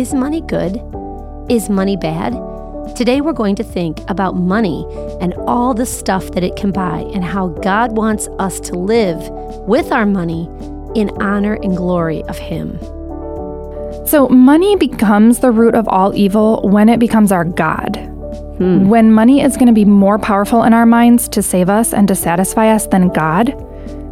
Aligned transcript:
Is 0.00 0.14
money 0.14 0.40
good? 0.40 0.80
Is 1.50 1.68
money 1.68 1.94
bad? 1.94 2.32
Today, 2.96 3.20
we're 3.20 3.34
going 3.34 3.54
to 3.56 3.62
think 3.62 4.00
about 4.08 4.34
money 4.34 4.86
and 5.20 5.34
all 5.46 5.74
the 5.74 5.84
stuff 5.84 6.30
that 6.30 6.42
it 6.42 6.56
can 6.56 6.72
buy, 6.72 7.00
and 7.12 7.22
how 7.22 7.48
God 7.48 7.92
wants 7.92 8.26
us 8.38 8.60
to 8.60 8.76
live 8.76 9.18
with 9.68 9.92
our 9.92 10.06
money 10.06 10.48
in 10.94 11.10
honor 11.20 11.58
and 11.62 11.76
glory 11.76 12.22
of 12.24 12.38
Him. 12.38 12.78
So, 14.06 14.26
money 14.30 14.74
becomes 14.74 15.40
the 15.40 15.50
root 15.50 15.74
of 15.74 15.86
all 15.86 16.14
evil 16.14 16.66
when 16.66 16.88
it 16.88 16.98
becomes 16.98 17.30
our 17.30 17.44
God. 17.44 17.96
Hmm. 18.56 18.88
When 18.88 19.12
money 19.12 19.42
is 19.42 19.58
going 19.58 19.66
to 19.66 19.74
be 19.74 19.84
more 19.84 20.18
powerful 20.18 20.62
in 20.62 20.72
our 20.72 20.86
minds 20.86 21.28
to 21.28 21.42
save 21.42 21.68
us 21.68 21.92
and 21.92 22.08
to 22.08 22.14
satisfy 22.14 22.70
us 22.70 22.86
than 22.86 23.10
God, 23.10 23.54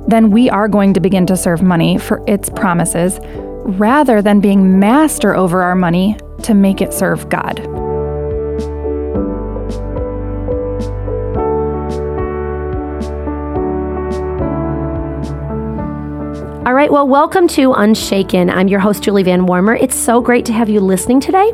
then 0.07 0.31
we 0.33 0.51
are 0.51 0.69
going 0.69 0.93
to 0.93 1.01
begin 1.01 1.25
to 1.29 1.37
serve 1.37 1.63
money 1.63 1.97
for 1.97 2.23
its 2.27 2.51
promises 2.51 3.19
rather 3.69 4.23
than 4.23 4.41
being 4.41 4.79
master 4.79 5.37
over 5.37 5.63
our 5.63 5.75
money 5.75 6.17
to 6.43 6.55
make 6.55 6.81
it 6.81 6.95
serve 6.95 7.29
God. 7.29 7.61
All 16.67 16.75
right, 16.75 16.93
well, 16.93 17.09
welcome 17.09 17.49
to 17.49 17.73
Unshaken. 17.73 18.51
I'm 18.51 18.69
your 18.69 18.81
host, 18.81 19.03
Julie 19.03 19.23
Van 19.23 19.47
Warmer. 19.47 19.75
It's 19.75 19.97
so 19.97 20.21
great 20.21 20.45
to 20.47 20.53
have 20.53 20.69
you 20.69 20.81
listening 20.81 21.19
today. 21.19 21.51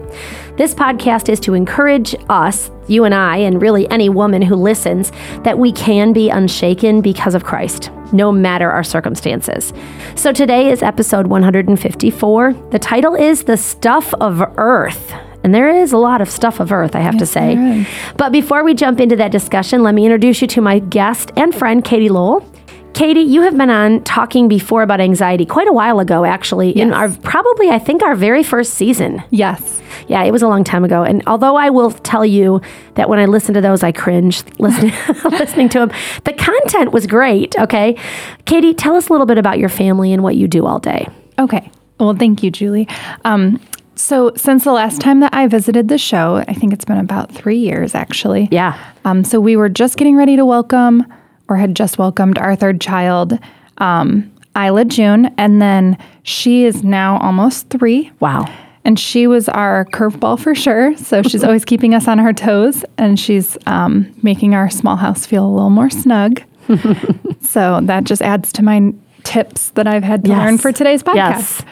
This 0.57 0.75
podcast 0.75 1.29
is 1.29 1.39
to 1.41 1.55
encourage 1.55 2.17
us, 2.29 2.69
you 2.89 3.05
and 3.05 3.15
I, 3.15 3.39
and 3.39 3.61
really 3.61 3.89
any 3.91 4.09
woman 4.09 4.43
who 4.43 4.55
listens, 4.55 5.13
that 5.43 5.59
we 5.59 5.73
can 5.73 6.13
be 6.13 6.31
unshaken 6.31 7.01
because 7.01 7.35
of 7.35 7.45
Christ, 7.45 7.91
no 8.13 8.31
matter 8.31 8.71
our 8.71 8.85
circumstances. 8.85 9.73
So 10.15 10.33
today 10.33 10.71
is 10.71 10.83
episode 10.83 11.27
154. 11.27 12.53
The 12.71 12.79
title 12.79 13.15
is 13.15 13.45
The 13.45 13.57
Stuff 13.57 14.13
of 14.15 14.43
Earth. 14.57 15.13
And 15.43 15.55
there 15.55 15.69
is 15.69 15.93
a 15.93 15.99
lot 15.99 16.23
of 16.23 16.31
stuff 16.31 16.59
of 16.59 16.73
earth, 16.73 16.97
I 16.97 17.01
have 17.01 17.15
yes, 17.15 17.21
to 17.21 17.27
say. 17.27 17.87
But 18.17 18.33
before 18.33 18.65
we 18.65 18.73
jump 18.73 18.99
into 18.99 19.15
that 19.17 19.31
discussion, 19.31 19.83
let 19.83 19.95
me 19.95 20.07
introduce 20.07 20.41
you 20.41 20.49
to 20.49 20.63
my 20.63 20.79
guest 20.79 21.33
and 21.37 21.55
friend, 21.55 21.85
Katie 21.85 22.09
Lowell. 22.09 22.51
Katie, 22.95 23.23
you 23.23 23.43
have 23.43 23.57
been 23.57 23.71
on 23.71 24.05
talking 24.05 24.47
before 24.47 24.83
about 24.83 25.01
anxiety 25.01 25.45
quite 25.45 25.67
a 25.67 25.73
while 25.73 25.99
ago, 25.99 26.25
actually, 26.25 26.69
yes. 26.69 26.87
in 26.87 26.93
our 26.93 27.11
probably, 27.11 27.69
I 27.69 27.81
think, 27.81 28.03
our 28.03 28.15
very 28.15 28.45
first 28.45 28.75
season. 28.75 29.21
Yes. 29.31 29.83
Yeah, 30.07 30.23
it 30.23 30.31
was 30.31 30.43
a 30.43 30.49
long 30.49 30.63
time 30.63 30.85
ago. 30.85 31.03
And 31.03 31.21
although 31.27 31.57
I 31.57 31.71
will 31.71 31.91
tell 31.91 32.25
you 32.25 32.61
that 32.95 33.09
when 33.09 33.19
I 33.19 33.25
listen 33.25 33.53
to 33.55 33.61
those, 33.61 33.83
I 33.83 33.91
cringe 33.91 34.45
listening, 34.61 34.95
listening 35.25 35.69
to 35.71 35.81
them, 35.81 35.93
the 36.23 36.33
content 36.35 36.93
was 36.93 37.09
great. 37.09 37.59
Okay. 37.59 37.99
Katie, 38.45 38.75
tell 38.75 38.95
us 38.95 39.09
a 39.09 39.13
little 39.13 39.27
bit 39.27 39.39
about 39.39 39.59
your 39.59 39.69
family 39.69 40.13
and 40.13 40.23
what 40.23 40.37
you 40.37 40.47
do 40.47 40.65
all 40.65 40.79
day. 40.79 41.09
Okay. 41.39 41.71
Well, 41.99 42.15
thank 42.15 42.45
you, 42.45 42.53
Julie. 42.53 42.87
Um, 43.25 43.61
so, 43.97 44.33
since 44.37 44.65
the 44.65 44.73
last 44.73 45.01
time 45.01 45.21
that 45.21 45.33
I 45.35 45.47
visited 45.47 45.89
the 45.89 45.99
show, 45.99 46.37
I 46.49 46.55
think 46.55 46.73
it's 46.73 46.85
been 46.85 46.99
about 46.99 47.33
three 47.33 47.59
years 47.59 47.95
actually. 47.95 48.49
Yeah. 48.51 48.79
Um, 49.05 49.25
so, 49.25 49.41
we 49.41 49.57
were 49.57 49.69
just 49.69 49.97
getting 49.97 50.17
ready 50.17 50.37
to 50.37 50.45
welcome 50.45 51.05
or 51.49 51.57
had 51.57 51.75
just 51.75 51.99
welcomed 51.99 52.39
our 52.39 52.57
third 52.57 52.81
child, 52.81 53.39
um, 53.79 54.31
Isla 54.57 54.85
June, 54.85 55.27
and 55.37 55.61
then 55.61 55.99
she 56.23 56.65
is 56.65 56.83
now 56.83 57.19
almost 57.19 57.69
three. 57.71 58.11
Wow. 58.21 58.47
And 58.85 58.99
she 58.99 59.27
was 59.27 59.49
our 59.49 59.87
curveball 59.87 60.39
for 60.39 60.55
sure. 60.55 60.97
So 60.97 61.23
she's 61.23 61.43
always 61.45 61.65
keeping 61.65 61.95
us 61.95 62.07
on 62.07 62.21
our 62.21 62.33
toes 62.33 62.85
and 62.99 63.19
she's 63.19 63.57
um, 63.67 64.15
making 64.23 64.55
our 64.55 64.69
small 64.71 64.97
house 64.97 65.27
feel 65.27 65.47
a 65.47 65.51
little 65.53 65.71
more 65.71 65.91
snug. 65.91 66.43
so 67.41 67.81
that 67.83 68.05
just 68.05 68.23
adds 68.23 68.53
to 68.55 68.63
my 68.63 68.93
tips 69.23 69.71
that 69.71 69.87
I've 69.87 70.05
had 70.05 70.25
to 70.25 70.31
yes. 70.31 70.39
learn 70.39 70.59
for 70.59 70.73
today's 70.73 71.03
podcast. 71.03 71.15
Yes. 71.17 71.63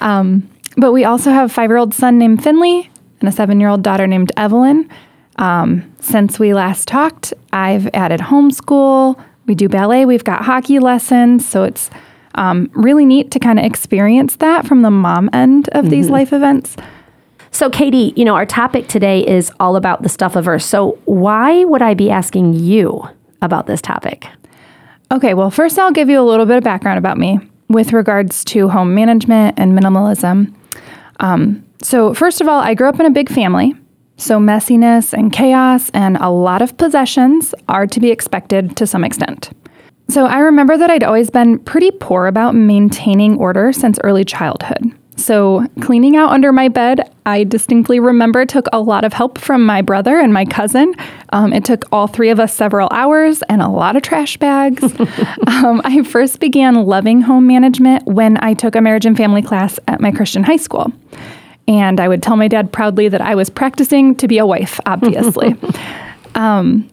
Um, 0.00 0.48
but 0.76 0.92
we 0.92 1.04
also 1.04 1.30
have 1.30 1.50
a 1.50 1.52
five 1.52 1.70
year 1.70 1.78
old 1.78 1.94
son 1.94 2.18
named 2.18 2.42
Finley 2.42 2.90
and 3.20 3.28
a 3.28 3.32
seven 3.32 3.60
year 3.60 3.68
old 3.68 3.82
daughter 3.82 4.06
named 4.06 4.30
Evelyn. 4.36 4.88
Um, 5.38 5.92
since 6.00 6.38
we 6.38 6.52
last 6.52 6.88
talked, 6.88 7.32
I've 7.52 7.88
added 7.94 8.20
homeschool. 8.20 9.22
We 9.46 9.54
do 9.54 9.68
ballet. 9.68 10.04
We've 10.04 10.24
got 10.24 10.44
hockey 10.44 10.78
lessons. 10.78 11.48
So 11.48 11.64
it's 11.64 11.90
um, 12.34 12.70
really 12.74 13.06
neat 13.06 13.30
to 13.32 13.38
kind 13.38 13.58
of 13.58 13.64
experience 13.64 14.36
that 14.36 14.66
from 14.66 14.82
the 14.82 14.90
mom 14.90 15.30
end 15.32 15.68
of 15.70 15.84
mm-hmm. 15.84 15.90
these 15.90 16.10
life 16.10 16.32
events. 16.32 16.76
So, 17.50 17.70
Katie, 17.70 18.12
you 18.14 18.24
know, 18.24 18.34
our 18.34 18.46
topic 18.46 18.88
today 18.88 19.26
is 19.26 19.50
all 19.58 19.76
about 19.76 20.02
the 20.02 20.08
stuff 20.08 20.36
of 20.36 20.46
earth. 20.46 20.62
So, 20.62 20.98
why 21.06 21.64
would 21.64 21.82
I 21.82 21.94
be 21.94 22.10
asking 22.10 22.54
you 22.54 23.08
about 23.40 23.66
this 23.66 23.80
topic? 23.80 24.26
Okay, 25.10 25.32
well, 25.34 25.50
first 25.50 25.78
I'll 25.78 25.90
give 25.90 26.10
you 26.10 26.20
a 26.20 26.22
little 26.22 26.44
bit 26.44 26.58
of 26.58 26.62
background 26.62 26.98
about 26.98 27.16
me 27.16 27.40
with 27.68 27.92
regards 27.92 28.44
to 28.44 28.68
home 28.68 28.94
management 28.94 29.58
and 29.58 29.76
minimalism. 29.76 30.54
Um, 31.20 31.64
so, 31.82 32.12
first 32.12 32.40
of 32.40 32.48
all, 32.48 32.60
I 32.60 32.74
grew 32.74 32.88
up 32.88 33.00
in 33.00 33.06
a 33.06 33.10
big 33.10 33.30
family. 33.30 33.74
So, 34.18 34.40
messiness 34.40 35.12
and 35.12 35.32
chaos 35.32 35.90
and 35.94 36.16
a 36.16 36.28
lot 36.28 36.60
of 36.60 36.76
possessions 36.76 37.54
are 37.68 37.86
to 37.86 38.00
be 38.00 38.10
expected 38.10 38.76
to 38.76 38.86
some 38.86 39.04
extent. 39.04 39.50
So, 40.10 40.26
I 40.26 40.40
remember 40.40 40.76
that 40.76 40.90
I'd 40.90 41.04
always 41.04 41.30
been 41.30 41.60
pretty 41.60 41.92
poor 41.92 42.26
about 42.26 42.56
maintaining 42.56 43.36
order 43.36 43.72
since 43.72 43.96
early 44.02 44.24
childhood. 44.24 44.92
So, 45.18 45.64
cleaning 45.80 46.16
out 46.16 46.30
under 46.30 46.52
my 46.52 46.66
bed, 46.66 47.08
I 47.26 47.44
distinctly 47.44 48.00
remember 48.00 48.44
took 48.44 48.66
a 48.72 48.80
lot 48.80 49.04
of 49.04 49.12
help 49.12 49.38
from 49.38 49.64
my 49.64 49.82
brother 49.82 50.18
and 50.18 50.32
my 50.32 50.44
cousin. 50.44 50.94
Um, 51.30 51.52
it 51.52 51.64
took 51.64 51.84
all 51.92 52.08
three 52.08 52.30
of 52.30 52.40
us 52.40 52.52
several 52.52 52.88
hours 52.90 53.42
and 53.42 53.62
a 53.62 53.68
lot 53.68 53.94
of 53.94 54.02
trash 54.02 54.36
bags. 54.36 54.82
um, 55.46 55.80
I 55.84 56.02
first 56.02 56.40
began 56.40 56.74
loving 56.74 57.20
home 57.20 57.46
management 57.46 58.04
when 58.06 58.36
I 58.42 58.54
took 58.54 58.74
a 58.74 58.80
marriage 58.80 59.06
and 59.06 59.16
family 59.16 59.42
class 59.42 59.78
at 59.86 60.00
my 60.00 60.10
Christian 60.10 60.42
high 60.42 60.56
school. 60.56 60.92
And 61.68 62.00
I 62.00 62.08
would 62.08 62.22
tell 62.22 62.36
my 62.36 62.48
dad 62.48 62.72
proudly 62.72 63.08
that 63.10 63.20
I 63.20 63.34
was 63.34 63.50
practicing 63.50 64.14
to 64.16 64.26
be 64.26 64.38
a 64.38 64.46
wife, 64.46 64.80
obviously. 64.86 65.54
um, 66.34 66.88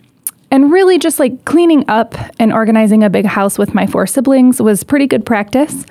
and 0.52 0.72
really, 0.72 1.00
just 1.00 1.18
like 1.18 1.46
cleaning 1.46 1.90
up 1.90 2.14
and 2.40 2.54
organizing 2.54 3.04
a 3.04 3.10
big 3.10 3.26
house 3.26 3.58
with 3.58 3.74
my 3.74 3.88
four 3.88 4.06
siblings 4.06 4.62
was 4.62 4.84
pretty 4.84 5.08
good 5.08 5.26
practice. 5.26 5.86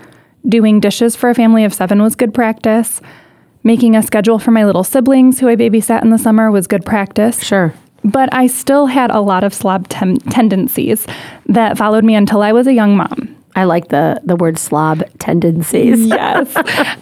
Doing 0.47 0.81
dishes 0.81 1.17
for 1.17 1.31
a 1.31 1.35
family 1.35 1.65
of 1.65 1.73
seven 1.73 2.03
was 2.03 2.15
good 2.15 2.35
practice. 2.35 3.01
Making 3.63 3.97
a 3.97 4.03
schedule 4.03 4.39
for 4.39 4.51
my 4.51 4.67
little 4.67 4.85
siblings 4.85 5.41
who 5.41 5.49
I 5.49 5.57
babysat 5.57 6.03
in 6.03 6.11
the 6.11 6.19
summer 6.19 6.51
was 6.51 6.67
good 6.67 6.85
practice. 6.85 7.43
Sure. 7.43 7.73
But 8.05 8.33
I 8.35 8.47
still 8.47 8.87
had 8.87 9.11
a 9.11 9.21
lot 9.21 9.45
of 9.45 9.55
slob 9.55 9.89
tem- 9.89 10.19
tendencies 10.19 11.07
that 11.47 11.79
followed 11.79 12.05
me 12.05 12.15
until 12.15 12.43
I 12.43 12.53
was 12.53 12.67
a 12.67 12.75
young 12.75 12.97
mom. 12.97 13.35
I 13.57 13.65
like 13.65 13.89
the 13.89 14.21
the 14.25 14.37
word 14.37 14.59
slob 14.59 15.03
tendencies. 15.19 16.01
yes. 16.07 16.53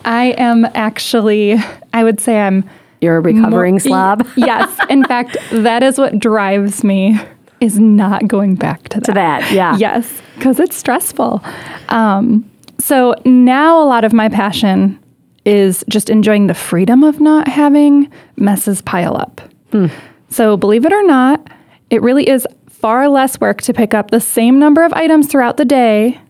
I 0.04 0.34
am 0.38 0.66
actually 0.74 1.56
I 1.92 2.04
would 2.04 2.20
say 2.20 2.40
I'm 2.40 2.68
You're 3.00 3.16
a 3.18 3.20
recovering 3.20 3.74
more, 3.74 3.80
slob. 3.80 4.26
yes. 4.36 4.78
In 4.90 5.04
fact, 5.04 5.36
that 5.50 5.82
is 5.82 5.98
what 5.98 6.18
drives 6.18 6.84
me 6.84 7.18
is 7.60 7.78
not 7.78 8.26
going 8.26 8.56
back 8.56 8.88
to 8.88 8.98
that. 9.00 9.04
To 9.06 9.12
that, 9.12 9.52
yeah. 9.52 9.76
Yes, 9.76 10.20
because 10.34 10.58
it's 10.58 10.76
stressful. 10.76 11.42
Um, 11.90 12.50
so 12.80 13.14
now 13.24 13.80
a 13.80 13.86
lot 13.86 14.04
of 14.04 14.12
my 14.12 14.28
passion 14.28 14.98
is 15.44 15.84
just 15.88 16.10
enjoying 16.10 16.48
the 16.48 16.54
freedom 16.54 17.02
of 17.04 17.20
not 17.20 17.46
having 17.48 18.10
messes 18.36 18.82
pile 18.82 19.16
up. 19.16 19.40
Hmm. 19.70 19.86
So 20.28 20.56
believe 20.56 20.84
it 20.84 20.92
or 20.92 21.02
not, 21.04 21.48
it 21.90 22.02
really 22.02 22.28
is 22.28 22.46
far 22.68 23.08
less 23.08 23.40
work 23.40 23.62
to 23.62 23.72
pick 23.72 23.94
up 23.94 24.10
the 24.10 24.20
same 24.20 24.58
number 24.58 24.82
of 24.84 24.92
items 24.92 25.28
throughout 25.28 25.56
the 25.56 25.64
day 25.64 26.20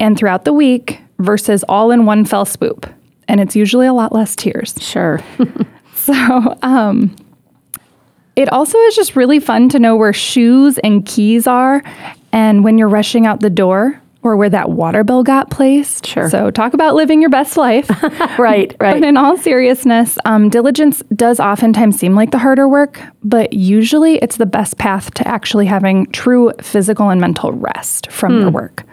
and 0.00 0.18
throughout 0.18 0.44
the 0.44 0.52
week 0.52 1.00
versus 1.18 1.64
all 1.68 1.90
in 1.90 2.06
one 2.06 2.24
fell 2.24 2.44
swoop. 2.44 2.86
And 3.28 3.40
it's 3.40 3.56
usually 3.56 3.86
a 3.86 3.92
lot 3.92 4.12
less 4.12 4.36
tears. 4.36 4.74
Sure. 4.80 5.20
so, 5.94 6.56
um, 6.62 7.14
it 8.36 8.52
also 8.52 8.78
is 8.78 8.94
just 8.94 9.16
really 9.16 9.40
fun 9.40 9.68
to 9.70 9.78
know 9.78 9.96
where 9.96 10.12
shoes 10.12 10.78
and 10.78 11.04
keys 11.06 11.46
are 11.46 11.82
and 12.32 12.62
when 12.62 12.76
you're 12.76 12.88
rushing 12.88 13.26
out 13.26 13.40
the 13.40 13.50
door 13.50 14.00
or 14.22 14.36
where 14.36 14.50
that 14.50 14.70
water 14.70 15.04
bill 15.04 15.22
got 15.22 15.50
placed. 15.50 16.06
Sure. 16.06 16.28
So, 16.28 16.50
talk 16.50 16.74
about 16.74 16.94
living 16.94 17.20
your 17.20 17.30
best 17.30 17.56
life. 17.56 17.88
right, 18.38 18.38
right. 18.38 18.76
But 18.78 19.02
in 19.04 19.16
all 19.16 19.36
seriousness, 19.38 20.18
um, 20.24 20.50
diligence 20.50 21.02
does 21.14 21.40
oftentimes 21.40 21.98
seem 21.98 22.14
like 22.14 22.32
the 22.32 22.38
harder 22.38 22.68
work, 22.68 23.00
but 23.24 23.52
usually 23.52 24.16
it's 24.16 24.36
the 24.36 24.46
best 24.46 24.78
path 24.78 25.14
to 25.14 25.26
actually 25.26 25.66
having 25.66 26.06
true 26.06 26.52
physical 26.60 27.08
and 27.08 27.20
mental 27.20 27.52
rest 27.52 28.10
from 28.10 28.32
mm. 28.32 28.40
your 28.42 28.50
work. 28.50 28.84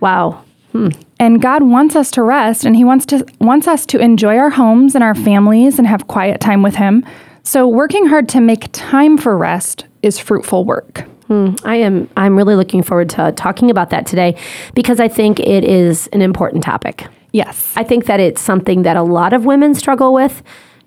Wow. 0.00 0.44
Hmm. 0.72 0.88
And 1.18 1.42
God 1.42 1.62
wants 1.62 1.96
us 1.96 2.10
to 2.12 2.22
rest 2.22 2.64
and 2.64 2.76
he 2.76 2.84
wants 2.84 3.04
to 3.06 3.26
wants 3.40 3.66
us 3.66 3.84
to 3.86 3.98
enjoy 3.98 4.36
our 4.36 4.50
homes 4.50 4.94
and 4.94 5.02
our 5.02 5.14
families 5.14 5.78
and 5.78 5.86
have 5.86 6.06
quiet 6.06 6.40
time 6.40 6.62
with 6.62 6.76
him. 6.76 7.04
So 7.42 7.66
working 7.66 8.06
hard 8.06 8.28
to 8.30 8.40
make 8.40 8.68
time 8.72 9.18
for 9.18 9.36
rest 9.36 9.86
is 10.02 10.18
fruitful 10.18 10.64
work. 10.64 11.04
Hmm. 11.26 11.54
I 11.64 11.76
am 11.76 12.08
I'm 12.16 12.36
really 12.36 12.54
looking 12.54 12.82
forward 12.82 13.10
to 13.10 13.32
talking 13.32 13.70
about 13.70 13.90
that 13.90 14.06
today 14.06 14.36
because 14.74 15.00
I 15.00 15.08
think 15.08 15.40
it 15.40 15.64
is 15.64 16.06
an 16.08 16.22
important 16.22 16.62
topic. 16.62 17.06
Yes. 17.32 17.72
I 17.76 17.84
think 17.84 18.06
that 18.06 18.20
it's 18.20 18.40
something 18.40 18.82
that 18.82 18.96
a 18.96 19.02
lot 19.02 19.32
of 19.32 19.44
women 19.44 19.74
struggle 19.74 20.12
with 20.12 20.42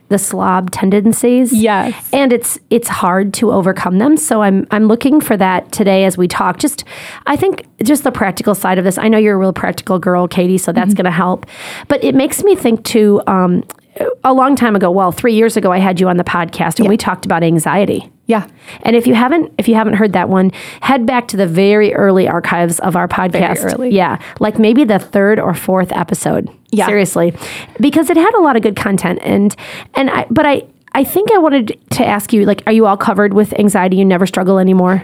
the 0.09 0.19
slob 0.19 0.71
tendencies. 0.71 1.53
Yes. 1.53 2.09
And 2.13 2.31
it's 2.31 2.59
it's 2.69 2.87
hard 2.87 3.33
to 3.35 3.51
overcome 3.51 3.97
them. 3.97 4.17
So 4.17 4.41
I'm 4.41 4.67
I'm 4.71 4.85
looking 4.85 5.21
for 5.21 5.35
that 5.37 5.71
today 5.71 6.05
as 6.05 6.17
we 6.17 6.27
talk. 6.27 6.59
Just 6.59 6.83
I 7.25 7.35
think 7.35 7.65
just 7.83 8.03
the 8.03 8.11
practical 8.11 8.55
side 8.55 8.77
of 8.77 8.83
this. 8.83 8.97
I 8.97 9.07
know 9.07 9.17
you're 9.17 9.35
a 9.35 9.39
real 9.39 9.53
practical 9.53 9.99
girl, 9.99 10.27
Katie, 10.27 10.57
so 10.57 10.71
that's 10.71 10.89
mm-hmm. 10.89 10.97
going 10.97 11.05
to 11.05 11.11
help. 11.11 11.45
But 11.87 12.03
it 12.03 12.15
makes 12.15 12.43
me 12.43 12.55
think 12.55 12.83
too 12.83 13.21
um, 13.27 13.63
a 14.23 14.33
long 14.33 14.55
time 14.55 14.75
ago, 14.75 14.89
well, 14.89 15.11
three 15.11 15.33
years 15.33 15.57
ago, 15.57 15.71
I 15.71 15.79
had 15.79 15.99
you 15.99 16.07
on 16.07 16.17
the 16.17 16.23
podcast 16.23 16.79
and 16.79 16.87
we 16.89 16.97
talked 16.97 17.25
about 17.25 17.43
anxiety. 17.43 18.09
Yeah. 18.25 18.47
And 18.83 18.95
if 18.95 19.05
you 19.05 19.15
haven't 19.15 19.53
if 19.57 19.67
you 19.67 19.75
haven't 19.75 19.95
heard 19.95 20.13
that 20.13 20.29
one, 20.29 20.51
head 20.81 21.05
back 21.05 21.27
to 21.29 21.37
the 21.37 21.47
very 21.47 21.93
early 21.93 22.27
archives 22.27 22.79
of 22.79 22.95
our 22.95 23.07
podcast. 23.07 23.73
early. 23.73 23.89
Yeah. 23.89 24.19
Like 24.39 24.57
maybe 24.57 24.85
the 24.85 24.99
third 24.99 25.39
or 25.39 25.53
fourth 25.53 25.91
episode. 25.91 26.49
Yeah. 26.71 26.87
Seriously. 26.87 27.33
Because 27.79 28.09
it 28.09 28.17
had 28.17 28.33
a 28.35 28.41
lot 28.41 28.55
of 28.55 28.61
good 28.61 28.75
content 28.75 29.19
and 29.23 29.55
and 29.93 30.09
I 30.09 30.25
but 30.29 30.45
I 30.45 30.63
I 30.95 31.03
think 31.03 31.31
I 31.31 31.39
wanted 31.39 31.77
to 31.91 32.05
ask 32.05 32.31
you 32.31 32.45
like 32.45 32.63
are 32.65 32.71
you 32.73 32.85
all 32.85 32.97
covered 32.97 33.33
with 33.33 33.53
anxiety? 33.59 33.97
You 33.97 34.05
never 34.05 34.25
struggle 34.25 34.57
anymore? 34.57 35.03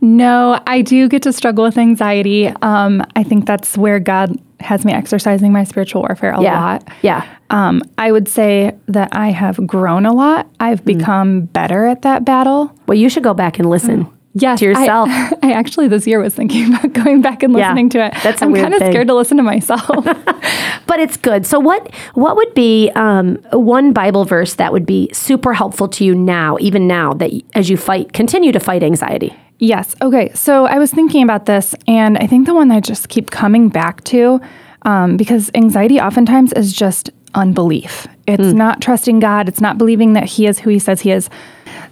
No, 0.00 0.60
I 0.66 0.82
do 0.82 1.08
get 1.08 1.22
to 1.24 1.32
struggle 1.32 1.64
with 1.64 1.76
anxiety. 1.76 2.48
Um, 2.62 3.04
I 3.16 3.24
think 3.24 3.46
that's 3.46 3.76
where 3.76 3.98
God 3.98 4.38
has 4.60 4.84
me 4.84 4.92
exercising 4.92 5.52
my 5.52 5.64
spiritual 5.64 6.02
warfare 6.02 6.32
a 6.32 6.42
Yeah. 6.42 6.60
lot. 6.60 6.88
Yeah. 7.02 7.26
Um, 7.50 7.82
I 7.98 8.12
would 8.12 8.28
say 8.28 8.74
that 8.88 9.08
I 9.12 9.30
have 9.30 9.64
grown 9.66 10.06
a 10.06 10.12
lot. 10.12 10.46
I've 10.60 10.84
become 10.84 11.42
better 11.42 11.86
at 11.86 12.02
that 12.02 12.24
battle. 12.24 12.72
Well, 12.86 12.96
you 12.98 13.08
should 13.08 13.22
go 13.24 13.34
back 13.34 13.58
and 13.58 13.68
listen. 13.68 14.06
Yes, 14.32 14.60
To 14.60 14.66
yourself. 14.66 15.08
I, 15.10 15.32
I 15.42 15.52
actually 15.54 15.88
this 15.88 16.06
year 16.06 16.20
was 16.20 16.32
thinking 16.36 16.72
about 16.72 16.92
going 17.04 17.20
back 17.20 17.42
and 17.42 17.52
Yeah, 17.52 17.66
listening 17.70 17.88
to 17.90 18.06
it. 18.06 18.14
that's 18.22 18.40
a 18.40 18.44
I'm 18.44 18.54
kind 18.54 18.72
of 18.74 18.78
scared 18.78 19.08
to 19.08 19.14
listen 19.14 19.36
to 19.38 19.42
myself. 19.42 19.82
but 20.86 21.00
it's 21.00 21.16
good. 21.16 21.44
So 21.46 21.58
what 21.58 21.92
what 22.14 22.36
would 22.36 22.54
be 22.54 22.90
um, 22.94 23.36
one 23.52 23.92
Bible 23.92 24.24
verse 24.24 24.54
that 24.54 24.72
would 24.72 24.86
be 24.86 25.10
super 25.12 25.52
helpful 25.52 25.88
to 25.88 26.04
you 26.04 26.14
now, 26.14 26.56
even 26.60 26.86
now 26.86 27.12
that 27.14 27.32
as 27.54 27.68
you 27.70 27.76
fight, 27.76 28.12
continue 28.12 28.52
to 28.52 28.60
fight 28.60 28.84
anxiety? 28.84 29.34
Yes. 29.60 29.94
Okay. 30.00 30.32
So 30.34 30.66
I 30.66 30.78
was 30.78 30.90
thinking 30.90 31.22
about 31.22 31.46
this, 31.46 31.74
and 31.86 32.16
I 32.18 32.26
think 32.26 32.46
the 32.46 32.54
one 32.54 32.70
I 32.70 32.80
just 32.80 33.10
keep 33.10 33.30
coming 33.30 33.68
back 33.68 34.02
to, 34.04 34.40
um, 34.82 35.16
because 35.18 35.50
anxiety 35.54 36.00
oftentimes 36.00 36.52
is 36.54 36.72
just 36.72 37.10
unbelief. 37.34 38.08
It's 38.26 38.54
not 38.54 38.80
trusting 38.80 39.20
God. 39.20 39.48
It's 39.48 39.60
not 39.60 39.76
believing 39.76 40.14
that 40.14 40.24
He 40.24 40.46
is 40.46 40.58
who 40.58 40.70
He 40.70 40.78
says 40.78 41.02
He 41.02 41.12
is. 41.12 41.28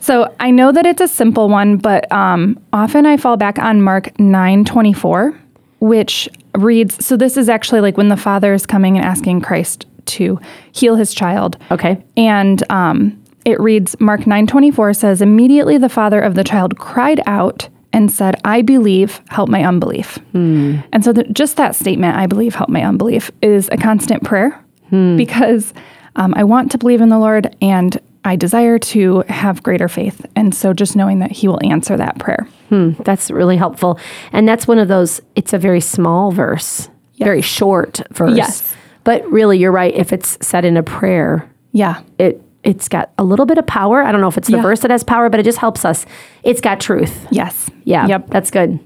So 0.01 0.35
I 0.41 0.51
know 0.51 0.73
that 0.73 0.87
it's 0.87 1.01
a 1.01 1.09
simple 1.09 1.49
one, 1.49 1.77
but 1.77 2.11
um, 2.11 2.59
often 2.73 3.05
I 3.05 3.19
fall 3.19 3.37
back 3.37 3.59
on 3.59 3.83
Mark 3.83 4.19
nine 4.19 4.65
twenty 4.65 4.95
four, 4.95 5.39
which 5.81 6.29
reads. 6.55 7.05
So 7.05 7.17
this 7.17 7.37
is 7.37 7.49
actually 7.49 7.83
like 7.83 7.97
when 7.99 8.09
the 8.09 8.17
Father 8.17 8.55
is 8.55 8.65
coming 8.65 8.97
and 8.97 9.05
asking 9.05 9.43
Christ 9.43 9.87
to 10.07 10.41
heal 10.73 10.97
His 10.97 11.13
child. 11.13 11.59
Okay. 11.71 12.03
And 12.17 12.63
um, 12.71 13.18
it 13.49 13.59
reads 13.61 13.99
Mark 13.99 14.27
9:24 14.27 14.95
says 14.95 15.23
immediately 15.23 15.79
the 15.79 15.89
father 15.89 16.21
of 16.21 16.35
the 16.35 16.45
child 16.45 16.79
cried 16.79 17.21
out 17.27 17.69
and 17.95 18.13
said, 18.13 18.37
"I 18.45 18.61
believe, 18.61 19.23
help 19.31 19.49
my 19.49 19.65
unbelief." 19.65 20.19
Hmm. 20.33 20.77
And 20.93 21.03
so 21.03 21.13
the, 21.15 21.25
just 21.25 21.57
that 21.57 21.75
statement, 21.75 22.17
"I 22.17 22.27
believe, 22.27 22.55
help 22.55 22.69
my 22.69 22.85
unbelief," 22.85 23.31
is 23.41 23.71
a 23.73 23.79
constant 23.79 24.23
prayer 24.23 24.63
hmm. 24.91 25.17
because 25.17 25.73
um, 26.17 26.35
I 26.37 26.45
want 26.45 26.71
to 26.73 26.79
believe 26.79 27.01
in 27.01 27.09
the 27.09 27.19
Lord 27.19 27.57
and 27.63 27.99
I 28.25 28.37
desire 28.37 28.79
to 28.79 29.21
have 29.29 29.63
greater 29.63 29.89
faith. 29.89 30.27
And 30.37 30.55
so 30.55 30.75
just 30.75 30.95
knowing 30.95 31.21
that 31.21 31.33
He 31.33 31.49
will 31.49 31.61
answer 31.65 31.97
that 31.97 32.19
prayer. 32.19 32.47
Hmm. 32.69 32.91
That's 33.05 33.31
really 33.31 33.57
helpful. 33.57 33.99
And 34.33 34.47
that's 34.47 34.69
one 34.69 34.79
of 34.79 34.89
those, 34.89 35.23
it's 35.35 35.55
a 35.55 35.59
very 35.59 35.81
small 35.81 36.33
verse, 36.33 36.91
very 37.19 37.41
short 37.41 38.03
verse. 38.11 38.37
Yes. 38.37 38.75
But 39.05 39.27
really, 39.31 39.59
you're 39.59 39.73
right. 39.73 39.95
If 39.95 40.13
it's 40.13 40.37
said 40.47 40.67
in 40.67 40.77
a 40.77 40.83
prayer, 40.83 41.49
Yeah. 41.73 42.03
it, 42.19 42.43
it's 42.65 42.89
got 42.89 43.11
a 43.19 43.25
little 43.25 43.47
bit 43.47 43.59
of 43.59 43.67
power. 43.67 44.03
I 44.03 44.13
don't 44.13 44.21
know 44.21 44.29
if 44.29 44.37
it's 44.37 44.49
the 44.49 44.57
Yeah. 44.57 44.63
verse 44.63 44.81
that 44.81 44.91
has 44.91 45.05
power, 45.05 45.29
but 45.29 45.41
it 45.41 45.45
just 45.45 45.59
helps 45.59 45.85
us. 45.85 46.05
It's 46.43 46.61
got 46.61 46.81
truth. 46.81 47.27
Yes. 47.31 47.71
Yeah. 47.85 48.07
Yep. 48.07 48.31
That's 48.31 48.51
good. 48.51 48.81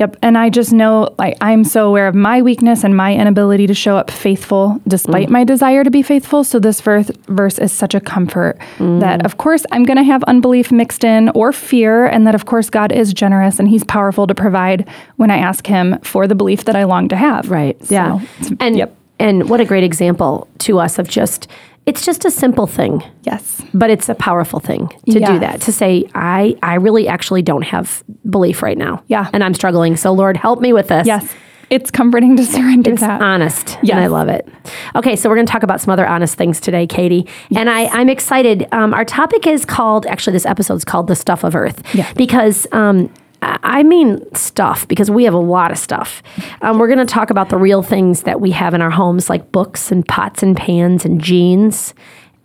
Yep. 0.00 0.16
And 0.22 0.38
I 0.38 0.48
just 0.48 0.72
know 0.72 1.14
like 1.18 1.36
I'm 1.42 1.62
so 1.62 1.86
aware 1.86 2.08
of 2.08 2.14
my 2.14 2.40
weakness 2.40 2.84
and 2.84 2.96
my 2.96 3.14
inability 3.14 3.66
to 3.66 3.74
show 3.74 3.98
up 3.98 4.10
faithful 4.10 4.80
despite 4.88 5.28
mm. 5.28 5.32
my 5.32 5.44
desire 5.44 5.84
to 5.84 5.90
be 5.90 6.02
faithful. 6.02 6.42
So 6.42 6.58
this 6.58 6.80
verse 6.80 7.10
verse 7.28 7.58
is 7.58 7.70
such 7.70 7.94
a 7.94 8.00
comfort 8.00 8.58
mm. 8.78 9.00
that 9.00 9.26
of 9.26 9.36
course 9.36 9.66
I'm 9.72 9.84
going 9.84 9.98
to 9.98 10.02
have 10.02 10.22
unbelief 10.24 10.72
mixed 10.72 11.04
in 11.04 11.28
or 11.30 11.52
fear 11.52 12.06
and 12.06 12.26
that 12.26 12.34
of 12.34 12.46
course 12.46 12.70
God 12.70 12.92
is 12.92 13.12
generous 13.12 13.58
and 13.58 13.68
he's 13.68 13.84
powerful 13.84 14.26
to 14.26 14.34
provide 14.34 14.88
when 15.16 15.30
I 15.30 15.36
ask 15.36 15.66
him 15.66 15.98
for 16.00 16.26
the 16.26 16.34
belief 16.34 16.64
that 16.64 16.76
I 16.76 16.84
long 16.84 17.08
to 17.10 17.16
have. 17.16 17.50
Right. 17.50 17.78
So, 17.84 17.94
yeah. 17.94 18.20
And, 18.58 18.78
yep. 18.78 18.96
and 19.18 19.50
what 19.50 19.60
a 19.60 19.66
great 19.66 19.84
example 19.84 20.48
to 20.60 20.78
us 20.78 20.98
of 20.98 21.08
just, 21.08 21.46
it's 21.86 22.04
just 22.04 22.24
a 22.24 22.30
simple 22.30 22.66
thing. 22.66 23.02
Yes. 23.22 23.62
but 23.74 23.90
it's 23.90 24.08
a 24.08 24.14
powerful 24.14 24.60
thing 24.60 24.88
to 25.10 25.20
do 25.20 25.38
that 25.38 25.60
to 25.62 25.72
say 25.72 26.04
i 26.14 26.56
i 26.62 26.74
really 26.74 27.06
actually 27.08 27.42
don't 27.42 27.62
have 27.62 28.02
belief 28.28 28.62
right 28.62 28.76
now 28.78 29.02
Yeah. 29.06 29.30
and 29.32 29.42
i'm 29.44 29.54
struggling 29.54 29.96
so 29.96 30.12
lord 30.12 30.36
help 30.36 30.60
me 30.60 30.72
with 30.72 30.88
this 30.88 31.06
Yes. 31.06 31.32
It's 31.70 31.88
comforting 31.92 32.36
to 32.36 32.44
surrender 32.56 32.90
it's 32.92 33.00
that. 33.00 33.22
honest 33.22 33.78
Yes. 33.82 33.92
and 33.94 34.00
i 34.00 34.08
love 34.08 34.28
it 34.28 34.48
okay 34.96 35.14
so 35.16 35.28
we're 35.28 35.36
going 35.36 35.46
to 35.46 35.52
talk 35.52 35.62
about 35.62 35.80
some 35.80 35.92
other 35.92 36.06
honest 36.06 36.34
things 36.36 36.60
today 36.60 36.86
katie 36.86 37.28
and 37.56 37.70
i 37.70 37.86
i'm 37.86 38.08
excited 38.08 38.66
um, 38.72 38.92
our 38.92 39.04
topic 39.04 39.46
is 39.46 39.64
called 39.64 40.04
actually 40.06 40.32
this 40.32 40.46
episode 40.46 40.74
is 40.74 40.84
called 40.84 41.06
the 41.06 41.14
stuff 41.16 41.44
of 41.44 41.54
earth 41.54 41.82
Yeah. 41.94 42.12
because 42.14 42.66
um, 42.72 43.12
I 43.42 43.82
mean 43.82 44.22
stuff 44.34 44.86
because 44.86 45.10
we 45.10 45.24
have 45.24 45.34
a 45.34 45.38
lot 45.38 45.70
of 45.70 45.78
stuff. 45.78 46.22
Um, 46.60 46.78
we're 46.78 46.88
going 46.88 46.98
to 46.98 47.06
talk 47.06 47.30
about 47.30 47.48
the 47.48 47.56
real 47.56 47.82
things 47.82 48.22
that 48.22 48.40
we 48.40 48.50
have 48.50 48.74
in 48.74 48.82
our 48.82 48.90
homes, 48.90 49.30
like 49.30 49.50
books 49.52 49.90
and 49.90 50.06
pots 50.06 50.42
and 50.42 50.56
pans 50.56 51.04
and 51.04 51.20
jeans 51.20 51.94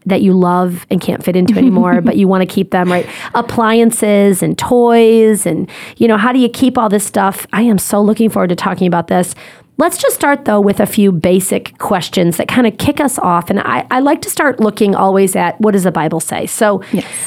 that 0.06 0.22
you 0.22 0.34
love 0.34 0.86
and 0.90 1.02
can't 1.02 1.24
fit 1.24 1.36
into 1.36 1.58
anymore, 1.58 2.00
but 2.04 2.16
you 2.16 2.28
want 2.28 2.42
to 2.42 2.46
keep 2.46 2.72
them, 2.72 2.92
right? 2.92 3.08
Appliances 3.34 4.44
and 4.44 4.58
toys 4.58 5.46
and, 5.46 5.70
you 5.98 6.08
know, 6.08 6.18
how 6.18 6.32
do 6.32 6.40
you 6.40 6.50
keep 6.50 6.78
all 6.78 6.90
this 6.90 7.06
stuff? 7.06 7.48
I 7.52 7.64
am 7.64 7.78
so 7.78 8.02
looking 8.02 8.30
forward 8.30 8.50
to 8.50 8.56
talking 8.56 8.88
about 8.88 9.08
this. 9.08 9.36
Let's 9.78 9.98
just 9.98 10.16
start 10.16 10.46
though 10.46 10.62
with 10.62 10.80
a 10.80 10.86
few 10.86 11.12
basic 11.12 11.78
questions 11.80 12.38
that 12.38 12.48
kind 12.48 12.66
of 12.66 12.78
kick 12.78 13.02
us 13.02 13.20
off. 13.20 13.50
And 13.50 13.60
I, 13.60 13.86
I 13.92 14.00
like 14.00 14.22
to 14.22 14.30
start 14.30 14.60
looking 14.60 14.96
always 14.96 15.36
at 15.36 15.60
what 15.60 15.72
does 15.72 15.84
the 15.84 15.92
Bible 15.92 16.22
say? 16.22 16.46
So 16.46 16.82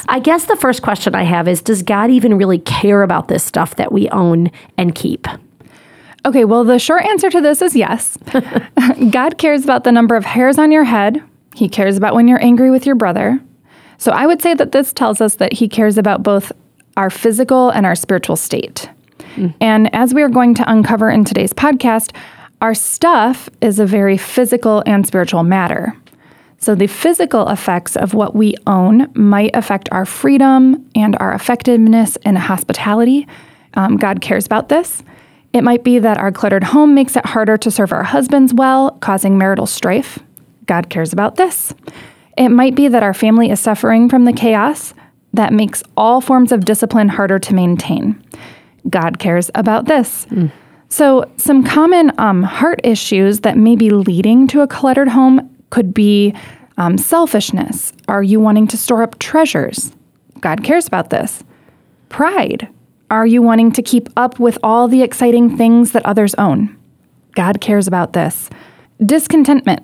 I 0.07 0.19
guess 0.19 0.45
the 0.45 0.55
first 0.55 0.81
question 0.81 1.13
I 1.13 1.23
have 1.23 1.47
is 1.47 1.61
Does 1.61 1.83
God 1.83 2.09
even 2.09 2.37
really 2.37 2.59
care 2.59 3.03
about 3.03 3.27
this 3.27 3.43
stuff 3.43 3.75
that 3.75 3.91
we 3.91 4.09
own 4.09 4.49
and 4.77 4.95
keep? 4.95 5.27
Okay, 6.25 6.43
well, 6.43 6.63
the 6.63 6.79
short 6.79 7.05
answer 7.05 7.29
to 7.29 7.39
this 7.39 7.61
is 7.61 7.75
yes. 7.75 8.17
God 9.09 9.37
cares 9.37 9.63
about 9.63 9.83
the 9.83 9.91
number 9.91 10.15
of 10.15 10.25
hairs 10.25 10.57
on 10.57 10.71
your 10.71 10.83
head. 10.83 11.23
He 11.55 11.69
cares 11.69 11.97
about 11.97 12.13
when 12.13 12.27
you're 12.27 12.43
angry 12.43 12.71
with 12.71 12.85
your 12.85 12.95
brother. 12.95 13.39
So 13.97 14.11
I 14.11 14.25
would 14.25 14.41
say 14.41 14.53
that 14.53 14.71
this 14.71 14.91
tells 14.91 15.21
us 15.21 15.35
that 15.35 15.53
He 15.53 15.69
cares 15.69 15.97
about 15.97 16.23
both 16.23 16.51
our 16.97 17.09
physical 17.09 17.69
and 17.69 17.85
our 17.85 17.95
spiritual 17.95 18.35
state. 18.35 18.89
Hmm. 19.35 19.47
And 19.61 19.93
as 19.95 20.13
we 20.13 20.21
are 20.21 20.29
going 20.29 20.55
to 20.55 20.69
uncover 20.69 21.09
in 21.09 21.23
today's 21.23 21.53
podcast, 21.53 22.13
our 22.61 22.73
stuff 22.73 23.49
is 23.61 23.79
a 23.79 23.85
very 23.85 24.17
physical 24.17 24.83
and 24.85 25.05
spiritual 25.05 25.43
matter. 25.43 25.95
So, 26.61 26.75
the 26.75 26.87
physical 26.87 27.47
effects 27.47 27.95
of 27.95 28.13
what 28.13 28.35
we 28.35 28.55
own 28.67 29.09
might 29.15 29.51
affect 29.53 29.87
our 29.91 30.05
freedom 30.05 30.89
and 30.93 31.15
our 31.19 31.33
effectiveness 31.33 32.17
in 32.17 32.35
hospitality. 32.35 33.27
Um, 33.75 33.95
God 33.95 34.19
cares 34.19 34.45
about 34.45 34.67
this. 34.67 35.01
It 35.53 35.63
might 35.63 35.83
be 35.83 35.99
that 35.99 36.17
our 36.17 36.31
cluttered 36.31 36.65
home 36.65 36.93
makes 36.93 37.15
it 37.15 37.25
harder 37.25 37.57
to 37.57 37.71
serve 37.71 37.93
our 37.93 38.03
husbands 38.03 38.53
well, 38.53 38.91
causing 38.99 39.37
marital 39.37 39.65
strife. 39.65 40.19
God 40.65 40.89
cares 40.89 41.13
about 41.13 41.37
this. 41.37 41.73
It 42.37 42.49
might 42.49 42.75
be 42.75 42.87
that 42.89 43.03
our 43.03 43.13
family 43.13 43.49
is 43.49 43.59
suffering 43.59 44.09
from 44.09 44.25
the 44.25 44.33
chaos 44.33 44.93
that 45.33 45.53
makes 45.53 45.81
all 45.95 46.19
forms 46.21 46.51
of 46.51 46.65
discipline 46.65 47.09
harder 47.09 47.39
to 47.39 47.53
maintain. 47.53 48.21
God 48.89 49.17
cares 49.17 49.49
about 49.55 49.85
this. 49.85 50.25
So, 50.89 51.29
some 51.37 51.63
common 51.63 52.11
um, 52.17 52.41
heart 52.41 52.81
issues 52.83 53.41
that 53.41 53.57
may 53.57 53.75
be 53.75 53.91
leading 53.91 54.47
to 54.47 54.61
a 54.61 54.67
cluttered 54.67 55.07
home 55.07 55.55
could 55.69 55.93
be 55.93 56.33
um, 56.77 56.97
selfishness. 56.97 57.93
Are 58.07 58.23
you 58.23 58.39
wanting 58.39 58.67
to 58.67 58.77
store 58.77 59.03
up 59.03 59.19
treasures? 59.19 59.91
God 60.39 60.63
cares 60.63 60.87
about 60.87 61.11
this. 61.11 61.43
Pride. 62.09 62.67
Are 63.11 63.27
you 63.27 63.41
wanting 63.41 63.71
to 63.73 63.83
keep 63.83 64.09
up 64.17 64.39
with 64.39 64.57
all 64.63 64.87
the 64.87 65.03
exciting 65.03 65.57
things 65.57 65.91
that 65.91 66.05
others 66.05 66.33
own? 66.35 66.75
God 67.35 67.61
cares 67.61 67.87
about 67.87 68.13
this. 68.13 68.49
Discontentment. 69.05 69.83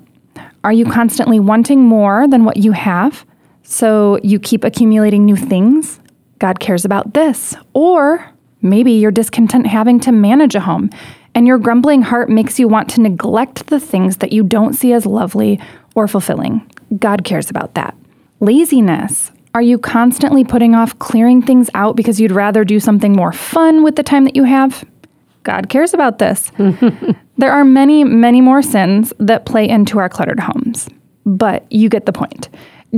Are 0.63 0.73
you 0.73 0.85
constantly 0.85 1.39
wanting 1.39 1.81
more 1.83 2.27
than 2.27 2.45
what 2.45 2.57
you 2.57 2.71
have? 2.71 3.25
So 3.63 4.19
you 4.23 4.39
keep 4.39 4.63
accumulating 4.63 5.25
new 5.25 5.35
things? 5.35 5.99
God 6.39 6.59
cares 6.59 6.85
about 6.85 7.13
this. 7.13 7.55
Or 7.73 8.31
maybe 8.65 8.91
you're 8.91 9.11
discontent 9.11 9.67
having 9.67 9.99
to 10.01 10.11
manage 10.11 10.55
a 10.55 10.59
home, 10.59 10.89
and 11.33 11.47
your 11.47 11.57
grumbling 11.57 12.01
heart 12.01 12.29
makes 12.29 12.59
you 12.59 12.67
want 12.67 12.89
to 12.89 13.01
neglect 13.01 13.67
the 13.67 13.79
things 13.79 14.17
that 14.17 14.33
you 14.33 14.43
don't 14.43 14.73
see 14.73 14.91
as 14.91 15.05
lovely 15.05 15.59
or 15.95 16.07
fulfilling. 16.07 16.69
God 16.97 17.23
cares 17.23 17.49
about 17.49 17.75
that. 17.75 17.95
Laziness. 18.39 19.31
Are 19.53 19.61
you 19.61 19.77
constantly 19.77 20.43
putting 20.43 20.75
off 20.75 20.99
clearing 20.99 21.41
things 21.41 21.69
out 21.73 21.95
because 21.95 22.19
you'd 22.19 22.31
rather 22.31 22.65
do 22.65 22.79
something 22.79 23.13
more 23.13 23.31
fun 23.31 23.83
with 23.83 23.95
the 23.95 24.03
time 24.03 24.25
that 24.25 24.35
you 24.35 24.43
have? 24.43 24.83
God 25.43 25.69
cares 25.69 25.93
about 25.93 26.19
this. 26.19 26.51
there 27.37 27.51
are 27.51 27.63
many, 27.63 28.03
many 28.03 28.41
more 28.41 28.61
sins 28.61 29.13
that 29.19 29.45
play 29.45 29.69
into 29.69 29.99
our 29.99 30.09
cluttered 30.09 30.39
homes, 30.39 30.89
but 31.25 31.71
you 31.71 31.87
get 31.87 32.05
the 32.05 32.11
point. 32.11 32.49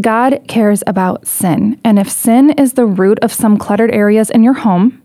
God 0.02 0.42
cares 0.48 0.84
about 0.88 1.28
sin. 1.28 1.80
And 1.84 2.00
if 2.00 2.10
sin 2.10 2.52
is 2.52 2.74
the 2.74 2.86
root 2.86 3.20
of 3.20 3.34
some 3.34 3.58
cluttered 3.58 3.92
areas 3.92 4.30
in 4.30 4.44
your 4.44 4.54
home, 4.54 5.02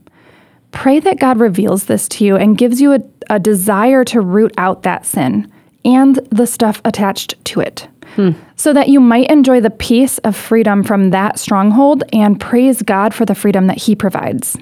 pray 0.72 1.00
that 1.00 1.20
God 1.20 1.38
reveals 1.38 1.84
this 1.84 2.08
to 2.08 2.24
you 2.24 2.36
and 2.36 2.58
gives 2.58 2.80
you 2.80 2.92
a, 2.94 3.00
a 3.30 3.38
desire 3.38 4.04
to 4.06 4.20
root 4.20 4.52
out 4.58 4.82
that 4.82 5.06
sin 5.06 5.50
and 5.84 6.16
the 6.30 6.46
stuff 6.46 6.80
attached 6.84 7.42
to 7.46 7.60
it. 7.60 7.88
Hmm. 8.16 8.32
so 8.56 8.74
that 8.74 8.90
you 8.90 9.00
might 9.00 9.30
enjoy 9.30 9.62
the 9.62 9.70
peace 9.70 10.18
of 10.18 10.36
freedom 10.36 10.82
from 10.82 11.12
that 11.12 11.38
stronghold 11.38 12.04
and 12.12 12.38
praise 12.38 12.82
God 12.82 13.14
for 13.14 13.24
the 13.24 13.34
freedom 13.34 13.68
that 13.68 13.78
He 13.78 13.96
provides. 13.96 14.54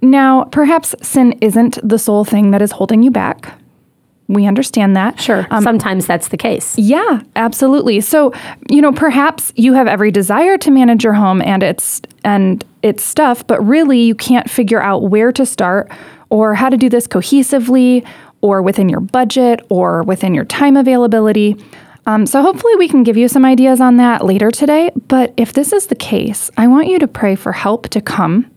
Now, 0.00 0.44
perhaps 0.44 0.94
sin 1.02 1.32
isn't 1.40 1.78
the 1.82 1.98
sole 1.98 2.24
thing 2.24 2.52
that 2.52 2.62
is 2.62 2.70
holding 2.70 3.02
you 3.02 3.10
back. 3.10 3.52
We 4.32 4.46
understand 4.46 4.96
that. 4.96 5.20
Sure. 5.20 5.46
Sometimes 5.60 6.06
that's 6.06 6.28
the 6.28 6.36
case. 6.36 6.76
Yeah, 6.78 7.22
absolutely. 7.36 8.00
So, 8.00 8.32
you 8.70 8.80
know, 8.80 8.92
perhaps 8.92 9.52
you 9.56 9.74
have 9.74 9.86
every 9.86 10.10
desire 10.10 10.56
to 10.58 10.70
manage 10.70 11.04
your 11.04 11.12
home 11.12 11.42
and 11.42 11.62
its 11.62 12.00
and 12.24 12.64
its 12.82 13.04
stuff, 13.04 13.46
but 13.46 13.60
really 13.64 14.00
you 14.00 14.14
can't 14.14 14.50
figure 14.50 14.80
out 14.82 15.04
where 15.04 15.32
to 15.32 15.44
start 15.44 15.90
or 16.30 16.54
how 16.54 16.68
to 16.68 16.76
do 16.76 16.88
this 16.88 17.06
cohesively 17.06 18.06
or 18.40 18.62
within 18.62 18.88
your 18.88 19.00
budget 19.00 19.64
or 19.68 20.02
within 20.02 20.34
your 20.34 20.44
time 20.44 20.76
availability. 20.76 21.56
Um, 22.06 22.26
so, 22.26 22.42
hopefully, 22.42 22.74
we 22.76 22.88
can 22.88 23.04
give 23.04 23.16
you 23.16 23.28
some 23.28 23.44
ideas 23.44 23.80
on 23.80 23.96
that 23.98 24.24
later 24.24 24.50
today. 24.50 24.90
But 25.06 25.32
if 25.36 25.52
this 25.52 25.72
is 25.72 25.86
the 25.86 25.94
case, 25.94 26.50
I 26.56 26.66
want 26.66 26.88
you 26.88 26.98
to 26.98 27.06
pray 27.06 27.36
for 27.36 27.52
help 27.52 27.88
to 27.90 28.00
come 28.00 28.50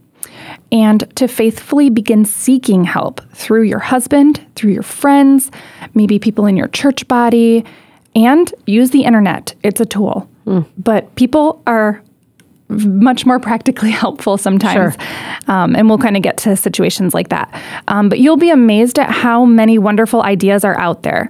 and 0.76 1.16
to 1.16 1.26
faithfully 1.30 1.90
begin 1.90 2.26
seeking 2.26 2.84
help 2.84 3.22
through 3.32 3.64
your 3.64 3.80
husband, 3.80 4.46
through 4.56 4.74
your 4.74 4.84
friends, 4.84 5.50
maybe 5.94 6.20
people 6.20 6.46
in 6.46 6.58
your 6.58 6.68
church 6.68 7.08
body, 7.08 7.64
and 8.14 8.54
use 8.68 8.90
the 8.90 9.06
internet. 9.06 9.54
It's 9.64 9.80
a 9.80 9.86
tool. 9.86 10.30
But 10.78 11.16
people 11.16 11.64
are 11.66 12.02
much 12.68 13.26
more 13.26 13.40
practically 13.40 13.92
helpful 14.04 14.38
sometimes. 14.38 14.96
Um, 15.48 15.78
and 15.78 15.88
we'll 15.88 15.98
kind 15.98 16.18
of 16.18 16.24
get 16.24 16.36
to 16.40 16.58
situations 16.58 17.14
like 17.14 17.30
that. 17.30 17.48
Um, 17.88 18.10
but 18.10 18.20
you'll 18.20 18.36
be 18.36 18.50
amazed 18.50 19.00
at 19.00 19.10
how 19.10 19.46
many 19.46 19.78
wonderful 19.78 20.24
ideas 20.24 20.66
are 20.66 20.78
out 20.78 21.04
there. 21.04 21.30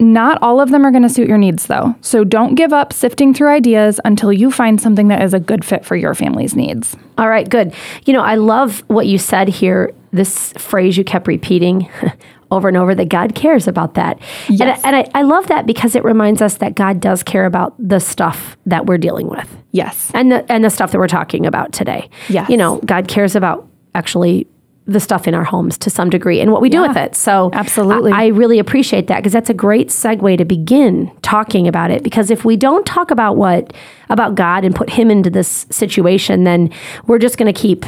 Not 0.00 0.38
all 0.42 0.60
of 0.60 0.70
them 0.70 0.84
are 0.86 0.90
going 0.90 1.02
to 1.02 1.08
suit 1.10 1.28
your 1.28 1.38
needs, 1.38 1.66
though. 1.66 1.94
So 2.00 2.24
don't 2.24 2.54
give 2.54 2.72
up 2.72 2.92
sifting 2.92 3.34
through 3.34 3.50
ideas 3.50 4.00
until 4.04 4.32
you 4.32 4.50
find 4.50 4.80
something 4.80 5.08
that 5.08 5.22
is 5.22 5.34
a 5.34 5.38
good 5.40 5.64
fit 5.64 5.84
for 5.84 5.94
your 5.94 6.14
family's 6.14 6.56
needs. 6.56 6.96
All 7.18 7.28
right, 7.28 7.48
good. 7.48 7.74
You 8.06 8.14
know, 8.14 8.22
I 8.22 8.36
love 8.36 8.82
what 8.88 9.06
you 9.06 9.18
said 9.18 9.48
here, 9.48 9.92
this 10.10 10.52
phrase 10.54 10.96
you 10.96 11.04
kept 11.04 11.28
repeating 11.28 11.88
over 12.50 12.66
and 12.66 12.76
over 12.76 12.94
that 12.94 13.08
God 13.10 13.34
cares 13.34 13.68
about 13.68 13.94
that. 13.94 14.18
Yes. 14.48 14.80
And, 14.82 14.96
I, 14.96 15.00
and 15.02 15.10
I, 15.14 15.20
I 15.20 15.22
love 15.22 15.46
that 15.48 15.66
because 15.66 15.94
it 15.94 16.02
reminds 16.02 16.40
us 16.42 16.56
that 16.56 16.74
God 16.74 16.98
does 17.00 17.22
care 17.22 17.44
about 17.44 17.74
the 17.78 18.00
stuff 18.00 18.56
that 18.66 18.86
we're 18.86 18.98
dealing 18.98 19.28
with 19.28 19.54
Yes. 19.70 20.10
and 20.14 20.32
the, 20.32 20.50
and 20.50 20.64
the 20.64 20.70
stuff 20.70 20.90
that 20.92 20.98
we're 20.98 21.06
talking 21.08 21.46
about 21.46 21.72
today. 21.72 22.08
Yes. 22.28 22.48
You 22.48 22.56
know, 22.56 22.78
God 22.86 23.06
cares 23.06 23.36
about 23.36 23.68
actually 23.94 24.48
the 24.92 25.00
stuff 25.00 25.28
in 25.28 25.34
our 25.34 25.44
homes 25.44 25.78
to 25.78 25.90
some 25.90 26.10
degree 26.10 26.40
and 26.40 26.52
what 26.52 26.60
we 26.60 26.68
do 26.68 26.82
with 26.82 26.96
it. 26.96 27.14
So 27.14 27.50
Absolutely. 27.52 28.12
I, 28.12 28.24
I 28.24 28.26
really 28.28 28.58
appreciate 28.58 29.06
that 29.06 29.18
because 29.18 29.32
that's 29.32 29.50
a 29.50 29.54
great 29.54 29.88
segue 29.88 30.36
to 30.38 30.44
begin 30.44 31.10
talking 31.22 31.68
about 31.68 31.90
it. 31.90 32.02
Because 32.02 32.30
if 32.30 32.44
we 32.44 32.56
don't 32.56 32.84
talk 32.84 33.10
about 33.10 33.36
what 33.36 33.72
about 34.08 34.34
God 34.34 34.64
and 34.64 34.74
put 34.74 34.90
him 34.90 35.10
into 35.10 35.30
this 35.30 35.66
situation, 35.70 36.44
then 36.44 36.72
we're 37.06 37.18
just 37.18 37.38
going 37.38 37.52
to 37.52 37.58
keep, 37.58 37.84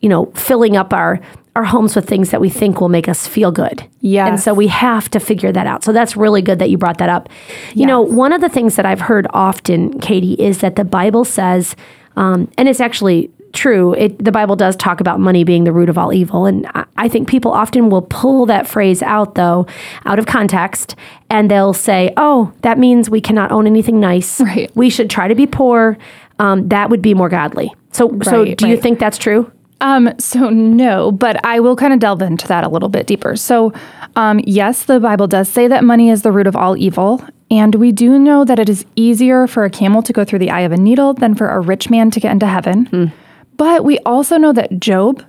you 0.00 0.08
know, 0.08 0.26
filling 0.34 0.76
up 0.76 0.92
our 0.92 1.20
our 1.56 1.64
homes 1.64 1.96
with 1.96 2.06
things 2.08 2.30
that 2.30 2.40
we 2.40 2.48
think 2.48 2.80
will 2.80 2.88
make 2.88 3.08
us 3.08 3.26
feel 3.26 3.50
good. 3.50 3.84
Yeah. 4.00 4.28
And 4.28 4.38
so 4.38 4.54
we 4.54 4.68
have 4.68 5.10
to 5.10 5.18
figure 5.18 5.50
that 5.50 5.66
out. 5.66 5.82
So 5.82 5.92
that's 5.92 6.16
really 6.16 6.40
good 6.40 6.60
that 6.60 6.70
you 6.70 6.78
brought 6.78 6.98
that 6.98 7.08
up. 7.08 7.28
You 7.74 7.84
know, 7.84 8.00
one 8.00 8.32
of 8.32 8.40
the 8.40 8.48
things 8.48 8.76
that 8.76 8.86
I've 8.86 9.00
heard 9.00 9.26
often, 9.30 9.98
Katie, 9.98 10.34
is 10.34 10.58
that 10.58 10.76
the 10.76 10.84
Bible 10.84 11.24
says, 11.24 11.74
um, 12.14 12.48
and 12.56 12.68
it's 12.68 12.80
actually 12.80 13.32
true. 13.52 13.94
It, 13.94 14.22
the 14.24 14.32
Bible 14.32 14.56
does 14.56 14.76
talk 14.76 15.00
about 15.00 15.20
money 15.20 15.44
being 15.44 15.64
the 15.64 15.72
root 15.72 15.88
of 15.88 15.98
all 15.98 16.12
evil, 16.12 16.46
and 16.46 16.66
I, 16.74 16.84
I 16.96 17.08
think 17.08 17.28
people 17.28 17.52
often 17.52 17.90
will 17.90 18.02
pull 18.02 18.46
that 18.46 18.66
phrase 18.66 19.02
out, 19.02 19.34
though, 19.34 19.66
out 20.04 20.18
of 20.18 20.26
context, 20.26 20.94
and 21.30 21.50
they'll 21.50 21.74
say, 21.74 22.12
"Oh, 22.16 22.52
that 22.62 22.78
means 22.78 23.10
we 23.10 23.20
cannot 23.20 23.52
own 23.52 23.66
anything 23.66 24.00
nice. 24.00 24.40
Right. 24.48 24.70
We 24.74 24.88
should 24.88 25.10
try 25.10 25.28
to 25.28 25.34
be 25.34 25.46
poor. 25.46 25.98
Um, 26.38 26.68
that 26.68 26.88
would 26.90 27.02
be 27.02 27.12
more 27.14 27.28
godly." 27.28 27.74
So, 27.92 28.08
so 28.22 28.44
Right, 28.44 28.56
do 28.56 28.68
you 28.68 28.76
think 28.76 28.98
that's 28.98 29.18
true? 29.18 29.50
Um, 29.80 30.12
so 30.18 30.50
no, 30.50 31.12
but 31.12 31.44
I 31.44 31.60
will 31.60 31.76
kind 31.76 31.92
of 31.92 32.00
delve 32.00 32.22
into 32.22 32.48
that 32.48 32.64
a 32.64 32.68
little 32.68 32.88
bit 32.88 33.06
deeper. 33.06 33.36
So, 33.36 33.72
um, 34.16 34.40
yes, 34.44 34.84
the 34.84 34.98
Bible 34.98 35.28
does 35.28 35.48
say 35.48 35.68
that 35.68 35.84
money 35.84 36.10
is 36.10 36.22
the 36.22 36.32
root 36.32 36.46
of 36.46 36.56
all 36.56 36.76
evil, 36.76 37.22
and 37.50 37.74
we 37.76 37.92
do 37.92 38.18
know 38.18 38.44
that 38.44 38.58
it 38.58 38.68
is 38.68 38.84
easier 38.96 39.46
for 39.46 39.64
a 39.64 39.70
camel 39.70 40.02
to 40.02 40.12
go 40.12 40.24
through 40.24 40.40
the 40.40 40.50
eye 40.50 40.62
of 40.62 40.72
a 40.72 40.76
needle 40.76 41.14
than 41.14 41.34
for 41.34 41.48
a 41.48 41.60
rich 41.60 41.90
man 41.90 42.10
to 42.10 42.20
get 42.20 42.32
into 42.32 42.46
heaven. 42.46 43.12
But 43.58 43.84
we 43.84 43.98
also 44.06 44.38
know 44.38 44.54
that 44.54 44.80
Job, 44.80 45.22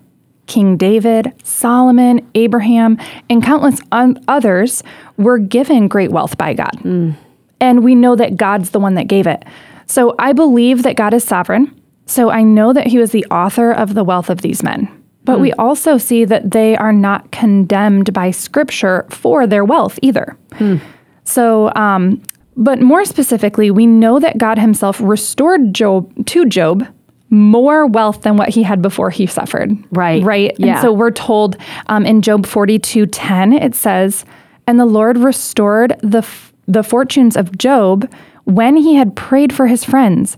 King 0.46 0.78
David, 0.78 1.34
Solomon, 1.44 2.26
Abraham, 2.36 2.98
and 3.30 3.44
countless 3.44 3.82
un- 3.92 4.24
others 4.30 4.82
were 5.18 5.38
given 5.38 5.90
great 5.90 6.12
wealth 6.12 6.38
by 6.38 6.54
God. 6.54 6.72
Mm. 6.84 7.18
And 7.60 7.84
we 7.84 7.94
know 7.94 8.16
that 8.16 8.38
God's 8.38 8.70
the 8.70 8.80
one 8.80 8.94
that 8.94 9.08
gave 9.08 9.28
it. 9.28 9.44
So 9.88 10.16
I 10.18 10.32
believe 10.32 10.84
that 10.84 10.96
God 10.96 11.14
is 11.14 11.24
sovereign. 11.24 11.76
So 12.06 12.30
I 12.30 12.44
know 12.44 12.72
that 12.72 12.88
he 12.88 12.98
was 12.98 13.12
the 13.12 13.26
author 13.26 13.72
of 13.72 13.96
the 13.96 14.04
wealth 14.04 14.30
of 14.30 14.42
these 14.42 14.64
men. 14.64 14.88
But 15.26 15.40
we 15.40 15.52
mm. 15.52 15.56
also 15.60 15.98
see 15.98 16.24
that 16.26 16.52
they 16.52 16.78
are 16.78 16.94
not 16.94 17.32
condemned 17.32 18.14
by 18.14 18.32
scripture 18.32 19.06
for 19.10 19.46
their 19.46 19.66
wealth 19.66 20.00
either. 20.02 20.38
Hmm. 20.54 20.78
So, 21.24 21.72
um, 21.76 22.24
but 22.56 22.82
more 22.82 23.06
specifically, 23.06 23.70
we 23.70 23.86
know 23.86 24.20
that 24.20 24.38
God 24.38 24.58
himself 24.58 25.00
restored 25.00 25.74
Job 25.74 26.26
to 26.28 26.46
Job 26.46 26.88
more 27.30 27.86
wealth 27.86 28.22
than 28.24 28.38
what 28.38 28.50
he 28.50 28.64
had 28.64 28.82
before 28.82 29.10
he 29.10 29.28
suffered. 29.28 29.72
Right. 29.92 30.24
Right. 30.24 30.56
Yeah. 30.58 30.74
And 30.74 30.82
so 30.82 30.92
we're 30.92 31.12
told 31.12 31.58
um, 31.88 32.06
in 32.06 32.22
Job 32.22 32.46
42 32.46 33.06
10, 33.06 33.54
it 33.54 33.76
says, 33.76 34.26
And 34.68 34.80
the 34.80 34.86
Lord 34.86 35.18
restored 35.18 35.96
the, 36.02 36.20
f- 36.20 36.54
the 36.68 36.84
fortunes 36.84 37.38
of 37.38 37.58
Job 37.58 38.12
when 38.46 38.76
he 38.76 38.96
had 38.96 39.16
prayed 39.16 39.54
for 39.54 39.68
his 39.68 39.84
friends. 39.84 40.38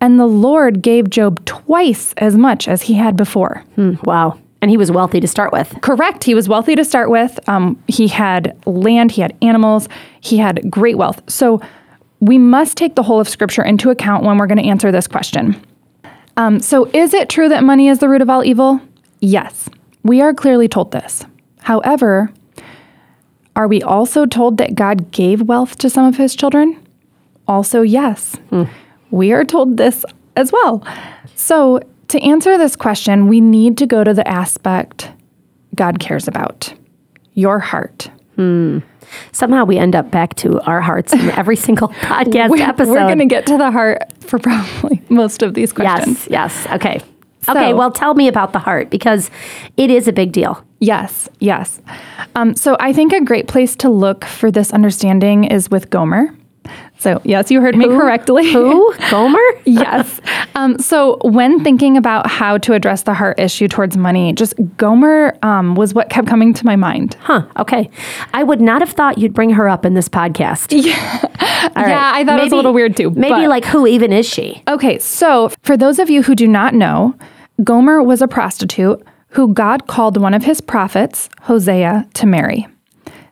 And 0.00 0.18
the 0.18 0.26
Lord 0.26 0.82
gave 0.82 1.10
Job 1.10 1.44
twice 1.44 2.12
as 2.18 2.36
much 2.36 2.68
as 2.68 2.82
he 2.82 2.94
had 2.94 3.16
before. 3.16 3.64
Wow. 4.04 4.38
And 4.60 4.70
he 4.70 4.76
was 4.76 4.90
wealthy 4.90 5.20
to 5.20 5.28
start 5.28 5.52
with. 5.52 5.76
Correct. 5.82 6.24
He 6.24 6.34
was 6.34 6.48
wealthy 6.48 6.74
to 6.74 6.84
start 6.84 7.10
with. 7.10 7.38
Um, 7.48 7.80
he 7.86 8.08
had 8.08 8.56
land, 8.66 9.12
he 9.12 9.22
had 9.22 9.36
animals, 9.40 9.88
he 10.20 10.36
had 10.38 10.68
great 10.68 10.98
wealth. 10.98 11.20
So 11.30 11.60
we 12.20 12.38
must 12.38 12.76
take 12.76 12.96
the 12.96 13.02
whole 13.04 13.20
of 13.20 13.28
Scripture 13.28 13.62
into 13.62 13.90
account 13.90 14.24
when 14.24 14.36
we're 14.38 14.48
going 14.48 14.58
to 14.58 14.64
answer 14.64 14.90
this 14.90 15.06
question. 15.06 15.60
Um, 16.38 16.60
so, 16.60 16.84
is 16.94 17.14
it 17.14 17.28
true 17.28 17.48
that 17.48 17.64
money 17.64 17.88
is 17.88 17.98
the 17.98 18.08
root 18.08 18.22
of 18.22 18.30
all 18.30 18.44
evil? 18.44 18.80
Yes, 19.20 19.68
we 20.04 20.20
are 20.20 20.32
clearly 20.32 20.68
told 20.68 20.92
this. 20.92 21.24
However, 21.62 22.32
are 23.56 23.66
we 23.66 23.82
also 23.82 24.24
told 24.24 24.56
that 24.58 24.76
God 24.76 25.10
gave 25.10 25.42
wealth 25.42 25.76
to 25.78 25.90
some 25.90 26.06
of 26.06 26.16
his 26.16 26.36
children? 26.36 26.80
Also, 27.48 27.82
yes. 27.82 28.36
We 29.10 29.32
are 29.32 29.44
told 29.44 29.78
this 29.78 30.04
as 30.36 30.52
well. 30.52 30.86
So, 31.34 31.80
to 32.06 32.20
answer 32.20 32.56
this 32.56 32.76
question, 32.76 33.26
we 33.26 33.40
need 33.40 33.76
to 33.78 33.86
go 33.86 34.04
to 34.04 34.14
the 34.14 34.26
aspect 34.28 35.10
God 35.74 35.98
cares 35.98 36.28
about 36.28 36.72
your 37.34 37.58
heart. 37.58 38.10
Somehow 39.32 39.64
we 39.64 39.78
end 39.78 39.94
up 39.96 40.10
back 40.10 40.34
to 40.36 40.60
our 40.62 40.80
hearts 40.80 41.12
in 41.12 41.30
every 41.30 41.56
single 41.68 41.88
podcast 41.88 42.50
We're, 42.50 42.62
episode. 42.62 42.92
we're 42.92 43.06
going 43.06 43.18
to 43.18 43.26
get 43.26 43.46
to 43.46 43.56
the 43.58 43.70
heart 43.70 44.02
for 44.22 44.38
probably 44.38 45.02
most 45.08 45.42
of 45.42 45.54
these 45.54 45.72
questions. 45.72 46.26
Yes, 46.28 46.64
yes. 46.64 46.74
Okay. 46.74 47.00
So- 47.42 47.52
okay, 47.52 47.72
well, 47.72 47.90
tell 47.90 48.14
me 48.14 48.28
about 48.28 48.52
the 48.52 48.58
heart 48.58 48.90
because 48.90 49.30
it 49.76 49.90
is 49.90 50.08
a 50.08 50.12
big 50.12 50.32
deal. 50.32 50.62
Yes, 50.80 51.28
yes. 51.40 51.80
Um, 52.34 52.54
so 52.54 52.76
I 52.78 52.92
think 52.92 53.12
a 53.12 53.20
great 53.24 53.48
place 53.48 53.74
to 53.76 53.88
look 53.88 54.24
for 54.24 54.50
this 54.50 54.72
understanding 54.72 55.44
is 55.44 55.70
with 55.70 55.90
Gomer. 55.90 56.34
So, 56.98 57.20
yes, 57.24 57.50
you 57.50 57.60
heard 57.60 57.76
me 57.76 57.86
correctly. 57.86 58.52
Who? 58.52 58.94
Gomer? 59.10 59.38
yes. 59.64 60.20
Um, 60.54 60.78
so, 60.78 61.18
when 61.22 61.62
thinking 61.62 61.96
about 61.96 62.26
how 62.28 62.58
to 62.58 62.72
address 62.72 63.02
the 63.04 63.14
heart 63.14 63.38
issue 63.38 63.68
towards 63.68 63.96
money, 63.96 64.32
just 64.32 64.54
Gomer 64.76 65.36
um, 65.42 65.74
was 65.76 65.94
what 65.94 66.10
kept 66.10 66.26
coming 66.26 66.52
to 66.54 66.66
my 66.66 66.74
mind. 66.76 67.16
Huh. 67.20 67.46
Okay. 67.56 67.88
I 68.34 68.42
would 68.42 68.60
not 68.60 68.82
have 68.82 68.90
thought 68.90 69.18
you'd 69.18 69.34
bring 69.34 69.50
her 69.50 69.68
up 69.68 69.84
in 69.84 69.94
this 69.94 70.08
podcast. 70.08 70.72
Yeah. 70.88 71.88
Yeah, 71.88 72.10
I 72.14 72.24
thought 72.24 72.38
it 72.40 72.44
was 72.44 72.52
a 72.52 72.56
little 72.56 72.72
weird 72.72 72.96
too, 72.96 73.10
Maybe 73.10 73.30
but- 73.30 73.48
like 73.48 73.64
who 73.64 73.86
even 73.86 74.12
is 74.12 74.26
she? 74.26 74.62
Okay, 74.68 74.98
so 75.00 75.50
for 75.62 75.76
those 75.76 75.98
of 75.98 76.08
you 76.08 76.22
who 76.22 76.34
do 76.34 76.46
not 76.46 76.72
know, 76.74 77.14
Gomer 77.64 78.02
was 78.02 78.22
a 78.22 78.28
prostitute 78.28 79.04
who 79.30 79.52
God 79.52 79.86
called 79.86 80.16
one 80.16 80.34
of 80.34 80.44
his 80.44 80.60
prophets, 80.60 81.28
Hosea, 81.42 82.06
to 82.14 82.26
marry. 82.26 82.66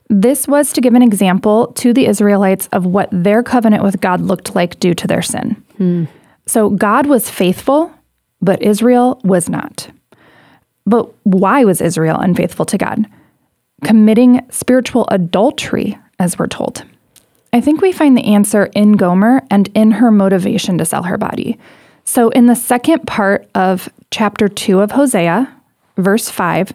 This 0.09 0.47
was 0.47 0.73
to 0.73 0.81
give 0.81 0.95
an 0.95 1.03
example 1.03 1.69
to 1.75 1.93
the 1.93 2.07
Israelites 2.07 2.69
of 2.73 2.87
what 2.87 3.09
their 3.11 3.43
covenant 3.43 3.83
with 3.83 4.01
God 4.01 4.21
looked 4.21 4.55
like 4.55 4.79
due 4.79 4.95
to 4.95 5.07
their 5.07 5.23
sin. 5.23 5.63
So 6.47 6.71
God 6.71 7.07
was 7.07 7.29
faithful, 7.29 7.93
but 8.41 8.63
Israel 8.63 9.21
was 9.25 9.49
not. 9.49 9.89
But 10.87 11.13
why 11.25 11.65
was 11.65 11.81
Israel 11.81 12.19
unfaithful 12.21 12.65
to 12.67 12.79
God? 12.79 13.07
Committing 13.83 14.47
spiritual 14.51 15.07
adultery, 15.11 15.99
as 16.21 16.39
we're 16.39 16.47
told. 16.47 16.85
I 17.53 17.61
think 17.61 17.81
we 17.81 17.91
find 17.93 18.17
the 18.17 18.25
answer 18.25 18.67
in 18.75 18.93
Gomer 18.93 19.43
and 19.51 19.69
in 19.75 19.91
her 19.93 20.11
motivation 20.11 20.79
to 20.79 20.85
sell 20.85 21.03
her 21.03 21.19
body. 21.19 21.59
So, 22.05 22.29
in 22.29 22.47
the 22.47 22.55
second 22.55 23.07
part 23.07 23.49
of 23.55 23.89
chapter 24.13 24.47
2 24.47 24.81
of 24.81 24.93
Hosea, 24.93 25.53
verse 25.97 26.31
5, 26.31 26.73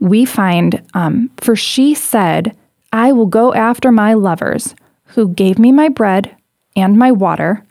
we 0.00 0.26
find, 0.26 0.82
um, 0.92 1.30
For 1.38 1.56
she 1.56 1.94
said, 1.94 2.54
I 2.94 3.10
will 3.10 3.26
go 3.26 3.52
after 3.52 3.90
my 3.90 4.14
lovers, 4.14 4.76
who 5.06 5.28
gave 5.28 5.58
me 5.58 5.72
my 5.72 5.88
bread 5.88 6.34
and 6.76 6.96
my 6.96 7.10
water, 7.10 7.64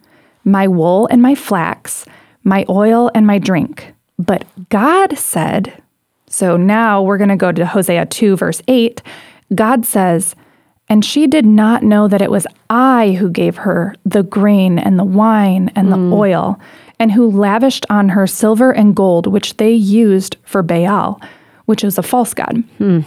my 0.44 0.68
wool 0.68 1.08
and 1.10 1.22
my 1.22 1.34
flax, 1.34 2.04
my 2.42 2.66
oil 2.68 3.10
and 3.14 3.26
my 3.26 3.38
drink. 3.38 3.94
But 4.18 4.44
God 4.68 5.16
said, 5.16 5.82
so 6.26 6.58
now 6.58 7.02
we're 7.02 7.16
going 7.16 7.30
to 7.30 7.36
go 7.36 7.52
to 7.52 7.64
Hosea 7.64 8.04
2, 8.04 8.36
verse 8.36 8.60
8. 8.68 9.00
God 9.54 9.86
says, 9.86 10.36
and 10.90 11.02
she 11.02 11.26
did 11.26 11.46
not 11.46 11.82
know 11.82 12.06
that 12.06 12.20
it 12.20 12.30
was 12.30 12.46
I 12.68 13.12
who 13.12 13.30
gave 13.30 13.56
her 13.56 13.94
the 14.04 14.24
grain 14.24 14.78
and 14.78 14.98
the 14.98 15.04
wine 15.04 15.72
and 15.74 15.90
the 15.90 15.96
mm. 15.96 16.12
oil, 16.12 16.60
and 16.98 17.10
who 17.10 17.30
lavished 17.30 17.86
on 17.88 18.10
her 18.10 18.26
silver 18.26 18.72
and 18.72 18.94
gold, 18.94 19.26
which 19.26 19.56
they 19.56 19.72
used 19.72 20.36
for 20.44 20.62
Baal, 20.62 21.18
which 21.64 21.82
is 21.82 21.96
a 21.96 22.02
false 22.02 22.34
god. 22.34 22.62
Hmm. 22.76 23.00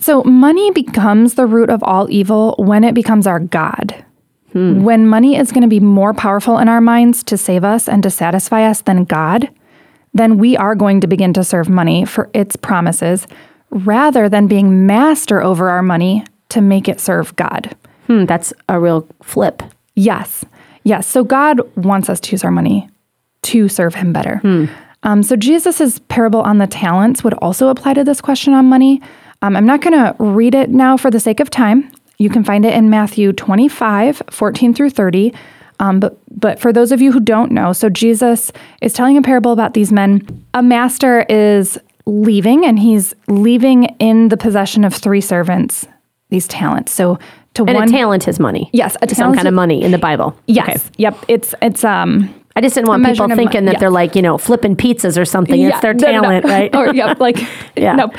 So 0.00 0.24
money 0.24 0.70
becomes 0.70 1.34
the 1.34 1.46
root 1.46 1.70
of 1.70 1.82
all 1.82 2.10
evil 2.10 2.54
when 2.58 2.84
it 2.84 2.94
becomes 2.94 3.26
our 3.26 3.38
God. 3.38 4.04
When 4.82 5.06
money 5.06 5.36
is 5.36 5.52
going 5.52 5.62
to 5.62 5.68
be 5.68 5.78
more 5.78 6.12
powerful 6.12 6.58
in 6.58 6.68
our 6.68 6.80
minds 6.80 7.22
to 7.24 7.36
save 7.36 7.62
us 7.62 7.88
and 7.88 8.02
to 8.02 8.10
satisfy 8.10 8.64
us 8.64 8.80
than 8.80 9.04
God, 9.04 9.48
then 10.12 10.38
we 10.38 10.56
are 10.56 10.74
going 10.74 11.00
to 11.02 11.06
begin 11.06 11.32
to 11.34 11.44
serve 11.44 11.68
money 11.68 12.04
for 12.04 12.28
its 12.34 12.56
promises 12.56 13.28
rather 13.70 14.28
than 14.28 14.48
being 14.48 14.86
master 14.86 15.40
over 15.40 15.70
our 15.70 15.82
money 15.82 16.24
to 16.48 16.60
make 16.60 16.88
it 16.88 16.98
serve 16.98 17.36
God. 17.36 17.76
Hmm, 18.08 18.24
that's 18.24 18.52
a 18.68 18.80
real 18.80 19.06
flip. 19.22 19.62
Yes. 19.94 20.44
Yes. 20.82 21.06
So 21.06 21.22
God 21.22 21.60
wants 21.76 22.08
us 22.08 22.18
to 22.20 22.32
use 22.32 22.42
our 22.42 22.50
money 22.50 22.88
to 23.42 23.68
serve 23.68 23.94
him 23.94 24.12
better. 24.12 24.40
Um, 25.04 25.22
so 25.22 25.36
Jesus' 25.36 26.00
parable 26.08 26.40
on 26.40 26.58
the 26.58 26.66
talents 26.66 27.22
would 27.22 27.34
also 27.34 27.68
apply 27.68 27.94
to 27.94 28.02
this 28.02 28.20
question 28.20 28.52
on 28.52 28.66
money. 28.66 29.00
Um, 29.42 29.56
I'm 29.56 29.66
not 29.66 29.80
going 29.80 29.94
to 29.94 30.14
read 30.22 30.54
it 30.54 30.70
now 30.70 30.96
for 30.96 31.10
the 31.10 31.20
sake 31.20 31.40
of 31.40 31.50
time. 31.50 31.90
You 32.18 32.28
can 32.28 32.44
find 32.44 32.64
it 32.66 32.74
in 32.74 32.90
Matthew 32.90 33.32
25, 33.32 34.22
14 34.30 34.74
through 34.74 34.90
30. 34.90 35.32
Um, 35.78 35.98
but, 35.98 36.18
but 36.30 36.60
for 36.60 36.72
those 36.72 36.92
of 36.92 37.00
you 37.00 37.10
who 37.10 37.20
don't 37.20 37.50
know, 37.50 37.72
so 37.72 37.88
Jesus 37.88 38.52
is 38.82 38.92
telling 38.92 39.16
a 39.16 39.22
parable 39.22 39.52
about 39.52 39.72
these 39.72 39.90
men. 39.90 40.26
A 40.52 40.62
master 40.62 41.22
is 41.30 41.78
leaving, 42.04 42.66
and 42.66 42.78
he's 42.78 43.14
leaving 43.28 43.84
in 43.98 44.28
the 44.28 44.36
possession 44.36 44.84
of 44.84 44.94
three 44.94 45.22
servants, 45.22 45.86
these 46.28 46.46
talents. 46.46 46.92
So 46.92 47.18
to 47.54 47.64
And 47.64 47.76
one, 47.76 47.88
a 47.88 47.90
talent 47.90 48.28
is 48.28 48.38
money. 48.38 48.68
Yes, 48.74 48.94
a 49.00 49.14
some 49.14 49.34
kind 49.34 49.48
of 49.48 49.54
money 49.54 49.82
in 49.82 49.90
the 49.90 49.98
Bible. 49.98 50.36
yes, 50.46 50.68
Okay. 50.68 50.78
yep, 50.98 51.16
it's 51.28 51.54
it's 51.62 51.82
um 51.82 52.32
I 52.56 52.60
just 52.60 52.74
didn't 52.74 52.88
want 52.88 53.04
people 53.06 53.28
thinking 53.28 53.64
that 53.66 53.78
they're 53.78 53.90
like, 53.90 54.16
you 54.16 54.22
know, 54.22 54.36
flipping 54.36 54.76
pizzas 54.76 55.16
or 55.20 55.24
something. 55.24 55.60
it's 55.60 55.80
their 55.80 55.94
no, 55.94 56.06
no, 56.06 56.12
no. 56.12 56.20
talent, 56.22 56.44
right? 56.46 56.74
or 56.74 56.94
yep, 56.94 57.20
like 57.26 57.38
Yeah. 57.76 57.94
nope, 57.94 58.14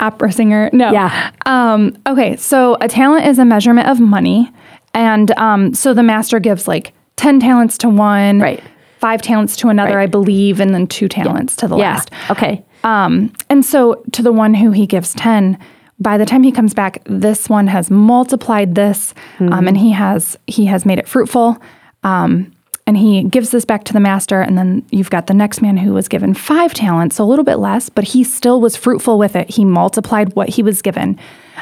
opera 0.00 0.32
singer. 0.32 0.70
No. 0.72 0.90
Yeah. 0.92 1.30
Um, 1.46 1.96
okay, 2.06 2.36
so 2.36 2.76
a 2.80 2.88
talent 2.88 3.26
is 3.26 3.38
a 3.38 3.44
measurement 3.44 3.88
of 3.88 4.00
money, 4.00 4.50
and 4.92 5.30
um, 5.38 5.72
so 5.74 5.94
the 5.94 6.02
master 6.02 6.40
gives 6.40 6.66
like 6.66 6.92
ten 7.16 7.38
talents 7.40 7.78
to 7.78 7.88
one, 7.88 8.40
Right. 8.40 8.62
Five 8.98 9.20
talents 9.22 9.56
to 9.58 9.68
another, 9.68 9.96
Right. 9.96 10.04
I 10.04 10.06
believe, 10.06 10.58
and 10.58 10.74
then 10.74 10.86
two 10.86 11.06
talents 11.06 11.54
to 11.56 11.68
the 11.68 11.76
yeah. 11.76 11.92
last. 11.92 12.10
Okay. 12.30 12.64
Um, 12.82 13.32
and 13.50 13.64
so 13.64 14.02
to 14.12 14.22
the 14.22 14.32
one 14.32 14.54
who 14.54 14.70
he 14.70 14.86
gives 14.86 15.12
10, 15.14 15.58
by 16.00 16.16
the 16.16 16.24
time 16.24 16.42
he 16.42 16.50
comes 16.50 16.72
back, 16.72 17.02
this 17.04 17.48
one 17.48 17.66
has 17.66 17.90
multiplied 17.90 18.74
this 18.74 19.12
um, 19.38 19.68
and 19.68 19.76
he 19.76 19.90
has 19.92 20.38
he 20.46 20.64
has 20.66 20.86
made 20.86 20.98
it 20.98 21.06
fruitful. 21.06 21.60
Um, 22.04 22.52
and 22.86 22.96
he 22.96 23.24
gives 23.24 23.50
this 23.50 23.64
back 23.64 23.84
to 23.84 23.92
the 23.92 24.00
master. 24.00 24.40
And 24.40 24.56
then 24.56 24.84
you've 24.90 25.10
got 25.10 25.26
the 25.26 25.34
next 25.34 25.60
man 25.60 25.76
who 25.76 25.92
was 25.92 26.06
given 26.08 26.34
five 26.34 26.72
talents, 26.74 27.16
so 27.16 27.24
a 27.24 27.26
little 27.26 27.44
bit 27.44 27.56
less, 27.56 27.88
but 27.88 28.04
he 28.04 28.22
still 28.24 28.60
was 28.60 28.76
fruitful 28.76 29.18
with 29.18 29.34
it. 29.36 29.50
He 29.50 29.64
multiplied 29.64 30.34
what 30.34 30.50
he 30.50 30.62
was 30.62 30.82
given. 30.82 31.18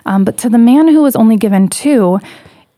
Um, 0.06 0.24
but 0.24 0.36
to 0.38 0.48
the 0.50 0.58
man 0.58 0.88
who 0.88 1.02
was 1.02 1.16
only 1.16 1.36
given 1.36 1.68
two, 1.68 2.20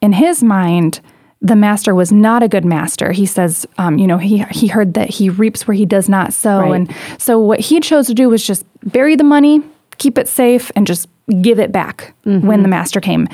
in 0.01 0.13
his 0.13 0.43
mind, 0.45 1.01
the 1.43 1.57
master 1.57 1.95
was 1.95 2.13
not 2.13 2.43
a 2.43 2.49
good 2.49 2.65
master. 2.65 3.13
He 3.13 3.27
says, 3.27 3.67
um, 3.79 3.99
you 3.99 4.07
know, 4.07 4.19
he 4.19 4.39
he 4.53 4.69
heard 4.69 4.95
that 4.95 5.11
he 5.11 5.29
reaps 5.29 5.67
where 5.67 5.75
he 5.77 5.85
does 5.85 6.09
not 6.09 6.33
sow, 6.33 6.61
Right. 6.61 6.75
and 6.75 6.95
so 7.19 7.39
what 7.41 7.61
he 7.61 7.81
chose 7.81 8.07
to 8.07 8.15
do 8.15 8.29
was 8.29 8.47
just 8.47 8.65
bury 8.85 9.17
the 9.17 9.25
money, 9.25 9.61
keep 9.99 10.17
it 10.19 10.29
safe, 10.29 10.71
and 10.77 10.87
just 10.87 11.09
give 11.43 11.59
it 11.59 11.73
back 11.73 12.15
when 12.25 12.63
the 12.63 12.69
master 12.69 13.01
came. 13.01 13.27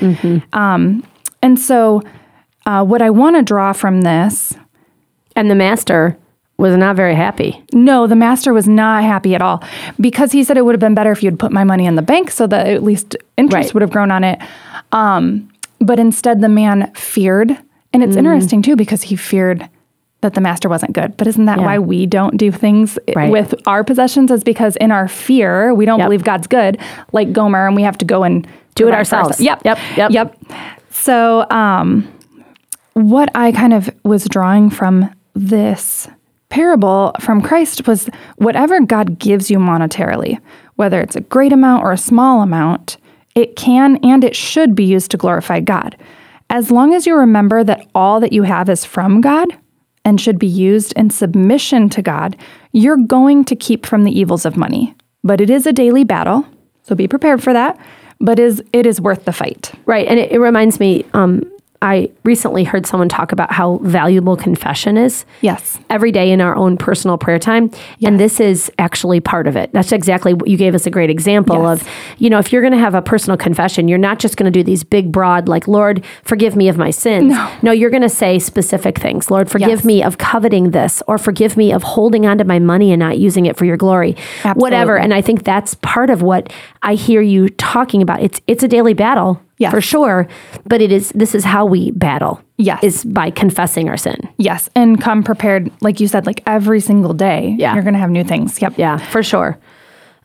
Um, 0.53 1.05
and 1.41 1.59
so, 1.59 2.01
uh, 2.65 2.83
what 2.83 3.01
I 3.01 3.09
want 3.09 3.35
to 3.37 3.41
draw 3.43 3.71
from 3.73 4.01
this, 4.01 4.53
And 5.35 5.49
the 5.49 5.55
master 5.55 6.17
was 6.57 6.77
not 6.77 6.95
very 6.95 7.15
happy. 7.15 7.61
no, 7.73 8.05
the 8.07 8.15
master 8.15 8.53
was 8.53 8.67
not 8.67 9.03
happy 9.03 9.33
at 9.35 9.41
all 9.41 9.63
because 9.99 10.31
he 10.31 10.43
said 10.43 10.55
it 10.57 10.63
would 10.63 10.73
have 10.75 10.79
been 10.79 10.93
better 10.93 11.11
if 11.11 11.23
you'd 11.23 11.39
put 11.39 11.51
my 11.51 11.63
money 11.63 11.85
in 11.85 11.95
the 11.95 12.01
bank 12.03 12.29
so 12.31 12.45
that 12.47 12.67
at 12.67 12.83
least 12.83 13.15
interest 13.37 13.67
Right. 13.69 13.73
would 13.73 13.81
have 13.81 13.89
grown 13.91 14.11
on 14.11 14.23
it. 14.23 14.39
Um, 14.91 15.49
but 15.79 15.99
instead, 15.99 16.41
the 16.41 16.47
man 16.49 16.91
feared, 16.93 17.57
and 17.91 18.03
it's 18.03 18.15
interesting 18.15 18.61
too 18.61 18.75
because 18.75 19.01
he 19.01 19.15
feared 19.15 19.67
that 20.21 20.35
the 20.35 20.41
master 20.41 20.69
wasn't 20.69 20.93
good. 20.93 21.17
But 21.17 21.27
isn't 21.27 21.45
that 21.45 21.57
Yeah. 21.59 21.65
why 21.65 21.79
we 21.79 22.05
don't 22.05 22.37
do 22.37 22.49
things 22.51 22.97
Right. 23.15 23.31
with 23.31 23.55
our 23.65 23.83
possessions? 23.83 24.31
Is 24.31 24.43
because 24.43 24.75
in 24.77 24.91
our 24.91 25.07
fear, 25.09 25.73
we 25.73 25.85
don't 25.85 25.99
Yep. 25.99 26.05
believe 26.05 26.23
God's 26.23 26.47
good, 26.47 26.77
like 27.11 27.33
Gomer, 27.33 27.65
and 27.67 27.75
we 27.75 27.81
have 27.81 27.97
to 27.97 28.05
go 28.05 28.23
and 28.23 28.47
Do 28.75 28.87
it 28.87 28.93
ourselves. 28.93 29.41
Yep, 29.41 29.61
Yep, 29.65 29.77
yep. 29.97 30.11
yep. 30.11 30.35
So, 30.91 31.45
um, 31.49 32.07
what 32.93 33.29
I 33.35 33.51
kind 33.51 33.73
of 33.73 33.89
was 34.05 34.25
drawing 34.25 34.69
from 34.69 35.09
this 35.33 36.07
parable 36.49 37.13
from 37.19 37.41
Christ 37.41 37.87
was 37.87 38.09
whatever 38.37 38.79
God 38.81 39.17
gives 39.17 39.49
you 39.49 39.57
monetarily, 39.57 40.39
whether 40.75 41.01
it's 41.01 41.15
a 41.15 41.21
great 41.21 41.51
amount 41.51 41.83
or 41.83 41.91
a 41.91 41.97
small 41.97 42.41
amount, 42.41 42.97
it 43.35 43.55
can 43.55 43.97
and 44.03 44.23
it 44.23 44.35
should 44.35 44.75
be 44.75 44.83
used 44.83 45.11
to 45.11 45.17
glorify 45.17 45.59
God. 45.59 45.97
As 46.49 46.69
long 46.69 46.93
as 46.93 47.07
you 47.07 47.15
remember 47.15 47.63
that 47.63 47.87
all 47.95 48.19
that 48.19 48.33
you 48.33 48.43
have 48.43 48.69
is 48.69 48.85
from 48.85 49.21
God 49.21 49.47
and 50.05 50.21
should 50.21 50.37
be 50.37 50.47
used 50.47 50.93
in 50.93 51.09
submission 51.09 51.89
to 51.89 52.01
God, 52.01 52.37
you're 52.71 52.97
going 52.97 53.43
to 53.45 53.55
keep 53.55 53.85
from 53.85 54.03
the 54.03 54.17
evils 54.17 54.45
of 54.45 54.55
money. 54.55 54.93
But 55.23 55.41
it 55.41 55.49
is 55.49 55.65
a 55.65 55.73
daily 55.73 56.03
battle, 56.03 56.45
so 56.83 56.93
be 56.93 57.07
prepared 57.07 57.41
for 57.41 57.53
that. 57.53 57.79
But 58.19 58.39
is 58.39 58.61
it 58.73 58.85
is 58.85 59.01
worth 59.01 59.25
the 59.25 59.33
fight. 59.33 59.71
Right. 59.85 60.07
And 60.07 60.19
it, 60.19 60.31
it 60.31 60.39
reminds 60.39 60.79
me, 60.79 61.05
um, 61.13 61.49
I 61.83 62.09
recently 62.23 62.63
heard 62.63 62.85
someone 62.87 63.09
talk 63.09 63.31
about 63.33 63.51
how 63.51 63.77
valuable 63.83 64.37
confession 64.37 64.95
is. 64.97 65.25
Yes. 65.41 65.77
Every 65.89 66.11
day 66.13 66.31
in 66.31 66.39
our 66.39 66.55
own 66.55 66.77
personal 66.77 67.17
prayer 67.17 67.37
time. 67.37 67.69
And 68.01 68.19
this 68.19 68.39
is 68.39 68.71
actually 68.79 69.19
part 69.19 69.47
of 69.47 69.55
it. 69.57 69.71
That's 69.73 69.91
exactly 69.91 70.33
what 70.33 70.47
you 70.49 70.55
gave 70.57 70.73
us 70.75 70.85
a 70.87 70.89
great 70.89 71.09
example 71.09 71.61
Yes. 71.63 71.81
of, 71.81 71.89
you 72.19 72.29
know, 72.29 72.39
if 72.39 72.53
you're 72.53 72.61
going 72.61 72.71
to 72.73 72.79
have 72.79 72.95
a 72.95 73.01
personal 73.01 73.35
confession, 73.37 73.89
you're 73.89 73.97
not 73.97 74.17
just 74.19 74.37
going 74.37 74.51
to 74.51 74.59
do 74.59 74.63
these 74.63 74.83
big, 74.83 75.11
broad, 75.11 75.49
like, 75.49 75.67
Lord, 75.67 76.05
forgive 76.23 76.55
me 76.55 76.69
of 76.69 76.77
my 76.77 76.89
sins. 76.89 77.35
No, 77.61 77.71
you're 77.71 77.89
going 77.89 78.01
to 78.01 78.09
say 78.09 78.39
specific 78.39 78.97
things. 78.97 79.29
Lord, 79.29 79.51
forgive 79.51 79.69
Yes. 79.69 79.83
me 79.85 80.01
of 80.03 80.17
coveting 80.17 80.71
this, 80.71 81.03
or 81.07 81.17
forgive 81.17 81.57
me 81.57 81.73
of 81.73 81.83
holding 81.83 82.25
onto 82.25 82.45
my 82.45 82.59
money 82.59 82.93
and 82.93 82.99
not 82.99 83.17
using 83.17 83.45
it 83.45 83.57
for 83.57 83.65
your 83.65 83.77
glory. 83.77 84.15
Whatever. 84.53 84.97
And 84.97 85.13
I 85.13 85.21
think 85.21 85.43
that's 85.43 85.75
part 85.75 86.09
of 86.09 86.21
what 86.21 86.51
I 86.81 86.95
hear 86.95 87.21
you 87.21 87.49
talking 87.49 88.01
about. 88.01 88.21
It's 88.21 88.39
it's 88.47 88.63
a 88.63 88.67
daily 88.69 88.93
battle. 88.93 89.41
For 89.71 89.81
sure. 89.81 90.27
But 90.65 90.81
it 90.81 90.91
is 90.91 91.09
this 91.09 91.35
is 91.35 91.43
how 91.43 91.65
we 91.65 91.91
battle. 91.91 92.41
Yes. 92.57 92.83
Is 92.83 93.05
by 93.05 93.31
confessing 93.31 93.89
our 93.89 93.97
sin. 93.97 94.17
Yes, 94.37 94.69
and 94.75 95.01
come 95.01 95.23
prepared, 95.23 95.71
like 95.81 95.99
you 95.99 96.07
said, 96.07 96.25
like 96.25 96.41
every 96.45 96.79
single 96.79 97.13
day. 97.13 97.55
Yeah. 97.57 97.73
you're 97.73 97.83
going 97.83 97.95
to 97.95 97.99
have 97.99 98.11
new 98.11 98.23
things. 98.23 98.61
Yep. 98.61 98.77
Yeah, 98.77 98.97
for 98.97 99.23
sure. 99.23 99.57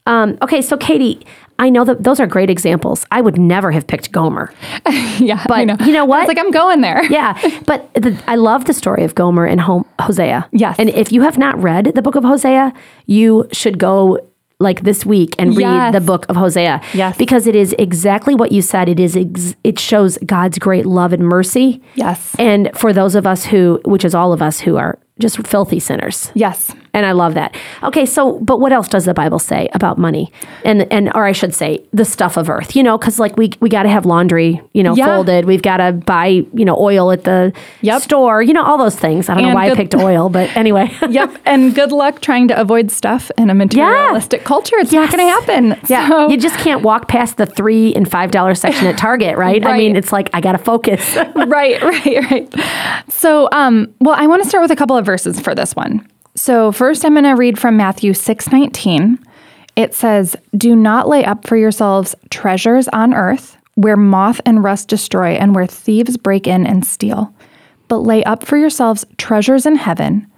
Um, 0.07 0.39
okay, 0.41 0.63
so 0.63 0.77
Katie, 0.77 1.27
I 1.59 1.71
know 1.71 1.85
that 1.85 2.03
those 2.05 2.21
are 2.21 2.27
great 2.27 2.49
examples. 2.51 3.05
I 3.11 3.21
would 3.21 3.39
never 3.39 3.71
have 3.73 3.87
picked 3.87 4.13
Gomer. 4.13 4.53
yeah. 5.19 5.45
But 5.49 5.65
know. 5.67 5.77
you 5.81 5.93
know 5.93 6.05
what? 6.05 6.21
was 6.21 6.29
like, 6.29 6.39
I'm 6.39 6.51
going 6.51 6.81
there. 6.81 7.05
Yeah, 7.11 7.39
but 7.67 7.93
the, 7.95 8.23
I 8.27 8.37
love 8.37 8.67
the 8.67 8.73
story 8.73 9.05
of 9.05 9.15
Gomer 9.15 9.45
and 9.45 9.61
Ho- 9.61 9.87
Hosea. 10.01 10.49
Yes. 10.53 10.77
And 10.79 10.89
if 10.91 11.13
you 11.13 11.23
have 11.23 11.37
not 11.37 11.61
read 11.61 11.93
the 11.95 12.03
book 12.03 12.15
of 12.15 12.25
Hosea, 12.25 12.73
you 13.07 13.49
should 13.53 13.79
go 13.79 14.19
like 14.61 14.83
this 14.83 15.07
week 15.07 15.35
and 15.39 15.57
read 15.57 15.93
the 15.93 16.01
book 16.01 16.27
of 16.29 16.37
Hosea. 16.37 16.83
Yes. 16.93 17.17
Because 17.17 17.47
it 17.47 17.55
is 17.55 17.75
exactly 17.79 18.35
what 18.35 18.51
you 18.51 18.61
said. 18.61 18.89
It 18.89 18.99
is 18.99 19.17
ex- 19.17 19.55
it 19.63 19.79
shows 19.79 20.19
God's 20.27 20.59
great 20.59 20.85
love 20.85 21.13
and 21.13 21.23
mercy. 21.23 21.81
Yes. 21.95 22.35
And 22.39 22.71
for 22.75 22.93
those 22.93 23.15
of 23.15 23.27
us 23.27 23.45
who, 23.45 23.81
which 23.85 24.05
is 24.05 24.15
all 24.15 24.33
of 24.33 24.43
us 24.43 24.61
who 24.61 24.77
are 24.77 24.99
just 25.21 25.47
filthy 25.47 25.81
sinners. 25.81 26.31
Yes. 26.35 26.73
And 26.99 27.07
I 27.07 27.13
love 27.13 27.35
that. 27.35 27.55
Okay, 27.85 28.05
so 28.05 28.41
but 28.41 28.59
what 28.59 28.73
else 28.73 28.89
does 28.89 29.05
the 29.05 29.15
Bible 29.15 29.39
say 29.39 29.69
about 29.73 29.99
money? 29.99 30.33
And 30.65 30.91
and 30.93 31.11
or 31.15 31.25
I 31.27 31.33
should 31.33 31.55
say 31.55 31.83
the 31.93 32.05
stuff 32.05 32.37
of 32.37 32.51
earth. 32.51 32.75
You 32.75 32.83
know, 32.83 32.99
cuz 32.99 33.21
like 33.21 33.37
we 33.37 33.51
we 33.61 33.69
got 33.69 33.85
to 33.85 33.89
have 33.89 34.05
laundry, 34.05 34.61
you 34.73 34.83
know, 34.83 34.95
Yeah. 34.97 35.07
folded. 35.07 35.45
We've 35.45 35.63
got 35.63 35.77
to 35.77 35.93
buy, 35.93 36.45
you 36.53 36.65
know, 36.65 36.77
oil 36.77 37.13
at 37.13 37.23
the 37.25 37.53
Yep. 37.83 38.03
store. 38.03 38.43
You 38.43 38.53
know, 38.53 38.65
all 38.65 38.79
those 38.79 38.97
things. 38.97 39.29
I 39.29 39.35
don't 39.35 39.43
know 39.45 39.49
And 39.51 39.55
why 39.55 39.71
I 39.71 39.75
picked 39.77 39.95
oil, 39.95 40.29
but 40.29 40.51
anyway. 40.57 40.91
yep. 41.09 41.31
And 41.47 41.75
good 41.75 41.93
luck 41.93 42.21
trying 42.21 42.49
to 42.49 42.61
avoid 42.61 42.91
stuff 42.91 43.31
in 43.39 43.49
a 43.51 43.55
materialistic 43.55 44.43
culture. 44.45 44.77
It's 44.79 44.93
not 44.93 45.11
going 45.11 45.25
to 45.25 45.31
happen. 45.33 45.77
Yeah, 45.89 46.09
So- 46.09 46.29
you 46.31 46.37
just 46.37 46.57
can't 46.59 46.83
walk 46.83 47.07
past 47.07 47.37
the 47.37 47.47
three 47.47 47.95
and 47.95 48.11
five 48.11 48.31
dollar 48.33 48.55
section 48.57 48.87
at 48.89 48.99
Target, 48.99 49.37
right? 49.45 49.65
I 49.65 49.77
mean, 49.79 49.95
it's 49.97 50.13
like 50.13 50.31
I 50.35 50.41
gotta 50.41 50.59
focus. 50.59 51.17
right, 51.37 51.81
right, 51.83 52.31
right. 52.31 52.55
So, 53.09 53.49
um, 53.53 53.95
well, 54.01 54.17
I 54.19 54.27
want 54.27 54.43
to 54.43 54.49
start 54.49 54.63
with 54.63 54.71
a 54.71 54.77
couple 54.77 54.97
of 54.97 55.07
verses 55.07 55.39
for 55.41 55.55
this 55.55 55.77
one. 55.77 56.07
So, 56.39 56.71
first, 56.71 57.05
I'm 57.05 57.15
going 57.15 57.25
to 57.25 57.33
read 57.33 57.59
from 57.59 57.77
Matthew 57.77 58.15
six 58.15 58.53
nineteen. 58.53 59.19
It 59.75 59.93
says, 59.93 60.37
"Do 60.57 60.77
not 60.77 61.09
lay 61.09 61.25
up 61.25 61.49
for 61.49 61.57
yourselves 61.57 62.15
treasures 62.31 62.87
on 62.89 63.13
earth, 63.13 63.57
where 63.75 63.97
moth 63.97 64.41
and 64.47 64.63
rust 64.63 64.89
destroy, 64.89 65.31
and 65.31 65.53
where 65.53 65.67
thieves 65.67 66.17
break 66.17 66.47
in 66.47 66.65
and 66.65 66.87
steal, 66.87 67.35
but 67.89 67.99
lay 67.99 68.23
up 68.23 68.47
for 68.47 68.57
yourselves 68.57 69.05
treasures 69.17 69.67
in 69.67 69.75
heaven, 69.75 70.29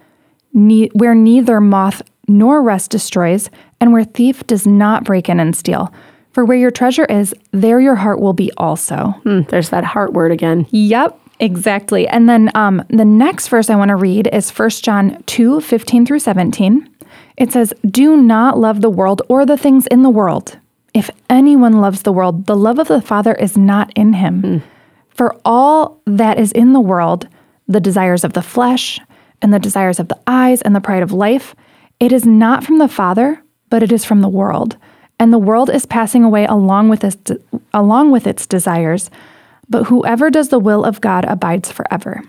ne- 0.55 0.89
where 0.95 1.15
neither 1.15 1.61
moth 1.61 2.01
nor 2.27 2.63
rust 2.63 2.91
destroys, 2.91 3.51
and 3.79 3.93
where 3.93 4.05
thief 4.05 4.47
does 4.47 4.67
not 4.67 5.05
break 5.05 5.29
in 5.29 5.39
and 5.39 5.55
steal. 5.55 5.93
For 6.33 6.47
where 6.47 6.57
your 6.57 6.71
treasure 6.71 7.05
is, 7.05 7.35
there 7.51 7.79
your 7.79 7.97
heart 7.97 8.21
will 8.21 8.33
be 8.33 8.51
also. 8.57 9.17
Hmm, 9.25 9.43
there's 9.49 9.69
that 9.69 9.85
heart 9.85 10.15
word 10.15 10.33
again. 10.33 10.67
Yep, 10.71 11.20
exactly. 11.41 12.07
And 12.07 12.29
then 12.29 12.51
um, 12.55 12.85
the 12.89 13.05
next 13.05 13.49
verse 13.49 13.71
I 13.71 13.77
want 13.77 13.89
to 13.89 13.97
read 13.97 14.29
is 14.33 14.51
1 14.51 14.71
John 14.71 15.23
2 15.27 15.61
15 15.61 16.07
through 16.07 16.21
17. 16.21 16.89
It 17.37 17.53
says, 17.53 17.73
Do 17.85 18.17
not 18.17 18.59
love 18.59 18.81
the 18.81 18.91
world 18.91 19.23
or 19.29 19.47
the 19.47 19.57
things 19.57 19.87
in 19.87 20.03
the 20.03 20.11
world. 20.11 20.59
If 20.93 21.11
anyone 21.29 21.81
loves 21.81 22.03
the 22.03 22.13
world, 22.13 22.47
the 22.47 22.57
love 22.57 22.79
of 22.79 22.89
the 22.89 23.01
Father 23.01 23.35
is 23.35 23.57
not 23.57 23.93
in 23.95 24.15
him. 24.15 24.63
For 25.09 25.37
all 25.45 26.01
that 26.07 26.39
is 26.39 26.53
in 26.53 26.73
the 26.73 26.81
world, 26.81 27.29
the 27.69 27.81
desires 27.81 28.25
of 28.25 28.33
the 28.33 28.43
flesh, 28.43 29.01
and 29.43 29.55
the 29.55 29.59
desires 29.59 29.99
of 29.99 30.09
the 30.09 30.19
eyes, 30.27 30.61
and 30.63 30.75
the 30.75 30.81
pride 30.81 31.03
of 31.03 31.13
life, 31.13 31.55
it 31.99 32.13
is 32.13 32.27
not 32.27 32.65
from 32.65 32.79
the 32.79 32.89
Father, 32.89 33.43
but 33.71 33.83
it 33.83 33.93
is 33.93 34.05
from 34.05 34.21
the 34.21 34.29
world. 34.29 34.77
And 35.19 35.33
the 35.33 35.39
world 35.39 35.71
is 35.71 35.87
passing 35.87 36.25
away 36.25 36.47
along 36.47 36.89
with 36.89 37.05
its, 37.05 37.31
along 37.73 38.11
with 38.11 38.27
its 38.27 38.47
desires, 38.47 39.11
but 39.71 39.85
whoever 39.85 40.29
does 40.31 40.49
the 40.49 40.59
will 40.59 40.85
of 40.85 41.01
God 41.01 41.25
abides 41.25 41.71
forever. 41.73 42.23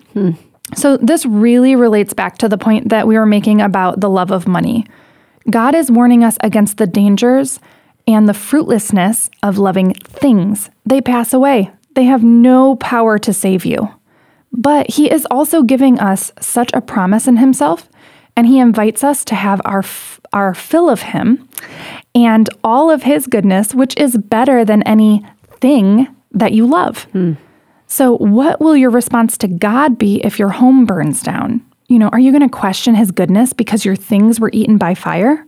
So, 0.75 0.95
this 0.97 1.25
really 1.25 1.75
relates 1.75 2.13
back 2.13 2.37
to 2.37 2.47
the 2.47 2.57
point 2.57 2.89
that 2.89 3.07
we 3.07 3.17
were 3.17 3.25
making 3.25 3.59
about 3.59 3.99
the 3.99 4.09
love 4.09 4.31
of 4.31 4.47
money. 4.47 4.85
God 5.49 5.75
is 5.75 5.91
warning 5.91 6.23
us 6.23 6.37
against 6.41 6.77
the 6.77 6.87
dangers 6.87 7.59
and 8.07 8.29
the 8.29 8.33
fruitlessness 8.33 9.29
of 9.43 9.57
loving 9.57 9.93
things. 9.95 10.69
They 10.85 11.01
pass 11.01 11.33
away, 11.33 11.71
they 11.95 12.05
have 12.05 12.23
no 12.23 12.75
power 12.77 13.17
to 13.19 13.33
save 13.33 13.65
you. 13.65 13.89
But 14.53 14.91
He 14.91 15.11
is 15.11 15.27
also 15.29 15.63
giving 15.63 15.99
us 15.99 16.31
such 16.39 16.71
a 16.73 16.81
promise 16.81 17.27
in 17.27 17.37
Himself, 17.37 17.89
and 18.37 18.47
He 18.47 18.59
invites 18.59 19.03
us 19.03 19.25
to 19.25 19.35
have 19.35 19.61
our, 19.65 19.79
f- 19.79 20.21
our 20.31 20.53
fill 20.53 20.89
of 20.89 21.01
Him 21.01 21.49
and 22.15 22.49
all 22.63 22.89
of 22.91 23.03
His 23.03 23.27
goodness, 23.27 23.73
which 23.73 23.97
is 23.97 24.17
better 24.17 24.63
than 24.63 24.83
anything 24.83 26.07
that 26.31 26.53
you 26.53 26.65
love. 26.67 27.03
Hmm. 27.11 27.33
So, 27.87 28.17
what 28.17 28.61
will 28.61 28.77
your 28.77 28.89
response 28.89 29.37
to 29.39 29.47
God 29.47 29.97
be 29.97 30.21
if 30.23 30.39
your 30.39 30.49
home 30.49 30.85
burns 30.85 31.21
down? 31.21 31.61
You 31.87 31.99
know, 31.99 32.07
are 32.09 32.19
you 32.19 32.31
going 32.31 32.47
to 32.47 32.57
question 32.57 32.95
his 32.95 33.11
goodness 33.11 33.51
because 33.51 33.83
your 33.83 33.97
things 33.97 34.39
were 34.39 34.49
eaten 34.53 34.77
by 34.77 34.95
fire? 34.95 35.45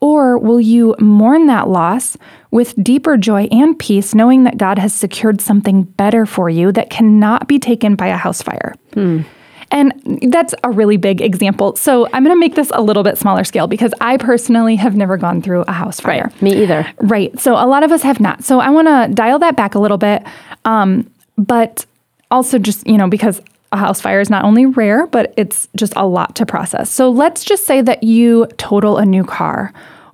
Or 0.00 0.38
will 0.38 0.60
you 0.60 0.94
mourn 1.00 1.46
that 1.46 1.68
loss 1.68 2.16
with 2.50 2.74
deeper 2.82 3.16
joy 3.16 3.44
and 3.50 3.76
peace, 3.78 4.14
knowing 4.14 4.44
that 4.44 4.58
God 4.58 4.78
has 4.78 4.94
secured 4.94 5.40
something 5.40 5.82
better 5.82 6.24
for 6.26 6.48
you 6.48 6.70
that 6.72 6.90
cannot 6.90 7.48
be 7.48 7.58
taken 7.58 7.96
by 7.96 8.08
a 8.08 8.16
house 8.16 8.42
fire? 8.42 8.74
Hmm. 8.94 9.22
And 9.70 10.20
that's 10.30 10.54
a 10.64 10.70
really 10.70 10.96
big 10.96 11.20
example. 11.20 11.76
So 11.76 12.06
I'm 12.12 12.24
going 12.24 12.34
to 12.34 12.40
make 12.40 12.54
this 12.54 12.70
a 12.74 12.80
little 12.80 13.02
bit 13.02 13.18
smaller 13.18 13.44
scale 13.44 13.66
because 13.66 13.92
I 14.00 14.16
personally 14.16 14.76
have 14.76 14.96
never 14.96 15.16
gone 15.16 15.42
through 15.42 15.62
a 15.68 15.72
house 15.72 16.00
fire. 16.00 16.32
Me 16.40 16.62
either. 16.62 16.86
Right. 16.98 17.38
So 17.38 17.52
a 17.54 17.66
lot 17.66 17.82
of 17.82 17.92
us 17.92 18.02
have 18.02 18.18
not. 18.20 18.44
So 18.44 18.60
I 18.60 18.70
want 18.70 18.88
to 18.88 19.14
dial 19.14 19.38
that 19.40 19.56
back 19.56 19.74
a 19.74 19.78
little 19.78 19.98
bit. 19.98 20.22
Um, 20.64 21.10
but 21.36 21.84
also 22.30 22.58
just, 22.58 22.86
you 22.86 22.96
know, 22.96 23.08
because 23.08 23.40
a 23.72 23.76
house 23.76 24.00
fire 24.00 24.20
is 24.20 24.30
not 24.30 24.44
only 24.44 24.66
rare, 24.66 25.06
but 25.06 25.34
it's 25.36 25.68
just 25.76 25.92
a 25.96 26.06
lot 26.06 26.34
to 26.36 26.46
process. 26.46 26.90
So 26.90 27.10
let's 27.10 27.44
just 27.44 27.64
say 27.66 27.82
that 27.82 28.02
you 28.02 28.46
total 28.56 28.96
a 28.96 29.04
new 29.04 29.24
car 29.24 29.72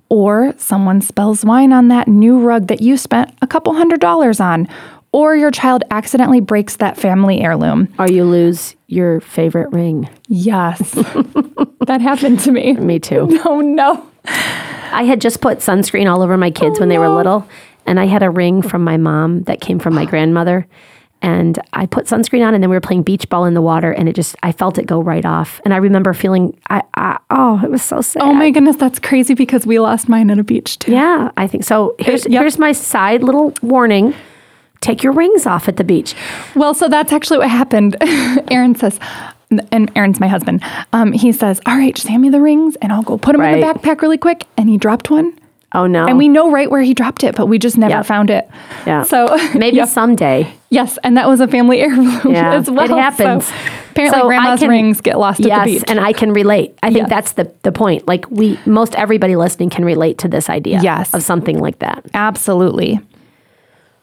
or 0.09 0.53
someone 0.57 1.01
spills 1.01 1.43
wine 1.43 1.73
on 1.73 1.87
that 1.87 2.07
new 2.07 2.39
rug 2.39 2.67
that 2.67 2.81
you 2.81 2.97
spent 2.97 3.33
a 3.41 3.47
couple 3.47 3.73
hundred 3.73 3.99
dollars 3.99 4.39
on 4.39 4.67
or 5.15 5.33
your 5.33 5.49
child 5.49 5.81
accidentally 5.91 6.41
breaks 6.41 6.75
that 6.75 6.97
family 6.97 7.39
heirloom. 7.39 7.87
Or 7.97 8.05
you 8.05 8.25
lose 8.25 8.75
your 8.87 9.21
favorite 9.21 9.71
ring. 9.71 10.09
Yes. 10.27 10.91
that 11.87 12.01
happened 12.01 12.41
to 12.41 12.51
me. 12.51 12.73
Me 12.73 12.99
too. 12.99 13.39
Oh 13.45 13.61
no. 13.61 14.05
I 14.25 15.03
had 15.03 15.21
just 15.21 15.39
put 15.39 15.59
sunscreen 15.59 16.11
all 16.11 16.21
over 16.21 16.35
my 16.35 16.51
kids 16.51 16.77
oh, 16.77 16.79
when 16.81 16.89
they 16.89 16.97
were 16.97 17.07
little, 17.07 17.47
and 17.85 17.97
I 17.99 18.05
had 18.05 18.23
a 18.23 18.29
ring 18.29 18.61
from 18.61 18.83
my 18.83 18.97
mom 18.97 19.43
that 19.43 19.61
came 19.61 19.79
from 19.79 19.93
my 19.93 20.03
grandmother. 20.05 20.67
And 21.21 21.57
I 21.71 21.85
put 21.85 22.07
sunscreen 22.07 22.45
on, 22.45 22.53
and 22.53 22.61
then 22.61 22.69
we 22.69 22.75
were 22.75 22.81
playing 22.81 23.03
beach 23.03 23.29
ball 23.29 23.45
in 23.45 23.53
the 23.53 23.61
water, 23.61 23.91
and 23.91 24.09
it 24.09 24.15
just, 24.15 24.35
I 24.43 24.51
felt 24.51 24.77
it 24.77 24.85
go 24.85 24.99
right 25.01 25.25
off. 25.25 25.61
And 25.63 25.73
I 25.73 25.77
remember 25.77 26.13
feeling, 26.13 26.59
I, 26.69 26.81
I 26.95 27.19
oh, 27.29 27.61
it 27.63 27.71
was 27.71 27.83
so 27.83 28.01
sad. 28.01 28.21
Oh 28.23 28.33
my 28.33 28.51
goodness, 28.51 28.75
that's 28.75 28.99
crazy 28.99 29.33
because 29.33 29.65
we 29.65 29.79
lost 29.79 30.09
mine 30.09 30.29
at 30.29 30.39
a 30.39 30.43
beach 30.43 30.79
too. 30.79 30.91
Yeah, 30.91 31.31
I 31.37 31.47
think 31.47 31.63
so. 31.63 31.95
Here's, 31.99 32.25
Yep. 32.25 32.41
here's 32.41 32.57
my 32.57 32.73
side 32.73 33.23
little 33.23 33.53
warning 33.61 34.13
take 34.81 35.03
your 35.03 35.13
rings 35.13 35.45
off 35.45 35.67
at 35.67 35.77
the 35.77 35.83
beach. 35.83 36.15
Well, 36.55 36.73
so 36.73 36.87
that's 36.87 37.11
actually 37.11 37.39
what 37.39 37.49
happened. 37.49 37.95
Aaron 38.51 38.75
says, 38.75 38.99
and 39.71 39.91
Aaron's 39.95 40.19
my 40.19 40.27
husband. 40.27 40.63
Um, 40.93 41.11
he 41.13 41.31
says, 41.31 41.61
"All 41.65 41.77
right, 41.77 41.93
just 41.95 42.07
hand 42.07 42.21
me 42.21 42.29
the 42.29 42.41
rings, 42.41 42.75
and 42.77 42.91
I'll 42.91 43.03
go 43.03 43.17
put 43.17 43.33
them 43.33 43.41
in 43.41 43.59
the 43.59 43.65
backpack 43.65 44.01
really 44.01 44.17
quick." 44.17 44.45
And 44.57 44.67
he 44.69 44.77
dropped 44.77 45.09
one, 45.11 45.37
Oh 45.73 45.85
no. 45.87 46.05
and 46.07 46.17
we 46.17 46.27
know 46.29 46.51
right 46.51 46.69
where 46.69 46.81
he 46.81 46.93
dropped 46.93 47.23
it, 47.23 47.35
but 47.35 47.45
we 47.47 47.59
just 47.59 47.77
never 47.77 47.91
Yeah. 47.91 48.01
found 48.01 48.29
it. 48.31 48.49
Yeah. 48.87 49.03
So 49.03 49.37
maybe 49.55 49.77
yeah. 49.77 49.85
someday. 49.85 50.51
yes, 50.71 50.97
and 51.03 51.15
that 51.17 51.27
was 51.27 51.39
a 51.41 51.47
family 51.47 51.79
heirloom 51.81 52.33
Yeah, 52.33 52.53
as 52.55 52.69
well. 52.69 52.85
it 52.85 52.89
happens. 52.99 53.45
So 53.45 53.53
apparently, 53.91 54.19
So 54.21 54.27
grandma's 54.27 54.59
can- 54.59 54.69
rings 54.69 54.99
get 55.01 55.17
lost 55.19 55.39
yes, 55.39 55.51
at 55.59 55.65
the 55.65 55.73
beach. 55.73 55.83
and 55.87 55.99
I 55.99 56.11
can 56.11 56.33
relate. 56.33 56.77
I 56.83 56.87
think 56.87 57.07
Yes. 57.07 57.09
that's 57.09 57.31
the 57.33 57.51
the 57.61 57.71
point. 57.71 58.07
Like 58.07 58.29
we, 58.31 58.59
most 58.65 58.95
everybody 58.95 59.35
listening 59.35 59.69
can 59.69 59.85
relate 59.85 60.17
to 60.19 60.27
this 60.27 60.49
idea. 60.49 60.81
Yes. 60.81 61.13
of 61.13 61.21
something 61.23 61.59
like 61.59 61.79
that. 61.79 62.03
Absolutely. 62.13 62.99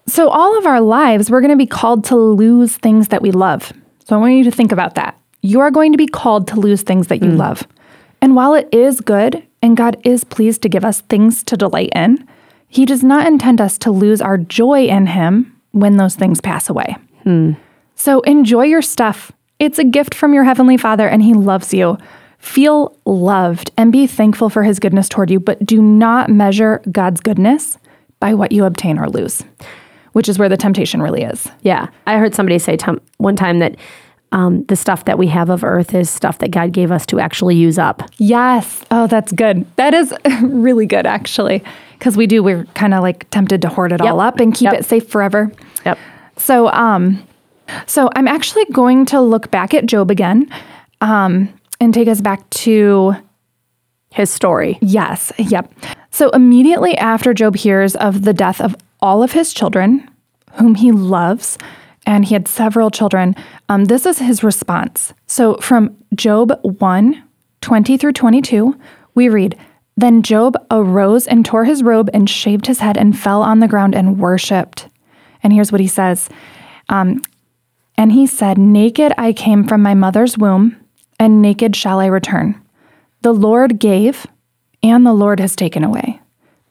So, 0.06 0.28
all 0.28 0.58
of 0.58 0.66
our 0.66 0.80
lives, 0.80 1.30
we're 1.30 1.40
going 1.40 1.50
to 1.50 1.56
be 1.56 1.66
called 1.66 2.04
to 2.06 2.16
lose 2.16 2.76
things 2.76 3.08
that 3.08 3.22
we 3.22 3.30
love. 3.30 3.72
So, 4.04 4.16
I 4.16 4.18
want 4.18 4.34
you 4.34 4.44
to 4.44 4.50
think 4.50 4.72
about 4.72 4.96
that. 4.96 5.18
You 5.42 5.60
are 5.60 5.70
going 5.70 5.92
to 5.92 5.98
be 5.98 6.06
called 6.06 6.48
to 6.48 6.56
lose 6.56 6.82
things 6.82 7.06
that 7.08 7.22
you 7.22 7.30
mm. 7.30 7.36
love. 7.36 7.66
And 8.20 8.36
while 8.36 8.54
it 8.54 8.68
is 8.72 9.00
good 9.00 9.46
and 9.60 9.76
God 9.76 9.96
is 10.04 10.24
pleased 10.24 10.62
to 10.62 10.68
give 10.68 10.84
us 10.84 11.00
things 11.02 11.42
to 11.44 11.56
delight 11.56 11.90
in, 11.94 12.26
He 12.68 12.84
does 12.84 13.02
not 13.02 13.26
intend 13.26 13.60
us 13.60 13.78
to 13.78 13.90
lose 13.90 14.20
our 14.20 14.38
joy 14.38 14.86
in 14.86 15.06
Him 15.06 15.56
when 15.72 15.96
those 15.96 16.14
things 16.14 16.40
pass 16.40 16.68
away. 16.68 16.96
Hmm. 17.22 17.52
So, 17.94 18.20
enjoy 18.22 18.64
your 18.64 18.82
stuff. 18.82 19.32
It's 19.58 19.78
a 19.78 19.84
gift 19.84 20.14
from 20.14 20.34
your 20.34 20.44
Heavenly 20.44 20.76
Father, 20.76 21.08
and 21.08 21.22
He 21.22 21.34
loves 21.34 21.72
you. 21.72 21.96
Feel 22.38 22.98
loved 23.04 23.70
and 23.76 23.92
be 23.92 24.08
thankful 24.08 24.50
for 24.50 24.64
His 24.64 24.80
goodness 24.80 25.08
toward 25.08 25.30
you, 25.30 25.38
but 25.38 25.64
do 25.64 25.80
not 25.80 26.28
measure 26.28 26.82
God's 26.90 27.20
goodness 27.20 27.78
by 28.18 28.34
what 28.34 28.50
you 28.50 28.64
obtain 28.64 28.98
or 28.98 29.08
lose, 29.08 29.44
which 30.12 30.29
is 30.29 30.38
where 30.38 30.48
the 30.48 30.57
temptation 30.57 31.01
really 31.03 31.22
is. 31.22 31.48
Yeah, 31.62 31.88
I 32.07 32.18
heard 32.18 32.35
somebody 32.35 32.59
say 32.59 32.77
tom- 32.77 33.01
one 33.18 33.37
time 33.37 33.59
that 33.61 33.77
um, 34.33 34.64
the 34.64 34.77
stuff 34.77 35.05
that 35.05 35.18
we 35.18 35.27
have 35.27 35.51
of 35.51 35.62
earth 35.62 35.94
is 35.94 36.09
stuff 36.09 36.38
that 36.38 36.51
God 36.51 36.72
gave 36.72 36.90
us 36.90 37.05
to 37.07 37.20
actually 37.20 37.55
use 37.57 37.79
up. 37.79 38.03
Yes. 38.16 38.83
Oh, 38.90 39.07
that's 39.07 39.31
good. 39.33 39.66
That 39.77 39.92
is 39.92 40.14
really 40.42 40.87
good, 40.87 41.05
actually, 41.07 41.62
because 41.98 42.16
we 42.16 42.27
do, 42.27 42.42
we're 42.42 42.64
kind 42.75 42.94
of 42.94 43.03
like 43.03 43.29
tempted 43.29 43.61
to 43.62 43.68
hoard 43.68 43.92
it 43.92 44.01
all 44.01 44.20
up 44.20 44.40
and 44.40 44.55
keep 44.55 44.70
Yep. 44.72 44.75
it 44.81 44.85
safe 44.87 45.07
forever. 45.09 45.53
Yep. 45.85 45.98
So, 46.38 46.68
um, 46.70 47.22
so 47.87 48.09
I'm 48.16 48.27
actually 48.27 48.64
going 48.72 49.05
to 49.07 49.20
look 49.20 49.51
back 49.51 49.75
at 49.75 49.85
Job 49.85 50.11
again, 50.11 50.48
um, 51.03 51.53
and 51.79 51.92
take 51.92 52.09
us 52.09 52.20
back 52.22 52.48
to 52.51 53.14
His 54.14 54.31
story. 54.31 54.79
Yes, 54.81 55.31
yep. 55.37 55.70
So 56.11 56.31
immediately 56.31 56.96
after 56.96 57.35
Job 57.35 57.55
hears 57.57 57.96
of 57.96 58.22
the 58.22 58.33
death 58.33 58.61
of 58.62 58.77
all 59.02 59.22
of 59.22 59.32
his 59.32 59.52
children, 59.52 60.08
whom 60.52 60.76
he 60.76 60.92
loves, 60.92 61.58
and 62.06 62.24
he 62.24 62.34
had 62.34 62.48
several 62.48 62.90
children, 62.90 63.34
um, 63.68 63.84
this 63.84 64.06
is 64.06 64.18
his 64.18 64.42
response. 64.42 65.12
So 65.26 65.56
from 65.56 65.96
Job 66.14 66.58
1 66.62 67.22
20 67.60 67.96
through 67.96 68.12
22, 68.12 68.76
we 69.14 69.28
read, 69.28 69.56
Then 69.96 70.22
Job 70.22 70.56
arose 70.70 71.28
and 71.28 71.44
tore 71.44 71.64
his 71.64 71.82
robe 71.82 72.10
and 72.12 72.28
shaved 72.28 72.66
his 72.66 72.80
head 72.80 72.96
and 72.96 73.16
fell 73.16 73.40
on 73.40 73.60
the 73.60 73.68
ground 73.68 73.94
and 73.94 74.18
worshiped. 74.18 74.88
And 75.44 75.52
here's 75.52 75.70
what 75.70 75.80
he 75.80 75.86
says. 75.86 76.28
Um, 76.88 77.22
and 77.96 78.10
he 78.10 78.26
said, 78.26 78.58
Naked 78.58 79.12
I 79.16 79.32
came 79.32 79.64
from 79.64 79.80
my 79.80 79.94
mother's 79.94 80.36
womb, 80.36 80.76
and 81.20 81.40
naked 81.40 81.76
shall 81.76 82.00
I 82.00 82.06
return. 82.06 82.60
The 83.20 83.32
Lord 83.32 83.78
gave, 83.78 84.26
and 84.82 85.06
the 85.06 85.12
Lord 85.12 85.38
has 85.38 85.54
taken 85.54 85.84
away. 85.84 86.20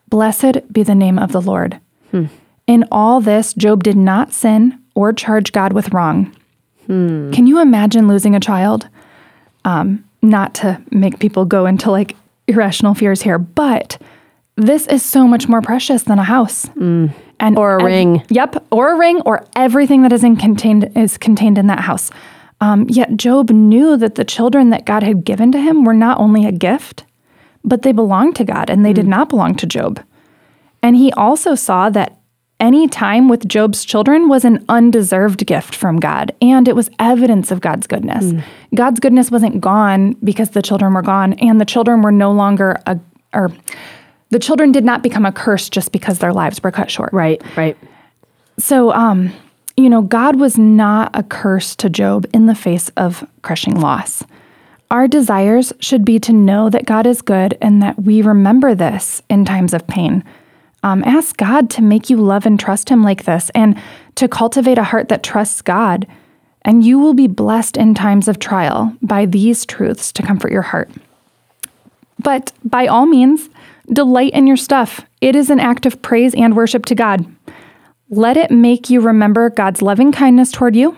Blessed 0.10 0.74
be 0.74 0.84
the 0.84 0.96
name 0.96 1.18
of 1.18 1.32
the 1.32 1.42
Lord. 1.42 1.80
In 2.68 2.86
all 2.92 3.22
this, 3.22 3.54
Job 3.54 3.84
did 3.84 3.98
not 3.98 4.34
sin 4.34 4.80
or 4.96 5.14
charge 5.14 5.52
God 5.52 5.74
with 5.74 5.94
wrong. 5.94 6.36
Can 6.88 7.48
you 7.48 7.60
imagine 7.62 8.08
losing 8.10 8.36
a 8.36 8.40
child? 8.40 8.90
Um, 9.64 10.04
not 10.22 10.54
to 10.56 10.82
make 10.92 11.20
people 11.20 11.46
go 11.46 11.66
into 11.66 11.90
like 11.90 12.16
irrational 12.48 12.94
fears 12.94 13.22
here, 13.22 13.38
but 13.40 13.98
this 14.58 14.88
is 14.88 15.02
so 15.04 15.26
much 15.28 15.48
more 15.48 15.62
precious 15.62 16.04
than 16.04 16.20
a 16.20 16.24
house. 16.24 16.66
And 16.76 17.58
Or 17.58 17.78
a 17.78 17.82
ev- 17.82 17.86
ring. 17.86 18.24
Yep, 18.30 18.66
or 18.72 18.94
a 18.94 18.98
ring, 18.98 19.22
or 19.22 19.46
everything 19.56 20.02
that 20.04 20.12
is 20.12 20.24
in 20.24 20.36
contained 20.36 20.92
is 20.98 21.18
contained 21.18 21.58
in 21.58 21.68
that 21.68 21.80
house. 21.80 22.12
Um, 22.60 22.86
yet 22.90 23.16
Job 23.18 23.50
knew 23.50 23.98
that 23.98 24.16
the 24.16 24.26
children 24.26 24.70
that 24.70 24.86
God 24.86 25.02
had 25.02 25.24
given 25.24 25.52
to 25.54 25.60
him 25.60 25.84
were 25.84 25.94
not 25.96 26.20
only 26.20 26.46
a 26.46 26.52
gift, 26.52 27.06
but 27.64 27.82
they 27.84 27.92
belonged 27.94 28.36
to 28.36 28.44
God, 28.44 28.70
and 28.70 28.86
they 28.86 28.94
did 28.94 29.08
not 29.08 29.30
belong 29.30 29.56
to 29.56 29.66
Job. 29.66 30.00
And 30.84 30.96
he 30.96 31.12
also 31.14 31.56
saw 31.56 31.90
that 31.92 32.18
any 32.60 32.88
time 32.88 33.28
with 33.28 33.48
Job's 33.48 33.84
children 33.84 34.30
was 34.30 34.46
an 34.46 34.64
undeserved 34.70 35.46
gift 35.48 35.76
from 35.76 36.00
God, 36.00 36.34
and 36.42 36.68
it 36.68 36.76
was 36.76 36.90
evidence 37.00 37.50
of 37.50 37.60
God's 37.60 37.88
goodness. 37.88 38.34
God's 38.76 39.00
goodness 39.00 39.32
wasn't 39.32 39.60
gone 39.60 40.14
because 40.24 40.52
the 40.52 40.62
children 40.62 40.94
were 40.94 41.02
gone, 41.02 41.34
and 41.34 41.60
the 41.60 41.66
children 41.66 42.02
were 42.04 42.12
no 42.12 42.32
longer 42.32 42.80
a, 42.86 43.00
or 43.34 43.52
the 44.30 44.40
children 44.40 44.72
did 44.72 44.86
not 44.86 45.02
become 45.02 45.26
a 45.26 45.32
curse 45.32 45.70
just 45.70 45.92
because 45.92 46.20
their 46.20 46.34
lives 46.34 46.62
were 46.64 46.72
cut 46.72 46.92
short. 46.92 47.12
Right, 47.12 47.42
right. 47.58 47.78
So, 48.60 48.94
um, 48.94 49.34
you 49.76 49.90
know, 49.90 50.04
God 50.04 50.40
was 50.40 50.58
not 50.58 51.10
a 51.16 51.24
curse 51.24 51.76
to 51.78 51.90
Job 51.90 52.28
in 52.34 52.46
the 52.46 52.56
face 52.56 52.90
of 52.90 53.28
crushing 53.42 53.80
loss. 53.80 54.24
Our 54.92 55.08
desires 55.08 55.74
should 55.80 56.06
be 56.06 56.20
to 56.20 56.34
know 56.34 56.70
that 56.70 56.86
God 56.86 57.08
is 57.08 57.22
good 57.22 57.58
and 57.62 57.82
that 57.82 58.02
we 58.02 58.22
remember 58.22 58.76
this 58.76 59.22
in 59.30 59.46
times 59.46 59.74
of 59.74 59.88
pain. 59.88 60.24
Um, 60.84 61.04
ask 61.04 61.38
God 61.38 61.70
to 61.72 61.82
make 61.82 62.10
you 62.10 62.18
love 62.18 62.46
and 62.46 62.60
trust 62.60 62.90
Him 62.90 63.04
like 63.04 63.26
this 63.26 63.52
and 63.54 63.80
to 64.16 64.28
cultivate 64.28 64.78
a 64.78 64.84
heart 64.84 65.10
that 65.10 65.24
trusts 65.24 65.62
God. 65.62 66.08
And 66.64 66.84
you 66.84 67.00
will 67.00 67.14
be 67.14 67.28
blessed 67.28 67.78
in 67.78 67.94
times 67.94 68.28
of 68.28 68.40
trial 68.40 68.96
by 69.02 69.26
these 69.26 69.66
truths 69.66 70.12
to 70.14 70.24
comfort 70.24 70.52
your 70.52 70.62
heart. 70.62 70.90
But 72.20 72.52
by 72.64 72.88
all 72.88 73.06
means, 73.06 73.50
delight 73.92 74.34
in 74.34 74.48
your 74.48 74.58
stuff. 74.58 75.02
It 75.22 75.36
is 75.36 75.50
an 75.50 75.60
act 75.60 75.86
of 75.86 76.02
praise 76.02 76.36
and 76.36 76.56
worship 76.56 76.86
to 76.88 76.96
God. 76.96 77.26
Let 78.10 78.38
it 78.38 78.52
make 78.52 78.90
you 78.90 79.02
remember 79.02 79.50
God's 79.50 79.82
loving 79.82 80.12
kindness 80.12 80.52
toward 80.52 80.76
you, 80.76 80.98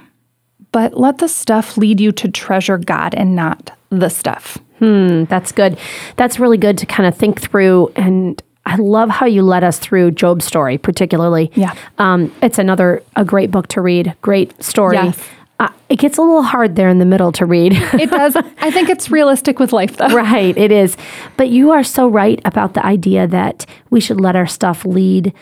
but 0.72 0.98
let 0.98 1.20
the 1.20 1.30
stuff 1.30 1.78
lead 1.78 2.02
you 2.02 2.12
to 2.14 2.30
treasure 2.30 2.78
God 2.78 3.14
and 3.16 3.36
not 3.36 3.78
the 3.90 4.10
stuff. 4.10 4.58
Hmm, 4.80 5.26
that's 5.26 5.52
good. 5.52 5.78
That's 6.18 6.40
really 6.40 6.58
good 6.58 6.78
to 6.80 6.86
kind 6.86 7.08
of 7.08 7.16
think 7.16 7.40
through. 7.40 7.92
And 7.96 8.42
I 8.66 8.76
love 8.78 9.10
how 9.10 9.26
you 9.26 9.42
led 9.44 9.64
us 9.64 9.78
through 9.80 10.12
Job's 10.12 10.46
story, 10.46 10.78
particularly. 10.78 11.52
Yeah. 11.56 11.74
Um, 11.98 12.34
it's 12.42 12.58
another 12.60 13.04
a 13.16 13.26
great 13.26 13.52
book 13.52 13.68
to 13.70 13.82
read. 13.82 14.16
Great 14.22 14.62
story. 14.64 14.96
Yes. 14.96 15.20
Uh, 15.60 15.70
it 15.90 15.98
gets 16.00 16.18
a 16.18 16.22
little 16.22 16.42
hard 16.42 16.76
there 16.76 16.90
in 16.90 16.98
the 16.98 17.06
middle 17.06 17.32
to 17.34 17.46
read. 17.46 17.74
It 17.74 18.10
does. 18.10 18.36
I 18.36 18.72
think 18.72 18.90
it's 18.90 19.12
realistic 19.12 19.60
with 19.60 19.72
life, 19.74 19.98
though. 19.98 20.08
right, 20.08 20.58
it 20.58 20.72
is. 20.72 20.98
But 21.38 21.50
you 21.50 21.72
are 21.72 21.84
so 21.84 22.08
right 22.08 22.42
about 22.46 22.74
the 22.74 22.86
idea 22.86 23.28
that 23.28 23.66
we 23.90 24.00
should 24.00 24.20
let 24.20 24.36
our 24.36 24.48
stuff 24.48 24.84
lead 24.86 25.34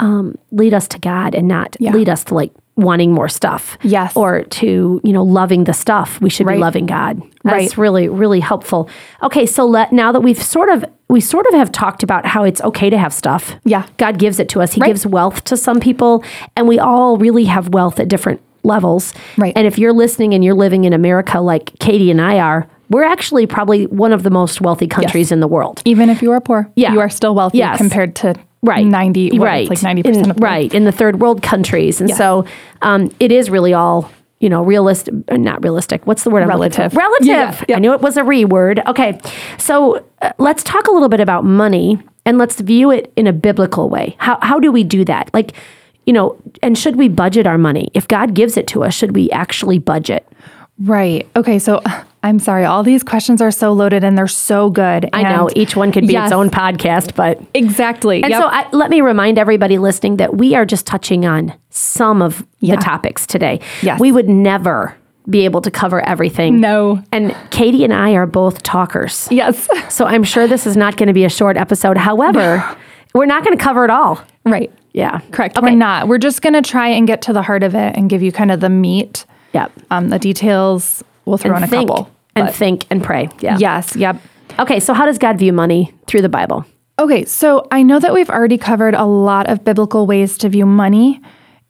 um, 0.00 0.36
lead 0.52 0.72
us 0.74 0.86
to 0.88 0.98
God 1.00 1.34
and 1.34 1.48
not 1.48 1.76
Yeah. 1.80 1.92
lead 1.92 2.08
us 2.08 2.22
to 2.24 2.34
like 2.34 2.52
wanting 2.78 3.12
more 3.12 3.28
stuff. 3.28 3.76
Yes. 3.82 4.16
Or 4.16 4.44
to, 4.44 5.00
you 5.02 5.12
know, 5.12 5.24
loving 5.24 5.64
the 5.64 5.72
stuff. 5.74 6.20
We 6.20 6.30
should 6.30 6.46
be 6.46 6.56
loving 6.56 6.86
God. 6.86 7.20
That's 7.42 7.54
Right. 7.76 7.78
really, 7.78 8.08
really 8.08 8.40
helpful. 8.40 8.88
Okay, 9.22 9.46
so 9.46 9.66
let 9.66 9.92
now 9.92 10.12
that 10.12 10.20
we've 10.20 10.40
sort 10.40 10.68
of 10.70 10.84
we 11.10 11.20
sort 11.20 11.46
of 11.46 11.54
have 11.54 11.72
talked 11.72 12.02
about 12.02 12.26
how 12.26 12.44
it's 12.44 12.60
okay 12.60 12.90
to 12.90 12.98
have 12.98 13.12
stuff. 13.14 13.56
Yeah. 13.64 13.84
God 13.96 14.18
gives 14.18 14.38
it 14.38 14.48
to 14.50 14.60
us. 14.60 14.74
He 14.74 14.80
Right. 14.80 14.88
gives 14.88 15.06
wealth 15.06 15.42
to 15.44 15.56
some 15.56 15.80
people, 15.80 16.22
and 16.54 16.68
we 16.68 16.78
all 16.78 17.16
really 17.16 17.44
have 17.46 17.70
wealth 17.70 17.98
at 17.98 18.08
different 18.08 18.40
levels. 18.62 19.14
Right. 19.38 19.54
And 19.56 19.66
if 19.66 19.78
you're 19.78 19.94
listening 19.94 20.34
and 20.34 20.44
you're 20.44 20.54
living 20.54 20.84
in 20.84 20.92
America 20.92 21.40
like 21.40 21.72
Katie 21.80 22.10
and 22.10 22.20
I 22.20 22.38
are, 22.38 22.66
we're 22.90 23.04
actually 23.04 23.46
probably 23.46 23.86
one 23.86 24.12
of 24.12 24.22
the 24.22 24.30
most 24.30 24.60
wealthy 24.60 24.86
countries 24.86 25.32
in 25.32 25.40
the 25.40 25.48
world. 25.48 25.80
Even 25.86 26.10
if 26.10 26.20
you 26.22 26.30
are 26.32 26.40
poor, 26.40 26.70
Yeah. 26.76 26.92
you 26.92 27.00
are 27.00 27.08
still 27.08 27.34
wealthy 27.34 27.58
Yes. 27.58 27.78
compared 27.78 28.14
to 28.16 28.34
Right. 28.62 28.84
90, 28.84 29.38
what, 29.38 29.44
right. 29.44 29.68
like 29.68 29.78
90% 29.78 30.04
in, 30.04 30.30
of 30.30 30.36
the 30.36 30.42
right 30.42 30.72
in 30.74 30.84
the 30.84 30.92
third 30.92 31.20
world 31.20 31.42
countries, 31.42 32.00
and 32.00 32.08
Yes. 32.08 32.18
so 32.18 32.44
um, 32.82 33.14
it 33.20 33.30
is 33.30 33.50
really 33.50 33.72
all 33.72 34.10
you 34.40 34.48
know 34.48 34.62
realistic, 34.62 35.14
uh, 35.28 35.36
not 35.36 35.62
realistic. 35.62 36.06
What's 36.06 36.24
the 36.24 36.30
word? 36.30 36.42
I'm? 36.42 36.48
Relative. 36.48 36.94
Relative. 36.94 37.26
Yeah, 37.26 37.64
yeah. 37.68 37.76
I 37.76 37.78
knew 37.78 37.92
it 37.92 38.00
was 38.00 38.16
a 38.16 38.24
re 38.24 38.44
word. 38.44 38.80
Okay, 38.86 39.18
so 39.58 40.04
uh, 40.22 40.32
let's 40.38 40.64
talk 40.64 40.88
a 40.88 40.90
little 40.90 41.08
bit 41.08 41.20
about 41.20 41.44
money 41.44 41.98
and 42.24 42.36
let's 42.36 42.60
view 42.60 42.90
it 42.90 43.12
in 43.16 43.26
a 43.26 43.32
biblical 43.32 43.88
way. 43.88 44.16
How 44.18 44.38
how 44.42 44.58
do 44.58 44.72
we 44.72 44.84
do 44.84 45.04
that? 45.04 45.30
Like. 45.32 45.54
You 46.06 46.14
know, 46.14 46.40
and 46.62 46.78
should 46.78 46.96
we 46.96 47.08
budget 47.10 47.46
our 47.46 47.58
money? 47.58 47.90
If 47.92 48.08
God 48.08 48.32
gives 48.32 48.56
it 48.56 48.66
to 48.68 48.82
us, 48.82 48.94
should 48.94 49.14
we 49.14 49.30
actually 49.30 49.78
budget? 49.78 50.26
Right. 50.78 51.28
Okay. 51.36 51.58
So 51.58 51.82
I'm 52.28 52.38
sorry. 52.38 52.64
All 52.64 52.82
these 52.82 53.02
questions 53.02 53.40
are 53.40 53.50
so 53.50 53.72
loaded 53.72 54.04
and 54.04 54.16
they're 54.18 54.28
so 54.28 54.68
good. 54.70 55.08
I 55.12 55.22
know 55.22 55.48
each 55.56 55.74
one 55.76 55.92
could 55.92 56.06
be 56.06 56.14
its 56.14 56.30
own 56.32 56.50
podcast, 56.50 57.14
but 57.14 57.40
Exactly. 57.54 58.22
And 58.22 58.30
Yep. 58.30 58.40
so 58.42 58.46
I, 58.48 58.68
let 58.72 58.90
me 58.90 59.00
remind 59.00 59.38
everybody 59.38 59.78
listening 59.78 60.18
that 60.18 60.36
we 60.36 60.54
are 60.54 60.66
just 60.66 60.86
touching 60.86 61.24
on 61.24 61.54
some 61.70 62.20
of 62.22 62.46
Yeah. 62.60 62.76
the 62.76 62.82
topics 62.82 63.26
today. 63.26 63.60
Yes. 63.82 63.98
We 63.98 64.12
would 64.12 64.28
never 64.28 64.94
be 65.30 65.44
able 65.44 65.60
to 65.62 65.70
cover 65.70 66.00
everything. 66.06 66.60
No. 66.60 67.02
And 67.12 67.34
Katie 67.50 67.84
and 67.84 67.92
I 67.92 68.12
are 68.12 68.26
both 68.26 68.62
talkers. 68.62 69.28
yes. 69.30 69.68
So 69.88 70.04
I'm 70.06 70.22
sure 70.24 70.46
this 70.46 70.66
is 70.66 70.76
not 70.76 70.96
going 70.96 71.06
to 71.08 71.12
be 71.12 71.24
a 71.24 71.28
short 71.30 71.56
episode. 71.56 71.96
However, 71.96 72.62
we're 73.14 73.26
not 73.26 73.44
going 73.44 73.56
to 73.56 73.62
cover 73.62 73.84
it 73.84 73.90
all. 73.90 74.22
right. 74.44 74.70
Yeah. 74.94 75.20
Correct. 75.32 75.56
Okay. 75.56 75.66
We're 75.70 75.76
not. 75.76 76.08
We're 76.08 76.18
just 76.18 76.40
going 76.42 76.54
to 76.54 76.62
try 76.62 76.88
and 76.88 77.06
get 77.06 77.22
to 77.22 77.32
the 77.32 77.42
heart 77.42 77.62
of 77.62 77.74
it 77.74 77.94
and 77.96 78.08
give 78.10 78.22
you 78.22 78.32
kind 78.32 78.50
of 78.50 78.60
the 78.60 78.70
meat. 78.70 79.26
Yep. 79.52 79.70
Um, 79.90 80.08
the 80.08 80.18
details, 80.18 81.04
we'll 81.24 81.36
throw 81.38 81.56
in 81.56 81.62
a 81.62 81.66
think 81.66 81.88
couple. 81.88 82.10
And 82.38 82.48
but- 82.48 82.54
think 82.54 82.86
and 82.90 83.02
pray. 83.02 83.28
Yeah. 83.40 83.58
Yes. 83.58 83.94
Yep. 83.96 84.20
Okay. 84.58 84.80
So 84.80 84.94
how 84.94 85.06
does 85.06 85.18
God 85.18 85.38
view 85.38 85.52
money 85.52 85.92
through 86.06 86.22
the 86.22 86.28
Bible? 86.28 86.64
Okay, 87.00 87.24
so 87.24 87.64
I 87.70 87.84
know 87.84 88.00
that 88.00 88.12
we've 88.12 88.28
already 88.28 88.58
covered 88.58 88.94
a 88.94 89.04
lot 89.04 89.48
of 89.48 89.62
biblical 89.62 90.04
ways 90.04 90.36
to 90.38 90.48
view 90.48 90.66
money 90.66 91.20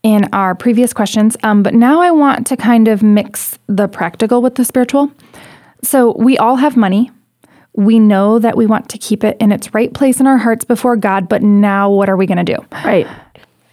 in 0.02 0.26
our 0.32 0.54
previous 0.54 0.94
questions, 0.94 1.36
um, 1.42 1.62
but 1.62 1.74
now 1.74 2.00
I 2.00 2.10
want 2.10 2.46
to 2.46 2.56
kind 2.56 2.88
of 2.88 3.02
mix 3.02 3.58
the 3.66 3.88
practical 3.88 4.40
with 4.40 4.54
the 4.54 4.64
spiritual. 4.64 5.12
So 5.82 6.16
we 6.18 6.38
all 6.38 6.56
have 6.56 6.78
money. 6.78 7.10
We 7.74 7.98
know 7.98 8.38
that 8.38 8.56
we 8.56 8.64
want 8.64 8.88
to 8.88 8.96
keep 8.96 9.22
it 9.22 9.36
in 9.38 9.52
its 9.52 9.74
right 9.74 9.92
place 9.92 10.18
in 10.18 10.26
our 10.26 10.38
hearts 10.38 10.64
before 10.64 10.96
God, 10.96 11.28
but 11.28 11.42
now 11.42 11.90
what 11.90 12.08
are 12.08 12.16
we 12.16 12.24
going 12.26 12.44
to 12.44 12.56
do? 12.56 12.64
Right. 12.84 13.06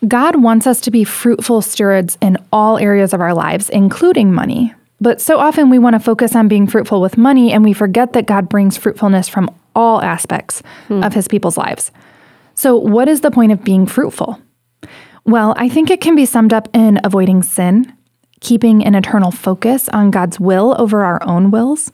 God 0.05 0.43
wants 0.43 0.67
us 0.67 0.81
to 0.81 0.91
be 0.91 1.05
fruitful 1.05 1.61
stewards 1.61 2.17
in 2.21 2.37
all 2.51 2.77
areas 2.77 3.13
of 3.13 3.21
our 3.21 3.33
lives, 3.33 3.69
including 3.69 4.33
money. 4.33 4.73
But 5.01 5.19
so 5.19 5.39
often 5.39 5.69
we 5.69 5.79
want 5.79 5.93
to 5.95 5.99
focus 5.99 6.35
on 6.35 6.47
being 6.47 6.67
fruitful 6.67 7.01
with 7.01 7.17
money 7.17 7.51
and 7.51 7.63
we 7.63 7.73
forget 7.73 8.13
that 8.13 8.25
God 8.25 8.47
brings 8.47 8.77
fruitfulness 8.77 9.27
from 9.27 9.53
all 9.75 10.01
aspects 10.01 10.63
of 10.89 11.13
his 11.13 11.27
people's 11.27 11.57
lives. 11.57 11.91
So, 12.53 12.77
what 12.77 13.09
is 13.09 13.21
the 13.21 13.31
point 13.31 13.51
of 13.51 13.63
being 13.63 13.85
fruitful? 13.85 14.39
Well, 15.25 15.53
I 15.57 15.67
think 15.67 15.89
it 15.89 15.99
can 16.01 16.15
be 16.15 16.25
summed 16.25 16.53
up 16.53 16.69
in 16.73 16.99
avoiding 17.03 17.43
sin, 17.43 17.91
keeping 18.39 18.85
an 18.85 18.95
eternal 18.95 19.31
focus 19.31 19.89
on 19.89 20.11
God's 20.11 20.39
will 20.39 20.75
over 20.79 21.03
our 21.03 21.21
own 21.27 21.51
wills, 21.51 21.91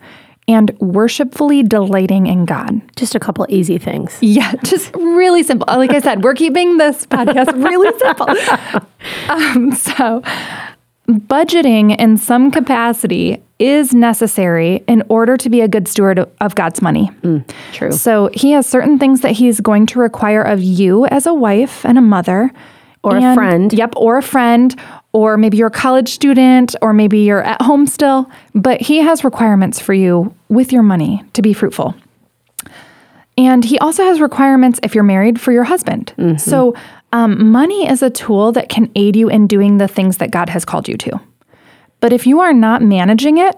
and 0.48 0.78
worshipfully 0.80 1.64
delighting 1.64 2.28
in 2.28 2.46
God. 2.46 2.82
Just 2.96 3.16
a 3.16 3.20
couple 3.20 3.46
easy 3.50 3.78
things. 3.78 4.18
Yeah, 4.22 4.54
just 4.64 4.94
really 4.96 5.44
simple. 5.44 5.66
Like 5.68 5.92
I 5.92 6.00
said, 6.00 6.24
we're 6.24 6.36
keeping 6.36 6.78
this 6.78 7.06
podcast 7.08 7.54
really 7.64 7.98
simple. 7.98 8.86
Um, 9.30 9.72
so, 9.72 10.22
budgeting 11.19 11.97
in 12.00 12.17
some 12.17 12.52
capacity 12.52 13.41
is 13.60 13.93
necessary 13.93 14.84
in 14.88 15.04
order 15.10 15.38
to 15.38 15.50
be 15.50 15.62
a 15.62 15.67
good 15.67 15.88
steward 15.88 16.19
of- 16.39 16.56
God's 16.56 16.82
money. 16.82 17.12
Mm, 17.21 17.43
true. 17.74 17.91
So, 17.91 18.30
He 18.34 18.52
has 18.52 18.65
certain 18.65 18.97
things 18.97 19.21
that 19.21 19.32
He's 19.34 19.60
going 19.60 19.86
to 19.88 20.00
require 20.00 20.41
of 20.41 20.63
you 20.63 21.06
as 21.08 21.26
a 21.26 21.34
wife 21.34 21.86
and 21.86 21.97
a 21.97 22.02
mother. 22.02 22.52
Or 23.04 23.17
a 23.17 23.34
friend. 23.34 23.74
Yep, 23.74 23.93
or 23.95 24.17
a 24.19 24.21
friend, 24.21 24.76
or 25.12 25.36
maybe 25.36 25.58
you're 25.58 25.67
a 25.67 25.71
college 25.71 26.10
student, 26.10 26.76
or 26.84 26.93
maybe 26.93 27.19
you're 27.19 27.41
at 27.41 27.60
home 27.62 27.88
still. 27.88 28.30
But 28.54 28.80
He 28.82 28.97
has 29.00 29.24
requirements 29.24 29.80
for 29.80 29.93
you 29.93 30.34
with 30.50 30.71
your 30.71 30.84
money 30.84 31.24
to 31.34 31.41
be 31.41 31.54
fruitful. 31.54 31.95
And 33.38 33.63
he 33.63 33.80
also 33.80 34.04
has 34.04 34.19
requirements 34.19 34.80
if 34.84 34.93
you're 34.93 35.04
married 35.04 35.39
for 35.39 35.52
your 35.52 35.63
husband. 35.63 36.13
Mm-hmm. 36.17 36.38
So, 36.38 36.76
um, 37.12 37.52
money 37.52 37.89
is 37.89 38.02
a 38.02 38.10
tool 38.10 38.52
that 38.54 38.69
can 38.69 38.91
aid 38.95 39.15
you 39.15 39.30
in 39.30 39.47
doing 39.47 39.78
the 39.78 39.88
things 39.88 40.17
that 40.17 40.32
God 40.32 40.50
has 40.50 40.65
called 40.65 40.88
you 40.88 40.97
to. 40.97 41.19
But 42.00 42.13
if 42.13 42.26
you 42.26 42.39
are 42.39 42.54
not 42.54 42.82
managing 42.82 43.38
it, 43.38 43.56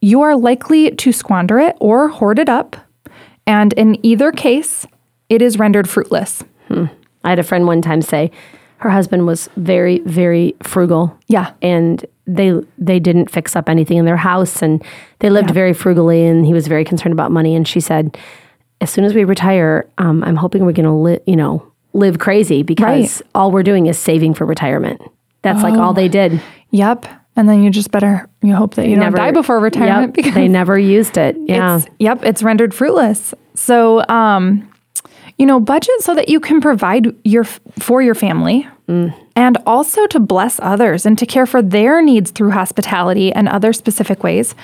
you 0.00 0.22
are 0.22 0.36
likely 0.36 0.90
to 0.90 1.12
squander 1.12 1.58
it 1.58 1.76
or 1.80 2.08
hoard 2.08 2.38
it 2.38 2.48
up. 2.48 2.76
And 3.46 3.72
in 3.74 4.04
either 4.04 4.32
case, 4.32 4.86
it 5.28 5.42
is 5.42 5.58
rendered 5.58 5.88
fruitless. 5.88 6.42
I 7.24 7.30
had 7.30 7.38
a 7.38 7.44
friend 7.44 7.66
one 7.66 7.82
time 7.82 8.02
say 8.02 8.30
her 8.78 8.90
husband 8.90 9.26
was 9.26 9.48
very, 9.56 10.00
very 10.00 10.54
frugal. 10.62 11.16
Yeah. 11.28 11.52
And 11.62 12.04
they 12.26 12.52
they 12.76 12.98
didn't 12.98 13.30
fix 13.30 13.56
up 13.56 13.68
anything 13.68 13.96
in 13.96 14.04
their 14.04 14.16
house 14.16 14.62
and 14.62 14.84
they 15.20 15.30
lived 15.30 15.50
very 15.50 15.72
frugally 15.72 16.26
and 16.26 16.44
he 16.44 16.52
was 16.52 16.66
very 16.66 16.84
concerned 16.84 17.12
about 17.12 17.30
money. 17.30 17.54
And 17.54 17.66
she 17.66 17.80
said, 17.80 18.18
as 18.80 18.90
soon 18.90 19.04
as 19.04 19.14
we 19.14 19.24
retire, 19.24 19.88
um, 19.98 20.22
I'm 20.24 20.36
hoping 20.36 20.66
we're 20.66 20.72
gonna 20.72 20.98
live 20.98 21.22
you 21.26 21.36
know, 21.36 21.72
live 21.96 22.18
crazy 22.18 22.62
because 22.62 23.22
all 23.34 23.50
we're 23.50 23.62
doing 23.62 23.86
is 23.86 23.98
saving 23.98 24.34
for 24.34 24.44
retirement. 24.46 25.00
That's 25.42 25.62
like 25.62 25.74
all 25.74 25.92
they 25.92 26.08
did. 26.08 26.40
Yep. 26.70 27.06
And 27.36 27.48
then 27.48 27.62
you 27.62 27.70
just 27.70 27.90
better 27.90 28.28
you 28.42 28.54
hope 28.54 28.74
that 28.74 28.88
you 28.88 28.96
don't 28.96 29.14
die 29.14 29.30
before 29.30 29.60
retirement 29.60 30.08
Yep, 30.08 30.14
because 30.14 30.34
they 30.34 30.48
never 30.48 30.78
used 30.78 31.16
it. 31.18 31.36
Yeah. 31.38 31.76
It's, 31.76 31.86
yep, 31.98 32.24
it's 32.24 32.42
rendered 32.42 32.74
fruitless. 32.74 33.34
So, 33.54 34.06
um, 34.08 34.68
you 35.38 35.44
know, 35.44 35.60
budget 35.60 36.00
so 36.00 36.14
that 36.14 36.28
you 36.28 36.40
can 36.40 36.60
provide 36.60 37.14
your 37.24 37.44
for 37.44 38.02
your 38.02 38.14
family 38.14 38.66
and 38.88 39.58
also 39.66 40.06
to 40.06 40.20
bless 40.20 40.60
others 40.60 41.04
and 41.04 41.18
to 41.18 41.26
care 41.26 41.44
for 41.44 41.60
their 41.60 42.00
needs 42.00 42.30
through 42.30 42.52
hospitality 42.52 43.32
and 43.32 43.48
other 43.48 43.72
specific 43.72 44.22
ways. 44.22 44.54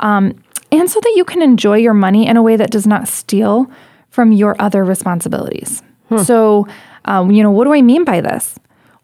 Um, 0.00 0.34
and 0.72 0.90
so 0.90 1.00
that 1.00 1.12
you 1.16 1.24
can 1.24 1.40
enjoy 1.42 1.78
your 1.78 1.94
money 1.94 2.26
in 2.26 2.36
a 2.36 2.42
way 2.42 2.56
that 2.56 2.70
does 2.70 2.86
not 2.86 3.08
steal 3.08 3.70
from 4.10 4.32
your 4.32 4.56
other 4.58 4.84
responsibilities. 4.84 5.82
So, 6.16 6.66
um, 7.04 7.30
you 7.30 7.42
know, 7.42 7.50
what 7.50 7.64
do 7.64 7.74
I 7.74 7.82
mean 7.82 8.04
by 8.04 8.20
this? 8.20 8.58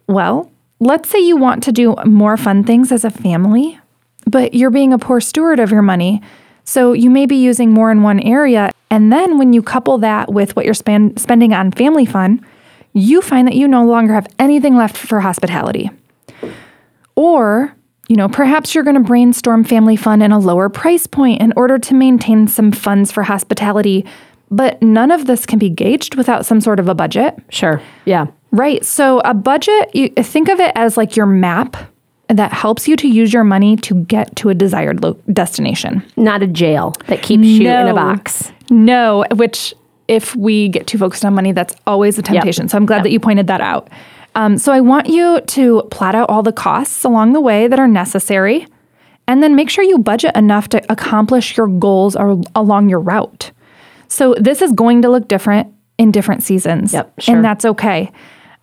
Well, 0.06 0.50
let's 0.80 1.08
say 1.08 1.18
you 1.18 1.36
want 1.36 1.62
to 1.64 1.72
do 1.72 1.94
more 2.04 2.36
fun 2.36 2.64
things 2.64 2.92
as 2.92 3.04
a 3.04 3.10
family, 3.10 3.78
but 4.26 4.54
you're 4.54 4.70
being 4.70 4.92
a 4.92 4.98
poor 4.98 5.20
steward 5.20 5.60
of 5.60 5.70
your 5.70 5.82
money. 5.82 6.22
So 6.64 6.92
you 6.92 7.10
may 7.10 7.26
be 7.26 7.36
using 7.36 7.70
more 7.70 7.90
in 7.90 8.02
one 8.02 8.20
area. 8.20 8.70
And 8.90 9.12
then 9.12 9.38
when 9.38 9.52
you 9.52 9.62
couple 9.62 9.98
that 9.98 10.32
with 10.32 10.56
what 10.56 10.64
you're 10.64 10.74
spend, 10.74 11.20
spending 11.20 11.52
on 11.52 11.72
family 11.72 12.06
fun, 12.06 12.44
you 12.94 13.20
find 13.20 13.46
that 13.48 13.54
you 13.54 13.68
no 13.68 13.84
longer 13.84 14.14
have 14.14 14.26
anything 14.38 14.76
left 14.76 14.96
for 14.96 15.20
hospitality. 15.20 15.90
Or, 17.16 17.74
you 18.08 18.16
know, 18.16 18.28
perhaps 18.28 18.74
you're 18.74 18.84
going 18.84 18.94
to 18.94 19.00
brainstorm 19.00 19.64
family 19.64 19.96
fun 19.96 20.22
in 20.22 20.32
a 20.32 20.38
lower 20.38 20.68
price 20.68 21.06
point 21.06 21.42
in 21.42 21.52
order 21.56 21.78
to 21.78 21.94
maintain 21.94 22.48
some 22.48 22.72
funds 22.72 23.10
for 23.12 23.24
hospitality. 23.24 24.06
But 24.50 24.80
none 24.83 25.11
of 25.11 25.26
this 25.26 25.46
can 25.46 25.59
be 25.59 25.70
gauged 25.70 26.14
without 26.14 26.46
some 26.46 26.61
sort 26.61 26.78
of 26.78 26.88
a 26.88 26.94
budget. 26.94 27.37
Sure. 27.48 27.80
Yeah. 28.04 28.26
Right. 28.52 28.85
So 28.85 29.20
a 29.24 29.35
budget, 29.35 29.94
you 29.94 30.11
think 30.11 30.48
of 30.48 30.61
it 30.61 30.72
as 30.74 30.96
like 30.96 31.16
your 31.16 31.26
map 31.26 31.76
that 32.28 32.52
helps 32.52 32.87
you 32.88 32.96
to 32.96 33.09
use 33.09 33.33
your 33.33 33.44
money 33.44 33.76
to 33.76 34.04
get 34.04 34.35
to 34.37 34.48
a 34.48 34.54
desired 34.54 35.02
lo- 35.02 35.18
destination. 35.33 36.02
Not 36.16 36.42
a 36.42 36.46
jail 36.46 36.94
that 37.07 37.22
keeps 37.22 37.44
you 37.44 37.68
in 37.68 37.88
a 37.88 37.94
box. 37.94 38.52
No, 38.70 39.24
which 39.35 39.74
if 40.09 40.35
we 40.37 40.68
get 40.68 40.87
too 40.87 40.98
focused 40.98 41.24
on 41.24 41.35
money, 41.35 41.52
that's 41.52 41.74
always 41.87 42.18
a 42.18 42.22
temptation. 42.22 42.68
So 42.68 42.76
I'm 42.76 42.87
glad 42.87 43.04
that 43.04 43.11
you 43.12 43.20
pointed 43.20 43.46
that 43.48 43.61
out. 43.61 43.88
Um, 44.37 44.59
so 44.59 44.72
I 44.72 44.80
want 44.80 45.09
you 45.09 45.40
to 45.40 45.83
plot 45.90 46.14
out 46.14 46.28
all 46.28 46.42
the 46.42 46.52
costs 46.52 47.04
along 47.04 47.35
the 47.35 47.40
way 47.40 47.68
that 47.68 47.78
are 47.78 47.87
necessary, 47.88 48.66
and 49.26 49.42
then 49.42 49.54
make 49.54 49.70
sure 49.70 49.85
you 49.85 49.98
budget 49.98 50.35
enough 50.37 50.68
to 50.70 50.92
accomplish 50.92 51.57
your 51.57 51.68
goals 51.68 52.16
or 52.16 52.40
along 52.54 52.88
your 52.88 53.00
route. 53.00 53.52
So 54.08 54.34
this 54.38 54.62
is 54.62 54.72
going 54.72 55.02
to 55.02 55.08
look 55.10 55.28
different 55.28 55.72
in 55.98 56.10
different 56.10 56.42
seasons, 56.42 56.92
Yep, 56.92 57.20
sure. 57.20 57.36
and 57.36 57.44
that's 57.44 57.64
okay. 57.64 58.10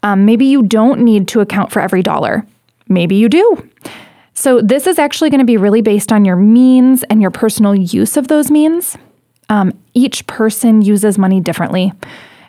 Um, 0.04 0.26
maybe 0.26 0.46
you 0.46 0.64
don't 0.64 1.02
need 1.02 1.28
to 1.30 1.40
account 1.42 1.72
for 1.72 1.82
every 1.82 2.02
dollar. 2.02 2.46
Maybe 2.88 3.16
you 3.16 3.30
do. 3.30 3.70
So, 4.34 4.62
this 4.62 4.88
is 4.88 4.98
actually 4.98 5.30
going 5.30 5.40
to 5.40 5.46
be 5.46 5.58
really 5.58 5.82
based 5.82 6.12
on 6.12 6.26
your 6.26 6.36
means 6.38 7.04
and 7.04 7.22
your 7.22 7.32
personal 7.32 7.76
use 7.76 8.18
of 8.18 8.28
those 8.28 8.50
means. 8.50 8.98
Um, 9.50 9.74
each 9.94 10.26
person 10.26 10.82
uses 10.82 11.18
money 11.18 11.40
differently, 11.42 11.94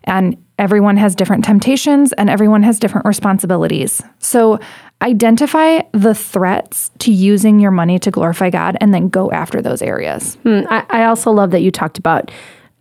and 0.05 0.37
everyone 0.59 0.97
has 0.97 1.15
different 1.17 1.45
temptations 1.45 2.13
and 2.13 2.31
everyone 2.31 2.63
has 2.63 2.79
different 2.79 3.05
responsibilities. 3.07 4.01
So, 4.21 4.59
identify 5.03 5.83
the 5.93 6.15
threats 6.15 6.91
to 7.01 7.13
using 7.13 7.59
your 7.59 7.73
money 7.73 7.99
to 7.99 8.11
glorify 8.11 8.51
God 8.51 8.77
and 8.81 8.95
then 8.95 9.09
go 9.09 9.31
after 9.33 9.61
those 9.61 9.83
areas. 9.83 10.39
Mm, 10.45 10.67
I, 10.71 10.87
I 10.89 11.05
also 11.05 11.31
love 11.33 11.51
that 11.51 11.61
you 11.63 11.71
talked 11.73 11.99
about 11.99 12.31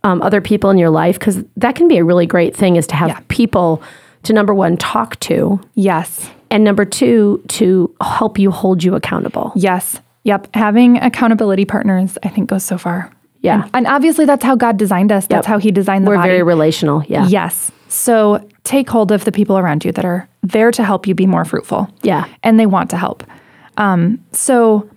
um, 0.04 0.20
other 0.22 0.40
people 0.40 0.70
in 0.70 0.78
your 0.78 0.90
life 0.90 1.18
because 1.18 1.42
that 1.56 1.74
can 1.76 1.88
be 1.88 1.96
a 1.98 2.04
really 2.04 2.26
great 2.26 2.56
thing 2.56 2.76
is 2.76 2.86
to 2.88 2.96
have 2.96 3.08
Yeah. 3.08 3.20
people 3.28 3.82
to 4.24 4.32
number 4.32 4.54
one 4.54 4.76
talk 4.76 5.18
to 5.20 5.60
Yes. 5.74 6.30
and 6.50 6.64
number 6.64 6.84
two 6.84 7.42
to 7.48 7.94
help 8.00 8.38
you 8.38 8.50
hold 8.50 8.82
you 8.84 8.94
accountable. 8.94 9.52
Yes. 9.54 10.00
Yep. 10.24 10.48
Having 10.54 10.98
accountability 10.98 11.64
partners, 11.64 12.16
I 12.22 12.28
think, 12.28 12.48
goes 12.48 12.64
so 12.64 12.78
far. 12.78 13.10
Yeah. 13.40 13.62
And, 13.64 13.70
and 13.74 13.86
obviously, 13.88 14.24
that's 14.24 14.44
how 14.44 14.54
God 14.54 14.76
designed 14.76 15.10
us. 15.10 15.26
That's 15.26 15.46
Yep. 15.46 15.52
how 15.52 15.58
He 15.58 15.70
designed 15.72 16.06
the 16.06 16.10
We're 16.10 16.16
body. 16.16 16.28
very 16.30 16.42
relational. 16.44 17.02
Yeah. 17.08 17.26
Yes. 17.26 17.72
So 17.88 18.40
take 18.64 18.88
hold 18.88 19.10
of 19.12 19.24
the 19.24 19.32
people 19.32 19.58
around 19.58 19.84
you 19.84 19.90
that 19.92 20.04
are 20.04 20.28
there 20.42 20.70
to 20.70 20.84
help 20.84 21.06
you 21.08 21.14
be 21.14 21.26
more 21.26 21.44
fruitful. 21.44 21.88
Yeah. 22.02 22.26
And 22.44 22.58
they 22.60 22.66
want 22.66 22.90
to 22.90 22.96
help. 22.96 23.24
Um, 23.76 24.20
so 24.32 24.88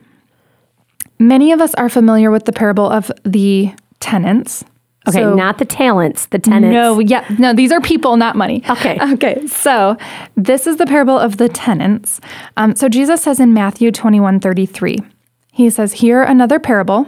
many 1.20 1.52
of 1.52 1.62
us 1.62 1.74
are 1.76 1.90
familiar 1.90 2.30
with 2.32 2.46
the 2.46 2.52
parable 2.54 2.90
of 2.90 3.12
the 3.24 3.72
tenants. 4.00 4.64
Okay. 5.08 5.20
So- 5.20 5.36
not 5.36 5.58
the 5.60 5.66
talents, 5.66 6.26
the 6.28 6.40
tenants. 6.40 6.74
no, 6.74 7.00
yeah, 7.00 7.26
no, 7.38 7.54
these 7.54 7.72
are 7.72 7.82
people, 7.82 8.18
not 8.18 8.36
money. 8.36 8.64
Okay. 8.70 8.98
Okay, 9.16 9.46
so 9.48 9.98
this 10.36 10.66
is 10.68 10.78
the 10.78 10.86
parable 10.86 11.18
of 11.18 11.38
the 11.38 11.48
tenants. 11.48 12.20
Um, 12.58 12.76
so 12.76 12.90
Jesus 12.90 13.22
says 13.22 13.40
in 13.40 13.54
Matthew 13.54 13.92
21 13.92 14.40
33, 14.40 14.98
he 15.52 15.70
says, 15.70 15.94
Here 15.94 16.24
another 16.24 16.60
parable. 16.60 17.08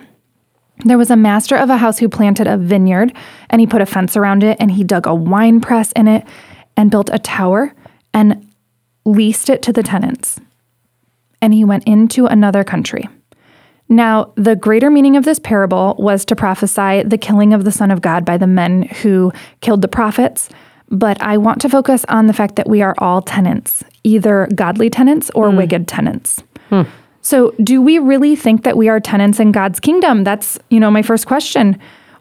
There 0.85 0.97
was 0.97 1.09
a 1.09 1.15
master 1.15 1.55
of 1.55 1.69
a 1.71 1.77
house 1.77 1.97
who 1.97 2.07
planted 2.07 2.45
a 2.45 2.55
vineyard, 2.55 3.11
and 3.49 3.59
he 3.59 3.65
put 3.67 3.81
a 3.81 3.85
fence 3.85 4.15
around 4.15 4.43
it, 4.43 4.57
and 4.59 4.69
he 4.71 4.83
dug 4.83 5.07
a 5.07 5.15
wine 5.15 5.59
press 5.59 5.91
in 5.93 6.07
it, 6.07 6.23
and 6.77 6.91
built 6.91 7.09
a 7.11 7.17
tower, 7.19 7.73
and 8.13 8.47
leased 9.03 9.49
it 9.49 9.61
to 9.63 9.73
the 9.73 9.81
tenants. 9.83 10.39
And 11.41 11.53
he 11.53 11.63
went 11.65 11.83
into 11.85 12.27
another 12.27 12.63
country. 12.63 13.09
Now, 13.89 14.33
the 14.35 14.55
greater 14.55 14.89
meaning 14.89 15.15
of 15.15 15.23
this 15.23 15.39
parable 15.39 15.95
was 15.97 16.25
to 16.25 16.35
prophesy 16.35 17.03
the 17.03 17.17
killing 17.17 17.53
of 17.53 17.63
the 17.63 17.71
Son 17.71 17.89
of 17.89 18.01
God 18.01 18.25
by 18.25 18.37
the 18.37 18.47
men 18.47 18.83
who 18.83 19.31
killed 19.61 19.81
the 19.81 19.87
prophets. 19.87 20.49
But 20.89 21.21
I 21.21 21.37
want 21.37 21.61
to 21.61 21.69
focus 21.69 22.05
on 22.09 22.27
the 22.27 22.33
fact 22.33 22.55
that 22.57 22.69
we 22.69 22.81
are 22.81 22.95
all 22.97 23.21
tenants, 23.21 23.83
either 24.03 24.47
godly 24.55 24.89
tenants 24.89 25.29
or 25.35 25.49
hmm. 25.49 25.57
wicked 25.57 25.87
tenants. 25.87 26.41
Hmm. 26.69 26.83
So, 27.21 27.53
do 27.61 27.81
we 27.81 27.99
really 27.99 28.35
think 28.35 28.63
that 28.63 28.77
we 28.77 28.87
are 28.87 28.99
tenants 28.99 29.39
in 29.39 29.51
God's 29.51 29.79
kingdom? 29.81 30.23
That's, 30.23 30.57
you 30.69 30.79
know, 30.79 30.89
my 30.89 31.01
first 31.01 31.27
question. 31.27 31.77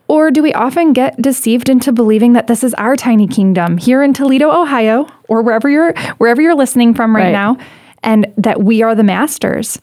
Or 0.09 0.31
do 0.31 0.43
we 0.43 0.53
often 0.53 0.93
get 0.93 1.21
deceived 1.21 1.69
into 1.69 1.93
believing 1.93 2.33
that 2.35 2.47
this 2.47 2.63
is 2.63 2.75
our 2.75 2.97
tiny 2.97 3.27
kingdom 3.27 3.77
here 3.77 4.03
in 4.03 4.13
Toledo, 4.13 4.51
Ohio, 4.51 5.07
or 5.29 5.43
wherever 5.43 5.69
you're 5.69 5.95
wherever 6.19 6.41
you're 6.41 6.55
listening 6.55 6.95
from 6.95 7.15
right, 7.15 7.25
Right. 7.25 7.33
now, 7.33 7.57
and 8.03 8.33
that 8.37 8.63
we 8.63 8.83
are 8.83 8.95
the 8.95 9.03
masters? 9.03 9.79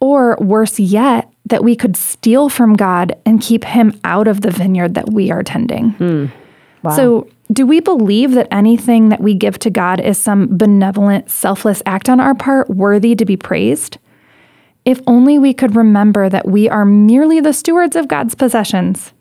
Or 0.00 0.36
worse 0.40 0.78
yet, 0.78 1.30
that 1.46 1.64
we 1.64 1.74
could 1.74 1.96
steal 1.96 2.48
from 2.48 2.74
God 2.74 3.16
and 3.26 3.40
keep 3.40 3.64
him 3.64 3.98
out 4.04 4.28
of 4.28 4.42
the 4.42 4.50
vineyard 4.50 4.94
that 4.94 5.12
we 5.12 5.30
are 5.30 5.42
tending. 5.42 5.90
Hmm. 5.90 6.26
So, 6.94 7.28
do 7.52 7.66
we 7.66 7.80
believe 7.80 8.32
that 8.32 8.46
anything 8.50 9.08
that 9.08 9.20
we 9.20 9.34
give 9.34 9.58
to 9.60 9.70
God 9.70 10.00
is 10.00 10.18
some 10.18 10.56
benevolent, 10.56 11.30
selfless 11.30 11.82
act 11.86 12.08
on 12.08 12.20
our 12.20 12.34
part 12.34 12.68
worthy 12.70 13.14
to 13.16 13.24
be 13.24 13.36
praised? 13.36 13.98
If 14.84 15.00
only 15.06 15.38
we 15.38 15.52
could 15.52 15.74
remember 15.74 16.28
that 16.28 16.46
we 16.46 16.68
are 16.68 16.84
merely 16.84 17.40
the 17.40 17.52
stewards 17.52 17.96
of 17.96 18.08
God's 18.08 18.34
possessions, 18.34 19.12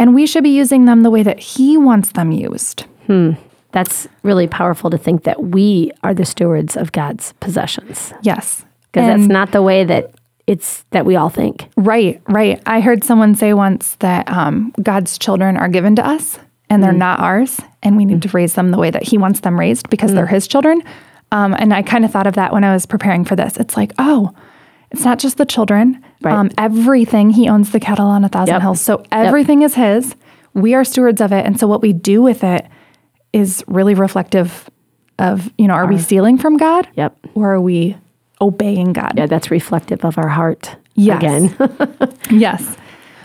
and 0.00 0.14
we 0.14 0.26
should 0.26 0.44
be 0.44 0.50
using 0.50 0.86
them 0.86 1.02
the 1.02 1.10
way 1.10 1.22
that 1.22 1.38
He 1.38 1.76
wants 1.76 2.12
them 2.12 2.32
used. 2.32 2.82
Hmm. 3.06 3.32
That's 3.72 4.08
really 4.22 4.46
powerful 4.46 4.90
to 4.90 4.98
think 4.98 5.24
that 5.24 5.44
we 5.44 5.92
are 6.02 6.14
the 6.14 6.24
stewards 6.24 6.76
of 6.76 6.92
God's 6.92 7.34
possessions 7.34 8.14
Yes. 8.22 8.64
Because 8.92 9.06
that's 9.06 9.28
not 9.28 9.52
the 9.52 9.62
way 9.62 9.84
that 9.84 10.12
it's 10.46 10.84
that 10.90 11.04
we 11.04 11.14
all 11.16 11.28
think. 11.28 11.68
Right, 11.76 12.22
right. 12.28 12.60
I 12.64 12.80
heard 12.80 13.04
someone 13.04 13.34
say 13.34 13.52
once 13.52 13.96
that 13.96 14.30
um, 14.30 14.72
God's 14.82 15.18
children 15.18 15.56
are 15.56 15.68
given 15.68 15.94
to 15.96 16.06
us 16.06 16.38
and 16.70 16.82
they're 16.82 16.92
not 16.92 17.20
ours, 17.20 17.60
and 17.82 17.96
we 17.96 18.04
need 18.04 18.22
to 18.22 18.28
raise 18.30 18.54
them 18.54 18.70
the 18.70 18.78
way 18.78 18.90
that 18.90 19.02
He 19.02 19.16
wants 19.18 19.40
them 19.40 19.58
raised 19.58 19.88
because 19.90 20.12
they're 20.14 20.26
His 20.26 20.46
children. 20.46 20.82
Um, 21.32 21.54
and 21.58 21.72
I 21.74 21.82
kind 21.82 22.04
of 22.04 22.10
thought 22.10 22.26
of 22.26 22.34
that 22.34 22.52
when 22.52 22.64
I 22.64 22.72
was 22.72 22.86
preparing 22.86 23.24
for 23.24 23.36
this. 23.36 23.56
It's 23.58 23.76
like, 23.76 23.92
oh, 23.98 24.34
it's 24.90 25.04
not 25.04 25.18
just 25.18 25.36
the 25.36 25.44
children. 25.44 26.02
Right. 26.22 26.34
Um, 26.34 26.50
everything, 26.56 27.30
He 27.30 27.48
owns 27.48 27.72
the 27.72 27.80
cattle 27.80 28.06
on 28.06 28.24
a 28.24 28.28
thousand 28.28 28.54
Yep. 28.54 28.62
hills. 28.62 28.80
So 28.80 29.02
everything 29.12 29.62
is 29.62 29.74
His. 29.74 30.14
We 30.54 30.74
are 30.74 30.84
stewards 30.84 31.20
of 31.20 31.32
it. 31.32 31.44
And 31.44 31.60
so 31.60 31.66
what 31.66 31.82
we 31.82 31.92
do 31.92 32.22
with 32.22 32.42
it 32.42 32.66
is 33.32 33.62
really 33.66 33.94
reflective 33.94 34.68
of, 35.18 35.50
you 35.58 35.68
know, 35.68 35.74
are 35.74 35.86
we 35.86 35.98
stealing 35.98 36.38
from 36.38 36.56
God? 36.56 36.88
Yep. 36.96 37.16
Or 37.34 37.52
are 37.54 37.60
we 37.60 37.96
obeying 38.40 38.92
God? 38.92 39.14
Yeah, 39.16 39.26
that's 39.26 39.50
reflective 39.50 40.04
of 40.04 40.18
our 40.18 40.28
heart. 40.28 40.76
Yes. 40.94 41.22
Again. 41.22 42.14
Yes. 42.30 42.76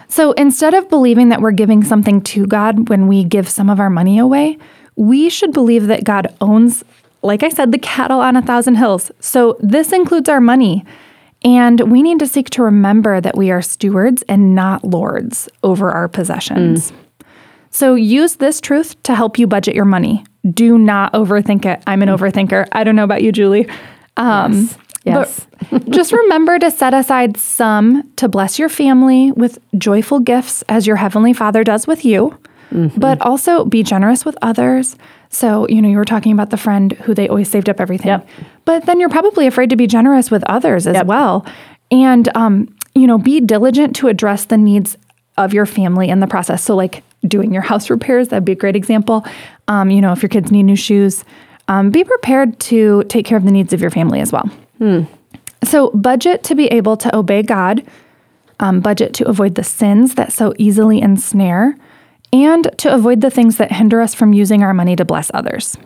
So 0.07 0.31
instead 0.33 0.73
of 0.75 0.89
believing 0.89 1.29
that 1.29 1.41
we're 1.41 1.51
giving 1.51 1.83
something 1.83 2.21
to 2.21 2.45
God 2.45 2.87
when 2.89 3.07
we 3.07 3.23
give 3.23 3.49
some 3.49 3.69
of 3.69 3.79
our 3.79 3.89
money 3.89 4.19
away, 4.19 4.57
we 4.95 5.29
should 5.29 5.51
believe 5.53 5.87
that 5.87 6.03
God 6.03 6.33
owns, 6.39 6.83
like 7.23 7.41
I 7.41 7.49
said, 7.49 7.71
the 7.71 7.79
cattle 7.79 8.19
on 8.21 8.35
a 8.35 8.41
thousand 8.43 8.75
hills. 8.75 9.11
So 9.19 9.57
this 9.59 9.91
includes 9.91 10.29
our 10.29 10.39
money. 10.39 10.85
And 11.43 11.91
we 11.91 12.01
need 12.03 12.19
to 12.19 12.27
seek 12.27 12.49
to 12.51 12.63
remember 12.63 13.19
that 13.19 13.35
we 13.35 13.49
are 13.51 13.61
stewards 13.61 14.21
and 14.29 14.53
not 14.55 14.83
lords 14.85 15.49
over 15.63 15.89
our 15.91 16.07
possessions. 16.07 16.93
So 17.71 17.95
use 17.95 18.35
this 18.35 18.61
truth 18.61 19.01
to 19.03 19.15
help 19.15 19.39
you 19.39 19.47
budget 19.47 19.73
your 19.75 19.83
money. 19.85 20.23
Do 20.51 20.77
not 20.77 21.11
overthink 21.13 21.65
it. 21.65 21.81
I'm 21.87 22.01
an 22.03 22.09
overthinker. 22.09 22.67
I 22.71 22.83
don't 22.83 22.95
know 22.95 23.03
about 23.03 23.23
you, 23.23 23.31
Julie. 23.31 23.67
Um, 24.15 24.53
Yes. 24.53 24.77
But 25.05 25.45
just 25.89 26.11
remember 26.13 26.59
to 26.59 26.71
set 26.71 26.93
aside 26.93 27.37
some 27.37 28.09
to 28.15 28.27
bless 28.27 28.57
your 28.59 28.69
family 28.69 29.31
with 29.31 29.59
joyful 29.77 30.19
gifts 30.19 30.63
as 30.69 30.87
your 30.87 30.95
heavenly 30.97 31.33
Father 31.33 31.63
does 31.63 31.87
with 31.87 32.05
you. 32.05 32.37
But 32.97 33.21
also 33.21 33.65
be 33.65 33.83
generous 33.83 34.25
with 34.25 34.35
others. 34.41 34.95
So, 35.29 35.67
you 35.67 35.79
know, 35.79 35.87
you 35.89 35.97
were 35.97 36.05
talking 36.05 36.31
about 36.31 36.49
the 36.49 36.57
friend 36.57 36.93
who 37.03 37.13
they 37.13 37.27
always 37.29 37.47
saved 37.47 37.69
up 37.69 37.79
everything. 37.79 38.07
Yep. 38.07 38.27
But 38.65 38.87
then 38.87 38.99
you're 38.99 39.09
probably 39.09 39.45
afraid 39.45 39.69
to 39.69 39.75
be 39.75 39.85
generous 39.85 40.31
with 40.31 40.43
others 40.45 40.87
as 40.87 40.95
Yep. 40.95 41.05
well. 41.05 41.45
And, 41.91 42.35
um, 42.35 42.75
you 42.95 43.05
know, 43.05 43.19
be 43.19 43.39
diligent 43.41 43.95
to 43.97 44.07
address 44.07 44.45
the 44.45 44.57
needs 44.57 44.97
of 45.37 45.53
your 45.53 45.67
family 45.67 46.09
in 46.09 46.19
the 46.19 46.25
process. 46.25 46.63
So, 46.63 46.75
like 46.75 47.03
doing 47.27 47.53
your 47.53 47.61
house 47.61 47.91
repairs, 47.91 48.29
that'd 48.29 48.43
be 48.43 48.53
a 48.53 48.55
great 48.55 48.75
example. 48.75 49.23
Um, 49.67 49.91
you 49.91 50.01
know, 50.01 50.11
if 50.11 50.23
your 50.23 50.29
kids 50.29 50.51
need 50.51 50.63
new 50.63 50.75
shoes, 50.75 51.23
um, 51.67 51.91
be 51.91 52.03
prepared 52.03 52.59
to 52.61 53.03
take 53.03 53.27
care 53.27 53.37
of 53.37 53.43
the 53.45 53.51
needs 53.51 53.71
of 53.73 53.81
your 53.81 53.91
family 53.91 54.19
as 54.19 54.31
well. 54.31 54.49
So, 55.63 55.91
budget 55.91 56.43
to 56.43 56.55
be 56.55 56.67
able 56.67 56.97
to 56.97 57.15
obey 57.15 57.41
God, 57.41 57.83
um, 58.59 58.81
budget 58.81 59.13
to 59.15 59.27
avoid 59.27 59.55
the 59.55 59.63
sins 59.63 60.15
that 60.15 60.33
so 60.33 60.53
easily 60.57 60.99
ensnare, 61.01 61.77
and 62.33 62.67
to 62.79 62.93
avoid 62.93 63.21
the 63.21 63.29
things 63.29 63.57
that 63.57 63.71
hinder 63.71 64.01
us 64.01 64.13
from 64.15 64.33
using 64.33 64.63
our 64.63 64.73
money 64.73 64.95
to 64.95 65.05
bless 65.05 65.29
others. 65.33 65.77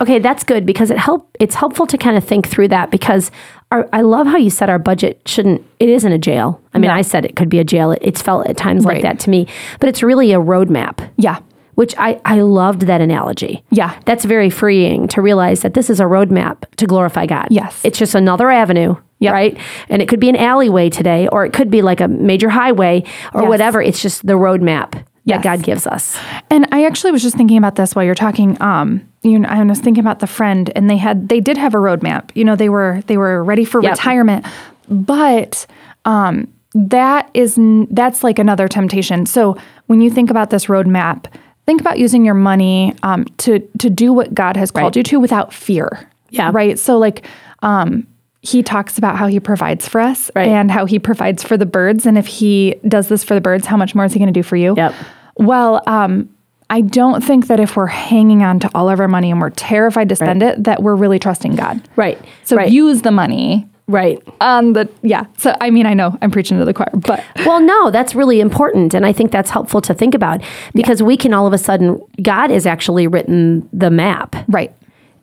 Okay, 0.00 0.18
that's 0.20 0.44
good 0.44 0.64
because 0.64 0.90
it 0.90 0.96
help 0.98 1.36
it's 1.40 1.54
helpful 1.56 1.86
to 1.88 1.98
kind 1.98 2.16
of 2.16 2.24
think 2.24 2.48
through 2.48 2.68
that 2.68 2.90
because 2.90 3.30
our, 3.72 3.88
I 3.92 4.00
love 4.02 4.26
how 4.26 4.36
you 4.36 4.50
said 4.50 4.70
our 4.70 4.78
budget 4.78 5.20
shouldn't 5.26 5.66
it 5.78 5.88
isn't 5.88 6.10
a 6.12 6.18
jail. 6.18 6.60
I 6.72 6.78
mean, 6.78 6.90
I 6.90 7.02
said 7.02 7.24
it 7.26 7.36
could 7.36 7.48
be 7.50 7.58
a 7.58 7.64
jail. 7.64 7.90
It, 7.92 7.98
it's 8.00 8.22
felt 8.22 8.46
at 8.46 8.56
times 8.56 8.84
like 8.86 9.02
that 9.02 9.20
to 9.20 9.30
me, 9.30 9.46
but 9.80 9.88
it's 9.88 10.02
really 10.02 10.32
a 10.32 10.38
roadmap. 10.38 11.10
Yeah. 11.16 11.40
Which 11.80 11.94
I, 11.96 12.20
I 12.26 12.42
loved 12.42 12.82
that 12.82 13.00
analogy. 13.00 13.64
Yeah. 13.70 13.98
That's 14.04 14.26
very 14.26 14.50
freeing 14.50 15.08
to 15.08 15.22
realize 15.22 15.62
that 15.62 15.72
this 15.72 15.88
is 15.88 15.98
a 15.98 16.04
roadmap 16.04 16.64
to 16.76 16.86
glorify 16.86 17.24
God. 17.24 17.46
Yes. 17.50 17.80
It's 17.82 17.98
just 17.98 18.14
another 18.14 18.50
avenue, 18.50 18.96
Yep. 19.20 19.32
right? 19.32 19.58
And 19.88 20.02
it 20.02 20.06
could 20.06 20.20
be 20.20 20.28
an 20.28 20.36
alleyway 20.36 20.90
today, 20.90 21.26
or 21.28 21.46
it 21.46 21.54
could 21.54 21.70
be 21.70 21.80
like 21.80 22.02
a 22.02 22.06
major 22.08 22.50
highway 22.50 23.02
or 23.32 23.40
Yes. 23.44 23.48
whatever. 23.48 23.80
It's 23.80 24.02
just 24.02 24.26
the 24.26 24.34
roadmap 24.34 24.92
Yes. 25.24 25.38
that 25.38 25.42
God 25.42 25.62
gives 25.62 25.86
us. 25.86 26.18
And 26.50 26.68
I 26.70 26.84
actually 26.84 27.12
was 27.12 27.22
just 27.22 27.34
thinking 27.38 27.56
about 27.56 27.76
this 27.76 27.94
while 27.96 28.04
you're 28.04 28.14
talking. 28.14 28.58
Um, 28.60 29.00
you 29.22 29.38
know, 29.38 29.48
I 29.48 29.62
was 29.64 29.78
thinking 29.80 30.02
about 30.04 30.18
the 30.18 30.26
friend, 30.26 30.70
and 30.76 30.90
they 30.90 30.98
had 30.98 31.30
they 31.30 31.40
did 31.40 31.56
have 31.56 31.74
a 31.74 31.78
roadmap. 31.78 32.28
You 32.34 32.44
know, 32.44 32.56
they 32.56 32.68
were 32.68 33.00
they 33.06 33.16
were 33.16 33.42
ready 33.42 33.64
for 33.64 33.82
Yep. 33.82 33.92
retirement, 33.92 34.44
but 34.90 35.64
um, 36.04 36.46
that 36.74 37.30
is 37.32 37.58
that's 37.90 38.22
like 38.22 38.38
another 38.38 38.68
temptation. 38.68 39.24
So 39.24 39.56
when 39.86 40.02
you 40.02 40.10
think 40.10 40.28
about 40.30 40.50
this 40.50 40.66
roadmap, 40.66 41.24
think 41.66 41.80
about 41.80 41.98
using 41.98 42.24
your 42.24 42.34
money 42.34 42.94
um, 43.02 43.24
to 43.38 43.60
to 43.78 43.90
do 43.90 44.12
what 44.12 44.34
God 44.34 44.56
has 44.56 44.70
called 44.70 44.96
Right. 44.96 44.96
you 44.96 45.02
to 45.04 45.20
without 45.20 45.52
fear. 45.52 46.08
Yeah. 46.30 46.50
Right. 46.52 46.78
So 46.78 46.98
like. 46.98 47.26
Um, 47.62 48.06
he 48.42 48.62
talks 48.62 48.96
about 48.96 49.16
how 49.16 49.26
he 49.26 49.38
provides 49.38 49.86
for 49.86 50.00
us 50.00 50.30
Right. 50.34 50.48
and 50.48 50.70
how 50.70 50.86
he 50.86 50.98
provides 50.98 51.42
for 51.42 51.58
the 51.58 51.66
birds. 51.66 52.06
And 52.06 52.16
if 52.16 52.26
he 52.26 52.74
does 52.88 53.08
this 53.08 53.22
for 53.22 53.34
the 53.34 53.40
birds, 53.42 53.66
how 53.66 53.76
much 53.76 53.94
more 53.94 54.06
is 54.06 54.14
he 54.14 54.18
going 54.18 54.32
to 54.32 54.38
do 54.38 54.42
for 54.42 54.56
you? 54.56 54.72
Yep. 54.78 54.94
Well, 55.36 55.82
um, 55.86 56.30
I 56.70 56.80
don't 56.80 57.22
think 57.22 57.48
that 57.48 57.60
if 57.60 57.76
we're 57.76 57.86
hanging 57.86 58.42
on 58.42 58.58
to 58.60 58.70
all 58.74 58.88
of 58.88 58.98
our 58.98 59.08
money 59.08 59.30
and 59.30 59.42
we're 59.42 59.50
terrified 59.50 60.08
to 60.08 60.16
spend 60.16 60.42
it, 60.42 60.64
that 60.64 60.82
we're 60.82 60.94
really 60.94 61.18
trusting 61.18 61.54
God. 61.54 61.86
Right. 61.96 62.18
So 62.44 62.56
right. 62.56 62.72
use 62.72 63.02
the 63.02 63.10
money 63.10 63.68
right. 63.90 64.18
on 64.40 64.72
the 64.72 64.88
yeah. 65.02 65.24
So 65.38 65.54
I 65.60 65.70
mean, 65.70 65.86
I 65.86 65.94
know 65.94 66.16
I'm 66.22 66.30
preaching 66.30 66.58
to 66.58 66.64
the 66.64 66.72
choir, 66.74 66.90
but 66.94 67.22
Well, 67.46 67.60
no, 67.60 67.90
that's 67.90 68.14
really 68.14 68.40
important. 68.40 68.94
And 68.94 69.04
I 69.04 69.12
think 69.12 69.30
that's 69.30 69.50
helpful 69.50 69.80
to 69.82 69.94
think 69.94 70.14
about 70.14 70.40
because 70.74 71.02
we 71.02 71.16
can 71.16 71.34
all 71.34 71.46
of 71.46 71.52
a 71.52 71.58
sudden, 71.58 72.00
God 72.22 72.50
has 72.50 72.66
actually 72.66 73.06
written 73.06 73.68
the 73.72 73.90
map. 73.90 74.36
right, 74.48 74.72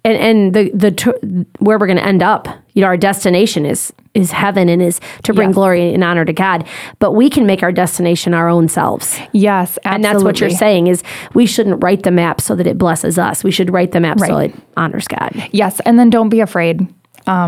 And, 0.03 0.18
and 0.18 0.53
the, 0.53 0.72
the, 0.74 0.91
tr- 0.91 1.11
where 1.59 1.78
we're 1.80 1.88
going 1.88 1.97
to 1.97 2.05
end 2.05 2.22
up, 2.24 2.47
you 2.74 2.82
know, 2.82 2.88
our 2.88 2.97
destination 2.97 3.65
is, 3.65 3.91
is 4.13 4.32
heaven 4.32 4.68
and 4.70 4.82
is 4.82 4.99
to 5.24 5.34
bring 5.34 5.49
Yes. 5.49 5.55
glory 5.55 5.93
and 5.93 6.03
honor 6.03 6.26
to 6.26 6.34
God. 6.34 6.65
But 6.99 7.11
we 7.11 7.30
can 7.30 7.45
make 7.45 7.61
our 7.63 7.72
destination 7.72 8.34
our 8.34 8.49
own 8.49 8.68
selves. 8.68 9.20
yes, 9.32 9.78
absolutely. 9.84 9.95
And 9.95 10.03
that's 10.05 10.24
what 10.24 10.39
you're 10.39 10.49
saying 10.49 10.88
is 10.88 11.03
we 11.34 11.45
shouldn't 11.45 11.84
write 11.84 12.03
the 12.03 12.11
map 12.11 12.41
so 12.41 12.55
that 12.55 12.65
it 12.68 12.78
blesses 12.78 13.18
us. 13.20 13.43
We 13.43 13.51
should 13.51 13.72
write 13.72 13.91
the 13.91 13.99
map 13.99 14.20
so 14.20 14.38
it 14.39 14.55
honors 14.76 15.07
God. 15.07 15.49
Yes, 15.51 15.80
and 15.82 15.99
then 15.99 16.09
don't 16.09 16.30
be 16.30 16.39
afraid, 16.39 16.88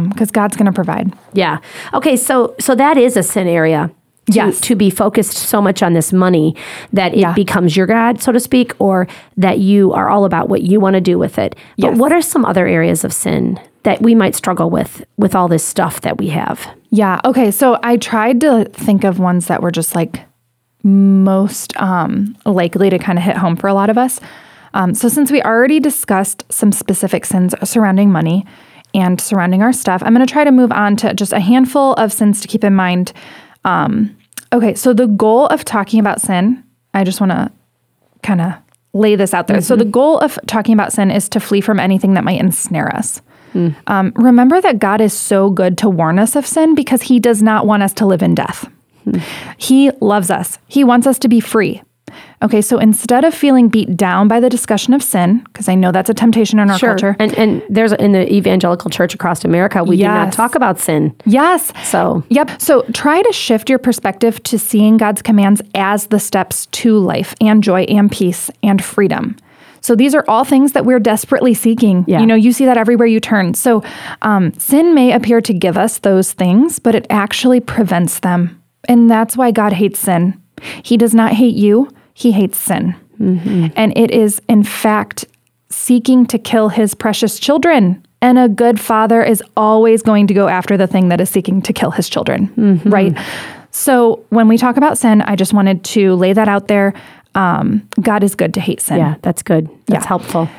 because 0.10 0.30
God's 0.32 0.56
going 0.58 0.66
to 0.68 0.72
provide. 0.74 1.12
Yeah. 1.34 1.58
Okay. 1.94 2.16
So 2.18 2.54
so 2.60 2.76
that 2.76 2.98
is 2.98 3.16
a 3.18 3.24
sin 3.24 3.48
area. 3.48 3.90
To, 4.28 4.36
Yes. 4.36 4.60
to 4.62 4.76
be 4.76 4.92
focused 4.92 5.34
so 5.38 5.60
much 5.60 5.82
on 5.82 5.94
this 5.94 6.14
money 6.14 6.56
that 6.94 7.14
it 7.14 7.20
Yeah. 7.20 7.34
becomes 7.34 7.76
your 7.76 7.88
God, 7.88 8.22
so 8.22 8.32
to 8.32 8.40
speak, 8.40 8.74
or 8.78 9.08
that 9.38 9.58
you 9.58 9.92
are 9.94 10.08
all 10.08 10.24
about 10.24 10.50
what 10.50 10.62
you 10.62 10.80
want 10.80 10.94
to 10.94 11.02
do 11.02 11.18
with 11.18 11.40
it. 11.40 11.56
Yes. 11.78 11.90
But 11.90 11.98
what 11.98 12.12
are 12.12 12.22
some 12.22 12.46
other 12.46 12.68
areas 12.68 13.04
of 13.04 13.12
sin 13.12 13.60
that 13.84 14.04
we 14.04 14.14
might 14.14 14.36
struggle 14.36 14.70
with 14.70 15.04
with 15.18 15.34
all 15.34 15.48
this 15.48 15.64
stuff 15.66 16.02
that 16.02 16.20
we 16.20 16.28
have? 16.28 16.68
Yeah. 16.92 17.20
Okay. 17.26 17.50
So 17.50 17.80
I 17.82 17.98
tried 17.98 18.40
to 18.42 18.66
think 18.72 19.04
of 19.04 19.18
ones 19.18 19.48
that 19.48 19.64
were 19.64 19.72
just 19.72 19.96
like 19.96 20.22
most 20.84 21.76
um, 21.82 22.36
likely 22.46 22.90
to 22.92 23.00
kind 23.00 23.18
of 23.18 23.24
hit 23.26 23.38
home 23.38 23.56
for 23.56 23.68
a 23.68 23.74
lot 23.74 23.90
of 23.90 23.98
us. 23.98 24.20
Um, 24.74 24.94
so 24.94 25.10
since 25.10 25.32
we 25.32 25.42
already 25.42 25.80
discussed 25.80 26.44
some 26.50 26.72
specific 26.72 27.26
sins 27.26 27.56
surrounding 27.64 28.12
money 28.12 28.46
and 28.94 29.20
surrounding 29.20 29.62
our 29.62 29.74
stuff, 29.74 30.02
I'm 30.04 30.14
going 30.14 30.26
to 30.26 30.32
try 30.32 30.44
to 30.44 30.52
move 30.52 30.72
on 30.72 30.96
to 30.98 31.14
just 31.14 31.34
a 31.34 31.40
handful 31.40 31.94
of 31.94 32.12
sins 32.12 32.42
to 32.42 32.48
keep 32.48 32.64
in 32.64 32.74
mind. 32.74 33.14
Um, 33.66 34.18
okay. 34.54 34.74
So 34.74 34.94
the 34.94 35.08
goal 35.08 35.48
of 35.48 35.66
talking 35.66 36.00
about 36.00 36.22
sin, 36.22 36.64
I 36.94 37.04
just 37.04 37.20
want 37.20 37.32
to 37.32 37.52
kind 38.24 38.42
of 38.42 38.54
lay 38.94 39.16
this 39.16 39.34
out 39.34 39.48
there. 39.48 39.62
So 39.62 39.76
the 39.76 39.86
goal 39.86 40.18
of 40.20 40.40
talking 40.48 40.74
about 40.74 40.92
sin 40.94 41.12
is 41.12 41.30
to 41.30 41.40
flee 41.40 41.62
from 41.62 41.80
anything 41.80 42.16
that 42.16 42.24
might 42.24 42.40
ensnare 42.40 42.94
us. 42.96 43.22
Um, 43.88 44.12
remember 44.16 44.62
that 44.62 44.80
God 44.80 45.02
is 45.02 45.14
so 45.14 45.50
good 45.50 45.78
to 45.80 45.90
warn 45.90 46.20
us 46.20 46.36
of 46.36 46.46
sin 46.46 46.76
because 46.76 47.02
he 47.04 47.20
does 47.20 47.42
not 47.42 47.66
want 47.66 47.84
us 47.84 47.94
to 47.94 48.06
live 48.06 48.22
in 48.22 48.36
death. 48.36 48.70
He 49.58 49.90
loves 50.02 50.30
us. 50.30 50.60
He 50.68 50.84
wants 50.84 51.08
us 51.08 51.18
to 51.20 51.28
be 51.28 51.40
free. 51.40 51.82
Okay, 52.42 52.62
so 52.62 52.78
instead 52.80 53.26
of 53.26 53.34
feeling 53.34 53.70
beat 53.70 53.96
down 53.98 54.28
by 54.28 54.40
the 54.40 54.50
discussion 54.50 54.94
of 54.94 55.04
sin, 55.04 55.40
because 55.46 55.68
I 55.68 55.76
know 55.76 55.92
that's 55.92 56.10
a 56.10 56.14
temptation 56.14 56.60
in 56.60 56.70
our 56.70 56.80
culture. 56.80 57.16
And 57.20 57.38
and 57.38 57.64
there's 57.70 57.92
in 57.94 58.12
the 58.14 58.32
evangelical 58.32 58.90
church 58.90 59.14
across 59.14 59.44
America, 59.46 59.84
we 59.84 59.98
do 59.98 60.04
not 60.04 60.34
talk 60.34 60.56
about 60.56 60.80
sin. 60.80 61.16
yes. 61.26 61.72
So 61.84 62.24
Yep. 62.30 62.62
So 62.62 62.84
try 62.94 63.22
to 63.22 63.34
shift 63.34 63.70
your 63.70 63.80
perspective 63.80 64.42
to 64.44 64.58
seeing 64.60 64.98
God's 64.98 65.22
commands 65.22 65.62
as 65.76 66.08
the 66.08 66.20
steps 66.20 66.66
to 66.68 66.98
life 66.98 67.36
and 67.42 67.64
joy 67.64 67.84
and 67.84 68.12
peace 68.12 68.50
and 68.64 68.84
freedom. 68.84 69.36
So 69.82 69.96
these 69.96 70.14
are 70.14 70.26
all 70.28 70.44
things 70.44 70.74
that 70.74 70.86
we're 70.86 71.00
desperately 71.00 71.54
seeking. 71.54 72.04
Yeah. 72.08 72.20
You 72.20 72.26
know, 72.26 72.36
you 72.36 72.52
see 72.52 72.66
that 72.66 72.78
everywhere 72.78 73.08
you 73.08 73.20
turn. 73.20 73.54
So 73.54 73.82
um, 74.22 74.54
sin 74.54 74.94
may 74.94 75.14
appear 75.14 75.40
to 75.42 75.54
give 75.54 75.78
us 75.78 76.00
those 76.00 76.34
things, 76.34 76.80
but 76.80 76.96
it 76.96 77.08
actually 77.10 77.62
prevents 77.62 78.20
them. 78.20 78.62
And 78.90 79.10
that's 79.10 79.38
why 79.38 79.52
God 79.52 79.74
hates 79.74 80.00
sin. 80.00 80.42
He 80.84 80.98
does 80.98 81.14
not 81.16 81.32
hate 81.34 81.56
you, 81.56 81.90
He 82.20 82.34
hates 82.34 82.58
sin. 82.58 82.96
And 83.20 83.98
it 83.98 84.12
is, 84.12 84.42
in 84.50 84.64
fact, 84.64 85.26
seeking 85.70 86.26
to 86.28 86.38
kill 86.38 86.70
His 86.70 86.94
precious 86.94 87.40
children. 87.40 88.06
And 88.22 88.38
a 88.38 88.50
good 88.50 88.78
father 88.80 89.24
is 89.24 89.42
always 89.56 90.02
going 90.02 90.28
to 90.28 90.34
go 90.34 90.48
after 90.50 90.76
the 90.76 90.88
thing 90.88 91.08
that 91.10 91.22
is 91.22 91.30
seeking 91.30 91.62
to 91.62 91.72
kill 91.72 91.92
his 91.92 92.10
children, 92.10 92.82
right? 92.86 93.18
So 93.72 94.26
when 94.30 94.50
we 94.50 94.58
talk 94.58 94.76
about 94.76 94.98
sin, 94.98 95.22
I 95.22 95.38
just 95.38 95.54
wanted 95.54 95.86
to 95.96 96.16
lay 96.16 96.34
that 96.34 96.50
out 96.50 96.68
there. 96.68 96.94
Um, 97.36 97.88
God 98.02 98.22
is 98.24 98.36
good 98.36 98.54
to 98.56 98.60
hate 98.60 98.82
sin. 98.82 98.98
yeah, 98.98 99.16
that's 99.22 99.42
good. 99.42 99.70
That's 99.88 100.04
Yeah. 100.04 100.08
helpful. 100.08 100.50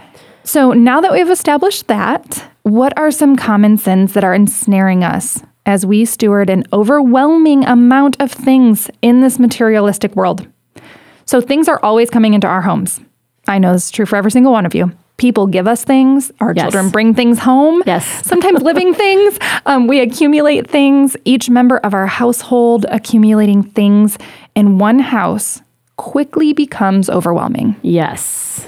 So 0.45 0.73
now 0.73 1.03
that 1.03 1.13
we've 1.13 1.29
established 1.31 1.89
that, 1.89 2.43
what 2.63 2.97
are 2.99 3.11
some 3.11 3.37
common 3.37 3.77
sins 3.77 4.15
that 4.15 4.25
are 4.25 4.33
ensnaring 4.35 5.05
us 5.05 5.43
as 5.67 5.85
we 5.85 6.07
steward 6.07 6.49
an 6.49 6.65
overwhelming 6.73 7.67
amount 7.67 8.17
of 8.21 8.33
things 8.33 8.89
in 9.03 9.21
this 9.21 9.39
materialistic 9.39 10.17
world? 10.17 10.47
So 11.31 11.41
things 11.41 11.69
are 11.69 11.79
always 11.85 12.11
coming 12.11 12.35
into 12.35 12.49
our 12.49 12.61
homes. 12.61 12.99
I 13.47 13.61
know 13.61 13.73
this 13.73 13.85
is 13.85 13.91
true 13.93 14.05
for 14.05 14.17
every 14.17 14.33
single 14.33 14.51
one 14.51 14.67
of 14.67 14.75
you. 14.75 14.91
People 15.17 15.47
give 15.47 15.69
us 15.69 15.85
things. 15.85 16.33
Our 16.41 16.53
Yes. 16.53 16.65
children 16.65 16.89
bring 16.91 17.15
things 17.15 17.39
home. 17.39 17.85
Yes. 17.87 18.05
Sometimes 18.27 18.63
living 18.63 18.93
things. 18.95 19.39
Um, 19.65 19.87
we 19.87 20.01
accumulate 20.01 20.69
things. 20.69 21.17
Each 21.25 21.49
member 21.49 21.77
of 21.77 21.95
our 21.95 22.09
household 22.09 22.85
accumulating 22.89 23.63
things 23.63 24.19
in 24.57 24.79
one 24.79 24.99
house 24.99 25.63
quickly 25.95 26.53
becomes 26.53 27.09
overwhelming. 27.09 27.77
Yes. 27.83 28.67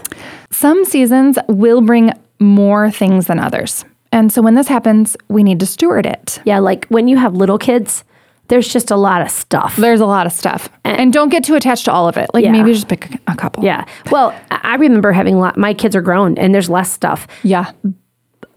Some 0.52 0.84
seasons 0.84 1.40
will 1.48 1.80
bring 1.80 2.12
more 2.38 2.92
things 2.92 3.26
than 3.26 3.40
others. 3.40 3.84
And 4.12 4.32
so 4.32 4.40
when 4.40 4.54
this 4.54 4.68
happens, 4.68 5.16
we 5.28 5.42
need 5.42 5.58
to 5.58 5.66
steward 5.66 6.06
it. 6.06 6.38
Yeah, 6.44 6.60
like 6.60 6.86
when 6.90 7.08
you 7.08 7.16
have 7.16 7.34
little 7.34 7.58
kids, 7.58 8.04
there's 8.48 8.68
just 8.70 8.90
a 8.90 8.96
lot 8.96 9.22
of 9.22 9.30
stuff. 9.30 9.76
There's 9.76 10.00
a 10.00 10.06
lot 10.06 10.26
of 10.26 10.32
stuff. 10.32 10.68
And 10.84 11.12
don't 11.12 11.30
get 11.30 11.44
too 11.44 11.54
attached 11.54 11.86
to 11.86 11.92
all 11.92 12.08
of 12.08 12.16
it. 12.16 12.28
Like 12.34 12.44
Yeah. 12.44 12.52
maybe 12.52 12.72
just 12.74 12.88
pick 12.88 13.08
a 13.26 13.34
couple. 13.36 13.64
Yeah. 13.64 13.84
Well, 14.10 14.34
I 14.50 14.74
remember 14.76 15.12
having 15.12 15.34
a 15.36 15.38
lot, 15.38 15.56
my 15.56 15.72
kids 15.74 15.96
are 15.96 16.02
grown 16.02 16.36
and 16.38 16.54
there's 16.54 16.68
less 16.68 16.90
stuff. 16.92 17.26
Yeah. 17.42 17.70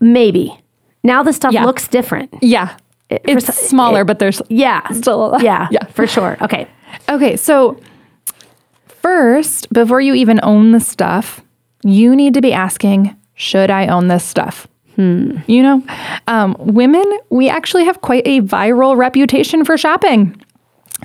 Maybe. 0.01 0.57
Now 1.03 1.23
the 1.23 1.31
stuff 1.33 1.53
Yeah. 1.53 1.63
looks 1.65 1.87
different. 1.87 2.33
Yeah. 2.41 2.75
for 3.07 3.19
It's 3.25 3.47
s- 3.47 3.55
smaller, 3.69 4.01
it- 4.01 4.05
but 4.07 4.17
there's 4.19 4.41
Yeah. 4.49 4.81
still 4.89 5.23
a 5.23 5.27
lot. 5.27 5.43
Yeah. 5.43 5.67
Yeah. 5.71 5.85
For 5.93 6.07
sure. 6.07 6.37
Okay. 6.41 6.67
Okay, 7.07 7.35
so 7.37 7.77
first, 8.87 9.71
before 9.71 10.01
you 10.01 10.13
even 10.15 10.39
own 10.43 10.71
the 10.71 10.79
stuff, 10.79 11.41
you 11.83 12.15
need 12.15 12.33
to 12.33 12.41
be 12.41 12.51
asking, 12.51 13.15
should 13.35 13.69
I 13.69 13.87
own 13.87 14.07
this 14.07 14.23
stuff? 14.23 14.67
Hmm. 14.95 15.37
You 15.47 15.63
know, 15.63 15.83
um, 16.27 16.55
women, 16.59 17.05
we 17.29 17.49
actually 17.49 17.85
have 17.85 18.01
quite 18.01 18.25
a 18.25 18.41
viral 18.41 18.95
reputation 18.97 19.65
for 19.65 19.77
shopping. 19.77 20.41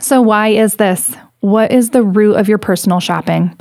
So, 0.00 0.22
why 0.22 0.48
is 0.48 0.76
this? 0.76 1.14
What 1.40 1.72
is 1.72 1.90
the 1.90 2.02
root 2.02 2.36
of 2.36 2.48
your 2.48 2.58
personal 2.58 3.00
shopping? 3.00 3.58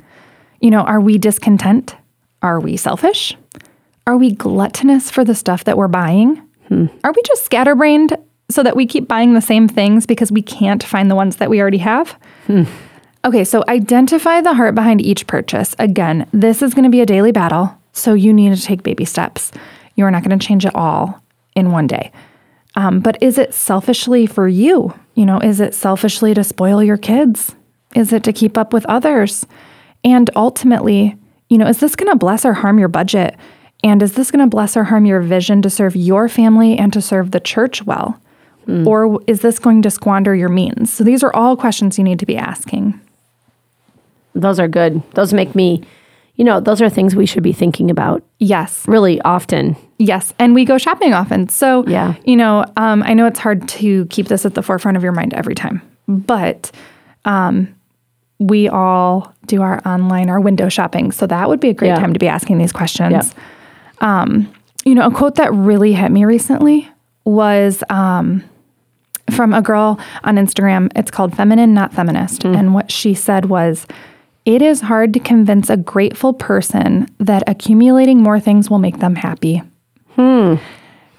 You 0.62 0.72
know, 0.72 0.82
are 0.82 1.00
we 1.02 1.18
discontent? 1.18 1.96
Are 2.42 2.60
we 2.60 2.78
selfish? 2.78 3.36
Are 4.06 4.18
we 4.18 4.32
gluttonous 4.32 5.10
for 5.10 5.24
the 5.24 5.36
stuff 5.36 5.64
that 5.64 5.78
we're 5.78 5.88
buying? 5.88 6.38
Hmm. 6.68 6.88
Are 7.04 7.12
we 7.12 7.22
just 7.26 7.46
scatterbrained 7.46 8.18
so 8.50 8.64
that 8.64 8.76
we 8.76 8.86
keep 8.86 9.08
buying 9.08 9.34
the 9.34 9.42
same 9.42 9.68
things 9.68 10.06
because 10.06 10.32
we 10.32 10.42
can't 10.42 10.84
find 10.84 11.10
the 11.10 11.16
ones 11.16 11.38
that 11.38 11.50
we 11.50 11.62
already 11.62 11.78
have? 11.80 12.18
Hmm. 12.48 12.64
Okay, 13.26 13.44
so 13.44 13.64
identify 13.68 14.42
the 14.42 14.54
heart 14.54 14.76
behind 14.76 15.02
each 15.02 15.28
purchase. 15.28 15.76
Again, 15.78 16.28
this 16.32 16.62
is 16.62 16.74
going 16.74 16.86
to 16.86 16.90
be 16.90 17.02
a 17.02 17.06
daily 17.06 17.32
battle, 17.32 17.78
so 17.92 18.14
you 18.14 18.34
need 18.34 18.56
to 18.56 18.62
take 18.62 18.82
baby 18.82 19.06
steps. 19.06 19.52
You're 20.00 20.12
not 20.12 20.24
going 20.24 20.40
to 20.40 20.48
change 20.48 20.66
it 20.66 20.74
all 20.76 21.22
in 21.58 21.72
one 21.72 21.86
day. 21.86 22.14
Um, 22.76 23.02
but 23.02 23.22
is 23.22 23.38
it 23.38 23.54
selfishly 23.54 24.26
for 24.26 24.48
you? 24.48 24.98
You 25.14 25.26
know, 25.26 25.40
is 25.40 25.60
it 25.60 25.76
selfishly 25.76 26.34
to 26.36 26.44
spoil 26.46 26.82
your 26.82 26.96
kids? 26.96 27.54
Is 27.96 28.14
it 28.14 28.24
to 28.24 28.32
keep 28.32 28.58
up 28.58 28.72
with 28.72 28.86
others? 28.86 29.46
And 30.06 30.30
ultimately, 30.38 31.18
you 31.50 31.58
know, 31.58 31.68
is 31.68 31.82
this 31.82 31.98
going 31.98 32.10
to 32.10 32.16
bless 32.16 32.46
or 32.46 32.54
harm 32.54 32.80
your 32.80 32.88
budget? 32.88 33.36
And 33.84 34.02
is 34.02 34.14
this 34.14 34.32
going 34.32 34.40
to 34.46 34.50
bless 34.50 34.78
or 34.78 34.86
harm 34.86 35.06
your 35.06 35.20
vision 35.20 35.62
to 35.64 35.70
serve 35.70 35.98
your 35.98 36.30
family 36.30 36.78
and 36.78 36.94
to 36.94 37.02
serve 37.02 37.32
the 37.32 37.42
church 37.42 37.84
well? 37.84 38.22
Or 38.88 39.22
is 39.28 39.42
this 39.42 39.60
going 39.60 39.82
to 39.82 39.92
squander 39.92 40.34
your 40.34 40.48
means? 40.48 40.94
So 40.94 41.04
these 41.04 41.24
are 41.24 41.36
all 41.36 41.58
questions 41.58 41.98
you 41.98 42.06
need 42.06 42.20
to 42.20 42.26
be 42.26 42.38
asking. 42.38 43.02
Those 44.34 44.62
are 44.62 44.70
good. 44.70 45.02
Those 45.16 45.34
make 45.34 45.56
me, 45.56 45.84
you 46.40 46.46
know, 46.46 46.60
those 46.62 46.82
are 46.82 46.90
things 46.90 47.16
we 47.18 47.26
should 47.26 47.44
be 47.44 47.52
thinking 47.54 47.92
about 47.92 48.24
Yes. 48.40 48.86
really 48.88 49.20
often. 49.22 49.76
Yes, 49.98 50.34
and 50.40 50.56
we 50.56 50.64
go 50.64 50.78
shopping 50.78 51.14
often. 51.14 51.50
So, 51.50 51.84
Yeah. 51.86 52.14
you 52.24 52.38
know, 52.38 52.64
um, 52.78 53.04
I 53.04 53.14
know 53.14 53.26
it's 53.28 53.40
hard 53.40 53.68
to 53.68 54.06
keep 54.06 54.28
this 54.30 54.46
at 54.46 54.54
the 54.56 54.64
forefront 54.64 54.96
of 54.96 55.04
your 55.04 55.12
mind 55.12 55.34
every 55.34 55.54
time, 55.54 55.82
but 56.08 56.72
um, 57.26 57.68
we 58.40 58.70
all 58.70 59.34
do 59.48 59.62
our 59.62 59.82
online, 59.86 60.30
our 60.30 60.40
window 60.40 60.70
shopping. 60.70 61.12
So 61.12 61.28
that 61.28 61.50
would 61.50 61.60
be 61.60 61.68
a 61.70 61.74
great 61.74 61.90
Yeah. 61.90 62.00
time 62.00 62.14
to 62.14 62.20
be 62.20 62.30
asking 62.30 62.58
these 62.58 62.72
questions. 62.72 63.12
Yep. 64.02 64.46
You 64.86 64.96
know, 64.96 65.06
a 65.06 65.12
quote 65.12 65.36
that 65.36 65.54
really 65.54 65.92
hit 65.92 66.10
me 66.10 66.24
recently 66.24 66.90
was 67.26 67.84
um, 67.90 68.42
from 69.30 69.54
a 69.54 69.62
girl 69.62 70.00
on 70.24 70.38
Instagram. 70.38 70.90
It's 70.96 71.12
called 71.12 71.36
Feminine, 71.36 71.74
Not 71.74 71.94
Feminist. 71.94 72.46
And 72.46 72.74
what 72.74 72.90
she 72.90 73.14
said 73.14 73.48
was, 73.48 73.86
it 74.50 74.64
is 74.64 74.82
hard 74.82 75.14
to 75.14 75.20
convince 75.20 75.70
a 75.70 75.78
grateful 75.78 76.34
person 76.34 77.08
that 77.20 77.44
accumulating 77.46 78.24
more 78.24 78.40
things 78.40 78.68
will 78.68 78.80
make 78.80 78.98
them 78.98 79.14
happy. 79.14 79.62
Hmm. 80.16 80.56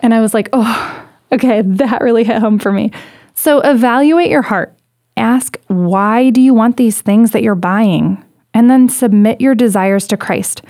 And 0.00 0.12
I 0.12 0.20
was 0.20 0.34
like, 0.34 0.48
oh, 0.52 1.08
okay, 1.32 1.62
that 1.62 2.02
really 2.02 2.24
hit 2.24 2.40
home 2.40 2.58
for 2.58 2.72
me. 2.72 2.90
So 3.34 3.60
evaluate 3.60 4.30
your 4.30 4.42
heart. 4.42 4.76
Ask, 5.16 5.60
why 5.68 6.30
do 6.30 6.40
you 6.40 6.52
want 6.52 6.76
these 6.76 7.02
things 7.02 7.30
that 7.30 7.44
you're 7.44 7.54
buying? 7.54 8.20
And 8.52 8.68
then 8.68 8.88
submit 8.88 9.40
your 9.40 9.54
desires 9.54 10.08
to 10.08 10.16
Christ 10.16 10.62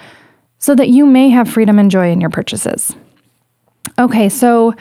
so 0.58 0.74
that 0.74 0.90
you 0.90 1.06
may 1.06 1.30
have 1.30 1.48
freedom 1.48 1.78
and 1.78 1.90
joy 1.90 2.10
in 2.10 2.20
your 2.20 2.28
purchases. 2.28 2.94
Okay, 3.98 4.28
so 4.28 4.74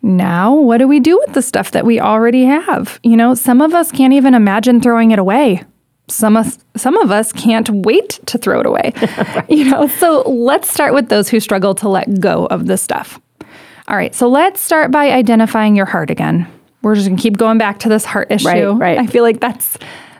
now 0.00 0.54
what 0.54 0.78
do 0.78 0.88
we 0.88 0.98
do 0.98 1.18
with 1.18 1.34
the 1.34 1.42
stuff 1.42 1.72
that 1.72 1.84
we 1.84 2.00
already 2.00 2.46
have? 2.46 2.98
You 3.02 3.18
know, 3.18 3.34
some 3.34 3.60
of 3.60 3.74
us 3.74 3.92
can't 3.92 4.14
even 4.14 4.32
imagine 4.32 4.80
throwing 4.80 5.10
it 5.10 5.18
away. 5.18 5.62
Some 6.12 6.36
of, 6.36 6.58
some 6.76 6.96
of 6.98 7.10
us 7.10 7.32
can't 7.32 7.68
wait 7.70 8.20
to 8.26 8.38
throw 8.38 8.60
it 8.60 8.66
away. 8.66 8.92
You 9.48 9.70
know, 9.70 9.86
so 9.86 10.22
let's 10.22 10.70
start 10.70 10.94
with 10.94 11.08
those 11.08 11.28
who 11.28 11.38
struggle 11.40 11.74
to 11.76 11.88
let 11.88 12.20
go 12.20 12.46
of 12.46 12.66
the 12.66 12.76
stuff. 12.76 13.20
All 13.88 13.96
right, 13.96 14.14
so 14.14 14.28
let's 14.28 14.60
start 14.60 14.90
by 14.90 15.10
identifying 15.10 15.76
your 15.76 15.86
heart 15.86 16.10
again. 16.10 16.46
We're 16.82 16.94
just 16.94 17.08
gonna 17.08 17.20
keep 17.20 17.36
going 17.36 17.58
back 17.58 17.80
to 17.80 17.88
this 17.88 18.04
heart 18.04 18.30
issue. 18.30 18.46
Right, 18.48 18.96
right. 18.96 18.98
I 18.98 19.06
feel 19.06 19.22
like 19.22 19.40
that's 19.40 19.76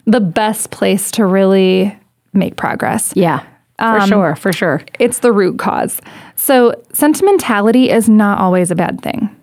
the 0.06 0.20
best 0.20 0.70
place 0.70 1.10
to 1.12 1.24
really 1.24 1.96
make 2.32 2.56
progress. 2.56 3.12
Yeah. 3.16 3.40
For 3.78 4.00
um, 4.00 4.08
sure. 4.08 4.36
For 4.36 4.52
sure. 4.52 4.82
It's 4.98 5.20
the 5.20 5.32
root 5.32 5.58
cause. 5.58 6.00
So, 6.36 6.80
sentimentality 6.92 7.90
is 7.90 8.08
not 8.08 8.38
always 8.38 8.70
a 8.70 8.74
bad 8.74 9.00
thing. 9.00 9.34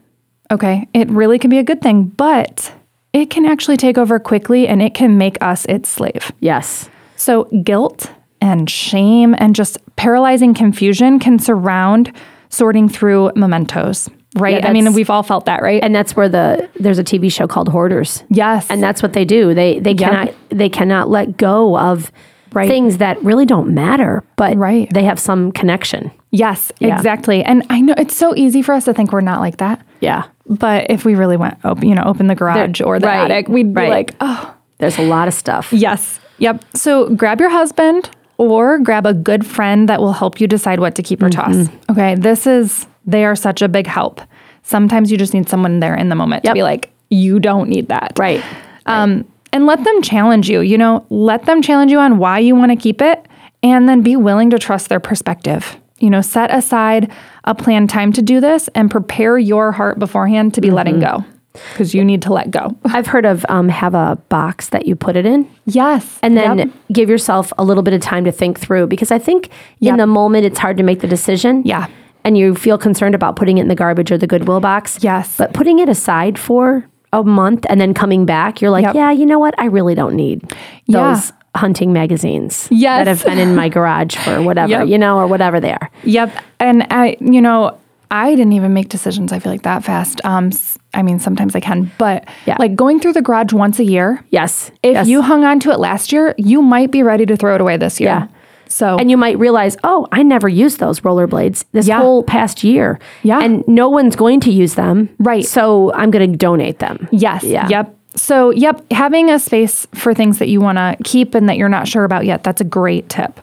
Okay. 0.51 0.87
It 0.93 1.09
really 1.09 1.39
can 1.39 1.49
be 1.49 1.57
a 1.57 1.63
good 1.63 1.81
thing, 1.81 2.05
but 2.05 2.73
it 3.13 3.29
can 3.29 3.45
actually 3.45 3.77
take 3.77 3.97
over 3.97 4.19
quickly 4.19 4.67
and 4.67 4.81
it 4.81 4.93
can 4.93 5.17
make 5.17 5.37
us 5.41 5.65
its 5.65 5.89
slave. 5.89 6.31
Yes. 6.39 6.89
So, 7.15 7.45
guilt 7.63 8.11
and 8.41 8.69
shame 8.69 9.35
and 9.37 9.55
just 9.55 9.77
paralyzing 9.95 10.53
confusion 10.53 11.19
can 11.19 11.39
surround 11.39 12.13
sorting 12.49 12.87
through 12.87 13.31
mementos, 13.35 14.09
right? 14.35 14.59
Yeah, 14.61 14.69
I 14.69 14.73
mean, 14.73 14.93
we've 14.93 15.09
all 15.09 15.23
felt 15.23 15.45
that, 15.45 15.61
right? 15.61 15.83
And 15.83 15.93
that's 15.93 16.15
where 16.15 16.29
the 16.29 16.69
there's 16.79 16.99
a 16.99 17.03
TV 17.03 17.31
show 17.31 17.47
called 17.47 17.67
Hoarders. 17.69 18.23
yes. 18.29 18.67
And 18.69 18.81
that's 18.81 19.03
what 19.03 19.13
they 19.13 19.25
do. 19.25 19.53
They 19.53 19.79
they 19.79 19.93
cannot 19.93 20.33
they 20.49 20.69
cannot 20.69 21.09
let 21.09 21.37
go 21.37 21.77
of 21.77 22.11
Right. 22.51 22.67
things 22.67 22.97
that 22.97 23.23
really 23.23 23.45
don't 23.45 23.75
matter, 23.75 24.23
but 24.35 24.57
Right. 24.57 24.91
they 24.91 25.03
have 25.03 25.19
some 25.19 25.51
connection. 25.51 26.09
yes, 26.31 26.71
Yeah. 26.79 26.95
exactly. 26.95 27.43
And 27.43 27.63
I 27.69 27.79
know 27.81 27.93
it's 27.95 28.15
so 28.15 28.33
easy 28.35 28.63
for 28.63 28.73
us 28.73 28.85
to 28.85 28.93
think 28.93 29.11
we're 29.11 29.21
not 29.21 29.39
like 29.39 29.57
that. 29.57 29.81
Yeah. 29.99 30.23
But 30.49 30.89
if 30.89 31.05
we 31.05 31.15
really 31.15 31.37
went, 31.37 31.57
open, 31.63 31.87
you 31.87 31.95
know, 31.95 32.03
open 32.03 32.27
the 32.27 32.35
garage 32.35 32.81
or 32.81 32.99
the 32.99 33.07
right, 33.07 33.31
attic, 33.31 33.47
we'd 33.47 33.73
be 33.73 33.87
like, 33.87 34.15
oh, 34.19 34.55
There's 34.79 34.97
a 34.97 35.03
lot 35.03 35.27
of 35.27 35.33
stuff. 35.33 35.71
Yes. 35.71 36.19
Yep. 36.39 36.65
So 36.73 37.13
grab 37.15 37.39
your 37.39 37.49
husband 37.49 38.09
or 38.37 38.79
grab 38.79 39.05
a 39.05 39.13
good 39.13 39.45
friend 39.45 39.87
that 39.89 39.99
will 39.99 40.13
help 40.13 40.41
you 40.41 40.47
decide 40.47 40.79
what 40.79 40.95
to 40.95 41.03
keep 41.03 41.21
or 41.21 41.29
toss. 41.29 41.53
Mm-hmm. 41.53 41.91
Okay. 41.91 42.15
This 42.15 42.47
is, 42.47 42.87
they 43.05 43.25
are 43.25 43.35
such 43.35 43.61
a 43.61 43.67
big 43.67 43.85
help. 43.85 44.21
Sometimes 44.63 45.11
you 45.11 45.17
just 45.17 45.33
need 45.33 45.47
someone 45.49 45.79
there 45.79 45.95
in 45.95 46.09
the 46.09 46.15
moment 46.15 46.43
to 46.45 46.53
be 46.53 46.63
like, 46.63 46.91
you 47.09 47.39
don't 47.39 47.69
need 47.69 47.87
that. 47.89 48.13
Right. 48.17 48.43
Um, 48.85 49.31
and 49.51 49.65
let 49.65 49.83
them 49.83 50.01
challenge 50.01 50.49
you. 50.49 50.61
You 50.61 50.77
know, 50.77 51.05
let 51.09 51.45
them 51.45 51.61
challenge 51.61 51.91
you 51.91 51.99
on 51.99 52.17
why 52.17 52.39
you 52.39 52.55
want 52.55 52.71
to 52.71 52.75
keep 52.75 53.01
it 53.01 53.25
and 53.61 53.89
then 53.89 54.01
be 54.01 54.15
willing 54.15 54.49
to 54.51 54.59
trust 54.59 54.89
their 54.89 54.99
perspective. 54.99 55.77
You 55.99 56.09
know, 56.09 56.21
set 56.21 56.53
aside 56.53 57.11
a 57.43 57.53
planned 57.55 57.89
time 57.89 58.11
to 58.13 58.21
do 58.21 58.39
this 58.39 58.67
and 58.75 58.89
prepare 58.89 59.37
your 59.37 59.71
heart 59.71 59.99
beforehand 59.99 60.53
to 60.55 60.61
be 60.61 60.71
letting 60.71 60.95
Mm-hmm. 60.99 61.21
go 61.21 61.25
because 61.73 61.93
you 61.95 62.05
need 62.05 62.21
to 62.21 62.31
let 62.31 62.51
go. 62.51 62.77
I've 62.85 63.07
heard 63.07 63.25
of 63.25 63.45
um, 63.49 63.69
have 63.69 63.93
a 63.95 64.17
box 64.29 64.69
that 64.69 64.85
you 64.85 64.95
put 64.95 65.15
it 65.15 65.25
in 65.25 65.49
Yes. 65.65 66.19
and 66.23 66.37
then 66.37 66.57
Yep. 66.59 66.69
give 66.93 67.09
yourself 67.09 67.51
a 67.57 67.63
little 67.63 67.83
bit 67.83 67.93
of 67.93 68.01
time 68.01 68.23
to 68.25 68.31
think 68.31 68.59
through 68.59 68.87
because 68.87 69.11
I 69.11 69.19
think 69.19 69.49
in 69.81 69.97
the 69.97 70.07
moment 70.07 70.45
it's 70.45 70.59
hard 70.59 70.77
to 70.77 70.83
make 70.83 70.99
the 71.01 71.07
decision. 71.07 71.63
Yeah. 71.65 71.87
And 72.23 72.37
you 72.37 72.53
feel 72.53 72.77
concerned 72.77 73.15
about 73.15 73.35
putting 73.35 73.57
it 73.57 73.61
in 73.61 73.67
the 73.67 73.75
garbage 73.75 74.11
or 74.11 74.17
the 74.17 74.27
Goodwill 74.27 74.59
box. 74.59 74.99
Yes. 75.01 75.35
But 75.37 75.53
putting 75.53 75.79
it 75.79 75.89
aside 75.89 76.37
for 76.37 76.87
a 77.11 77.23
month 77.23 77.65
and 77.69 77.81
then 77.81 77.93
coming 77.93 78.25
back, 78.25 78.61
you're 78.61 78.71
like, 78.71 78.83
Yep. 78.83 78.95
yeah, 78.95 79.11
you 79.11 79.25
know 79.25 79.39
what? 79.39 79.55
I 79.57 79.65
really 79.65 79.95
don't 79.95 80.15
need 80.15 80.53
Yeah. 80.85 81.19
Hunting 81.55 81.91
magazines 81.93 82.67
Yes. 82.71 82.99
that 83.05 83.07
have 83.07 83.23
been 83.25 83.37
in 83.39 83.55
my 83.55 83.69
garage 83.77 84.15
for 84.15 84.41
whatever, 84.41 84.69
Yep. 84.71 84.87
you 84.87 84.97
know, 84.97 85.17
or 85.17 85.27
whatever 85.27 85.59
they 85.59 85.71
are. 85.71 85.89
Yep. 86.03 86.31
And 86.59 86.85
I, 86.91 87.17
you 87.19 87.41
know, 87.41 87.77
I 88.11 88.31
didn't 88.35 88.53
even 88.53 88.73
make 88.73 88.89
decisions. 88.89 89.31
I 89.31 89.39
feel 89.39 89.51
like 89.51 89.61
that 89.63 89.83
fast. 89.83 90.19
Um, 90.25 90.51
I 90.93 91.03
mean, 91.03 91.19
sometimes 91.19 91.55
I 91.55 91.59
can, 91.59 91.91
but 91.99 92.25
Yeah. 92.45 92.55
like 92.59 92.75
going 92.75 92.99
through 92.99 93.13
the 93.13 93.21
garage 93.21 93.53
once 93.53 93.77
a 93.79 93.83
year. 93.83 94.23
Yes. 94.31 94.71
If 94.81 94.93
yes. 94.93 95.07
you 95.07 95.21
hung 95.21 95.43
on 95.43 95.59
to 95.61 95.71
it 95.71 95.79
last 95.79 96.11
year, 96.11 96.33
you 96.37 96.61
might 96.61 96.89
be 96.91 97.03
ready 97.03 97.25
to 97.27 97.35
throw 97.37 97.53
it 97.55 97.61
away 97.61 97.77
this 97.77 97.99
year. 97.99 98.09
Yeah. 98.09 98.27
So 98.67 98.97
and 98.97 99.09
you 99.09 99.17
might 99.17 99.37
realize, 99.39 99.77
oh, 99.83 100.07
I 100.11 100.21
never 100.23 100.47
used 100.47 100.79
those 100.79 100.99
rollerblades 101.01 101.65
this 101.71 101.87
Yeah. 101.87 101.99
whole 101.99 102.21
past 102.23 102.63
year. 102.63 102.99
Yeah. 103.23 103.39
And 103.41 103.63
no 103.67 103.89
one's 103.89 104.15
going 104.15 104.39
to 104.41 104.51
use 104.51 104.75
them. 104.75 105.09
Right. 105.19 105.43
So 105.45 105.91
I'm 105.93 106.11
going 106.11 106.31
to 106.31 106.37
donate 106.37 106.77
them. 106.79 107.07
yes, 107.11 107.43
Yeah. 107.43 107.67
yep. 107.69 107.95
So 108.15 108.49
yep, 108.51 108.83
having 108.91 109.29
a 109.29 109.39
space 109.39 109.87
for 109.93 110.13
things 110.13 110.39
that 110.39 110.47
you 110.49 110.59
want 110.61 110.77
to 110.77 110.97
keep 111.03 111.35
and 111.35 111.47
that 111.47 111.57
you're 111.57 111.69
not 111.69 111.87
sure 111.87 112.03
about 112.03 112.25
yet. 112.25 112.43
That's 112.43 112.59
a 112.61 112.65
great 112.65 113.07
tip. 113.09 113.39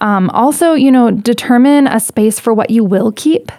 Um, 0.00 0.30
also, 0.30 0.72
you 0.72 0.90
know, 0.90 1.10
determine 1.10 1.86
a 1.86 2.00
space 2.00 2.40
for 2.40 2.54
what 2.54 2.70
you 2.70 2.82
will 2.82 3.12
keep, 3.12 3.52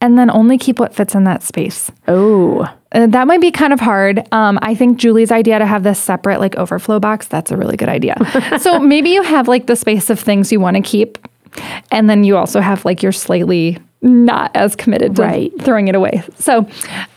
and 0.00 0.18
then 0.18 0.28
only 0.30 0.58
keep 0.58 0.80
what 0.80 0.94
fits 0.94 1.14
in 1.14 1.22
that 1.24 1.42
space. 1.44 1.90
Oh, 2.08 2.68
Uh, 2.92 3.06
that 3.06 3.26
might 3.28 3.40
be 3.40 3.50
kind 3.52 3.72
of 3.72 3.78
hard. 3.80 4.26
Um, 4.32 4.58
I 4.62 4.74
think 4.74 4.98
Julie's 4.98 5.30
idea 5.30 5.58
to 5.58 5.66
have 5.66 5.82
this 5.84 5.98
separate 6.00 6.40
like 6.40 6.56
overflow 6.56 6.98
box, 6.98 7.28
that's 7.28 7.50
a 7.52 7.56
really 7.56 7.76
good 7.76 7.88
idea. 7.88 8.16
so 8.60 8.78
maybe 8.80 9.10
you 9.10 9.22
have 9.22 9.46
like 9.48 9.66
the 9.66 9.76
space 9.76 10.10
of 10.10 10.18
things 10.18 10.50
you 10.50 10.58
want 10.60 10.76
to 10.76 10.82
keep. 10.82 11.18
And 11.92 12.10
then 12.10 12.24
you 12.24 12.36
also 12.36 12.60
have 12.60 12.84
like 12.84 13.02
you're 13.02 13.12
slightly 13.12 13.78
not 14.02 14.50
as 14.54 14.74
committed 14.76 15.16
to 15.16 15.22
Right. 15.22 15.52
throwing 15.62 15.88
it 15.88 15.94
away. 15.94 16.22
So, 16.38 16.66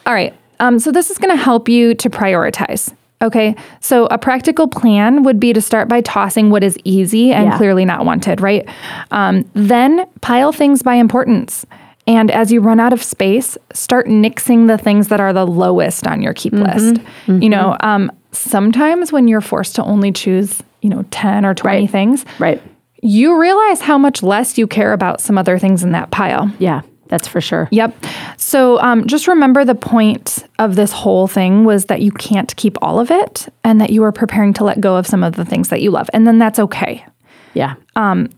all 0.06 0.14
right. 0.14 0.34
Um, 0.60 0.80
so 0.80 0.92
this 0.92 1.10
is 1.10 1.18
going 1.18 1.36
to 1.36 1.42
help 1.42 1.70
you 1.70 1.94
to 1.96 2.10
prioritize. 2.10 2.94
Okay. 3.22 3.56
So 3.82 4.06
a 4.08 4.18
practical 4.18 4.68
plan 4.68 5.24
would 5.24 5.40
be 5.40 5.52
to 5.54 5.62
start 5.62 5.90
by 5.90 6.02
tossing 6.02 6.50
what 6.52 6.64
is 6.64 6.78
easy 6.86 7.32
and 7.34 7.50
Yeah. 7.50 7.58
clearly 7.58 7.84
not 7.86 8.06
wanted, 8.06 8.40
right? 8.42 8.68
Um, 9.12 9.44
then 9.54 10.06
pile 10.22 10.52
things 10.54 10.82
by 10.82 10.96
importance. 10.96 11.66
And 12.08 12.32
as 12.32 12.52
you 12.52 12.62
run 12.62 12.80
out 12.80 12.94
of 12.94 13.04
space, 13.04 13.58
start 13.74 14.08
nixing 14.08 14.68
the 14.68 14.78
things 14.78 15.10
that 15.10 15.20
are 15.20 15.34
the 15.34 15.46
lowest 15.46 16.08
on 16.08 16.22
your 16.22 16.34
keep 16.34 16.54
list. 16.54 17.02
You 17.28 17.50
know, 17.50 17.76
um, 17.82 18.10
sometimes 18.32 19.12
when 19.12 19.28
you're 19.28 19.42
forced 19.42 19.76
to 19.76 19.84
only 19.84 20.12
choose, 20.12 20.64
you 20.82 20.90
know, 20.90 21.04
10 21.12 21.46
or 21.46 21.54
20 21.54 21.82
Right. 21.82 21.90
things, 21.90 22.26
right. 22.40 22.62
you 23.02 23.38
realize 23.40 23.82
how 23.82 23.98
much 23.98 24.24
less 24.24 24.58
you 24.58 24.66
care 24.66 24.94
about 24.94 25.22
some 25.22 25.38
other 25.38 25.60
things 25.60 25.84
in 25.84 25.92
that 25.92 26.10
pile. 26.10 26.50
Yeah, 26.58 26.82
that's 27.10 27.28
for 27.28 27.42
sure. 27.42 27.68
Yep. 27.72 27.96
So 28.38 28.80
um, 28.80 29.06
just 29.06 29.28
remember 29.28 29.66
the 29.66 29.76
point 29.76 30.48
of 30.60 30.76
this 30.76 30.92
whole 30.92 31.28
thing 31.28 31.66
was 31.66 31.86
that 31.86 32.02
you 32.02 32.12
can't 32.12 32.56
keep 32.56 32.78
all 32.82 33.00
of 33.00 33.12
it 33.12 33.48
and 33.64 33.82
that 33.82 33.90
you 33.90 34.04
are 34.04 34.12
preparing 34.12 34.54
to 34.54 34.64
let 34.64 34.80
go 34.80 34.96
of 34.96 35.06
some 35.06 35.24
of 35.24 35.36
the 35.36 35.44
things 35.44 35.70
that 35.70 35.82
you 35.82 35.92
love. 35.92 36.10
And 36.14 36.26
then 36.26 36.40
that's 36.40 36.60
okay. 36.60 37.06
Yeah. 37.54 37.76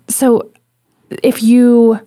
So 0.08 0.52
if 1.22 1.44
you 1.44 2.00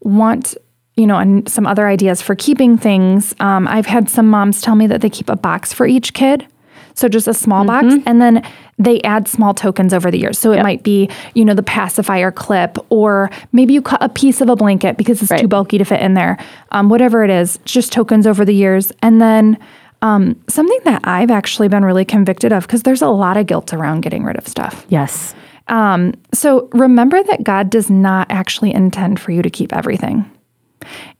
want, 0.00 0.56
you 0.96 1.06
know, 1.06 1.18
and 1.18 1.48
some 1.48 1.66
other 1.66 1.88
ideas 1.88 2.22
for 2.22 2.34
keeping 2.36 2.78
things, 2.78 3.34
um, 3.40 3.66
I've 3.66 3.86
had 3.86 4.08
some 4.08 4.28
moms 4.28 4.62
tell 4.62 4.76
me 4.76 4.86
that 4.86 5.00
they 5.00 5.10
keep 5.10 5.28
a 5.28 5.36
box 5.36 5.72
for 5.72 5.86
each 5.86 6.14
kid. 6.14 6.46
So 6.94 7.08
just 7.08 7.28
a 7.28 7.34
small 7.34 7.64
box, 7.64 7.94
and 8.06 8.20
then 8.20 8.42
they 8.78 9.00
add 9.02 9.28
small 9.28 9.52
tokens 9.52 9.92
over 9.92 10.10
the 10.10 10.18
years. 10.18 10.38
So 10.38 10.52
it 10.52 10.62
might 10.62 10.82
be, 10.82 11.10
you 11.34 11.44
know, 11.44 11.54
the 11.54 11.62
pacifier 11.62 12.30
clip, 12.30 12.78
or 12.88 13.30
maybe 13.52 13.74
you 13.74 13.82
cut 13.82 14.02
a 14.02 14.08
piece 14.08 14.40
of 14.40 14.48
a 14.48 14.56
blanket 14.56 14.96
because 14.96 15.20
it's 15.20 15.40
too 15.40 15.48
bulky 15.48 15.78
to 15.78 15.84
fit 15.84 16.00
in 16.00 16.14
there. 16.14 16.38
Um, 16.70 16.88
whatever 16.88 17.24
it 17.24 17.30
is, 17.30 17.58
just 17.64 17.92
tokens 17.92 18.26
over 18.26 18.44
the 18.44 18.54
years, 18.54 18.92
and 19.02 19.20
then. 19.20 19.58
Um, 20.02 20.38
something 20.50 20.80
that 20.84 21.00
I've 21.04 21.30
actually 21.30 21.68
been 21.68 21.82
really 21.82 22.04
convicted 22.04 22.52
of 22.52 22.66
because 22.66 22.82
there's 22.82 23.00
a 23.00 23.08
lot 23.08 23.38
of 23.38 23.46
guilt 23.46 23.72
around 23.72 24.02
getting 24.02 24.22
rid 24.22 24.36
of 24.36 24.46
stuff. 24.46 24.84
Yes. 24.90 25.34
Um, 25.68 26.12
so 26.34 26.68
remember 26.72 27.22
that 27.22 27.42
God 27.42 27.70
does 27.70 27.88
not 27.88 28.26
actually 28.30 28.74
intend 28.74 29.18
for 29.18 29.32
you 29.32 29.40
to 29.40 29.48
keep 29.48 29.74
everything. 29.74 30.30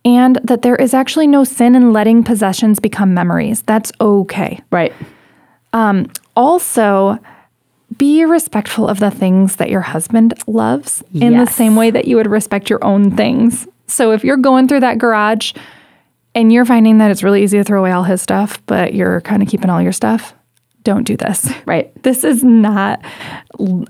And 0.04 0.38
that 0.44 0.60
there 0.60 0.76
is 0.76 0.92
actually 0.92 1.26
no 1.26 1.44
sin 1.44 1.74
in 1.74 1.94
letting 1.94 2.24
possessions 2.24 2.78
become 2.78 3.14
memories. 3.14 3.62
That's 3.62 3.90
okay. 4.02 4.60
Right. 4.70 4.92
Also, 6.36 7.18
be 7.96 8.24
respectful 8.24 8.88
of 8.88 8.98
the 8.98 9.10
things 9.10 9.56
that 9.56 9.70
your 9.70 9.82
husband 9.82 10.34
loves 10.46 11.02
in 11.12 11.36
the 11.36 11.46
same 11.46 11.76
way 11.76 11.90
that 11.90 12.06
you 12.06 12.16
would 12.16 12.26
respect 12.26 12.68
your 12.70 12.82
own 12.84 13.14
things. 13.16 13.68
So 13.86 14.12
if 14.12 14.24
you're 14.24 14.36
going 14.36 14.66
through 14.68 14.80
that 14.80 14.98
garage 14.98 15.52
and 16.34 16.52
you're 16.52 16.64
finding 16.64 16.98
that 16.98 17.10
it's 17.10 17.22
really 17.22 17.42
easy 17.42 17.58
to 17.58 17.64
throw 17.64 17.80
away 17.80 17.92
all 17.92 18.02
his 18.02 18.20
stuff, 18.22 18.64
but 18.66 18.94
you're 18.94 19.20
kind 19.20 19.42
of 19.42 19.48
keeping 19.48 19.70
all 19.70 19.80
your 19.80 19.92
stuff, 19.92 20.34
don't 20.82 21.04
do 21.04 21.16
this. 21.16 21.52
Right. 21.66 22.02
This 22.02 22.24
is 22.24 22.44
not 22.44 23.02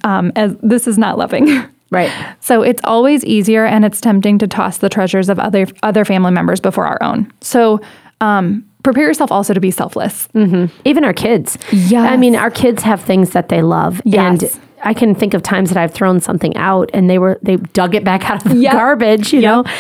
um, 0.05 0.33
as 0.37 0.57
this 0.63 0.87
is 0.87 0.99
not 0.99 1.19
loving. 1.19 1.65
Right. 1.91 2.11
So 2.41 2.63
it's 2.63 2.81
always 2.83 3.25
easier 3.25 3.65
and 3.65 3.85
it's 3.85 4.01
tempting 4.01 4.39
to 4.39 4.49
toss 4.49 4.79
the 4.79 4.89
treasures 4.89 5.29
of 5.29 5.39
other 5.39 5.69
other 5.85 6.05
family 6.05 6.33
members 6.33 6.59
before 6.59 6.87
our 6.87 7.01
own. 7.01 7.33
So 7.41 7.81
um, 8.21 8.69
prepare 8.85 9.09
yourself 9.09 9.33
also 9.33 9.53
to 9.55 9.61
be 9.61 9.73
selfless. 9.73 10.29
Mm-hmm. 10.35 10.67
Even 10.85 11.03
our 11.05 11.13
kids. 11.13 11.59
Yeah. 11.73 12.03
I 12.03 12.17
mean, 12.17 12.37
our 12.37 12.51
kids 12.51 12.83
have 12.85 13.01
things 13.03 13.31
that 13.31 13.49
they 13.49 13.63
love. 13.63 14.01
Yes. 14.05 14.43
And 14.55 14.63
I 14.85 14.95
can 14.95 15.15
think 15.15 15.35
of 15.35 15.43
times 15.43 15.71
that 15.71 15.79
I've 15.79 15.93
thrown 15.93 16.21
something 16.21 16.57
out 16.57 16.91
and 16.95 17.11
they 17.11 17.19
were 17.19 17.39
they 17.43 17.57
dug 17.57 17.95
it 17.97 18.05
back 18.05 18.31
out 18.31 18.45
of 18.47 18.53
the 18.53 18.59
Yep. 18.59 18.73
garbage, 18.73 19.33
you 19.33 19.41
Yep. 19.41 19.51
know. 19.67 19.73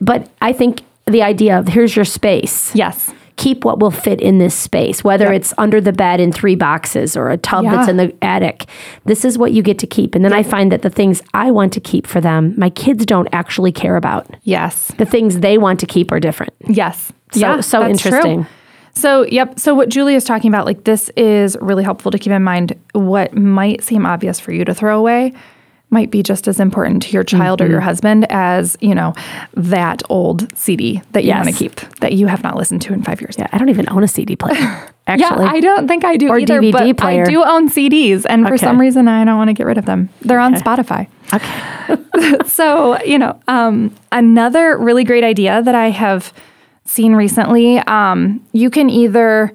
But 0.00 0.28
I 0.40 0.52
think 0.52 0.82
the 1.06 1.22
idea 1.22 1.58
of 1.58 1.66
here's 1.68 1.96
your 1.96 2.04
space. 2.04 2.72
Yes. 2.74 3.10
Keep 3.36 3.64
what 3.64 3.78
will 3.78 3.90
fit 3.90 4.20
in 4.20 4.38
this 4.38 4.54
space, 4.54 5.02
whether 5.02 5.32
it's 5.32 5.54
under 5.58 5.80
the 5.80 5.92
bed 5.92 6.20
in 6.20 6.32
three 6.32 6.54
boxes 6.54 7.16
or 7.16 7.30
a 7.30 7.36
tub 7.36 7.64
that's 7.64 7.88
in 7.88 7.96
the 7.96 8.14
attic. 8.22 8.66
This 9.04 9.24
is 9.24 9.38
what 9.38 9.52
you 9.52 9.62
get 9.62 9.78
to 9.80 9.86
keep. 9.86 10.14
And 10.14 10.24
then 10.24 10.32
I 10.32 10.42
find 10.42 10.70
that 10.70 10.82
the 10.82 10.90
things 10.90 11.22
I 11.34 11.50
want 11.50 11.72
to 11.72 11.80
keep 11.80 12.06
for 12.06 12.20
them, 12.20 12.54
my 12.56 12.70
kids 12.70 13.06
don't 13.06 13.28
actually 13.32 13.72
care 13.72 13.96
about. 13.96 14.26
Yes. 14.42 14.92
The 14.98 15.06
things 15.06 15.40
they 15.40 15.58
want 15.58 15.80
to 15.80 15.86
keep 15.86 16.12
are 16.12 16.20
different. 16.20 16.52
Yes. 16.68 17.12
So- 17.32 17.60
so 17.62 17.80
that's 17.80 18.00
true. 18.02 18.10
interesting. 18.10 18.46
So, 18.94 19.24
yep. 19.26 19.58
So, 19.58 19.74
what 19.74 19.88
Julie 19.88 20.14
is 20.14 20.22
talking 20.24 20.50
about, 20.50 20.66
like, 20.66 20.84
this 20.84 21.08
is 21.16 21.56
really 21.62 21.82
helpful 21.82 22.10
to 22.10 22.18
keep 22.18 22.30
in 22.30 22.42
mind. 22.44 22.78
What 22.92 23.34
might 23.34 23.82
seem 23.82 24.04
obvious 24.04 24.38
for 24.38 24.52
you 24.52 24.66
to 24.66 24.74
throw 24.74 24.98
away 24.98 25.32
might 25.92 26.10
be 26.10 26.22
just 26.22 26.48
as 26.48 26.58
important 26.58 27.02
to 27.04 27.10
your 27.12 27.22
child 27.24 27.60
or 27.60 27.66
your 27.68 27.78
Mm-hmm. 27.78 27.84
husband 27.88 28.26
as, 28.30 28.76
you 28.80 28.94
know, 28.94 29.14
that 29.54 30.02
old 30.08 30.56
CD 30.56 31.02
that 31.12 31.22
you 31.24 31.28
Yes. 31.28 31.44
want 31.44 31.56
to 31.56 31.62
keep 31.68 31.74
that 32.00 32.12
you 32.14 32.26
have 32.26 32.42
not 32.42 32.56
listened 32.56 32.82
to 32.82 32.92
in 32.92 33.02
five 33.02 33.20
years. 33.20 33.36
Yeah, 33.38 33.48
I 33.52 33.58
don't 33.58 33.68
even 33.68 33.86
own 33.90 34.02
a 34.02 34.08
CD 34.08 34.34
player. 34.36 34.56
Actually, 35.06 35.44
Yeah, 35.44 35.50
I 35.52 35.60
don't 35.60 35.88
think 35.88 36.04
I 36.04 36.16
do 36.16 36.28
Or 36.28 36.38
either, 36.38 36.60
DVD 36.60 36.72
but 36.96 36.96
player. 36.98 37.22
I 37.22 37.26
do 37.30 37.42
own 37.44 37.68
CDs, 37.68 38.24
and 38.28 38.46
for 38.46 38.56
some 38.56 38.80
reason, 38.80 39.08
I 39.08 39.24
don't 39.24 39.36
want 39.36 39.48
to 39.48 39.54
get 39.54 39.66
rid 39.66 39.76
of 39.78 39.84
them. 39.84 40.08
They're 40.22 40.38
on 40.40 40.54
Spotify. 40.54 41.08
Okay. 41.34 42.38
so 42.46 43.02
you 43.02 43.18
know 43.18 43.38
um, 43.48 43.94
another 44.12 44.78
really 44.78 45.02
great 45.04 45.24
idea 45.24 45.62
that 45.62 45.74
i 45.74 45.88
have 45.90 46.32
seen 46.84 47.14
recently 47.14 47.78
um, 47.80 48.44
you 48.52 48.68
can 48.70 48.90
either 48.90 49.52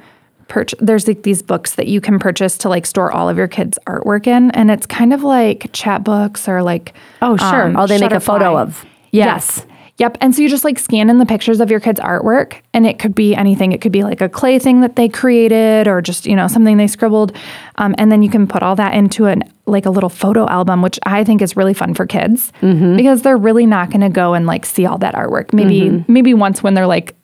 purchase 0.47 0.79
there's 0.81 1.07
like 1.07 1.23
these 1.23 1.41
books 1.41 1.75
that 1.75 1.87
you 1.87 1.99
can 2.01 2.19
purchase 2.19 2.57
to 2.59 2.69
like 2.69 2.85
store 2.85 3.11
all 3.11 3.29
of 3.29 3.37
your 3.37 3.47
kids 3.47 3.77
artwork 3.87 4.27
in 4.27 4.51
and 4.51 4.71
it's 4.71 4.85
kind 4.85 5.13
of 5.13 5.23
like 5.23 5.71
Chatbooks 5.73 6.47
or 6.47 6.61
like 6.63 6.93
Oh, 7.21 7.37
sure. 7.37 7.63
um, 7.63 7.75
oh, 7.77 7.87
they 7.87 7.99
make 7.99 8.11
a 8.11 8.19
photo 8.19 8.57
of. 8.57 8.85
Yes. 9.11 9.65
Yep. 9.99 10.19
And 10.21 10.35
so 10.35 10.43
you 10.43 10.49
just 10.49 10.63
like 10.63 10.77
scan 10.77 11.09
in 11.09 11.17
the 11.17 11.25
pictures 11.25 11.59
of 11.59 11.71
your 11.71 11.79
kids' 11.79 11.99
artwork, 11.99 12.57
and 12.71 12.85
it 12.85 12.99
could 12.99 13.15
be 13.15 13.33
anything. 13.33 13.71
It 13.71 13.81
could 13.81 13.91
be 13.91 14.03
like 14.03 14.21
a 14.21 14.29
clay 14.29 14.59
thing 14.59 14.81
that 14.81 14.95
they 14.95 15.09
created, 15.09 15.87
or 15.87 16.03
just 16.03 16.27
you 16.27 16.35
know 16.35 16.47
something 16.47 16.77
they 16.77 16.85
scribbled, 16.85 17.35
um, 17.79 17.95
and 17.97 18.11
then 18.11 18.21
you 18.21 18.29
can 18.29 18.45
put 18.45 18.61
all 18.61 18.75
that 18.75 18.93
into 18.93 19.25
an 19.25 19.43
like 19.65 19.87
a 19.87 19.89
little 19.89 20.09
photo 20.09 20.47
album, 20.49 20.83
which 20.83 20.99
I 21.07 21.23
think 21.23 21.41
is 21.41 21.57
really 21.57 21.73
fun 21.73 21.95
for 21.95 22.05
kids 22.05 22.53
Mm-hmm. 22.61 22.95
because 22.95 23.23
they're 23.23 23.37
really 23.37 23.65
not 23.65 23.89
going 23.89 24.01
to 24.01 24.09
go 24.09 24.35
and 24.35 24.45
like 24.45 24.67
see 24.67 24.85
all 24.85 24.99
that 24.99 25.15
artwork. 25.15 25.51
Maybe 25.51 26.05
maybe 26.07 26.35
once 26.35 26.61
when 26.61 26.75
they're 26.75 26.85
like 26.85 27.15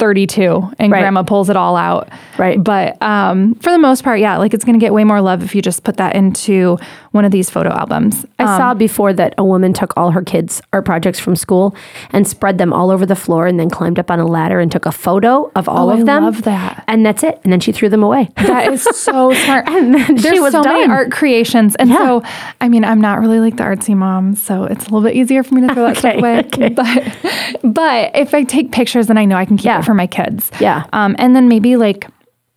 32 0.00 0.72
and 0.80 0.90
Right. 0.90 1.00
grandma 1.00 1.22
pulls 1.22 1.48
it 1.50 1.56
all 1.56 1.76
out. 1.76 2.08
Right. 2.38 2.62
But 2.62 3.00
um, 3.02 3.54
for 3.56 3.70
the 3.70 3.78
most 3.78 4.02
part, 4.02 4.18
yeah, 4.18 4.38
like 4.38 4.54
it's 4.54 4.64
going 4.64 4.78
to 4.78 4.84
get 4.84 4.92
way 4.92 5.04
more 5.04 5.20
love 5.20 5.44
if 5.44 5.54
you 5.54 5.62
just 5.62 5.84
put 5.84 5.98
that 5.98 6.16
into 6.16 6.78
one 7.12 7.24
of 7.24 7.30
these 7.32 7.50
photo 7.50 7.70
albums. 7.70 8.24
I 8.38 8.44
Um, 8.44 8.56
saw 8.58 8.74
before 8.74 9.12
that 9.12 9.34
a 9.38 9.44
woman 9.44 9.72
took 9.72 9.92
all 9.96 10.10
her 10.12 10.22
kids' 10.22 10.62
art 10.72 10.84
projects 10.84 11.18
from 11.20 11.36
school 11.36 11.74
and 12.12 12.26
spread 12.26 12.58
them 12.58 12.72
all 12.72 12.90
over 12.90 13.04
the 13.04 13.14
floor 13.16 13.46
and 13.46 13.60
then 13.60 13.68
climbed 13.68 13.98
up 13.98 14.10
on 14.10 14.18
a 14.18 14.26
ladder 14.26 14.58
and 14.58 14.72
took 14.72 14.86
a 14.86 14.92
photo 14.92 15.50
of 15.54 15.68
all 15.68 15.90
Oh, 15.90 15.92
of 15.92 16.00
I 16.00 16.02
them. 16.04 16.24
love 16.24 16.42
that. 16.42 16.82
And 16.88 17.04
that's 17.04 17.22
it. 17.22 17.40
And 17.44 17.52
then 17.52 17.60
she 17.60 17.70
threw 17.72 17.88
them 17.88 18.02
away. 18.02 18.28
That 18.36 18.72
is 18.72 18.82
so 18.96 19.32
smart. 19.34 19.68
And 19.68 19.94
then 19.94 20.16
she 20.16 20.22
There's 20.22 20.40
was 20.40 20.52
so 20.52 20.62
many 20.62 20.90
art 20.90 21.10
creations, 21.12 21.74
and 21.76 21.90
Yeah. 21.90 21.98
so 21.98 22.22
I 22.60 22.68
mean, 22.68 22.84
I'm 22.84 23.00
not 23.00 23.20
really 23.20 23.40
like 23.40 23.56
the 23.56 23.64
artsy 23.64 23.94
mom, 23.96 24.34
so 24.36 24.64
it's 24.64 24.86
a 24.86 24.90
little 24.90 25.02
bit 25.02 25.14
easier 25.14 25.42
for 25.42 25.54
me 25.54 25.66
to 25.66 25.74
throw 25.74 25.86
that 25.86 25.96
stuff 25.98 26.14
away. 26.16 26.38
okay. 26.46 26.68
But 26.80 27.16
but 27.62 28.12
if 28.16 28.32
I 28.34 28.44
take 28.44 28.72
pictures, 28.72 29.08
then 29.08 29.18
I 29.18 29.24
know 29.24 29.36
I 29.36 29.44
can 29.44 29.56
keep 29.56 29.66
Yeah. 29.66 29.80
it 29.80 29.84
for 29.90 29.94
my 29.94 30.06
kids. 30.06 30.52
Yeah. 30.60 30.86
Um, 30.92 31.16
and 31.18 31.34
then 31.34 31.48
maybe 31.48 31.74
like 31.74 32.06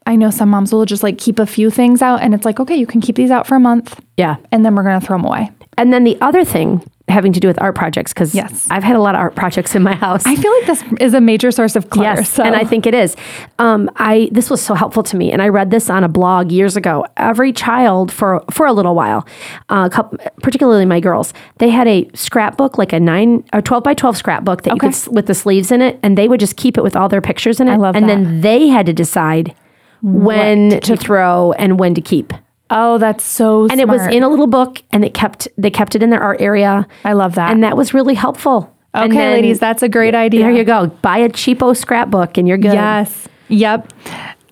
I 0.05 0.15
know 0.15 0.29
some 0.29 0.49
moms 0.49 0.71
will 0.71 0.85
just 0.85 1.01
like 1.01 1.17
keep 1.17 1.39
a 1.39 1.47
few 1.47 1.71
things 1.71 2.03
out, 2.03 2.21
and 2.21 2.35
it's 2.35 2.45
like 2.45 2.59
okay, 2.59 2.75
you 2.75 2.85
can 2.85 3.01
keep 3.01 3.15
these 3.15 3.31
out 3.31 3.47
for 3.47 3.55
a 3.55 3.59
month, 3.59 3.99
yeah. 4.17 4.35
and 4.51 4.63
then 4.63 4.75
we're 4.75 4.83
gonna 4.83 5.01
throw 5.01 5.17
them 5.17 5.25
away. 5.25 5.49
And 5.75 5.91
then 5.91 6.03
the 6.03 6.15
other 6.21 6.45
thing 6.45 6.87
having 7.09 7.33
to 7.33 7.39
do 7.39 7.47
with 7.49 7.61
art 7.61 7.75
projects, 7.75 8.13
because 8.13 8.33
Yes. 8.33 8.65
I've 8.71 8.83
had 8.83 8.95
a 8.95 9.01
lot 9.01 9.13
of 9.13 9.19
art 9.19 9.35
projects 9.35 9.75
in 9.75 9.83
my 9.83 9.93
house. 9.93 10.25
I 10.25 10.35
feel 10.35 10.51
like 10.53 10.65
this 10.65 10.83
is 11.01 11.13
a 11.13 11.19
major 11.19 11.51
source 11.51 11.75
of 11.75 11.89
clutter. 11.89 12.21
Yes, 12.21 12.29
so. 12.29 12.43
and 12.43 12.55
I 12.55 12.63
think 12.63 12.85
it 12.85 12.93
is. 12.93 13.15
Um, 13.59 13.89
I 13.97 14.29
this 14.31 14.49
was 14.49 14.61
so 14.61 14.73
helpful 14.73 15.03
to 15.03 15.17
me, 15.17 15.31
and 15.31 15.41
I 15.41 15.49
read 15.49 15.69
this 15.69 15.89
on 15.89 16.03
a 16.03 16.07
blog 16.07 16.51
years 16.51 16.77
ago. 16.77 17.05
Every 17.17 17.51
child 17.51 18.11
for 18.11 18.43
for 18.51 18.65
a 18.65 18.73
little 18.73 18.95
while, 18.95 19.27
uh, 19.69 19.89
couple, 19.89 20.17
particularly 20.41 20.85
my 20.85 21.01
girls, 21.01 21.33
they 21.57 21.69
had 21.69 21.87
a 21.87 22.09
scrapbook, 22.13 22.77
like 22.77 22.93
a 22.93 22.99
nine 22.99 23.43
or 23.51 23.61
twelve 23.61 23.83
by 23.83 23.93
twelve 23.93 24.15
scrapbook 24.15 24.63
that 24.63 24.73
you 24.73 24.79
could 24.79 24.95
with 25.11 25.25
the 25.25 25.35
sleeves 25.35 25.71
in 25.71 25.81
it, 25.81 25.99
and 26.03 26.17
they 26.17 26.27
would 26.29 26.39
just 26.39 26.55
keep 26.55 26.77
it 26.77 26.83
with 26.83 26.95
all 26.95 27.09
their 27.09 27.21
pictures 27.21 27.59
in 27.59 27.67
it. 27.67 27.73
I 27.73 27.75
love 27.75 27.95
and 27.95 28.05
that. 28.07 28.15
then 28.15 28.41
they 28.41 28.67
had 28.69 28.85
to 28.85 28.93
decide 28.93 29.53
when 30.01 30.81
to, 30.81 30.97
throw 30.97 31.53
and 31.53 31.79
when 31.79 31.95
to 31.95 32.01
keep. 32.01 32.33
Oh, 32.69 32.97
that's 32.97 33.23
so. 33.23 33.67
And 33.69 33.79
it 33.79 33.87
was 33.87 34.01
in 34.07 34.23
a 34.23 34.29
little 34.29 34.47
book, 34.47 34.81
and 34.91 35.03
it 35.05 35.13
kept 35.13 35.47
they 35.57 35.69
kept 35.71 35.95
it 35.95 36.03
in 36.03 36.09
their 36.09 36.21
art 36.21 36.41
area. 36.41 36.87
I 37.03 37.13
love 37.13 37.35
that. 37.35 37.51
and 37.51 37.63
that 37.63 37.77
was 37.77 37.93
really 37.93 38.15
helpful. 38.15 38.73
Okay, 38.95 39.07
then- 39.09 39.33
ladies, 39.33 39.59
that's 39.59 39.81
a 39.81 39.89
great 39.89 40.13
idea. 40.15 40.41
There 40.41 40.51
you 40.51 40.63
go. 40.63 40.87
Buy 41.01 41.17
a 41.19 41.29
cheapo 41.29 41.75
scrapbook, 41.75 42.37
and 42.37 42.47
you're 42.47 42.57
good. 42.57 42.73
Yes. 42.73 43.27
Yep. 43.49 43.91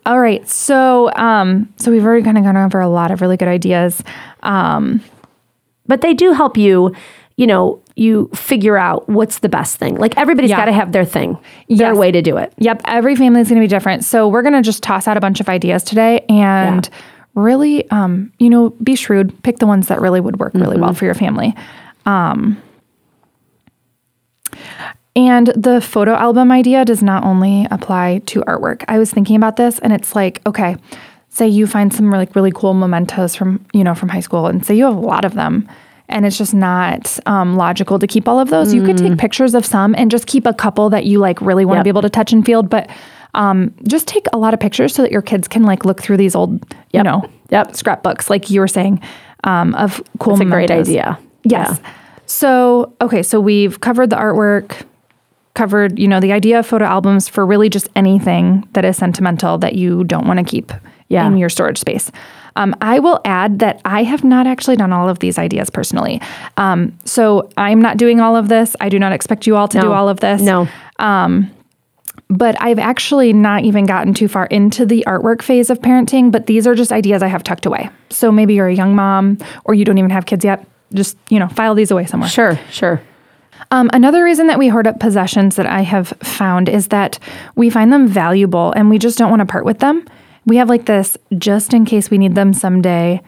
All 0.05 0.19
right. 0.19 0.47
So, 0.49 1.11
um, 1.13 1.71
so 1.77 1.91
we've 1.91 2.03
already 2.03 2.23
kind 2.23 2.37
of 2.37 2.43
gone 2.43 2.57
over 2.57 2.79
a 2.79 2.89
lot 2.89 3.11
of 3.11 3.21
really 3.21 3.37
good 3.37 3.47
ideas. 3.47 4.03
Um, 4.41 5.03
but 5.87 6.01
they 6.01 6.13
do 6.13 6.31
help 6.33 6.57
you 6.57 6.95
you 7.37 7.47
know 7.47 7.81
you 7.95 8.29
figure 8.35 8.77
out 8.77 9.07
what's 9.09 9.39
the 9.39 9.49
best 9.49 9.77
thing 9.77 9.95
like 9.95 10.15
everybody's 10.17 10.49
Yeah. 10.49 10.57
got 10.57 10.65
to 10.65 10.73
have 10.73 10.91
their 10.91 11.05
thing 11.05 11.37
their 11.69 11.89
Yes. 11.89 11.97
way 11.97 12.11
to 12.11 12.21
do 12.21 12.37
it 12.37 12.53
yep. 12.57 12.81
Every 12.85 13.15
family 13.15 13.41
is 13.41 13.47
going 13.49 13.59
to 13.59 13.63
be 13.63 13.67
different. 13.69 14.03
So 14.03 14.27
we're 14.27 14.41
going 14.41 14.53
to 14.53 14.61
just 14.61 14.83
toss 14.83 15.07
out 15.07 15.17
a 15.17 15.19
bunch 15.19 15.39
of 15.39 15.49
ideas 15.49 15.83
today 15.83 16.23
and 16.29 16.87
really, 17.35 17.89
um, 17.91 18.31
you 18.39 18.49
know, 18.49 18.71
be 18.71 18.95
shrewd. 18.95 19.41
Pick 19.43 19.59
the 19.59 19.67
ones 19.67 19.87
that 19.87 20.01
really 20.01 20.19
would 20.19 20.39
work 20.39 20.53
really 20.53 20.77
well 20.79 20.93
for 20.93 21.05
your 21.05 21.13
family. 21.13 21.55
Um, 22.05 22.61
and 25.15 25.47
the 25.47 25.81
photo 25.81 26.13
album 26.13 26.51
idea 26.51 26.85
does 26.85 27.03
not 27.03 27.23
only 27.23 27.67
apply 27.69 28.21
to 28.27 28.41
artwork. 28.41 28.83
I 28.87 28.97
was 28.97 29.11
thinking 29.11 29.35
about 29.35 29.57
this 29.57 29.79
and 29.79 29.91
it's 29.91 30.15
like, 30.15 30.41
okay, 30.45 30.77
say 31.29 31.47
you 31.47 31.67
find 31.67 31.93
some 31.93 32.09
like 32.11 32.35
really 32.35 32.51
cool 32.51 32.73
mementos 32.73 33.35
from, 33.35 33.65
you 33.73 33.83
know, 33.83 33.93
from 33.93 34.09
high 34.09 34.19
school 34.21 34.47
and 34.47 34.65
say 34.65 34.75
you 34.75 34.85
have 34.85 34.95
a 34.95 34.99
lot 34.99 35.25
of 35.25 35.33
them 35.33 35.69
and 36.07 36.25
it's 36.25 36.37
just 36.37 36.53
not 36.53 37.17
um, 37.25 37.55
logical 37.55 37.99
to 37.99 38.07
keep 38.07 38.27
all 38.27 38.39
of 38.39 38.49
those. 38.49 38.73
You 38.73 38.83
could 38.83 38.97
take 38.97 39.17
pictures 39.17 39.53
of 39.53 39.65
some 39.65 39.95
and 39.95 40.11
just 40.11 40.27
keep 40.27 40.45
a 40.45 40.53
couple 40.53 40.89
that 40.89 41.05
you 41.05 41.19
like 41.19 41.39
really 41.41 41.63
want 41.65 41.77
to 41.77 41.79
Yep. 41.79 41.83
be 41.85 41.89
able 41.89 42.01
to 42.01 42.09
touch 42.09 42.33
and 42.33 42.45
feel, 42.45 42.63
but 42.63 42.89
um, 43.33 43.73
just 43.87 44.07
take 44.07 44.25
a 44.33 44.37
lot 44.37 44.53
of 44.53 44.59
pictures 44.59 44.93
so 44.93 45.01
that 45.01 45.11
your 45.11 45.21
kids 45.21 45.47
can 45.47 45.63
like 45.63 45.85
look 45.85 46.01
through 46.01 46.17
these 46.17 46.35
old, 46.35 46.59
you 46.91 47.01
know, 47.03 47.23
Yep. 47.49 47.75
scrapbooks, 47.75 48.29
like 48.29 48.49
you 48.49 48.59
were 48.59 48.67
saying, 48.67 48.99
um, 49.43 49.73
of 49.75 50.01
cool 50.19 50.33
It's 50.33 50.41
a 50.41 50.45
great 50.45 50.71
idea. 50.71 51.17
Yes. 51.43 51.79
Yeah. 51.81 51.89
So, 52.25 52.93
okay, 53.01 53.23
so 53.23 53.39
we've 53.39 53.79
covered 53.81 54.09
the 54.09 54.15
artwork, 54.15 54.83
covered, 55.53 55.99
you 55.99 56.07
know, 56.07 56.19
the 56.21 56.31
idea 56.31 56.59
of 56.59 56.65
photo 56.65 56.85
albums 56.85 57.27
for 57.27 57.45
really 57.45 57.69
just 57.69 57.89
anything 57.95 58.67
that 58.73 58.85
is 58.85 58.95
sentimental 58.97 59.57
that 59.57 59.75
you 59.75 60.03
don't 60.05 60.25
want 60.27 60.39
to 60.39 60.45
keep 60.45 60.71
Yeah. 61.09 61.27
in 61.27 61.35
your 61.37 61.49
storage 61.49 61.77
space. 61.77 62.09
Um, 62.55 62.75
I 62.81 62.99
will 62.99 63.19
add 63.25 63.59
that 63.59 63.81
I 63.85 64.03
have 64.03 64.23
not 64.23 64.45
actually 64.47 64.75
done 64.77 64.91
all 64.93 65.07
of 65.09 65.19
these 65.19 65.37
ideas 65.37 65.69
personally. 65.69 66.21
Um, 66.57 66.93
so 67.05 67.49
I'm 67.57 67.81
not 67.81 67.97
doing 67.97 68.19
all 68.21 68.35
of 68.35 68.47
this. 68.49 68.75
I 68.81 68.89
do 68.89 68.99
not 68.99 69.11
expect 69.13 69.45
you 69.47 69.55
all 69.57 69.67
to 69.69 69.79
do 69.79 69.91
all 69.91 70.07
of 70.09 70.19
this. 70.21 70.41
no 70.41 70.67
But 72.31 72.55
I've 72.61 72.79
actually 72.79 73.33
not 73.33 73.65
even 73.65 73.85
gotten 73.85 74.13
too 74.13 74.29
far 74.29 74.45
into 74.45 74.85
the 74.85 75.03
artwork 75.05 75.41
phase 75.41 75.69
of 75.69 75.79
parenting, 75.79 76.31
but 76.31 76.45
these 76.45 76.65
are 76.65 76.73
just 76.73 76.93
ideas 76.93 77.21
I 77.21 77.27
have 77.27 77.43
tucked 77.43 77.65
away. 77.65 77.89
So 78.09 78.31
maybe 78.31 78.53
you're 78.53 78.69
a 78.69 78.73
young 78.73 78.95
mom 78.95 79.37
or 79.65 79.73
you 79.73 79.83
don't 79.83 79.97
even 79.97 80.11
have 80.11 80.25
kids 80.25 80.45
yet. 80.45 80.65
Just, 80.93 81.17
you 81.29 81.39
know, 81.39 81.49
file 81.49 81.75
these 81.75 81.91
away 81.91 82.05
somewhere. 82.05 82.29
sure 82.29 82.59
sure 82.69 83.01
Um, 83.69 83.89
another 83.93 84.23
reason 84.23 84.47
that 84.47 84.57
we 84.57 84.69
hoard 84.69 84.87
up 84.87 84.99
possessions 84.99 85.57
that 85.57 85.65
I 85.65 85.81
have 85.81 86.09
found 86.23 86.69
is 86.69 86.87
that 86.87 87.19
we 87.55 87.69
find 87.69 87.91
them 87.91 88.07
valuable 88.07 88.71
and 88.77 88.89
we 88.89 88.97
just 88.97 89.17
don't 89.17 89.29
want 89.29 89.41
to 89.41 89.45
part 89.45 89.65
with 89.65 89.79
them. 89.79 90.05
We 90.45 90.55
have 90.55 90.69
like 90.69 90.85
this 90.85 91.17
just 91.37 91.73
in 91.73 91.83
case 91.85 92.09
we 92.09 92.17
need 92.17 92.35
them 92.35 92.53
someday 92.53 93.21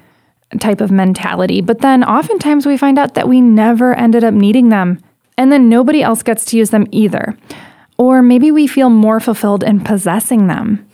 type 0.60 0.82
of 0.82 0.92
mentality. 0.92 1.62
But 1.62 1.80
then 1.80 2.04
oftentimes 2.04 2.66
we 2.66 2.78
find 2.78 2.98
out 2.98 3.16
that 3.16 3.28
we 3.28 3.42
never 3.42 3.94
ended 3.96 4.24
up 4.24 4.34
needing 4.34 4.70
them. 4.70 5.00
And 5.38 5.52
then 5.52 5.68
nobody 5.68 6.02
else 6.02 6.24
gets 6.24 6.46
to 6.46 6.58
use 6.58 6.70
them 6.70 6.88
either. 6.92 7.38
Or 7.98 8.22
maybe 8.22 8.52
we 8.52 8.68
feel 8.68 8.90
more 8.90 9.20
fulfilled 9.20 9.64
in 9.64 9.80
possessing 9.80 10.48
them. 10.48 10.88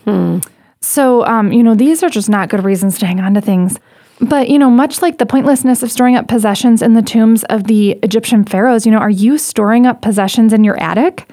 So, 0.82 1.26
um, 1.26 1.52
you 1.52 1.64
know, 1.64 1.76
these 1.76 2.04
are 2.04 2.10
just 2.10 2.30
not 2.30 2.50
good 2.50 2.64
reasons 2.64 3.00
to 3.00 3.06
hang 3.06 3.20
on 3.20 3.34
to 3.34 3.42
things. 3.42 3.80
But, 4.22 4.50
you 4.50 4.60
know, 4.60 4.70
much 4.70 5.02
like 5.02 5.18
the 5.18 5.26
pointlessness 5.26 5.82
of 5.82 5.92
storing 5.92 6.16
up 6.18 6.28
possessions 6.28 6.82
in 6.82 6.94
the 6.94 7.02
tombs 7.02 7.44
of 7.46 7.66
the 7.66 7.92
Egyptian 8.04 8.44
pharaohs, 8.44 8.86
you 8.86 8.92
know, 8.92 8.98
are 8.98 9.10
you 9.10 9.38
storing 9.38 9.86
up 9.86 10.02
possessions 10.02 10.52
in 10.52 10.64
your 10.64 10.78
attic 10.82 11.30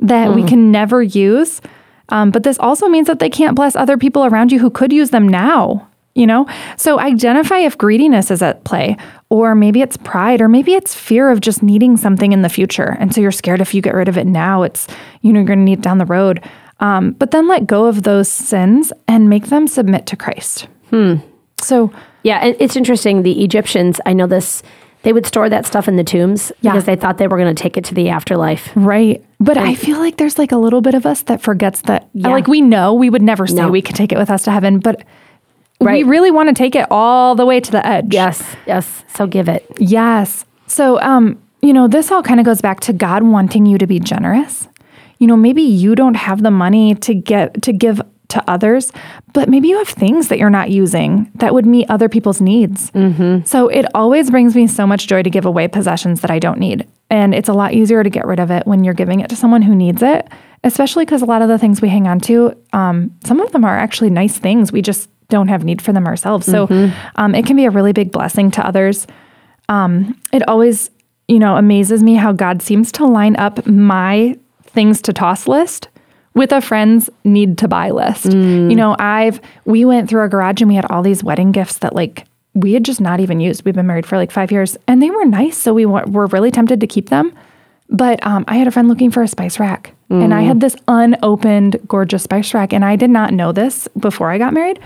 that 0.00 0.34
we 0.34 0.42
can 0.42 0.70
never 0.72 1.02
use? 1.02 1.60
Um, 2.08 2.30
but 2.30 2.42
this 2.42 2.58
also 2.58 2.88
means 2.88 3.06
that 3.08 3.18
they 3.18 3.28
can't 3.30 3.54
bless 3.54 3.76
other 3.76 3.98
people 3.98 4.24
around 4.24 4.52
you 4.52 4.58
who 4.58 4.70
could 4.70 4.90
use 4.92 5.10
them 5.10 5.28
now, 5.28 5.86
you 6.14 6.26
know? 6.26 6.46
So 6.78 6.98
identify 6.98 7.58
if 7.58 7.76
greediness 7.76 8.30
is 8.30 8.42
at 8.42 8.64
play, 8.64 8.96
or 9.30 9.54
maybe 9.54 9.80
it's 9.80 9.96
pride, 9.96 10.40
or 10.40 10.48
maybe 10.48 10.74
it's 10.74 10.94
fear 10.94 11.30
of 11.30 11.40
just 11.40 11.62
needing 11.62 11.96
something 11.96 12.32
in 12.32 12.42
the 12.42 12.48
future. 12.48 12.96
And 13.00 13.14
so 13.14 13.20
you're 13.20 13.30
scared 13.32 13.60
if 13.60 13.72
you 13.74 13.80
get 13.80 13.94
rid 13.94 14.08
of 14.08 14.18
it 14.18 14.26
now, 14.26 14.62
it's, 14.64 14.86
you 15.22 15.32
know, 15.32 15.38
you're 15.40 15.46
going 15.46 15.60
to 15.60 15.64
need 15.64 15.78
it 15.78 15.82
down 15.82 15.98
the 15.98 16.04
road. 16.06 16.44
Um, 16.80 17.12
but 17.12 17.30
then 17.30 17.46
let 17.46 17.66
go 17.66 17.86
of 17.86 18.02
those 18.02 18.28
sins 18.28 18.92
and 19.06 19.28
make 19.30 19.46
them 19.46 19.66
submit 19.68 20.06
to 20.06 20.16
Christ. 20.16 20.66
Hmm. 20.90 21.16
So, 21.60 21.92
Yeah, 22.22 22.44
it's 22.44 22.74
interesting. 22.76 23.22
The 23.22 23.44
Egyptians, 23.44 24.00
I 24.04 24.12
know 24.14 24.26
this, 24.26 24.62
they 25.02 25.12
would 25.12 25.26
store 25.26 25.48
that 25.48 25.64
stuff 25.66 25.88
in 25.88 25.96
the 25.96 26.04
tombs 26.04 26.50
Yeah. 26.60 26.72
because 26.72 26.84
they 26.86 26.96
thought 26.96 27.18
they 27.18 27.28
were 27.28 27.36
going 27.38 27.54
to 27.54 27.62
take 27.62 27.76
it 27.76 27.84
to 27.84 27.94
the 27.94 28.08
afterlife. 28.08 28.70
right. 28.74 29.24
But 29.38 29.56
I 29.56 29.74
feel 29.74 29.98
like 29.98 30.16
there's 30.18 30.36
like 30.38 30.52
a 30.52 30.58
little 30.58 30.80
bit 30.82 30.94
of 30.94 31.06
us 31.06 31.22
that 31.22 31.40
forgets 31.40 31.80
that. 31.82 32.08
Yeah. 32.12 32.28
Like 32.28 32.46
we 32.46 32.60
know 32.60 32.92
we 32.92 33.08
would 33.08 33.22
never 33.22 33.46
say 33.46 33.54
No. 33.54 33.70
we 33.70 33.80
could 33.80 33.94
take 33.96 34.12
it 34.12 34.18
with 34.18 34.28
us 34.30 34.42
to 34.44 34.50
heaven, 34.50 34.80
but 34.80 35.02
we 35.80 36.02
really 36.02 36.30
want 36.30 36.48
to 36.48 36.54
take 36.54 36.74
it 36.74 36.86
all 36.90 37.34
the 37.34 37.46
way 37.46 37.60
to 37.60 37.70
the 37.70 37.86
edge. 37.86 38.12
Yes, 38.12 38.42
yes. 38.66 39.04
So 39.14 39.26
give 39.26 39.48
it. 39.48 39.66
Yes. 39.78 40.44
So, 40.66 41.00
um, 41.00 41.42
you 41.62 41.72
know, 41.72 41.88
this 41.88 42.10
all 42.10 42.22
kind 42.22 42.40
of 42.40 42.46
goes 42.46 42.60
back 42.60 42.80
to 42.80 42.92
God 42.92 43.22
wanting 43.22 43.66
you 43.66 43.78
to 43.78 43.86
be 43.86 43.98
generous. 43.98 44.68
You 45.18 45.26
know, 45.26 45.36
maybe 45.36 45.62
you 45.62 45.94
don't 45.94 46.14
have 46.14 46.42
the 46.42 46.50
money 46.50 46.94
to 46.94 47.14
get 47.14 47.62
to 47.62 47.72
give 47.72 48.00
to 48.28 48.42
others, 48.48 48.92
but 49.32 49.48
maybe 49.48 49.68
you 49.68 49.76
have 49.78 49.88
things 49.88 50.28
that 50.28 50.38
you're 50.38 50.50
not 50.50 50.70
using 50.70 51.30
that 51.34 51.52
would 51.52 51.66
meet 51.66 51.90
other 51.90 52.08
people's 52.08 52.40
needs. 52.40 52.90
Mm-hmm. 52.92 53.44
So 53.44 53.68
it 53.68 53.86
always 53.94 54.30
brings 54.30 54.54
me 54.54 54.68
so 54.68 54.86
much 54.86 55.08
joy 55.08 55.22
to 55.22 55.30
give 55.30 55.44
away 55.44 55.66
possessions 55.66 56.20
that 56.20 56.30
I 56.30 56.38
don't 56.38 56.58
need, 56.58 56.86
and 57.10 57.34
it's 57.34 57.48
a 57.48 57.52
lot 57.52 57.74
easier 57.74 58.02
to 58.02 58.10
get 58.10 58.26
rid 58.26 58.38
of 58.38 58.50
it 58.50 58.66
when 58.66 58.84
you're 58.84 58.94
giving 58.94 59.20
it 59.20 59.28
to 59.30 59.36
someone 59.36 59.62
who 59.62 59.74
needs 59.74 60.02
it. 60.02 60.28
Especially 60.62 61.06
because 61.06 61.22
a 61.22 61.26
lot 61.26 61.40
of 61.40 61.48
the 61.48 61.58
things 61.58 61.80
we 61.80 61.88
hang 61.88 62.06
on 62.06 62.20
to, 62.20 62.54
um, 62.74 63.16
some 63.24 63.40
of 63.40 63.50
them 63.52 63.64
are 63.64 63.78
actually 63.78 64.10
nice 64.10 64.36
things. 64.36 64.72
We 64.72 64.82
just 64.82 65.08
don't 65.30 65.48
have 65.48 65.64
need 65.64 65.80
for 65.80 65.92
them 65.92 66.06
ourselves. 66.06 66.46
So 66.46 66.66
um, 67.16 67.34
it 67.34 67.46
can 67.46 67.56
be 67.56 67.64
a 67.64 67.70
really 67.70 67.92
big 67.92 68.12
blessing 68.12 68.50
to 68.52 68.66
others 68.66 69.06
it 70.32 70.48
always, 70.48 70.90
you 71.28 71.38
know, 71.38 71.56
amazes 71.56 72.02
me 72.02 72.14
how 72.14 72.32
God 72.32 72.60
seems 72.62 72.90
to 72.92 73.06
line 73.06 73.36
up 73.36 73.64
my 73.66 74.36
things 74.66 75.00
to 75.02 75.12
toss 75.12 75.46
list 75.46 75.88
with 76.34 76.52
a 76.52 76.60
friend's 76.60 77.08
need 77.24 77.56
to 77.58 77.68
buy 77.68 77.90
list. 77.90 78.26
You 78.70 78.74
know, 78.76 78.96
I've 78.98 79.40
we 79.64 79.84
went 79.84 80.08
through 80.08 80.20
our 80.20 80.28
garage 80.28 80.60
and 80.60 80.68
we 80.68 80.74
had 80.76 80.86
all 80.90 81.02
these 81.02 81.22
wedding 81.24 81.52
gifts 81.52 81.78
that 81.78 81.94
like 81.94 82.26
we 82.54 82.72
had 82.72 82.84
just 82.84 83.00
not 83.00 83.20
even 83.20 83.38
used. 83.40 83.64
We've 83.64 83.74
been 83.74 83.86
married 83.86 84.06
for 84.06 84.16
like 84.16 84.32
5 84.32 84.50
years 84.50 84.76
and 84.88 85.00
they 85.00 85.10
were 85.10 85.24
nice, 85.24 85.56
so 85.56 85.72
we 85.72 85.86
wa- 85.86 86.04
were 86.06 86.26
really 86.26 86.50
tempted 86.50 86.80
to 86.80 86.86
keep 86.88 87.08
them. 87.10 87.32
But 87.88 88.24
um, 88.26 88.44
I 88.48 88.56
had 88.56 88.66
a 88.68 88.70
friend 88.70 88.88
looking 88.88 89.10
for 89.10 89.22
a 89.22 89.28
spice 89.28 89.58
rack, 89.60 89.94
and 90.10 90.32
I 90.34 90.42
had 90.42 90.60
this 90.60 90.76
unopened, 90.88 91.76
gorgeous 91.88 92.22
spice 92.24 92.54
rack, 92.54 92.72
and 92.72 92.84
I 92.84 92.94
did 92.96 93.10
not 93.10 93.32
know 93.32 93.50
this 93.52 93.88
before 93.98 94.30
I 94.30 94.38
got 94.38 94.52
married. 94.52 94.78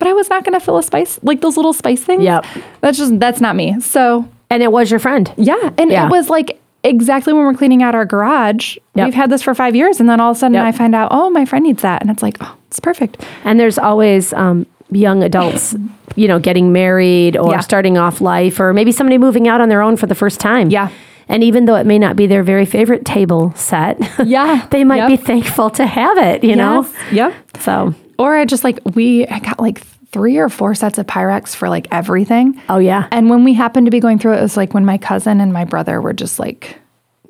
But 0.00 0.08
I 0.08 0.12
was 0.14 0.28
not 0.28 0.42
going 0.44 0.58
to 0.58 0.64
fill 0.64 0.78
a 0.78 0.82
spice 0.82 1.20
like 1.22 1.40
those 1.42 1.56
little 1.56 1.72
spice 1.72 2.02
things. 2.02 2.24
Yep. 2.24 2.44
that's 2.80 2.98
just 2.98 3.20
that's 3.20 3.40
not 3.40 3.54
me. 3.54 3.78
So 3.80 4.28
And 4.50 4.62
it 4.64 4.72
was 4.72 4.90
your 4.90 4.98
friend. 4.98 5.32
yeah, 5.36 5.70
and 5.78 5.92
Yeah. 5.92 6.06
it 6.06 6.10
was 6.10 6.28
like 6.28 6.58
exactly 6.82 7.32
when 7.32 7.44
we're 7.44 7.54
cleaning 7.54 7.82
out 7.84 7.94
our 7.94 8.04
garage. 8.06 8.76
Yep. 8.96 9.04
We've 9.04 9.14
had 9.14 9.30
this 9.30 9.42
for 9.42 9.54
five 9.54 9.76
years, 9.76 10.00
and 10.00 10.08
then 10.08 10.18
all 10.18 10.32
of 10.32 10.36
a 10.36 10.40
sudden 10.40 10.54
Yep. 10.54 10.64
I 10.64 10.72
find 10.72 10.94
out, 10.94 11.08
oh, 11.12 11.30
my 11.30 11.44
friend 11.44 11.62
needs 11.64 11.82
that, 11.82 12.00
and 12.02 12.10
it's 12.10 12.22
like, 12.22 12.38
oh, 12.40 12.56
it's 12.68 12.80
perfect. 12.80 13.22
And 13.44 13.60
there's 13.60 13.78
always 13.78 14.32
um, 14.32 14.64
young 14.90 15.22
adults, 15.22 15.76
you 16.16 16.26
know, 16.26 16.38
getting 16.38 16.72
married 16.72 17.36
or 17.36 17.52
Yeah. 17.52 17.60
starting 17.60 17.98
off 17.98 18.20
life, 18.22 18.58
or 18.58 18.72
maybe 18.72 18.92
somebody 18.92 19.18
moving 19.18 19.46
out 19.46 19.60
on 19.60 19.68
their 19.68 19.82
own 19.82 19.96
for 19.98 20.06
the 20.06 20.14
first 20.14 20.40
time. 20.40 20.70
Yeah. 20.70 20.88
And 21.28 21.44
even 21.44 21.66
though 21.66 21.76
it 21.76 21.86
may 21.86 21.98
not 21.98 22.16
be 22.16 22.26
their 22.26 22.42
very 22.42 22.64
favorite 22.66 23.04
table 23.04 23.52
set, 23.56 24.00
Yeah. 24.24 24.66
they 24.70 24.82
might 24.82 24.96
Yep. 24.96 25.08
be 25.08 25.16
thankful 25.18 25.68
to 25.70 25.84
have 25.86 26.16
it, 26.18 26.42
you 26.42 26.56
know? 26.56 26.86
Yep. 27.12 27.34
So, 27.60 27.94
Or 28.20 28.36
I 28.36 28.44
just 28.44 28.62
like 28.62 28.78
we 28.94 29.26
I 29.26 29.38
got 29.40 29.58
like 29.58 29.80
three 30.12 30.36
or 30.38 30.48
four 30.48 30.74
sets 30.74 30.98
of 30.98 31.06
Pyrex 31.06 31.54
for 31.56 31.68
like 31.68 31.86
everything. 31.90 32.60
oh, 32.68 32.78
yeah. 32.78 33.06
And 33.12 33.30
when 33.30 33.44
we 33.44 33.54
happened 33.54 33.86
to 33.86 33.90
be 33.90 34.00
going 34.00 34.18
through 34.18 34.34
it, 34.34 34.38
it 34.38 34.42
was 34.42 34.56
like 34.56 34.74
when 34.74 34.84
my 34.84 34.98
cousin 34.98 35.40
and 35.40 35.52
my 35.52 35.64
brother 35.64 36.00
were 36.00 36.12
just 36.12 36.38
like, 36.40 36.76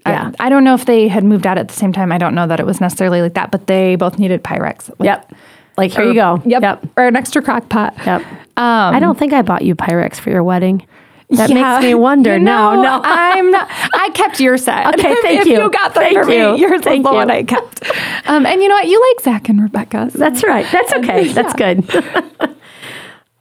Yeah. 0.07 0.33
I, 0.41 0.47
I 0.47 0.49
don't 0.49 0.65
know 0.65 0.75
if 0.75 0.87
they 0.87 1.07
had 1.07 1.23
moved 1.23 1.47
out 1.47 1.59
at 1.59 1.69
the 1.69 1.75
same 1.75 1.93
time. 1.93 2.11
I 2.11 2.17
don't 2.19 2.35
know 2.35 2.47
that 2.47 2.59
it 2.59 2.65
was 2.67 2.81
necessarily 2.81 3.21
like 3.21 3.35
that, 3.35 3.51
but 3.51 3.67
they 3.67 3.97
both 3.97 4.19
needed 4.19 4.43
Pyrex. 4.43 4.89
Like, 4.99 5.07
Yep. 5.07 5.33
Like, 5.77 5.93
here 5.93 6.05
you 6.05 6.15
go. 6.15 6.43
Yep. 6.45 6.63
Yep. 6.63 6.87
Or 6.97 7.07
an 7.07 7.17
extra 7.17 7.43
crock 7.43 7.69
pot. 7.69 7.95
Yep. 8.05 8.23
Um, 8.23 8.95
I 8.95 8.99
don't 8.99 9.19
think 9.19 9.33
I 9.33 9.43
bought 9.43 9.63
you 9.63 9.75
Pyrex 9.75 10.17
for 10.17 10.31
your 10.31 10.43
wedding. 10.43 10.87
That 11.31 11.49
Yeah. 11.51 11.73
makes 11.79 11.85
me 11.85 11.95
wonder. 11.95 12.35
You 12.39 12.41
no, 12.45 12.75
know, 12.75 12.83
no. 12.83 13.01
I'm 13.05 13.51
not. 13.51 13.69
I 13.95 14.11
kept 14.15 14.41
your 14.41 14.57
set. 14.57 14.87
Okay, 14.95 15.15
thank 15.23 15.41
if 15.43 15.47
you. 15.47 15.63
you 15.63 15.71
got 15.71 15.95
them 15.95 16.03
Thank 16.03 16.25
for 16.25 16.31
you. 16.31 16.53
me, 16.55 16.61
yours 16.61 16.81
Thank 16.83 17.05
was 17.05 17.11
the 17.11 17.11
you. 17.11 17.17
one 17.17 17.31
I 17.31 17.43
kept. 17.45 17.83
Um, 18.29 18.45
and 18.47 18.61
you 18.63 18.69
know 18.69 18.75
what? 18.75 18.89
You 18.89 19.01
like 19.11 19.23
Zach 19.25 19.49
and 19.49 19.63
Rebecca. 19.63 20.11
That's 20.15 20.43
right. 20.43 20.67
That's 20.73 20.93
okay. 20.95 21.29
That's 21.33 21.55
good. 21.55 22.55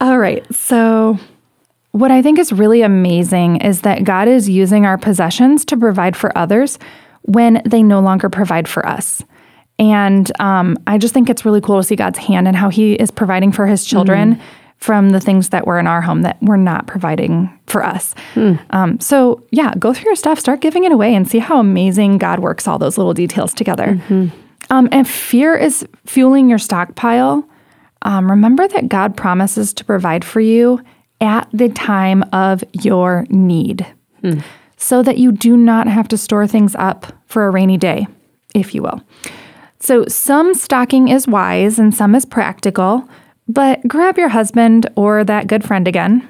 All 0.02 0.18
right. 0.18 0.46
So, 0.54 1.18
what 1.92 2.12
I 2.12 2.22
think 2.22 2.38
is 2.40 2.54
really 2.54 2.82
amazing 2.84 3.58
is 3.62 3.82
that 3.82 4.04
God 4.04 4.28
is 4.28 4.48
using 4.48 4.86
our 4.86 4.98
possessions 4.98 5.66
to 5.66 5.78
provide 5.78 6.16
for 6.16 6.36
others 6.38 6.78
when 7.24 7.62
they 7.66 7.82
no 7.84 8.00
longer 8.00 8.30
provide 8.30 8.68
for 8.68 8.86
us. 8.86 9.24
And 9.80 10.32
um, 10.40 10.78
I 10.88 10.98
just 10.98 11.14
think 11.14 11.30
it's 11.30 11.46
really 11.46 11.62
cool 11.62 11.78
to 11.78 11.84
see 11.84 11.96
God's 11.96 12.20
hand 12.20 12.48
and 12.48 12.56
how 12.56 12.70
He 12.70 12.94
is 12.94 13.12
providing 13.12 13.52
for 13.52 13.66
His 13.66 13.84
children 13.86 14.40
from 14.80 15.10
the 15.10 15.20
things 15.20 15.50
that 15.50 15.68
were 15.68 15.78
in 15.78 15.88
our 15.88 16.02
home 16.02 16.22
that 16.22 16.38
we're 16.42 16.56
not 16.58 16.88
providing 16.88 17.50
for 17.68 17.84
us. 17.86 18.16
Um, 18.70 19.00
so, 19.00 19.44
yeah, 19.52 19.74
go 19.78 19.94
through 19.94 20.06
your 20.06 20.16
stuff, 20.16 20.40
start 20.40 20.62
giving 20.62 20.86
it 20.86 20.92
away, 20.92 21.14
and 21.14 21.30
see 21.30 21.40
how 21.40 21.60
amazing 21.60 22.18
God 22.18 22.40
works 22.40 22.68
all 22.68 22.80
those 22.80 22.98
little 22.98 23.14
details 23.14 23.54
together. 23.54 24.00
Um, 24.70 24.88
and 24.92 25.08
fear 25.08 25.56
is 25.56 25.86
fueling 26.06 26.48
your 26.50 26.60
stockpile. 26.60 27.48
Um, 28.04 28.30
remember 28.32 28.68
that 28.70 28.88
God 28.88 29.18
promises 29.18 29.74
to 29.74 29.84
provide 29.84 30.24
for 30.24 30.40
you 30.40 30.82
at 31.20 31.50
the 31.52 31.68
time 31.70 32.24
of 32.32 32.64
your 32.72 33.26
need 33.30 33.86
so 34.78 35.04
that 35.04 35.18
you 35.18 35.34
do 35.34 35.58
not 35.58 35.88
have 35.88 36.08
to 36.08 36.18
store 36.18 36.48
things 36.48 36.74
up 36.76 37.12
for 37.26 37.46
a 37.46 37.50
rainy 37.50 37.76
day, 37.78 38.08
if 38.56 38.74
you 38.74 38.82
will. 38.82 39.02
So, 39.82 40.06
some 40.08 40.54
stocking 40.54 41.10
is 41.10 41.28
wise 41.28 41.80
and 41.80 41.94
some 41.94 42.16
is 42.16 42.26
practical, 42.26 43.10
but 43.50 43.86
grab 43.88 44.18
your 44.18 44.30
husband 44.30 44.88
or 44.96 45.24
that 45.26 45.48
good 45.48 45.64
friend 45.66 45.88
again 45.88 46.26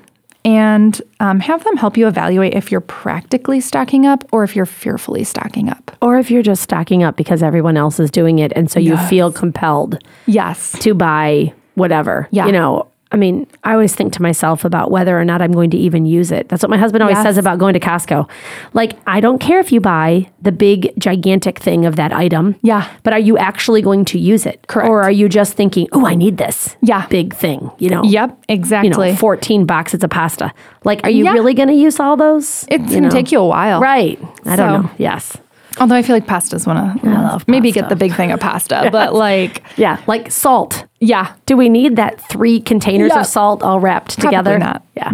and 0.46 1.02
um, 1.20 1.42
have 1.42 1.64
them 1.66 1.76
help 1.78 1.98
you 1.98 2.08
evaluate 2.08 2.54
if 2.54 2.72
you're 2.72 2.80
practically 2.82 3.60
stocking 3.60 4.06
up 4.08 4.24
or 4.32 4.44
if 4.46 4.56
you're 4.56 4.66
fearfully 4.66 5.24
stocking 5.24 5.70
up. 5.70 5.92
or 6.02 6.18
if 6.18 6.32
you're 6.32 6.42
just 6.42 6.64
stocking 6.64 7.04
up 7.04 7.18
because 7.18 7.44
everyone 7.44 7.76
else 7.76 8.00
is 8.00 8.10
doing 8.10 8.40
it. 8.40 8.54
And 8.56 8.72
so 8.72 8.80
you 8.80 8.96
feel 8.98 9.32
compelled 9.34 10.02
Yes. 10.28 10.72
to 10.80 10.94
buy 10.94 11.54
whatever. 11.76 12.28
Yeah. 12.32 12.46
You 12.46 12.54
know, 12.54 12.89
I 13.12 13.18
mean, 13.18 13.48
I 13.64 13.74
always 13.74 13.96
think 13.96 14.14
to 14.14 14.22
myself 14.22 14.64
about 14.66 14.92
whether 14.92 15.20
or 15.20 15.26
not 15.26 15.42
I'm 15.42 15.52
going 15.52 15.72
to 15.72 15.78
even 15.78 16.06
use 16.06 16.32
it. 16.32 16.48
That's 16.48 16.62
what 16.62 16.70
my 16.70 16.78
husband 16.78 17.02
always 17.02 17.16
Yes. 17.18 17.24
says 17.26 17.38
about 17.40 17.58
going 17.58 17.74
to 17.74 17.80
Costco. 17.80 18.30
Like, 18.74 18.94
I 19.08 19.20
don't 19.20 19.40
care 19.40 19.60
if 19.60 19.72
you 19.72 19.80
buy 19.82 20.28
the 20.44 20.52
big, 20.52 20.94
gigantic 21.00 21.58
thing 21.58 21.88
of 21.88 21.96
that 21.96 22.14
item. 22.14 22.56
Yeah. 22.62 22.88
But 23.02 23.14
are 23.14 23.20
you 23.20 23.36
actually 23.36 23.82
going 23.82 24.06
to 24.06 24.20
use 24.20 24.46
it? 24.46 24.64
Correct. 24.68 24.88
Or 24.88 25.02
are 25.02 25.10
you 25.12 25.28
just 25.28 25.54
thinking, 25.56 25.88
oh, 25.92 26.06
I 26.06 26.14
need 26.14 26.38
this 26.38 26.76
Yeah. 26.82 27.08
big 27.08 27.34
thing, 27.36 27.72
you 27.80 27.90
know? 27.90 28.04
Yep, 28.04 28.30
You 28.48 28.54
exactly. 28.56 29.10
know, 29.10 29.16
14 29.16 29.66
boxes 29.66 30.04
of 30.04 30.12
pasta. 30.12 30.52
Like, 30.84 31.04
are 31.04 31.10
you 31.10 31.24
Yeah. 31.26 31.34
really 31.34 31.56
going 31.56 31.70
to 31.70 31.74
use 31.76 32.00
all 32.00 32.16
those? 32.16 32.66
it's 32.70 32.92
going 32.92 33.04
to 33.04 33.10
take 33.10 33.32
you 33.32 33.40
a 33.40 33.48
while. 33.48 33.82
Right. 33.82 34.20
I 34.46 34.56
So- 34.56 34.68
don't 34.68 34.84
know. 34.84 34.90
Yes. 35.00 35.36
Although 35.80 35.96
I 35.96 36.02
feel 36.02 36.16
like 36.16 36.28
pasta's 36.28 36.66
one 36.68 36.78
of 36.78 37.04
I 37.06 37.22
love 37.22 37.48
maybe 37.48 37.70
pasta. 37.70 37.82
get 37.82 37.90
the 37.90 37.96
big 37.96 38.14
thing 38.14 38.32
of 38.32 38.40
pasta, 38.40 38.90
but 38.92 39.14
like 39.14 39.64
Yeah. 39.78 40.02
Like 40.08 40.32
salt. 40.32 40.86
yeah. 41.00 41.34
Do 41.46 41.56
we 41.58 41.70
need 41.70 41.96
that 41.96 42.20
three 42.30 42.60
containers 42.62 43.10
Yeah. 43.14 43.22
of 43.22 43.26
salt 43.28 43.64
all 43.64 43.80
wrapped 43.80 44.18
Probably 44.20 44.38
together? 44.38 44.60
not. 44.60 44.84
Yeah. 44.96 45.12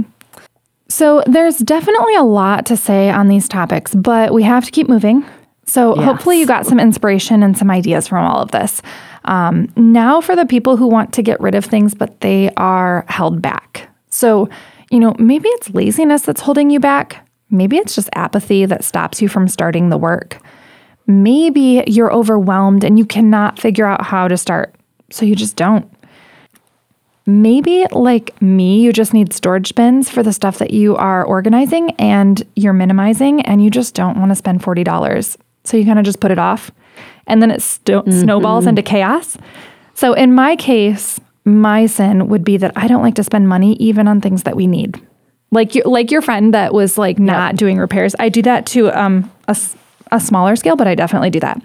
So 0.88 1.24
there's 1.26 1.58
definitely 1.58 2.16
a 2.16 2.24
lot 2.24 2.66
to 2.68 2.78
say 2.78 3.10
on 3.10 3.28
these 3.28 3.48
topics, 3.50 3.94
but 3.96 4.34
we 4.34 4.44
have 4.44 4.66
to 4.66 4.72
keep 4.72 4.88
moving. 4.88 5.26
So 5.66 5.96
hopefully 5.96 6.40
you 6.40 6.46
got 6.46 6.66
some 6.68 6.80
inspiration 6.80 7.42
and 7.42 7.58
some 7.58 7.72
ideas 7.72 8.08
from 8.08 8.24
all 8.24 8.40
of 8.40 8.52
this. 8.52 8.82
Um, 9.26 9.68
now 9.76 10.22
for 10.22 10.36
the 10.36 10.46
people 10.46 10.78
who 10.78 10.88
want 10.88 11.12
to 11.14 11.24
get 11.24 11.40
rid 11.42 11.56
of 11.56 11.66
things, 11.66 11.96
but 11.96 12.22
they 12.22 12.52
are 12.56 13.04
held 13.08 13.42
back. 13.42 13.90
So, 14.10 14.48
you 14.92 15.00
know, 15.00 15.16
maybe 15.18 15.50
it's 15.50 15.72
laziness 15.72 16.22
that's 16.22 16.42
holding 16.42 16.70
you 16.70 16.80
back. 16.80 17.28
Maybe 17.50 17.78
it's 17.78 17.96
just 17.96 18.10
apathy 18.14 18.66
that 18.68 18.84
stops 18.84 19.24
you 19.24 19.28
from 19.28 19.48
starting 19.48 19.90
the 19.90 19.98
work. 19.98 20.38
Maybe 21.08 21.84
you're 21.88 22.12
overwhelmed 22.12 22.84
and 22.84 22.98
you 22.98 23.06
cannot 23.06 23.60
figure 23.60 23.86
out 23.86 24.06
how 24.06 24.28
to 24.28 24.38
start, 24.38 24.74
so 25.12 25.26
you 25.26 25.36
just 25.36 25.56
don't. 25.56 25.90
maybe 27.28 27.88
like 27.92 28.40
me, 28.42 28.82
you 28.82 28.94
just 28.94 29.14
need 29.14 29.34
storage 29.34 29.74
bins 29.76 30.10
for 30.10 30.22
the 30.22 30.32
stuff 30.34 30.60
that 30.60 30.72
you 30.72 30.96
are 30.96 31.24
organizing 31.24 31.90
and 31.98 32.44
you're 32.56 32.74
minimizing 32.74 33.42
and 33.42 33.64
you 33.64 33.70
just 33.72 33.96
don't 33.96 34.18
want 34.20 34.30
to 34.30 34.36
spend 34.36 34.62
$40. 34.62 35.38
So 35.64 35.76
you 35.78 35.86
kind 35.86 35.98
of 35.98 36.06
just 36.06 36.20
put 36.20 36.30
it 36.32 36.38
off 36.38 36.70
and 37.26 37.42
then 37.42 37.50
it 37.50 37.62
sto- 37.64 38.04
snowballs 38.10 38.68
into 38.68 38.84
chaos. 38.84 39.38
So 39.96 40.14
in 40.14 40.36
my 40.36 40.56
case, 40.56 41.20
my 41.46 41.88
sin 41.88 42.28
would 42.28 42.44
be 42.44 42.58
that 42.58 42.72
I 42.76 42.88
don't 42.88 43.02
like 43.02 43.16
to 43.16 43.24
spend 43.24 43.50
money 43.50 43.74
even 43.78 44.08
on 44.08 44.22
things 44.22 44.44
that 44.44 44.56
we 44.56 44.68
need. 44.68 45.02
Like 45.50 45.74
your 45.74 45.86
like 45.86 46.12
your 46.12 46.22
friend 46.22 46.54
that 46.54 46.74
was 46.76 46.98
like 46.98 47.18
not 47.18 47.56
doing 47.56 47.80
repairs. 47.80 48.14
I 48.20 48.30
do 48.30 48.42
that 48.44 48.66
to 48.68 48.90
um 48.92 49.32
a, 49.48 49.58
a 50.16 50.20
smaller 50.20 50.56
scale, 50.56 50.76
but 50.76 50.88
I 50.88 50.96
definitely 50.96 51.30
do 51.30 51.40
that. 51.42 51.62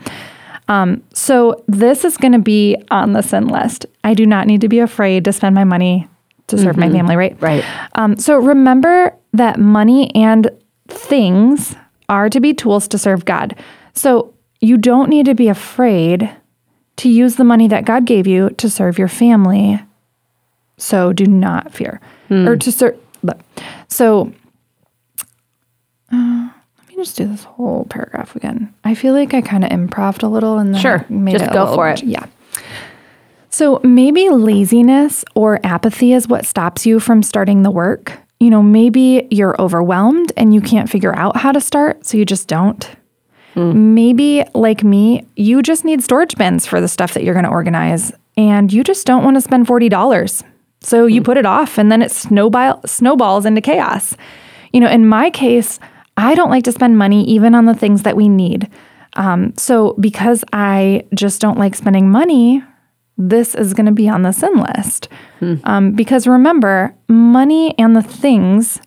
Um, 0.68 1.02
so 1.12 1.64
this 1.66 2.04
is 2.04 2.16
going 2.16 2.32
to 2.32 2.38
be 2.38 2.76
on 2.90 3.12
the 3.12 3.22
sin 3.22 3.48
list. 3.48 3.86
I 4.04 4.14
do 4.14 4.26
not 4.26 4.46
need 4.46 4.60
to 4.60 4.68
be 4.68 4.78
afraid 4.78 5.24
to 5.24 5.32
spend 5.32 5.54
my 5.54 5.64
money 5.64 6.06
to 6.46 6.58
serve 6.58 6.76
my 6.76 6.90
family, 6.90 7.16
right? 7.16 7.40
Right. 7.40 7.64
Um, 7.94 8.16
so 8.16 8.36
remember 8.36 9.16
that 9.32 9.58
money 9.58 10.14
and 10.14 10.50
things 10.88 11.76
are 12.08 12.28
to 12.28 12.40
be 12.40 12.52
tools 12.52 12.88
to 12.88 12.98
serve 12.98 13.24
God. 13.24 13.54
So 13.94 14.34
you 14.60 14.76
don't 14.76 15.08
need 15.08 15.26
to 15.26 15.34
be 15.34 15.48
afraid 15.48 16.30
to 16.96 17.08
use 17.08 17.36
the 17.36 17.44
money 17.44 17.68
that 17.68 17.84
God 17.84 18.04
gave 18.04 18.26
you 18.26 18.50
to 18.50 18.68
serve 18.68 18.98
your 18.98 19.08
family. 19.08 19.80
So 20.76 21.12
do 21.12 21.24
not 21.26 21.72
fear 21.72 22.00
or 22.48 22.56
to 22.56 22.72
serve. 22.72 22.98
So 23.88 24.32
uh, 26.12 26.49
just 27.00 27.16
do 27.16 27.26
this 27.26 27.44
whole 27.44 27.86
paragraph 27.90 28.36
again. 28.36 28.72
I 28.84 28.94
feel 28.94 29.14
like 29.14 29.34
I 29.34 29.40
kind 29.40 29.64
of 29.64 29.70
improved 29.70 30.22
a 30.22 30.28
little 30.28 30.58
and 30.58 30.74
then 30.74 30.80
Sure. 30.80 31.04
made 31.08 31.32
Just 31.32 31.46
it 31.46 31.52
go 31.52 31.60
little- 31.60 31.74
for 31.74 31.88
it. 31.88 32.02
Yeah. 32.02 32.26
So 33.50 33.80
maybe 33.82 34.28
laziness 34.28 35.24
or 35.34 35.58
apathy 35.64 36.12
is 36.12 36.28
what 36.28 36.46
stops 36.46 36.86
you 36.86 37.00
from 37.00 37.22
starting 37.22 37.62
the 37.62 37.70
work. 37.70 38.12
You 38.38 38.48
know, 38.48 38.62
maybe 38.62 39.26
you're 39.30 39.60
overwhelmed 39.60 40.32
and 40.36 40.54
you 40.54 40.60
can't 40.60 40.88
figure 40.88 41.14
out 41.14 41.36
how 41.36 41.52
to 41.52 41.60
start, 41.60 42.06
so 42.06 42.16
you 42.16 42.24
just 42.24 42.48
don't. 42.48 42.88
Hmm. 43.54 43.94
Maybe, 43.94 44.44
like 44.54 44.84
me, 44.84 45.26
you 45.36 45.62
just 45.62 45.84
need 45.84 46.02
storage 46.02 46.36
bins 46.36 46.64
for 46.64 46.80
the 46.80 46.88
stuff 46.88 47.14
that 47.14 47.24
you're 47.24 47.34
going 47.34 47.44
to 47.44 47.50
organize 47.50 48.12
and 48.36 48.72
you 48.72 48.84
just 48.84 49.06
don't 49.06 49.24
want 49.24 49.36
to 49.36 49.40
spend 49.40 49.66
$40. 49.66 50.42
So 50.80 51.06
you 51.06 51.20
hmm. 51.20 51.24
put 51.24 51.36
it 51.36 51.44
off 51.44 51.76
and 51.76 51.90
then 51.90 52.02
it 52.02 52.12
snowball, 52.12 52.80
snowballs 52.86 53.44
into 53.44 53.60
chaos. 53.60 54.16
You 54.72 54.80
know, 54.80 54.88
in 54.88 55.06
my 55.06 55.30
case, 55.30 55.80
I 56.16 56.34
don't 56.34 56.50
like 56.50 56.64
to 56.64 56.72
spend 56.72 56.98
money 56.98 57.24
even 57.24 57.54
on 57.54 57.66
the 57.66 57.74
things 57.74 58.02
that 58.02 58.16
we 58.16 58.28
need. 58.28 58.68
Um, 59.14 59.54
so 59.56 59.94
because 59.94 60.44
I 60.52 61.04
just 61.14 61.40
don't 61.40 61.58
like 61.58 61.74
spending 61.74 62.10
money, 62.10 62.62
this 63.18 63.54
is 63.54 63.74
going 63.74 63.86
to 63.86 63.92
be 63.92 64.08
on 64.08 64.22
the 64.22 64.32
sin 64.32 64.54
list. 64.54 65.08
Um, 65.64 65.92
because 65.92 66.26
remember, 66.26 66.94
money 67.08 67.76
and 67.78 67.94
the 67.96 68.02
things 68.02 68.80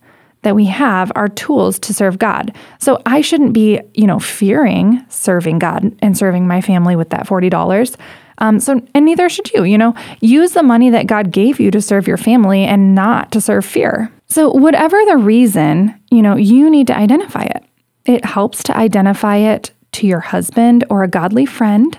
that 0.44 0.56
we 0.56 0.66
have 0.66 1.12
are 1.16 1.30
tools 1.30 1.80
to 1.80 1.94
serve 1.94 2.20
God. 2.20 2.56
So 2.80 3.02
I 3.06 3.22
shouldn't 3.22 3.54
be, 3.54 3.80
you 3.94 4.06
know, 4.06 4.20
fearing 4.20 5.04
serving 5.10 5.60
God 5.60 5.96
and 6.00 6.18
serving 6.18 6.48
my 6.48 6.62
family 6.62 6.96
with 6.96 7.10
that 7.12 7.26
$40. 7.26 7.96
Um, 8.40 8.60
so, 8.60 8.82
and 8.94 9.06
neither 9.06 9.30
should 9.30 9.52
you, 9.54 9.64
you 9.64 9.78
know, 9.78 9.94
use 10.20 10.52
the 10.52 10.64
money 10.64 10.90
that 10.90 11.08
God 11.08 11.32
gave 11.32 11.60
you 11.60 11.72
to 11.72 11.82
serve 11.82 12.08
your 12.08 12.18
family 12.18 12.64
and 12.64 12.94
not 12.96 13.32
to 13.32 13.42
serve 13.42 13.66
fear. 13.66 14.12
So, 14.34 14.50
whatever 14.50 15.00
the 15.06 15.18
reason, 15.18 15.94
you 16.10 16.24
know, 16.24 16.36
you 16.36 16.68
need 16.72 16.88
to 16.88 16.98
identify 16.98 17.44
it. 17.44 17.64
It 18.06 18.26
helps 18.26 18.64
to 18.64 18.76
identify 18.76 19.38
it 19.38 19.70
to 19.92 20.08
your 20.08 20.22
husband 20.22 20.84
or 20.90 21.04
a 21.04 21.08
godly 21.08 21.46
friend 21.46 21.96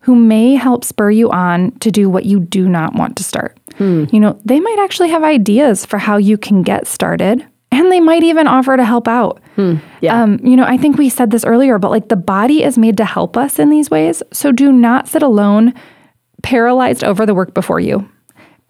who 0.00 0.14
may 0.14 0.54
help 0.54 0.84
spur 0.84 1.10
you 1.10 1.30
on 1.30 1.72
to 1.80 1.90
do 1.90 2.08
what 2.08 2.24
you 2.24 2.40
do 2.40 2.66
not 2.66 2.94
want 2.94 3.18
to 3.18 3.24
start. 3.24 3.58
You 4.10 4.20
know, 4.20 4.40
they 4.42 4.58
might 4.58 4.78
actually 4.78 5.10
have 5.10 5.22
ideas 5.22 5.84
for 5.84 5.98
how 5.98 6.16
you 6.16 6.38
can 6.38 6.62
get 6.62 6.86
started, 6.86 7.46
and 7.70 7.92
they 7.92 8.00
might 8.00 8.22
even 8.22 8.46
offer 8.46 8.74
to 8.74 8.84
help 8.84 9.06
out. 9.06 9.42
Yeah. 10.00 10.22
Um, 10.22 10.38
you 10.42 10.56
know, 10.56 10.64
I 10.64 10.78
think 10.78 10.96
we 10.96 11.10
said 11.10 11.30
this 11.30 11.44
earlier, 11.44 11.78
but 11.78 11.90
like 11.90 12.08
the 12.08 12.16
body 12.16 12.62
is 12.62 12.78
made 12.78 12.96
to 12.96 13.04
help 13.04 13.36
us 13.36 13.58
in 13.58 13.68
these 13.68 13.90
ways. 13.90 14.22
So 14.32 14.50
do 14.50 14.72
not 14.72 15.08
sit 15.08 15.22
alone, 15.22 15.74
paralyzed 16.42 17.04
over 17.04 17.26
the 17.26 17.34
work 17.34 17.52
before 17.52 17.80
you. 17.80 18.08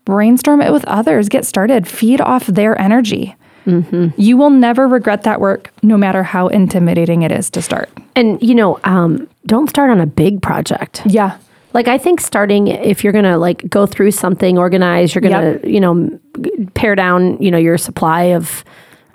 Brainstorm 0.07 0.63
it 0.63 0.73
with 0.73 0.85
others, 0.87 1.29
get 1.29 1.45
started, 1.45 1.87
feed 1.87 2.23
off 2.23 2.47
their 2.47 2.81
energy. 2.81 3.37
You 4.17 4.37
will 4.37 4.51
never 4.51 4.87
regret 4.87 5.25
that 5.25 5.41
work, 5.41 5.73
no 5.83 5.97
matter 5.99 6.23
how 6.23 6.47
intimidating 6.47 7.23
it 7.23 7.33
is 7.33 7.51
to 7.51 7.61
start. 7.61 7.91
And 8.15 8.41
you 8.41 8.55
know, 8.55 8.79
um, 8.85 9.29
don't 9.45 9.69
start 9.69 9.91
on 9.91 10.01
a 10.01 10.07
big 10.07 10.41
project. 10.41 11.03
Yeah. 11.05 11.37
Like 11.73 11.89
I 11.89 11.99
think 11.99 12.21
starting 12.21 12.69
if 12.69 13.03
you're 13.03 13.13
gonna 13.13 13.37
like 13.39 13.69
go 13.69 13.85
through 13.85 14.13
something, 14.13 14.57
organize, 14.57 15.15
you're 15.15 15.21
gonna 15.23 15.55
Yep. 15.55 15.65
you 15.65 15.81
know 15.81 16.21
pare 16.75 16.95
down 16.95 17.37
you 17.43 17.51
know 17.51 17.59
your 17.59 17.77
supply 17.77 18.23
of 18.39 18.65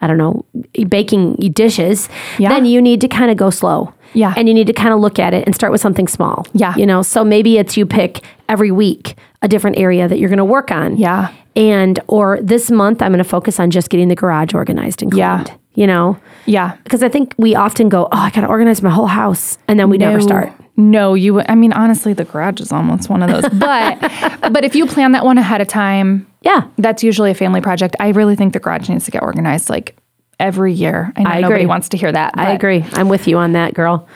I 0.01 0.07
don't 0.07 0.17
know 0.17 0.43
baking 0.89 1.35
dishes. 1.53 2.09
Yeah. 2.37 2.49
Then 2.49 2.65
you 2.65 2.81
need 2.81 2.99
to 3.01 3.07
kind 3.07 3.31
of 3.31 3.37
go 3.37 3.51
slow. 3.51 3.93
Yeah. 4.13 4.33
And 4.35 4.49
you 4.49 4.53
need 4.53 4.67
to 4.67 4.73
kind 4.73 4.93
of 4.93 4.99
look 4.99 5.17
at 5.17 5.33
it 5.33 5.45
and 5.45 5.55
start 5.55 5.71
with 5.71 5.79
something 5.79 6.09
small. 6.09 6.45
Yeah. 6.51 6.75
You 6.75 6.85
know, 6.85 7.01
so 7.03 7.23
maybe 7.23 7.57
it's 7.57 7.77
you 7.77 7.85
pick 7.85 8.21
every 8.51 8.71
week 8.71 9.15
a 9.41 9.47
different 9.47 9.77
area 9.77 10.07
that 10.07 10.19
you're 10.19 10.29
going 10.29 10.37
to 10.37 10.45
work 10.45 10.71
on. 10.71 10.97
Yeah. 10.97 11.33
And 11.55 11.99
or 12.07 12.39
this 12.41 12.69
month 12.69 13.01
I'm 13.01 13.11
going 13.11 13.23
to 13.23 13.29
focus 13.37 13.59
on 13.59 13.71
just 13.71 13.89
getting 13.89 14.07
the 14.09 14.15
garage 14.15 14.53
organized 14.53 15.01
and 15.01 15.11
cleaned. 15.11 15.47
Yeah. 15.49 15.55
You 15.73 15.87
know, 15.87 16.17
Yeah. 16.45 16.75
because 16.83 17.01
I 17.01 17.09
think 17.09 17.33
we 17.37 17.55
often 17.55 17.87
go, 17.89 18.05
oh, 18.05 18.09
I 18.27 18.29
got 18.31 18.41
to 18.41 18.47
organize 18.47 18.81
my 18.81 18.89
whole 18.89 19.07
house, 19.07 19.57
and 19.69 19.79
then 19.79 19.89
we 19.89 19.97
never 19.97 20.19
start. 20.19 20.51
No, 20.75 21.13
you. 21.13 21.41
I 21.41 21.55
mean, 21.55 21.71
honestly, 21.71 22.11
the 22.13 22.25
garage 22.25 22.59
is 22.59 22.71
almost 22.73 23.09
one 23.09 23.23
of 23.23 23.29
those. 23.29 23.45
But 23.59 23.99
but 24.51 24.63
if 24.65 24.75
you 24.75 24.85
plan 24.85 25.13
that 25.13 25.23
one 25.23 25.37
ahead 25.37 25.61
of 25.61 25.67
time, 25.69 26.27
Yeah. 26.41 26.63
that's 26.77 27.03
usually 27.03 27.31
a 27.31 27.33
family 27.35 27.61
project. 27.61 27.95
I 28.01 28.09
really 28.09 28.35
think 28.35 28.51
the 28.53 28.59
garage 28.59 28.89
needs 28.89 29.05
to 29.05 29.11
get 29.11 29.21
organized 29.23 29.69
like 29.69 29.95
every 30.41 30.73
year. 30.73 31.13
I 31.15 31.23
know 31.23 31.29
I 31.29 31.39
nobody 31.41 31.61
agree. 31.61 31.65
wants 31.67 31.87
to 31.89 31.97
hear 31.97 32.11
that. 32.11 32.33
I 32.35 32.51
agree. 32.51 32.83
I'm 32.93 33.07
with 33.07 33.27
you 33.27 33.37
on 33.37 33.53
that, 33.53 33.73
girl. 33.73 34.07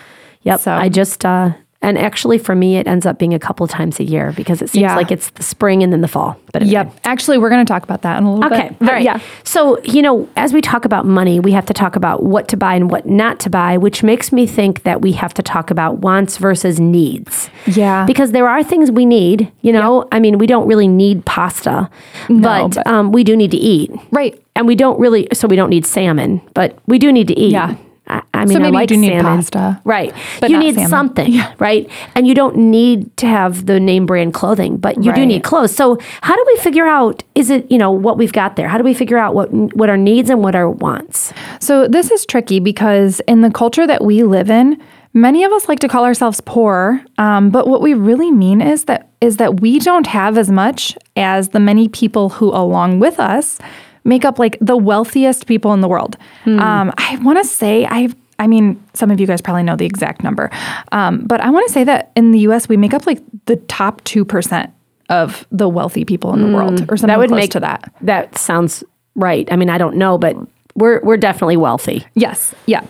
Yep. 0.42 0.60
So- 0.60 0.74
I 0.74 0.90
just 0.90 1.24
uh 1.26 1.52
and 1.86 1.98
actually 1.98 2.38
for 2.38 2.56
me 2.56 2.78
it 2.78 2.88
ends 2.88 3.06
up 3.06 3.20
being 3.20 3.34
a 3.34 3.40
couple 3.40 3.68
times 3.68 4.00
a 4.00 4.04
year 4.04 4.34
because 4.36 4.62
it 4.62 4.70
seems 4.70 4.82
Yeah. 4.82 4.96
like 4.96 5.12
it's 5.12 5.30
the 5.32 5.44
spring 5.44 5.84
and 5.84 5.94
then 5.94 6.02
the 6.02 6.08
fall. 6.08 6.36
But 6.52 6.64
anyway. 6.64 6.74
Yep. 6.74 7.00
Actually, 7.04 7.38
we're 7.38 7.50
going 7.50 7.66
to 7.66 7.72
talk 7.74 7.84
about 7.84 8.02
that 8.02 8.18
in 8.18 8.24
a 8.24 8.34
little 8.34 8.46
Okay. 8.46 8.56
bit. 8.64 8.66
Okay, 8.68 8.76
But 8.80 8.92
right. 8.94 9.04
Yeah. 9.04 9.20
So, 9.44 9.80
you 9.84 10.02
know, 10.02 10.28
as 10.36 10.52
we 10.54 10.62
talk 10.62 10.84
about 10.86 11.06
money, 11.06 11.40
we 11.40 11.52
have 11.52 11.66
to 11.68 11.74
talk 11.74 11.96
about 11.96 12.24
what 12.24 12.48
to 12.48 12.58
buy 12.58 12.74
and 12.76 12.90
what 12.90 13.06
not 13.06 13.40
to 13.42 13.50
buy, 13.50 13.78
which 13.78 14.04
makes 14.04 14.32
me 14.32 14.48
think 14.48 14.84
that 14.84 15.02
we 15.02 15.12
have 15.14 15.34
to 15.36 15.44
talk 15.44 15.70
about 15.70 16.00
wants 16.00 16.38
versus 16.38 16.80
needs. 16.80 17.50
Yeah. 17.68 18.06
Because 18.06 18.32
there 18.32 18.48
are 18.48 18.64
things 18.64 18.90
we 18.92 19.06
need, 19.06 19.52
you 19.62 19.72
know, 19.74 20.08
I 20.12 20.20
mean, 20.20 20.38
we 20.38 20.48
don't 20.48 20.68
really 20.68 20.88
need 20.88 21.26
pasta, 21.26 21.90
but, 22.30 22.76
but- 22.76 22.88
um, 22.88 23.12
we 23.12 23.24
do 23.24 23.36
need 23.36 23.52
to 23.52 23.58
eat. 23.58 23.92
Right. 24.12 24.42
And 24.56 24.66
we 24.68 24.76
don't 24.76 24.98
really, 25.00 25.28
so 25.34 25.48
we 25.50 25.56
don't 25.58 25.70
need 25.70 25.86
salmon, 25.86 26.42
but 26.54 26.78
we 26.88 26.98
do 26.98 27.12
need 27.12 27.28
to 27.28 27.38
eat. 27.38 27.52
Yeah. 27.52 27.76
I, 28.08 28.22
I 28.34 28.46
mean, 28.46 28.58
I 28.58 28.60
maybe 28.60 28.68
you 28.68 28.74
like 28.74 28.90
do 28.90 28.98
need 28.98 29.10
salmon. 29.10 29.38
pasta, 29.38 29.82
right? 29.84 30.14
but 30.40 30.50
you 30.50 30.58
need 30.58 30.76
salmon. 30.76 30.90
something, 30.90 31.34
right? 31.60 31.90
And 32.14 32.28
you 32.28 32.36
don't 32.36 32.56
need 32.56 33.16
to 33.18 33.28
have 33.28 33.66
the 33.66 33.80
name 33.80 34.06
brand 34.06 34.34
clothing, 34.34 34.78
but 34.78 35.04
you 35.04 35.14
do 35.14 35.26
need 35.26 35.44
clothes. 35.44 35.76
So, 35.76 35.98
how 36.22 36.36
do 36.36 36.44
we 36.48 36.58
figure 36.58 36.86
out? 36.86 37.24
Is 37.34 37.50
it 37.50 37.70
you 37.72 37.78
know 37.78 37.92
what 37.92 38.18
we've 38.18 38.34
got 38.34 38.56
there? 38.56 38.68
How 38.68 38.78
do 38.78 38.84
we 38.84 38.94
figure 38.94 39.18
out 39.18 39.34
what 39.34 39.52
what 39.76 39.90
our 39.90 39.98
needs 39.98 40.30
and 40.30 40.44
what 40.44 40.56
our 40.56 40.70
wants? 40.70 41.34
So 41.60 41.88
this 41.88 42.12
is 42.12 42.26
tricky 42.26 42.60
because 42.60 43.22
in 43.22 43.42
the 43.42 43.52
culture 43.52 43.88
that 43.88 44.04
we 44.04 44.24
live 44.24 44.50
in, 44.50 44.82
many 45.14 45.44
of 45.44 45.52
us 45.52 45.68
like 45.68 45.80
to 45.80 45.88
call 45.88 46.06
ourselves 46.06 46.42
poor, 46.42 47.04
um, 47.18 47.50
but 47.50 47.68
what 47.68 47.82
we 47.82 47.94
really 47.94 48.32
mean 48.32 48.62
is 48.62 48.86
that 48.86 49.10
is 49.22 49.38
that 49.38 49.62
we 49.62 49.80
don't 49.80 50.08
have 50.08 50.38
as 50.38 50.52
much 50.52 50.96
as 51.16 51.50
the 51.50 51.60
many 51.60 51.88
people 51.88 52.30
who, 52.30 52.50
along 52.50 53.00
with 53.00 53.20
us, 53.20 53.58
make 54.06 54.24
up 54.24 54.40
like 54.40 54.58
the 54.62 54.78
wealthiest 54.78 55.48
people 55.48 55.74
in 55.74 55.82
the 55.82 55.88
world. 55.90 56.16
Um, 56.46 56.94
I 56.98 57.18
want 57.22 57.38
to 57.40 57.44
say 57.44 57.86
I. 57.90 58.10
I 58.38 58.48
mean, 58.48 58.84
some 58.94 59.12
of 59.12 59.20
you 59.22 59.28
guys 59.28 59.42
probably 59.42 59.64
know 59.64 59.78
the 59.78 59.86
exact 59.86 60.22
number, 60.22 60.52
um, 60.92 61.24
but 61.26 61.40
I 61.40 61.50
want 61.50 61.68
to 61.68 61.74
say 61.74 61.86
that 61.86 62.12
in 62.18 62.32
the 62.32 62.40
U.S. 62.40 62.68
we 62.68 62.76
make 62.76 62.94
up 62.94 63.08
like 63.08 63.22
the 63.46 63.56
top 63.56 64.04
two 64.04 64.26
percent 64.26 64.74
of 65.10 65.48
the 65.52 65.70
wealthy 65.70 66.04
people 66.04 66.34
in 66.34 66.42
the 66.42 66.54
world, 66.54 66.82
or 66.90 66.98
something 66.98 67.08
That 67.08 67.18
would 67.18 67.30
close 67.30 67.40
make 67.40 67.52
to 67.52 67.62
that. 67.62 67.94
That 68.02 68.38
sounds 68.38 68.84
right. 69.16 69.48
I 69.52 69.56
mean, 69.56 69.70
I 69.70 69.78
don't 69.78 69.96
know, 69.96 70.18
but 70.18 70.36
we're 70.76 71.00
we're 71.02 71.16
definitely 71.16 71.56
wealthy. 71.56 72.06
Yes, 72.16 72.54
yeah, 72.66 72.86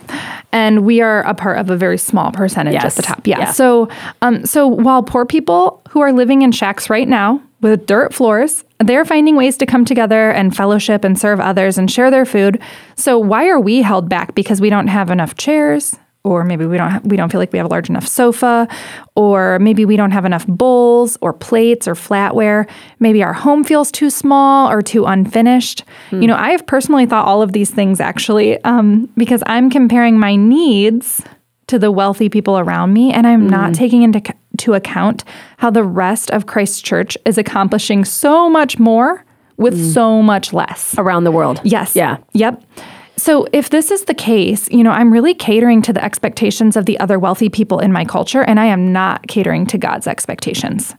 and 0.52 0.84
we 0.84 1.02
are 1.02 1.22
a 1.28 1.36
part 1.36 1.60
of 1.60 1.70
a 1.70 1.78
very 1.78 2.00
small 2.00 2.32
percentage 2.32 2.74
Yes, 2.74 2.86
at 2.86 2.96
the 2.96 3.02
top. 3.04 3.28
Yeah. 3.28 3.40
yeah. 3.40 3.52
So, 3.52 3.88
um, 4.24 4.46
so 4.48 4.66
while 4.68 5.04
poor 5.04 5.28
people 5.28 5.84
who 5.90 6.02
are 6.02 6.12
living 6.12 6.42
in 6.42 6.52
shacks 6.52 6.90
right 6.90 7.08
now 7.08 7.40
with 7.66 7.88
dirt 7.88 8.14
floors, 8.14 8.64
they're 8.78 9.06
finding 9.06 9.36
ways 9.36 9.58
to 9.58 9.66
come 9.66 9.86
together 9.86 10.30
and 10.30 10.56
fellowship 10.56 11.04
and 11.04 11.20
serve 11.20 11.40
others 11.40 11.80
and 11.80 11.90
share 11.90 12.12
their 12.12 12.26
food. 12.26 12.62
So 12.96 13.18
why 13.18 13.48
are 13.48 13.60
we 13.60 13.82
held 13.82 14.08
back 14.08 14.36
because 14.36 14.62
we 14.62 14.70
don't 14.70 14.86
have 14.86 15.10
enough 15.10 15.36
chairs? 15.36 15.96
Or 16.24 16.44
maybe 16.44 16.66
we 16.66 16.78
don't 16.78 16.90
ha- 16.92 17.02
we 17.04 17.18
don't 17.18 17.32
feel 17.32 17.40
like 17.40 17.52
we 17.54 17.58
have 17.58 17.68
a 17.68 17.70
large 17.70 17.88
enough 17.88 18.08
sofa, 18.08 18.68
or 19.16 19.60
maybe 19.60 19.86
we 19.86 19.96
don't 19.96 20.10
have 20.10 20.26
enough 20.26 20.46
bowls 20.48 21.18
or 21.22 21.34
plates 21.34 21.88
or 21.88 21.94
flatware. 21.94 22.68
Maybe 23.00 23.22
our 23.22 23.34
home 23.34 23.64
feels 23.64 23.92
too 23.92 24.10
small 24.10 24.70
or 24.70 24.82
too 24.82 25.06
unfinished. 25.06 25.84
You 26.12 26.28
know, 26.28 26.36
I 26.36 26.50
have 26.50 26.66
personally 26.66 27.06
thought 27.06 27.28
all 27.28 27.44
of 27.44 27.52
these 27.54 27.70
things 27.70 28.00
actually 28.00 28.64
um, 28.64 29.08
because 29.18 29.44
I'm 29.46 29.70
comparing 29.70 30.18
my 30.18 30.36
needs 30.36 31.22
to 31.68 31.80
the 31.80 31.92
wealthy 31.92 32.30
people 32.30 32.60
around 32.60 32.94
me, 32.94 33.12
and 33.12 33.26
I'm 33.26 33.50
not 33.50 33.72
mm. 33.72 33.76
taking 33.76 34.04
into 34.04 34.22
to 34.58 34.74
account 34.74 35.24
how 35.58 35.70
the 35.70 35.84
rest 35.84 36.32
of 36.32 36.46
Christ's 36.46 36.82
church 36.82 37.18
is 37.26 37.38
accomplishing 37.38 38.06
so 38.06 38.50
much 38.50 38.80
more 38.80 39.26
with 39.58 39.78
mm. 39.78 39.94
so 39.94 40.22
much 40.22 40.54
less. 40.54 40.96
Around 40.98 41.24
the 41.24 41.32
world. 41.32 41.62
Yes. 41.64 41.96
Yeah. 41.96 42.18
Yep. 42.34 42.64
So 43.18 43.48
if 43.54 43.70
this 43.70 43.92
is 43.92 44.06
the 44.06 44.14
case, 44.14 44.70
you 44.70 44.84
know, 44.84 44.92
I'm 44.92 45.12
really 45.12 45.34
catering 45.34 45.82
to 45.84 45.94
the 45.94 46.04
expectations 46.04 46.76
of 46.76 46.86
the 46.86 47.00
other 47.00 47.18
wealthy 47.18 47.50
people 47.50 47.80
in 47.80 47.92
my 47.92 48.06
culture, 48.06 48.42
and 48.42 48.60
I 48.60 48.66
am 48.66 48.92
not 48.92 49.28
catering 49.28 49.66
to 49.68 49.78
God's 49.78 50.08
expectations. 50.08 50.94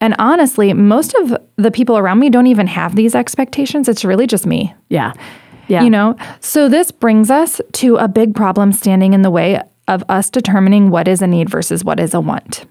And 0.00 0.14
honestly, 0.18 0.72
most 0.72 1.14
of 1.14 1.36
the 1.56 1.70
people 1.70 1.98
around 1.98 2.18
me 2.18 2.30
don't 2.30 2.46
even 2.46 2.66
have 2.66 2.96
these 2.96 3.14
expectations. 3.14 3.88
It's 3.88 4.04
really 4.04 4.26
just 4.26 4.46
me. 4.46 4.74
Yeah. 4.88 5.12
Yeah. 5.68 5.82
You 5.84 5.90
know, 5.90 6.16
so 6.40 6.68
this 6.68 6.90
brings 6.90 7.30
us 7.30 7.60
to 7.74 7.96
a 7.96 8.08
big 8.08 8.34
problem 8.34 8.72
standing 8.72 9.14
in 9.14 9.22
the 9.22 9.30
way 9.30 9.60
of 9.88 10.04
us 10.08 10.30
determining 10.30 10.90
what 10.90 11.08
is 11.08 11.22
a 11.22 11.26
need 11.26 11.50
versus 11.50 11.84
what 11.84 12.00
is 12.00 12.14
a 12.14 12.20
want. 12.20 12.64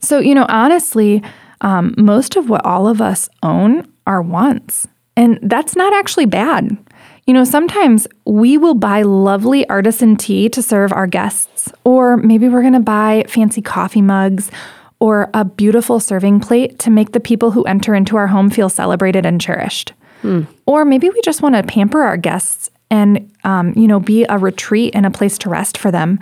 So, 0.00 0.18
you 0.18 0.34
know, 0.34 0.46
honestly, 0.48 1.22
um, 1.60 1.94
most 1.96 2.36
of 2.36 2.48
what 2.48 2.64
all 2.64 2.86
of 2.86 3.00
us 3.00 3.28
own 3.42 3.86
are 4.06 4.22
wants. 4.22 4.86
And 5.16 5.38
that's 5.42 5.74
not 5.74 5.94
actually 5.94 6.26
bad. 6.26 6.76
You 7.26 7.34
know, 7.34 7.44
sometimes 7.44 8.06
we 8.26 8.58
will 8.58 8.74
buy 8.74 9.02
lovely 9.02 9.68
artisan 9.68 10.16
tea 10.16 10.48
to 10.50 10.62
serve 10.62 10.92
our 10.92 11.06
guests, 11.06 11.72
or 11.82 12.16
maybe 12.18 12.48
we're 12.48 12.60
going 12.60 12.72
to 12.74 12.80
buy 12.80 13.24
fancy 13.26 13.62
coffee 13.62 14.02
mugs 14.02 14.50
or 15.00 15.28
a 15.34 15.44
beautiful 15.44 15.98
serving 15.98 16.40
plate 16.40 16.78
to 16.80 16.90
make 16.90 17.12
the 17.12 17.20
people 17.20 17.50
who 17.50 17.64
enter 17.64 17.94
into 17.94 18.16
our 18.16 18.28
home 18.28 18.48
feel 18.50 18.68
celebrated 18.68 19.26
and 19.26 19.40
cherished. 19.40 19.92
Or 20.66 20.84
maybe 20.84 21.10
we 21.10 21.20
just 21.22 21.42
want 21.42 21.54
to 21.54 21.62
pamper 21.62 22.02
our 22.02 22.16
guests 22.16 22.70
and, 22.90 23.32
um, 23.44 23.72
you 23.76 23.88
know, 23.88 24.00
be 24.00 24.24
a 24.28 24.38
retreat 24.38 24.94
and 24.94 25.06
a 25.06 25.10
place 25.10 25.38
to 25.38 25.48
rest 25.48 25.76
for 25.76 25.90
them. 25.90 26.18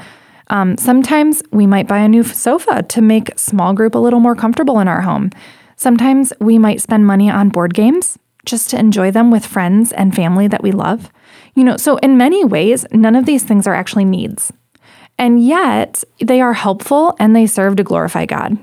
Um, 0.48 0.76
sometimes 0.76 1.42
we 1.50 1.66
might 1.66 1.88
buy 1.88 1.98
a 1.98 2.08
new 2.08 2.22
sofa 2.22 2.82
to 2.82 3.02
make 3.02 3.38
small 3.38 3.72
group 3.72 3.94
a 3.94 3.98
little 3.98 4.20
more 4.20 4.34
comfortable 4.34 4.78
in 4.80 4.88
our 4.88 5.02
home. 5.02 5.30
Sometimes 5.76 6.32
we 6.40 6.58
might 6.58 6.80
spend 6.80 7.06
money 7.06 7.30
on 7.30 7.48
board 7.48 7.74
games 7.74 8.18
just 8.44 8.70
to 8.70 8.78
enjoy 8.78 9.10
them 9.10 9.30
with 9.30 9.46
friends 9.46 9.92
and 9.92 10.14
family 10.14 10.46
that 10.48 10.62
we 10.62 10.70
love. 10.70 11.10
You 11.54 11.64
know, 11.64 11.76
so 11.76 11.96
in 11.98 12.18
many 12.18 12.44
ways, 12.44 12.84
none 12.92 13.16
of 13.16 13.26
these 13.26 13.42
things 13.42 13.66
are 13.66 13.74
actually 13.74 14.04
needs. 14.04 14.52
And 15.18 15.44
yet, 15.44 16.02
they 16.20 16.40
are 16.40 16.52
helpful 16.52 17.16
and 17.18 17.34
they 17.34 17.46
serve 17.46 17.76
to 17.76 17.84
glorify 17.84 18.26
God. 18.26 18.58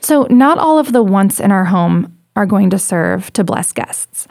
So, 0.00 0.26
not 0.30 0.58
all 0.58 0.78
of 0.78 0.92
the 0.92 1.02
wants 1.02 1.38
in 1.38 1.52
our 1.52 1.66
home 1.66 2.16
are 2.34 2.46
going 2.46 2.70
to 2.70 2.78
serve 2.78 3.32
to 3.34 3.44
bless 3.44 3.72
guests. 3.72 4.26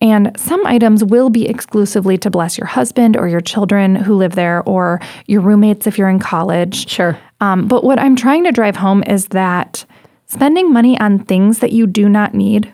And 0.00 0.32
some 0.38 0.64
items 0.64 1.02
will 1.02 1.28
be 1.28 1.48
exclusively 1.48 2.18
to 2.18 2.30
bless 2.30 2.56
your 2.56 2.68
husband 2.68 3.16
or 3.16 3.26
your 3.28 3.40
children 3.40 3.96
who 3.96 4.14
live 4.14 4.36
there 4.36 4.62
or 4.62 5.00
your 5.26 5.40
roommates 5.40 5.86
if 5.86 5.98
you're 5.98 6.08
in 6.08 6.20
college. 6.20 6.88
Sure. 6.88 7.18
Um, 7.40 7.66
but 7.66 7.82
what 7.82 7.98
I'm 7.98 8.14
trying 8.14 8.44
to 8.44 8.52
drive 8.52 8.76
home 8.76 9.02
is 9.04 9.28
that 9.28 9.84
spending 10.26 10.72
money 10.72 10.98
on 11.00 11.18
things 11.18 11.58
that 11.58 11.72
you 11.72 11.86
do 11.86 12.08
not 12.08 12.34
need 12.34 12.72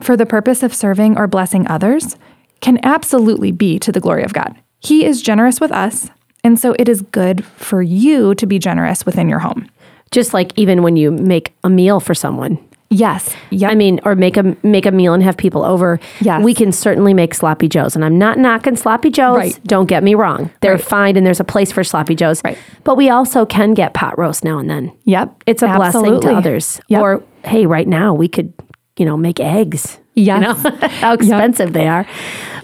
for 0.00 0.16
the 0.16 0.26
purpose 0.26 0.62
of 0.62 0.74
serving 0.74 1.16
or 1.16 1.26
blessing 1.26 1.66
others 1.68 2.16
can 2.60 2.78
absolutely 2.84 3.52
be 3.52 3.78
to 3.78 3.92
the 3.92 4.00
glory 4.00 4.22
of 4.22 4.32
God. 4.32 4.56
He 4.80 5.04
is 5.04 5.22
generous 5.22 5.60
with 5.60 5.72
us, 5.72 6.10
and 6.44 6.58
so 6.58 6.74
it 6.78 6.88
is 6.88 7.02
good 7.02 7.44
for 7.44 7.82
you 7.82 8.34
to 8.36 8.46
be 8.46 8.58
generous 8.58 9.06
within 9.06 9.28
your 9.28 9.40
home. 9.40 9.68
Just 10.10 10.32
like 10.32 10.56
even 10.56 10.82
when 10.82 10.96
you 10.96 11.10
make 11.10 11.54
a 11.64 11.68
meal 11.68 12.00
for 12.00 12.14
someone. 12.14 12.58
Yes. 12.90 13.34
Yep. 13.50 13.70
I 13.70 13.74
mean, 13.74 14.00
or 14.04 14.14
make 14.14 14.38
a 14.38 14.56
make 14.62 14.86
a 14.86 14.90
meal 14.90 15.12
and 15.12 15.22
have 15.22 15.36
people 15.36 15.62
over. 15.62 16.00
Yes. 16.20 16.42
we 16.42 16.54
can 16.54 16.72
certainly 16.72 17.12
make 17.12 17.34
sloppy 17.34 17.68
joes, 17.68 17.94
and 17.94 18.02
I'm 18.04 18.16
not 18.18 18.38
knocking 18.38 18.76
sloppy 18.76 19.10
joes. 19.10 19.36
Right. 19.36 19.60
Don't 19.64 19.86
get 19.86 20.02
me 20.02 20.14
wrong; 20.14 20.50
they're 20.62 20.72
Right. 20.72 20.80
fine, 20.82 21.16
and 21.18 21.26
there's 21.26 21.40
a 21.40 21.44
place 21.44 21.70
for 21.70 21.84
sloppy 21.84 22.14
joes. 22.14 22.40
Right. 22.42 22.56
But 22.84 22.96
we 22.96 23.10
also 23.10 23.44
can 23.44 23.74
get 23.74 23.92
pot 23.92 24.18
roast 24.18 24.42
now 24.42 24.58
and 24.58 24.70
then. 24.70 24.90
Yep. 25.04 25.42
It's 25.46 25.62
a 25.62 25.66
blessing 25.66 26.18
to 26.22 26.32
others. 26.32 26.80
Yep. 26.88 27.02
Or 27.02 27.22
hey, 27.44 27.66
right 27.66 27.86
now 27.86 28.14
we 28.14 28.26
could, 28.26 28.54
you 28.96 29.04
know, 29.04 29.18
make 29.18 29.38
eggs. 29.38 29.98
Yes. 30.14 30.36
You 30.40 30.40
know 30.70 30.78
how 30.88 31.12
expensive 31.12 31.74
they 31.74 31.88
are. 31.88 32.06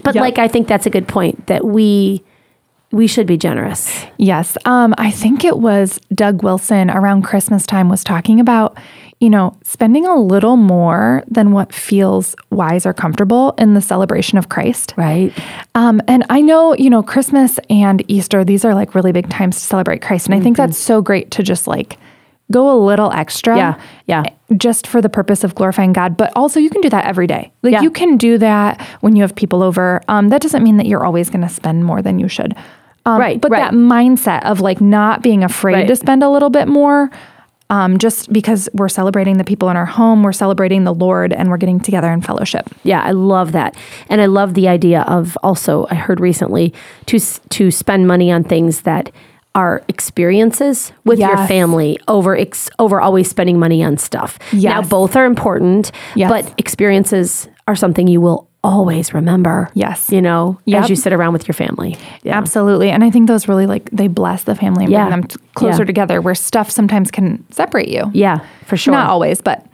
But 0.03 0.15
Yep. 0.15 0.21
like, 0.21 0.37
I 0.39 0.47
think 0.47 0.67
that's 0.67 0.87
a 0.87 0.89
good 0.89 1.07
point 1.07 1.45
that 1.47 1.63
we 1.65 2.23
we 2.91 3.07
should 3.07 3.27
be 3.27 3.35
generous. 3.37 4.05
Yes. 4.17 4.57
Um, 4.65 4.95
I 4.97 5.11
think 5.11 5.43
it 5.43 5.57
was 5.59 5.99
Doug 6.13 6.43
Wilson 6.43 6.89
around 6.89 7.23
Christmas 7.23 7.65
time 7.65 7.89
was 7.89 8.03
talking 8.05 8.39
about, 8.39 8.77
you 9.21 9.29
know, 9.29 9.57
spending 9.63 10.05
a 10.05 10.15
little 10.15 10.57
more 10.57 11.23
than 11.27 11.51
what 11.51 11.73
feels 11.73 12.35
wise 12.51 12.85
or 12.85 12.93
comfortable 12.93 13.53
in 13.57 13.73
the 13.73 13.81
celebration 13.81 14.37
of 14.37 14.49
Christ. 14.49 14.93
Right. 14.97 15.33
Um, 15.73 16.01
and 16.07 16.25
I 16.29 16.41
know, 16.41 16.75
you 16.75 16.89
know, 16.89 17.01
Christmas 17.01 17.57
and 17.69 18.03
Easter, 18.09 18.43
these 18.43 18.65
are 18.65 18.75
like 18.75 18.93
really 18.93 19.11
big 19.13 19.29
times 19.29 19.55
to 19.55 19.61
celebrate 19.61 20.01
Christ. 20.01 20.25
And 20.27 20.35
I 20.35 20.41
think 20.41 20.57
that's 20.57 20.77
so 20.77 21.01
great 21.01 21.31
to 21.31 21.43
just 21.43 21.65
like 21.65 21.97
go 22.51 22.69
a 22.69 22.77
little 22.77 23.11
extra. 23.13 23.55
Yeah, 23.57 23.81
yeah. 24.05 24.23
Just 24.57 24.85
for 24.85 25.01
the 25.01 25.09
purpose 25.09 25.43
of 25.43 25.55
glorifying 25.55 25.93
God. 25.93 26.17
But 26.17 26.31
also, 26.35 26.59
you 26.59 26.69
can 26.69 26.81
do 26.81 26.89
that 26.89 27.05
every 27.05 27.25
day. 27.25 27.51
Like, 27.63 27.71
Yeah. 27.73 27.81
you 27.81 27.89
can 27.89 28.17
do 28.17 28.37
that 28.37 28.79
when 28.99 29.15
you 29.15 29.23
have 29.23 29.33
people 29.35 29.63
over. 29.63 30.01
Um, 30.09 30.29
that 30.29 30.41
doesn't 30.41 30.61
mean 30.61 30.77
that 30.77 30.85
you're 30.85 31.05
always 31.05 31.29
going 31.29 31.41
to 31.41 31.49
spend 31.49 31.85
more 31.85 32.01
than 32.03 32.19
you 32.19 32.27
should. 32.27 32.53
Um, 33.07 33.19
Right, 33.19 33.39
But 33.41 33.49
right. 33.51 33.59
that 33.71 33.73
mindset 33.73 34.43
of 34.43 34.59
like 34.61 34.81
not 34.81 35.23
being 35.23 35.43
afraid 35.43 35.73
Right. 35.73 35.87
to 35.87 35.95
spend 35.95 36.21
a 36.21 36.29
little 36.29 36.49
bit 36.49 36.67
more. 36.67 37.09
Um, 37.71 37.97
just 37.97 38.31
because 38.31 38.69
we're 38.73 38.89
celebrating 38.89 39.37
the 39.39 39.43
people 39.43 39.69
in 39.71 39.77
our 39.77 39.87
home, 39.87 40.21
we're 40.21 40.33
celebrating 40.33 40.83
the 40.83 40.93
Lord, 40.93 41.33
and 41.33 41.49
we're 41.49 41.57
getting 41.57 41.79
together 41.79 42.11
in 42.11 42.21
fellowship. 42.21 42.69
Yeah, 42.83 43.01
I 43.01 43.09
love 43.11 43.53
that, 43.53 43.75
and 44.07 44.21
I 44.21 44.27
love 44.27 44.53
the 44.53 44.67
idea 44.67 45.01
of 45.07 45.35
also. 45.41 45.87
I 45.89 45.95
heard 45.95 46.19
recently 46.19 46.73
to 47.07 47.19
to 47.19 47.71
spend 47.71 48.07
money 48.07 48.31
on 48.31 48.43
things 48.43 48.81
that 48.81 49.11
are 49.55 49.81
experiences 49.87 50.91
with 51.05 51.17
your 51.17 51.37
family 51.47 51.97
over 52.07 52.37
ex, 52.37 52.69
over 52.77 52.99
always 53.01 53.29
spending 53.29 53.57
money 53.57 53.83
on 53.83 53.97
stuff. 53.97 54.37
Now 54.53 54.59
Yes. 54.81 54.89
both 54.89 55.15
are 55.15 55.25
important, 55.25 55.91
Yes. 56.13 56.29
but 56.29 56.53
experiences 56.59 57.47
are 57.67 57.75
something 57.75 58.07
you 58.07 58.21
will 58.21 58.47
always 58.65 59.13
remember. 59.13 59.69
Yes. 59.73 60.09
you 60.11 60.21
know, 60.21 60.59
Yep. 60.65 60.83
as 60.83 60.89
you 60.89 60.95
sit 60.95 61.13
around 61.13 61.33
with 61.33 61.47
your 61.47 61.53
family. 61.53 61.97
Yeah. 62.23 62.37
Absolutely. 62.37 62.89
And 62.89 63.03
I 63.03 63.09
think 63.11 63.27
those 63.27 63.47
really 63.47 63.67
like 63.67 63.89
they 63.91 64.07
bless 64.07 64.43
the 64.43 64.55
family 64.55 64.83
and 64.85 64.91
Yeah. 64.91 65.05
bring 65.05 65.11
them 65.21 65.23
t- 65.27 65.37
closer 65.55 65.83
Yeah. 65.83 65.85
together 65.85 66.21
where 66.21 66.35
stuff 66.35 66.69
sometimes 66.69 67.11
can 67.11 67.43
separate 67.51 67.87
you. 67.89 68.09
Yeah, 68.13 68.39
for 68.65 68.77
sure. 68.77 68.93
Not 68.93 69.07
always, 69.09 69.41
but 69.41 69.65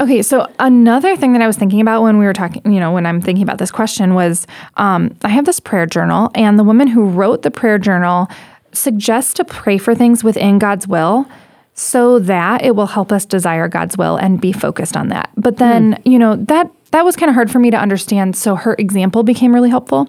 okay. 0.00 0.22
So 0.22 0.46
another 0.58 1.16
thing 1.16 1.32
that 1.34 1.42
I 1.42 1.46
was 1.46 1.56
thinking 1.56 1.80
about 1.80 2.02
when 2.02 2.18
we 2.18 2.24
were 2.24 2.32
talking, 2.32 2.62
you 2.72 2.80
know, 2.80 2.92
when 2.92 3.06
I'm 3.06 3.20
thinking 3.20 3.42
about 3.42 3.58
this 3.58 3.70
question 3.70 4.14
was 4.14 4.46
um, 4.76 5.14
I 5.22 5.28
have 5.28 5.44
this 5.44 5.60
prayer 5.60 5.86
journal, 5.86 6.30
and 6.34 6.58
the 6.58 6.64
woman 6.64 6.88
who 6.88 7.04
wrote 7.04 7.42
the 7.42 7.50
prayer 7.50 7.78
journal 7.78 8.28
suggests 8.72 9.34
to 9.34 9.44
pray 9.44 9.76
for 9.78 9.94
things 9.94 10.24
within 10.24 10.58
God's 10.58 10.88
will 10.88 11.26
so 11.74 12.18
that 12.18 12.62
it 12.64 12.74
will 12.76 12.86
help 12.86 13.12
us 13.12 13.24
desire 13.24 13.68
God's 13.68 13.96
will 13.98 14.16
and 14.16 14.40
be 14.40 14.52
focused 14.52 14.96
on 14.96 15.08
that. 15.08 15.30
But 15.36 15.56
then, 15.58 15.98
you 16.04 16.18
know, 16.18 16.36
that 16.36 16.70
that 16.92 17.04
was 17.04 17.16
kind 17.16 17.28
of 17.28 17.34
hard 17.34 17.50
for 17.50 17.58
me 17.58 17.70
to 17.70 17.76
understand. 17.76 18.36
So 18.36 18.54
her 18.54 18.74
example 18.78 19.22
became 19.22 19.52
really 19.54 19.70
helpful. 19.70 20.08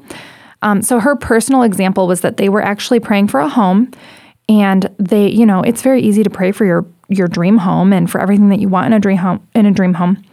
Um, 0.61 0.81
so 0.81 0.99
her 0.99 1.15
personal 1.15 1.63
example 1.63 2.07
was 2.07 2.21
that 2.21 2.37
they 2.37 2.47
were 2.47 2.61
actually 2.61 2.99
praying 2.99 3.27
for 3.27 3.39
a 3.39 3.49
home, 3.49 3.91
and 4.47 4.89
they, 4.97 5.27
you 5.27 5.45
know, 5.45 5.61
it's 5.61 5.81
very 5.81 6.01
easy 6.01 6.23
to 6.23 6.29
pray 6.29 6.51
for 6.51 6.65
your 6.65 6.85
your 7.09 7.27
dream 7.27 7.57
home 7.57 7.91
and 7.91 8.09
for 8.09 8.21
everything 8.21 8.49
that 8.49 8.59
you 8.59 8.69
want 8.69 8.87
in 8.87 8.93
a 8.93 8.99
dream 8.99 9.17
home 9.17 9.45
in 9.55 9.65
a 9.65 9.71
dream 9.71 9.93
home. 9.95 10.23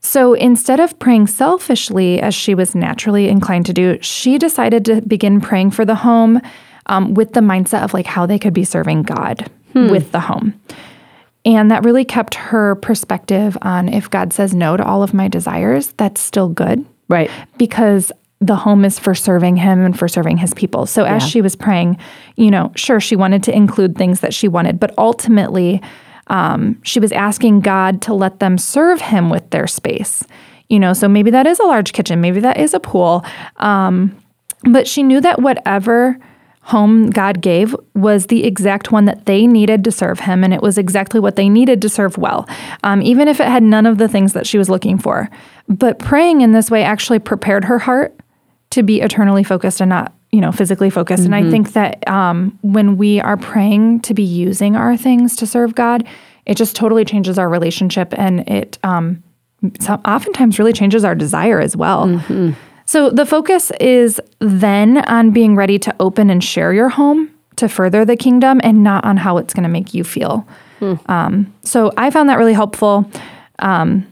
So 0.00 0.34
instead 0.34 0.80
of 0.80 0.98
praying 0.98 1.28
selfishly 1.28 2.20
as 2.20 2.34
she 2.34 2.54
was 2.54 2.74
naturally 2.74 3.28
inclined 3.28 3.66
to 3.66 3.72
do, 3.72 3.98
she 4.02 4.36
decided 4.36 4.84
to 4.86 5.00
begin 5.02 5.40
praying 5.40 5.70
for 5.70 5.84
the 5.84 5.94
home 5.94 6.40
um, 6.86 7.14
with 7.14 7.32
the 7.34 7.40
mindset 7.40 7.84
of 7.84 7.94
like 7.94 8.06
how 8.06 8.26
they 8.26 8.38
could 8.38 8.52
be 8.52 8.64
serving 8.64 9.04
God 9.04 9.48
with 9.90 10.12
the 10.12 10.20
home. 10.20 10.60
And 11.44 11.70
that 11.70 11.84
really 11.84 12.04
kept 12.04 12.34
her 12.36 12.76
perspective 12.76 13.58
on 13.62 13.88
if 13.88 14.08
God 14.08 14.32
says 14.32 14.54
no 14.54 14.76
to 14.76 14.84
all 14.84 15.02
of 15.02 15.12
my 15.12 15.26
desires, 15.28 15.92
that's 15.96 16.20
still 16.20 16.48
good 16.48 16.84
Right. 17.08 17.30
because 17.58 18.12
the 18.40 18.56
home 18.56 18.84
is 18.84 18.98
for 18.98 19.14
serving 19.14 19.56
him 19.56 19.84
and 19.84 19.96
for 19.98 20.08
serving 20.08 20.36
his 20.38 20.54
people. 20.54 20.86
So 20.86 21.04
as 21.04 21.22
Yeah. 21.22 21.28
she 21.28 21.40
was 21.42 21.54
praying, 21.56 21.96
you 22.36 22.50
know, 22.50 22.72
sure, 22.74 23.00
she 23.00 23.16
wanted 23.16 23.42
to 23.44 23.56
include 23.56 23.96
things 23.96 24.20
that 24.20 24.34
she 24.34 24.48
wanted, 24.48 24.78
but 24.80 24.92
ultimately, 24.98 25.80
um, 26.28 26.78
she 26.82 26.98
was 27.00 27.12
asking 27.12 27.60
God 27.60 28.00
to 28.02 28.14
let 28.14 28.38
them 28.40 28.56
serve 28.58 29.00
him 29.00 29.28
with 29.30 29.50
their 29.50 29.66
space. 29.66 30.24
You 30.68 30.78
know, 30.80 30.92
so 30.92 31.06
maybe 31.08 31.30
that 31.30 31.46
is 31.46 31.58
a 31.60 31.64
large 31.64 31.92
kitchen, 31.92 32.20
maybe 32.20 32.40
that 32.40 32.56
is 32.56 32.72
a 32.74 32.80
pool. 32.80 33.24
Um, 33.58 34.16
but 34.64 34.86
she 34.88 35.02
knew 35.02 35.20
that 35.20 35.42
whatever 35.42 36.18
home 36.62 37.10
God 37.10 37.40
gave 37.40 37.74
was 37.94 38.26
the 38.26 38.44
exact 38.44 38.92
one 38.92 39.04
that 39.06 39.26
they 39.26 39.46
needed 39.46 39.82
to 39.84 39.92
serve 39.92 40.20
Him, 40.20 40.44
and 40.44 40.54
it 40.54 40.62
was 40.62 40.78
exactly 40.78 41.18
what 41.18 41.36
they 41.36 41.48
needed 41.48 41.82
to 41.82 41.88
serve 41.88 42.16
well, 42.18 42.48
um, 42.84 43.02
even 43.02 43.28
if 43.28 43.40
it 43.40 43.48
had 43.48 43.62
none 43.62 43.84
of 43.84 43.98
the 43.98 44.08
things 44.08 44.32
that 44.32 44.46
she 44.46 44.58
was 44.58 44.68
looking 44.70 44.96
for. 44.98 45.28
But 45.68 45.98
praying 45.98 46.40
in 46.40 46.52
this 46.52 46.70
way 46.70 46.84
actually 46.84 47.18
prepared 47.18 47.64
her 47.64 47.80
heart 47.80 48.18
to 48.70 48.82
be 48.82 49.00
eternally 49.00 49.44
focused 49.44 49.80
and 49.80 49.88
not, 49.88 50.14
you 50.30 50.40
know, 50.40 50.52
physically 50.52 50.88
focused. 50.88 51.24
And 51.24 51.34
I 51.34 51.42
think 51.50 51.72
that 51.74 52.08
um, 52.08 52.58
when 52.62 52.96
we 52.96 53.20
are 53.20 53.36
praying 53.36 54.00
to 54.00 54.14
be 54.14 54.22
using 54.22 54.76
our 54.76 54.96
things 54.96 55.36
to 55.36 55.46
serve 55.46 55.74
God, 55.74 56.06
it 56.46 56.56
just 56.56 56.74
totally 56.74 57.04
changes 57.04 57.38
our 57.38 57.48
relationship, 57.48 58.14
and 58.16 58.48
it 58.48 58.78
um, 58.84 59.22
so 59.80 59.94
oftentimes 60.04 60.58
really 60.58 60.72
changes 60.72 61.04
our 61.04 61.14
desire 61.14 61.60
as 61.60 61.76
well. 61.76 62.06
So 62.86 63.10
the 63.10 63.26
focus 63.26 63.70
is 63.80 64.20
then 64.40 64.98
on 65.08 65.30
being 65.30 65.56
ready 65.56 65.78
to 65.80 65.94
open 66.00 66.30
and 66.30 66.42
share 66.42 66.72
your 66.72 66.88
home 66.90 67.30
to 67.56 67.68
further 67.68 68.04
the 68.04 68.16
kingdom 68.16 68.60
and 68.64 68.82
not 68.82 69.04
on 69.04 69.16
how 69.18 69.38
it's 69.38 69.54
going 69.54 69.62
to 69.64 69.68
make 69.68 69.94
you 69.94 70.04
feel. 70.04 70.46
Um, 71.06 71.54
so 71.62 71.92
I 71.96 72.10
found 72.10 72.28
that 72.28 72.38
really 72.38 72.54
helpful. 72.54 73.08
Um, 73.60 74.04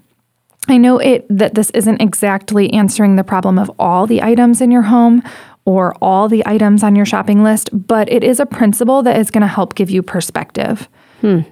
I 0.68 0.76
know 0.76 0.98
it 0.98 1.26
that 1.28 1.54
this 1.54 1.70
isn't 1.70 2.00
exactly 2.00 2.72
answering 2.72 3.16
the 3.16 3.24
problem 3.24 3.58
of 3.58 3.68
all 3.76 4.06
the 4.06 4.22
items 4.22 4.60
in 4.60 4.70
your 4.70 4.82
home 4.82 5.20
or 5.64 5.96
all 6.00 6.28
the 6.28 6.46
items 6.46 6.84
on 6.84 6.94
your 6.94 7.06
shopping 7.06 7.42
list, 7.42 7.70
but 7.72 8.08
it 8.08 8.22
is 8.22 8.38
a 8.38 8.46
principle 8.46 9.02
that 9.02 9.18
is 9.18 9.32
going 9.32 9.40
to 9.40 9.48
help 9.48 9.74
give 9.74 9.90
you 9.90 10.00
perspective. 10.02 10.88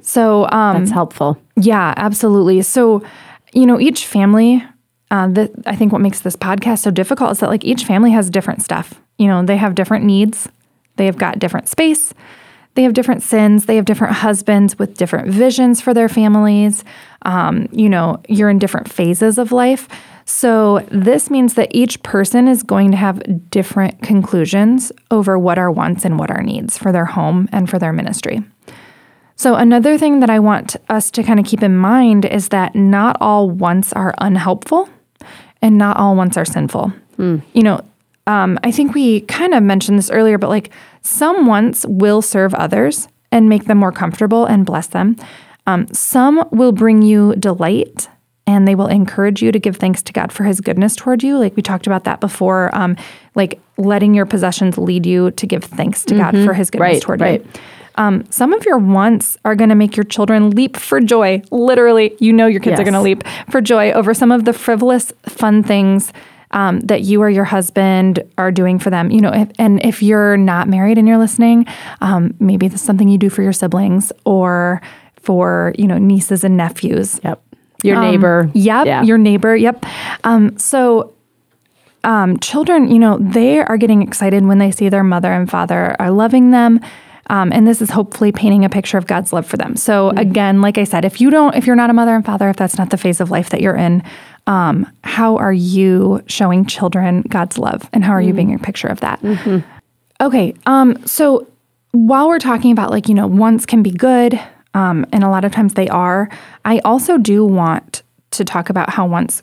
So 0.02 0.48
um, 0.50 0.78
That's 0.78 0.92
helpful. 0.92 1.36
yeah, 1.56 1.92
absolutely. 1.96 2.62
So, 2.62 3.02
you 3.52 3.66
know, 3.66 3.80
each 3.80 4.06
family, 4.06 4.64
uh, 5.10 5.28
that 5.28 5.50
I 5.66 5.74
think 5.74 5.92
what 5.92 6.00
makes 6.00 6.20
this 6.20 6.36
podcast 6.36 6.80
so 6.80 6.90
difficult 6.90 7.32
is 7.32 7.40
that 7.40 7.48
like 7.48 7.64
each 7.64 7.84
family 7.84 8.10
has 8.12 8.30
different 8.30 8.62
stuff. 8.62 9.00
You 9.16 9.26
know, 9.26 9.44
they 9.44 9.56
have 9.56 9.74
different 9.74 10.04
needs, 10.04 10.48
they 10.96 11.06
have 11.06 11.16
got 11.16 11.38
different 11.38 11.68
space, 11.68 12.12
they 12.74 12.82
have 12.82 12.94
different 12.94 13.22
sins, 13.22 13.66
they 13.66 13.76
have 13.76 13.86
different 13.86 14.14
husbands 14.14 14.78
with 14.78 14.96
different 14.96 15.28
visions 15.28 15.80
for 15.80 15.94
their 15.94 16.08
families. 16.08 16.84
Um, 17.22 17.68
you 17.72 17.88
know, 17.88 18.22
you're 18.28 18.50
in 18.50 18.58
different 18.58 18.92
phases 18.92 19.38
of 19.38 19.50
life. 19.50 19.88
So, 20.26 20.86
this 20.90 21.30
means 21.30 21.54
that 21.54 21.70
each 21.70 22.02
person 22.02 22.48
is 22.48 22.62
going 22.62 22.90
to 22.90 22.98
have 22.98 23.50
different 23.50 24.02
conclusions 24.02 24.92
over 25.10 25.38
what 25.38 25.58
are 25.58 25.70
wants 25.70 26.04
and 26.04 26.18
what 26.18 26.30
are 26.30 26.42
needs 26.42 26.76
for 26.76 26.92
their 26.92 27.06
home 27.06 27.48
and 27.50 27.68
for 27.68 27.78
their 27.78 27.94
ministry. 27.94 28.42
So, 29.36 29.54
another 29.54 29.96
thing 29.96 30.20
that 30.20 30.28
I 30.28 30.38
want 30.38 30.76
us 30.90 31.10
to 31.12 31.22
kind 31.22 31.40
of 31.40 31.46
keep 31.46 31.62
in 31.62 31.76
mind 31.76 32.26
is 32.26 32.50
that 32.50 32.74
not 32.74 33.16
all 33.20 33.48
wants 33.48 33.92
are 33.94 34.14
unhelpful 34.18 34.88
and 35.62 35.78
not 35.78 35.96
all 35.96 36.14
wants 36.16 36.36
are 36.36 36.44
sinful. 36.44 36.92
You 37.18 37.62
know, 37.62 37.80
um, 38.28 38.58
I 38.62 38.70
think 38.70 38.94
we 38.94 39.22
kind 39.22 39.52
of 39.54 39.62
mentioned 39.62 39.98
this 39.98 40.10
earlier, 40.10 40.38
but 40.38 40.50
like 40.50 40.70
some 41.02 41.46
wants 41.46 41.84
will 41.88 42.22
serve 42.22 42.54
others 42.54 43.08
and 43.32 43.48
make 43.48 43.64
them 43.64 43.78
more 43.78 43.90
comfortable 43.92 44.44
and 44.46 44.64
bless 44.64 44.86
them. 44.86 45.16
Um, 45.66 45.86
some 45.92 46.46
will 46.52 46.72
bring 46.72 47.02
you 47.02 47.34
delight 47.36 48.08
and 48.46 48.66
they 48.68 48.74
will 48.74 48.86
encourage 48.86 49.42
you 49.42 49.50
to 49.52 49.58
give 49.58 49.76
thanks 49.76 50.00
to 50.04 50.12
God 50.12 50.32
for 50.32 50.44
his 50.44 50.60
goodness 50.60 50.94
toward 50.96 51.22
you. 51.22 51.36
Like 51.38 51.56
we 51.56 51.62
talked 51.62 51.86
about 51.86 52.04
that 52.04 52.20
before, 52.20 52.70
um, 52.74 52.96
like 53.34 53.60
letting 53.76 54.14
your 54.14 54.24
possessions 54.26 54.78
lead 54.78 55.04
you 55.04 55.32
to 55.32 55.46
give 55.46 55.64
thanks 55.64 56.04
to 56.06 56.16
God 56.16 56.32
for 56.44 56.54
his 56.54 56.70
goodness 56.70 56.94
Right, 56.94 57.02
toward 57.02 57.20
right. 57.20 57.44
you. 57.44 57.60
Um, 57.98 58.24
some 58.30 58.52
of 58.52 58.64
your 58.64 58.78
wants 58.78 59.36
are 59.44 59.54
going 59.54 59.70
to 59.70 59.74
make 59.74 59.96
your 59.96 60.04
children 60.04 60.50
leap 60.50 60.76
for 60.76 61.00
joy. 61.00 61.42
Literally, 61.50 62.16
you 62.20 62.32
know 62.32 62.46
your 62.46 62.60
kids 62.60 62.80
are 62.80 62.84
going 62.84 62.94
to 62.94 63.00
leap 63.00 63.24
for 63.50 63.60
joy 63.60 63.90
over 63.92 64.14
some 64.14 64.32
of 64.32 64.44
the 64.44 64.52
frivolous, 64.52 65.12
fun 65.26 65.62
things 65.62 66.12
um, 66.52 66.80
that 66.80 67.02
you 67.02 67.20
or 67.20 67.28
your 67.28 67.44
husband 67.44 68.22
are 68.38 68.50
doing 68.52 68.78
for 68.78 68.90
them. 68.90 69.10
You 69.10 69.20
know, 69.20 69.32
if, 69.34 69.50
and 69.58 69.84
if 69.84 70.02
you're 70.02 70.36
not 70.36 70.68
married 70.68 70.96
and 70.96 71.06
you're 71.08 71.18
listening, 71.18 71.66
um, 72.00 72.34
maybe 72.40 72.68
this 72.68 72.80
is 72.80 72.86
something 72.86 73.08
you 73.08 73.18
do 73.18 73.28
for 73.28 73.42
your 73.42 73.52
siblings 73.52 74.12
or 74.24 74.80
for 75.16 75.74
you 75.76 75.86
know 75.86 75.98
nieces 75.98 76.44
and 76.44 76.56
nephews. 76.56 77.20
Yep. 77.24 77.42
Your 77.84 78.00
neighbor. 78.00 78.50
Yep, 78.54 78.86
Yeah. 78.86 79.02
your 79.02 79.18
neighbor. 79.18 79.54
Yep. 79.54 79.84
Um, 80.24 80.56
so, 80.58 81.14
um, 82.02 82.38
children, 82.38 82.90
you 82.90 82.98
know, 82.98 83.18
they 83.18 83.60
are 83.60 83.76
getting 83.76 84.02
excited 84.02 84.44
when 84.44 84.58
they 84.58 84.70
see 84.70 84.88
their 84.88 85.04
mother 85.04 85.32
and 85.32 85.48
father 85.48 85.94
are 86.00 86.10
loving 86.10 86.50
them. 86.50 86.80
Um, 87.30 87.52
and 87.52 87.66
this 87.66 87.82
is 87.82 87.90
hopefully 87.90 88.32
painting 88.32 88.64
a 88.64 88.68
picture 88.68 88.98
of 88.98 89.06
God's 89.06 89.32
love 89.32 89.46
for 89.46 89.56
them. 89.56 89.76
So 89.76 90.10
again, 90.10 90.62
like 90.62 90.78
I 90.78 90.84
said, 90.84 91.04
if 91.04 91.20
you 91.20 91.30
don't, 91.30 91.54
if 91.54 91.66
you're 91.66 91.76
not 91.76 91.90
a 91.90 91.92
mother 91.92 92.14
and 92.14 92.24
father, 92.24 92.48
if 92.48 92.56
that's 92.56 92.78
not 92.78 92.90
the 92.90 92.96
phase 92.96 93.20
of 93.20 93.30
life 93.30 93.50
that 93.50 93.60
you're 93.60 93.76
in, 93.76 94.02
um, 94.46 94.90
how 95.04 95.36
are 95.36 95.52
you 95.52 96.22
showing 96.26 96.64
children 96.64 97.22
God's 97.28 97.58
love, 97.58 97.88
and 97.92 98.02
how 98.02 98.12
are 98.12 98.22
you 98.22 98.32
being 98.32 98.54
a 98.54 98.58
picture 98.58 98.88
of 98.88 99.00
that? 99.00 99.20
Okay. 100.20 100.54
Um, 100.64 101.06
so 101.06 101.46
while 101.92 102.28
we're 102.28 102.38
talking 102.38 102.72
about 102.72 102.90
like, 102.90 103.08
you 103.08 103.14
know, 103.14 103.26
wants 103.26 103.66
can 103.66 103.82
be 103.82 103.90
good, 103.90 104.40
um, 104.74 105.04
and 105.12 105.22
a 105.22 105.28
lot 105.28 105.44
of 105.44 105.52
times 105.52 105.74
they 105.74 105.88
are, 105.88 106.30
I 106.64 106.78
also 106.80 107.18
do 107.18 107.44
want 107.44 108.02
to 108.30 108.44
talk 108.44 108.70
about 108.70 108.90
how 108.90 109.06
wants 109.06 109.42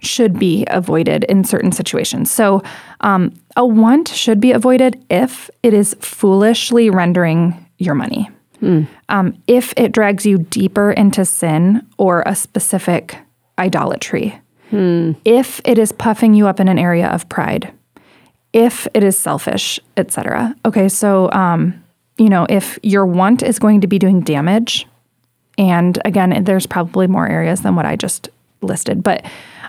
should 0.00 0.38
be 0.38 0.64
avoided 0.68 1.24
in 1.24 1.44
certain 1.44 1.70
situations. 1.70 2.30
So 2.30 2.62
um, 3.02 3.32
a 3.56 3.66
want 3.66 4.08
should 4.08 4.40
be 4.40 4.52
avoided 4.52 5.04
if 5.10 5.50
it 5.62 5.74
is 5.74 5.94
foolishly 6.00 6.90
rendering 6.90 7.66
your 7.78 7.94
money. 7.94 8.30
Um, 9.08 9.42
if 9.46 9.74
it 9.76 9.92
drags 9.92 10.24
you 10.24 10.38
deeper 10.38 10.92
into 10.92 11.24
sin 11.24 11.86
or 11.98 12.22
a 12.26 12.34
specific 12.34 13.16
idolatry. 13.58 14.40
If 15.24 15.60
it 15.64 15.78
is 15.78 15.92
puffing 15.92 16.34
you 16.34 16.46
up 16.46 16.60
in 16.60 16.68
an 16.68 16.78
area 16.78 17.08
of 17.08 17.28
pride 17.28 17.72
if 18.52 18.86
it 18.94 19.02
is 19.02 19.18
selfish, 19.18 19.80
etc. 19.96 20.54
Okay, 20.64 20.88
so 20.88 21.30
um, 21.32 21.82
you 22.18 22.28
know, 22.28 22.46
if 22.48 22.78
your 22.82 23.06
want 23.06 23.42
is 23.42 23.58
going 23.58 23.80
to 23.80 23.86
be 23.86 23.98
doing 23.98 24.20
damage, 24.20 24.86
and 25.58 25.98
again, 26.04 26.44
there's 26.44 26.66
probably 26.66 27.06
more 27.06 27.28
areas 27.28 27.62
than 27.62 27.76
what 27.76 27.86
I 27.86 27.96
just 27.96 28.28
listed, 28.60 29.02
but 29.02 29.24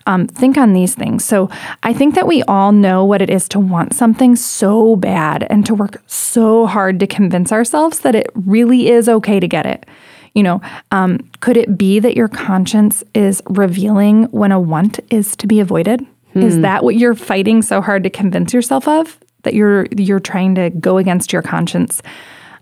um, 0.05 0.27
think 0.27 0.57
on 0.57 0.73
these 0.73 0.95
things. 0.95 1.23
So 1.23 1.49
I 1.83 1.93
think 1.93 2.15
that 2.15 2.27
we 2.27 2.43
all 2.43 2.71
know 2.71 3.05
what 3.05 3.21
it 3.21 3.29
is 3.29 3.47
to 3.49 3.59
want 3.59 3.93
something 3.93 4.35
so 4.35 4.95
bad 4.95 5.47
and 5.49 5.65
to 5.65 5.75
work 5.75 6.01
so 6.07 6.65
hard 6.65 6.99
to 6.99 7.07
convince 7.07 7.51
ourselves 7.51 7.99
that 7.99 8.15
it 8.15 8.29
really 8.33 8.89
is 8.89 9.07
okay 9.07 9.39
to 9.39 9.47
get 9.47 9.65
it. 9.65 9.85
You 10.33 10.43
know, 10.43 10.61
um, 10.91 11.29
could 11.41 11.57
it 11.57 11.77
be 11.77 11.99
that 11.99 12.15
your 12.15 12.27
conscience 12.27 13.03
is 13.13 13.41
revealing 13.47 14.23
when 14.25 14.51
a 14.51 14.59
want 14.59 14.99
is 15.11 15.35
to 15.37 15.47
be 15.47 15.59
avoided? 15.59 16.05
Is 16.35 16.59
that 16.61 16.83
what 16.83 16.95
you're 16.95 17.13
fighting 17.13 17.61
so 17.61 17.79
hard 17.79 18.03
to 18.03 18.09
convince 18.09 18.53
yourself 18.53 18.87
of? 18.87 19.19
That 19.43 19.53
you're 19.53 19.85
you're 19.95 20.19
trying 20.19 20.55
to 20.55 20.71
go 20.71 20.97
against 20.97 21.31
your 21.31 21.43
conscience? 21.43 22.01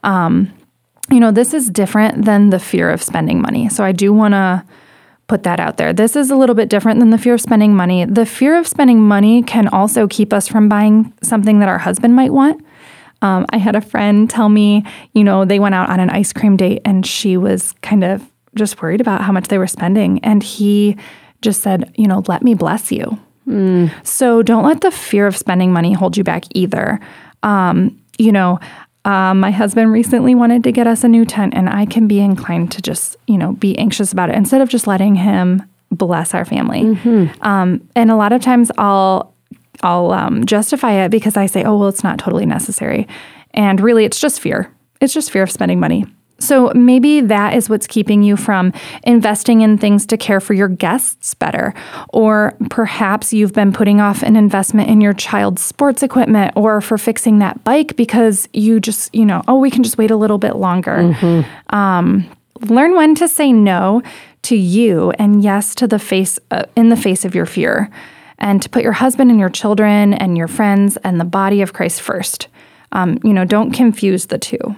Um, 0.03 0.51
you 1.09 1.21
know, 1.21 1.31
this 1.31 1.53
is 1.53 1.69
different 1.69 2.25
than 2.25 2.49
the 2.49 2.59
fear 2.59 2.89
of 2.89 3.01
spending 3.01 3.41
money. 3.41 3.69
So 3.69 3.85
I 3.85 3.93
do 3.93 4.11
want 4.11 4.33
to 4.33 4.65
put 5.31 5.43
that 5.43 5.61
out 5.61 5.77
there. 5.77 5.93
This 5.93 6.17
is 6.17 6.29
a 6.29 6.35
little 6.35 6.55
bit 6.55 6.67
different 6.67 6.99
than 6.99 7.09
the 7.09 7.17
fear 7.17 7.33
of 7.33 7.39
spending 7.39 7.73
money. 7.73 8.03
The 8.03 8.25
fear 8.25 8.57
of 8.57 8.67
spending 8.67 8.99
money 9.01 9.41
can 9.43 9.69
also 9.69 10.05
keep 10.05 10.33
us 10.33 10.45
from 10.45 10.67
buying 10.67 11.13
something 11.23 11.59
that 11.59 11.69
our 11.69 11.77
husband 11.77 12.17
might 12.17 12.33
want. 12.33 12.65
Um, 13.21 13.45
I 13.51 13.57
had 13.57 13.77
a 13.77 13.79
friend 13.79 14.29
tell 14.29 14.49
me, 14.49 14.83
you 15.13 15.23
know, 15.23 15.45
they 15.45 15.57
went 15.57 15.73
out 15.73 15.89
on 15.89 16.01
an 16.01 16.09
ice 16.09 16.33
cream 16.33 16.57
date 16.57 16.81
and 16.83 17.05
she 17.05 17.37
was 17.37 17.73
kind 17.81 18.03
of 18.03 18.29
just 18.55 18.81
worried 18.81 18.99
about 18.99 19.21
how 19.21 19.31
much 19.31 19.47
they 19.47 19.57
were 19.57 19.67
spending. 19.67 20.19
And 20.21 20.43
he 20.43 20.97
just 21.41 21.61
said, 21.61 21.93
you 21.95 22.09
know, 22.09 22.23
let 22.27 22.43
me 22.43 22.53
bless 22.53 22.91
you. 22.91 23.17
So 24.03 24.43
don't 24.43 24.65
let 24.65 24.81
the 24.81 24.91
fear 24.91 25.27
of 25.27 25.37
spending 25.37 25.71
money 25.71 25.93
hold 25.93 26.17
you 26.17 26.25
back 26.25 26.43
either. 26.53 26.99
Um, 27.41 27.97
you 28.17 28.33
know, 28.33 28.59
um, 29.05 29.39
my 29.39 29.51
husband 29.51 29.91
recently 29.91 30.35
wanted 30.35 30.63
to 30.63 30.71
get 30.71 30.85
us 30.87 31.03
a 31.03 31.07
new 31.07 31.25
tent, 31.25 31.53
and 31.55 31.67
I 31.69 31.85
can 31.85 32.07
be 32.07 32.19
inclined 32.19 32.71
to 32.73 32.81
just, 32.81 33.17
you 33.27 33.37
know, 33.37 33.53
be 33.53 33.77
anxious 33.77 34.11
about 34.11 34.29
it 34.29 34.35
instead 34.35 34.61
of 34.61 34.69
just 34.69 34.85
letting 34.87 35.15
him 35.15 35.63
bless 35.91 36.33
our 36.33 36.45
family. 36.45 36.81
Um, 37.41 37.87
and 37.95 38.11
a 38.11 38.15
lot 38.15 38.31
of 38.31 38.41
times 38.41 38.71
I'll 38.77 39.33
I'll 39.83 40.11
um, 40.11 40.45
justify 40.45 41.03
it 41.03 41.09
because 41.09 41.35
I 41.35 41.47
say, 41.47 41.63
oh 41.63 41.77
well, 41.77 41.89
it's 41.89 42.03
not 42.03 42.19
totally 42.19 42.45
necessary, 42.45 43.07
and 43.51 43.81
really, 43.81 44.05
it's 44.05 44.19
just 44.19 44.39
fear. 44.39 44.71
It's 44.99 45.13
just 45.13 45.31
fear 45.31 45.43
of 45.43 45.51
spending 45.51 45.79
money. 45.79 46.05
So 46.41 46.71
maybe 46.73 47.21
that 47.21 47.53
is 47.53 47.69
what's 47.69 47.87
keeping 47.87 48.23
you 48.23 48.35
from 48.35 48.73
investing 49.03 49.61
in 49.61 49.77
things 49.77 50.05
to 50.07 50.17
care 50.17 50.39
for 50.39 50.53
your 50.53 50.67
guests 50.67 51.33
better. 51.33 51.73
Or 52.09 52.55
perhaps 52.69 53.31
you've 53.31 53.53
been 53.53 53.71
putting 53.71 54.01
off 54.01 54.23
an 54.23 54.35
investment 54.35 54.89
in 54.89 55.01
your 55.01 55.13
child's 55.13 55.61
sports 55.61 56.03
equipment 56.03 56.53
or 56.55 56.81
for 56.81 56.97
fixing 56.97 57.39
that 57.39 57.63
bike 57.63 57.95
because 57.95 58.49
you 58.53 58.79
just, 58.79 59.13
you 59.13 59.25
know, 59.25 59.41
oh, 59.47 59.57
we 59.57 59.69
can 59.69 59.83
just 59.83 59.97
wait 59.97 60.11
a 60.11 60.15
little 60.15 60.37
bit 60.37 60.55
longer. 60.55 61.13
Um, 61.69 62.29
learn 62.61 62.95
when 62.95 63.15
to 63.15 63.27
say 63.27 63.51
no 63.51 64.01
to 64.43 64.55
you 64.55 65.11
and 65.11 65.43
yes 65.43 65.75
to 65.75 65.87
the 65.87 65.99
face 65.99 66.39
uh, 66.49 66.63
in 66.75 66.89
the 66.89 66.95
face 66.95 67.25
of 67.25 67.35
your 67.35 67.45
fear 67.45 67.89
and 68.39 68.61
to 68.61 68.69
put 68.69 68.81
your 68.83 68.91
husband 68.93 69.29
and 69.29 69.39
your 69.39 69.49
children 69.49 70.13
and 70.15 70.35
your 70.37 70.47
friends 70.47 70.97
and 71.03 71.19
the 71.19 71.25
body 71.25 71.61
of 71.61 71.73
Christ 71.73 72.01
first. 72.01 72.47
Um, 72.91 73.19
you 73.23 73.33
know, 73.33 73.45
don't 73.45 73.71
confuse 73.71 74.25
the 74.25 74.37
two. 74.39 74.75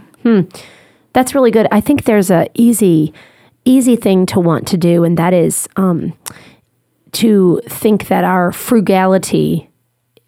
That's 1.14 1.35
really 1.35 1.52
good. 1.52 1.68
I 1.72 1.80
think 1.80 2.03
there's 2.03 2.31
a 2.31 2.48
easy, 2.53 3.14
easy 3.65 3.95
thing 3.95 4.26
to 4.27 4.40
want 4.40 4.68
to 4.69 4.77
do, 4.77 5.03
and 5.03 5.18
that 5.18 5.34
is 5.34 5.68
um, 5.76 6.14
to 7.14 7.61
think 7.68 8.07
that 8.07 8.23
our 8.23 8.52
frugality 8.52 9.69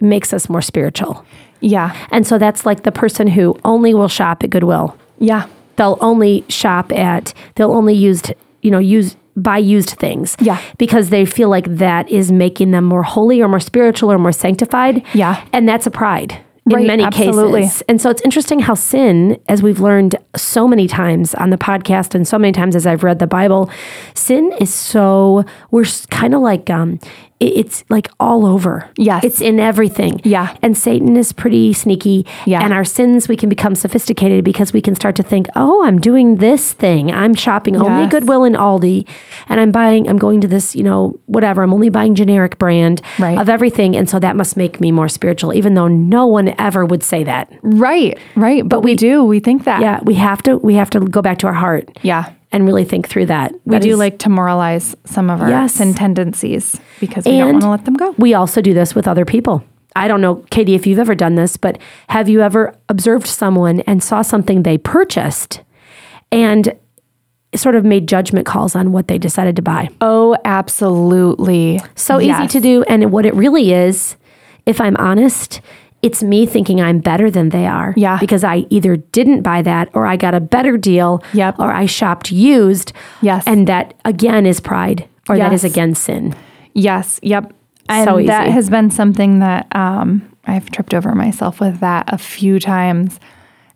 makes 0.02 0.34
us 0.34 0.50
more 0.50 0.62
spiritual. 0.62 1.26
Yeah. 1.60 1.96
And 2.12 2.28
so 2.28 2.38
that's 2.38 2.66
like 2.66 2.84
the 2.84 2.92
person 2.92 3.28
who 3.28 3.58
only 3.66 3.94
will 3.94 4.08
shop 4.08 4.44
at 4.44 4.52
Goodwill. 4.52 4.98
Yeah. 5.20 5.48
They'll 5.78 5.98
only 6.02 6.46
shop 6.48 6.92
at. 6.92 7.34
They'll 7.56 7.72
only 7.72 7.96
used 7.96 8.34
you 8.62 8.72
know 8.72 8.80
use 8.80 9.16
buy 9.36 9.58
used 9.58 9.92
things. 9.92 10.36
Yeah. 10.40 10.62
Because 10.78 11.10
they 11.10 11.26
feel 11.26 11.50
like 11.50 11.66
that 11.78 12.10
is 12.10 12.32
making 12.32 12.72
them 12.72 12.86
more 12.86 13.04
holy 13.04 13.42
or 13.42 13.48
more 13.48 13.60
spiritual 13.60 14.12
or 14.12 14.18
more 14.18 14.32
sanctified. 14.32 15.04
Yeah. 15.14 15.46
And 15.52 15.68
that's 15.68 15.88
a 15.88 15.92
pride 15.92 16.45
in 16.68 16.74
Right, 16.74 16.88
many 16.88 17.04
absolutely. 17.04 17.62
cases. 17.62 17.84
And 17.88 18.02
so 18.02 18.10
it's 18.10 18.22
interesting 18.24 18.60
how 18.60 18.74
sin, 18.74 19.40
as 19.48 19.62
we've 19.62 19.80
learned 19.80 20.16
so 20.36 20.68
many 20.68 20.88
times 20.88 21.36
on 21.36 21.52
the 21.52 21.58
podcast 21.58 22.16
and 22.16 22.28
so 22.28 22.40
many 22.40 22.52
times 22.52 22.76
as 22.76 22.88
I've 22.88 23.04
read 23.04 23.20
the 23.20 23.28
Bible, 23.28 23.70
sin 24.16 24.52
is 24.60 24.74
so, 24.74 25.46
we're 25.70 25.86
kind 26.10 26.34
of 26.34 26.42
like, 26.42 26.70
um, 26.72 27.00
it's 27.40 27.84
like 27.90 28.10
all 28.20 28.46
over. 28.46 28.90
Yes. 28.98 29.24
It's 29.24 29.42
in 29.42 29.60
everything. 29.60 30.22
Yeah. 30.24 30.56
And 30.62 30.78
Satan 30.78 31.18
is 31.18 31.34
pretty 31.34 31.74
sneaky. 31.74 32.26
Yeah. 32.46 32.64
And 32.64 32.72
our 32.74 32.86
sins, 32.86 33.28
we 33.28 33.36
can 33.36 33.50
become 33.50 33.76
sophisticated 33.76 34.46
because 34.46 34.72
we 34.72 34.82
can 34.82 34.96
start 34.96 35.16
to 35.18 35.24
think, 35.24 35.48
oh, 35.56 35.84
I'm 35.84 36.00
doing 36.00 36.38
this 36.38 36.72
thing. 36.74 37.12
I'm 37.12 37.34
shopping 37.34 37.76
only 37.76 38.04
Yes. 38.04 38.12
Goodwill 38.12 38.46
and 38.46 38.56
Aldi. 38.56 39.06
And 39.50 39.60
I'm 39.60 39.72
buying, 39.72 40.08
I'm 40.08 40.18
going 40.18 40.40
to 40.42 40.48
this, 40.48 40.76
you 40.76 40.84
know, 40.84 41.20
whatever. 41.26 41.62
I'm 41.62 41.74
only 41.74 41.90
buying 41.90 42.16
generic 42.16 42.58
brand 42.58 43.02
Right. 43.20 43.38
of 43.38 43.50
everything. 43.50 43.96
And 43.98 44.10
so 44.10 44.18
that 44.20 44.36
must 44.38 44.56
make 44.56 44.80
me 44.80 44.92
more 44.92 45.10
spiritual, 45.10 45.54
even 45.54 45.74
though 45.74 45.88
no 45.90 46.26
one 46.26 46.56
ever 46.58 46.86
would 46.86 47.04
say 47.04 47.24
that. 47.26 47.52
Right, 47.62 48.18
right. 48.36 48.68
But, 48.68 48.82
we, 48.82 48.96
do. 48.96 49.24
We 49.26 49.40
think 49.42 49.66
that. 49.66 49.82
Yeah. 49.82 50.00
We 50.04 50.14
have 50.16 50.42
to, 50.44 50.58
we 50.58 50.76
have 50.76 50.90
to 50.92 51.02
go 51.02 51.22
back 51.22 51.40
to 51.40 51.48
our 51.48 51.54
heart 51.54 51.98
Yeah. 52.02 52.32
And 52.56 52.66
really 52.66 52.86
think 52.86 53.10
through 53.10 53.26
that. 53.26 53.52
We 53.66 53.72
That 53.72 53.82
do 53.82 53.90
is- 53.92 54.00
like 54.00 54.18
to 54.20 54.30
moralize 54.30 54.96
some 55.04 55.30
of 55.30 55.42
our 55.42 55.50
Yes. 55.50 55.74
sin 55.74 55.94
tendencies 55.94 56.80
because 57.02 57.26
we 57.26 57.38
don't 57.38 57.52
want 57.52 57.62
to 57.64 57.70
let 57.70 57.84
them 57.86 57.96
go. 57.96 58.16
We 58.18 58.34
also 58.34 58.62
do 58.62 58.74
this 58.74 58.96
with 58.96 59.10
other 59.10 59.26
people. 59.26 59.62
I 59.94 60.08
don't 60.08 60.22
know, 60.22 60.36
Katie, 60.52 60.74
if 60.74 60.88
you've 60.88 61.00
ever 61.00 61.16
done 61.16 61.36
this, 61.36 61.58
but 61.58 61.78
have 62.08 62.30
you 62.30 62.42
ever 62.42 62.74
observed 62.88 63.28
someone 63.28 63.82
and 63.82 64.02
saw 64.02 64.22
something 64.22 64.64
they 64.64 64.78
purchased 64.78 65.62
and 66.32 66.74
sort 67.56 67.76
of 67.76 67.84
made 67.84 68.08
judgment 68.08 68.46
calls 68.46 68.74
on 68.74 68.94
what 68.94 69.10
they 69.10 69.18
decided 69.18 69.58
to 69.58 69.62
buy? 69.62 69.90
Oh, 70.00 70.38
absolutely. 70.46 71.82
So 71.96 72.22
easy 72.22 72.48
to 72.48 72.60
do. 72.62 72.84
And 72.84 73.12
what 73.12 73.26
it 73.26 73.34
really 73.36 73.74
is, 73.74 74.16
if 74.66 74.80
I'm 74.80 74.96
honest, 74.98 75.60
it's 76.06 76.22
me 76.22 76.46
thinking 76.46 76.80
I'm 76.80 77.00
better 77.00 77.32
than 77.32 77.50
they 77.50 77.66
are. 77.66 77.94
Yeah. 77.98 78.20
Because 78.20 78.44
I 78.44 78.66
either 78.70 78.96
didn't 78.98 79.42
buy 79.42 79.62
that 79.64 79.90
or 79.94 80.06
I 80.06 80.16
got 80.18 80.36
a 80.36 80.40
better 80.40 80.78
deal. 80.78 81.24
Yep. 81.34 81.60
Or 81.60 81.72
I 81.72 81.88
shopped 81.88 82.32
used. 82.32 82.94
Yes. 83.22 83.44
And 83.48 83.68
that 83.68 83.96
again 84.06 84.46
is 84.46 84.60
pride 84.60 85.10
or 85.28 85.38
that 85.38 85.52
is 85.52 85.64
again 85.64 85.96
sin. 85.96 86.36
Yes. 86.74 87.20
Yep. 87.24 87.54
And 87.90 88.08
So 88.08 88.24
that 88.24 88.50
has 88.50 88.70
been 88.70 88.92
something 88.92 89.40
that 89.40 89.68
um, 89.76 90.32
I've 90.46 90.70
tripped 90.72 90.94
over 90.94 91.14
myself 91.16 91.60
with 91.60 91.80
that 91.80 92.12
a 92.14 92.18
few 92.18 92.60
times. 92.60 93.20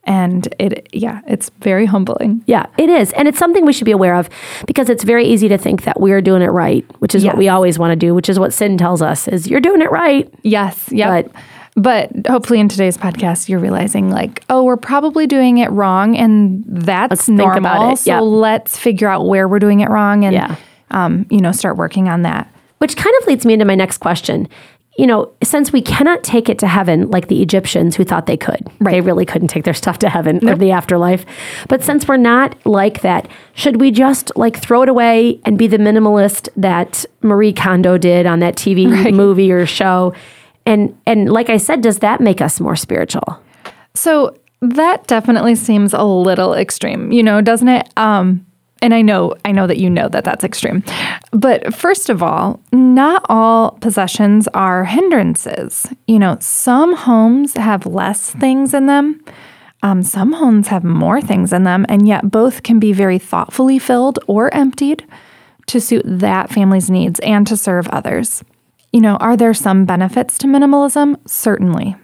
And 0.06 0.48
it, 0.60 0.88
yeah, 0.94 1.22
it's 1.28 1.50
very 1.60 1.86
humbling. 1.86 2.44
Yeah, 2.48 2.66
it 2.78 2.90
is. 2.90 3.12
And 3.14 3.28
it's 3.28 3.38
something 3.38 3.66
we 3.66 3.74
should 3.74 3.86
be 3.86 3.92
aware 3.92 4.16
of 4.16 4.30
because 4.66 4.90
it's 4.90 5.04
very 5.04 5.26
easy 5.26 5.48
to 5.50 5.58
think 5.58 5.84
that 5.84 6.00
we're 6.00 6.22
doing 6.22 6.42
it 6.42 6.48
right, 6.48 6.84
which 7.00 7.14
is 7.14 7.24
what 7.26 7.38
we 7.38 7.48
always 7.50 7.78
want 7.78 7.92
to 7.92 7.96
do, 7.96 8.16
which 8.16 8.30
is 8.30 8.40
what 8.40 8.54
sin 8.54 8.78
tells 8.78 9.02
us 9.02 9.28
is 9.28 9.48
you're 9.48 9.60
doing 9.60 9.82
it 9.82 9.92
right. 9.92 10.32
Yes. 10.44 10.90
Yep. 10.92 11.26
But- 11.26 11.42
But, 11.82 12.12
hopefully 12.28 12.60
in 12.60 12.68
today's 12.68 12.98
podcast, 12.98 13.48
you're 13.48 13.60
realizing 13.60 14.10
like, 14.10 14.44
oh, 14.50 14.64
we're 14.64 14.76
probably 14.78 15.28
doing 15.28 15.60
it 15.60 15.70
wrong. 15.72 16.18
And 16.18 16.64
that's 16.68 17.26
think 17.28 17.38
normal. 17.38 17.96
So 17.96 18.12
Yep. 18.12 18.22
let's 18.24 18.78
figure 18.78 19.08
out 19.08 19.26
where 19.28 19.48
we're 19.48 19.60
doing 19.60 19.80
it 19.80 19.90
wrong 19.90 20.26
and, 20.26 20.34
Yeah. 20.34 20.56
um, 20.92 21.26
you 21.30 21.40
know, 21.40 21.52
start 21.52 21.78
working 21.78 22.10
on 22.10 22.24
that. 22.24 22.48
Which 22.80 22.98
kind 22.98 23.16
of 23.22 23.28
leads 23.28 23.46
me 23.46 23.54
into 23.54 23.66
my 23.66 23.76
next 23.76 24.00
question. 24.00 24.48
You 24.98 25.08
know, 25.08 25.30
since 25.42 25.72
we 25.72 25.82
cannot 25.82 26.24
take 26.24 26.50
it 26.50 26.60
to 26.60 26.68
heaven 26.68 27.10
like 27.10 27.30
the 27.30 27.42
Egyptians 27.42 27.96
who 27.96 28.04
thought 28.04 28.26
they 28.26 28.36
could, 28.36 28.68
they 28.82 29.00
really 29.00 29.26
couldn't 29.26 29.48
take 29.48 29.64
their 29.64 29.74
stuff 29.74 30.00
to 30.00 30.10
heaven 30.10 30.46
or 30.50 30.56
the 30.58 30.72
afterlife. 30.72 31.26
But 31.70 31.84
since 31.84 32.06
we're 32.06 32.18
not 32.18 32.56
like 32.66 33.00
that, 33.02 33.30
should 33.54 33.80
we 33.80 33.92
just 33.92 34.34
like 34.36 34.58
throw 34.58 34.82
it 34.82 34.90
away 34.90 35.40
and 35.46 35.58
be 35.58 35.68
the 35.68 35.78
minimalist 35.78 36.50
that 36.58 37.06
Marie 37.22 37.54
Kondo 37.54 37.98
did 37.98 38.26
on 38.26 38.40
that 38.40 38.58
TV 38.58 39.14
movie 39.14 39.52
or 39.54 39.66
show? 39.66 40.14
And 40.66 40.98
and 41.06 41.32
like 41.32 41.50
I 41.50 41.58
said, 41.58 41.82
does 41.82 42.00
that 42.00 42.22
make 42.22 42.42
us 42.42 42.60
more 42.60 42.76
spiritual? 42.76 43.42
So 43.96 44.36
that 44.62 45.08
definitely 45.08 45.56
seems 45.56 45.94
a 45.94 46.04
little 46.04 46.54
extreme, 46.54 47.12
you 47.12 47.24
know, 47.24 47.42
doesn't 47.42 47.68
it? 47.68 47.90
Um, 47.98 48.46
and 48.82 48.94
I 48.94 49.02
know, 49.02 49.36
I 49.44 49.52
know 49.52 49.68
that 49.68 49.78
you 49.78 49.90
know 49.90 50.08
that 50.10 50.24
that's 50.24 50.44
extreme. 50.44 50.84
But 51.32 51.74
first 51.74 52.10
of 52.10 52.24
all, 52.24 52.62
not 52.72 53.26
all 53.28 53.72
possessions 53.82 54.48
are 54.54 54.86
hindrances. 54.86 55.88
You 56.08 56.20
know, 56.20 56.38
some 56.40 56.96
homes 56.96 57.56
have 57.56 57.86
less 57.86 58.32
things 58.32 58.74
in 58.74 58.86
them. 58.86 59.24
Um, 59.82 60.04
some 60.04 60.34
homes 60.34 60.68
have 60.68 60.84
more 60.84 61.22
things 61.22 61.54
in 61.54 61.64
them, 61.64 61.86
and 61.88 62.08
yet 62.08 62.32
both 62.32 62.64
can 62.64 62.80
be 62.80 62.92
very 62.92 63.18
thoughtfully 63.18 63.80
filled 63.80 64.20
or 64.28 64.54
emptied 64.54 65.06
to 65.68 65.80
suit 65.80 66.04
that 66.06 66.50
family's 66.50 66.90
needs 66.90 67.20
and 67.22 67.48
to 67.48 67.56
serve 67.56 67.88
others. 67.90 68.44
You 68.92 69.02
know, 69.02 69.18
are 69.18 69.38
there 69.38 69.54
some 69.54 69.86
benefits 69.86 70.38
to 70.40 70.48
minimalism? 70.48 71.16
Certainly. 71.28 71.96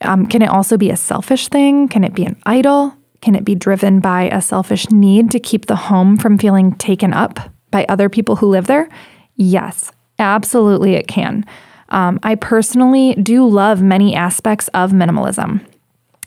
Um, 0.00 0.26
can 0.26 0.42
it 0.42 0.50
also 0.50 0.76
be 0.76 0.90
a 0.90 0.96
selfish 0.96 1.48
thing? 1.48 1.88
Can 1.88 2.04
it 2.04 2.14
be 2.14 2.24
an 2.24 2.40
idol? 2.46 2.94
Can 3.20 3.34
it 3.34 3.44
be 3.44 3.54
driven 3.54 4.00
by 4.00 4.28
a 4.28 4.42
selfish 4.42 4.90
need 4.90 5.30
to 5.30 5.40
keep 5.40 5.66
the 5.66 5.76
home 5.76 6.16
from 6.16 6.36
feeling 6.36 6.72
taken 6.72 7.12
up 7.12 7.40
by 7.70 7.86
other 7.88 8.08
people 8.08 8.36
who 8.36 8.46
live 8.46 8.66
there? 8.66 8.88
Yes, 9.36 9.90
absolutely, 10.18 10.94
it 10.94 11.08
can. 11.08 11.44
Um, 11.88 12.20
I 12.22 12.34
personally 12.34 13.14
do 13.14 13.48
love 13.48 13.82
many 13.82 14.14
aspects 14.14 14.68
of 14.68 14.92
minimalism. 14.92 15.64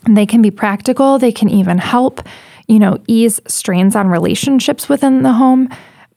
They 0.08 0.26
can 0.26 0.42
be 0.42 0.50
practical, 0.50 1.18
they 1.18 1.32
can 1.32 1.48
even 1.48 1.78
help, 1.78 2.20
you 2.66 2.78
know, 2.78 2.98
ease 3.06 3.40
strains 3.46 3.94
on 3.96 4.08
relationships 4.08 4.88
within 4.88 5.22
the 5.22 5.32
home. 5.32 5.68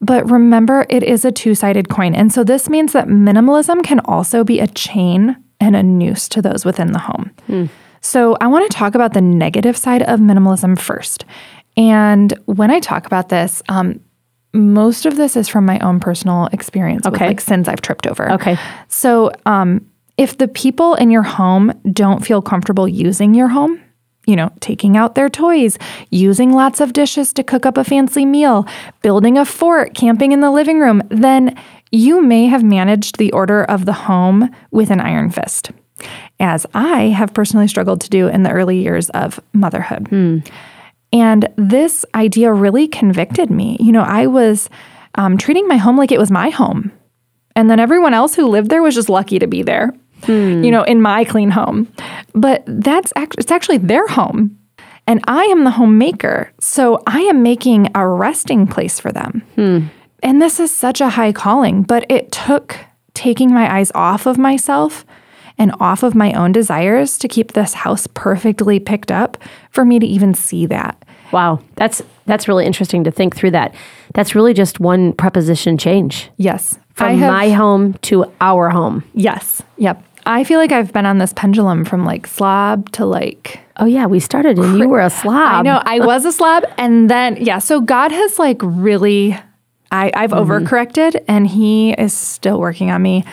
But 0.02 0.28
remember, 0.30 0.84
it 0.90 1.02
is 1.02 1.24
a 1.24 1.32
two 1.32 1.54
sided 1.54 1.88
coin. 1.88 2.14
And 2.14 2.32
so 2.32 2.44
this 2.44 2.68
means 2.68 2.92
that 2.92 3.06
minimalism 3.06 3.82
can 3.84 4.00
also 4.00 4.44
be 4.44 4.58
a 4.58 4.66
chain 4.66 5.36
and 5.60 5.76
a 5.76 5.82
noose 5.82 6.28
to 6.30 6.42
those 6.42 6.64
within 6.64 6.92
the 6.92 6.98
home. 6.98 7.30
So 8.00 8.36
I 8.40 8.48
want 8.48 8.68
to 8.70 8.76
talk 8.76 8.96
about 8.96 9.14
the 9.14 9.20
negative 9.20 9.76
side 9.76 10.02
of 10.02 10.18
minimalism 10.18 10.76
first. 10.78 11.24
And 11.76 12.36
when 12.46 12.70
I 12.70 12.80
talk 12.80 13.06
about 13.06 13.28
this, 13.28 13.62
um, 13.68 14.00
most 14.52 15.06
of 15.06 15.16
this 15.16 15.36
is 15.36 15.48
from 15.48 15.64
my 15.64 15.78
own 15.78 16.00
personal 16.00 16.48
experience 16.52 17.06
with 17.06 17.14
like 17.28 17.40
sins 17.40 17.68
I've 17.68 17.80
tripped 17.80 18.06
over. 18.06 18.32
Okay. 18.32 18.58
So, 18.88 19.30
um, 19.46 19.86
if 20.18 20.36
the 20.36 20.46
people 20.46 20.94
in 20.96 21.10
your 21.10 21.22
home 21.22 21.72
don't 21.90 22.24
feel 22.24 22.42
comfortable 22.42 22.86
using 22.86 23.32
your 23.32 23.48
home, 23.48 23.81
you 24.26 24.36
know, 24.36 24.50
taking 24.60 24.96
out 24.96 25.14
their 25.14 25.28
toys, 25.28 25.78
using 26.10 26.52
lots 26.52 26.80
of 26.80 26.92
dishes 26.92 27.32
to 27.32 27.42
cook 27.42 27.66
up 27.66 27.76
a 27.76 27.84
fancy 27.84 28.24
meal, 28.24 28.66
building 29.02 29.36
a 29.36 29.44
fort, 29.44 29.94
camping 29.94 30.32
in 30.32 30.40
the 30.40 30.50
living 30.50 30.78
room, 30.78 31.02
then 31.08 31.56
you 31.90 32.22
may 32.22 32.46
have 32.46 32.62
managed 32.62 33.18
the 33.18 33.32
order 33.32 33.64
of 33.64 33.84
the 33.84 33.92
home 33.92 34.48
with 34.70 34.90
an 34.90 35.00
iron 35.00 35.30
fist, 35.30 35.72
as 36.40 36.66
I 36.72 37.08
have 37.08 37.34
personally 37.34 37.68
struggled 37.68 38.00
to 38.02 38.10
do 38.10 38.28
in 38.28 38.44
the 38.44 38.50
early 38.50 38.80
years 38.80 39.10
of 39.10 39.40
motherhood. 39.52 40.08
And 41.12 41.48
this 41.56 42.06
idea 42.14 42.52
really 42.52 42.88
convicted 42.88 43.50
me. 43.50 43.76
You 43.80 43.92
know, 43.92 44.02
I 44.02 44.26
was 44.26 44.70
um, 45.16 45.36
treating 45.36 45.68
my 45.68 45.76
home 45.76 45.98
like 45.98 46.10
it 46.12 46.18
was 46.18 46.30
my 46.30 46.48
home. 46.48 46.90
And 47.54 47.68
then 47.68 47.78
everyone 47.78 48.14
else 48.14 48.34
who 48.34 48.46
lived 48.48 48.70
there 48.70 48.82
was 48.82 48.94
just 48.94 49.10
lucky 49.10 49.38
to 49.38 49.46
be 49.46 49.62
there, 49.62 49.92
Hmm. 50.24 50.62
you 50.62 50.70
know, 50.70 50.82
in 50.84 51.02
my 51.02 51.24
clean 51.24 51.50
home. 51.50 51.88
But 52.34 52.62
that's 52.66 53.12
act- 53.16 53.36
it's 53.38 53.50
actually 53.52 53.78
their 53.78 54.06
home. 54.06 54.56
And 55.06 55.20
I 55.26 55.44
am 55.46 55.64
the 55.64 55.70
homemaker. 55.72 56.52
So 56.60 57.02
I 57.06 57.20
am 57.22 57.42
making 57.42 57.90
a 57.94 58.06
resting 58.06 58.66
place 58.68 59.00
for 59.00 59.10
them. 59.12 59.42
Hmm. 59.56 59.78
And 60.22 60.40
this 60.40 60.60
is 60.60 60.70
such 60.74 61.00
a 61.00 61.08
high 61.10 61.32
calling, 61.32 61.82
but 61.82 62.06
it 62.08 62.30
took 62.30 62.76
taking 63.14 63.52
my 63.52 63.72
eyes 63.78 63.90
off 63.94 64.26
of 64.26 64.38
myself 64.38 65.04
and 65.58 65.74
off 65.80 66.02
of 66.04 66.14
my 66.14 66.32
own 66.32 66.52
desires 66.52 67.18
to 67.18 67.28
keep 67.28 67.52
this 67.52 67.74
house 67.74 68.06
perfectly 68.14 68.78
picked 68.80 69.10
up 69.10 69.36
for 69.70 69.84
me 69.84 69.98
to 69.98 70.06
even 70.06 70.32
see 70.34 70.66
that. 70.66 71.04
Wow, 71.32 71.60
that's 71.76 72.02
that's 72.26 72.46
really 72.46 72.64
interesting 72.64 73.02
to 73.04 73.10
think 73.10 73.34
through 73.34 73.50
that. 73.52 73.74
That's 74.14 74.34
really 74.36 74.54
just 74.54 74.78
one 74.80 75.12
preposition 75.14 75.76
change 75.78 76.30
Yes. 76.36 76.78
from 76.94 77.18
have- 77.18 77.32
my 77.32 77.50
home 77.50 77.94
to 78.02 78.30
our 78.40 78.70
home. 78.70 79.02
Yes. 79.14 79.62
Yep. 79.78 80.02
I 80.26 80.44
feel 80.44 80.58
like 80.58 80.72
I've 80.72 80.92
been 80.92 81.06
on 81.06 81.18
this 81.18 81.32
pendulum 81.32 81.84
from 81.84 82.04
like 82.04 82.26
slob 82.26 82.90
to 82.92 83.06
like 83.06 83.60
Oh 83.78 83.86
yeah, 83.86 84.06
we 84.06 84.20
started 84.20 84.58
and 84.58 84.78
you 84.78 84.88
were 84.88 85.00
a 85.00 85.10
slob. 85.10 85.36
I 85.36 85.62
know 85.62 85.82
I 85.84 85.98
was 86.00 86.24
a 86.24 86.32
slob 86.32 86.64
and 86.76 87.08
then 87.10 87.36
yeah, 87.36 87.58
so 87.58 87.80
God 87.80 88.12
has 88.12 88.38
like 88.38 88.58
really 88.62 89.36
I, 89.92 90.10
I've 90.14 90.30
overcorrected 90.30 91.22
and 91.28 91.46
he 91.46 91.92
is 91.92 92.14
still 92.14 92.58
working 92.58 92.90
on 92.90 93.02
me. 93.02 93.24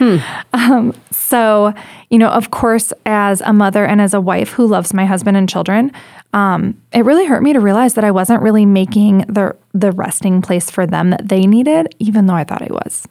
Um, 0.52 0.94
so, 1.10 1.72
you 2.10 2.18
know, 2.18 2.28
of 2.28 2.50
course, 2.50 2.92
as 3.06 3.40
a 3.40 3.52
mother 3.52 3.84
and 3.86 4.00
as 4.00 4.12
a 4.14 4.20
wife 4.20 4.50
who 4.50 4.66
loves 4.66 4.92
my 4.92 5.06
husband 5.06 5.36
and 5.36 5.48
children, 5.48 5.90
um, 6.34 6.80
it 6.92 7.04
really 7.04 7.24
hurt 7.24 7.42
me 7.42 7.52
to 7.54 7.60
realize 7.60 7.94
that 7.94 8.04
I 8.04 8.10
wasn't 8.10 8.42
really 8.42 8.66
making 8.66 9.20
the 9.20 9.56
the 9.72 9.90
resting 9.92 10.42
place 10.42 10.70
for 10.70 10.86
them 10.86 11.10
that 11.10 11.28
they 11.28 11.46
needed, 11.46 11.94
even 11.98 12.26
though 12.26 12.34
I 12.34 12.44
thought 12.44 12.62
I 12.62 12.68
was. 12.70 13.06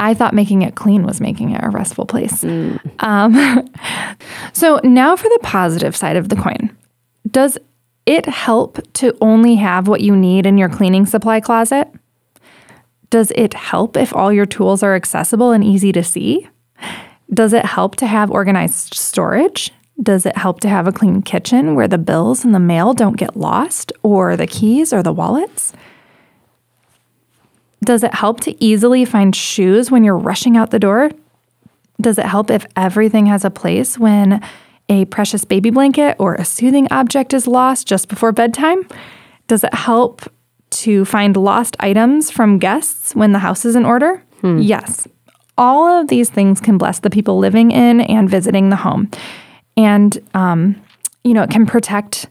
I 0.00 0.14
thought 0.14 0.34
making 0.34 0.62
it 0.62 0.74
clean 0.74 1.04
was 1.04 1.20
making 1.20 1.50
it 1.52 1.62
a 1.64 1.70
restful 1.70 2.06
place. 2.06 2.44
Um, 3.00 3.70
so 4.52 4.80
now 4.84 5.16
for 5.16 5.28
the 5.28 5.38
positive 5.42 5.96
side 5.96 6.16
of 6.16 6.28
the 6.28 6.36
coin. 6.36 6.76
Does 7.30 7.56
it 8.06 8.26
help 8.26 8.78
to 8.94 9.16
only 9.20 9.54
have 9.54 9.88
what 9.88 10.00
you 10.00 10.14
need 10.14 10.44
in 10.46 10.58
your 10.58 10.68
cleaning 10.68 11.06
supply 11.06 11.40
closet? 11.40 11.88
Does 13.14 13.30
it 13.36 13.54
help 13.54 13.96
if 13.96 14.12
all 14.12 14.32
your 14.32 14.44
tools 14.44 14.82
are 14.82 14.96
accessible 14.96 15.52
and 15.52 15.62
easy 15.62 15.92
to 15.92 16.02
see? 16.02 16.48
Does 17.32 17.52
it 17.52 17.64
help 17.64 17.94
to 17.98 18.08
have 18.08 18.28
organized 18.28 18.94
storage? 18.94 19.70
Does 20.02 20.26
it 20.26 20.36
help 20.36 20.58
to 20.62 20.68
have 20.68 20.88
a 20.88 20.92
clean 20.92 21.22
kitchen 21.22 21.76
where 21.76 21.86
the 21.86 21.96
bills 21.96 22.44
and 22.44 22.52
the 22.52 22.58
mail 22.58 22.92
don't 22.92 23.16
get 23.16 23.36
lost, 23.36 23.92
or 24.02 24.36
the 24.36 24.48
keys 24.48 24.92
or 24.92 25.00
the 25.00 25.12
wallets? 25.12 25.72
Does 27.84 28.02
it 28.02 28.14
help 28.14 28.40
to 28.40 28.64
easily 28.64 29.04
find 29.04 29.36
shoes 29.36 29.92
when 29.92 30.02
you're 30.02 30.18
rushing 30.18 30.56
out 30.56 30.72
the 30.72 30.80
door 30.80 31.12
Does 32.00 32.18
it 32.18 32.26
help 32.26 32.50
if 32.50 32.66
everything 32.74 33.26
has 33.26 33.44
a 33.44 33.48
place 33.48 33.96
when 33.96 34.42
a 34.88 35.04
precious 35.04 35.44
baby 35.44 35.70
blanket 35.70 36.16
or 36.18 36.34
a 36.34 36.44
soothing 36.44 36.88
object 36.90 37.32
is 37.32 37.46
lost 37.46 37.86
just 37.86 38.08
before 38.08 38.32
bedtime? 38.32 38.88
Does 39.46 39.62
it 39.62 39.72
help 39.72 40.22
to 40.82 41.04
find 41.04 41.36
lost 41.36 41.76
items 41.80 42.30
from 42.30 42.58
guests 42.58 43.14
when 43.14 43.32
the 43.32 43.38
house 43.38 43.64
is 43.64 43.76
in 43.76 43.84
order? 43.84 44.22
Yes. 44.42 45.08
All 45.56 45.86
of 46.00 46.08
these 46.08 46.28
things 46.28 46.60
can 46.60 46.76
bless 46.76 46.98
the 46.98 47.08
people 47.10 47.38
living 47.38 47.70
in 47.70 48.00
and 48.02 48.28
visiting 48.28 48.68
the 48.68 48.76
home. 48.76 49.08
And, 49.76 50.18
um, 50.34 50.76
you 51.22 51.32
know, 51.32 51.42
it 51.44 51.50
can 51.50 51.64
protect 51.64 52.26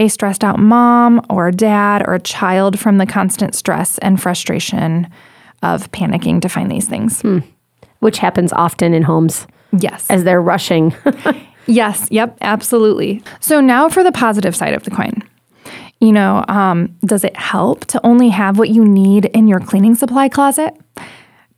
a 0.00 0.08
stressed 0.08 0.42
out 0.42 0.58
mom 0.58 1.24
or 1.30 1.50
dad 1.52 2.02
or 2.06 2.14
a 2.14 2.20
child 2.20 2.78
from 2.80 2.98
the 2.98 3.06
constant 3.06 3.54
stress 3.54 3.98
and 3.98 4.20
frustration 4.20 5.06
of 5.62 5.90
panicking 5.92 6.40
to 6.42 6.48
find 6.48 6.70
these 6.70 6.88
things. 6.88 7.22
Which 8.00 8.18
happens 8.18 8.52
often 8.52 8.92
in 8.94 9.02
homes 9.02 9.46
Yes. 9.78 10.06
as 10.10 10.24
they're 10.24 10.42
rushing. 10.42 10.94
Yes, 11.68 12.08
yep, 12.10 12.36
absolutely. 12.40 13.22
So 13.38 13.60
now 13.60 13.88
for 13.88 14.02
the 14.02 14.10
positive 14.10 14.56
side 14.56 14.74
of 14.74 14.82
the 14.82 14.90
coin. 14.90 15.22
You 16.02 16.10
know, 16.10 16.44
um, 16.48 16.98
does 17.06 17.22
it 17.22 17.36
help 17.36 17.84
to 17.84 18.04
only 18.04 18.30
have 18.30 18.58
what 18.58 18.70
you 18.70 18.84
need 18.84 19.26
in 19.26 19.46
your 19.46 19.60
cleaning 19.60 19.94
supply 19.94 20.28
closet? 20.28 20.76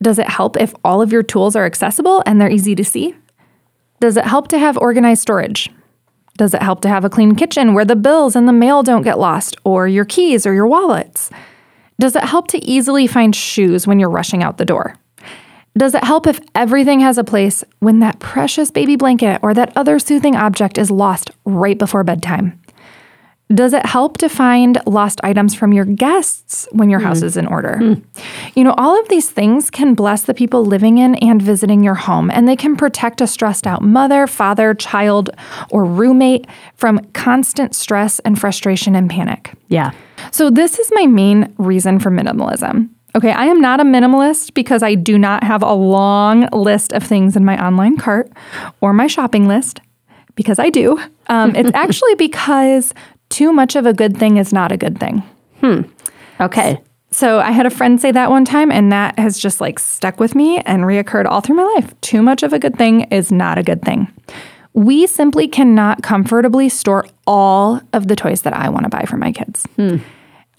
Does 0.03 0.19
it 0.19 0.29
help 0.29 0.59
if 0.59 0.75
all 0.85 1.01
of 1.01 1.11
your 1.11 1.23
tools 1.23 1.57
are 1.57 1.65
accessible 1.65 2.23
and 2.27 2.39
they're 2.39 2.51
easy 2.51 2.75
to 2.75 2.85
see? 2.85 3.17
Does 4.01 4.19
it 4.19 4.27
help 4.27 4.49
to 4.49 4.59
have 4.59 4.77
organized 4.77 5.23
storage? 5.23 5.71
Does 6.37 6.53
it 6.53 6.61
help 6.61 6.83
to 6.83 6.91
have 6.91 7.07
a 7.07 7.09
clean 7.09 7.37
kitchen 7.37 7.73
where 7.73 7.87
the 7.87 7.97
bills 7.97 8.37
and 8.37 8.47
the 8.47 8.53
mail 8.53 8.83
don't 8.83 9.01
get 9.01 9.19
lost, 9.19 9.57
or 9.65 9.89
your 9.89 10.05
keys 10.05 10.45
or 10.45 10.53
your 10.53 10.67
wallets? 10.67 11.31
Does 11.99 12.15
it 12.15 12.25
help 12.25 12.49
to 12.49 12.63
easily 12.63 13.07
find 13.07 13.35
shoes 13.35 13.87
when 13.87 13.99
you're 13.99 14.11
rushing 14.11 14.43
out 14.43 14.59
the 14.59 14.67
door? 14.67 14.95
Does 15.79 15.95
it 15.95 16.05
help 16.05 16.27
if 16.27 16.39
everything 16.55 17.01
has 17.01 17.17
a 17.17 17.25
place 17.25 17.65
when 17.79 18.01
that 18.01 18.19
precious 18.19 18.71
baby 18.71 18.97
blanket 18.97 19.41
or 19.43 19.55
that 19.55 19.75
other 19.75 19.99
soothing 19.99 20.37
object 20.37 20.77
is 20.77 20.91
lost 20.91 21.31
right 21.47 21.79
before 21.79 22.05
bedtime? 22.05 22.61
Does 23.53 23.75
it 23.75 23.85
help 23.85 24.17
to 24.19 24.29
find 24.29 24.81
lost 24.87 25.21
items 25.23 25.55
from 25.55 25.75
your 25.75 25.85
guests 25.85 26.67
when 26.73 26.89
your 26.89 27.01
house 27.01 27.21
is 27.21 27.37
in 27.37 27.47
order? 27.47 27.79
You 28.55 28.65
know, 28.65 28.75
all 28.79 28.99
of 28.99 29.09
these 29.09 29.31
things 29.31 29.69
can 29.71 29.95
bless 29.95 30.23
the 30.23 30.33
people 30.33 30.65
living 30.65 30.97
in 30.97 31.15
and 31.17 31.43
visiting 31.43 31.85
your 31.85 31.95
home, 31.95 32.31
and 32.31 32.49
they 32.49 32.57
can 32.57 32.75
protect 32.75 33.21
a 33.21 33.27
stressed 33.27 33.67
out 33.67 33.83
mother, 33.83 34.27
father, 34.27 34.73
child, 34.73 35.29
or 35.71 35.85
roommate 35.85 36.47
from 36.75 37.01
constant 37.13 37.75
stress 37.75 38.19
and 38.21 38.41
frustration 38.41 38.97
and 38.97 39.11
panic. 39.11 39.53
yeah. 39.69 39.91
So, 40.31 40.49
this 40.49 40.79
is 40.79 40.91
my 40.95 41.07
main 41.07 41.53
reason 41.59 41.99
for 41.99 42.11
minimalism. 42.11 42.89
Okay, 43.15 43.31
I 43.31 43.45
am 43.45 43.61
not 43.61 43.79
a 43.79 43.85
minimalist 43.85 44.55
because 44.55 44.83
I 44.83 44.95
do 44.95 45.19
not 45.19 45.45
have 45.45 45.63
a 45.63 45.73
long 45.75 46.49
list 46.53 46.93
of 46.93 47.03
things 47.03 47.37
in 47.37 47.45
my 47.45 47.63
online 47.65 47.97
cart 47.99 48.33
or 48.81 48.93
my 48.93 49.07
shopping 49.07 49.47
list, 49.47 49.81
because 50.35 50.59
I 50.59 50.71
do. 50.71 50.99
Um, 51.29 51.55
it's 51.55 51.71
actually 51.75 52.15
because 52.15 52.95
too 53.35 53.53
much 53.53 53.75
of 53.75 53.85
a 53.85 53.93
good 53.93 54.17
thing 54.17 54.37
is 54.37 54.53
not 54.53 54.71
a 54.71 54.77
good 54.77 55.01
thing. 55.01 55.19
Hmm. 55.61 55.81
Okay. 56.41 56.81
So 57.11 57.41
I 57.41 57.51
had 57.51 57.67
a 57.67 57.71
friend 57.71 58.01
say 58.01 58.13
that 58.13 58.31
one 58.31 58.45
time, 58.45 58.71
and 58.71 58.93
that 58.93 59.19
has 59.19 59.39
just 59.39 59.61
like 59.61 59.81
stuck 59.81 60.21
with 60.21 60.37
me 60.37 60.61
and 60.61 60.85
reoccurred 60.85 61.27
all 61.27 61.41
through 61.41 61.57
my 61.57 61.73
life. 61.75 62.01
Too 62.01 62.23
much 62.23 62.45
of 62.45 62.53
a 62.53 62.61
good 62.61 62.79
thing 62.79 63.03
is 63.11 63.33
not 63.33 63.59
a 63.59 63.65
good 63.65 63.83
thing. 63.83 64.07
We 64.73 65.09
simply 65.09 65.49
cannot 65.49 66.05
comfortably 66.05 66.69
store 66.69 67.07
all 67.27 67.81
of 67.93 68.07
the 68.07 68.15
toys 68.15 68.43
that 68.43 68.53
I 68.53 68.69
want 68.69 68.85
to 68.85 68.89
buy 68.89 69.03
for 69.03 69.17
my 69.17 69.33
kids. 69.33 69.67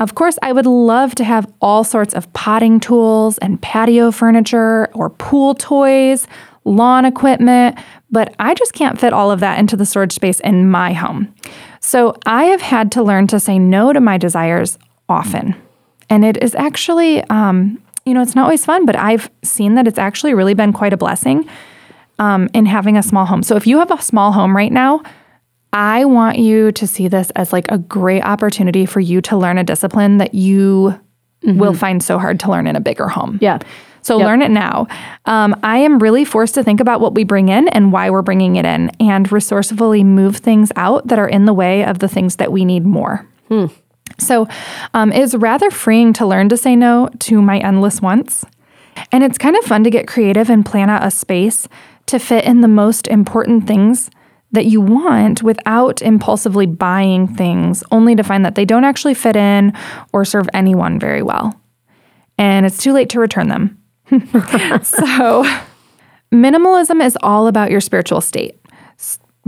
Of 0.01 0.15
course, 0.15 0.37
I 0.41 0.51
would 0.51 0.65
love 0.65 1.15
to 1.15 1.23
have 1.23 1.49
all 1.61 1.85
sorts 1.85 2.13
of 2.13 2.31
potting 2.33 2.81
tools 2.81 3.37
and 3.37 3.61
patio 3.61 4.11
furniture 4.11 4.89
or 4.93 5.09
pool 5.11 5.55
toys, 5.55 6.27
lawn 6.65 7.05
equipment, 7.05 7.77
but 8.11 8.35
I 8.39 8.53
just 8.55 8.73
can't 8.73 8.99
fit 8.99 9.13
all 9.13 9.31
of 9.31 9.39
that 9.39 9.59
into 9.59 9.77
the 9.77 9.85
storage 9.85 10.13
space 10.13 10.39
in 10.41 10.69
my 10.69 10.93
home. 10.93 11.33
So 11.79 12.17
I 12.25 12.45
have 12.45 12.61
had 12.61 12.91
to 12.93 13.03
learn 13.03 13.27
to 13.27 13.39
say 13.39 13.59
no 13.59 13.93
to 13.93 14.01
my 14.01 14.17
desires 14.17 14.77
often. 15.07 15.55
And 16.09 16.25
it 16.25 16.41
is 16.43 16.55
actually, 16.55 17.23
um, 17.25 17.81
you 18.05 18.13
know, 18.13 18.21
it's 18.21 18.35
not 18.35 18.43
always 18.43 18.65
fun, 18.65 18.85
but 18.85 18.95
I've 18.95 19.29
seen 19.43 19.75
that 19.75 19.87
it's 19.87 19.99
actually 19.99 20.33
really 20.33 20.53
been 20.53 20.73
quite 20.73 20.93
a 20.93 20.97
blessing 20.97 21.47
um, 22.19 22.49
in 22.53 22.65
having 22.65 22.97
a 22.97 23.03
small 23.03 23.25
home. 23.25 23.43
So 23.43 23.55
if 23.55 23.67
you 23.67 23.79
have 23.79 23.91
a 23.91 24.01
small 24.01 24.31
home 24.31 24.55
right 24.55 24.71
now, 24.71 25.03
I 25.73 26.05
want 26.05 26.39
you 26.39 26.71
to 26.71 26.87
see 26.87 27.07
this 27.07 27.31
as 27.31 27.51
like 27.51 27.69
a 27.69 27.77
great 27.77 28.23
opportunity 28.23 28.85
for 28.85 28.99
you 28.99 29.21
to 29.21 29.37
learn 29.37 29.57
a 29.57 29.63
discipline 29.63 30.17
that 30.17 30.33
you 30.33 30.99
will 31.43 31.73
find 31.73 32.01
so 32.01 32.17
hard 32.17 32.39
to 32.39 32.49
learn 32.49 32.65
in 32.65 32.75
a 32.75 32.79
bigger 32.79 33.07
home. 33.07 33.37
Yeah. 33.41 33.59
So 34.05 34.17
learn 34.17 34.43
it 34.43 34.51
now. 34.51 34.87
Um, 35.25 35.55
I 35.63 35.79
am 35.79 35.97
really 35.97 36.25
forced 36.25 36.53
to 36.55 36.63
think 36.63 36.79
about 36.79 37.01
what 37.01 37.15
we 37.15 37.23
bring 37.23 37.49
in 37.49 37.67
and 37.69 37.91
why 37.91 38.11
we're 38.11 38.21
bringing 38.21 38.55
it 38.55 38.63
in 38.65 38.91
and 38.99 39.31
resourcefully 39.31 40.03
move 40.03 40.37
things 40.37 40.71
out 40.75 41.07
that 41.07 41.17
are 41.17 41.27
in 41.27 41.45
the 41.45 41.53
way 41.53 41.83
of 41.83 41.97
the 41.97 42.07
things 42.07 42.35
that 42.35 42.51
we 42.51 42.65
need 42.65 42.85
more. 42.85 43.27
So 44.19 44.47
um, 44.93 45.11
it's 45.11 45.33
rather 45.33 45.71
freeing 45.71 46.13
to 46.13 46.25
learn 46.25 46.49
to 46.49 46.57
say 46.57 46.75
no 46.75 47.09
to 47.21 47.41
my 47.41 47.57
endless 47.57 47.99
wants. 47.99 48.45
And 49.11 49.23
it's 49.23 49.39
kind 49.39 49.55
of 49.57 49.65
fun 49.65 49.83
to 49.83 49.89
get 49.89 50.07
creative 50.07 50.51
and 50.51 50.63
plan 50.63 50.89
out 50.89 51.03
a 51.03 51.09
space 51.09 51.67
to 52.05 52.19
fit 52.19 52.45
in 52.45 52.61
the 52.61 52.67
most 52.67 53.07
important 53.07 53.65
things 53.65 54.11
that 54.51 54.67
you 54.67 54.79
want 54.81 55.41
without 55.41 56.03
impulsively 56.03 56.67
buying 56.67 57.27
things, 57.27 57.83
only 57.91 58.15
to 58.15 58.23
find 58.23 58.45
that 58.45 58.53
they 58.53 58.65
don't 58.65 58.85
actually 58.85 59.15
fit 59.15 59.35
in 59.35 59.73
or 60.13 60.23
serve 60.23 60.47
anyone 60.53 60.99
very 60.99 61.23
well. 61.23 61.59
And 62.37 62.67
it's 62.67 62.77
too 62.77 62.93
late 62.93 63.09
to 63.09 63.19
return 63.19 63.49
them. 63.49 63.81
So, 64.83 65.45
minimalism 66.31 67.03
is 67.03 67.17
all 67.21 67.47
about 67.47 67.71
your 67.71 67.81
spiritual 67.81 68.21
state. 68.21 68.59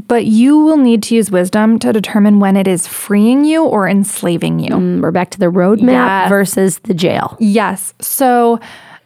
But 0.08 0.26
you 0.28 0.60
will 0.60 0.78
need 0.78 1.02
to 1.04 1.16
use 1.16 1.32
wisdom 1.32 1.80
to 1.80 1.92
determine 1.92 2.40
when 2.40 2.56
it 2.56 2.68
is 2.68 2.86
freeing 2.88 3.44
you 3.46 3.64
or 3.66 3.88
enslaving 3.90 4.60
you. 4.60 4.70
Mm, 4.70 5.02
We're 5.02 5.10
back 5.12 5.32
to 5.32 5.40
the 5.40 5.48
roadmap 5.48 5.90
Yes. 5.92 6.30
versus 6.30 6.78
the 6.80 6.94
jail. 6.94 7.36
Yes. 7.40 7.96
So 8.00 8.60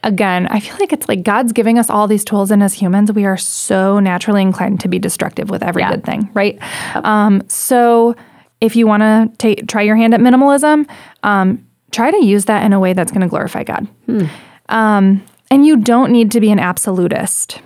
again, 0.04 0.48
I 0.48 0.60
feel 0.60 0.76
like 0.78 0.92
it's 0.92 1.08
like 1.08 1.22
God's 1.22 1.52
giving 1.54 1.78
us 1.78 1.88
all 1.88 2.06
these 2.08 2.24
tools, 2.26 2.50
and 2.50 2.62
as 2.62 2.74
humans, 2.74 3.10
we 3.10 3.24
are 3.24 3.38
so 3.38 4.00
naturally 4.00 4.42
inclined 4.42 4.80
to 4.80 4.88
be 4.88 4.98
destructive 4.98 5.48
with 5.48 5.62
every 5.62 5.80
Yeah. 5.80 5.92
good 5.92 6.04
thing, 6.04 6.28
right? 6.34 6.58
Um, 6.96 7.42
so 7.48 8.14
if 8.60 8.76
you 8.76 8.86
want 8.86 9.02
to 9.02 9.30
take 9.38 9.66
try 9.68 9.80
your 9.82 9.96
hand 9.96 10.12
at 10.12 10.20
minimalism, 10.20 10.86
um, 11.22 11.64
try 11.90 12.10
to 12.10 12.22
use 12.22 12.44
that 12.46 12.64
in 12.64 12.74
a 12.74 12.80
way 12.80 12.92
that's 12.92 13.10
going 13.12 13.22
to 13.22 13.28
glorify 13.28 13.62
God. 13.64 13.86
Um, 14.68 15.22
and 15.52 15.66
you 15.66 15.76
don't 15.76 16.10
need 16.10 16.30
to 16.32 16.40
be 16.40 16.50
an 16.50 16.58
absolutist. 16.58 17.60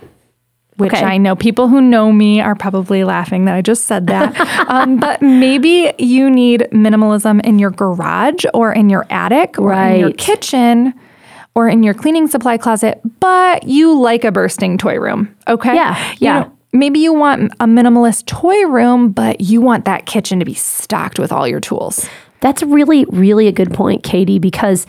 Which 0.75 0.93
Okay. 0.93 1.03
I 1.03 1.17
know 1.17 1.35
people 1.35 1.69
who 1.69 1.81
know 1.81 2.11
me 2.11 2.39
are 2.39 2.53
probably 2.53 3.03
laughing 3.03 3.45
that 3.45 3.55
I 3.55 3.61
just 3.61 3.85
said 3.85 4.07
that. 4.07 4.37
um, 4.69 4.99
but 4.99 5.21
maybe 5.23 5.91
you 5.97 6.29
need 6.29 6.67
minimalism 6.71 7.43
in 7.43 7.57
your 7.57 7.71
garage 7.71 8.45
or 8.53 8.71
in 8.73 8.89
your 8.89 9.07
attic 9.09 9.57
or 9.57 9.73
in 9.73 9.99
your 9.99 10.11
kitchen 10.11 10.93
or 11.55 11.67
in 11.67 11.81
your 11.81 11.95
cleaning 11.95 12.27
supply 12.27 12.57
closet, 12.57 13.01
but 13.19 13.63
you 13.63 13.99
like 13.99 14.23
a 14.23 14.31
bursting 14.31 14.77
toy 14.77 14.99
room. 14.99 15.35
Okay. 15.47 15.73
Yeah, 15.73 16.11
You 16.11 16.17
yeah. 16.19 16.39
know, 16.41 16.57
maybe 16.73 16.99
you 16.99 17.11
want 17.13 17.51
a 17.59 17.65
minimalist 17.65 18.27
toy 18.27 18.67
room, 18.67 19.11
but 19.11 19.41
you 19.41 19.61
want 19.61 19.85
that 19.85 20.05
kitchen 20.05 20.37
to 20.37 20.45
be 20.45 20.53
stocked 20.53 21.17
with 21.17 21.31
all 21.31 21.47
your 21.47 21.59
tools. 21.61 22.07
That's 22.41 22.61
really, 22.61 23.05
really 23.05 23.47
a 23.47 23.51
good 23.51 23.73
point, 23.73 24.03
Katie, 24.03 24.37
because 24.37 24.85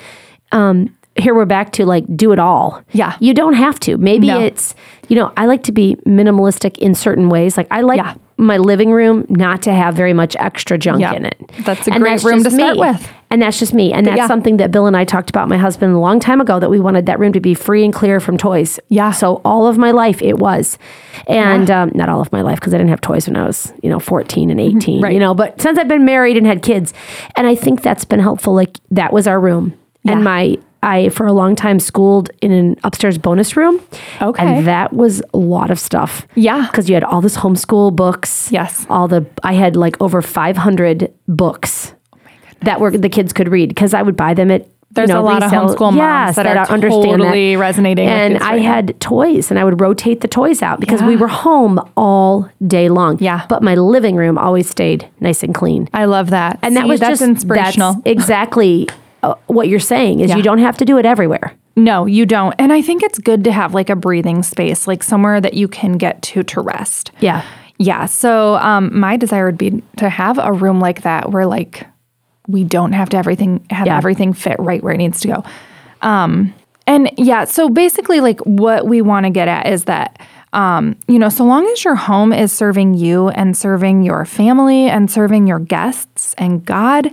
um, 0.52 0.94
here 1.16 1.34
we're 1.34 1.44
back 1.46 1.72
to 1.72 1.84
like 1.86 2.04
do 2.16 2.32
it 2.32 2.38
all. 2.38 2.82
Yeah. 2.92 3.16
You 3.20 3.34
don't 3.34 3.54
have 3.54 3.80
to. 3.80 3.96
Maybe 3.98 4.28
No. 4.28 4.40
it's, 4.40 4.74
you 5.08 5.16
know, 5.16 5.32
I 5.36 5.46
like 5.46 5.64
to 5.64 5.72
be 5.72 5.96
minimalistic 6.06 6.78
in 6.78 6.94
certain 6.94 7.28
ways. 7.28 7.56
Like 7.56 7.66
I 7.72 7.80
like 7.80 7.96
Yeah. 7.98 8.14
my 8.36 8.56
living 8.56 8.92
room 8.92 9.26
not 9.28 9.62
to 9.62 9.72
have 9.72 9.94
very 9.94 10.12
much 10.12 10.36
extra 10.38 10.78
junk 10.78 11.00
Yeah. 11.00 11.14
in 11.14 11.24
it. 11.24 11.36
That's 11.64 11.88
a 11.88 11.92
And 11.92 12.02
great 12.02 12.22
room 12.22 12.44
to 12.44 12.50
start 12.52 12.74
me. 12.76 12.80
with. 12.80 13.10
And 13.30 13.42
that's 13.42 13.58
just 13.58 13.74
me. 13.74 13.92
And 13.92 14.06
that's 14.06 14.16
yeah. 14.16 14.26
something 14.28 14.58
that 14.58 14.70
Bill 14.70 14.86
and 14.86 14.96
I 14.96 15.04
talked 15.04 15.28
about 15.28 15.48
my 15.48 15.56
husband 15.58 15.92
a 15.92 15.98
long 15.98 16.20
time 16.20 16.40
ago 16.40 16.60
that 16.60 16.70
we 16.70 16.78
wanted 16.78 17.06
that 17.06 17.18
room 17.18 17.32
to 17.32 17.40
be 17.40 17.52
free 17.52 17.84
and 17.84 17.92
clear 17.92 18.20
from 18.20 18.38
toys. 18.38 18.78
Yeah. 18.88 19.10
So 19.10 19.40
all 19.44 19.66
of 19.66 19.76
my 19.76 19.90
life 19.90 20.22
it 20.22 20.38
was. 20.38 20.78
And 21.26 21.68
um, 21.68 21.90
not 21.96 22.08
all 22.08 22.20
of 22.20 22.30
my 22.32 22.42
life 22.42 22.60
because 22.60 22.72
I 22.72 22.78
didn't 22.78 22.90
have 22.90 23.00
toys 23.00 23.26
when 23.26 23.34
I 23.36 23.44
was, 23.44 23.72
you 23.82 23.90
know, 23.90 23.98
14 23.98 24.50
and 24.50 24.60
18, 24.60 24.78
Mm-hmm. 24.98 25.04
Right. 25.04 25.12
you 25.14 25.18
know, 25.20 25.34
but 25.34 25.60
since 25.60 25.78
I've 25.78 25.88
been 25.88 26.04
married 26.04 26.36
and 26.36 26.46
had 26.46 26.62
kids, 26.62 26.94
and 27.34 27.46
I 27.46 27.56
think 27.56 27.82
that's 27.82 28.04
been 28.04 28.20
helpful. 28.20 28.54
Like 28.54 28.76
that 28.92 29.12
was 29.12 29.26
our 29.26 29.40
room. 29.40 29.74
And 30.06 30.22
my, 30.24 30.56
I, 30.82 31.08
for 31.08 31.26
a 31.26 31.32
long 31.32 31.56
time, 31.56 31.80
schooled 31.80 32.30
in 32.40 32.52
an 32.52 32.76
upstairs 32.84 33.18
bonus 33.18 33.56
room. 33.56 33.80
Okay. 34.22 34.46
And 34.46 34.66
that 34.66 34.92
was 34.92 35.22
a 35.34 35.38
lot 35.38 35.70
of 35.70 35.78
stuff. 35.80 36.26
Yeah. 36.34 36.66
Because 36.70 36.88
you 36.88 36.94
had 36.94 37.04
all 37.04 37.20
this 37.20 37.36
homeschool 37.36 37.94
books. 37.96 38.50
Yes. 38.52 38.86
All 38.88 39.08
the, 39.08 39.26
I 39.42 39.54
had 39.54 39.76
like 39.76 40.00
over 40.00 40.22
500 40.22 41.12
books 41.26 41.94
that 42.60 42.80
were 42.80 42.90
the 42.96 43.08
kids 43.08 43.32
could 43.32 43.48
read 43.48 43.68
because 43.70 43.94
I 43.94 44.02
would 44.02 44.16
buy 44.16 44.34
them 44.34 44.50
at. 44.50 44.66
There's 44.90 45.10
you 45.10 45.14
know, 45.16 45.20
a 45.20 45.22
lot 45.22 45.42
of 45.42 45.52
resale- 45.52 45.68
homeschool 45.68 45.92
moms 45.92 45.96
yes, 45.98 46.36
that 46.36 46.56
are 46.56 46.66
understand 46.70 47.20
totally 47.20 47.56
resonating 47.56 48.06
with 48.06 48.14
And 48.14 48.38
I 48.38 48.52
right 48.52 48.62
now. 48.62 48.72
had 48.74 49.00
toys, 49.00 49.50
and 49.50 49.60
I 49.60 49.64
would 49.64 49.82
rotate 49.82 50.22
the 50.22 50.28
toys 50.28 50.62
out 50.62 50.80
because 50.80 51.02
we 51.02 51.14
were 51.14 51.28
home 51.28 51.78
all 51.94 52.48
day 52.66 52.88
long. 52.88 53.18
Yeah. 53.20 53.44
but 53.50 53.62
my 53.62 53.74
living 53.74 54.16
room 54.16 54.38
always 54.38 54.68
stayed 54.68 55.06
nice 55.20 55.42
and 55.42 55.54
clean. 55.54 55.90
I 55.92 56.06
love 56.06 56.30
that. 56.30 56.58
And 56.62 56.74
that 56.76 56.88
was 56.88 57.00
that's 57.00 57.20
just 57.20 57.22
inspirational. 57.22 57.94
That's 57.94 58.06
exactly 58.06 58.88
uh, 59.22 59.34
what 59.46 59.68
you're 59.68 59.80
saying 59.80 60.20
is 60.20 60.30
Yeah. 60.30 60.36
you 60.36 60.42
don't 60.42 60.58
have 60.58 60.76
to 60.78 60.84
do 60.84 60.98
it 60.98 61.06
everywhere. 61.06 61.52
No, 61.76 62.06
you 62.06 62.26
don't. 62.26 62.54
And 62.58 62.72
I 62.72 62.82
think 62.82 63.02
it's 63.02 63.18
good 63.18 63.44
to 63.44 63.52
have 63.52 63.72
like 63.74 63.88
a 63.90 63.96
breathing 63.96 64.42
space, 64.42 64.86
like 64.88 65.02
somewhere 65.02 65.40
that 65.40 65.54
you 65.54 65.68
can 65.68 65.92
get 65.96 66.22
to 66.22 66.42
to 66.42 66.60
rest. 66.60 67.12
Yeah. 67.20 67.44
Yeah. 67.78 68.06
So 68.06 68.56
um, 68.56 68.98
my 68.98 69.16
desire 69.16 69.46
would 69.46 69.58
be 69.58 69.82
to 69.98 70.08
have 70.08 70.38
a 70.38 70.52
room 70.52 70.80
like 70.80 71.02
that 71.02 71.30
where 71.30 71.46
like 71.46 71.86
we 72.48 72.64
don't 72.64 72.92
have 72.92 73.08
to 73.10 73.16
everything 73.16 73.64
have 73.70 73.86
Yeah. 73.86 73.96
everything 73.96 74.32
fit 74.32 74.56
right 74.58 74.82
where 74.82 74.94
it 74.94 74.98
needs 74.98 75.20
to 75.20 75.28
go. 75.28 75.44
Um, 76.02 76.52
and 76.86 77.10
yeah, 77.18 77.44
so 77.44 77.68
basically, 77.68 78.20
like 78.20 78.40
what 78.40 78.86
we 78.86 79.02
want 79.02 79.26
to 79.26 79.30
get 79.30 79.48
at 79.48 79.66
is 79.68 79.84
that. 79.84 80.20
Um, 80.54 80.96
you 81.06 81.18
know, 81.18 81.28
so 81.28 81.44
long 81.44 81.66
as 81.66 81.84
your 81.84 81.94
home 81.94 82.32
is 82.32 82.50
serving 82.52 82.94
you 82.94 83.28
and 83.28 83.54
serving 83.54 84.02
your 84.02 84.24
family 84.24 84.88
and 84.88 85.10
serving 85.10 85.46
your 85.46 85.58
guests 85.58 86.34
and 86.38 86.64
God, 86.64 87.10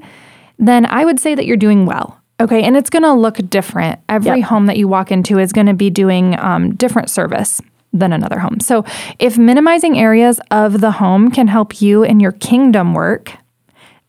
then 0.60 0.86
I 0.86 1.06
would 1.06 1.20
say 1.20 1.36
that 1.36 1.46
you're 1.46 1.58
doing 1.58 1.86
well. 1.86 2.20
Okay. 2.40 2.64
And 2.64 2.76
it's 2.76 2.90
going 2.90 3.04
to 3.04 3.14
look 3.14 3.38
different. 3.50 4.00
Every 4.10 4.40
Yep. 4.40 4.50
home 4.50 4.66
that 4.66 4.78
you 4.78 4.88
walk 4.88 5.12
into 5.12 5.40
is 5.40 5.54
going 5.54 5.68
to 5.68 5.74
be 5.74 5.90
doing 5.90 6.38
um, 6.40 6.76
different 6.76 7.10
service 7.10 7.62
than 7.94 8.12
another 8.12 8.40
home. 8.40 8.60
So 8.60 8.84
if 9.20 9.38
minimizing 9.38 9.98
areas 9.98 10.42
of 10.52 10.82
the 10.82 10.92
home 10.92 11.32
can 11.32 11.48
help 11.48 11.82
you 11.82 12.04
in 12.04 12.20
your 12.20 12.34
kingdom 12.34 12.94
work, 12.94 13.32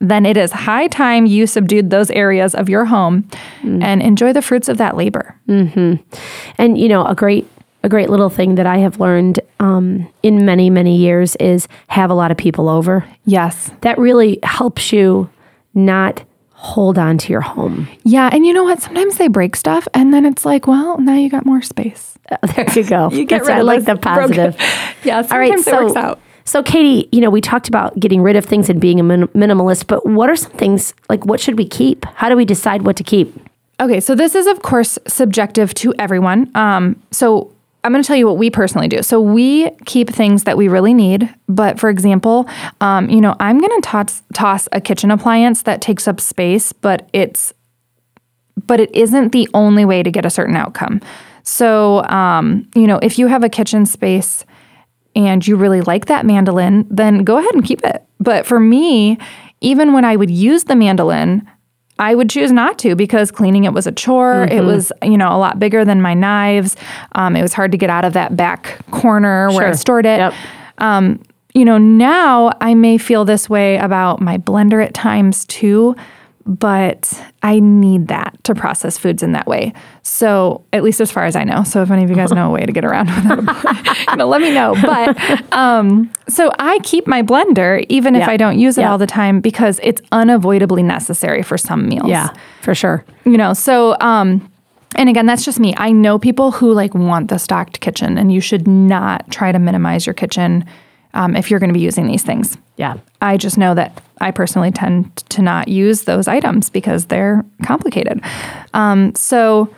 then 0.00 0.26
it 0.26 0.36
is 0.36 0.50
high 0.50 0.88
time 0.88 1.24
you 1.24 1.46
subdued 1.46 1.90
those 1.90 2.10
areas 2.10 2.54
of 2.54 2.68
your 2.68 2.84
home 2.86 3.28
and 3.62 4.02
enjoy 4.02 4.32
the 4.32 4.42
fruits 4.42 4.68
of 4.68 4.76
that 4.78 4.96
labor. 4.96 5.38
And 5.46 6.78
you 6.78 6.88
know, 6.88 7.04
a 7.06 7.14
great 7.14 7.48
a 7.82 7.88
great 7.88 8.10
little 8.10 8.28
thing 8.28 8.56
that 8.56 8.66
I 8.66 8.78
have 8.78 8.98
learned 8.98 9.38
um, 9.60 10.08
in 10.22 10.44
many 10.44 10.68
many 10.68 10.96
years 10.96 11.36
is 11.36 11.68
have 11.88 12.10
a 12.10 12.14
lot 12.14 12.30
of 12.32 12.36
people 12.36 12.68
over. 12.68 13.04
Yes. 13.24 13.70
That 13.82 13.96
really 13.98 14.38
helps 14.42 14.92
you 14.92 15.30
not 15.74 16.24
hold 16.66 16.98
on 16.98 17.16
to 17.18 17.32
your 17.32 17.40
home. 17.42 17.88
Yeah. 18.02 18.28
And 18.32 18.44
you 18.46 18.52
know 18.52 18.64
what? 18.64 18.82
Sometimes 18.82 19.16
they 19.18 19.28
break 19.28 19.54
stuff 19.56 19.86
and 19.94 20.12
then 20.12 20.26
it's 20.26 20.44
like, 20.44 20.66
well, 20.66 20.98
now 20.98 21.14
you 21.14 21.30
got 21.30 21.46
more 21.46 21.62
space. 21.62 22.12
There 22.56 22.68
you 22.74 22.82
go. 22.84 23.08
You 23.12 23.24
get 23.24 23.44
That's- 23.44 23.48
rid 23.48 23.56
I 23.56 23.60
of 23.60 23.66
like 23.66 23.84
the 23.84 23.96
positive. 23.96 24.56
Yeah. 25.04 25.22
Sometimes 25.22 25.32
All 25.32 25.38
right, 25.38 25.52
it 25.52 25.64
so 25.64 25.84
works 25.84 25.96
out. 25.96 26.20
so 26.44 26.62
Katie, 26.62 27.08
you 27.12 27.20
know, 27.20 27.30
we 27.30 27.40
talked 27.40 27.68
about 27.68 27.98
getting 28.00 28.20
rid 28.20 28.34
of 28.36 28.44
things 28.44 28.68
and 28.68 28.80
being 28.80 28.98
a 28.98 29.04
min- 29.04 29.28
minimalist, 29.28 29.86
but 29.86 30.04
what 30.04 30.28
are 30.28 30.34
some 30.36 30.50
things 30.52 30.92
like 31.08 31.24
what 31.24 31.38
should 31.40 31.56
we 31.56 31.66
keep? 31.68 32.04
How 32.16 32.28
do 32.28 32.36
we 32.36 32.44
decide 32.44 32.82
what 32.82 32.96
to 32.96 33.04
keep? 33.04 33.32
Okay, 33.78 34.00
so 34.00 34.14
this 34.16 34.34
is 34.34 34.46
of 34.48 34.62
course 34.62 34.98
subjective 35.06 35.72
to 35.74 35.94
everyone. 35.98 36.50
Um, 36.56 37.00
so 37.12 37.52
I'm 37.86 37.92
going 37.92 38.02
to 38.02 38.06
tell 38.06 38.16
you 38.16 38.26
what 38.26 38.36
we 38.36 38.50
personally 38.50 38.88
do. 38.88 39.00
So 39.02 39.20
we 39.20 39.70
keep 39.84 40.10
things 40.10 40.42
that 40.42 40.56
we 40.56 40.66
really 40.66 40.92
need, 40.92 41.32
but 41.48 41.78
for 41.78 41.88
example, 41.88 42.48
um, 42.80 43.08
you 43.08 43.20
know, 43.20 43.36
I'm 43.38 43.60
going 43.60 43.80
to 43.80 43.88
toss 43.88 44.22
toss 44.34 44.68
a 44.72 44.80
kitchen 44.80 45.12
appliance 45.12 45.62
that 45.62 45.80
takes 45.80 46.08
up 46.08 46.20
space, 46.20 46.72
but 46.72 47.08
it's 47.12 47.52
but 48.66 48.80
it 48.80 48.92
isn't 48.92 49.30
the 49.30 49.48
only 49.54 49.84
way 49.84 50.02
to 50.02 50.10
get 50.10 50.26
a 50.26 50.30
certain 50.30 50.56
outcome. 50.56 51.00
So, 51.44 52.02
um, 52.06 52.68
you 52.74 52.88
know, 52.88 52.98
if 53.02 53.20
you 53.20 53.28
have 53.28 53.44
a 53.44 53.48
kitchen 53.48 53.86
space 53.86 54.44
and 55.14 55.46
you 55.46 55.54
really 55.54 55.80
like 55.80 56.06
that 56.06 56.26
mandolin, 56.26 56.88
then 56.90 57.22
go 57.22 57.38
ahead 57.38 57.54
and 57.54 57.64
keep 57.64 57.84
it. 57.84 58.04
But 58.18 58.46
for 58.46 58.58
me, 58.58 59.16
even 59.60 59.92
when 59.92 60.04
I 60.04 60.16
would 60.16 60.30
use 60.30 60.64
the 60.64 60.74
mandolin, 60.74 61.48
I 61.98 62.14
would 62.14 62.28
choose 62.28 62.52
not 62.52 62.78
to 62.80 62.94
because 62.94 63.30
cleaning 63.30 63.64
it 63.64 63.72
was 63.72 63.86
a 63.86 63.92
chore. 63.92 64.44
It 64.44 64.64
was, 64.64 64.92
you 65.02 65.16
know, 65.16 65.34
a 65.34 65.38
lot 65.38 65.58
bigger 65.58 65.84
than 65.84 66.02
my 66.02 66.12
knives. 66.12 66.76
Um, 67.12 67.36
it 67.36 67.42
was 67.42 67.54
hard 67.54 67.72
to 67.72 67.78
get 67.78 67.88
out 67.88 68.04
of 68.04 68.12
that 68.12 68.36
back 68.36 68.78
corner 68.90 69.50
where 69.52 69.68
I 69.68 69.72
stored 69.72 70.04
it. 70.04 70.18
Yep. 70.18 70.34
Um, 70.78 71.22
you 71.54 71.64
know, 71.64 71.78
now 71.78 72.52
I 72.60 72.74
may 72.74 72.98
feel 72.98 73.24
this 73.24 73.48
way 73.48 73.78
about 73.78 74.20
my 74.20 74.36
blender 74.36 74.84
at 74.84 74.92
times 74.92 75.46
too, 75.46 75.96
but 76.46 77.12
I 77.42 77.58
need 77.58 78.08
that 78.08 78.42
to 78.44 78.54
process 78.54 78.96
foods 78.96 79.22
in 79.22 79.32
that 79.32 79.46
way. 79.46 79.72
So, 80.02 80.64
at 80.72 80.82
least 80.84 81.00
as 81.00 81.10
far 81.10 81.24
as 81.24 81.34
I 81.34 81.42
know. 81.44 81.64
So, 81.64 81.82
if 81.82 81.90
any 81.90 82.04
of 82.04 82.10
you 82.10 82.16
guys 82.16 82.30
know 82.38 82.48
a 82.48 82.50
way 82.52 82.64
to 82.64 82.72
get 82.72 82.84
around 82.84 83.06
without 83.14 83.38
a 83.40 84.10
you 84.12 84.16
know, 84.16 84.28
let 84.28 84.40
me 84.40 84.52
know. 84.54 84.74
But 84.82 85.52
um, 85.52 86.10
so 86.28 86.52
I 86.58 86.78
keep 86.84 87.06
my 87.06 87.22
blender 87.22 87.84
even 87.88 88.14
if 88.14 88.20
Yeah. 88.20 88.30
I 88.30 88.36
don't 88.36 88.58
use 88.58 88.78
it 88.78 88.82
Yeah. 88.82 88.92
all 88.92 88.98
the 88.98 89.06
time 89.06 89.40
because 89.40 89.80
it's 89.82 90.00
unavoidably 90.12 90.82
necessary 90.82 91.42
for 91.42 91.58
some 91.58 91.88
meals 91.88 92.08
Yeah, 92.08 92.30
for 92.62 92.74
sure. 92.74 93.04
you 93.24 93.36
know 93.36 93.52
so 93.52 93.96
um 94.00 94.48
and 94.94 95.08
again 95.08 95.26
that's 95.26 95.44
just 95.44 95.58
me 95.58 95.74
i 95.78 95.90
know 95.90 96.18
people 96.18 96.52
who 96.52 96.72
like 96.72 96.94
want 96.94 97.28
the 97.28 97.38
stocked 97.38 97.80
kitchen 97.80 98.16
and 98.18 98.32
you 98.32 98.40
should 98.40 98.66
not 98.68 99.28
try 99.30 99.50
to 99.52 99.58
minimize 99.58 100.06
your 100.06 100.14
kitchen 100.14 100.64
um, 101.14 101.34
if 101.34 101.50
you're 101.50 101.58
going 101.60 101.70
to 101.70 101.74
be 101.74 101.80
using 101.80 102.06
these 102.06 102.22
things 102.22 102.56
Yeah. 102.76 102.96
I 103.20 103.36
just 103.36 103.58
know 103.58 103.74
that 103.74 104.02
i 104.20 104.30
personally 104.30 104.70
tend 104.70 105.14
to 105.28 105.42
not 105.42 105.68
use 105.68 106.04
those 106.04 106.28
items 106.28 106.70
because 106.70 107.06
they're 107.06 107.44
complicated 107.62 108.20
um, 108.74 109.14
so 109.14 109.68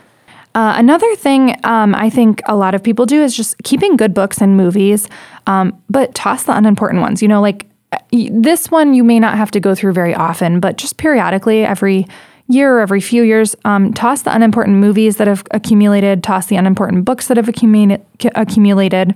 uh, 0.55 0.73
another 0.77 1.15
thing 1.15 1.55
um, 1.63 1.93
I 1.93 2.09
think 2.09 2.41
a 2.47 2.55
lot 2.55 2.73
of 2.73 2.83
people 2.83 3.05
do 3.05 3.21
is 3.21 3.35
just 3.37 3.55
keeping 3.63 3.95
good 3.95 4.13
books 4.13 4.41
and 4.41 4.57
movies, 4.57 5.07
um, 5.45 5.79
but 5.89 6.15
toss 6.15 6.43
the 6.43 6.57
unimportant 6.57 7.01
ones. 7.01 7.21
You 7.21 7.27
know, 7.27 7.39
like 7.39 7.67
uh, 7.91 7.99
this 8.11 8.71
one 8.71 8.93
you 8.93 9.03
may 9.03 9.19
not 9.19 9.37
have 9.37 9.51
to 9.51 9.59
go 9.59 9.75
through 9.75 9.93
very 9.93 10.15
often, 10.15 10.59
but 10.59 10.77
just 10.77 10.97
periodically, 10.97 11.63
every 11.65 12.07
year 12.47 12.77
or 12.77 12.79
every 12.79 12.99
few 12.99 13.21
years, 13.21 13.55
um, 13.63 13.93
toss 13.93 14.23
the 14.23 14.33
unimportant 14.33 14.77
movies 14.77 15.17
that 15.17 15.27
have 15.27 15.43
accumulated, 15.51 16.23
toss 16.23 16.47
the 16.47 16.55
unimportant 16.55 17.05
books 17.05 17.27
that 17.27 17.37
have 17.37 17.47
accumulated. 17.47 18.03
accumulated 18.33 19.13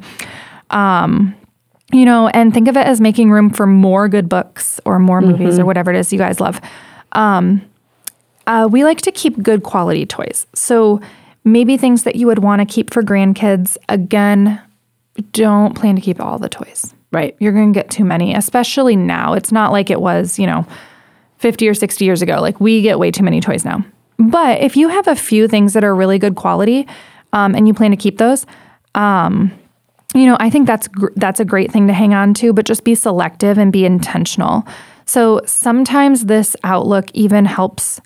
um, 0.69 1.35
you 1.93 2.05
know, 2.05 2.27
and 2.29 2.53
think 2.53 2.67
of 2.67 2.75
it 2.75 2.85
as 2.85 2.99
making 2.99 3.31
room 3.31 3.49
for 3.49 3.67
more 3.67 4.09
good 4.09 4.27
books 4.27 4.79
or 4.85 4.99
more 4.99 5.21
movies 5.21 5.59
or 5.59 5.65
whatever 5.65 5.91
it 5.93 5.97
is 5.97 6.11
you 6.11 6.19
guys 6.19 6.39
love. 6.39 6.59
Um, 7.13 7.61
uh, 8.47 8.67
we 8.69 8.83
like 8.83 9.01
to 9.01 9.11
keep 9.11 9.41
good 9.41 9.63
quality 9.63 10.05
toys. 10.05 10.47
So 10.53 11.01
maybe 11.43 11.77
things 11.77 12.03
that 12.03 12.15
you 12.15 12.27
would 12.27 12.39
want 12.39 12.59
to 12.59 12.65
keep 12.65 12.91
for 12.93 13.03
grandkids. 13.03 13.77
Again, 13.89 14.61
don't 15.31 15.75
plan 15.75 15.95
to 15.95 16.01
keep 16.01 16.19
all 16.19 16.39
the 16.39 16.49
toys. 16.49 16.93
Right. 17.11 17.35
You're 17.39 17.53
going 17.53 17.71
to 17.71 17.79
get 17.79 17.91
too 17.91 18.03
many, 18.03 18.33
especially 18.33 18.95
now. 18.95 19.33
It's 19.33 19.51
not 19.51 19.71
like 19.71 19.91
it 19.91 20.01
was, 20.01 20.39
you 20.39 20.47
know, 20.47 20.65
50 21.37 21.67
or 21.69 21.73
60 21.73 22.03
years 22.03 22.21
ago. 22.21 22.41
Like 22.41 22.59
we 22.59 22.81
get 22.81 22.97
way 22.97 23.11
too 23.11 23.23
many 23.23 23.39
toys 23.39 23.63
now. 23.63 23.85
But 24.17 24.61
if 24.61 24.75
you 24.75 24.89
have 24.89 25.07
a 25.07 25.15
few 25.15 25.47
things 25.47 25.73
that 25.73 25.83
are 25.83 25.93
really 25.93 26.17
good 26.17 26.35
quality 26.35 26.87
um, 27.33 27.53
and 27.53 27.67
you 27.67 27.73
plan 27.73 27.91
to 27.91 27.97
keep 27.97 28.17
those, 28.17 28.45
um, 28.95 29.51
you 30.13 30.25
know, 30.25 30.37
I 30.39 30.49
think 30.49 30.67
that's 30.67 30.87
gr- 30.87 31.13
that's 31.15 31.39
a 31.39 31.45
great 31.45 31.71
thing 31.71 31.87
to 31.87 31.93
hang 31.93 32.13
on 32.13 32.33
to, 32.35 32.53
but 32.53 32.65
just 32.65 32.83
be 32.83 32.95
selective 32.95 33.57
and 33.57 33.71
be 33.71 33.85
intentional. 33.85 34.67
So 35.05 35.41
sometimes 35.45 36.25
this 36.25 36.55
outlook 36.63 37.09
even 37.13 37.45
helps 37.45 37.99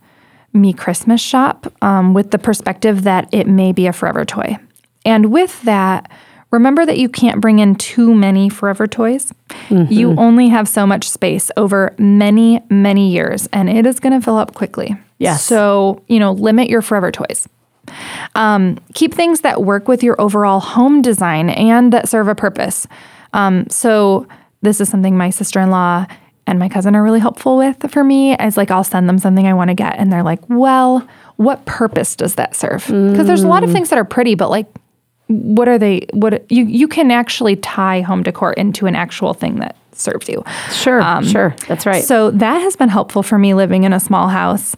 me 0.53 0.73
Christmas 0.73 1.21
shop 1.21 1.71
um, 1.81 2.13
with 2.13 2.31
the 2.31 2.39
perspective 2.39 3.03
that 3.03 3.29
it 3.31 3.47
may 3.47 3.71
be 3.71 3.87
a 3.87 3.93
forever 3.93 4.25
toy. 4.25 4.57
And 5.05 5.31
with 5.31 5.61
that, 5.63 6.09
remember 6.51 6.85
that 6.85 6.97
you 6.97 7.09
can't 7.09 7.41
bring 7.41 7.59
in 7.59 7.75
too 7.75 8.15
many 8.15 8.49
forever 8.49 8.87
toys. 8.87 9.31
You 9.69 10.15
only 10.17 10.47
have 10.49 10.67
so 10.67 10.87
much 10.87 11.09
space 11.09 11.51
over 11.57 11.93
many, 11.97 12.61
many 12.69 13.11
years, 13.11 13.47
and 13.53 13.69
it 13.69 13.85
is 13.85 13.99
going 13.99 14.13
to 14.13 14.23
fill 14.23 14.37
up 14.37 14.53
quickly. 14.55 14.95
Yes. 15.19 15.43
So, 15.43 16.03
you 16.07 16.19
know, 16.19 16.31
limit 16.31 16.69
your 16.69 16.81
forever 16.81 17.11
toys. 17.11 17.47
Um, 18.35 18.77
keep 18.93 19.13
things 19.13 19.41
that 19.41 19.63
work 19.63 19.87
with 19.87 20.03
your 20.03 20.19
overall 20.19 20.59
home 20.59 21.01
design 21.01 21.49
and 21.49 21.91
that 21.93 22.09
serve 22.09 22.27
a 22.27 22.35
purpose. 22.35 22.87
Um, 23.33 23.69
so 23.69 24.27
this 24.61 24.81
is 24.81 24.89
something 24.89 25.17
my 25.17 25.29
sister-in-law 25.29 26.07
and 26.47 26.59
my 26.59 26.69
cousin 26.69 26.95
are 26.95 27.03
really 27.03 27.19
helpful 27.19 27.57
with 27.57 27.91
for 27.91 28.03
me. 28.03 28.35
As 28.37 28.57
like 28.57 28.71
I'll 28.71 28.83
send 28.83 29.07
them 29.07 29.19
something 29.19 29.45
I 29.45 29.53
want 29.53 29.69
to 29.69 29.73
get, 29.73 29.95
and 29.97 30.11
they're 30.11 30.23
like, 30.23 30.39
"Well, 30.47 31.07
what 31.35 31.65
purpose 31.65 32.15
does 32.15 32.35
that 32.35 32.55
serve?" 32.55 32.85
Because 32.87 33.27
there's 33.27 33.43
a 33.43 33.47
lot 33.47 33.63
of 33.63 33.71
things 33.71 33.89
that 33.89 33.99
are 33.99 34.05
pretty, 34.05 34.33
but 34.33 34.49
like, 34.49 34.67
what 35.27 35.67
are 35.67 35.77
they? 35.77 36.07
What 36.13 36.49
you 36.49 36.63
you 36.63 36.87
can 36.87 37.11
actually 37.11 37.57
tie 37.57 37.99
home 38.01 38.23
decor 38.23 38.53
into 38.53 38.87
an 38.87 38.95
actual 38.95 39.33
thing 39.33 39.57
that 39.57 39.75
serves 39.91 40.29
you. 40.29 40.43
Sure. 40.71 41.01
sure. 41.23 41.55
That's 41.67 41.85
right. 41.85 42.03
So 42.03 42.31
that 42.31 42.59
has 42.59 42.75
been 42.75 42.89
helpful 42.89 43.23
for 43.23 43.37
me 43.37 43.53
living 43.53 43.83
in 43.83 43.91
a 43.91 43.99
small 43.99 44.29
house. 44.29 44.75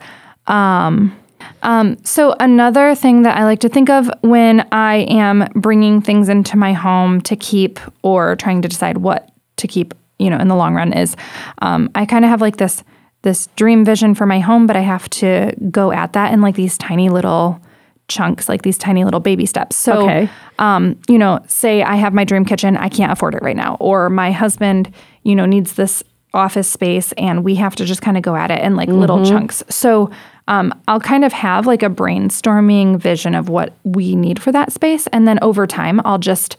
Um, 0.47 1.15
um, 1.63 1.97
so 2.03 2.35
another 2.39 2.95
thing 2.95 3.23
that 3.23 3.37
I 3.37 3.45
like 3.45 3.59
to 3.59 3.69
think 3.69 3.89
of 3.89 4.09
when 4.21 4.67
I 4.71 5.05
am 5.09 5.47
bringing 5.55 6.01
things 6.01 6.29
into 6.29 6.57
my 6.57 6.73
home 6.73 7.21
to 7.21 7.35
keep 7.35 7.79
or 8.01 8.35
trying 8.35 8.61
to 8.61 8.67
decide 8.67 8.97
what 8.97 9.29
to 9.57 9.67
keep, 9.67 9.93
you 10.17 10.29
know, 10.29 10.37
in 10.37 10.47
the 10.47 10.55
long 10.55 10.73
run 10.75 10.93
is 10.93 11.15
um, 11.61 11.89
I 11.95 12.05
kind 12.05 12.25
of 12.25 12.29
have 12.29 12.41
like 12.41 12.57
this 12.57 12.83
this 13.21 13.47
dream 13.57 13.83
vision 13.83 14.15
for 14.15 14.25
my 14.25 14.39
home, 14.39 14.65
but 14.65 14.77
I 14.77 14.81
have 14.81 15.09
to 15.09 15.53
go 15.69 15.91
at 15.91 16.13
that 16.13 16.31
in 16.33 16.41
like 16.41 16.55
these 16.55 16.77
tiny 16.77 17.09
little 17.09 17.61
chunks, 18.07 18.47
like 18.47 18.61
these 18.61 18.77
tiny 18.77 19.03
little 19.03 19.19
baby 19.19 19.45
steps. 19.45 19.75
So, 19.75 20.03
Okay. 20.03 20.29
um, 20.57 20.97
you 21.09 21.17
know, 21.17 21.39
say 21.47 21.83
I 21.83 21.95
have 21.97 22.13
my 22.13 22.23
dream 22.23 22.45
kitchen, 22.45 22.77
I 22.77 22.87
can't 22.87 23.11
afford 23.11 23.35
it 23.35 23.41
right 23.43 23.57
now, 23.57 23.75
or 23.81 24.09
my 24.09 24.31
husband, 24.31 24.93
you 25.23 25.35
know, 25.35 25.45
needs 25.45 25.73
this 25.73 26.01
office 26.33 26.69
space 26.69 27.11
and 27.13 27.43
we 27.43 27.55
have 27.55 27.75
to 27.75 27.85
just 27.85 28.01
kind 28.01 28.15
of 28.15 28.23
go 28.23 28.35
at 28.35 28.51
it 28.51 28.61
in 28.63 28.75
like 28.75 28.87
little 28.87 29.25
chunks. 29.25 29.63
So, 29.69 30.11
um, 30.49 30.73
I'll 30.87 30.99
kind 30.99 31.23
of 31.23 31.31
have 31.31 31.67
like 31.67 31.83
a 31.83 31.89
brainstorming 31.89 32.99
vision 32.99 33.35
of 33.35 33.49
what 33.49 33.73
we 33.83 34.15
need 34.15 34.41
for 34.41 34.51
that 34.51 34.73
space. 34.73 35.05
And 35.07 35.27
then 35.27 35.37
over 35.43 35.67
time, 35.67 36.01
I'll 36.05 36.17
just, 36.17 36.57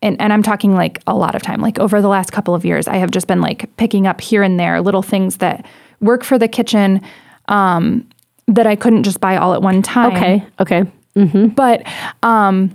and, 0.00 0.20
and 0.20 0.32
I'm 0.32 0.42
talking 0.42 0.74
like 0.74 1.02
a 1.06 1.14
lot 1.14 1.34
of 1.34 1.42
time, 1.42 1.60
like 1.60 1.78
over 1.78 2.00
the 2.00 2.08
last 2.08 2.32
couple 2.32 2.54
of 2.54 2.64
years, 2.64 2.88
I 2.88 2.96
have 2.96 3.10
just 3.10 3.26
been 3.26 3.42
like 3.42 3.74
picking 3.76 4.06
up 4.06 4.22
here 4.22 4.42
and 4.42 4.58
there 4.58 4.80
little 4.80 5.02
things 5.02 5.36
that 5.36 5.66
work 6.00 6.24
for 6.24 6.38
the 6.38 6.48
kitchen 6.48 7.02
um, 7.48 8.08
that 8.48 8.66
I 8.66 8.74
couldn't 8.74 9.02
just 9.02 9.20
buy 9.20 9.36
all 9.36 9.52
at 9.52 9.60
one 9.60 9.82
time. 9.82 10.16
okay. 10.16 10.46
Okay. 10.58 10.90
But 11.48 11.86
um, 12.22 12.74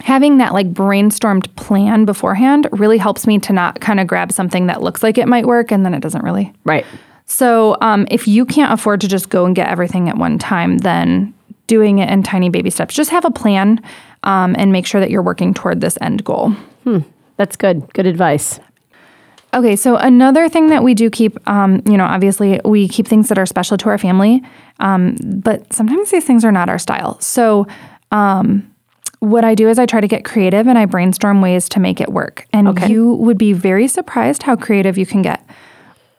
having 0.00 0.38
that 0.38 0.52
like 0.52 0.72
brainstormed 0.72 1.54
plan 1.54 2.06
beforehand 2.06 2.68
really 2.72 2.98
helps 2.98 3.24
me 3.24 3.38
to 3.38 3.52
not 3.52 3.80
kind 3.80 4.00
of 4.00 4.08
grab 4.08 4.32
something 4.32 4.66
that 4.66 4.82
looks 4.82 5.04
like 5.04 5.16
it 5.16 5.28
might 5.28 5.46
work 5.46 5.70
and 5.70 5.84
then 5.84 5.94
it 5.94 6.00
doesn't 6.00 6.24
really. 6.24 6.52
Right. 6.64 6.84
So 7.32 7.78
um, 7.80 8.06
if 8.10 8.28
you 8.28 8.44
can't 8.44 8.72
afford 8.72 9.00
to 9.00 9.08
just 9.08 9.30
go 9.30 9.46
and 9.46 9.56
get 9.56 9.68
everything 9.68 10.10
at 10.10 10.18
one 10.18 10.38
time, 10.38 10.76
then 10.78 11.32
doing 11.66 11.98
it 11.98 12.10
in 12.10 12.22
tiny 12.22 12.50
baby 12.50 12.68
steps. 12.68 12.94
Just 12.94 13.08
have 13.10 13.24
a 13.24 13.30
plan 13.30 13.80
um, 14.22 14.54
and 14.58 14.70
make 14.70 14.84
sure 14.86 15.00
that 15.00 15.10
you're 15.10 15.22
working 15.22 15.54
toward 15.54 15.80
this 15.80 15.96
end 16.02 16.24
goal. 16.24 16.54
That's 17.38 17.56
good. 17.56 17.90
Good 17.94 18.04
advice. 18.04 18.60
Okay, 19.54 19.76
so 19.76 19.96
another 19.96 20.50
thing 20.50 20.68
that 20.68 20.82
we 20.84 20.92
do 20.92 21.08
keep, 21.08 21.38
um, 21.48 21.80
you 21.86 21.96
know, 21.96 22.04
obviously 22.04 22.60
we 22.66 22.86
keep 22.86 23.08
things 23.08 23.28
that 23.30 23.38
are 23.38 23.46
special 23.46 23.78
to 23.78 23.88
our 23.88 23.98
family, 23.98 24.42
um, 24.80 25.16
but 25.22 25.72
sometimes 25.72 26.10
these 26.10 26.24
things 26.24 26.44
are 26.44 26.52
not 26.52 26.68
our 26.68 26.78
style. 26.78 27.18
So, 27.20 27.66
um, 28.10 28.68
what 29.20 29.44
I 29.44 29.54
do 29.54 29.68
is 29.68 29.78
I 29.78 29.86
try 29.86 30.00
to 30.00 30.08
get 30.08 30.24
creative 30.24 30.66
and 30.66 30.76
I 30.78 30.84
brainstorm 30.84 31.40
ways 31.40 31.68
to 31.70 31.80
make 31.80 32.00
it 32.00 32.10
work. 32.12 32.46
And 32.52 32.68
Okay. 32.68 32.90
you 32.90 33.14
would 33.14 33.38
be 33.38 33.52
very 33.54 33.88
surprised 33.88 34.42
how 34.42 34.56
creative 34.56 34.98
you 34.98 35.06
can 35.06 35.22
get. 35.22 35.44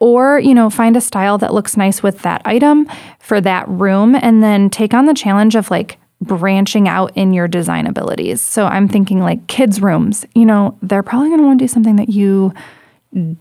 Or, 0.00 0.38
you 0.38 0.54
know, 0.54 0.70
find 0.70 0.96
a 0.96 1.00
style 1.00 1.38
that 1.38 1.54
looks 1.54 1.76
nice 1.76 2.02
with 2.02 2.20
that 2.22 2.42
item 2.44 2.88
for 3.20 3.40
that 3.40 3.66
room 3.68 4.14
and 4.14 4.42
then 4.42 4.68
take 4.68 4.92
on 4.92 5.06
the 5.06 5.14
challenge 5.14 5.54
of 5.54 5.70
like 5.70 5.98
branching 6.20 6.88
out 6.88 7.12
in 7.16 7.32
your 7.32 7.48
design 7.48 7.86
abilities. 7.86 8.40
So 8.40 8.66
I'm 8.66 8.88
thinking 8.88 9.20
like 9.20 9.46
kids' 9.46 9.80
rooms, 9.80 10.26
you 10.34 10.44
know, 10.44 10.76
they're 10.82 11.02
probably 11.02 11.28
going 11.28 11.40
to 11.40 11.46
want 11.46 11.58
to 11.58 11.64
do 11.64 11.68
something 11.68 11.96
that 11.96 12.08
you 12.08 12.52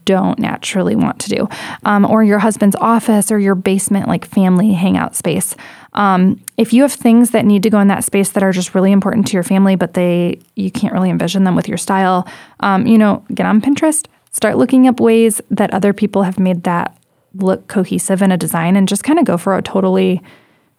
don't 0.06 0.38
naturally 0.38 0.96
want 0.96 1.20
to 1.20 1.30
do, 1.30 1.50
um, 1.84 2.06
or 2.06 2.24
your 2.24 2.40
husband's 2.40 2.76
office 2.76 3.32
or 3.32 3.40
your 3.40 3.56
basement, 3.56 4.08
like 4.08 4.24
family 4.24 4.74
hangout 4.74 5.16
space. 5.16 5.56
Um, 5.94 6.40
if 6.58 6.74
you 6.74 6.84
have 6.84 6.94
things 6.94 7.32
that 7.32 7.46
need 7.46 7.64
to 7.64 7.70
go 7.70 7.80
in 7.80 7.88
that 7.88 8.04
space 8.04 8.30
that 8.32 8.44
are 8.44 8.52
just 8.52 8.76
really 8.76 8.92
important 8.92 9.26
to 9.28 9.34
your 9.34 9.44
family, 9.44 9.76
but 9.76 9.96
they 9.96 10.40
you 10.56 10.70
can't 10.70 10.94
really 10.94 11.10
envision 11.10 11.44
them 11.44 11.56
with 11.56 11.68
your 11.68 11.78
style, 11.78 12.28
um, 12.60 12.86
you 12.86 12.98
know, 12.98 13.26
get 13.34 13.48
on 13.48 13.62
Pinterest, 13.62 14.06
start 14.34 14.58
looking 14.58 14.88
up 14.88 15.00
ways 15.00 15.40
that 15.50 15.74
other 15.74 15.94
people 15.94 16.24
have 16.24 16.38
made 16.38 16.64
that 16.64 16.98
look 17.36 17.68
cohesive 17.68 18.22
in 18.22 18.32
a 18.32 18.38
design, 18.38 18.76
and 18.76 18.88
just 18.88 19.04
kind 19.04 19.18
of 19.18 19.26
go 19.26 19.38
for 19.38 19.58
a 19.58 19.62
totally 19.62 20.22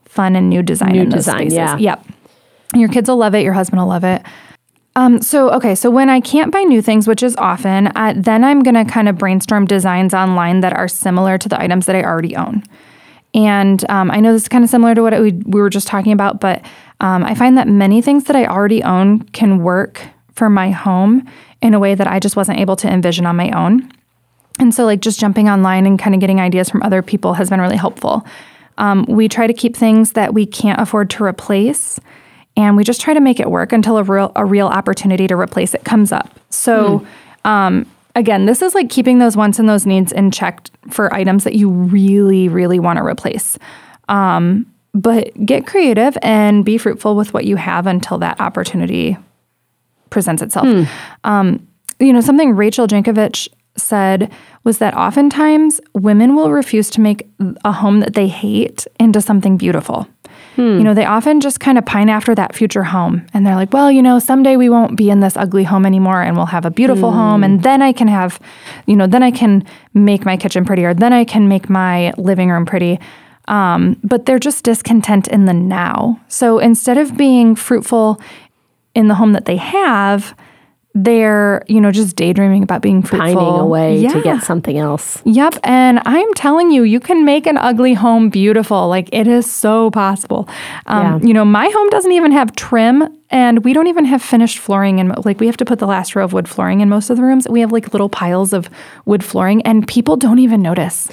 fun 0.05 0.37
and 0.37 0.49
new 0.51 0.63
design 0.63 0.93
New 0.93 1.03
in 1.03 1.09
those 1.09 1.21
design, 1.21 1.51
spaces. 1.51 1.57
yeah. 1.57 1.77
Yep. 1.79 2.07
Your 2.77 2.89
kids 2.89 3.09
will 3.09 3.17
love 3.17 3.35
it. 3.35 3.43
Your 3.43 3.55
husband 3.55 3.81
will 3.81 3.89
love 3.89 4.05
it. 4.05 4.23
Um, 4.97 5.21
so, 5.21 5.51
okay, 5.51 5.75
so 5.75 5.91
when 5.91 6.09
I 6.09 6.21
can't 6.21 6.53
buy 6.53 6.63
new 6.63 6.81
things, 6.81 7.09
which 7.09 7.23
is 7.23 7.35
often, 7.37 7.89
uh, 7.97 8.15
then 8.17 8.45
I'm 8.45 8.63
going 8.63 8.75
to 8.77 8.85
kind 8.85 9.09
of 9.09 9.19
brainstorm 9.19 9.67
designs 9.67 10.15
online 10.15 10.61
that 10.61 10.73
are 10.73 10.87
similar 10.87 11.37
to 11.39 11.49
the 11.49 11.61
items 11.61 11.87
that 11.87 11.97
I 11.97 12.05
already 12.05 12.37
own. 12.37 12.63
And 13.35 13.85
um, 13.91 14.13
I 14.13 14.21
know 14.21 14.33
this 14.33 14.43
is 14.43 14.49
kind 14.49 14.63
of 14.63 14.71
similar 14.71 14.95
to 14.95 15.03
what 15.03 15.21
we, 15.21 15.33
we 15.33 15.61
were 15.61 15.71
just 15.71 15.89
talking 15.89 16.13
about, 16.13 16.41
but 16.41 16.65
um, 17.01 17.25
I 17.25 17.35
find 17.35 17.59
that 17.59 17.67
many 17.67 18.01
things 18.03 18.25
that 18.25 18.37
I 18.37 18.47
already 18.47 18.85
own 18.85 19.23
can 19.31 19.59
work 19.59 20.01
for 20.35 20.51
my 20.51 20.71
home 20.71 21.29
in 21.63 21.75
a 21.75 21.79
way 21.79 21.95
that 21.95 22.07
I 22.07 22.19
just 22.19 22.37
wasn't 22.37 22.59
able 22.59 22.77
to 22.77 22.89
envision 22.89 23.27
on 23.27 23.37
my 23.37 23.51
own. 23.51 23.91
And 24.59 24.75
so, 24.75 24.85
like, 24.85 25.01
just 25.01 25.19
jumping 25.19 25.49
online 25.49 25.87
and 25.87 25.99
kind 25.99 26.15
of 26.15 26.21
getting 26.21 26.41
ideas 26.41 26.71
from 26.71 26.83
other 26.83 27.03
people 27.03 27.35
has 27.35 27.51
been 27.51 27.61
really 27.61 27.77
helpful. 27.77 28.25
Um, 28.79 29.05
we 29.09 29.29
try 29.29 29.47
to 29.47 29.53
keep 29.53 29.77
things 29.77 30.13
that 30.13 30.35
we 30.35 30.47
can't 30.47 30.81
afford 30.81 31.11
to 31.11 31.25
replace, 31.25 31.99
and 32.57 32.77
we 32.77 32.85
just 32.85 33.01
try 33.01 33.15
to 33.15 33.21
make 33.21 33.41
it 33.41 33.51
work 33.51 33.73
until 33.73 33.97
a 33.97 34.03
real 34.05 34.33
a 34.37 34.45
real 34.45 34.69
opportunity 34.69 35.27
to 35.27 35.37
replace 35.37 35.75
it 35.75 35.85
comes 35.85 36.13
up. 36.13 36.39
So, 36.51 37.05
um, 37.45 37.87
again, 38.15 38.47
this 38.47 38.63
is 38.63 38.75
like 38.75 38.91
keeping 38.91 39.19
those 39.19 39.37
wants 39.37 39.59
and 39.59 39.69
those 39.69 39.87
needs 39.87 40.13
in 40.13 40.31
check 40.31 40.69
for 40.89 41.13
items 41.13 41.45
that 41.45 41.55
you 41.55 41.69
really, 41.69 42.49
really 42.49 42.79
want 42.79 42.99
to 42.99 43.05
replace. 43.05 43.59
Um, 44.09 44.67
but 44.95 45.33
get 45.45 45.67
creative 45.67 46.17
and 46.23 46.65
be 46.65 46.79
fruitful 46.79 47.17
with 47.17 47.35
what 47.35 47.45
you 47.45 47.57
have 47.57 47.89
until 47.89 48.19
that 48.19 48.41
opportunity 48.41 49.17
presents 50.15 50.41
itself. 50.43 50.67
Um, 51.25 51.47
you 52.01 52.13
know, 52.15 52.23
something 52.23 52.57
Rachel 52.57 52.87
Jankovic 52.87 53.49
said 53.77 54.31
was 54.63 54.79
that 54.79 54.95
oftentimes 54.97 55.81
women 55.95 56.35
will 56.37 56.51
refuse 56.51 56.89
to 56.91 57.01
make 57.01 57.27
a 57.65 57.73
home 57.73 58.01
that 58.01 58.15
they 58.15 58.29
hate 58.29 58.87
into 58.99 59.21
something 59.21 59.57
beautiful. 59.59 60.07
You 60.79 60.85
know, 60.85 60.95
they 60.95 61.05
often 61.05 61.41
just 61.41 61.59
kind 61.59 61.79
of 61.79 61.85
pine 61.85 62.09
after 62.09 62.33
that 62.37 62.55
future 62.55 62.85
home 62.85 63.27
and 63.35 63.45
they're 63.45 63.57
like, 63.57 63.73
well, 63.73 63.91
you 63.91 64.01
know, 64.01 64.21
someday 64.21 64.57
we 64.57 64.69
won't 64.69 64.97
be 64.97 65.11
in 65.11 65.19
this 65.19 65.37
ugly 65.37 65.65
home 65.65 65.85
anymore 65.85 66.23
and 66.23 66.37
we'll 66.37 66.47
have 66.47 66.65
a 66.65 66.71
beautiful 66.71 67.11
home 67.11 67.43
and 67.43 67.65
then 67.65 67.83
I 67.83 67.93
can 67.93 68.07
have, 68.07 68.39
you 68.87 68.95
know, 68.95 69.09
then 69.09 69.25
I 69.25 69.33
can 69.33 69.65
make 69.95 70.25
my 70.25 70.37
kitchen 70.37 70.65
prettier, 70.65 70.95
then 70.95 71.13
I 71.13 71.25
can 71.25 71.49
make 71.49 71.69
my 71.69 72.13
living 72.17 72.51
room 72.51 72.67
pretty. 72.67 73.01
Um, 73.49 73.97
but 74.05 74.25
they're 74.27 74.39
just 74.39 74.65
discontent 74.65 75.27
in 75.29 75.45
the 75.45 75.53
now. 75.53 76.21
So 76.29 76.61
instead 76.61 76.99
of 76.99 77.17
being 77.17 77.57
fruitful 77.57 78.21
in 78.95 79.09
the 79.09 79.15
home 79.15 79.33
that 79.33 79.45
they 79.45 79.57
have, 79.57 80.35
they're, 80.97 81.65
you 81.67 81.81
know, 81.81 81.91
just 81.91 82.15
daydreaming 82.15 82.63
about 82.63 82.81
being 82.81 83.03
fruitful. 83.03 83.35
Pining 83.35 83.61
away 83.61 84.07
to 84.07 84.23
get 84.23 84.45
something 84.45 84.79
else. 84.79 85.21
Yep. 85.25 85.57
And 85.65 86.01
I'm 86.05 86.33
telling 86.35 86.71
you, 86.71 86.85
you 86.85 87.01
can 87.01 87.25
make 87.25 87.47
an 87.47 87.57
ugly 87.59 87.95
home 87.95 88.29
beautiful. 88.31 88.87
Like 88.89 89.09
it 89.13 89.27
is 89.27 89.51
so 89.51 89.91
possible. 89.91 90.49
Um, 90.87 91.03
Yeah. 91.21 91.27
You 91.27 91.35
know, 91.35 91.45
my 91.45 91.69
home 91.69 91.89
doesn't 91.91 92.13
even 92.13 92.31
have 92.31 92.55
trim 92.55 93.09
and 93.31 93.65
we 93.65 93.73
don't 93.73 93.89
even 93.89 94.05
have 94.05 94.23
finished 94.23 94.59
flooring. 94.59 95.01
And 95.01 95.25
like 95.25 95.41
we 95.41 95.47
have 95.47 95.57
to 95.57 95.65
put 95.65 95.81
the 95.81 95.87
last 95.87 96.15
row 96.15 96.25
of 96.25 96.33
wood 96.33 96.49
flooring 96.49 96.81
in 96.81 96.89
most 96.89 97.11
of 97.11 97.17
the 97.17 97.25
rooms. 97.25 97.49
We 97.49 97.61
have 97.61 97.73
like 97.73 97.93
little 97.93 98.09
piles 98.09 98.53
of 98.53 98.71
wood 99.05 99.25
flooring 99.25 99.63
and 99.63 99.89
people 99.89 100.17
don't 100.17 100.39
even 100.39 100.63
notice. 100.63 101.09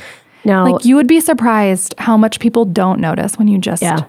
No, 0.45 0.63
Like 0.63 0.85
you 0.85 0.95
would 0.95 1.07
be 1.07 1.19
surprised 1.19 1.95
how 1.97 2.17
much 2.17 2.39
people 2.39 2.65
don't 2.65 2.99
notice 2.99 3.37
when 3.39 3.47
you 3.47 3.57
just 3.57 3.81
Yeah. 3.81 4.01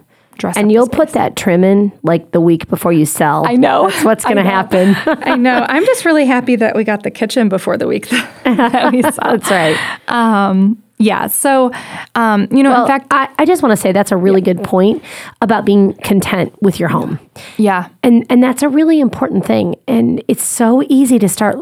Dress 0.42 0.56
and 0.58 0.70
you'll 0.70 0.88
put 0.88 1.08
that 1.10 1.34
trim 1.36 1.64
in 1.64 1.90
like 2.02 2.30
the 2.32 2.40
week 2.40 2.68
before 2.68 2.92
you 2.92 3.06
sell. 3.06 3.46
I 3.48 3.54
know. 3.54 3.88
That's 3.88 4.04
what's 4.04 4.24
going 4.30 4.36
to 4.36 4.42
happen. 4.44 4.94
I 5.06 5.36
know. 5.36 5.64
I'm 5.68 5.86
just 5.86 6.04
really 6.04 6.26
happy 6.26 6.56
that 6.56 6.76
we 6.76 6.84
got 6.84 7.02
the 7.02 7.10
kitchen 7.10 7.48
before 7.48 7.76
the 7.78 7.86
week 7.86 8.08
that 8.44 8.92
we 8.92 9.00
saw. 9.02 9.36
That's 9.36 9.50
right. 9.50 9.76
Um, 10.08 10.82
yeah. 10.98 11.26
So, 11.26 11.72
um, 12.14 12.46
you 12.52 12.62
know, 12.62 12.70
Well, 12.70 12.82
in 12.82 12.88
fact, 12.88 13.06
I, 13.10 13.28
I 13.38 13.44
just 13.44 13.62
want 13.62 13.72
to 13.72 13.76
say 13.76 13.90
that's 13.90 14.12
a 14.12 14.16
really 14.16 14.40
good 14.40 14.62
point 14.62 15.02
about 15.40 15.64
being 15.64 15.94
content 15.94 16.54
with 16.62 16.78
your 16.78 16.88
home. 16.90 17.18
yeah. 17.56 17.88
And 18.04 18.24
and 18.30 18.42
that's 18.42 18.62
a 18.62 18.68
really 18.68 19.00
important 19.00 19.44
thing. 19.46 19.74
And 19.88 20.22
it's 20.28 20.44
so 20.44 20.82
easy 20.88 21.18
to 21.18 21.28
start, 21.28 21.56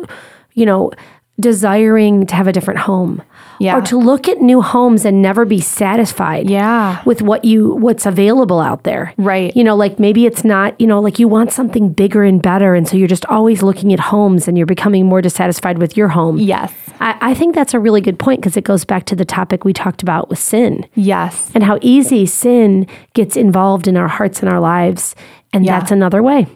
you 0.54 0.66
know, 0.66 0.90
desiring 1.38 2.26
to 2.26 2.34
have 2.34 2.46
a 2.48 2.52
different 2.52 2.80
home. 2.80 3.22
Yeah. 3.60 3.76
Or 3.76 3.82
to 3.82 3.98
look 3.98 4.26
at 4.26 4.40
new 4.40 4.62
homes 4.62 5.04
and 5.04 5.20
never 5.20 5.44
be 5.44 5.60
satisfied. 5.60 6.48
Yeah. 6.48 7.02
With 7.04 7.20
what 7.20 7.44
you 7.44 7.74
what's 7.74 8.06
available 8.06 8.58
out 8.58 8.84
there. 8.84 9.12
Right. 9.18 9.54
You 9.54 9.62
know, 9.62 9.76
like 9.76 9.98
maybe 9.98 10.24
it's 10.24 10.44
not, 10.44 10.80
you 10.80 10.86
know, 10.86 10.98
like 11.00 11.18
you 11.18 11.28
want 11.28 11.52
something 11.52 11.92
bigger 11.92 12.22
and 12.24 12.40
better. 12.42 12.74
And 12.74 12.88
so 12.88 12.96
you're 12.96 13.06
just 13.06 13.26
always 13.26 13.62
looking 13.62 13.92
at 13.92 14.00
homes 14.00 14.48
and 14.48 14.56
you're 14.56 14.66
becoming 14.66 15.04
more 15.06 15.20
dissatisfied 15.20 15.76
with 15.76 15.94
your 15.96 16.08
home. 16.08 16.38
Yes. 16.38 16.72
I, 17.00 17.18
I 17.20 17.34
think 17.34 17.54
that's 17.54 17.74
a 17.74 17.78
really 17.78 18.00
good 18.00 18.18
point 18.18 18.40
because 18.40 18.56
it 18.56 18.64
goes 18.64 18.84
back 18.86 19.04
to 19.06 19.14
the 19.16 19.24
topic 19.26 19.64
we 19.64 19.72
talked 19.74 20.02
about 20.02 20.30
with 20.30 20.38
sin 20.38 20.86
Yes. 20.94 21.50
and 21.54 21.62
how 21.62 21.78
easy 21.82 22.24
sin 22.26 22.86
gets 23.12 23.36
involved 23.36 23.86
in 23.86 23.96
our 23.96 24.08
hearts 24.08 24.40
and 24.40 24.48
our 24.50 24.60
lives. 24.60 25.14
And 25.52 25.66
Yeah. 25.66 25.78
that's 25.78 25.90
another 25.90 26.22
way. 26.22 26.46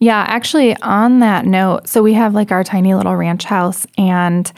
Yeah, 0.00 0.24
actually, 0.28 0.76
on 0.82 1.20
that 1.20 1.46
note, 1.46 1.88
so 1.88 2.02
we 2.02 2.12
have 2.14 2.34
like 2.34 2.50
our 2.50 2.64
tiny 2.64 2.92
little 2.94 3.14
ranch 3.16 3.44
house, 3.44 3.86
and 3.96 4.50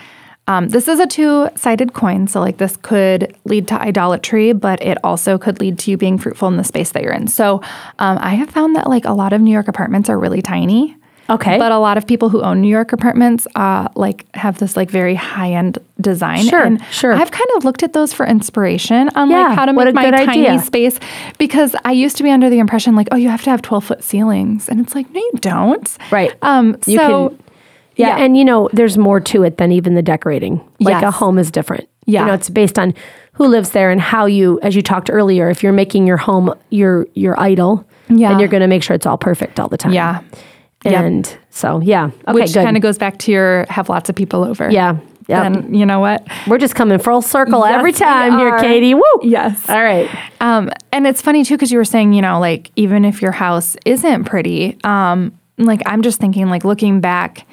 um, 0.46 0.68
this 0.68 0.88
is 0.88 1.00
a 1.00 1.06
two 1.06 1.48
sided 1.56 1.92
coin. 1.94 2.26
So, 2.26 2.40
like, 2.40 2.58
this 2.58 2.76
could 2.76 3.34
lead 3.44 3.66
to 3.68 3.80
idolatry, 3.80 4.52
but 4.52 4.82
it 4.82 4.98
also 5.02 5.38
could 5.38 5.60
lead 5.60 5.78
to 5.80 5.90
you 5.90 5.96
being 5.96 6.18
fruitful 6.18 6.48
in 6.48 6.56
the 6.56 6.64
space 6.64 6.92
that 6.92 7.02
you're 7.02 7.12
in. 7.14 7.28
So, 7.28 7.62
um, 7.98 8.18
I 8.20 8.34
have 8.34 8.50
found 8.50 8.76
that 8.76 8.88
like 8.88 9.04
a 9.04 9.12
lot 9.12 9.32
of 9.32 9.40
New 9.40 9.52
York 9.52 9.68
apartments 9.68 10.08
are 10.10 10.18
really 10.18 10.42
tiny. 10.42 10.96
Okay. 11.30 11.56
But 11.56 11.72
a 11.72 11.78
lot 11.78 11.96
of 11.96 12.06
people 12.06 12.28
who 12.28 12.42
own 12.42 12.60
New 12.60 12.68
York 12.68 12.92
apartments 12.92 13.46
uh, 13.54 13.88
like 13.94 14.26
have 14.36 14.58
this 14.58 14.76
like 14.76 14.90
very 14.90 15.14
high 15.14 15.52
end 15.52 15.78
design. 15.98 16.44
Sure, 16.46 16.62
and 16.62 16.84
sure. 16.90 17.14
I've 17.14 17.30
kind 17.30 17.48
of 17.56 17.64
looked 17.64 17.82
at 17.82 17.94
those 17.94 18.12
for 18.12 18.26
inspiration 18.26 19.08
on 19.14 19.30
Yeah, 19.30 19.44
like 19.48 19.56
how 19.58 19.64
to 19.64 19.72
make 19.72 19.94
my 19.94 20.10
tiny 20.10 20.46
idea. 20.46 20.60
space 20.60 21.00
because 21.38 21.74
I 21.86 21.92
used 21.92 22.18
to 22.18 22.22
be 22.22 22.30
under 22.30 22.50
the 22.50 22.58
impression 22.58 22.94
like, 22.94 23.08
oh, 23.10 23.16
you 23.16 23.30
have 23.30 23.42
to 23.44 23.50
have 23.50 23.62
12 23.62 23.84
foot 23.84 24.04
ceilings. 24.04 24.68
And 24.68 24.78
it's 24.80 24.94
like, 24.94 25.08
no, 25.12 25.18
you 25.20 25.32
don't. 25.40 25.96
Right. 26.10 26.34
Um, 26.42 26.76
You 26.86 26.98
so, 26.98 27.28
can- 27.30 27.38
yeah, 27.96 28.16
yeah. 28.16 28.24
And 28.24 28.36
you 28.36 28.44
know, 28.44 28.68
there's 28.72 28.96
more 28.98 29.20
to 29.20 29.42
it 29.42 29.56
than 29.58 29.72
even 29.72 29.94
the 29.94 30.02
decorating. 30.02 30.60
Like 30.80 31.02
a 31.02 31.10
home 31.10 31.38
is 31.38 31.50
different. 31.50 31.88
Yeah. 32.06 32.20
You 32.20 32.26
know, 32.26 32.34
it's 32.34 32.50
based 32.50 32.78
on 32.78 32.94
who 33.32 33.46
lives 33.46 33.70
there 33.70 33.90
and 33.90 34.00
how 34.00 34.26
you, 34.26 34.60
as 34.62 34.76
you 34.76 34.82
talked 34.82 35.08
earlier, 35.10 35.48
if 35.50 35.62
you're 35.62 35.72
making 35.72 36.06
your 36.06 36.16
home 36.18 36.52
your 36.70 37.06
your 37.14 37.38
idol, 37.40 37.86
Yeah. 38.08 38.28
then 38.30 38.38
you're 38.40 38.48
going 38.48 38.60
to 38.60 38.66
make 38.68 38.82
sure 38.82 38.94
it's 38.94 39.06
all 39.06 39.18
perfect 39.18 39.58
all 39.58 39.68
the 39.68 39.78
time. 39.78 39.92
yeah. 39.92 40.20
Yep. 40.84 40.94
And 41.02 41.38
so, 41.48 41.80
yeah. 41.80 42.10
Okay, 42.28 42.32
Which 42.34 42.52
kind 42.52 42.76
of 42.76 42.82
goes 42.82 42.98
back 42.98 43.18
to 43.20 43.32
your 43.32 43.64
have 43.70 43.88
lots 43.88 44.10
of 44.10 44.16
people 44.16 44.44
over. 44.44 44.70
yeah. 44.70 44.98
Yeah. 45.26 45.44
And 45.44 45.74
you 45.74 45.86
know 45.86 46.00
what? 46.00 46.28
We're 46.46 46.58
just 46.58 46.74
coming 46.74 46.98
full 46.98 47.22
circle 47.22 47.64
every 47.64 47.92
Yes, 47.92 48.00
we 48.00 48.04
time 48.04 48.38
here. 48.38 48.58
Katie. 48.58 48.92
Woo. 48.92 49.02
Yes. 49.22 49.66
All 49.70 49.82
right. 49.82 50.10
Um, 50.42 50.68
and 50.92 51.06
it's 51.06 51.22
funny 51.22 51.42
too 51.42 51.54
because 51.54 51.72
you 51.72 51.78
were 51.78 51.84
saying, 51.86 52.12
you 52.12 52.20
know, 52.20 52.38
like 52.38 52.70
even 52.76 53.06
if 53.06 53.22
your 53.22 53.32
house 53.32 53.74
isn't 53.86 54.24
pretty, 54.24 54.76
um, 54.84 55.32
like 55.56 55.80
I'm 55.86 56.02
just 56.02 56.20
thinking, 56.20 56.50
like 56.50 56.62
looking 56.66 57.00
back, 57.00 57.46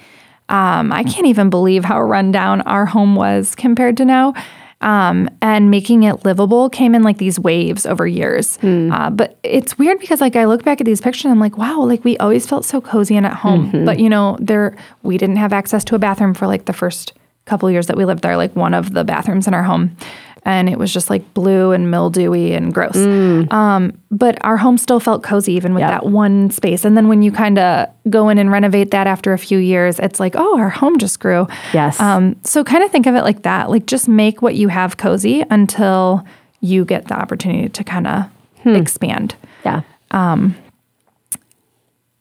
um, 0.51 0.91
I 0.91 1.03
can't 1.03 1.27
even 1.27 1.49
believe 1.49 1.83
how 1.85 2.01
rundown 2.01 2.61
our 2.61 2.85
home 2.85 3.15
was 3.15 3.55
compared 3.55 3.97
to 3.97 4.05
now. 4.05 4.33
um, 4.81 5.29
and 5.43 5.69
making 5.69 6.01
it 6.03 6.25
livable 6.25 6.67
came 6.67 6.95
in 6.95 7.03
like 7.03 7.19
these 7.19 7.39
waves 7.39 7.85
over 7.85 8.07
years. 8.07 8.57
Uh, 8.91 9.11
but 9.11 9.37
it's 9.43 9.77
weird 9.77 9.99
because 9.99 10.19
like 10.21 10.35
I 10.35 10.45
look 10.45 10.63
back 10.63 10.81
at 10.81 10.85
these 10.85 10.99
pictures 11.01 11.25
and 11.25 11.31
I'm 11.33 11.39
like, 11.39 11.55
wow, 11.55 11.81
like 11.81 12.03
we 12.03 12.17
always 12.17 12.47
felt 12.47 12.65
so 12.65 12.81
cozy 12.81 13.15
and 13.15 13.25
at 13.25 13.33
home. 13.33 13.85
But 13.85 13.99
you 13.99 14.09
know, 14.09 14.37
there 14.41 14.75
we 15.03 15.19
didn't 15.19 15.35
have 15.37 15.53
access 15.53 15.83
to 15.85 15.95
a 15.95 15.99
bathroom 15.99 16.33
for 16.33 16.47
like 16.47 16.65
the 16.65 16.73
first 16.73 17.13
couple 17.45 17.69
years 17.69 17.85
that 17.87 17.95
we 17.97 18.05
lived 18.05 18.23
there, 18.23 18.37
like 18.37 18.55
one 18.55 18.73
of 18.73 18.93
the 18.93 19.03
bathrooms 19.03 19.47
in 19.47 19.53
our 19.53 19.63
home. 19.63 19.95
And 20.43 20.67
it 20.69 20.79
was 20.79 20.91
just 20.91 21.09
like 21.11 21.33
blue 21.35 21.71
and 21.71 21.91
mildewy 21.91 22.53
and 22.53 22.73
gross. 22.73 22.95
Um, 23.51 23.93
but 24.09 24.43
our 24.43 24.57
home 24.57 24.77
still 24.79 24.99
felt 24.99 25.21
cozy 25.21 25.53
even 25.53 25.75
with 25.75 25.81
Yeah. 25.81 25.91
that 25.91 26.07
one 26.07 26.49
space. 26.49 26.83
And 26.83 26.97
then 26.97 27.07
when 27.07 27.21
you 27.21 27.31
kind 27.31 27.59
of 27.59 27.87
go 28.09 28.27
in 28.29 28.39
and 28.39 28.51
renovate 28.51 28.89
that 28.91 29.05
after 29.05 29.33
a 29.33 29.37
few 29.37 29.59
years, 29.59 29.99
it's 29.99 30.19
like, 30.19 30.33
oh, 30.35 30.57
our 30.57 30.69
home 30.69 30.97
just 30.97 31.19
grew. 31.19 31.47
Yes. 31.73 31.99
Um, 31.99 32.35
so 32.43 32.63
kind 32.63 32.83
of 32.83 32.89
think 32.91 33.05
of 33.05 33.13
it 33.15 33.21
like 33.21 33.43
that. 33.43 33.69
Like 33.69 33.85
just 33.85 34.07
make 34.07 34.41
what 34.41 34.55
you 34.55 34.67
have 34.69 34.97
cozy 34.97 35.45
until 35.51 36.25
you 36.59 36.85
get 36.85 37.07
the 37.07 37.13
opportunity 37.13 37.69
to 37.69 37.83
kind 37.83 38.07
of 38.07 38.25
expand. 38.65 39.35
Yeah. 39.63 39.81
Um, 40.09 40.55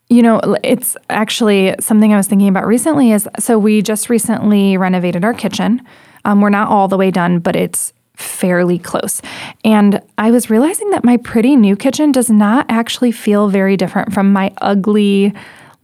You 0.08 0.22
know, 0.22 0.40
it's 0.64 0.96
actually 1.08 1.74
something 1.78 2.12
I 2.12 2.16
was 2.16 2.26
thinking 2.26 2.48
about 2.48 2.66
recently 2.66 3.12
is 3.12 3.28
so 3.38 3.58
we 3.58 3.80
just 3.80 4.10
recently 4.10 4.76
renovated 4.76 5.24
our 5.24 5.32
kitchen. 5.32 5.80
Um, 6.24 6.40
we're 6.40 6.50
not 6.50 6.68
all 6.68 6.88
the 6.88 6.96
way 6.98 7.10
done, 7.12 7.38
but 7.38 7.54
it's 7.54 7.92
fairly 8.20 8.78
close. 8.78 9.22
And 9.64 10.00
I 10.18 10.30
was 10.30 10.50
realizing 10.50 10.90
that 10.90 11.04
my 11.04 11.16
pretty 11.16 11.56
new 11.56 11.76
kitchen 11.76 12.12
does 12.12 12.30
not 12.30 12.66
actually 12.68 13.12
feel 13.12 13.48
very 13.48 13.76
different 13.76 14.12
from 14.12 14.32
my 14.32 14.52
ugly, 14.60 15.32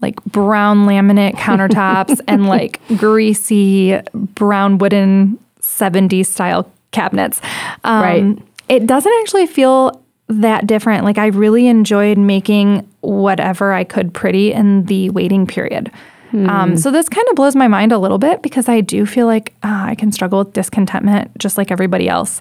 like 0.02 0.22
brown 0.24 0.86
laminate 0.86 1.34
countertops 1.36 2.20
and 2.28 2.46
like 2.46 2.80
greasy 2.98 3.98
brown 4.12 4.78
wooden 4.78 5.38
70s 5.60 6.26
style 6.26 6.70
cabinets. 6.92 7.40
Um, 7.84 8.02
Right. 8.02 8.42
It 8.68 8.86
doesn't 8.86 9.12
actually 9.20 9.46
feel 9.46 10.02
that 10.28 10.66
different. 10.66 11.04
Like 11.04 11.18
I 11.18 11.26
really 11.26 11.68
enjoyed 11.68 12.18
making 12.18 12.86
whatever 13.00 13.72
I 13.72 13.84
could 13.84 14.12
pretty 14.12 14.52
in 14.52 14.86
the 14.86 15.10
waiting 15.10 15.46
period. 15.46 15.90
Um, 16.36 16.76
so 16.76 16.90
this 16.90 17.08
kind 17.08 17.26
of 17.28 17.36
blows 17.36 17.56
my 17.56 17.68
mind 17.68 17.92
a 17.92 17.98
little 17.98 18.18
bit 18.18 18.42
because 18.42 18.68
I 18.68 18.80
do 18.80 19.06
feel 19.06 19.26
like 19.26 19.54
ah, 19.62 19.86
I 19.86 19.94
can 19.94 20.12
struggle 20.12 20.40
with 20.40 20.52
discontentment 20.52 21.36
just 21.38 21.56
like 21.56 21.70
everybody 21.70 22.08
else. 22.08 22.40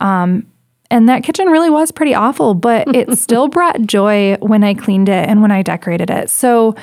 Um, 0.00 0.46
and 0.90 1.08
that 1.08 1.22
kitchen 1.22 1.48
really 1.48 1.70
was 1.70 1.90
pretty 1.90 2.14
awful, 2.14 2.54
but 2.54 2.88
it 2.94 3.16
still 3.18 3.48
brought 3.48 3.80
joy 3.82 4.36
when 4.40 4.64
I 4.64 4.74
cleaned 4.74 5.08
it 5.08 5.28
and 5.28 5.42
when 5.42 5.50
I 5.50 5.62
decorated 5.62 6.10
it. 6.10 6.30
So 6.30 6.74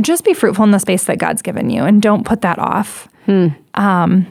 just 0.00 0.24
be 0.24 0.34
fruitful 0.34 0.64
in 0.64 0.70
the 0.70 0.80
space 0.80 1.04
that 1.04 1.18
God's 1.18 1.42
given 1.42 1.70
you 1.70 1.84
and 1.84 2.02
don't 2.02 2.24
put 2.26 2.40
that 2.42 2.58
off. 2.58 3.08
Um, 3.74 4.26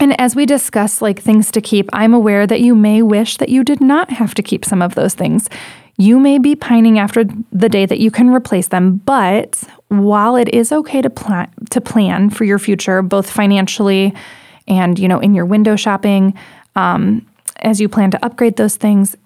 and 0.00 0.20
as 0.20 0.34
we 0.34 0.44
discuss 0.46 1.00
like 1.00 1.20
things 1.20 1.50
to 1.52 1.60
keep, 1.60 1.88
I'm 1.92 2.14
aware 2.14 2.46
that 2.46 2.60
you 2.60 2.74
may 2.74 3.02
wish 3.02 3.36
that 3.36 3.48
you 3.48 3.62
did 3.62 3.80
not 3.80 4.10
have 4.10 4.34
to 4.34 4.42
keep 4.42 4.64
some 4.64 4.82
of 4.82 4.94
those 4.94 5.14
things. 5.14 5.48
You 5.96 6.18
may 6.18 6.38
be 6.38 6.56
pining 6.56 6.98
after 6.98 7.24
the 7.52 7.68
day 7.68 7.86
that 7.86 8.00
you 8.00 8.10
can 8.10 8.30
replace 8.30 8.68
them, 8.68 8.96
but 9.04 9.62
while 9.88 10.36
it 10.36 10.48
is 10.54 10.72
okay 10.72 11.02
to 11.02 11.10
plan 11.10 11.50
to 11.70 11.80
plan 11.80 12.30
for 12.30 12.44
your 12.44 12.58
future, 12.58 13.02
both 13.02 13.30
financially 13.30 14.14
and 14.66 14.98
you 14.98 15.08
know 15.08 15.20
in 15.20 15.34
your 15.34 15.44
window 15.44 15.76
shopping, 15.76 16.34
um, 16.76 17.26
as 17.58 17.80
you 17.80 17.88
plan 17.88 18.10
to 18.10 18.24
upgrade 18.24 18.56
those 18.56 18.76
things, 18.76 19.16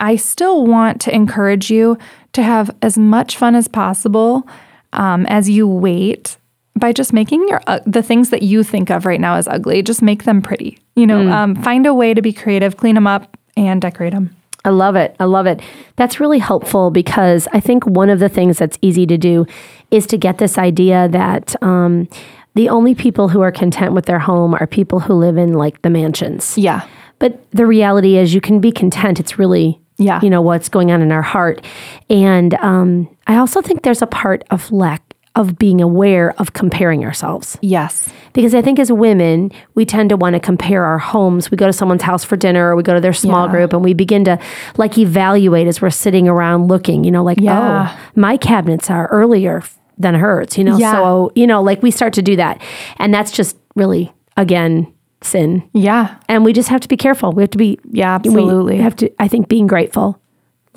I 0.00 0.16
still 0.16 0.66
want 0.66 1.00
to 1.02 1.14
encourage 1.14 1.70
you 1.70 1.98
to 2.32 2.42
have 2.42 2.74
as 2.82 2.98
much 2.98 3.36
fun 3.36 3.54
as 3.54 3.68
possible 3.68 4.46
um, 4.92 5.26
as 5.26 5.48
you 5.48 5.66
wait 5.66 6.36
by 6.76 6.92
just 6.92 7.12
making 7.12 7.46
your 7.48 7.60
uh, 7.66 7.80
the 7.86 8.02
things 8.02 8.30
that 8.30 8.42
you 8.42 8.62
think 8.62 8.90
of 8.90 9.06
right 9.06 9.20
now 9.20 9.36
as 9.36 9.48
ugly, 9.48 9.82
just 9.82 10.02
make 10.02 10.24
them 10.24 10.42
pretty. 10.42 10.78
You 10.96 11.06
know, 11.06 11.28
um, 11.30 11.56
find 11.56 11.86
a 11.86 11.94
way 11.94 12.14
to 12.14 12.22
be 12.22 12.32
creative, 12.32 12.76
clean 12.76 12.94
them 12.94 13.06
up, 13.06 13.36
and 13.56 13.80
decorate 13.80 14.12
them. 14.12 14.34
I 14.64 14.70
love 14.70 14.96
it. 14.96 15.14
I 15.20 15.24
love 15.24 15.46
it. 15.46 15.60
That's 15.96 16.20
really 16.20 16.38
helpful 16.38 16.90
because 16.90 17.46
I 17.52 17.60
think 17.60 17.84
one 17.86 18.08
of 18.10 18.18
the 18.18 18.28
things 18.28 18.58
that's 18.58 18.78
easy 18.82 19.06
to 19.06 19.18
do 19.18 19.46
is 19.90 20.06
to 20.08 20.16
get 20.16 20.38
this 20.38 20.56
idea 20.58 21.08
that 21.08 21.54
um, 21.62 22.08
the 22.54 22.68
only 22.68 22.94
people 22.94 23.28
who 23.28 23.40
are 23.42 23.52
content 23.52 23.92
with 23.92 24.06
their 24.06 24.18
home 24.20 24.54
are 24.54 24.66
people 24.66 25.00
who 25.00 25.14
live 25.14 25.36
in 25.36 25.52
like 25.52 25.82
the 25.82 25.90
mansions. 25.90 26.56
Yeah, 26.56 26.86
But 27.18 27.44
the 27.52 27.66
reality 27.66 28.16
is, 28.16 28.34
you 28.34 28.40
can 28.40 28.60
be 28.60 28.72
content. 28.72 29.20
It's 29.20 29.38
really, 29.38 29.80
Yeah. 29.98 30.20
you 30.22 30.30
know, 30.30 30.42
what's 30.42 30.68
going 30.68 30.90
on 30.90 31.02
in 31.02 31.12
our 31.12 31.22
heart. 31.22 31.64
And 32.10 32.54
um, 32.54 33.08
I 33.26 33.36
also 33.36 33.60
think 33.62 33.82
there's 33.82 34.02
a 34.02 34.06
part 34.06 34.44
of 34.50 34.70
lack 34.72 35.13
of 35.36 35.58
being 35.58 35.80
aware 35.80 36.32
of 36.40 36.52
comparing 36.52 37.04
ourselves. 37.04 37.58
yes, 37.60 38.08
Because 38.34 38.54
I 38.54 38.62
think 38.62 38.78
as 38.78 38.90
women, 38.92 39.50
we 39.74 39.84
tend 39.84 40.10
to 40.10 40.16
want 40.16 40.34
to 40.34 40.40
compare 40.40 40.84
our 40.84 40.98
homes. 40.98 41.50
We 41.50 41.56
go 41.56 41.66
to 41.66 41.72
someone's 41.72 42.02
house 42.02 42.22
for 42.24 42.36
dinner 42.36 42.70
or 42.70 42.76
we 42.76 42.82
go 42.84 42.94
to 42.94 43.00
their 43.00 43.12
small 43.12 43.46
Yeah. 43.46 43.50
group 43.52 43.72
and 43.72 43.82
we 43.82 43.94
begin 43.94 44.24
to 44.24 44.38
like 44.76 44.96
evaluate 44.98 45.66
as 45.66 45.80
we're 45.82 45.90
sitting 45.90 46.28
around 46.28 46.68
looking, 46.68 47.04
you 47.04 47.10
know, 47.10 47.24
like, 47.24 47.38
Yeah. 47.40 47.88
oh, 47.96 48.00
my 48.14 48.36
cabinets 48.36 48.90
are 48.90 49.06
earlier 49.08 49.62
than 49.98 50.14
hers, 50.14 50.56
you 50.58 50.64
know? 50.64 50.76
Yeah. 50.76 50.92
So, 50.92 51.32
you 51.34 51.46
know, 51.46 51.62
like 51.62 51.82
we 51.82 51.90
start 51.90 52.12
to 52.14 52.22
do 52.22 52.36
that. 52.36 52.60
And 52.98 53.12
that's 53.14 53.30
just 53.32 53.56
really, 53.76 54.12
again, 54.36 54.86
sin. 55.20 55.62
yeah, 55.72 56.16
And 56.28 56.44
we 56.44 56.52
just 56.52 56.68
have 56.68 56.80
to 56.82 56.88
be 56.88 56.96
careful. 56.96 57.32
We 57.32 57.42
have 57.42 57.50
to 57.50 57.58
be, 57.58 57.78
Yeah, 57.90 58.18
we 58.22 58.28
absolutely. 58.30 58.76
have 58.78 58.94
to, 58.96 59.10
I 59.18 59.26
think, 59.28 59.48
being 59.48 59.66
grateful. 59.66 60.20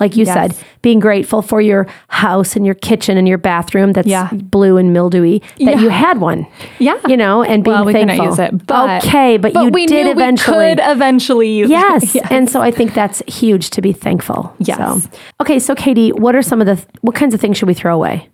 Like 0.00 0.16
you 0.16 0.24
Yes. 0.24 0.34
said, 0.56 0.66
being 0.82 1.00
grateful 1.00 1.42
for 1.42 1.60
your 1.60 1.86
house 2.08 2.54
and 2.54 2.64
your 2.64 2.76
kitchen 2.76 3.18
and 3.18 3.26
your 3.26 3.38
bathroom 3.38 3.92
that's 3.92 4.06
Yeah. 4.06 4.28
blue 4.32 4.76
and 4.76 4.92
mildewy, 4.92 5.42
that 5.58 5.74
Yeah. 5.76 5.80
you 5.80 5.88
had 5.88 6.20
one. 6.20 6.46
Yeah. 6.78 6.94
You 7.08 7.16
know, 7.16 7.42
and 7.42 7.64
being 7.64 7.74
well, 7.76 7.84
we 7.84 7.92
thankful. 7.92 8.24
use 8.26 8.38
it, 8.38 8.66
but 8.66 9.04
okay, 9.04 9.36
but, 9.38 9.54
you 9.54 9.70
we 9.70 9.86
did 9.86 10.06
eventually. 10.06 10.56
We 10.58 10.74
could 10.76 10.80
eventually 10.84 11.50
use 11.50 11.68
Yes. 11.70 12.14
it. 12.14 12.22
And 12.30 12.48
so 12.48 12.60
I 12.60 12.70
think 12.70 12.94
that's 12.94 13.22
huge 13.26 13.70
to 13.70 13.82
be 13.82 13.92
thankful. 13.92 14.52
Yes. 14.58 14.78
So, 14.78 15.00
okay. 15.40 15.58
So 15.58 15.74
Katie, 15.74 16.10
what 16.12 16.36
are 16.36 16.42
some 16.42 16.60
of 16.60 16.66
the, 16.66 16.80
what 17.00 17.14
kinds 17.14 17.34
of 17.34 17.40
things 17.40 17.56
should 17.58 17.68
we 17.68 17.74
throw 17.74 17.94
away? 17.94 18.28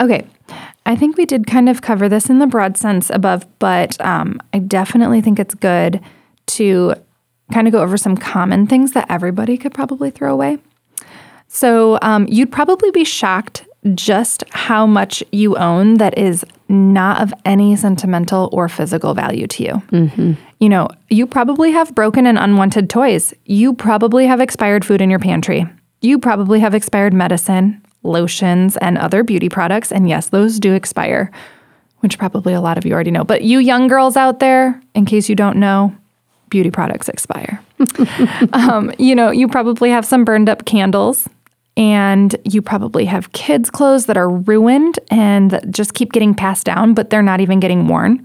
Okay. 0.00 0.24
I 0.84 0.94
think 0.94 1.16
we 1.16 1.24
did 1.24 1.46
kind 1.46 1.68
of 1.68 1.82
cover 1.82 2.08
this 2.08 2.28
in 2.30 2.38
the 2.38 2.46
broad 2.46 2.76
sense 2.76 3.10
above, 3.10 3.44
but 3.58 4.00
um, 4.00 4.40
I 4.52 4.58
definitely 4.58 5.20
think 5.20 5.38
it's 5.40 5.54
good 5.54 6.00
to 6.48 6.94
kind 7.52 7.66
of 7.66 7.72
go 7.72 7.80
over 7.82 7.96
some 7.96 8.16
common 8.16 8.66
things 8.66 8.92
that 8.92 9.06
everybody 9.08 9.56
could 9.56 9.74
probably 9.74 10.10
throw 10.10 10.32
away. 10.32 10.58
So 11.48 11.98
um, 12.02 12.26
you'd 12.28 12.52
probably 12.52 12.90
be 12.90 13.04
shocked 13.04 13.66
just 13.94 14.44
how 14.50 14.86
much 14.86 15.22
you 15.32 15.56
own 15.56 15.94
that 15.94 16.16
is 16.18 16.44
not 16.68 17.20
of 17.20 17.32
any 17.44 17.76
sentimental 17.76 18.48
or 18.52 18.68
physical 18.68 19.14
value 19.14 19.46
to 19.46 19.62
you. 19.62 19.82
You 20.58 20.68
know, 20.68 20.88
you 21.08 21.26
probably 21.26 21.70
have 21.72 21.94
broken 21.94 22.26
and 22.26 22.38
unwanted 22.38 22.90
toys. 22.90 23.32
You 23.44 23.74
probably 23.74 24.26
have 24.26 24.40
expired 24.40 24.84
food 24.84 25.00
in 25.00 25.10
your 25.10 25.18
pantry. 25.18 25.66
You 26.00 26.18
probably 26.18 26.60
have 26.60 26.74
expired 26.74 27.14
medicine, 27.14 27.80
lotions, 28.02 28.76
and 28.78 28.98
other 28.98 29.22
beauty 29.22 29.48
products. 29.48 29.92
And 29.92 30.08
yes, 30.08 30.28
those 30.28 30.58
do 30.58 30.74
expire, 30.74 31.30
which 32.00 32.18
probably 32.18 32.54
a 32.54 32.60
lot 32.60 32.78
of 32.78 32.84
you 32.84 32.92
already 32.92 33.10
know. 33.10 33.24
But 33.24 33.42
you 33.42 33.58
young 33.58 33.86
girls 33.86 34.16
out 34.16 34.40
there, 34.40 34.80
in 34.94 35.04
case 35.04 35.28
you 35.28 35.36
don't 35.36 35.58
know, 35.58 35.94
beauty 36.48 36.70
products 36.70 37.08
expire. 37.08 37.60
um, 38.52 38.92
you 38.98 39.14
know, 39.14 39.30
you 39.30 39.46
probably 39.46 39.90
have 39.90 40.04
some 40.04 40.24
burned 40.24 40.48
up 40.48 40.64
candles 40.64 41.28
and 41.76 42.34
you 42.44 42.62
probably 42.62 43.04
have 43.04 43.32
kids' 43.32 43.70
clothes 43.70 44.06
that 44.06 44.16
are 44.16 44.30
ruined 44.30 44.98
and 45.10 45.50
that 45.50 45.70
just 45.70 45.94
keep 45.94 46.12
getting 46.12 46.34
passed 46.34 46.64
down, 46.64 46.94
but 46.94 47.10
they're 47.10 47.22
not 47.22 47.40
even 47.40 47.60
getting 47.60 47.86
worn. 47.88 48.24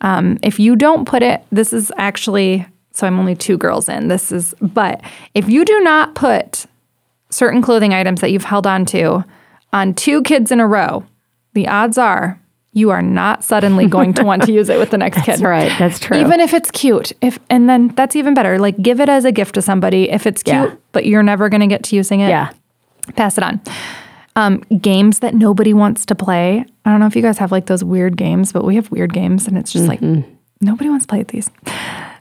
Um, 0.00 0.38
if 0.42 0.58
you 0.58 0.76
don't 0.76 1.06
put 1.06 1.22
it, 1.22 1.44
this 1.52 1.72
is 1.72 1.92
actually, 1.96 2.66
so 2.92 3.06
I'm 3.06 3.18
only 3.18 3.34
two 3.36 3.56
girls 3.58 3.88
in, 3.88 4.08
this 4.08 4.32
is, 4.32 4.54
but 4.60 5.00
if 5.34 5.48
you 5.48 5.64
do 5.64 5.78
not 5.80 6.14
put 6.14 6.66
certain 7.30 7.62
clothing 7.62 7.94
items 7.94 8.20
that 8.22 8.30
you've 8.30 8.44
held 8.44 8.66
on 8.66 8.84
to 8.86 9.24
on 9.72 9.94
two 9.94 10.22
kids 10.22 10.50
in 10.50 10.58
a 10.58 10.66
row, 10.66 11.04
the 11.52 11.68
odds 11.68 11.96
are 11.98 12.40
you 12.72 12.90
are 12.90 13.02
not 13.02 13.42
suddenly 13.42 13.86
going 13.88 14.14
to 14.14 14.24
want 14.24 14.42
to 14.44 14.52
use 14.52 14.68
it 14.68 14.78
with 14.78 14.90
the 14.90 14.98
next 14.98 15.16
kid. 15.24 15.26
That's 15.32 15.42
right. 15.42 15.72
That's 15.78 15.98
true. 15.98 16.18
Even 16.18 16.38
if 16.40 16.54
it's 16.54 16.70
cute, 16.70 17.10
if 17.20 17.38
and 17.50 17.68
then 17.68 17.88
that's 17.88 18.14
even 18.14 18.32
better. 18.32 18.58
Like 18.60 18.80
give 18.80 19.00
it 19.00 19.08
as 19.08 19.24
a 19.24 19.32
gift 19.32 19.56
to 19.56 19.62
somebody 19.62 20.08
if 20.08 20.24
it's 20.24 20.42
cute, 20.44 20.54
Yeah. 20.70 20.74
but 20.92 21.04
you're 21.04 21.24
never 21.24 21.48
going 21.48 21.62
to 21.62 21.66
get 21.66 21.82
to 21.84 21.96
using 21.96 22.20
it. 22.20 22.28
yeah. 22.28 22.50
Pass 23.16 23.36
it 23.38 23.44
on. 23.44 23.60
Um, 24.36 24.58
games 24.80 25.18
that 25.20 25.34
nobody 25.34 25.74
wants 25.74 26.06
to 26.06 26.14
play. 26.14 26.64
I 26.84 26.90
don't 26.90 27.00
know 27.00 27.06
if 27.06 27.16
you 27.16 27.22
guys 27.22 27.38
have 27.38 27.50
like 27.52 27.66
those 27.66 27.82
weird 27.84 28.16
games, 28.16 28.52
but 28.52 28.64
we 28.64 28.76
have 28.76 28.90
weird 28.90 29.12
games, 29.12 29.46
and 29.48 29.58
it's 29.58 29.72
just 29.72 29.86
like 29.88 30.00
nobody 30.60 30.88
wants 30.88 31.04
to 31.04 31.08
play 31.08 31.22
these. 31.24 31.50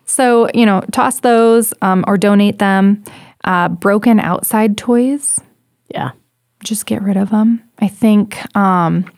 So 0.06 0.50
you 0.54 0.66
know, 0.66 0.82
toss 0.92 1.20
those 1.20 1.74
um, 1.82 2.04
or 2.08 2.18
donate 2.18 2.60
them. 2.60 3.04
Uh, 3.46 3.70
broken 3.70 4.20
outside 4.20 4.76
toys 4.78 5.40
Yeah. 5.88 6.12
just 6.66 6.86
get 6.86 7.02
rid 7.02 7.16
of 7.16 7.30
them. 7.30 7.64
I 7.80 7.88
think 7.88 8.38
um, 8.58 9.10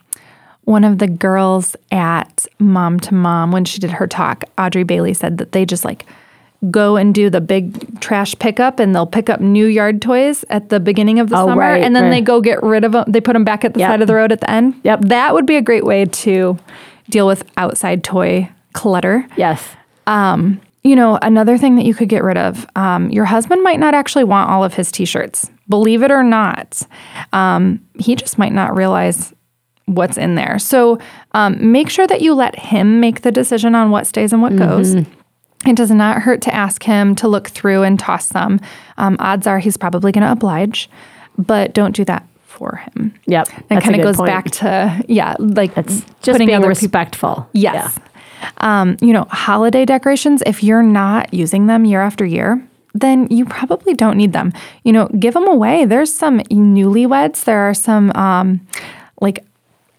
one 0.65 0.83
of 0.83 0.99
the 0.99 1.07
girls 1.07 1.75
at 1.91 2.45
Mom 2.59 2.99
to 2.99 3.15
Mom, 3.15 3.51
when 3.51 3.65
she 3.65 3.79
did 3.79 3.89
her 3.89 4.05
talk, 4.05 4.43
Audrey 4.59 4.83
Bailey 4.83 5.15
said 5.15 5.39
that 5.39 5.53
they 5.53 5.65
just 5.65 5.83
like 5.83 6.05
go 6.69 6.95
and 6.95 7.15
do 7.15 7.29
the 7.29 7.41
big 7.41 7.99
trash 8.01 8.37
pickup 8.37 8.79
and 8.79 8.93
they'll 8.93 9.07
pick 9.07 9.29
up 9.29 9.39
new 9.41 9.65
yard 9.65 9.99
toys 10.01 10.45
at 10.51 10.69
the 10.69 10.79
beginning 10.79 11.19
of 11.19 11.29
the 11.29 11.35
Oh, 11.37 11.47
summer 11.47 11.59
right, 11.61 11.81
and 11.83 11.95
then 11.95 12.03
right. 12.03 12.09
they 12.11 12.21
go 12.21 12.39
get 12.39 12.61
rid 12.61 12.83
of 12.83 12.91
them. 12.91 13.05
They 13.07 13.19
put 13.21 13.33
them 13.33 13.43
back 13.43 13.65
at 13.65 13.73
the 13.73 13.79
Yep. 13.79 13.89
side 13.89 14.01
of 14.01 14.07
the 14.07 14.13
road 14.13 14.31
at 14.31 14.41
the 14.41 14.49
end. 14.51 14.75
Yep. 14.83 15.01
That 15.05 15.33
would 15.33 15.47
be 15.47 15.55
a 15.55 15.61
great 15.61 15.83
way 15.85 16.05
to 16.05 16.59
deal 17.09 17.25
with 17.25 17.43
outside 17.57 18.03
toy 18.03 18.49
clutter. 18.73 19.25
Yes. 19.37 19.67
you 20.83 20.95
know, 20.95 21.17
another 21.21 21.57
thing 21.59 21.75
that 21.75 21.85
you 21.85 21.93
could 21.93 22.09
get 22.09 22.23
rid 22.23 22.37
of 22.37 22.65
um, 22.75 23.09
your 23.11 23.25
husband 23.25 23.61
might 23.63 23.79
not 23.79 23.93
actually 23.93 24.23
want 24.23 24.49
all 24.49 24.63
of 24.63 24.73
his 24.73 24.91
t 24.91 25.05
shirts. 25.05 25.49
Believe 25.69 26.01
it 26.03 26.09
or 26.11 26.23
not, 26.23 26.81
um, 27.33 27.79
he 27.99 28.15
just 28.15 28.37
might 28.37 28.51
not 28.51 28.75
realize 28.75 29.31
what's 29.85 30.17
in 30.17 30.35
there. 30.35 30.57
So 30.59 30.99
um, 31.33 31.71
make 31.71 31.89
sure 31.89 32.07
that 32.07 32.21
you 32.21 32.33
let 32.33 32.57
him 32.57 32.99
make 32.99 33.21
the 33.21 33.31
decision 33.31 33.73
on 33.75 33.91
what 33.91 34.05
stays 34.07 34.33
and 34.33 34.41
what 34.41 34.55
goes. 34.55 34.95
It 35.65 35.75
does 35.75 35.91
not 35.91 36.21
hurt 36.23 36.41
to 36.43 36.53
ask 36.53 36.83
him 36.83 37.15
to 37.15 37.27
look 37.27 37.49
through 37.49 37.83
and 37.83 37.99
toss 37.99 38.27
some. 38.27 38.59
Um, 38.97 39.15
odds 39.19 39.45
are 39.45 39.59
he's 39.59 39.77
probably 39.77 40.11
going 40.11 40.23
to 40.25 40.31
oblige, 40.31 40.89
but 41.37 41.73
don't 41.73 41.95
do 41.95 42.03
that 42.05 42.27
for 42.45 42.77
him. 42.95 43.13
Yep. 43.27 43.47
That 43.69 43.83
kind 43.83 43.95
of 43.95 44.01
goes 44.01 44.17
point. 44.17 44.27
back 44.27 44.45
to 44.51 45.03
yeah, 45.07 45.35
like 45.39 45.77
It's 45.77 46.03
just 46.23 46.39
being 46.39 46.61
respectful. 46.61 47.47
Yes. 47.53 47.97
Um, 48.57 48.97
you 49.01 49.13
know, 49.13 49.25
holiday 49.29 49.85
decorations, 49.85 50.41
if 50.47 50.63
you're 50.63 50.81
not 50.83 51.31
using 51.33 51.67
them 51.67 51.85
year 51.85 52.01
after 52.01 52.25
year, 52.25 52.65
then 52.93 53.27
you 53.29 53.45
probably 53.45 53.93
don't 53.93 54.17
need 54.17 54.33
them. 54.33 54.51
You 54.83 54.93
know, 54.93 55.07
give 55.19 55.33
them 55.35 55.47
away. 55.47 55.85
There's 55.85 56.11
some 56.13 56.39
newlyweds. 56.39 57.43
There 57.45 57.59
are 57.59 57.73
some 57.75 58.11
um, 58.15 58.67
like 59.21 59.45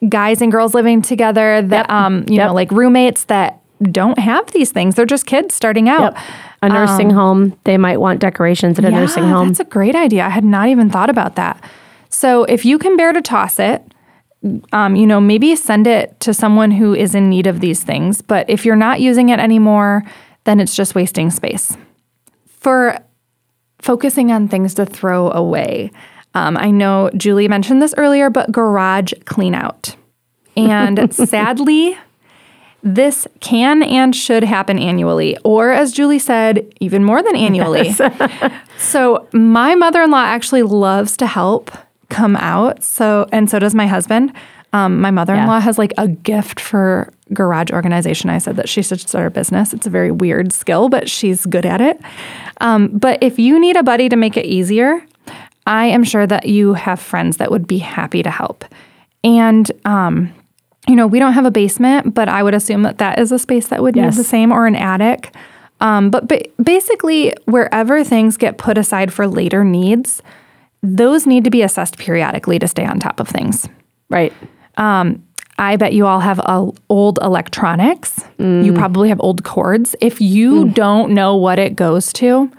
guys 0.09 0.43
and 0.43 0.51
girls 0.51 0.74
living 0.74 1.01
together 1.02 1.62
that, 1.62 1.86
Yep. 1.89 1.90
um, 1.90 2.24
you 2.28 2.34
Yep. 2.36 2.48
know, 2.48 2.55
like 2.55 2.70
roommates 2.72 3.24
that 3.24 3.60
don't 3.82 4.18
have 4.18 4.50
these 4.52 4.72
things. 4.72 4.94
They're 4.94 5.06
just 5.06 5.26
kids 5.26 5.54
starting 5.54 5.88
out. 5.88 6.14
Yep. 6.14 6.24
A 6.62 6.68
nursing 6.68 7.10
home, 7.10 7.59
they 7.64 7.76
might 7.76 7.96
want 7.96 8.20
decorations 8.20 8.78
at 8.78 8.84
a 8.84 8.90
nursing 8.90 9.24
home. 9.24 9.48
That's 9.48 9.60
a 9.60 9.64
great 9.64 9.96
idea. 9.96 10.24
I 10.24 10.28
had 10.28 10.44
not 10.44 10.68
even 10.68 10.90
thought 10.90 11.10
about 11.10 11.34
that. 11.34 11.62
So 12.09 12.44
if 12.44 12.64
you 12.64 12.78
can 12.78 12.96
bear 12.96 13.12
to 13.12 13.20
toss 13.20 13.59
it, 13.59 13.82
um, 14.72 14.94
you 14.96 15.06
know, 15.06 15.20
maybe 15.20 15.56
send 15.56 15.86
it 15.86 16.18
to 16.20 16.34
someone 16.34 16.70
who 16.70 16.94
is 16.94 17.14
in 17.14 17.28
need 17.28 17.46
of 17.46 17.60
these 17.60 17.82
things. 17.82 18.22
But 18.22 18.48
if 18.48 18.64
you're 18.64 18.76
not 18.76 19.00
using 19.00 19.28
it 19.28 19.40
anymore, 19.40 20.04
then 20.44 20.60
it's 20.60 20.74
just 20.74 20.94
wasting 20.94 21.30
space. 21.30 21.76
For 22.46 22.98
focusing 23.80 24.30
on 24.30 24.48
things 24.48 24.74
to 24.74 24.86
throw 24.86 25.30
away, 25.30 25.90
um, 26.34 26.56
I 26.56 26.70
know 26.70 27.10
Julie 27.16 27.48
mentioned 27.48 27.82
this 27.82 27.94
earlier, 27.96 28.30
but 28.30 28.50
garage 28.50 29.12
clean 29.24 29.54
out. 29.54 29.96
And 30.56 31.12
sadly, 31.28 31.96
this 32.82 33.26
can 33.40 33.82
and 33.82 34.14
should 34.14 34.42
happen 34.44 34.78
annually, 34.78 35.36
or 35.44 35.70
as 35.70 35.92
Julie 35.92 36.18
said, 36.18 36.72
even 36.80 37.04
more 37.04 37.22
than 37.22 37.36
annually. 37.36 37.92
so, 38.78 39.28
my 39.32 39.74
mother 39.74 40.02
in 40.02 40.10
law 40.10 40.24
actually 40.24 40.62
loves 40.62 41.16
to 41.18 41.26
help 41.26 41.70
come 42.09 42.36
out. 42.36 42.82
So, 42.82 43.26
and 43.32 43.48
so 43.48 43.59
does 43.59 43.74
my 43.74 43.86
husband. 43.86 44.32
Um, 44.74 45.00
my 45.00 45.10
mother 45.10 45.34
in 45.34 45.46
law 45.46 45.60
has 45.60 45.76
like 45.76 45.92
a 45.98 46.09
gift 46.09 46.59
for 46.59 47.12
garage 47.34 47.70
organization. 47.70 48.30
I 48.30 48.38
said 48.38 48.56
that 48.56 48.70
she 48.70 48.82
should 48.82 49.00
start 49.00 49.26
a 49.26 49.30
business. 49.30 49.74
It's 49.74 49.86
a 49.86 49.90
very 49.90 50.10
weird 50.10 50.50
skill, 50.50 50.88
but 50.88 51.10
she's 51.10 51.44
good 51.44 51.66
at 51.66 51.82
it. 51.82 52.00
Um, 52.60 52.88
but 52.88 53.22
if 53.22 53.38
you 53.38 53.60
need 53.60 53.76
a 53.76 53.82
buddy 53.82 54.09
to 54.09 54.16
make 54.16 54.36
it 54.38 54.46
easier, 54.46 55.04
I 55.66 55.86
am 55.86 56.04
sure 56.04 56.26
that 56.26 56.46
you 56.46 56.72
have 56.72 57.00
friends 57.00 57.36
that 57.36 57.50
would 57.50 57.66
be 57.66 57.78
happy 57.78 58.22
to 58.22 58.30
help. 58.30 58.64
And, 59.22 59.70
um, 59.84 60.32
you 60.88 60.96
know, 60.96 61.06
we 61.06 61.18
don't 61.18 61.32
have 61.34 61.44
a 61.44 61.50
basement, 61.50 62.12
but 62.14 62.28
I 62.28 62.42
would 62.42 62.54
assume 62.54 62.82
that 62.82 62.98
that 62.98 63.18
is 63.18 63.30
a 63.32 63.38
space 63.38 63.68
that 63.68 63.82
would 63.82 63.94
Yes. 63.96 64.14
need 64.16 64.20
the 64.20 64.28
same 64.28 64.50
or 64.52 64.66
an 64.66 64.74
attic. 64.76 65.34
Um, 65.80 66.10
but 66.10 66.28
ba- 66.28 66.44
basically, 66.62 67.32
wherever 67.44 68.02
things 68.04 68.36
get 68.36 68.59
put 68.59 68.76
aside 68.78 69.12
for 69.12 69.26
later 69.26 69.64
needs, 69.64 70.22
those 70.82 71.26
need 71.26 71.44
to 71.44 71.50
be 71.50 71.62
assessed 71.62 71.98
periodically 71.98 72.59
to 72.59 72.66
stay 72.68 72.84
on 72.84 72.98
top 72.98 73.20
of 73.20 73.28
things. 73.28 73.68
right. 74.10 74.32
I 75.59 75.76
bet 75.76 75.92
you 75.92 76.06
all 76.06 76.18
have 76.18 76.40
uh, 76.40 76.70
old 76.88 77.18
electronics. 77.22 78.24
You 78.38 78.72
probably 78.72 79.10
have 79.10 79.20
old 79.20 79.44
cords. 79.44 79.94
If 80.00 80.20
you 80.20 80.70
don't 80.70 81.12
know 81.12 81.36
what 81.36 81.59
it 81.60 81.76
goes 81.76 82.12
to, 82.14 82.50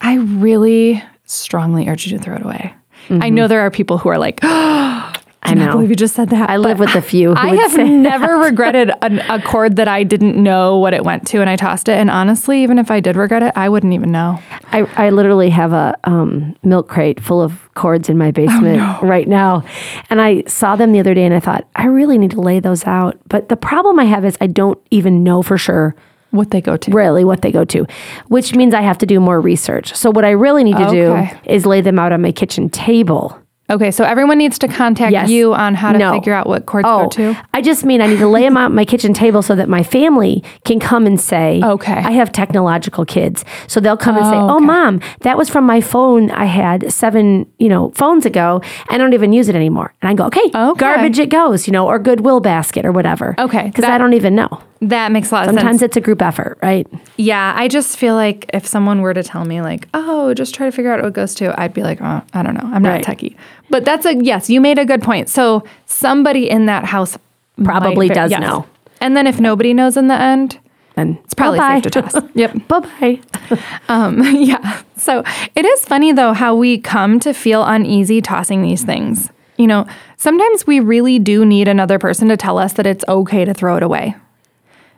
I 0.00 0.16
really 0.18 1.02
strongly 1.24 1.88
urge 1.88 2.06
you 2.06 2.16
to 2.16 2.22
throw 2.22 2.36
it 2.36 2.42
away. 2.44 2.74
I 3.10 3.30
know 3.30 3.48
there 3.48 3.60
are 3.62 3.70
people 3.70 3.98
who 3.98 4.08
are 4.10 4.18
like, 4.18 4.38
I 5.44 5.50
I 5.50 5.54
know. 5.54 5.72
believe 5.72 5.90
you 5.90 5.96
just 5.96 6.14
said 6.14 6.30
that. 6.30 6.48
I 6.48 6.56
live 6.56 6.78
with 6.78 6.94
a 6.94 7.02
few 7.02 7.30
who 7.34 7.36
I 7.36 7.56
have 7.56 7.76
never 7.76 8.38
regretted 8.38 8.92
an, 9.02 9.18
a 9.28 9.42
cord 9.42 9.74
that 9.76 9.88
I 9.88 10.04
didn't 10.04 10.40
know 10.40 10.78
what 10.78 10.94
it 10.94 11.04
went 11.04 11.26
to 11.28 11.40
and 11.40 11.50
I 11.50 11.56
tossed 11.56 11.88
it. 11.88 11.94
And 11.98 12.10
honestly, 12.10 12.62
even 12.62 12.78
if 12.78 12.92
I 12.92 13.00
did 13.00 13.16
regret 13.16 13.42
it, 13.42 13.52
I 13.56 13.68
wouldn't 13.68 13.92
even 13.92 14.12
know. 14.12 14.40
I, 14.70 14.82
I 14.96 15.10
literally 15.10 15.50
have 15.50 15.72
a 15.72 15.98
um, 16.04 16.54
milk 16.62 16.88
crate 16.88 17.20
full 17.20 17.42
of 17.42 17.68
cords 17.74 18.08
in 18.08 18.16
my 18.16 18.30
basement 18.30 19.02
right 19.02 19.26
now. 19.26 19.64
And 20.10 20.20
I 20.20 20.44
saw 20.46 20.76
them 20.76 20.92
the 20.92 21.00
other 21.00 21.12
day 21.12 21.24
and 21.24 21.34
I 21.34 21.40
thought, 21.40 21.66
I 21.74 21.86
really 21.86 22.18
need 22.18 22.30
to 22.32 22.40
lay 22.40 22.60
those 22.60 22.86
out. 22.86 23.18
But 23.26 23.48
the 23.48 23.56
problem 23.56 23.98
I 23.98 24.04
have 24.04 24.24
is 24.24 24.38
I 24.40 24.46
don't 24.46 24.78
even 24.92 25.24
know 25.24 25.42
for 25.42 25.58
sure 25.58 25.96
What 26.30 26.50
they 26.52 26.60
go 26.60 26.76
to. 26.76 26.90
really 26.92 27.24
what 27.24 27.42
they 27.42 27.50
go 27.50 27.64
to, 27.64 27.84
which 28.28 28.54
means 28.54 28.74
I 28.74 28.82
have 28.82 28.98
to 28.98 29.06
do 29.06 29.18
more 29.18 29.40
research. 29.40 29.92
So 29.96 30.10
what 30.12 30.24
I 30.24 30.30
really 30.30 30.62
need 30.62 30.76
to 30.76 30.86
Okay. 30.86 31.32
do 31.44 31.50
is 31.52 31.66
lay 31.66 31.80
them 31.80 31.98
out 31.98 32.12
on 32.12 32.22
my 32.22 32.30
kitchen 32.30 32.70
table. 32.70 33.36
Okay, 33.70 33.90
so 33.90 34.04
everyone 34.04 34.38
needs 34.38 34.58
to 34.58 34.68
contact 34.68 35.12
Yes. 35.12 35.30
you 35.30 35.54
on 35.54 35.74
how 35.74 35.92
to 35.92 35.98
No. 35.98 36.12
figure 36.12 36.34
out 36.34 36.46
what 36.46 36.66
cords 36.66 36.86
Oh, 36.90 37.04
go 37.04 37.08
to. 37.10 37.36
I 37.54 37.62
just 37.62 37.84
mean 37.84 38.02
I 38.02 38.06
need 38.06 38.18
to 38.18 38.26
lay 38.26 38.42
them 38.42 38.56
out 38.56 38.66
on 38.66 38.74
my 38.74 38.84
kitchen 38.84 39.14
table 39.14 39.40
so 39.40 39.54
that 39.54 39.68
my 39.68 39.82
family 39.82 40.42
can 40.64 40.78
come 40.80 41.06
and 41.06 41.18
say, 41.18 41.60
Okay. 41.64 41.92
I 41.94 42.10
have 42.10 42.32
technological 42.32 43.04
kids. 43.06 43.44
So 43.68 43.78
they'll 43.80 43.96
come 43.96 44.16
and 44.16 44.26
say, 44.26 44.36
Oh, 44.36 44.50
Oh, 44.50 44.56
okay. 44.56 44.64
mom, 44.66 45.00
that 45.20 45.38
was 45.38 45.48
from 45.48 45.64
my 45.64 45.80
phone 45.80 46.30
I 46.32 46.44
had 46.46 46.92
seven, 46.92 47.46
you 47.58 47.68
know, 47.68 47.92
phones 47.94 48.26
ago. 48.26 48.60
I 48.90 48.98
don't 48.98 49.14
even 49.14 49.32
use 49.32 49.48
it 49.48 49.54
anymore. 49.54 49.94
And 50.02 50.10
I 50.10 50.14
go, 50.14 50.26
Okay, 50.26 50.50
Okay. 50.54 50.78
garbage 50.78 51.18
it 51.20 51.30
goes, 51.30 51.66
you 51.66 51.72
know, 51.72 51.86
or 51.86 51.98
Goodwill 51.98 52.40
basket 52.40 52.84
or 52.84 52.92
whatever. 52.92 53.36
Okay, 53.38 53.66
Because 53.66 53.84
I 53.84 53.96
don't 53.96 54.12
even 54.14 54.34
know. 54.34 54.60
That 54.82 55.12
makes 55.12 55.30
a 55.30 55.34
lot 55.36 55.44
of 55.44 55.50
Sometimes 55.54 55.78
sense. 55.78 55.82
it's 55.90 55.96
a 55.96 56.00
group 56.00 56.20
effort, 56.20 56.58
right? 56.60 56.88
Yeah, 57.16 57.52
I 57.56 57.68
just 57.68 57.96
feel 57.96 58.16
like 58.16 58.50
if 58.52 58.66
someone 58.66 59.00
were 59.00 59.14
to 59.14 59.22
tell 59.22 59.44
me 59.44 59.62
like, 59.62 59.86
"Oh, 59.94 60.34
just 60.34 60.56
try 60.56 60.66
to 60.66 60.72
figure 60.72 60.92
out 60.92 60.98
what 60.98 61.06
it 61.06 61.14
goes 61.14 61.36
to," 61.36 61.54
I'd 61.60 61.72
be 61.72 61.84
like, 61.84 61.98
"Oh, 62.02 62.20
I 62.34 62.42
don't 62.42 62.54
know. 62.54 62.68
I'm 62.72 62.82
not 62.82 62.94
Right. 62.94 63.04
techie." 63.04 63.36
But 63.72 63.84
that's 63.84 64.06
a 64.06 64.14
yes. 64.14 64.48
You 64.48 64.60
made 64.60 64.78
a 64.78 64.84
good 64.84 65.02
point. 65.02 65.28
So 65.28 65.64
somebody 65.86 66.48
in 66.48 66.66
that 66.66 66.84
house 66.84 67.18
Probably 67.64 68.08
might- 68.08 68.14
does 68.14 68.30
yes. 68.30 68.40
know. 68.40 68.66
And 69.00 69.16
then 69.16 69.26
if 69.26 69.40
nobody 69.40 69.74
knows 69.74 69.96
in 69.96 70.06
the 70.06 70.14
end, 70.14 70.58
then 70.94 71.18
it's 71.24 71.34
probably 71.34 71.58
bye-bye. 71.58 71.80
safe 71.80 71.90
to 71.92 72.02
toss. 72.02 72.24
yep. 72.34 72.68
bye 72.68 72.80
bye. 72.80 73.20
Um, 73.88 74.22
yeah. 74.36 74.82
So 74.96 75.24
it 75.56 75.64
is 75.64 75.84
funny 75.84 76.12
though 76.12 76.34
how 76.34 76.54
we 76.54 76.78
come 76.78 77.18
to 77.20 77.32
feel 77.32 77.64
uneasy 77.64 78.20
tossing 78.20 78.62
these 78.62 78.84
things. 78.84 79.30
You 79.56 79.66
know, 79.66 79.86
sometimes 80.16 80.66
we 80.66 80.80
really 80.80 81.18
do 81.18 81.44
need 81.44 81.66
another 81.66 81.98
person 81.98 82.28
to 82.28 82.36
tell 82.36 82.58
us 82.58 82.74
that 82.74 82.86
it's 82.86 83.04
okay 83.08 83.44
to 83.44 83.52
throw 83.54 83.76
it 83.76 83.82
away. 83.82 84.14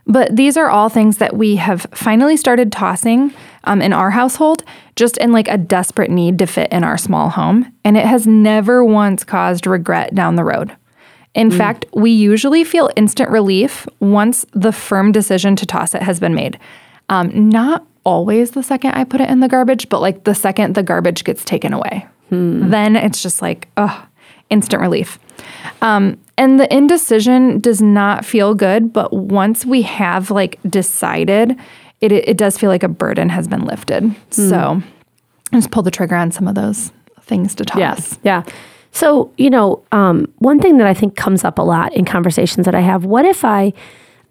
But 0.06 0.36
these 0.36 0.56
are 0.56 0.68
all 0.68 0.88
things 0.88 1.16
that 1.18 1.36
we 1.36 1.56
have 1.56 1.86
finally 1.92 2.36
started 2.36 2.70
tossing 2.72 3.32
um, 3.64 3.82
in 3.82 3.92
our 3.92 4.10
household, 4.10 4.64
just 4.96 5.16
in 5.18 5.32
like 5.32 5.48
a 5.48 5.58
desperate 5.58 6.10
need 6.10 6.38
to 6.38 6.46
fit 6.46 6.72
in 6.72 6.84
our 6.84 6.96
small 6.96 7.30
home. 7.30 7.72
And 7.84 7.96
it 7.96 8.06
has 8.06 8.26
never 8.26 8.84
once 8.84 9.24
caused 9.24 9.66
regret 9.66 10.14
down 10.14 10.36
the 10.36 10.44
road. 10.44 10.74
In 11.34 11.50
fact, 11.50 11.84
we 11.92 12.12
usually 12.12 12.62
feel 12.62 12.90
instant 12.94 13.28
relief 13.28 13.88
once 13.98 14.46
the 14.52 14.70
firm 14.70 15.10
decision 15.10 15.56
to 15.56 15.66
toss 15.66 15.92
it 15.92 16.02
has 16.02 16.20
been 16.20 16.34
made. 16.34 16.60
Um, 17.08 17.50
not 17.50 17.84
always 18.04 18.52
the 18.52 18.62
second 18.62 18.92
I 18.92 19.02
put 19.04 19.20
it 19.20 19.28
in 19.28 19.40
the 19.40 19.48
garbage, 19.48 19.88
but 19.88 20.00
like 20.00 20.24
the 20.24 20.34
second 20.34 20.74
the 20.74 20.82
garbage 20.84 21.24
gets 21.24 21.44
taken 21.44 21.72
away. 21.72 22.06
Then 22.70 22.94
it's 22.94 23.20
just 23.20 23.42
like, 23.42 23.68
oh, 23.76 24.06
instant 24.48 24.80
relief. 24.80 25.18
Um, 25.82 26.18
and 26.38 26.60
the 26.60 26.72
indecision 26.72 27.60
does 27.60 27.82
not 27.82 28.24
feel 28.24 28.54
good, 28.54 28.92
but 28.92 29.12
once 29.12 29.66
we 29.66 29.82
have 29.82 30.30
like 30.30 30.58
decided, 30.68 31.56
it, 32.12 32.28
it 32.28 32.36
does 32.36 32.56
feel 32.58 32.70
like 32.70 32.82
a 32.82 32.88
burden 32.88 33.28
has 33.28 33.48
been 33.48 33.64
lifted. 33.64 34.14
So 34.30 34.82
I 35.52 35.56
just 35.56 35.70
pull 35.70 35.82
the 35.82 35.90
trigger 35.90 36.16
on 36.16 36.30
some 36.30 36.48
of 36.48 36.54
those 36.54 36.92
things 37.22 37.54
to 37.56 37.64
talk. 37.64 37.78
Yes. 37.78 38.18
Yeah. 38.22 38.42
So, 38.92 39.32
you 39.38 39.50
know, 39.50 39.82
um, 39.92 40.32
one 40.38 40.60
thing 40.60 40.76
that 40.78 40.86
I 40.86 40.94
think 40.94 41.16
comes 41.16 41.42
up 41.44 41.58
a 41.58 41.62
lot 41.62 41.92
in 41.94 42.04
conversations 42.04 42.64
that 42.66 42.74
I 42.74 42.80
have, 42.80 43.04
what 43.04 43.24
if 43.24 43.44
I 43.44 43.72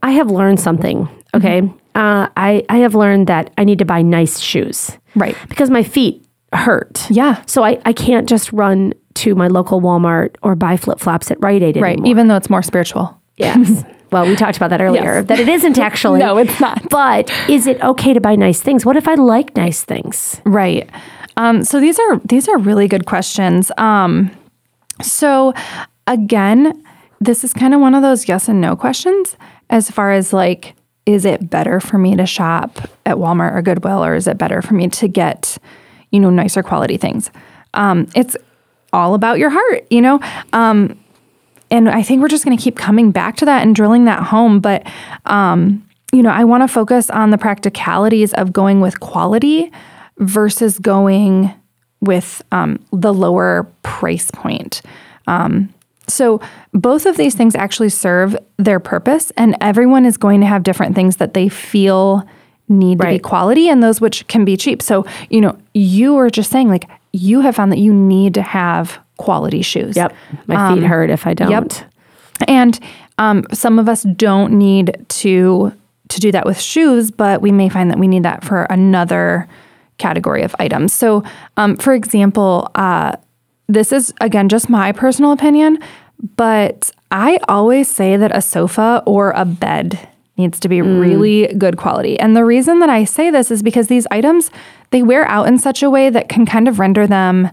I 0.02 0.12
have 0.12 0.30
learned 0.30 0.60
something, 0.60 1.08
okay? 1.34 1.62
Uh, 1.96 2.28
I, 2.36 2.66
I 2.70 2.78
have 2.80 2.94
learned 2.96 3.28
that 3.28 3.52
I 3.58 3.64
need 3.64 3.80
to 3.80 3.86
buy 3.86 4.02
nice 4.02 4.40
shoes. 4.40 4.92
Right. 5.16 5.36
Because 5.48 5.70
my 5.70 5.84
feet 5.84 6.26
hurt. 6.52 7.06
Yeah. 7.10 7.42
So 7.46 7.64
I, 7.64 7.80
I 7.86 7.94
can't 7.94 8.28
just 8.28 8.52
run 8.52 8.94
to 9.16 9.34
my 9.36 9.48
local 9.48 9.80
Walmart 9.80 10.36
or 10.42 10.56
buy 10.56 10.76
flip 10.76 11.00
flops 11.00 11.32
at 11.32 11.40
Rite 11.42 11.62
Aid 11.64 11.78
Right. 11.78 11.94
anymore. 11.94 12.10
Even 12.10 12.28
though 12.28 12.36
it's 12.36 12.50
more 12.50 12.64
spiritual. 12.64 13.20
Yes. 13.38 13.84
well, 14.14 14.26
we 14.26 14.36
talked 14.38 14.56
about 14.58 14.70
that 14.70 14.82
earlier, 14.82 15.16
Yes. 15.16 15.26
that 15.28 15.40
it 15.40 15.50
isn't 15.50 15.78
actually. 15.90 16.20
No, 16.20 16.38
it's 16.38 16.60
not. 16.62 16.88
But 16.90 17.30
is 17.50 17.68
it 17.68 17.82
okay 17.82 18.14
to 18.14 18.22
buy 18.22 18.36
nice 18.36 18.62
things? 18.62 18.86
What 18.86 18.96
if 18.96 19.08
I 19.08 19.16
like 19.16 19.56
nice 19.58 19.84
things? 19.84 20.40
Right. 20.46 20.90
Um, 21.36 21.64
so 21.64 21.80
these 21.82 22.00
are 22.00 22.20
these 22.24 22.48
are 22.48 22.58
really 22.58 22.88
good 22.88 23.06
questions. 23.06 23.72
Um, 23.78 24.32
so 25.02 25.54
again, 26.08 26.84
this 27.20 27.44
is 27.44 27.54
kind 27.54 27.74
of 27.74 27.82
one 27.82 27.96
of 27.96 28.02
those 28.02 28.28
yes 28.28 28.48
and 28.48 28.62
no 28.62 28.76
questions 28.76 29.36
as 29.70 29.90
far 29.90 30.12
as 30.12 30.32
like, 30.34 30.76
is 31.06 31.26
it 31.26 31.50
better 31.50 31.80
for 31.80 31.98
me 31.98 32.16
to 32.16 32.26
shop 32.26 32.80
at 33.06 33.18
Walmart 33.18 33.56
or 33.56 33.62
Goodwill, 33.62 34.04
or 34.04 34.16
is 34.16 34.28
it 34.28 34.38
better 34.38 34.62
for 34.62 34.74
me 34.74 34.88
to 34.90 35.08
get, 35.08 35.58
you 36.12 36.20
know, 36.20 36.30
nicer 36.30 36.62
quality 36.64 36.98
things? 36.98 37.32
Um, 37.74 38.08
it's 38.16 38.38
all 38.94 39.16
about 39.16 39.40
your 39.40 39.50
heart, 39.50 39.88
you 39.90 40.02
know. 40.02 40.20
Um, 40.54 41.00
and 41.74 41.90
I 41.90 42.04
think 42.04 42.22
we're 42.22 42.28
just 42.28 42.46
going 42.46 42.56
to 42.56 42.64
keep 42.64 42.78
coming 42.78 43.12
back 43.12 43.36
to 43.38 43.46
that 43.46 43.64
and 43.64 43.76
drilling 43.76 44.06
that 44.06 44.22
home. 44.22 44.60
But 44.60 44.88
um, 45.26 45.86
you 46.14 46.22
know, 46.22 46.30
I 46.30 46.44
want 46.44 46.62
to 46.62 46.68
focus 46.68 47.10
on 47.10 47.32
the 47.32 47.38
practicalities 47.38 48.34
of 48.36 48.54
going 48.54 48.80
with 48.80 49.00
quality 49.00 49.72
versus 50.20 50.78
going 50.78 51.52
with 52.00 52.44
um, 52.52 52.80
the 52.92 53.12
lower 53.12 53.64
price 53.82 54.30
point. 54.30 54.84
Um, 55.26 55.74
so, 56.08 56.42
both 56.74 57.06
of 57.06 57.18
these 57.18 57.34
things 57.34 57.56
actually 57.56 57.90
serve 57.90 58.36
their 58.58 58.80
purpose, 58.80 59.32
and 59.38 59.56
everyone 59.60 60.06
is 60.06 60.18
going 60.18 60.42
to 60.42 60.46
have 60.46 60.62
different 60.62 60.96
things 60.96 61.18
that 61.18 61.34
they 61.34 61.50
feel 61.50 62.28
need 62.70 63.00
to 63.00 63.08
be 63.08 63.20
quality 63.20 63.70
and 63.70 63.82
those 63.82 64.00
which 64.00 64.28
can 64.28 64.46
be 64.46 64.58
cheap. 64.58 64.82
So, 64.82 65.06
you 65.30 65.42
know, 65.42 65.58
you 65.74 66.14
were 66.14 66.30
just 66.30 66.52
saying, 66.52 66.70
like, 66.70 66.90
you 67.14 67.42
have 67.42 67.56
found 67.56 67.72
that 67.72 67.80
you 67.80 67.94
need 67.94 68.34
to 68.36 68.42
have 68.42 69.00
quality 69.18 69.62
shoes. 69.62 69.96
Yep. 69.96 70.16
My 70.48 70.74
feet 70.74 70.84
hurt 70.84 71.10
if 71.10 71.28
I 71.28 71.34
don't. 71.34 71.52
Yep. 71.52 71.92
And 72.48 72.80
um, 73.18 73.46
some 73.54 73.80
of 73.80 73.88
us 73.88 74.04
don't 74.04 74.54
need 74.54 75.06
to 75.10 75.74
to 76.10 76.20
do 76.20 76.32
that 76.32 76.46
with 76.46 76.60
shoes, 76.60 77.10
but 77.12 77.42
we 77.42 77.52
may 77.52 77.70
find 77.70 77.90
that 77.90 77.98
we 77.98 78.08
need 78.08 78.24
that 78.24 78.44
for 78.44 78.64
another 78.64 79.48
category 79.98 80.44
of 80.44 80.56
items. 80.60 80.94
So, 80.94 81.24
um, 81.58 81.78
for 81.78 81.94
example, 81.94 82.70
uh, 82.76 83.14
this 83.68 83.92
is 83.92 84.14
again 84.22 84.50
just 84.50 84.70
my 84.70 84.92
personal 84.92 85.32
opinion, 85.32 85.80
but 86.36 86.92
I 87.12 87.40
always 87.48 87.90
say 87.90 88.18
that 88.18 88.36
a 88.36 88.42
sofa 88.42 89.04
or 89.06 89.32
a 89.32 89.46
bed 89.46 90.10
needs 90.38 90.60
to 90.60 90.68
be 90.68 90.82
really 90.82 91.48
good 91.60 91.78
quality. 91.78 92.20
And 92.20 92.36
the 92.36 92.44
reason 92.44 92.80
that 92.80 92.90
I 92.90 93.04
say 93.04 93.30
this 93.30 93.52
is 93.52 93.62
because 93.62 93.88
these 93.88 94.08
items 94.10 94.50
they 94.90 95.04
wear 95.04 95.26
out 95.26 95.48
in 95.48 95.58
such 95.58 95.82
a 95.84 95.90
way 95.90 96.10
that 96.10 96.30
can 96.30 96.46
kind 96.46 96.68
of 96.68 96.80
render 96.80 97.08
them 97.08 97.50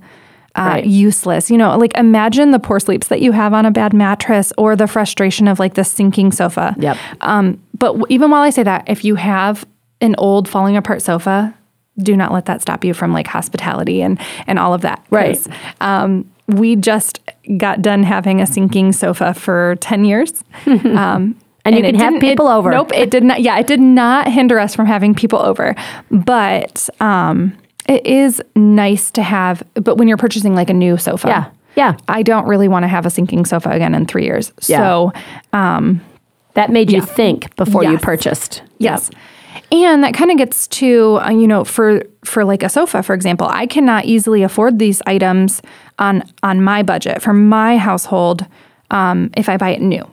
uh, 0.56 0.62
Right. 0.62 0.86
useless. 0.86 1.50
You 1.50 1.58
know, 1.58 1.76
like 1.78 1.96
imagine 1.96 2.50
the 2.50 2.58
poor 2.58 2.80
sleeps 2.80 3.08
that 3.08 3.20
you 3.20 3.32
have 3.32 3.52
on 3.54 3.66
a 3.66 3.70
bad 3.70 3.92
mattress 3.92 4.52
or 4.58 4.76
the 4.76 4.86
frustration 4.86 5.46
of 5.48 5.58
like 5.58 5.74
the 5.74 5.84
sinking 5.84 6.32
sofa. 6.32 6.74
Yep. 6.78 6.96
Um, 7.20 7.62
but 7.78 7.88
w- 7.92 8.06
even 8.08 8.30
while 8.30 8.42
I 8.42 8.50
say 8.50 8.62
that, 8.64 8.84
if 8.86 9.04
you 9.04 9.14
have 9.16 9.64
an 10.00 10.14
old 10.18 10.48
falling 10.48 10.76
apart 10.76 11.02
sofa, 11.02 11.54
do 11.98 12.16
not 12.16 12.32
let 12.32 12.46
that 12.46 12.62
stop 12.62 12.84
you 12.84 12.94
from 12.94 13.12
like 13.12 13.26
hospitality 13.26 14.02
and 14.02 14.18
and 14.46 14.58
all 14.58 14.74
of 14.74 14.80
that. 14.82 15.04
Right. 15.10 15.38
Um, 15.80 16.30
we 16.48 16.74
just 16.74 17.20
got 17.58 17.80
done 17.82 18.02
having 18.02 18.40
a 18.40 18.46
sinking 18.46 18.92
sofa 18.92 19.34
for 19.34 19.76
ten 19.80 20.04
years. 20.04 20.42
Um, 20.66 21.36
And 21.64 21.76
you 21.76 21.84
it 21.84 21.92
can 21.92 21.94
have 22.00 22.20
people 22.20 22.48
it- 22.48 22.54
over. 22.56 22.70
Nope, 22.70 22.90
it 22.94 23.10
did 23.10 23.22
not. 23.22 23.40
Yeah, 23.42 23.58
it 23.58 23.66
did 23.66 23.80
not 23.80 24.26
hinder 24.28 24.58
us 24.58 24.74
from 24.74 24.86
having 24.86 25.14
people 25.14 25.38
over, 25.38 25.76
but 26.10 26.88
um, 27.00 27.56
it 27.90 28.06
is 28.06 28.40
nice 28.56 29.10
to 29.12 29.22
have. 29.22 29.62
But 29.74 29.96
when 29.96 30.08
you're 30.08 30.16
purchasing 30.16 30.54
like 30.54 30.70
a 30.70 30.74
new 30.74 30.96
sofa, 30.96 31.28
Yeah. 31.28 31.44
Yeah. 31.76 31.96
I 32.08 32.22
don't 32.22 32.46
really 32.46 32.68
want 32.68 32.82
to 32.84 32.88
have 32.88 33.06
a 33.06 33.10
sinking 33.10 33.44
sofa 33.44 33.70
again 33.70 33.94
in 33.94 34.06
three 34.06 34.24
years. 34.24 34.52
Yeah. 34.66 34.78
So 34.78 35.12
That 36.54 36.70
made 36.70 36.90
you 36.90 37.00
think 37.00 37.54
before 37.56 37.84
you 37.84 37.98
purchased. 37.98 38.62
Yes. 38.78 39.10
And 39.72 40.02
that 40.02 40.14
kind 40.14 40.30
of 40.30 40.36
gets 40.36 40.66
to 40.68 41.18
uh, 41.22 41.30
you 41.30 41.46
know 41.46 41.64
for 41.64 42.02
for 42.24 42.44
like 42.44 42.62
a 42.62 42.68
sofa 42.68 43.02
for 43.02 43.14
example, 43.14 43.46
I 43.48 43.66
cannot 43.66 44.04
easily 44.04 44.42
afford 44.42 44.78
these 44.78 45.00
items 45.06 45.62
on 45.98 46.22
on 46.42 46.62
my 46.62 46.82
budget 46.82 47.22
for 47.22 47.32
my 47.32 47.76
household 47.78 48.46
um, 48.90 49.30
if 49.36 49.48
I 49.48 49.56
buy 49.56 49.70
it 49.70 49.80
new. 49.80 50.04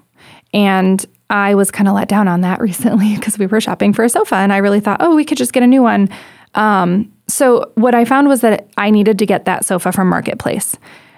And 0.54 1.04
I 1.30 1.56
was 1.56 1.72
kind 1.72 1.88
of 1.88 1.95
let 1.95 2.08
down 2.08 2.28
on 2.28 2.41
that 2.41 2.62
recently 2.70 3.16
because 3.16 3.38
we 3.40 3.48
were 3.48 3.60
shopping 3.62 3.94
for 3.94 4.04
a 4.04 4.10
sofa 4.10 4.36
and 4.36 4.54
I 4.54 4.58
really 4.58 4.80
thought, 4.80 4.98
oh, 5.02 5.16
we 5.16 5.26
could 5.26 5.38
just 5.38 5.54
get 5.54 5.64
a 5.64 5.68
new 5.68 5.82
one. 5.84 6.10
Um, 6.56 7.12
so 7.28 7.72
what 7.76 7.94
I 7.94 8.06
found 8.06 8.28
was 8.28 8.41
that 8.41 8.68
I 8.78 8.90
needed 8.90 9.20
to 9.20 9.26
get 9.26 9.45
that 9.45 9.66
sofa 9.66 9.91
from 9.91 10.08
Marketplace. 10.10 10.78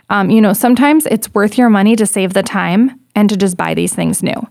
Um, 0.09 0.29
you 0.31 0.41
know, 0.41 0.53
sometimes 0.53 1.05
it's 1.05 1.31
worth 1.35 1.57
your 1.57 1.69
money 1.69 1.95
to 1.95 2.05
save 2.05 2.33
the 2.33 2.41
time 2.41 2.99
and 3.15 3.29
to 3.29 3.37
just 3.37 3.57
buy 3.57 3.73
these 3.73 3.93
things 3.93 4.23
new 4.23 4.47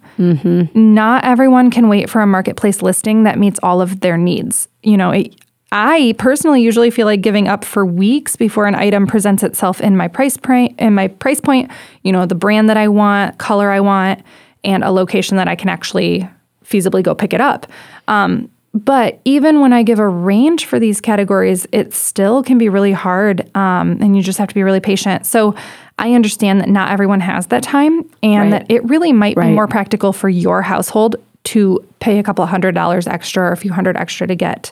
not 0.75 1.25
everyone 1.25 1.71
can 1.71 1.89
wait 1.89 2.11
for 2.11 2.21
a 2.21 2.27
marketplace 2.27 2.83
listing 2.83 3.23
that 3.23 3.39
meets 3.39 3.59
all 3.63 3.81
of 3.81 4.01
their 4.01 4.17
needs. 4.17 4.69
You 4.83 4.97
know, 4.97 5.11
it, 5.13 5.35
I 5.73 6.15
personally 6.19 6.63
usually 6.63 6.91
feel 6.91 7.07
like 7.07 7.21
giving 7.21 7.49
up 7.49 7.65
for 7.65 7.85
weeks 7.85 8.37
before 8.37 8.67
an 8.67 8.75
item 8.75 9.07
presents 9.07 9.43
itself 9.43 9.81
in 9.81 9.97
my 9.97 10.09
price 10.09 10.37
point, 10.37 10.79
in 10.81 10.95
my 10.95 11.09
price 11.09 11.41
point, 11.41 11.71
you 12.03 12.13
know, 12.13 12.27
the 12.27 12.35
brand 12.35 12.69
that 12.69 12.77
I 12.77 12.89
want, 12.89 13.39
color 13.39 13.71
I 13.71 13.81
want, 13.81 14.23
and 14.65 14.83
a 14.83 14.91
location 14.91 15.37
that 15.37 15.49
I 15.49 15.57
can 15.57 15.69
actually 15.69 16.29
feasibly 16.65 17.03
go 17.03 17.15
pick 17.15 17.33
it 17.33 17.41
up. 17.41 17.67
Um, 18.09 18.51
but 18.75 19.21
even 19.25 19.61
when 19.61 19.73
I 19.73 19.83
give 19.83 19.99
a 19.99 20.07
range 20.09 20.67
for 20.67 20.79
these 20.79 21.01
categories, 21.01 21.67
it 21.73 21.95
still 21.95 22.43
can 22.43 22.59
be 22.59 22.69
really 22.69 22.93
hard, 22.93 23.49
um, 23.57 23.99
and 24.01 24.17
you 24.17 24.23
just 24.23 24.39
have 24.39 24.49
to 24.49 24.55
be 24.55 24.63
really 24.63 24.81
patient. 24.81 25.27
So 25.27 25.55
I 25.99 26.13
understand 26.15 26.61
that 26.61 26.69
not 26.69 26.91
everyone 26.91 27.21
has 27.21 27.47
that 27.49 27.63
time, 27.63 28.05
and 28.23 28.53
Right. 28.53 28.67
that 28.69 28.71
it 28.71 28.85
really 28.85 29.13
might 29.13 29.37
Right. 29.37 29.49
be 29.49 29.55
more 29.55 29.67
practical 29.67 30.13
for 30.13 30.29
your 30.29 30.63
household 30.63 31.17
to 31.45 31.83
pay 32.01 32.19
a 32.19 32.23
couple 32.23 32.45
of 32.45 32.51
hundred 32.51 32.75
dollars 32.75 33.07
extra 33.07 33.45
or 33.45 33.53
a 33.53 33.57
few 33.57 33.73
hundred 33.73 33.97
extra 33.97 34.27
to 34.27 34.35
get 34.35 34.71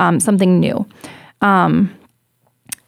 um, 0.00 0.18
something 0.20 0.58
new. 0.60 0.84
Um, 1.40 1.90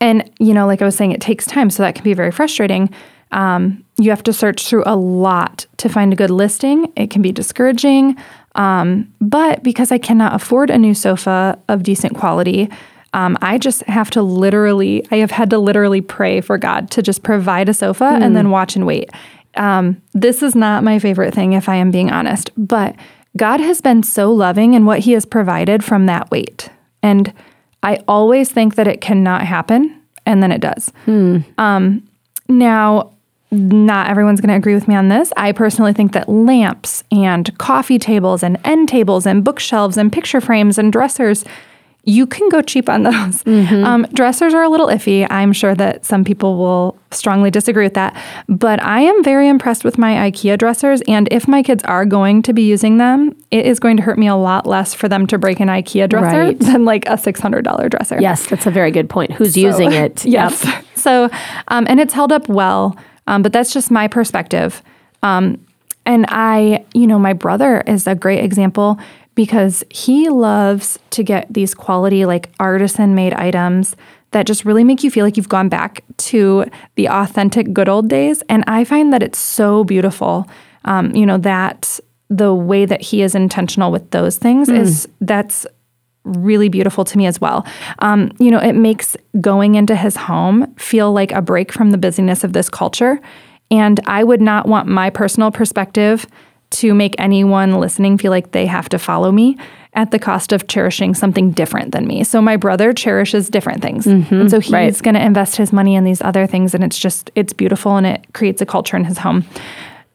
and 0.00 0.28
you 0.38 0.52
know, 0.54 0.66
like 0.66 0.82
I 0.82 0.84
was 0.84 0.96
saying, 0.96 1.12
it 1.12 1.20
takes 1.20 1.46
time, 1.46 1.70
so 1.70 1.82
that 1.82 1.94
can 1.94 2.04
be 2.04 2.14
very 2.14 2.30
frustrating. 2.32 2.90
Um, 3.32 3.84
you 3.98 4.10
have 4.10 4.24
to 4.24 4.32
search 4.32 4.66
through 4.66 4.82
a 4.86 4.96
lot 4.96 5.66
to 5.76 5.88
find 5.88 6.12
a 6.12 6.16
good 6.16 6.30
listing. 6.30 6.90
It 6.96 7.10
can 7.10 7.22
be 7.22 7.30
discouraging. 7.30 8.16
Um, 8.54 9.12
but 9.20 9.62
because 9.62 9.92
I 9.92 9.98
cannot 9.98 10.34
afford 10.34 10.70
a 10.70 10.78
new 10.78 10.94
sofa 10.94 11.58
of 11.68 11.82
decent 11.82 12.16
quality, 12.16 12.68
um, 13.12 13.36
I 13.42 13.58
just 13.58 13.82
have 13.84 14.10
to 14.10 14.22
literally, 14.22 15.06
I 15.10 15.16
have 15.16 15.30
had 15.30 15.50
to 15.50 15.58
literally 15.58 16.00
pray 16.00 16.40
for 16.40 16.58
God 16.58 16.90
to 16.92 17.02
just 17.02 17.22
provide 17.22 17.68
a 17.68 17.74
sofa 17.74 18.04
and 18.22 18.36
then 18.36 18.50
watch 18.50 18.76
and 18.76 18.86
wait. 18.86 19.10
Um, 19.56 20.00
this 20.12 20.42
is 20.42 20.54
not 20.54 20.84
my 20.84 20.98
favorite 20.98 21.34
thing, 21.34 21.52
if 21.54 21.68
I 21.68 21.74
am 21.76 21.90
being 21.90 22.10
honest, 22.10 22.50
but 22.56 22.94
God 23.36 23.60
has 23.60 23.80
been 23.80 24.02
so 24.02 24.32
loving 24.32 24.74
in 24.74 24.84
what 24.84 25.00
He 25.00 25.12
has 25.12 25.24
provided 25.24 25.82
from 25.82 26.06
that 26.06 26.30
wait. 26.30 26.68
And 27.02 27.32
I 27.82 28.02
always 28.06 28.50
think 28.52 28.74
that 28.76 28.86
it 28.86 29.00
cannot 29.00 29.42
happen, 29.42 30.00
and 30.26 30.42
then 30.42 30.52
it 30.52 30.60
does. 30.60 30.92
Um, 31.58 32.08
now, 32.48 33.12
not 33.50 34.08
everyone's 34.08 34.40
going 34.40 34.48
to 34.50 34.54
agree 34.56 34.74
with 34.74 34.86
me 34.88 34.94
on 34.94 35.08
this. 35.08 35.32
I 35.36 35.52
personally 35.52 35.92
think 35.92 36.12
that 36.12 36.28
lamps 36.28 37.02
and 37.10 37.56
coffee 37.58 37.98
tables 37.98 38.42
and 38.42 38.58
end 38.64 38.88
tables 38.88 39.26
and 39.26 39.42
bookshelves 39.44 39.96
and 39.96 40.12
picture 40.12 40.40
frames 40.40 40.78
and 40.78 40.92
dressers, 40.92 41.44
you 42.04 42.26
can 42.26 42.48
go 42.48 42.62
cheap 42.62 42.88
on 42.88 43.02
those. 43.02 43.42
Um, 43.46 44.06
dressers 44.12 44.54
are 44.54 44.62
a 44.62 44.68
little 44.68 44.86
iffy. 44.86 45.26
I'm 45.30 45.52
sure 45.52 45.74
that 45.74 46.04
some 46.06 46.24
people 46.24 46.56
will 46.58 46.96
strongly 47.10 47.50
disagree 47.50 47.84
with 47.84 47.94
that. 47.94 48.16
But 48.48 48.82
I 48.82 49.00
am 49.00 49.22
very 49.24 49.48
impressed 49.48 49.84
with 49.84 49.98
my 49.98 50.30
IKEA 50.30 50.56
dressers. 50.58 51.02
And 51.08 51.28
if 51.30 51.46
my 51.48 51.62
kids 51.62 51.82
are 51.84 52.04
going 52.06 52.42
to 52.42 52.52
be 52.52 52.62
using 52.62 52.96
them, 52.98 53.36
it 53.50 53.66
is 53.66 53.78
going 53.80 53.96
to 53.98 54.02
hurt 54.02 54.18
me 54.18 54.28
a 54.28 54.36
lot 54.36 54.66
less 54.66 54.94
for 54.94 55.08
them 55.08 55.26
to 55.26 55.38
break 55.38 55.60
an 55.60 55.68
IKEA 55.68 56.08
dresser 56.08 56.38
Right. 56.38 56.58
than 56.58 56.84
like 56.84 57.04
a 57.06 57.14
$600 57.16 57.90
dresser. 57.90 58.20
Yes, 58.20 58.46
that's 58.46 58.66
a 58.66 58.70
very 58.70 58.90
good 58.92 59.10
point. 59.10 59.32
Who's 59.32 59.56
using 59.56 59.92
it? 60.04 60.24
Yes. 60.24 60.64
Yep. 60.64 60.84
So, 60.94 61.30
um, 61.68 61.86
and 61.88 61.98
it's 62.00 62.14
held 62.14 62.32
up 62.32 62.48
well, 62.48 62.96
um, 63.30 63.42
but 63.42 63.52
that's 63.52 63.72
just 63.72 63.92
my 63.92 64.08
perspective. 64.08 64.82
Um, 65.22 65.64
and 66.04 66.26
I, 66.28 66.84
you 66.92 67.06
know, 67.06 67.18
my 67.18 67.32
brother 67.32 67.82
is 67.86 68.08
a 68.08 68.16
great 68.16 68.42
example 68.42 68.98
because 69.36 69.84
he 69.88 70.28
loves 70.28 70.98
to 71.10 71.22
get 71.22 71.46
these 71.48 71.72
quality, 71.72 72.26
like 72.26 72.50
artisan 72.58 73.14
made 73.14 73.32
items 73.34 73.94
that 74.32 74.46
just 74.46 74.64
really 74.64 74.82
make 74.82 75.04
you 75.04 75.12
feel 75.12 75.24
like 75.24 75.36
you've 75.36 75.48
gone 75.48 75.68
back 75.68 76.02
to 76.16 76.64
the 76.96 77.08
authentic 77.08 77.72
good 77.72 77.88
old 77.88 78.08
days. 78.08 78.42
And 78.48 78.64
I 78.66 78.82
find 78.82 79.12
that 79.12 79.22
it's 79.22 79.38
so 79.38 79.84
beautiful. 79.84 80.48
Um, 80.84 81.14
you 81.14 81.24
know, 81.24 81.38
that 81.38 82.00
the 82.30 82.52
way 82.52 82.84
that 82.84 83.00
he 83.00 83.22
is 83.22 83.36
intentional 83.36 83.92
with 83.92 84.10
those 84.10 84.38
things 84.38 84.68
is 84.68 85.08
that's 85.20 85.66
really 86.24 86.68
beautiful 86.68 87.04
to 87.04 87.18
me 87.18 87.26
as 87.26 87.40
well. 87.40 87.66
Um, 88.00 88.32
you 88.38 88.50
know, 88.50 88.58
it 88.58 88.74
makes 88.74 89.16
going 89.40 89.74
into 89.74 89.96
his 89.96 90.16
home 90.16 90.72
feel 90.74 91.12
like 91.12 91.32
a 91.32 91.42
break 91.42 91.72
from 91.72 91.90
the 91.90 91.98
busyness 91.98 92.44
of 92.44 92.52
this 92.52 92.68
culture. 92.68 93.20
And 93.70 94.00
I 94.06 94.24
would 94.24 94.40
not 94.40 94.66
want 94.66 94.88
my 94.88 95.10
personal 95.10 95.50
perspective 95.50 96.26
to 96.70 96.94
make 96.94 97.14
anyone 97.18 97.80
listening 97.80 98.18
feel 98.18 98.30
like 98.30 98.52
they 98.52 98.66
have 98.66 98.88
to 98.90 98.98
follow 98.98 99.32
me 99.32 99.56
at 99.94 100.12
the 100.12 100.20
cost 100.20 100.52
of 100.52 100.68
cherishing 100.68 101.14
something 101.14 101.50
different 101.50 101.90
than 101.92 102.06
me. 102.06 102.22
So 102.22 102.40
my 102.40 102.56
brother 102.56 102.92
cherishes 102.92 103.48
different 103.48 103.82
things. 103.82 104.06
and 104.40 104.50
so 104.50 104.60
he's 104.60 104.72
right. 104.72 105.02
going 105.02 105.14
to 105.14 105.24
invest 105.24 105.56
his 105.56 105.72
money 105.72 105.96
in 105.96 106.04
these 106.04 106.22
other 106.22 106.46
things 106.46 106.74
and 106.74 106.84
it's 106.84 106.98
just 106.98 107.30
it's 107.34 107.52
beautiful 107.52 107.96
and 107.96 108.06
it 108.06 108.24
creates 108.32 108.62
a 108.62 108.66
culture 108.66 108.96
in 108.96 109.04
his 109.04 109.18
home. 109.18 109.44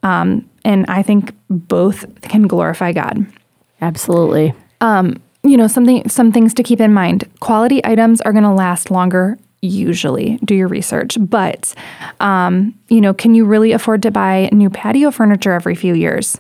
Um, 0.04 0.50
and 0.64 0.86
I 0.88 1.04
think 1.04 1.34
both 1.50 2.06
can 2.22 2.44
glorify 2.44 2.94
God 2.94 3.26
Absolutely. 3.82 4.54
You 5.46 5.58
know 5.58 5.68
something 5.68 6.08
some 6.10 6.32
things 6.32 6.54
to 6.56 6.64
keep 6.64 6.82
in 6.82 6.94
mind. 6.94 7.30
Quality 7.40 7.84
items 7.86 8.22
are 8.22 8.32
going 8.32 8.44
to 8.44 8.52
last 8.52 8.92
longer 8.92 9.38
usually. 9.62 10.38
Do 10.44 10.54
your 10.54 10.68
research. 10.68 11.18
But 11.20 11.74
um, 12.20 12.78
you 12.90 13.02
know 13.02 13.14
can 13.14 13.36
you 13.36 13.46
really 13.46 13.72
afford 13.72 14.02
to 14.04 14.12
buy 14.12 14.50
new 14.52 14.70
patio 14.70 15.12
furniture 15.12 15.54
every 15.54 15.76
few 15.76 15.94
years? 15.94 16.38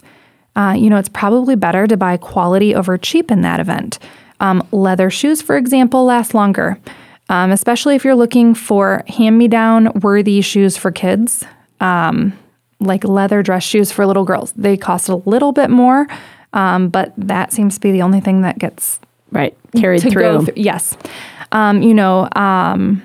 Uh, 0.55 0.75
you 0.77 0.89
know 0.89 0.97
it's 0.97 1.09
probably 1.09 1.55
better 1.55 1.87
to 1.87 1.97
buy 1.97 2.17
quality 2.17 2.73
over 2.73 2.97
cheap 2.97 3.31
in 3.31 3.41
that 3.41 3.59
event. 3.59 3.99
Um, 4.39 4.67
leather 4.71 5.09
shoes 5.09 5.41
for 5.41 5.55
example 5.57 6.05
last 6.05 6.33
longer. 6.33 6.79
Um, 7.27 7.51
especially 7.51 7.95
if 7.95 8.05
you're 8.05 8.15
looking 8.15 8.53
for 8.53 9.03
hand-me-down 9.07 9.99
worthy 10.01 10.41
shoes 10.41 10.77
for 10.77 10.91
kids. 10.91 11.43
Um, 11.79 12.37
like 12.79 13.03
leather 13.03 13.41
dress 13.41 13.63
shoes 13.63 13.91
for 13.91 14.05
little 14.05 14.25
girls. 14.25 14.51
They 14.53 14.77
cost 14.77 15.09
a 15.09 15.15
little 15.15 15.51
bit 15.51 15.69
more 15.69 16.07
Um, 16.55 16.89
but 16.89 17.13
that 17.17 17.53
seems 17.53 17.75
to 17.75 17.79
be 17.81 17.91
the 17.91 18.01
only 18.01 18.19
thing 18.21 18.41
that 18.41 18.57
gets 18.57 18.99
Right. 19.31 19.55
Carried 19.75 20.01
through. 20.01 20.47
Yes. 20.55 20.95
Um, 21.51 21.81
you 21.81 21.93
know, 21.93 22.29
um, 22.35 23.03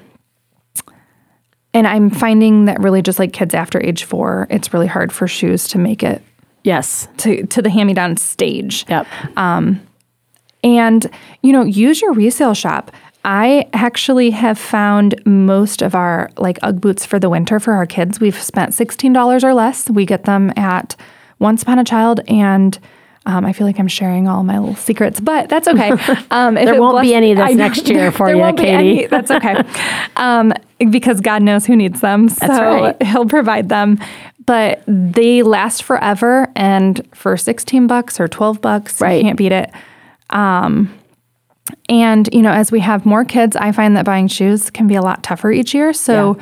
and 1.75 1.87
I'm 1.87 2.09
finding 2.11 2.67
that 2.67 2.81
really 2.81 3.03
just 3.03 3.19
like 3.19 3.33
kids 3.33 3.53
after 3.55 3.81
age 3.85 4.05
four, 4.05 4.47
it's 4.49 4.73
really 4.73 4.87
hard 4.87 5.13
for 5.13 5.27
shoes 5.27 5.67
to 5.69 5.79
make 5.79 6.03
it 6.03 6.23
Yes. 6.63 7.09
to, 7.19 7.47
to 7.47 7.63
the 7.63 7.71
hand 7.71 7.89
me 7.89 7.95
down 7.95 8.17
stage. 8.17 8.85
Yep. 8.89 9.07
And, 10.63 11.11
you 11.43 11.53
know, 11.53 11.65
use 11.65 12.03
your 12.03 12.13
resale 12.13 12.55
shop. 12.55 12.93
I 13.25 13.69
actually 13.73 14.31
have 14.31 14.59
found 14.59 15.15
most 15.27 15.83
of 15.83 15.95
our 15.95 16.31
like 16.39 16.59
Ugg 16.63 16.81
boots 16.81 17.05
for 17.05 17.19
the 17.19 17.31
winter 17.31 17.59
for 17.61 17.73
our 17.75 17.87
kids. 17.87 18.21
We've 18.21 18.41
spent 18.41 18.73
$16 18.73 19.43
or 19.43 19.55
less. 19.55 19.89
We 19.91 20.07
get 20.07 20.25
them 20.25 20.53
at 20.57 20.97
Once 21.39 21.63
Upon 21.63 21.79
a 21.79 21.85
Child 21.85 22.21
and 22.29 22.79
um, 23.31 23.45
I 23.45 23.53
feel 23.53 23.67
like 23.67 23.79
I'm 23.79 23.89
sharing 23.89 24.27
all 24.29 24.43
my 24.43 24.59
little 24.59 24.75
secrets, 24.75 25.21
but 25.21 25.49
that's 25.49 25.69
okay. 25.69 25.91
Um, 26.33 26.57
if 26.57 26.65
There 26.67 26.75
it 26.75 26.81
won't 26.81 26.95
was- 26.95 27.03
be 27.03 27.15
any 27.15 27.35
this 27.35 27.55
next 27.55 27.89
year 27.89 28.11
for 28.13 28.27
there 28.29 28.37
you, 28.37 28.43
won't 28.43 28.57
be 28.57 28.65
Katie. 28.65 28.75
any. 29.01 29.07
That's 29.07 29.31
okay. 29.31 29.63
um, 30.17 30.53
because 30.91 31.21
God 31.21 31.43
knows 31.43 31.67
who 31.67 31.77
needs 31.77 32.01
them. 32.01 32.29
So 32.29 32.47
right. 32.49 33.03
He'll 33.03 33.27
provide 33.27 33.69
them. 33.69 33.99
But 34.47 34.83
they 34.87 35.43
last 35.43 35.83
forever. 35.85 36.49
And 36.57 37.07
for 37.15 37.37
16 37.37 37.87
bucks 37.87 38.19
or 38.19 38.27
12 38.29 38.61
bucks, 38.61 39.01
Right. 39.01 39.19
you 39.19 39.23
can't 39.23 39.39
beat 39.39 39.53
it. 39.53 39.71
And, 41.89 42.29
you 42.33 42.43
know, 42.43 42.51
as 42.53 42.73
we 42.73 42.81
have 42.81 43.05
more 43.07 43.25
kids, 43.25 43.57
I 43.57 43.73
find 43.73 43.97
that 43.97 44.05
buying 44.05 44.29
shoes 44.29 44.71
can 44.71 44.87
be 44.87 44.95
a 44.95 45.03
lot 45.03 45.23
tougher 45.23 45.51
each 45.53 45.75
year. 45.75 45.93
So 45.93 46.39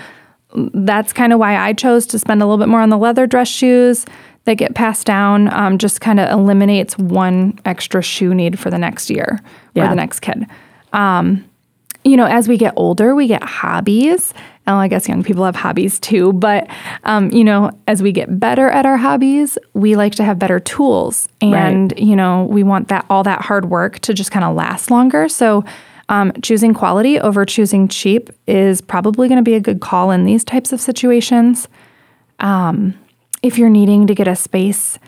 that's 0.54 1.12
kind 1.12 1.32
of 1.32 1.38
why 1.38 1.56
I 1.58 1.72
chose 1.74 2.06
to 2.08 2.18
spend 2.18 2.40
a 2.42 2.46
little 2.46 2.58
bit 2.58 2.68
more 2.68 2.80
on 2.80 2.88
the 2.88 2.96
leather 2.98 3.26
dress 3.26 3.48
shoes 3.48 4.06
that 4.48 4.54
get 4.54 4.74
passed 4.74 5.06
down. 5.06 5.52
Um, 5.52 5.76
just 5.76 6.00
kind 6.00 6.18
of 6.18 6.30
eliminates 6.30 6.96
one 6.96 7.58
extra 7.66 8.02
shoe 8.02 8.34
need 8.34 8.58
for 8.58 8.70
the 8.70 8.78
next 8.78 9.10
year 9.10 9.38
or 9.76 9.88
the 9.88 9.94
next 9.94 10.20
kid. 10.20 10.46
Um, 10.94 11.44
you 12.02 12.16
know, 12.16 12.24
as 12.24 12.48
we 12.48 12.56
get 12.56 12.72
older, 12.74 13.14
we 13.14 13.26
get 13.26 13.42
hobbies. 13.42 14.32
And 14.66 14.76
I 14.76 14.88
guess 14.88 15.06
young 15.06 15.22
people 15.22 15.44
have 15.44 15.54
hobbies 15.54 16.00
too. 16.00 16.32
But, 16.32 16.66
um, 17.04 17.30
you 17.30 17.44
know, 17.44 17.70
as 17.86 18.02
we 18.02 18.10
get 18.10 18.40
better 18.40 18.70
at 18.70 18.86
our 18.86 18.96
hobbies, 18.96 19.58
we 19.74 19.96
like 19.96 20.14
to 20.14 20.24
have 20.24 20.38
better 20.38 20.60
tools. 20.60 21.28
And, 21.42 21.92
you 21.98 22.16
know, 22.16 22.44
we 22.44 22.62
want 22.62 22.88
that 22.88 23.04
all 23.10 23.22
that 23.24 23.42
hard 23.42 23.66
work 23.66 23.98
to 24.00 24.14
just 24.14 24.30
kind 24.30 24.44
of 24.44 24.56
last 24.56 24.90
longer. 24.90 25.28
So, 25.28 25.62
um, 26.08 26.32
choosing 26.42 26.72
quality 26.72 27.20
over 27.20 27.44
choosing 27.44 27.86
cheap 27.86 28.30
is 28.46 28.80
probably 28.80 29.28
going 29.28 29.36
to 29.36 29.42
be 29.42 29.54
a 29.54 29.60
good 29.60 29.80
call 29.80 30.10
in 30.10 30.24
these 30.24 30.42
types 30.42 30.72
of 30.72 30.80
situations. 30.80 31.68
Um, 32.40 32.94
if 33.42 33.58
you're 33.58 33.68
needing 33.68 34.06
to 34.06 34.14
get 34.14 34.28
a 34.28 34.36
space 34.36 34.98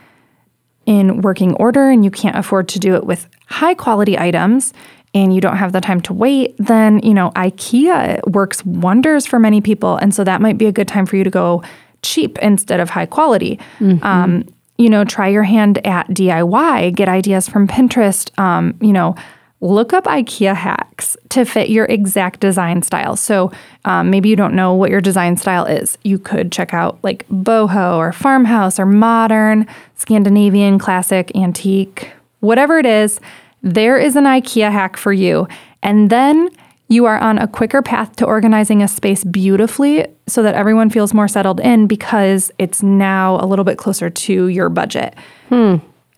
in 0.87 1.21
working 1.21 1.55
order 1.55 1.91
and 1.91 2.05
you 2.05 2.11
can't 2.11 2.37
afford 2.37 2.69
to 2.69 2.79
do 2.79 2.95
it 2.95 3.05
with 3.05 3.29
high 3.47 3.75
quality 3.75 4.19
items 4.19 4.73
and 5.13 5.35
you 5.35 5.41
don't 5.41 5.57
have 5.57 5.73
the 5.73 5.81
time 5.81 6.01
to 6.01 6.13
wait, 6.13 6.55
then, 6.59 7.01
you 7.01 7.13
know, 7.13 7.31
IKEA 7.33 8.21
works 8.31 8.65
wonders 8.65 9.27
for 9.27 9.39
many 9.39 9.61
people. 9.61 9.97
And 9.97 10.15
so 10.15 10.25
that 10.25 10.41
might 10.41 10.57
be 10.57 10.67
a 10.67 10.73
good 10.73 10.89
time 10.89 11.07
for 11.07 11.17
you 11.17 11.25
to 11.25 11.31
go 11.31 11.63
cheap 12.03 12.39
instead 12.39 12.81
of 12.81 12.91
high 12.91 13.07
quality. 13.07 13.59
Um, 14.05 14.49
you 14.79 14.89
know, 14.89 15.05
try 15.05 15.29
your 15.29 15.43
hand 15.43 15.85
at 15.87 16.09
DIY, 16.09 16.95
get 16.95 17.09
ideas 17.09 17.49
from 17.49 17.69
Pinterest, 17.69 18.37
um, 18.39 18.79
you 18.81 18.93
know, 18.93 19.15
look 19.61 19.93
up 19.93 20.05
IKEA 20.05 20.55
hacks 20.55 21.17
to 21.29 21.45
fit 21.45 21.69
your 21.69 21.85
exact 21.87 22.41
design 22.41 22.83
style. 22.83 23.15
So 23.15 23.53
um, 23.85 24.11
maybe 24.11 24.29
you 24.29 24.37
don't 24.37 24.55
know 24.55 24.75
what 24.75 24.91
your 24.91 25.01
design 25.01 25.37
style 25.37 25.67
is. 25.67 25.99
You 26.03 26.19
could 26.19 26.51
check 26.51 26.73
out 26.73 26.99
like 27.03 27.29
boho 27.29 27.97
or 27.97 28.13
farmhouse 28.13 28.79
or 28.79 28.87
modern, 28.87 29.67
Scandinavian, 29.97 30.79
classic, 30.79 31.31
antique, 31.37 32.11
whatever 32.41 32.79
it 32.79 32.87
is. 32.87 33.21
There 33.63 33.99
is 33.99 34.17
an 34.17 34.25
IKEA 34.25 34.73
hack 34.73 34.97
for 34.97 35.13
you. 35.13 35.47
And 35.83 36.09
then 36.09 36.49
you 36.89 37.05
are 37.05 37.19
on 37.19 37.39
a 37.39 37.47
quicker 37.47 37.83
path 37.83 38.17
to 38.17 38.25
organizing 38.25 38.83
a 38.83 38.89
space 38.89 39.23
beautifully 39.25 40.07
so 40.27 40.43
that 40.43 40.55
everyone 40.55 40.91
feels 40.91 41.15
more 41.15 41.29
settled 41.29 41.61
in 41.61 41.87
because 41.87 42.51
it's 42.59 42.83
now 42.83 43.37
a 43.37 43.47
little 43.47 43.65
bit 43.65 43.79
closer 43.79 44.11
to 44.11 44.47
your 44.49 44.69
budget. 44.69 45.15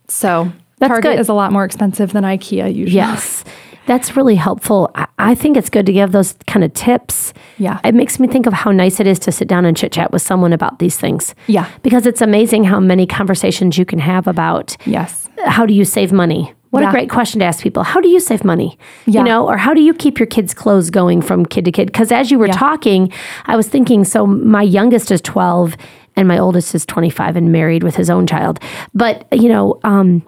So 0.09 0.53
That's 0.83 0.91
Target 0.91 1.13
good. 1.13 1.21
is 1.21 1.29
a 1.29 1.35
lot 1.35 1.53
more 1.53 1.65
expensive 1.65 2.13
than 2.13 2.25
IKEA 2.25 2.75
usually. 2.75 2.97
Yes. 2.97 3.45
That's 3.87 4.17
really 4.17 4.37
helpful. 4.37 4.91
I- 4.95 5.07
I 5.19 5.35
think 5.35 5.57
it's 5.57 5.71
good 5.71 5.87
to 5.87 5.93
give 5.93 6.13
those 6.13 6.35
kind 6.47 6.63
of 6.65 6.73
tips. 6.75 7.33
Yeah. 7.59 7.79
It 7.85 7.95
makes 7.95 8.19
me 8.21 8.27
think 8.29 8.47
of 8.47 8.53
how 8.53 8.71
nice 8.73 8.99
it 9.01 9.07
is 9.07 9.19
to 9.21 9.33
sit 9.33 9.49
down 9.49 9.65
and 9.65 9.77
chit 9.77 9.93
chat 9.93 10.13
with 10.13 10.23
someone 10.23 10.53
about 10.53 10.79
these 10.79 10.97
things. 10.97 11.35
Yeah. 11.47 11.67
Because 11.83 12.07
it's 12.07 12.21
amazing 12.21 12.65
how 12.65 12.79
many 12.81 13.07
conversations 13.07 13.79
you 13.79 13.85
can 13.85 13.99
have 14.01 14.27
about 14.27 14.77
Yes. 14.85 15.29
how 15.47 15.65
do 15.67 15.73
you 15.75 15.85
save 15.85 16.13
money? 16.13 16.53
What 16.71 16.85
a 16.85 16.91
great 16.91 17.11
question 17.11 17.41
to 17.41 17.45
ask 17.47 17.63
people. 17.63 17.83
How 17.83 18.01
do 18.01 18.09
you 18.09 18.19
save 18.19 18.45
money? 18.45 18.79
Yeah. 19.07 19.21
You 19.21 19.27
know, 19.27 19.47
or 19.47 19.59
how 19.59 19.75
do 19.75 19.83
you 19.83 19.93
keep 19.93 20.19
your 20.19 20.27
kids' 20.27 20.55
clothes 20.55 20.89
going 20.91 21.21
from 21.21 21.45
kid 21.45 21.67
to 21.67 21.73
kid? 21.73 21.87
Because 21.87 22.11
as 22.11 22.31
you 22.31 22.39
were 22.39 22.47
Yeah. 22.47 22.53
talking, 22.55 23.13
I 23.47 23.57
was 23.57 23.69
thinking, 23.69 24.05
so 24.05 24.27
my 24.27 24.63
youngest 24.63 25.11
is 25.11 25.21
12 25.21 25.77
and 26.17 26.27
my 26.27 26.39
oldest 26.39 26.75
is 26.75 26.87
25 26.87 27.37
and 27.37 27.53
married 27.53 27.83
with 27.83 27.97
his 27.97 28.09
own 28.09 28.27
child. 28.27 28.59
But, 28.95 29.27
you 29.33 29.49
know, 29.51 29.79
um, 29.85 30.23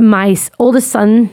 my 0.00 0.36
oldest 0.58 0.90
son, 0.90 1.30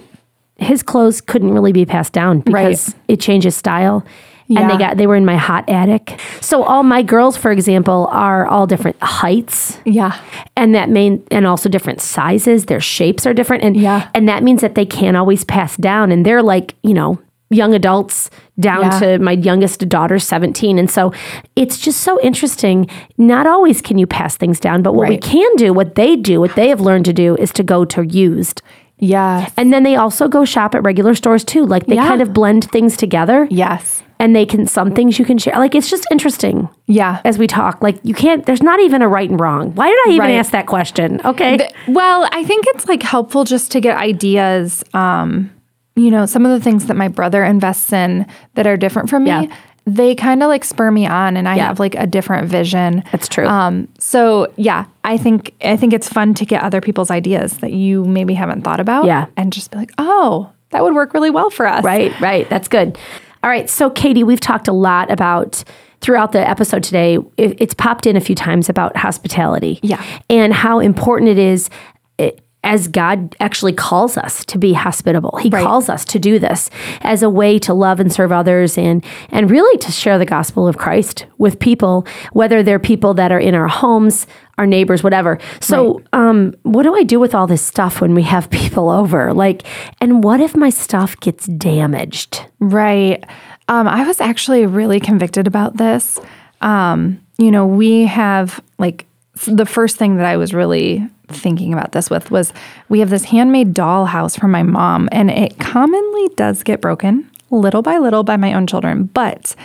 his 0.58 0.84
clothes 0.84 1.22
couldn't 1.22 1.52
really 1.52 1.72
be 1.72 1.86
passed 1.86 2.14
down 2.14 2.42
because 2.42 2.94
it 3.08 3.20
changes 3.20 3.56
style. 3.56 4.06
And 4.50 4.70
they 4.70 4.78
got 4.78 4.96
they 4.96 5.08
were 5.08 5.18
in 5.18 5.26
my 5.26 5.36
hot 5.36 5.68
attic. 5.68 6.18
So 6.40 6.64
all 6.64 6.82
my 6.82 7.02
girls, 7.04 7.36
for 7.36 7.52
example, 7.52 8.08
are 8.12 8.48
all 8.48 8.66
different 8.66 8.96
heights 9.02 9.78
Yeah. 9.84 10.18
and 10.56 10.74
that 10.74 10.90
mean 10.90 11.22
and 11.32 11.46
also 11.46 11.68
different 11.68 12.00
sizes 12.00 12.66
their 12.68 12.80
shapes 12.80 13.26
are 13.28 13.34
different 13.34 13.64
and 13.66 13.76
Yeah. 13.76 14.08
and 14.14 14.30
that 14.30 14.44
means 14.44 14.62
that 14.62 14.76
they 14.76 14.86
can't 14.86 15.18
always 15.18 15.44
pass 15.44 15.76
down 15.76 16.14
and 16.14 16.26
they're 16.26 16.42
like 16.42 16.76
you 16.82 16.94
know 16.94 17.20
young 17.50 17.74
adults 17.74 18.30
down 18.60 18.82
Yeah. 18.84 19.00
to 19.00 19.20
my 19.20 19.32
youngest 19.32 19.88
daughter's 19.88 20.24
17 20.26 20.78
and 20.78 20.90
so 20.92 21.14
it's 21.56 21.78
just 21.78 22.02
so 22.02 22.20
interesting 22.22 22.90
not 23.18 23.48
always 23.48 23.82
can 23.82 23.98
you 23.98 24.06
pass 24.08 24.36
things 24.36 24.60
down 24.60 24.82
but 24.82 24.94
what 24.94 25.08
we 25.10 25.18
can 25.18 25.50
do 25.56 25.72
what 25.74 25.96
they 25.96 26.16
do 26.18 26.40
what 26.42 26.56
they 26.56 26.68
have 26.70 26.82
learned 26.82 27.06
to 27.06 27.14
do 27.14 27.36
is 27.38 27.52
to 27.54 27.64
go 27.64 27.86
to 27.86 28.06
used 28.06 28.62
Yes. 29.00 29.52
and 29.58 29.72
then 29.72 29.84
they 29.84 29.96
also 29.96 30.28
go 30.28 30.44
shop 30.44 30.74
at 30.76 30.84
regular 30.84 31.14
stores 31.16 31.44
too 31.44 31.66
like 31.66 31.86
they 31.86 31.96
Yeah. 31.96 32.08
kind 32.08 32.22
of 32.22 32.34
blend 32.34 32.70
things 32.72 32.98
together 32.98 33.48
Yes. 33.52 34.02
and 34.20 34.36
they 34.36 34.46
can 34.46 34.66
some 34.66 34.92
things 34.92 35.20
you 35.20 35.24
can 35.24 35.38
share 35.38 35.54
like 35.58 35.76
it's 35.76 35.90
just 35.90 36.06
interesting 36.12 36.68
Yeah. 36.88 37.22
as 37.24 37.38
we 37.38 37.46
talk 37.48 37.82
like 37.84 37.98
you 38.04 38.16
can't 38.16 38.46
there's 38.48 38.64
not 38.64 38.80
even 38.82 39.02
a 39.04 39.08
right 39.08 39.30
and 39.30 39.40
wrong 39.40 39.74
why 39.76 39.88
did 39.88 40.00
i 40.08 40.10
even 40.10 40.20
Right. 40.28 40.32
ask 40.40 40.52
that 40.52 40.66
question 40.66 41.22
okay 41.24 41.70
Well, 41.88 42.28
I 42.32 42.44
think 42.44 42.66
it's 42.70 42.88
like 42.88 43.04
helpful 43.04 43.44
just 43.46 43.72
to 43.74 43.80
get 43.80 43.96
ideas. 43.98 44.84
Um, 44.94 45.52
you 45.98 46.12
know, 46.12 46.26
some 46.26 46.46
of 46.46 46.52
the 46.52 46.64
things 46.64 46.86
that 46.86 46.96
my 46.96 47.08
brother 47.10 47.44
invests 47.44 47.92
in 47.92 48.26
that 48.54 48.66
are 48.68 48.78
different 48.78 49.10
from 49.10 49.24
me, 49.26 49.30
Yeah. 49.32 49.46
they 49.86 50.16
kind 50.16 50.44
of 50.44 50.48
like 50.50 50.64
spur 50.64 50.92
me 50.92 51.08
on, 51.08 51.36
and 51.38 51.48
I 51.50 51.56
Yeah. 51.56 51.68
have 51.68 51.80
like 51.80 51.96
a 51.96 52.06
different 52.08 52.48
vision. 52.48 53.04
That's 53.12 53.28
true. 53.28 53.48
Um, 53.48 53.88
so 54.00 54.48
yeah, 54.58 54.86
I 55.04 55.18
think 55.18 55.54
I 55.64 55.76
think 55.76 55.94
it's 55.94 56.08
fun 56.08 56.34
to 56.36 56.46
get 56.46 56.62
other 56.64 56.82
people's 56.82 57.10
ideas 57.12 57.58
that 57.58 57.74
you 57.74 58.06
maybe 58.06 58.34
haven't 58.36 58.64
thought 58.64 58.80
about. 58.80 59.06
Yeah. 59.06 59.26
and 59.36 59.52
just 59.52 59.72
be 59.72 59.78
like, 59.78 59.92
oh, 59.98 60.52
that 60.72 60.84
would 60.84 60.94
work 60.94 61.14
really 61.14 61.30
well 61.30 61.50
for 61.50 61.66
us. 61.66 61.84
Right, 61.84 62.18
right. 62.22 62.50
That's 62.50 62.68
good. 62.68 62.98
All 63.44 63.50
right. 63.50 63.70
So, 63.70 63.90
Katie, 63.90 64.24
we've 64.24 64.40
talked 64.42 64.68
a 64.68 64.74
lot 64.74 65.10
about 65.12 65.64
throughout 66.02 66.32
the 66.34 66.48
episode 66.48 66.84
today. 66.84 67.18
It, 67.38 67.56
it's 67.62 67.74
popped 67.74 68.06
in 68.06 68.18
a 68.18 68.20
few 68.22 68.36
times 68.36 68.68
about 68.70 68.98
hospitality. 68.98 69.80
Yeah. 69.82 70.04
And 70.30 70.54
how 70.54 70.80
important 70.80 71.30
it 71.30 71.38
is. 71.40 71.70
It, 72.18 72.42
as 72.64 72.88
God 72.88 73.36
actually 73.40 73.72
calls 73.74 74.18
us 74.18 74.44
to 74.46 74.58
be 74.58 74.74
hospitable, 74.74 75.38
He 75.42 75.50
Right. 75.50 75.64
calls 75.64 75.90
us 75.90 76.04
to 76.06 76.20
do 76.20 76.40
this 76.40 76.70
as 77.02 77.24
a 77.24 77.30
way 77.30 77.60
to 77.60 77.74
love 77.74 78.00
and 78.00 78.12
serve 78.12 78.32
others, 78.32 78.78
and 78.78 79.04
and 79.30 79.50
really 79.50 79.78
to 79.80 79.92
share 79.92 80.18
the 80.18 80.26
gospel 80.26 80.68
of 80.68 80.78
Christ 80.78 81.26
with 81.38 81.60
people, 81.60 82.06
whether 82.34 82.64
they're 82.64 82.80
people 82.80 83.14
that 83.14 83.32
are 83.32 83.40
in 83.40 83.56
our 83.56 83.68
homes, 83.68 84.28
our 84.58 84.66
neighbors, 84.66 85.04
whatever. 85.04 85.38
So, 85.62 86.02
um, 86.14 86.56
what 86.64 86.84
do 86.84 86.96
I 86.96 87.04
do 87.04 87.20
with 87.20 87.36
all 87.36 87.46
this 87.48 87.62
stuff 87.62 88.02
when 88.02 88.16
we 88.16 88.24
have 88.24 88.50
people 88.62 88.90
over? 88.90 89.34
Like, 89.34 89.64
and 90.02 90.24
what 90.24 90.42
if 90.42 90.56
my 90.56 90.70
stuff 90.72 91.18
gets 91.20 91.46
damaged? 91.46 92.44
Right. 92.60 93.24
Um, 93.70 93.88
I 93.88 94.06
was 94.08 94.20
actually 94.20 94.66
really 94.66 95.00
convicted 95.00 95.46
about 95.46 95.78
this. 95.78 96.20
Um, 96.62 97.22
you 97.38 97.52
know, 97.52 97.68
we 97.68 98.06
have 98.06 98.60
like 98.80 99.06
the 99.46 99.66
first 99.66 99.98
thing 99.98 100.18
that 100.18 100.26
I 100.26 100.38
was 100.38 100.54
really 100.54 101.08
thinking 101.30 101.74
about 101.74 101.92
this 101.92 102.10
with 102.10 102.32
was 102.32 102.54
we 102.90 103.00
have 103.00 103.10
this 103.10 103.26
handmade 103.26 103.74
dollhouse 103.74 104.40
from 104.40 104.52
my 104.52 104.64
mom, 104.64 105.10
and 105.12 105.30
it 105.30 105.60
commonly 105.60 106.28
does 106.36 106.64
get 106.64 106.82
broken 106.82 107.30
little 107.50 107.82
by 107.82 107.98
little 107.98 108.24
by 108.24 108.38
my 108.38 108.54
own 108.54 108.68
children. 108.68 109.06
But 109.06 109.56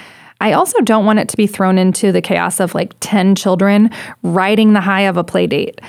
I 0.41 0.53
also 0.53 0.81
don't 0.81 1.05
want 1.05 1.21
it 1.21 1.29
to 1.29 1.37
be 1.37 1.47
thrown 1.47 1.79
into 1.79 2.11
the 2.11 2.21
chaos 2.21 2.59
of 2.59 2.75
like 2.75 2.93
10 3.01 3.37
children 3.37 3.91
riding 4.23 4.73
the 4.73 4.81
high 4.81 5.03
of 5.03 5.17
a 5.17 5.25
play 5.25 5.47
date. 5.47 5.81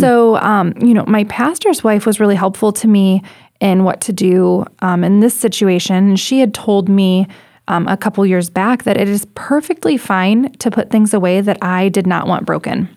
So, 0.00 0.36
um, 0.38 0.74
you 0.80 0.94
know, 0.94 1.04
my 1.06 1.24
pastor's 1.24 1.84
wife 1.84 2.06
was 2.06 2.18
really 2.18 2.34
helpful 2.34 2.72
to 2.72 2.88
me 2.88 3.22
in 3.60 3.84
what 3.84 4.00
to 4.02 4.12
do 4.12 4.64
um, 4.80 5.04
in 5.04 5.20
this 5.20 5.34
situation. 5.34 6.16
She 6.16 6.40
had 6.40 6.54
told 6.54 6.88
me 6.88 7.28
um, 7.68 7.86
a 7.86 7.96
couple 7.96 8.26
years 8.26 8.50
back 8.50 8.82
that 8.82 8.96
it 8.96 9.08
is 9.08 9.26
perfectly 9.36 9.96
fine 9.96 10.50
to 10.54 10.72
put 10.72 10.90
things 10.90 11.14
away 11.14 11.40
that 11.40 11.58
I 11.62 11.88
did 11.88 12.06
not 12.06 12.26
want 12.26 12.46
broken. 12.46 12.88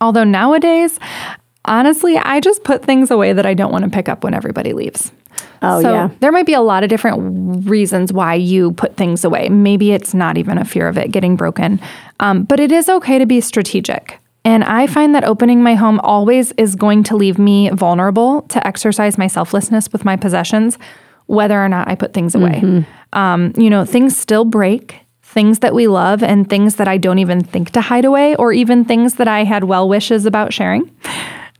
Although 0.00 0.24
nowadays, 0.24 1.00
honestly, 1.68 2.16
I 2.16 2.40
just 2.40 2.64
put 2.64 2.84
things 2.84 3.10
away 3.10 3.32
that 3.32 3.46
I 3.46 3.54
don't 3.54 3.72
want 3.72 3.84
to 3.84 3.90
pick 3.90 4.08
up 4.08 4.24
when 4.24 4.34
everybody 4.34 4.72
leaves. 4.72 5.12
Oh, 5.62 5.82
so 5.82 5.92
yeah. 5.92 6.10
there 6.20 6.32
might 6.32 6.46
be 6.46 6.54
a 6.54 6.60
lot 6.60 6.82
of 6.82 6.90
different 6.90 7.68
reasons 7.68 8.12
why 8.12 8.34
you 8.34 8.72
put 8.72 8.96
things 8.96 9.24
away. 9.24 9.48
Maybe 9.48 9.92
it's 9.92 10.14
not 10.14 10.38
even 10.38 10.58
a 10.58 10.64
fear 10.64 10.88
of 10.88 10.96
it 10.96 11.10
getting 11.10 11.36
broken, 11.36 11.80
um, 12.20 12.44
but 12.44 12.60
it 12.60 12.72
is 12.72 12.88
okay 12.88 13.18
to 13.18 13.26
be 13.26 13.40
strategic. 13.40 14.18
And 14.44 14.64
I 14.64 14.86
find 14.86 15.14
that 15.14 15.24
opening 15.24 15.62
my 15.62 15.74
home 15.74 16.00
always 16.00 16.52
is 16.52 16.74
going 16.74 17.02
to 17.04 17.16
leave 17.16 17.38
me 17.38 17.70
vulnerable 17.70 18.42
to 18.42 18.66
exercise 18.66 19.18
my 19.18 19.26
selflessness 19.26 19.92
with 19.92 20.04
my 20.04 20.16
possessions, 20.16 20.78
whether 21.26 21.62
or 21.62 21.68
not 21.68 21.88
I 21.88 21.94
put 21.96 22.14
things 22.14 22.34
away. 22.34 22.84
Um, 23.12 23.52
you 23.56 23.68
know, 23.68 23.84
things 23.84 24.16
still 24.16 24.44
break, 24.44 25.00
things 25.22 25.58
that 25.58 25.74
we 25.74 25.86
love, 25.86 26.22
and 26.22 26.48
things 26.48 26.76
that 26.76 26.88
I 26.88 26.96
don't 26.96 27.18
even 27.18 27.42
think 27.42 27.70
to 27.72 27.80
hide 27.80 28.04
away, 28.04 28.36
or 28.36 28.52
even 28.52 28.84
things 28.84 29.14
that 29.16 29.28
I 29.28 29.44
had 29.44 29.64
well 29.64 29.88
wishes 29.88 30.24
about 30.24 30.52
sharing. 30.52 30.90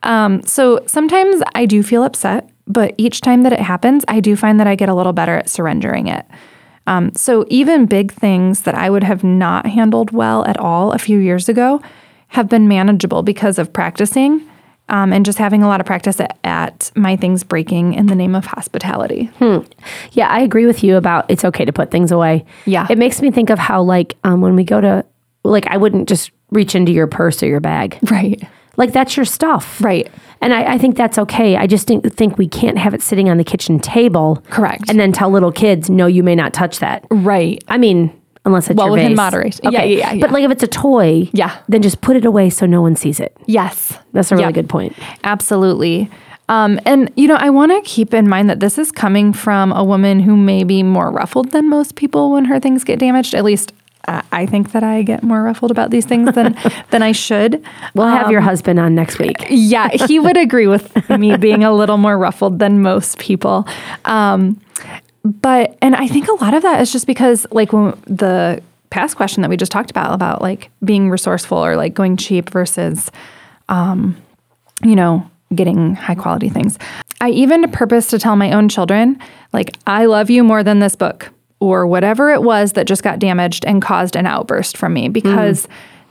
Um, 0.02 0.42
so 0.42 0.80
sometimes 0.86 1.42
I 1.54 1.66
do 1.66 1.82
feel 1.82 2.04
upset, 2.04 2.48
but 2.66 2.94
each 2.98 3.20
time 3.20 3.42
that 3.42 3.52
it 3.52 3.60
happens, 3.60 4.04
I 4.08 4.20
do 4.20 4.36
find 4.36 4.60
that 4.60 4.66
I 4.66 4.74
get 4.74 4.88
a 4.88 4.94
little 4.94 5.12
better 5.12 5.34
at 5.36 5.48
surrendering 5.48 6.06
it. 6.06 6.26
Um, 6.86 7.12
so 7.14 7.44
even 7.48 7.86
big 7.86 8.12
things 8.12 8.62
that 8.62 8.74
I 8.74 8.88
would 8.88 9.04
have 9.04 9.22
not 9.22 9.66
handled 9.66 10.10
well 10.10 10.44
at 10.46 10.56
all 10.56 10.92
a 10.92 10.98
few 10.98 11.18
years 11.18 11.48
ago 11.48 11.82
have 12.28 12.48
been 12.48 12.68
manageable 12.68 13.22
because 13.22 13.58
of 13.58 13.72
practicing 13.72 14.48
um, 14.88 15.12
and 15.12 15.26
just 15.26 15.38
having 15.38 15.62
a 15.62 15.68
lot 15.68 15.80
of 15.80 15.86
practice 15.86 16.18
at, 16.20 16.38
at 16.44 16.90
my 16.94 17.14
things 17.14 17.44
breaking 17.44 17.92
in 17.92 18.06
the 18.06 18.14
name 18.14 18.34
of 18.34 18.46
hospitality. 18.46 19.30
Yeah, 20.12 20.28
I 20.28 20.40
agree 20.40 20.64
with 20.64 20.82
you 20.82 20.96
about 20.96 21.30
it's 21.30 21.44
okay 21.44 21.64
to 21.66 21.72
put 21.72 21.90
things 21.90 22.10
away. 22.10 22.46
Yeah. 22.64 22.86
It 22.88 22.96
makes 22.96 23.20
me 23.20 23.30
think 23.30 23.50
of 23.50 23.58
how, 23.58 23.82
like, 23.82 24.16
um, 24.24 24.40
when 24.40 24.56
we 24.56 24.64
go 24.64 24.80
to, 24.80 25.04
like, 25.44 25.66
I 25.66 25.76
wouldn't 25.76 26.08
just 26.08 26.30
reach 26.50 26.74
into 26.74 26.90
your 26.92 27.06
purse 27.06 27.42
or 27.42 27.46
your 27.46 27.60
bag. 27.60 27.98
Right. 28.10 28.42
Like, 28.78 28.92
that's 28.92 29.16
your 29.16 29.26
stuff. 29.26 29.82
Right. 29.82 30.10
And 30.40 30.54
I, 30.54 30.74
I 30.74 30.78
think 30.78 30.96
that's 30.96 31.18
okay. 31.18 31.56
I 31.56 31.66
just 31.66 31.86
think, 31.86 32.10
think 32.14 32.38
we 32.38 32.48
can't 32.48 32.78
have 32.78 32.94
it 32.94 33.02
sitting 33.02 33.28
on 33.28 33.36
the 33.36 33.44
kitchen 33.44 33.78
table. 33.80 34.42
Correct. 34.50 34.84
And 34.88 34.98
then 34.98 35.12
tell 35.12 35.28
little 35.30 35.52
kids, 35.52 35.90
no, 35.90 36.06
you 36.06 36.22
may 36.22 36.34
not 36.36 36.54
touch 36.54 36.78
that. 36.78 37.04
Right. 37.10 37.62
I 37.68 37.76
mean, 37.76 38.12
unless 38.44 38.70
it's 38.70 38.78
Well, 38.78 38.86
your 38.86 38.96
within 38.96 39.16
moderation. 39.16 39.70
Yeah, 39.72 39.82
yeah, 39.82 40.12
yeah, 40.12 40.20
But 40.20 40.30
like 40.30 40.44
if 40.44 40.50
it's 40.52 40.62
a 40.62 40.68
toy, 40.68 41.28
Yeah. 41.32 41.58
then 41.68 41.82
just 41.82 42.00
put 42.00 42.16
it 42.16 42.24
away 42.24 42.50
so 42.50 42.64
no 42.66 42.80
one 42.80 42.94
sees 42.96 43.18
it. 43.20 43.36
Yes. 43.46 43.98
That's 44.12 44.30
a 44.30 44.36
really 44.36 44.46
Yeah. 44.46 44.52
good 44.52 44.68
point. 44.68 44.94
Absolutely. 45.24 46.08
Um, 46.48 46.80
and, 46.86 47.12
you 47.14 47.28
know, 47.28 47.34
I 47.34 47.50
want 47.50 47.72
to 47.72 47.82
keep 47.82 48.14
in 48.14 48.26
mind 48.26 48.48
that 48.48 48.60
this 48.60 48.78
is 48.78 48.90
coming 48.90 49.34
from 49.34 49.70
a 49.72 49.84
woman 49.84 50.20
who 50.20 50.34
may 50.34 50.64
be 50.64 50.82
more 50.82 51.10
ruffled 51.10 51.50
than 51.50 51.68
most 51.68 51.94
people 51.94 52.30
when 52.32 52.46
her 52.46 52.58
things 52.58 52.84
get 52.84 52.98
damaged. 52.98 53.34
At 53.34 53.44
least 53.44 53.74
I 54.32 54.46
think 54.46 54.72
that 54.72 54.82
I 54.82 55.02
get 55.02 55.22
more 55.22 55.42
ruffled 55.42 55.70
about 55.70 55.90
these 55.90 56.06
things 56.06 56.34
than, 56.34 56.56
than 56.90 57.02
I 57.02 57.12
should. 57.12 57.62
We'll 57.94 58.06
have 58.08 58.26
Um, 58.26 58.32
your 58.32 58.40
husband 58.40 58.78
on 58.78 58.94
next 58.94 59.18
week. 59.18 59.36
yeah, 59.50 59.88
he 59.88 60.18
would 60.18 60.36
agree 60.46 60.66
with 60.66 61.08
me 61.10 61.36
being 61.36 61.64
a 61.64 61.72
little 61.72 61.98
more 61.98 62.16
ruffled 62.18 62.58
than 62.58 62.82
most 62.82 63.18
people. 63.18 63.66
Um, 64.04 64.60
but, 65.24 65.76
and 65.82 65.94
I 65.94 66.06
think 66.08 66.28
a 66.28 66.34
lot 66.44 66.54
of 66.54 66.62
that 66.62 66.80
is 66.80 66.90
just 66.92 67.06
because, 67.06 67.46
like, 67.50 67.72
when 67.72 67.90
the 68.06 68.62
past 68.90 69.16
question 69.16 69.42
that 69.42 69.50
we 69.50 69.56
just 69.56 69.70
talked 69.72 69.90
about, 69.90 70.14
about 70.14 70.40
like 70.40 70.70
being 70.82 71.10
resourceful 71.10 71.58
or 71.58 71.76
like 71.76 71.92
going 71.92 72.16
cheap 72.16 72.48
versus, 72.48 73.10
um, 73.68 74.16
you 74.82 74.96
know, 74.96 75.28
getting 75.54 75.94
high 75.94 76.14
quality 76.14 76.48
things. 76.48 76.78
I 77.20 77.30
even 77.30 77.70
purpose 77.70 78.06
to 78.08 78.18
tell 78.18 78.36
my 78.36 78.52
own 78.52 78.68
children, 78.68 79.18
like, 79.52 79.76
I 79.86 80.06
love 80.06 80.30
you 80.30 80.42
more 80.44 80.62
than 80.62 80.78
this 80.78 80.96
book 80.96 81.30
or 81.60 81.86
whatever 81.86 82.30
it 82.30 82.42
was 82.42 82.72
that 82.72 82.86
just 82.86 83.02
got 83.02 83.18
damaged 83.18 83.64
and 83.64 83.82
caused 83.82 84.16
an 84.16 84.26
outburst 84.26 84.76
from 84.76 84.92
me 84.92 85.08
because 85.08 85.66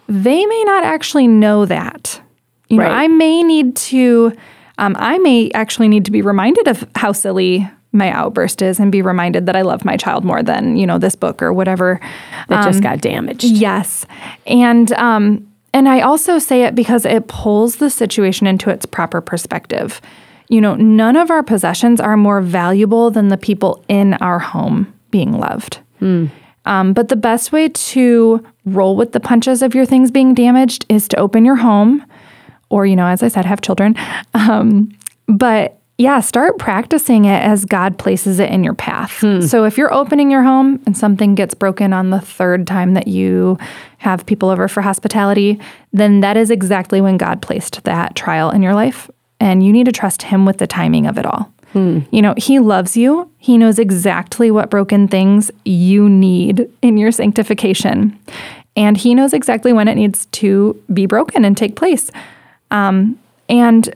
they 0.07 0.45
may 0.45 0.63
not 0.65 0.83
actually 0.83 1.27
know 1.27 1.65
that. 1.65 2.21
You 2.69 2.77
know, 2.77 2.83
I 2.85 3.07
may 3.07 3.43
need 3.43 3.75
to, 3.77 4.33
um, 4.77 4.95
I 4.99 5.17
may 5.19 5.49
actually 5.51 5.87
need 5.87 6.03
to 6.05 6.11
be 6.11 6.21
reminded 6.21 6.67
of 6.67 6.85
how 6.95 7.13
silly 7.13 7.69
my 7.93 8.11
outburst 8.11 8.61
is 8.61 8.79
and 8.79 8.91
be 8.91 9.01
reminded 9.01 9.45
that 9.45 9.55
I 9.55 9.61
love 9.61 9.85
my 9.85 9.95
child 9.95 10.25
more 10.25 10.43
than, 10.43 10.75
you 10.75 10.85
know, 10.85 10.97
this 10.97 11.15
book 11.15 11.41
or 11.41 11.53
whatever. 11.53 12.01
That 12.49 12.65
Um, 12.65 12.71
just 12.71 12.83
got 12.83 12.99
damaged. 12.99 13.45
Yes. 13.45 14.05
And 14.45 14.91
um 14.93 15.47
and 15.73 15.87
I 15.87 16.01
also 16.01 16.39
say 16.39 16.63
it 16.63 16.75
because 16.75 17.05
it 17.05 17.27
pulls 17.27 17.77
the 17.77 17.89
situation 17.89 18.47
into 18.47 18.69
its 18.69 18.85
proper 18.85 19.21
perspective. 19.21 20.01
You 20.49 20.59
know, 20.59 20.75
none 20.75 21.15
of 21.15 21.29
our 21.31 21.43
possessions 21.43 22.01
are 22.01 22.17
more 22.17 22.41
valuable 22.41 23.11
than 23.11 23.29
the 23.29 23.37
people 23.37 23.83
in 23.87 24.13
our 24.15 24.39
home 24.39 24.93
being 25.11 25.33
loved. 25.33 25.79
Um, 26.65 26.93
but 26.93 27.07
the 27.07 27.15
best 27.15 27.51
way 27.51 27.69
to 27.69 28.45
roll 28.65 28.95
with 28.97 29.13
the 29.13 29.19
punches 29.21 29.61
of 29.61 29.73
your 29.73 29.85
things 29.85 30.11
being 30.11 30.33
damaged 30.33 30.85
is 30.89 31.07
to 31.07 31.17
open 31.17 31.45
your 31.45 31.55
home, 31.55 32.05
or, 32.69 32.85
you 32.85 32.95
know, 32.95 33.07
as 33.07 33.23
I 33.23 33.29
said, 33.29 33.45
have 33.45 33.61
children. 33.61 33.95
Um, 34.33 34.91
but 35.27 35.79
yeah, 35.97 36.19
start 36.19 36.59
practicing 36.59 37.25
it 37.25 37.41
as 37.41 37.65
God 37.65 37.97
places 37.97 38.39
it 38.39 38.51
in 38.51 38.63
your 38.63 38.75
path. 38.75 39.23
So 39.49 39.63
if 39.63 39.77
you're 39.77 39.91
opening 39.91 40.29
your 40.29 40.43
home 40.43 40.79
and 40.85 40.95
something 40.95 41.33
gets 41.33 41.55
broken 41.55 41.91
on 41.91 42.11
the 42.11 42.19
third 42.19 42.67
time 42.67 42.93
that 42.93 43.07
you 43.07 43.57
have 43.97 44.25
people 44.25 44.49
over 44.49 44.67
for 44.67 44.81
hospitality, 44.81 45.59
then 45.93 46.19
that 46.19 46.37
is 46.37 46.51
exactly 46.51 47.01
when 47.01 47.17
God 47.17 47.41
placed 47.41 47.83
that 47.85 48.15
trial 48.15 48.51
in 48.51 48.61
your 48.61 48.75
life. 48.75 49.09
And 49.39 49.65
you 49.65 49.71
need 49.71 49.85
to 49.85 49.91
trust 49.91 50.21
Him 50.21 50.45
with 50.45 50.57
the 50.57 50.67
timing 50.67 51.07
of 51.07 51.17
it 51.17 51.25
all. 51.25 51.51
You 51.73 52.21
know, 52.21 52.33
He 52.37 52.59
loves 52.59 52.97
you. 52.97 53.29
He 53.37 53.57
knows 53.57 53.77
exactly 53.77 54.49
what 54.51 54.69
broken 54.69 55.07
things 55.07 55.51
you 55.63 56.09
need 56.09 56.69
in 56.81 56.97
your 56.97 57.11
sanctification. 57.11 58.17
And 58.75 58.97
He 58.97 59.13
knows 59.13 59.33
exactly 59.33 59.73
when 59.73 59.87
it 59.87 59.95
needs 59.95 60.25
to 60.27 60.81
be 60.91 61.05
broken 61.05 61.45
and 61.45 61.55
take 61.55 61.75
place. 61.75 62.09
Um, 62.71 63.19
and 63.47 63.93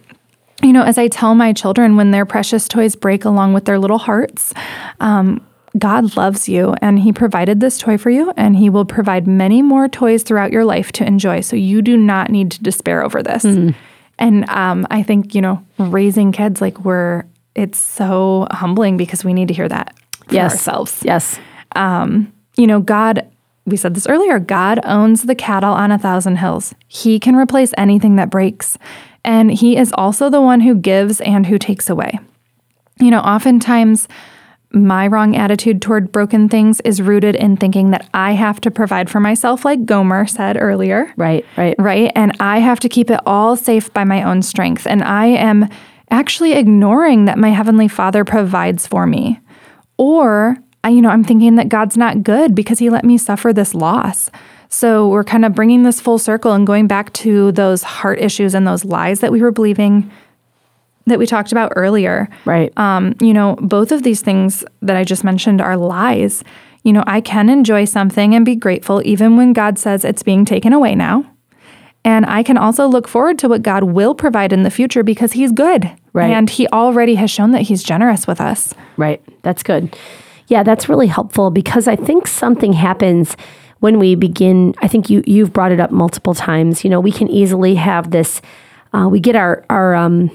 you 0.64 0.74
know, 0.74 0.84
as 0.84 1.00
I 1.00 1.08
tell 1.08 1.34
my 1.34 1.54
children 1.54 1.96
when 1.96 2.12
their 2.12 2.26
precious 2.26 2.68
toys 2.68 2.96
break 2.96 3.26
along 3.26 3.54
with 3.54 3.66
their 3.66 3.80
little 3.80 3.98
hearts, 3.98 4.54
um, 5.00 5.44
God 5.78 6.16
loves 6.18 6.48
you 6.48 6.76
and 6.82 7.00
He 7.00 7.12
provided 7.12 7.60
this 7.62 7.80
toy 7.80 7.98
for 7.98 8.12
you, 8.12 8.32
and 8.38 8.56
He 8.56 8.70
will 8.70 8.86
provide 8.86 9.26
many 9.26 9.62
more 9.62 9.88
toys 9.88 10.22
throughout 10.22 10.52
your 10.52 10.66
life 10.66 10.92
to 10.94 11.06
enjoy. 11.06 11.42
So 11.42 11.56
you 11.56 11.82
do 11.82 11.98
not 11.98 12.30
need 12.30 12.52
to 12.52 12.62
despair 12.62 13.04
over 13.04 13.24
this. 13.24 13.44
And 14.20 14.48
um, 14.50 14.86
I 14.92 15.02
think, 15.02 15.34
you 15.34 15.42
know, 15.42 15.66
raising 15.80 16.32
kids, 16.32 16.62
like 16.62 16.78
we're, 16.82 17.24
it's 17.56 17.78
so 17.80 18.48
humbling 18.52 18.98
because 18.98 19.24
we 19.26 19.34
need 19.34 19.48
to 19.50 19.54
hear 19.54 19.68
that 19.70 19.94
for 20.28 20.36
Yes. 20.36 20.54
ourselves 20.54 21.02
Yes. 21.04 21.40
Um, 21.76 22.32
you 22.58 22.68
know, 22.68 22.80
God, 22.82 23.26
we 23.66 23.78
said 23.78 23.94
this 23.94 24.08
earlier, 24.08 24.40
God 24.40 24.80
owns 24.84 25.24
the 25.24 25.36
cattle 25.36 25.74
on 25.74 25.92
a 25.92 25.98
thousand 25.98 26.38
hills. 26.38 26.74
He 26.88 27.20
can 27.20 27.36
replace 27.36 27.74
anything 27.78 28.16
that 28.18 28.30
breaks. 28.30 28.78
And 29.24 29.52
He 29.52 29.78
is 29.78 29.94
also 29.98 30.30
the 30.30 30.42
one 30.42 30.62
who 30.62 30.76
gives 30.76 31.22
and 31.22 31.46
who 31.46 31.58
takes 31.58 31.90
away. 31.90 32.20
You 33.00 33.10
know, 33.12 33.20
oftentimes 33.22 34.08
my 34.74 35.06
wrong 35.08 35.36
attitude 35.36 35.82
toward 35.82 36.12
broken 36.12 36.48
things 36.50 36.80
is 36.82 37.02
rooted 37.02 37.36
in 37.36 37.58
thinking 37.58 37.92
that 37.92 38.08
I 38.14 38.32
have 38.34 38.62
to 38.62 38.72
provide 38.72 39.10
for 39.10 39.20
myself, 39.20 39.66
like 39.66 39.86
Gomer 39.86 40.26
said 40.28 40.58
earlier 40.60 41.14
Right. 41.18 41.46
Right. 41.58 41.76
right? 41.78 42.12
And 42.16 42.32
I 42.40 42.60
have 42.60 42.80
to 42.82 42.90
keep 42.90 43.10
it 43.10 43.20
all 43.26 43.56
safe 43.58 43.94
by 43.94 44.04
my 44.06 44.24
own 44.24 44.42
strength. 44.42 44.88
And 44.88 45.04
I 45.04 45.26
am 45.26 45.68
actually 46.12 46.54
ignoring 46.54 47.26
that 47.26 47.38
my 47.40 47.50
Heavenly 47.50 47.88
Father 47.88 48.24
provides 48.24 48.86
for 48.86 49.08
me. 49.08 49.40
Or, 49.98 50.58
I- 50.84 50.90
you 50.90 51.02
know, 51.02 51.10
I'm 51.10 51.24
thinking 51.24 51.56
that 51.56 51.70
God's 51.70 51.98
not 51.98 52.24
good 52.24 52.54
because 52.54 52.80
He 52.80 52.90
let 52.90 53.06
me 53.06 53.18
suffer 53.18 53.54
this 53.54 53.74
loss. 53.74 54.30
So 54.70 55.10
we're 55.10 55.24
kind 55.26 55.44
of 55.44 55.54
bringing 55.54 55.84
this 55.84 56.00
full 56.00 56.18
circle 56.18 56.54
and 56.54 56.66
going 56.66 56.88
back 56.88 57.12
to 57.14 57.52
those 57.52 57.84
heart 57.84 58.20
issues 58.20 58.54
and 58.54 58.66
those 58.66 58.86
lies 58.86 59.20
that 59.20 59.32
we 59.32 59.42
were 59.42 59.52
believing 59.52 60.10
that 61.08 61.20
we 61.20 61.26
talked 61.26 61.52
about 61.52 61.74
earlier. 61.76 62.30
Right. 62.46 62.72
Um, 62.78 63.16
you 63.20 63.34
know, 63.34 63.58
both 63.60 63.92
of 63.92 64.04
these 64.04 64.22
things 64.22 64.64
that 64.82 64.96
I 64.96 65.04
just 65.04 65.24
mentioned 65.24 65.60
are 65.60 65.76
lies. 65.76 66.44
You 66.84 66.94
know, 66.94 67.04
I 67.06 67.22
can 67.22 67.50
enjoy 67.50 67.86
something 67.86 68.34
and 68.34 68.46
be 68.46 68.56
grateful 68.56 69.02
even 69.04 69.36
when 69.36 69.52
God 69.54 69.78
says 69.78 70.06
it's 70.06 70.24
being 70.24 70.46
taken 70.46 70.74
away 70.74 70.96
now. 70.96 71.26
And 72.06 72.26
I 72.26 72.42
can 72.42 72.58
also 72.58 72.88
look 72.88 73.08
forward 73.08 73.38
to 73.40 73.50
what 73.50 73.62
God 73.62 73.84
will 73.84 74.16
provide 74.16 74.54
in 74.54 74.64
the 74.64 74.72
future 74.72 75.04
because 75.04 75.34
He's 75.34 75.52
good. 75.52 75.92
Right. 76.14 76.32
And 76.32 76.50
He 76.50 76.68
already 76.68 77.16
has 77.16 77.32
shown 77.32 77.52
that 77.52 77.62
He's 77.64 77.84
generous 77.84 78.28
with 78.28 78.42
us. 78.42 78.74
Right. 78.98 79.22
That's 79.44 79.64
good. 79.64 79.96
Yeah, 80.48 80.64
that's 80.64 80.90
really 80.90 81.08
helpful 81.08 81.50
because 81.52 81.88
I 81.88 81.96
think 81.96 82.28
something 82.28 82.74
happens 82.74 83.38
when 83.80 83.98
we 84.00 84.16
begin. 84.16 84.76
I 84.82 84.88
think 84.88 85.10
you 85.10 85.24
you've 85.26 85.54
brought 85.54 85.72
it 85.72 85.80
up 85.80 85.92
multiple 85.92 86.34
times. 86.34 86.84
You 86.84 86.90
know, 86.90 87.00
we 87.00 87.12
can 87.12 87.30
easily 87.30 87.76
have 87.76 88.12
this. 88.12 88.42
Uh, 88.94 89.08
we 89.10 89.20
get 89.22 89.36
our 89.38 89.64
our 89.70 89.96
um, 89.96 90.30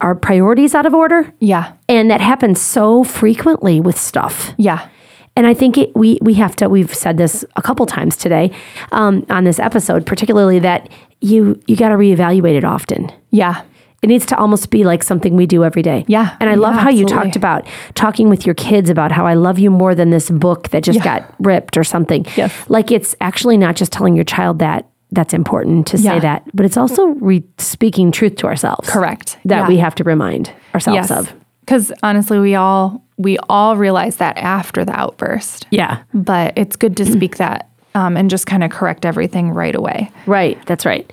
our 0.00 0.14
priorities 0.16 0.74
out 0.74 0.86
of 0.86 0.92
order, 0.94 1.32
Yeah. 1.38 1.72
and 1.88 2.10
that 2.10 2.20
happens 2.20 2.60
so 2.60 3.04
frequently 3.04 3.80
with 3.80 3.96
stuff. 3.96 4.52
Yeah. 4.58 4.88
And 5.36 5.46
I 5.46 5.54
think 5.54 5.78
it, 5.78 5.94
we 5.96 6.18
we 6.20 6.34
have 6.34 6.56
to. 6.56 6.68
We've 6.68 6.92
said 6.92 7.16
this 7.16 7.44
a 7.56 7.62
couple 7.62 7.86
times 7.86 8.16
today 8.16 8.50
um, 8.90 9.24
on 9.30 9.44
this 9.44 9.58
episode, 9.60 10.04
particularly 10.04 10.58
that 10.58 10.88
you 11.20 11.60
you 11.68 11.76
got 11.76 11.90
to 11.90 11.94
reevaluate 11.96 12.56
it 12.56 12.64
often. 12.64 13.12
Yeah. 13.30 13.62
It 14.04 14.08
needs 14.08 14.26
to 14.26 14.36
almost 14.36 14.68
be 14.68 14.84
like 14.84 15.02
something 15.02 15.34
we 15.34 15.46
do 15.46 15.64
every 15.64 15.80
day. 15.80 16.04
Yeah. 16.08 16.36
And 16.38 16.50
I 16.50 16.56
love 16.56 16.74
Yeah, 16.74 16.80
how 16.82 16.90
you 16.90 17.06
talked 17.06 17.36
about 17.36 17.66
talking 17.94 18.28
with 18.28 18.44
your 18.44 18.54
kids 18.54 18.90
about 18.90 19.10
how 19.10 19.26
I 19.26 19.32
love 19.32 19.58
you 19.58 19.70
more 19.70 19.94
than 19.94 20.10
this 20.10 20.28
book 20.28 20.68
that 20.68 20.82
just 20.84 20.98
Yeah. 20.98 21.04
got 21.20 21.34
ripped 21.38 21.78
or 21.78 21.84
something. 21.84 22.26
Yes. 22.36 22.52
Like 22.68 22.92
it's 22.92 23.16
actually 23.22 23.56
not 23.56 23.76
just 23.76 23.92
telling 23.92 24.14
your 24.14 24.26
child 24.26 24.58
that 24.58 24.84
that's 25.10 25.32
important 25.32 25.86
to 25.86 25.96
say 25.96 26.20
that, 26.20 26.42
but 26.52 26.66
it's 26.66 26.76
also 26.76 27.06
re- 27.18 27.44
speaking 27.56 28.12
truth 28.12 28.36
to 28.36 28.46
ourselves. 28.46 28.90
Correct. 28.90 29.38
That 29.46 29.60
Yeah. 29.62 29.68
we 29.68 29.78
have 29.78 29.94
to 29.94 30.04
remind 30.04 30.52
ourselves 30.74 31.08
yes. 31.08 31.10
of. 31.10 31.32
Because 31.60 31.90
honestly, 32.02 32.38
we 32.38 32.56
all 32.56 33.02
we 33.16 33.38
all 33.48 33.78
realize 33.78 34.16
that 34.16 34.36
after 34.36 34.84
the 34.84 34.92
outburst, 34.92 35.66
Yeah. 35.70 36.00
but 36.12 36.52
it's 36.56 36.76
good 36.76 36.94
to 36.98 37.06
speak 37.06 37.38
that 37.38 37.70
um, 37.94 38.18
and 38.18 38.28
just 38.28 38.46
kind 38.46 38.62
of 38.62 38.70
correct 38.70 39.06
everything 39.06 39.48
right 39.50 39.74
away. 39.74 40.10
Right. 40.26 40.58
That's 40.66 40.84
right. 40.84 41.10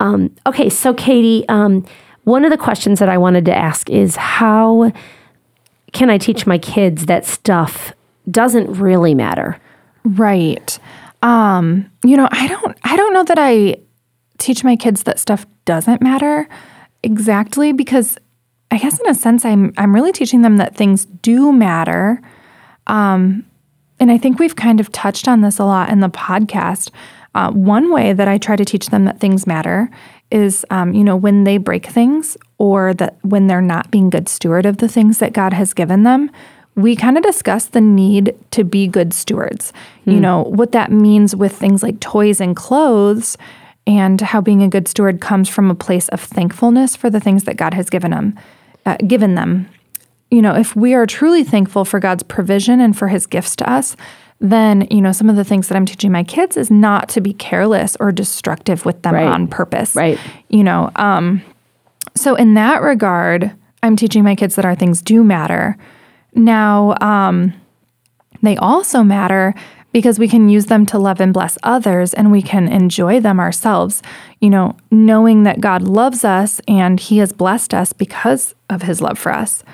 Um, 0.00 0.32
okay. 0.44 0.68
So, 0.68 0.92
Katie, 0.92 1.48
um, 1.48 1.82
one 2.26 2.44
of 2.44 2.50
the 2.50 2.58
questions 2.58 2.98
that 2.98 3.08
I 3.08 3.18
wanted 3.18 3.44
to 3.44 3.54
ask 3.54 3.88
is 3.88 4.16
how 4.16 4.90
can 5.92 6.10
I 6.10 6.18
teach 6.18 6.44
my 6.44 6.58
kids 6.58 7.06
that 7.06 7.24
stuff 7.24 7.92
doesn't 8.28 8.80
really 8.80 9.14
matter? 9.14 9.60
Right. 10.02 10.76
Um, 11.22 11.88
you 12.04 12.16
know, 12.16 12.28
I 12.32 12.48
don't 12.48 12.76
I 12.82 12.96
don't 12.96 13.12
know 13.12 13.22
that 13.22 13.38
I 13.38 13.76
teach 14.38 14.64
my 14.64 14.74
kids 14.74 15.04
that 15.04 15.20
stuff 15.20 15.46
doesn't 15.66 16.02
matter 16.02 16.48
exactly 17.04 17.70
because 17.70 18.18
I 18.72 18.78
guess 18.78 18.98
in 18.98 19.08
a 19.08 19.14
sense 19.14 19.44
I'm 19.44 19.72
I'm 19.78 19.94
really 19.94 20.12
teaching 20.12 20.42
them 20.42 20.56
that 20.56 20.74
things 20.74 21.04
do 21.04 21.52
matter. 21.52 22.20
Um, 22.88 23.46
and 24.00 24.10
I 24.10 24.18
think 24.18 24.40
we've 24.40 24.56
kind 24.56 24.80
of 24.80 24.90
touched 24.90 25.28
on 25.28 25.42
this 25.42 25.60
a 25.60 25.64
lot 25.64 25.90
in 25.90 26.00
the 26.00 26.10
podcast. 26.10 26.90
Uh, 27.36 27.52
one 27.52 27.92
way 27.92 28.12
that 28.12 28.26
I 28.26 28.36
try 28.36 28.56
to 28.56 28.64
teach 28.64 28.88
them 28.88 29.04
that 29.04 29.20
things 29.20 29.46
matter 29.46 29.90
is, 30.30 30.64
um, 30.70 30.92
you 30.92 31.04
know, 31.04 31.16
when 31.16 31.44
they 31.44 31.58
break 31.58 31.86
things 31.86 32.36
or 32.58 32.94
that 32.94 33.16
when 33.22 33.46
they're 33.46 33.60
not 33.60 33.90
being 33.90 34.10
good 34.10 34.28
steward 34.28 34.66
of 34.66 34.78
the 34.78 34.88
things 34.88 35.18
that 35.18 35.32
God 35.32 35.52
has 35.52 35.72
given 35.72 36.02
them, 36.02 36.30
we 36.74 36.94
kind 36.94 37.16
of 37.16 37.22
discuss 37.22 37.66
the 37.66 37.80
need 37.80 38.34
to 38.50 38.62
be 38.62 38.86
good 38.86 39.14
stewards. 39.14 39.72
You 40.04 40.20
know, 40.20 40.42
what 40.42 40.72
that 40.72 40.92
means 40.92 41.34
with 41.34 41.56
things 41.56 41.82
like 41.82 42.00
toys 42.00 42.40
and 42.40 42.54
clothes 42.54 43.38
and 43.86 44.20
how 44.20 44.40
being 44.40 44.62
a 44.62 44.68
good 44.68 44.86
steward 44.86 45.20
comes 45.20 45.48
from 45.48 45.70
a 45.70 45.74
place 45.74 46.08
of 46.10 46.20
thankfulness 46.20 46.94
for 46.94 47.08
the 47.08 47.20
things 47.20 47.44
that 47.44 47.56
God 47.56 47.72
has 47.72 47.88
given 47.88 48.10
them, 48.10 48.38
uh, 48.84 48.96
given 49.06 49.36
them 49.36 49.68
you 50.30 50.42
know, 50.42 50.54
if 50.54 50.74
we 50.74 50.94
are 50.94 51.06
truly 51.06 51.44
thankful 51.44 51.84
for 51.84 52.00
God's 52.00 52.22
provision 52.22 52.80
and 52.80 52.96
for 52.96 53.08
his 53.08 53.26
gifts 53.26 53.54
to 53.56 53.70
us, 53.70 53.96
then, 54.40 54.86
you 54.90 55.00
know, 55.00 55.12
some 55.12 55.30
of 55.30 55.36
the 55.36 55.44
things 55.44 55.68
that 55.68 55.76
I'm 55.76 55.86
teaching 55.86 56.12
my 56.12 56.22
kids 56.22 56.56
is 56.56 56.70
not 56.70 57.08
to 57.10 57.20
be 57.20 57.32
careless 57.32 57.96
or 58.00 58.12
destructive 58.12 58.84
with 58.84 59.02
them 59.02 59.14
Right. 59.14 59.26
on 59.26 59.48
purpose. 59.48 59.96
Right. 59.96 60.18
You 60.48 60.62
know, 60.62 60.90
um, 60.96 61.42
so 62.14 62.34
in 62.34 62.54
that 62.54 62.82
regard, 62.82 63.52
I'm 63.82 63.96
teaching 63.96 64.24
my 64.24 64.34
kids 64.34 64.56
that 64.56 64.64
our 64.64 64.74
things 64.74 65.00
do 65.00 65.24
matter. 65.24 65.76
Now, 66.34 66.96
um, 67.00 67.54
they 68.42 68.56
also 68.58 69.02
matter 69.02 69.54
because 69.92 70.18
we 70.18 70.28
can 70.28 70.50
use 70.50 70.66
them 70.66 70.84
to 70.84 70.98
love 70.98 71.20
and 71.20 71.32
bless 71.32 71.56
others 71.62 72.12
and 72.12 72.30
we 72.30 72.42
can 72.42 72.68
enjoy 72.68 73.18
them 73.20 73.40
ourselves, 73.40 74.02
you 74.40 74.50
know, 74.50 74.76
knowing 74.90 75.44
that 75.44 75.60
God 75.60 75.82
loves 75.82 76.22
us 76.24 76.60
and 76.68 77.00
he 77.00 77.18
has 77.18 77.32
blessed 77.32 77.72
us 77.72 77.94
because 77.94 78.54
of 78.68 78.82
his 78.82 79.00
love 79.00 79.18
for 79.18 79.32
us. 79.32 79.64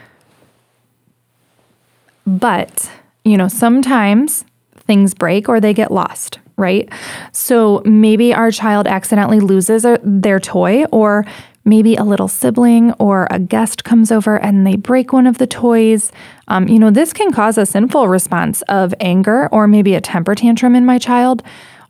But, 2.26 2.90
you 3.24 3.36
know, 3.36 3.48
sometimes 3.48 4.44
things 4.82 5.14
break 5.14 5.48
or 5.48 5.60
they 5.60 5.74
get 5.74 5.90
lost, 5.90 6.38
right? 6.56 6.88
So 7.32 7.82
maybe 7.84 8.34
our 8.34 8.50
child 8.50 8.86
accidentally 8.86 9.40
loses 9.40 9.84
a- 9.84 10.00
their 10.02 10.40
toy, 10.40 10.84
or 10.86 11.24
maybe 11.64 11.94
a 11.94 12.02
little 12.02 12.28
sibling 12.28 12.92
or 12.94 13.28
a 13.30 13.38
guest 13.38 13.84
comes 13.84 14.10
over 14.10 14.36
and 14.36 14.66
they 14.66 14.76
break 14.76 15.12
one 15.12 15.26
of 15.26 15.38
the 15.38 15.46
toys. 15.46 16.10
Um, 16.48 16.66
you 16.66 16.78
know, 16.78 16.90
this 16.90 17.12
can 17.12 17.30
cause 17.30 17.56
a 17.56 17.66
sinful 17.66 18.09
response 18.09 18.62
of 18.62 18.92
anger 18.98 19.48
or 19.52 19.68
maybe 19.68 19.94
a 19.94 20.00
temper 20.00 20.34
tantrum 20.34 20.74
in 20.74 20.84
my 20.84 20.98
child. 20.98 21.42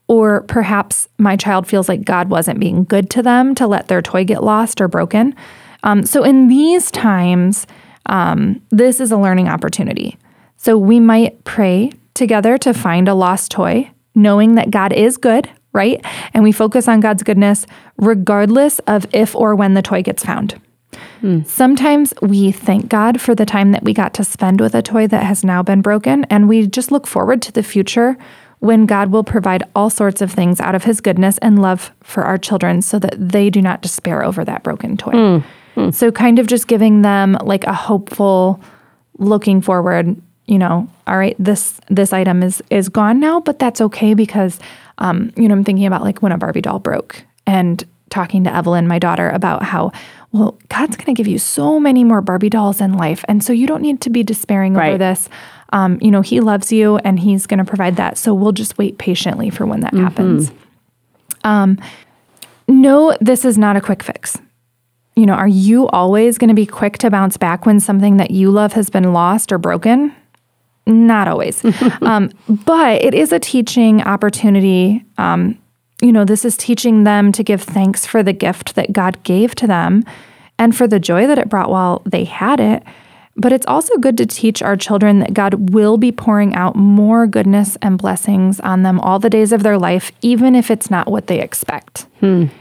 Or 0.09 0.43
perhaps 0.43 1.09
my 1.17 1.37
child 1.37 1.67
feels 1.67 1.89
like 1.89 2.05
God 2.05 2.29
wasn't 2.29 2.61
being 2.61 2.85
good 2.85 3.09
to 3.11 3.23
them 3.23 3.55
to 3.55 3.67
let 3.67 3.89
their 3.89 4.03
toy 4.03 4.25
get 4.25 4.45
lost 4.45 4.81
or 4.81 4.89
broken. 4.89 5.35
Um, 5.85 6.05
so, 6.05 6.23
in 6.23 6.49
these 6.49 6.91
times, 6.91 7.67
um, 8.07 8.61
this 8.71 9.01
is 9.01 9.11
a 9.11 9.17
learning 9.17 9.49
opportunity. 9.49 10.19
So 10.57 10.79
we 10.79 11.01
might 11.01 11.43
pray 11.45 11.93
together 12.15 12.59
to 12.59 12.75
find 12.75 13.09
a 13.09 13.15
lost 13.15 13.51
toy, 13.51 13.91
knowing 14.15 14.55
that 14.55 14.71
God 14.71 14.93
is 14.93 15.17
good, 15.17 15.49
right? 15.73 16.05
And 16.35 16.43
we 16.43 16.53
focus 16.53 16.89
on 16.89 17.01
God's 17.01 17.23
goodness 17.23 17.67
regardless 17.97 18.79
of 18.81 19.07
if 19.13 19.35
or 19.35 19.55
when 19.55 19.75
the 19.75 19.83
toy 19.83 20.03
gets 20.03 20.25
found. 20.25 20.61
Hmm. 21.21 21.43
Sometimes 21.45 22.13
we 22.21 22.53
thank 22.53 22.89
God 22.89 23.21
for 23.21 23.35
the 23.35 23.47
time 23.47 23.73
that 23.73 23.83
we 23.83 23.95
got 23.95 24.13
to 24.15 24.25
spend 24.25 24.61
with 24.61 24.75
a 24.75 24.83
toy 24.83 25.07
that 25.07 25.25
has 25.25 25.45
now 25.45 25.63
been 25.63 25.81
broken, 25.81 26.25
and 26.25 26.49
we 26.49 26.67
just 26.67 26.93
look 26.93 27.07
forward 27.07 27.41
to 27.43 27.53
the 27.53 27.63
future 27.63 28.17
when 28.59 28.87
God 28.87 29.11
will 29.11 29.25
provide 29.25 29.65
all 29.75 29.91
sorts 29.91 30.21
of 30.21 30.31
things 30.31 30.61
out 30.61 30.75
of 30.75 30.85
his 30.85 31.01
goodness 31.01 31.39
and 31.39 31.61
love 31.61 31.91
for 32.03 32.25
our 32.25 32.39
children 32.39 32.81
so 32.81 32.99
that 32.99 33.15
they 33.19 33.51
do 33.51 33.61
not 33.61 33.83
despair 33.83 34.25
over 34.25 34.45
that 34.45 34.63
broken 34.63 34.97
toy. 34.97 35.11
Hmm. 35.11 35.39
Hmm. 35.75 35.91
So, 35.91 36.13
kind 36.13 36.39
of 36.39 36.47
just 36.47 36.69
giving 36.69 37.03
them 37.03 37.37
like 37.43 37.65
a 37.65 37.73
hopeful, 37.73 38.61
looking 39.19 39.63
forward, 39.63 40.21
you 40.47 40.59
know, 40.59 40.89
all 41.07 41.17
right, 41.17 41.37
this 41.39 41.81
this 41.89 42.13
item 42.13 42.43
is 42.43 42.63
is 42.71 42.89
gone 42.89 43.21
now, 43.21 43.41
but 43.41 43.59
that's 43.59 43.81
okay 43.81 44.15
because, 44.15 44.59
um, 44.99 45.33
you 45.37 45.49
know, 45.49 45.55
I'm 45.55 45.65
thinking 45.65 45.87
about 45.87 46.03
like 46.03 46.23
when 46.23 46.33
a 46.33 46.39
Barbie 46.39 46.61
doll 46.61 46.79
broke 46.79 47.25
and 47.47 47.85
talking 48.11 48.45
to 48.45 48.55
Evelyn, 48.55 48.89
my 48.89 48.99
daughter, 48.99 49.31
about 49.31 49.63
how 49.63 49.93
well 50.33 50.59
God's 50.69 50.97
going 50.97 51.15
to 51.15 51.15
give 51.15 51.29
you 51.29 51.39
so 51.39 51.79
many 51.79 52.05
more 52.05 52.21
Barbie 52.21 52.51
dolls 52.51 52.81
in 52.81 52.95
life, 52.95 53.25
and 53.29 53.43
so 53.43 53.53
you 53.53 53.67
don't 53.67 53.83
need 53.83 54.01
to 54.03 54.11
be 54.11 54.23
despairing 54.23 54.77
over 54.77 54.99
this. 54.99 55.29
Um, 55.73 55.99
you 56.03 56.11
know, 56.11 56.21
He 56.21 56.41
loves 56.41 56.71
you 56.73 56.99
and 56.99 57.19
He's 57.19 57.47
going 57.47 57.59
to 57.59 57.65
provide 57.65 57.97
that. 57.97 58.19
So 58.19 58.35
we'll 58.35 58.53
just 58.53 58.77
wait 58.79 58.99
patiently 58.99 59.49
for 59.49 59.65
when 59.65 59.81
that 59.81 59.95
happens. 59.95 60.53
Um, 61.45 61.79
no, 62.69 63.17
this 63.21 63.45
is 63.45 63.57
not 63.57 63.77
a 63.77 63.81
quick 63.81 64.03
fix 64.03 64.39
you 65.15 65.27
know, 65.27 65.35
are 65.35 65.49
you 65.49 65.89
always 65.89 66.39
going 66.39 66.49
to 66.49 66.55
be 66.55 66.67
quick 66.67 66.99
to 66.99 67.11
bounce 67.11 67.37
back 67.37 67.67
when 67.67 67.81
something 67.81 68.17
that 68.17 68.31
you 68.31 68.51
love 68.51 68.73
has 68.73 68.89
been 68.89 69.13
lost 69.13 69.53
or 69.53 69.59
broken? 69.59 70.15
Not 70.87 71.29
always. 71.29 71.65
um, 72.03 72.31
but 72.49 73.03
it 73.03 73.15
is 73.15 73.33
a 73.33 73.39
teaching 73.39 74.03
opportunity. 74.03 75.05
Um, 75.19 75.59
you 76.01 76.13
know, 76.13 76.25
this 76.25 76.45
is 76.45 76.57
teaching 76.57 77.05
them 77.05 77.31
to 77.33 77.45
give 77.45 77.63
thanks 77.63 78.05
for 78.05 78.23
the 78.23 78.33
gift 78.33 78.75
that 78.75 78.93
God 78.93 79.23
gave 79.23 79.55
to 79.57 79.67
them 79.67 80.05
and 80.59 80.75
for 80.77 80.89
the 80.89 80.99
joy 80.99 81.27
that 81.27 81.39
it 81.39 81.49
brought 81.49 81.71
while 81.71 82.03
they 82.05 82.25
had 82.25 82.61
it. 82.61 82.83
But 83.35 83.53
it's 83.53 83.67
also 83.67 83.97
good 83.97 84.19
to 84.19 84.27
teach 84.27 84.61
our 84.63 84.77
children 84.77 85.21
that 85.21 85.33
God 85.33 85.73
will 85.73 85.97
be 85.97 86.13
pouring 86.13 86.55
out 86.55 86.77
more 86.77 87.27
goodness 87.27 87.79
and 87.81 87.97
blessings 87.97 88.61
on 88.61 88.83
them 88.83 89.01
all 89.01 89.19
the 89.19 89.31
days 89.31 89.53
of 89.53 89.63
their 89.63 89.79
life, 89.79 90.13
even 90.21 90.55
if 90.55 90.71
it's 90.71 90.91
not 90.91 91.11
what 91.11 91.29
they 91.29 91.41
expect. 91.41 92.07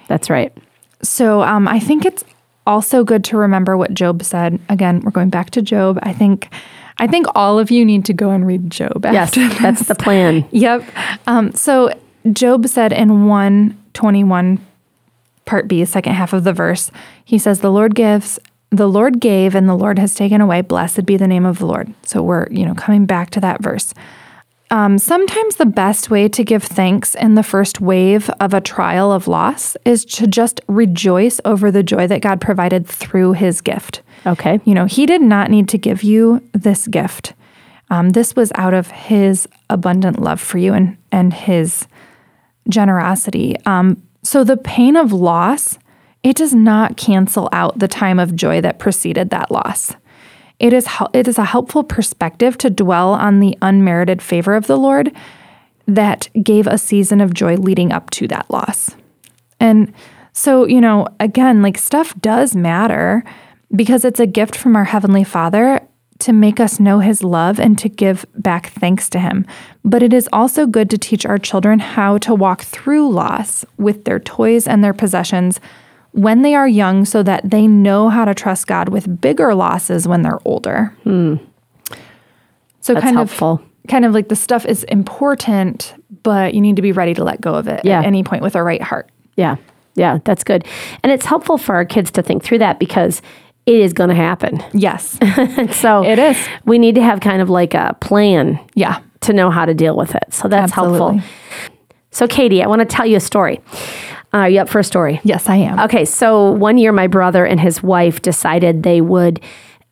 That's 0.07 0.30
right. 0.30 0.56
So 1.02 1.41
um, 1.41 1.68
I 1.68 1.80
think 1.80 2.06
it's 2.06 2.23
also 2.65 3.03
good 3.03 3.23
to 3.26 3.38
remember 3.38 3.76
what 3.76 3.93
Job 3.93 4.23
said. 4.23 4.60
Again, 4.69 5.02
we're 5.02 5.11
going 5.11 5.30
back 5.30 5.49
to 5.52 5.61
Job. 5.61 5.99
I 6.03 6.14
think, 6.14 6.48
I 7.02 7.07
think 7.07 7.26
all 7.34 7.57
of 7.57 7.72
you 7.72 7.84
need 7.84 8.06
to 8.06 8.14
go 8.14 8.30
and 8.30 8.45
read 8.45 8.69
Job. 8.69 9.03
Yes, 9.03 9.34
this. 9.34 9.57
that's 9.57 9.88
the 9.88 9.95
plan. 9.95 10.48
Yep. 10.52 10.84
Um, 11.26 11.52
so 11.53 11.91
Job 12.32 12.68
said 12.68 12.94
in 12.94 13.26
121 13.26 14.64
part 15.45 15.68
B, 15.68 15.84
second 15.86 16.14
half 16.14 16.32
of 16.32 16.44
the 16.44 16.53
verse, 16.53 16.91
he 17.26 17.40
says, 17.40 17.61
The 17.61 17.72
Lord 17.72 17.95
gives, 17.95 18.38
the 18.69 18.88
Lord 18.88 19.19
gave, 19.19 19.56
and 19.56 19.68
the 19.68 19.76
Lord 19.76 19.98
has 19.98 20.14
taken 20.14 20.41
away. 20.41 20.61
Blessed 20.61 21.06
be 21.07 21.18
the 21.18 21.28
name 21.28 21.44
of 21.45 21.57
the 21.57 21.65
Lord. 21.65 21.91
So 22.03 22.22
we're, 22.22 22.48
you 22.52 22.65
know, 22.65 22.76
coming 22.76 23.07
back 23.07 23.32
to 23.32 23.40
that 23.40 23.64
verse. 23.64 23.95
Um, 24.69 24.99
sometimes 24.99 25.56
the 25.56 25.65
best 25.65 26.11
way 26.11 26.30
to 26.30 26.44
give 26.44 26.64
thanks 26.64 27.15
in 27.15 27.34
the 27.34 27.44
first 27.44 27.82
wave 27.82 28.30
of 28.40 28.53
a 28.53 28.61
trial 28.61 29.11
of 29.11 29.28
loss 29.28 29.76
is 29.86 30.06
to 30.06 30.28
just 30.28 30.61
rejoice 30.68 31.41
over 31.45 31.72
the 31.72 31.84
joy 31.84 32.06
that 32.06 32.22
God 32.22 32.40
provided 32.40 32.86
through 32.86 33.34
his 33.34 33.60
gift. 33.60 34.03
Okay. 34.26 34.60
You 34.65 34.73
know, 34.73 34.85
he 34.85 35.06
did 35.06 35.22
not 35.22 35.49
need 35.49 35.68
to 35.69 35.77
give 35.77 36.03
you 36.03 36.41
this 36.53 36.88
gift. 36.88 37.34
Um, 37.89 38.10
this 38.10 38.35
was 38.35 38.52
out 38.56 38.73
of 38.73 38.91
his 38.91 39.48
abundant 39.69 40.19
love 40.19 40.39
for 40.39 40.57
you 40.57 40.73
and, 40.73 40.98
and 41.11 41.34
his 41.34 41.88
generosity. 42.69 43.56
Um, 43.65 44.02
so 44.23 44.43
the 44.43 44.57
pain 44.57 44.95
of 44.95 45.11
loss, 45.11 45.77
it 46.23 46.35
does 46.35 46.53
not 46.53 46.98
cancel 46.98 47.49
out 47.52 47.80
the 47.80 47.88
time 47.88 48.19
of 48.19 48.35
joy 48.35 48.61
that 48.61 48.80
preceded 48.80 49.30
that 49.31 49.52
loss. 49.52 49.95
It 50.60 50.73
is, 50.73 50.88
it 51.14 51.27
is 51.27 51.39
a 51.39 51.45
helpful 51.45 51.84
perspective 51.84 52.57
to 52.60 52.69
dwell 52.69 53.14
on 53.14 53.39
the 53.39 53.57
unmerited 53.61 54.22
favor 54.22 54.53
of 54.53 54.68
the 54.68 54.77
Lord 54.77 55.11
that 55.88 56.30
gave 56.43 56.68
a 56.68 56.77
season 56.77 57.19
of 57.19 57.34
joy 57.34 57.56
leading 57.56 57.91
up 57.91 58.11
to 58.11 58.27
that 58.27 58.49
loss. 58.52 58.95
And 59.60 59.91
so, 60.34 60.65
you 60.65 60.80
know, 60.80 61.07
again, 61.19 61.61
like 61.61 61.77
stuff 61.77 62.14
does 62.22 62.56
matter 62.56 63.23
because 63.76 64.06
it's 64.06 64.19
a 64.19 64.27
gift 64.27 64.56
from 64.56 64.76
our 64.76 64.84
Heavenly 64.85 65.23
Father 65.23 65.81
to 66.19 66.34
make 66.34 66.60
us 66.60 66.80
know 66.80 66.99
His 66.99 67.23
love 67.23 67.60
and 67.60 67.77
to 67.80 67.89
give 67.89 68.26
back 68.35 68.68
thanks 68.72 69.10
to 69.10 69.19
Him. 69.19 69.45
But 69.84 70.03
it 70.03 70.14
is 70.14 70.30
also 70.31 70.68
good 70.68 70.89
to 70.91 70.98
teach 70.98 71.26
our 71.26 71.38
children 71.38 71.80
how 71.80 72.18
to 72.19 72.35
walk 72.35 72.61
through 72.61 73.10
loss 73.11 73.65
with 73.77 74.06
their 74.06 74.19
toys 74.19 74.68
and 74.68 74.84
their 74.84 74.93
possessions 74.93 75.60
when 76.11 76.41
they 76.41 76.53
are 76.53 76.68
young 76.68 77.06
so 77.06 77.23
that 77.23 77.49
they 77.49 77.65
know 77.68 78.10
how 78.10 78.26
to 78.26 78.34
trust 78.35 78.68
God 78.68 78.89
with 78.89 79.22
bigger 79.22 79.56
losses 79.56 80.07
when 80.07 80.22
they're 80.22 80.39
older. 80.45 80.93
Hmm. 81.03 81.35
So, 82.81 82.93
That's 82.93 83.03
kind 83.06 83.15
helpful. 83.15 83.61
of 83.64 83.88
kind 83.88 84.06
of 84.06 84.14
like 84.14 84.27
the 84.27 84.35
stuff 84.35 84.65
is 84.65 84.84
important, 84.85 85.93
but 86.23 86.53
you 86.53 86.61
need 86.61 86.76
to 86.76 86.81
be 86.81 86.91
ready 86.91 87.14
to 87.14 87.23
let 87.23 87.39
go 87.41 87.53
of 87.56 87.68
it 87.68 87.85
Yeah. 87.85 87.99
at 87.99 88.06
any 88.06 88.23
point 88.23 88.43
with 88.43 88.56
a 88.56 88.61
right 88.64 88.81
heart. 88.81 89.10
Yeah. 89.38 89.56
Yeah, 89.95 90.19
that's 90.23 90.43
good. 90.43 90.65
And 91.03 91.11
it's 91.11 91.26
helpful 91.26 91.57
for 91.57 91.76
our 91.76 91.85
kids 91.85 92.11
to 92.11 92.22
think 92.22 92.43
through 92.43 92.60
that 92.60 92.80
because 92.80 93.22
it 93.65 93.75
is 93.79 93.93
going 93.93 94.09
to 94.09 94.15
happen. 94.15 94.63
Yes. 94.73 95.17
so 95.79 96.03
It 96.03 96.19
is. 96.19 96.38
We 96.65 96.79
need 96.79 96.95
to 96.95 97.03
have 97.03 97.19
kind 97.19 97.41
of 97.41 97.49
like 97.49 97.73
a 97.73 97.95
plan 98.01 98.59
yeah. 98.75 98.99
to 99.21 99.33
know 99.33 99.49
how 99.51 99.65
to 99.65 99.73
deal 99.73 99.95
with 99.95 100.15
it. 100.15 100.33
So 100.33 100.47
that's 100.47 100.71
Absolutely. 100.71 101.17
helpful. 101.19 101.69
So, 102.11 102.27
Katie, 102.27 102.61
I 102.61 102.67
want 102.67 102.79
to 102.79 102.85
tell 102.85 103.05
you 103.05 103.17
a 103.17 103.21
story. 103.21 103.61
Uh, 104.33 104.38
are 104.38 104.49
you 104.49 104.59
up 104.59 104.69
for 104.69 104.79
a 104.79 104.83
story? 104.83 105.19
Yes, 105.23 105.47
I 105.47 105.57
am. 105.57 105.79
Okay, 105.81 106.05
so 106.05 106.51
one 106.51 106.77
year 106.77 106.91
my 106.91 107.07
brother 107.07 107.45
and 107.45 107.59
his 107.59 107.81
wife 107.83 108.21
decided 108.21 108.83
they 108.83 109.01
would 109.01 109.39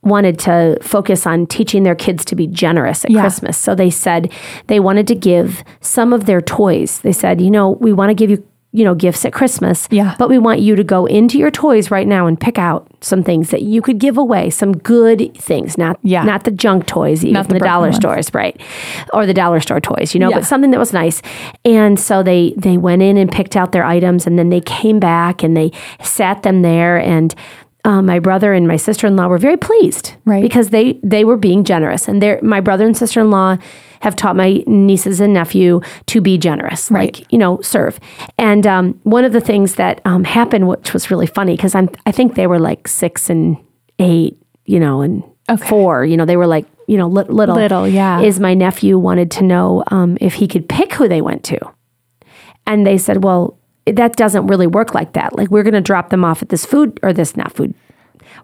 wanted 0.02 0.40
to 0.40 0.78
focus 0.82 1.28
on 1.28 1.46
teaching 1.46 1.84
their 1.84 1.96
kids 1.96 2.24
to 2.24 2.36
be 2.36 2.48
generous 2.48 3.04
at 3.04 3.12
Yeah. 3.12 3.20
Christmas. 3.22 3.58
So 3.58 3.76
they 3.76 3.90
said 3.90 4.32
they 4.68 4.80
wanted 4.80 5.08
to 5.08 5.16
give 5.16 5.62
some 5.82 6.14
of 6.14 6.26
their 6.26 6.40
toys. 6.40 7.00
They 7.02 7.12
said, 7.12 7.42
"You 7.42 7.52
know, 7.52 7.72
we 7.82 7.92
want 7.92 8.10
to 8.10 8.14
give 8.14 8.30
you, 8.30 8.42
you 8.72 8.84
know, 8.84 8.94
gifts 8.94 9.26
at 9.26 9.34
Christmas, 9.34 9.88
Yeah. 9.90 10.14
but 10.20 10.30
we 10.30 10.38
want 10.38 10.60
you 10.60 10.76
to 10.76 10.84
go 10.84 11.08
into 11.08 11.40
your 11.40 11.50
toys 11.50 11.90
right 11.90 12.06
now 12.08 12.28
and 12.28 12.40
pick 12.40 12.60
out 12.60 12.88
some 13.02 13.24
things 13.24 13.50
that 13.50 13.64
you 13.64 13.82
could 13.82 13.98
give 13.98 14.16
away, 14.16 14.52
some 14.52 14.74
good 14.78 15.32
things, 15.36 15.76
not 15.76 15.98
Yeah. 16.04 16.24
not 16.24 16.44
the 16.44 16.52
junk 16.52 16.86
toys 16.86 17.24
even, 17.24 17.34
Not 17.34 17.48
the 17.48 17.56
the 17.56 17.60
dollar 17.62 17.88
ones. 17.88 17.96
stores, 17.96 18.32
right? 18.34 18.60
Or 19.12 19.26
the 19.26 19.34
dollar 19.34 19.60
store 19.60 19.82
toys, 19.82 20.14
you 20.14 20.20
know, 20.20 20.30
Yeah. 20.30 20.36
but 20.36 20.46
something 20.46 20.70
that 20.70 20.80
was 20.80 20.94
nice. 20.94 21.22
And 21.66 22.00
so 22.00 22.22
they 22.22 22.54
they 22.58 22.78
went 22.78 23.02
in 23.02 23.18
and 23.18 23.32
picked 23.32 23.56
out 23.58 23.72
their 23.72 23.86
items, 23.86 24.28
and 24.28 24.38
then 24.38 24.50
they 24.50 24.62
came 24.62 25.00
back 25.00 25.42
and 25.42 25.58
they 25.58 25.72
sat 26.04 26.44
them 26.44 26.62
there. 26.62 26.98
And 27.00 27.34
uh, 27.86 28.02
my 28.04 28.20
brother 28.20 28.54
and 28.54 28.68
my 28.68 28.76
sister 28.78 29.08
in 29.08 29.16
law 29.16 29.28
were 29.30 29.40
very 29.40 29.58
pleased, 29.58 30.14
Right. 30.26 30.44
Because 30.44 30.70
they 30.70 31.00
they 31.02 31.24
were 31.26 31.38
being 31.38 31.64
generous, 31.64 32.08
and 32.08 32.22
they 32.22 32.38
my 32.44 32.60
brother 32.62 32.86
and 32.86 32.96
sister 32.96 33.20
in 33.20 33.32
law 33.32 33.58
have 34.02 34.16
taught 34.16 34.36
my 34.36 34.64
nieces 34.68 35.20
and 35.20 35.34
nephew 35.34 35.82
to 36.08 36.22
be 36.22 36.38
generous, 36.38 36.90
Right. 36.92 37.18
like 37.18 37.32
you 37.32 37.38
know, 37.38 37.60
serve. 37.62 38.00
And 38.38 38.66
um, 38.68 39.00
one 39.04 39.26
of 39.26 39.34
the 39.34 39.42
things 39.42 39.76
that 39.76 40.02
um, 40.06 40.24
happened, 40.24 40.68
which 40.68 40.94
was 40.94 41.12
really 41.12 41.28
funny, 41.28 41.56
because 41.56 41.76
I'm 41.76 41.90
I 42.06 42.12
think 42.12 42.36
they 42.36 42.48
were 42.48 42.60
like 42.60 42.88
six 42.88 43.30
and 43.30 43.58
eight, 44.00 44.38
you 44.66 44.80
know, 44.80 45.02
and 45.02 45.24
four, 45.68 46.06
you 46.06 46.16
know, 46.18 46.26
they 46.26 46.38
were 46.38 46.48
like 46.48 46.66
you 46.88 46.98
know 46.98 47.08
li- 47.08 47.26
little, 47.28 47.56
Little, 47.56 47.88
yeah. 47.88 48.22
Is 48.22 48.40
my 48.40 48.54
nephew 48.54 48.98
wanted 48.98 49.30
to 49.32 49.44
know 49.44 49.84
um, 49.88 50.18
if 50.22 50.36
he 50.36 50.48
could 50.48 50.68
pick 50.70 50.94
who 50.94 51.08
they 51.08 51.22
went 51.22 51.44
to, 51.46 51.60
and 52.66 52.86
they 52.86 52.98
said, 52.98 53.24
well, 53.24 53.58
that 53.86 54.16
doesn't 54.16 54.48
really 54.48 54.68
work 54.68 54.94
like 54.94 55.14
that. 55.14 55.36
Like 55.38 55.50
we're 55.50 55.64
going 55.64 55.74
to 55.74 55.82
drop 55.82 56.10
them 56.10 56.24
off 56.24 56.42
at 56.42 56.50
this 56.50 56.66
food 56.66 57.00
or 57.04 57.12
this 57.14 57.36
not 57.36 57.52
food. 57.54 57.74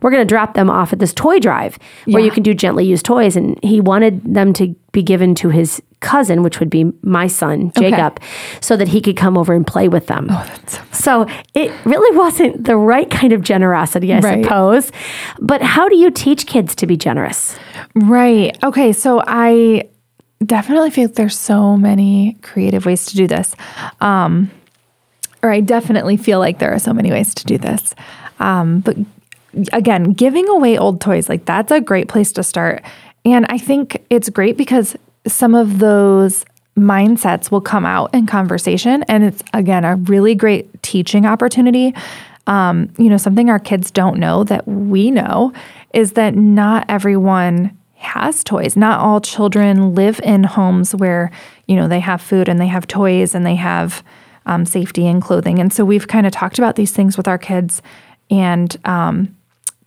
We're 0.02 0.12
going 0.12 0.22
to 0.22 0.26
drop 0.28 0.54
them 0.54 0.70
off 0.70 0.94
at 0.94 1.00
this 1.00 1.14
toy 1.14 1.40
drive 1.40 1.78
where 2.06 2.22
you 2.24 2.32
can 2.32 2.44
do 2.44 2.54
gently 2.54 2.86
used 2.86 3.06
toys. 3.06 3.36
And 3.36 3.62
he 3.64 3.82
wanted 3.82 4.34
them 4.34 4.54
to 4.54 4.76
be 4.92 5.02
given 5.04 5.36
to 5.36 5.50
his 5.50 5.82
cousin, 6.02 6.44
which 6.44 6.60
would 6.60 6.70
be 6.70 6.92
my 7.02 7.26
son, 7.28 7.72
Jacob, 7.78 8.20
so 8.62 8.78
that 8.78 8.88
he 8.90 9.02
could 9.02 9.18
come 9.18 9.38
over 9.38 9.54
and 9.54 9.66
play 9.66 9.88
with 9.88 10.08
them. 10.08 10.28
Oh, 10.30 10.56
so 10.92 11.26
it 11.54 11.72
really 11.86 12.16
wasn't 12.16 12.64
the 12.66 12.78
right 12.78 13.10
kind 13.10 13.34
of 13.34 13.42
generosity, 13.42 14.14
I 14.14 14.20
Right. 14.20 14.44
suppose. 14.44 14.92
But 15.40 15.62
how 15.62 15.90
do 15.90 15.98
you 15.98 16.12
teach 16.12 16.46
kids 16.46 16.76
to 16.76 16.86
be 16.88 16.96
generous? 16.96 17.58
Right. 17.96 18.56
Okay. 18.64 18.94
So 18.94 19.24
I 19.26 19.90
definitely 20.46 20.92
feel 20.92 21.06
like 21.06 21.16
there's 21.16 21.38
so 21.38 21.76
many 21.76 22.38
creative 22.44 22.86
ways 22.86 23.06
to 23.08 23.16
do 23.16 23.26
this. 23.28 23.56
Um, 24.02 24.52
or 25.42 25.52
I 25.52 25.60
definitely 25.62 26.18
feel 26.18 26.40
like 26.40 26.60
there 26.60 26.74
are 26.74 26.80
so 26.80 26.94
many 26.94 27.10
ways 27.12 27.34
to 27.36 27.46
do 27.46 27.58
this. 27.58 27.96
Um, 28.40 28.80
but 28.82 28.98
again, 29.74 30.14
giving 30.14 30.48
away 30.50 30.78
old 30.78 31.02
toys, 31.02 31.30
like 31.30 31.46
that's 31.46 31.72
a 31.72 31.82
great 31.82 32.08
place 32.08 32.32
to 32.34 32.44
start. 32.44 32.84
And 33.24 33.46
I 33.50 33.58
think 33.58 34.06
it's 34.10 34.30
great 34.30 34.58
because 34.58 34.96
some 35.28 35.56
of 35.56 35.80
those 35.80 36.46
mindsets 36.78 37.52
will 37.52 37.62
come 37.62 37.86
out 37.86 38.14
in 38.14 38.28
conversation. 38.28 39.04
And 39.04 39.24
it's, 39.24 39.42
again, 39.54 39.86
a 39.86 39.96
really 39.96 40.36
great 40.36 40.84
teaching 40.84 41.26
opportunity. 41.26 41.96
Um, 42.48 42.92
you 42.98 43.10
know, 43.10 43.18
something 43.18 43.50
our 43.50 43.60
kids 43.60 43.90
don't 43.90 44.20
know 44.20 44.44
that 44.44 44.68
we 44.68 45.10
know 45.10 45.54
is 45.94 46.12
that 46.14 46.36
not 46.36 46.86
everyone 46.90 47.76
has 47.96 48.44
toys. 48.44 48.76
Not 48.76 49.00
all 49.00 49.20
children 49.20 49.96
live 49.96 50.20
in 50.22 50.44
homes 50.44 50.94
where, 50.94 51.32
you 51.68 51.76
know, 51.76 51.88
they 51.88 52.02
have 52.02 52.22
food 52.22 52.48
and 52.48 52.60
they 52.60 52.68
have 52.68 52.86
toys 52.86 53.34
and 53.34 53.46
they 53.46 53.56
have 53.56 54.04
um, 54.46 54.66
safety 54.66 55.08
and 55.08 55.22
clothing. 55.22 55.60
And 55.60 55.74
so 55.74 55.84
we've 55.84 56.08
kind 56.08 56.28
of 56.28 56.32
talked 56.32 56.60
about 56.60 56.76
these 56.76 56.92
things 56.92 57.18
with 57.18 57.28
our 57.28 57.40
kids 57.40 57.82
and 58.30 58.76
um, 58.86 59.35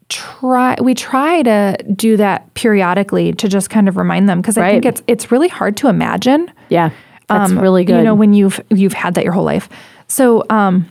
try 0.08 0.76
we 0.80 0.94
try 0.94 1.42
to 1.42 1.76
do 1.94 2.16
that 2.16 2.52
periodically 2.54 3.32
to 3.34 3.48
just 3.48 3.68
kind 3.68 3.88
of 3.88 3.96
remind 3.96 4.28
them 4.28 4.40
because 4.40 4.56
I 4.56 4.72
think 4.72 4.86
it's 4.86 5.02
it's 5.06 5.30
really 5.30 5.48
hard 5.48 5.76
to 5.78 5.88
imagine 5.88 6.50
Yeah, 6.68 6.90
that's 7.28 7.52
um, 7.52 7.58
really 7.58 7.84
good. 7.84 7.98
You 7.98 8.04
know, 8.04 8.14
when 8.14 8.32
you've 8.32 8.60
you've 8.70 8.94
had 8.94 9.14
that 9.14 9.24
your 9.24 9.32
whole 9.32 9.44
life. 9.44 9.68
So, 10.06 10.44
um, 10.48 10.88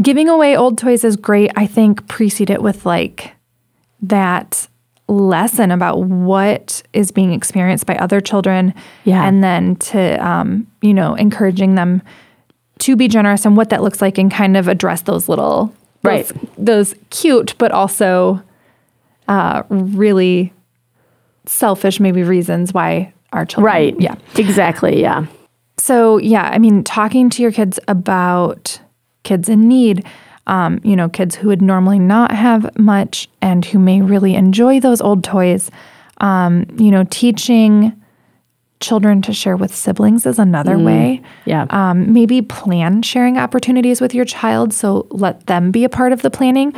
giving 0.00 0.28
away 0.28 0.56
old 0.56 0.78
toys 0.78 1.04
is 1.04 1.16
great. 1.16 1.50
I 1.56 1.66
think 1.66 2.08
precede 2.08 2.50
it 2.50 2.62
with 2.62 2.86
like 2.86 3.32
that 4.02 4.66
lesson 5.08 5.70
about 5.70 6.04
what 6.04 6.82
is 6.92 7.10
being 7.10 7.32
experienced 7.32 7.86
by 7.86 7.96
other 7.96 8.20
children. 8.20 8.74
Yeah. 9.04 9.26
And 9.26 9.44
then 9.44 9.76
to 9.76 10.26
um, 10.26 10.66
you 10.80 10.94
know, 10.94 11.14
encouraging 11.14 11.74
them 11.74 12.02
to 12.80 12.96
be 12.96 13.08
generous 13.08 13.44
and 13.44 13.56
what 13.56 13.70
that 13.70 13.82
looks 13.82 14.00
like 14.00 14.18
and 14.18 14.30
kind 14.30 14.56
of 14.56 14.68
address 14.68 15.02
those 15.02 15.28
little 15.28 15.74
Right. 16.02 16.30
those, 16.56 16.94
cute 17.10 17.54
but 17.58 17.72
also 17.72 18.42
uh, 19.26 19.62
really 19.68 20.52
selfish 21.46 21.98
maybe 22.00 22.22
reasons 22.22 22.72
why 22.72 23.12
our 23.32 23.44
children 23.44 23.66
right. 23.66 24.00
yeah 24.00 24.14
exactly. 24.36 25.00
Yeah. 25.00 25.26
so 25.78 26.18
yeah, 26.18 26.50
I 26.52 26.58
mean, 26.58 26.84
talking 26.84 27.30
to 27.30 27.42
your 27.42 27.52
kids 27.52 27.78
about 27.88 28.80
kids 29.22 29.48
in 29.48 29.68
need, 29.68 30.06
um, 30.46 30.80
you 30.82 30.96
know, 30.96 31.08
kids 31.08 31.34
who 31.34 31.48
would 31.48 31.60
normally 31.60 31.98
not 31.98 32.32
have 32.32 32.76
much 32.78 33.28
and 33.42 33.64
who 33.64 33.78
may 33.78 34.00
really 34.00 34.34
enjoy 34.34 34.80
those 34.80 35.00
old 35.00 35.22
toys. 35.24 35.70
Um, 36.20 36.66
you 36.78 36.90
know, 36.90 37.04
teaching 37.10 37.92
children 38.80 39.22
to 39.22 39.32
share 39.32 39.56
with 39.56 39.74
siblings 39.74 40.24
is 40.26 40.38
another 40.38 40.78
way. 40.78 41.20
Yeah. 41.46 41.66
Um, 41.70 42.12
maybe 42.12 42.42
plan 42.42 43.02
sharing 43.02 43.36
opportunities 43.38 44.00
with 44.00 44.14
your 44.14 44.24
child. 44.24 44.72
So 44.72 45.06
let 45.10 45.46
them 45.46 45.70
be 45.70 45.84
a 45.84 45.88
part 45.88 46.12
of 46.12 46.22
the 46.22 46.30
planning. 46.30 46.72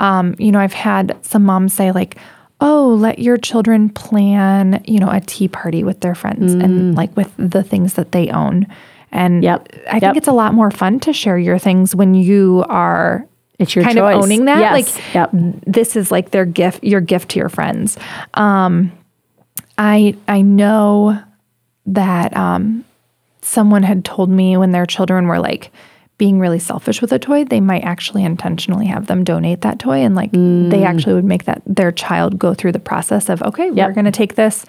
Um, 0.00 0.34
you 0.38 0.50
know, 0.50 0.58
I've 0.58 0.72
had 0.72 1.16
some 1.24 1.44
moms 1.44 1.72
say, 1.72 1.92
like, 1.92 2.16
oh, 2.60 2.96
let 2.98 3.18
your 3.20 3.36
children 3.36 3.88
plan, 3.90 4.82
you 4.86 4.98
know, 4.98 5.10
a 5.10 5.20
tea 5.20 5.46
party 5.48 5.84
with 5.84 6.00
their 6.00 6.14
friends 6.14 6.54
and 6.54 6.94
like 6.96 7.16
with 7.16 7.32
the 7.36 7.62
things 7.62 7.94
that 7.94 8.12
they 8.12 8.30
own. 8.30 8.66
And 9.12 9.42
Mm. 9.42 9.44
Yep. 9.44 9.68
I 9.86 9.90
think 9.92 10.02
Yep. 10.02 10.16
it's 10.16 10.28
a 10.28 10.32
lot 10.32 10.54
more 10.54 10.70
fun 10.72 10.98
to 11.00 11.12
share 11.12 11.38
your 11.38 11.58
things 11.58 11.94
when 11.94 12.14
you 12.14 12.64
are 12.68 13.26
It's 13.60 13.76
your 13.76 13.84
kind 13.84 13.96
choice. 13.96 14.16
of 14.16 14.22
owning 14.24 14.46
that. 14.46 14.58
Yes. 14.58 14.72
Like, 14.72 15.14
Yep. 15.14 15.30
this 15.66 15.94
is 15.94 16.10
like 16.10 16.30
their 16.30 16.44
gift, 16.44 16.82
your 16.82 17.00
gift 17.00 17.28
to 17.30 17.38
your 17.38 17.48
friends. 17.48 17.96
Um, 18.34 18.90
I 19.78 20.16
I 20.26 20.42
know 20.42 21.18
that 21.86 22.36
um, 22.36 22.84
someone 23.42 23.82
had 23.82 24.04
told 24.04 24.30
me 24.30 24.56
when 24.56 24.72
their 24.72 24.86
children 24.86 25.26
were 25.26 25.38
like 25.38 25.70
being 26.16 26.38
really 26.38 26.60
selfish 26.60 27.00
with 27.02 27.12
a 27.12 27.18
toy, 27.18 27.44
they 27.44 27.60
might 27.60 27.82
actually 27.82 28.22
intentionally 28.24 28.86
have 28.86 29.06
them 29.06 29.24
donate 29.24 29.62
that 29.62 29.78
toy, 29.78 29.98
and 29.98 30.14
like 30.14 30.30
Mm. 30.32 30.70
they 30.70 30.84
actually 30.84 31.14
would 31.14 31.24
make 31.24 31.44
that 31.44 31.60
their 31.66 31.90
child 31.92 32.38
go 32.38 32.54
through 32.54 32.72
the 32.72 32.78
process 32.78 33.28
of 33.28 33.42
okay, 33.42 33.70
Yep. 33.72 33.88
we're 33.88 33.94
going 33.94 34.04
to 34.04 34.10
take 34.12 34.36
this 34.36 34.64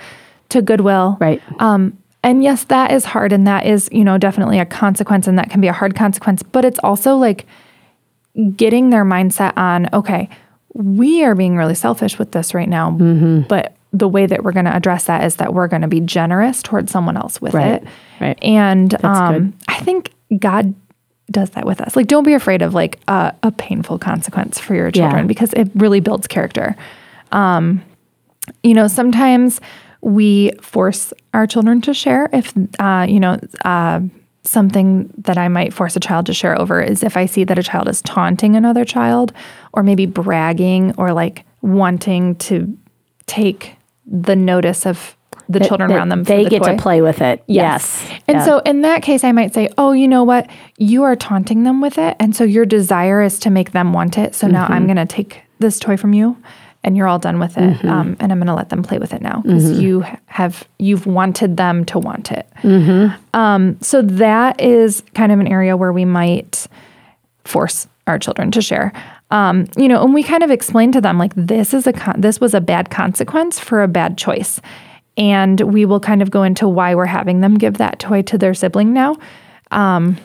to 0.49 0.61
Goodwill, 0.61 1.17
Right. 1.19 1.41
um, 1.59 1.97
and 2.23 2.43
yes, 2.43 2.63
that 2.65 2.91
is 2.91 3.05
hard, 3.05 3.31
and 3.31 3.45
that 3.45 3.65
is 3.67 3.87
you 3.91 4.03
know 4.03 4.17
definitely 4.17 4.57
a 4.59 4.65
consequence, 4.65 5.27
and 5.27 5.37
that 5.37 5.49
can 5.51 5.61
be 5.61 5.67
a 5.67 5.73
hard 5.73 5.95
consequence. 5.95 6.41
But 6.43 6.65
it's 6.65 6.79
also 6.79 7.15
like 7.15 7.45
getting 8.55 8.89
their 8.89 9.05
mindset 9.05 9.53
on 9.55 9.87
okay, 9.93 10.27
we 10.73 11.23
are 11.23 11.35
being 11.35 11.55
really 11.55 11.75
selfish 11.75 12.17
with 12.19 12.31
this 12.31 12.53
right 12.55 12.67
now, 12.67 12.91
Mm-hmm. 12.91 13.41
but 13.47 13.75
the 13.97 14.07
way 14.07 14.25
that 14.25 14.43
we're 14.43 14.51
going 14.51 14.65
to 14.65 14.75
address 14.75 15.05
that 15.05 15.23
is 15.23 15.37
that 15.37 15.53
we're 15.53 15.67
going 15.67 15.81
to 15.81 15.87
be 15.87 15.99
generous 16.01 16.61
towards 16.61 16.91
someone 16.91 17.15
else 17.17 17.41
with 17.41 17.53
Right, 17.53 17.81
it, 17.83 17.87
right. 18.19 18.39
And 18.43 19.03
um. 19.05 19.53
I 19.67 19.79
think 19.79 20.11
God 20.39 20.73
does 21.31 21.49
that 21.51 21.65
with 21.65 21.81
us. 21.81 21.95
Like, 21.95 22.07
don't 22.07 22.23
be 22.23 22.33
afraid 22.33 22.61
of 22.61 22.73
like 22.73 22.99
a, 23.07 23.33
a 23.41 23.51
painful 23.51 23.97
consequence 23.99 24.59
for 24.59 24.75
your 24.75 24.91
children 24.91 25.23
Yeah. 25.23 25.27
because 25.27 25.53
it 25.53 25.69
really 25.75 25.99
builds 25.99 26.27
character 26.27 26.75
you 28.63 28.73
know, 28.75 28.87
sometimes 28.87 29.59
we 30.01 30.51
force 30.61 31.11
our 31.33 31.47
children 31.47 31.81
to 31.81 31.93
share. 31.93 32.29
If, 32.31 32.53
uh, 32.79 33.05
you 33.09 33.19
know, 33.19 33.39
uh, 33.63 34.01
something 34.43 35.11
that 35.17 35.37
I 35.37 35.47
might 35.47 35.73
force 35.73 35.95
a 35.95 35.99
child 35.99 36.27
to 36.27 36.33
share 36.33 36.59
over 36.61 36.79
is 36.81 37.01
if 37.03 37.17
I 37.17 37.25
see 37.25 37.43
that 37.45 37.57
a 37.57 37.63
child 37.63 37.87
is 37.89 38.03
taunting 38.03 38.55
another 38.55 38.85
child 38.85 39.33
or 39.73 39.81
maybe 39.81 40.05
bragging 40.05 40.93
or 40.97 41.11
like 41.11 41.43
wanting 41.63 42.35
to 42.35 42.77
take 43.25 43.75
the 44.05 44.35
notice 44.35 44.85
of 44.85 45.15
the 45.47 45.59
children 45.59 45.89
That 45.89 45.97
around 45.97 46.09
them. 46.09 46.23
They 46.23 46.43
the 46.45 46.49
get 46.49 46.63
toy. 46.63 46.75
to 46.75 46.81
play 46.81 47.01
with 47.01 47.21
it. 47.21 47.43
Yes. 47.45 48.03
And 48.27 48.37
Yeah. 48.37 48.45
so 48.45 48.59
in 48.59 48.81
that 48.81 49.03
case, 49.03 49.23
I 49.23 49.31
might 49.31 49.53
say, 49.53 49.69
oh, 49.77 49.91
you 49.91 50.07
know 50.07 50.23
what? 50.23 50.49
You 50.77 51.03
are 51.03 51.15
taunting 51.15 51.63
them 51.63 51.81
with 51.81 51.97
it. 51.99 52.15
And 52.19 52.35
so 52.35 52.43
your 52.43 52.65
desire 52.65 53.21
is 53.21 53.37
to 53.39 53.49
make 53.51 53.71
them 53.71 53.93
want 53.93 54.17
it. 54.17 54.33
So 54.33 54.47
now 54.47 54.63
Mm-hmm. 54.65 54.73
I'm 54.73 54.85
going 54.85 54.97
to 54.97 55.05
take 55.05 55.41
this 55.59 55.79
toy 55.79 55.97
from 55.97 56.13
you 56.13 56.35
and 56.83 56.97
you're 56.97 57.07
all 57.07 57.19
done 57.19 57.39
with 57.39 57.57
it. 57.57 57.85
Um, 57.85 58.17
and 58.19 58.31
I'm 58.31 58.39
going 58.39 58.47
to 58.47 58.55
let 58.55 58.69
them 58.69 58.81
play 58.81 58.97
with 58.97 59.13
it 59.13 59.21
now 59.21 59.41
because 59.43 59.79
you 59.79 60.03
have 60.25 60.67
you've 60.79 61.05
wanted 61.05 61.57
them 61.57 61.85
to 61.85 61.99
want 61.99 62.31
it. 62.31 62.47
Um, 63.33 63.77
so 63.81 64.01
that 64.01 64.59
is 64.61 65.03
kind 65.13 65.31
of 65.31 65.39
an 65.39 65.47
area 65.47 65.77
where 65.77 65.91
we 65.93 66.05
might 66.05 66.67
force 67.43 67.87
our 68.07 68.17
children 68.19 68.51
to 68.51 68.61
share. 68.61 68.93
Um, 69.31 69.65
you 69.75 69.87
know, 69.87 70.03
and 70.03 70.13
we 70.13 70.23
kind 70.23 70.43
of 70.43 70.51
explain 70.51 70.91
to 70.91 71.01
them 71.01 71.17
like 71.17 71.33
this 71.35 71.73
is 71.73 71.87
a 71.87 71.93
con- 71.93 72.21
this 72.21 72.39
was 72.39 72.53
a 72.53 72.61
bad 72.61 72.89
consequence 72.89 73.59
for 73.59 73.81
a 73.81 73.87
bad 73.87 74.17
choice, 74.17 74.61
and 75.17 75.59
we 75.61 75.85
will 75.85 75.99
kind 75.99 76.21
of 76.21 76.29
go 76.29 76.43
into 76.43 76.67
why 76.67 76.93
we're 76.95 77.05
having 77.05 77.41
them 77.41 77.57
give 77.57 77.77
that 77.77 77.99
toy 77.99 78.21
to 78.23 78.37
their 78.37 78.53
sibling 78.53 78.93
now. 78.93 79.15
Um, 79.71 80.17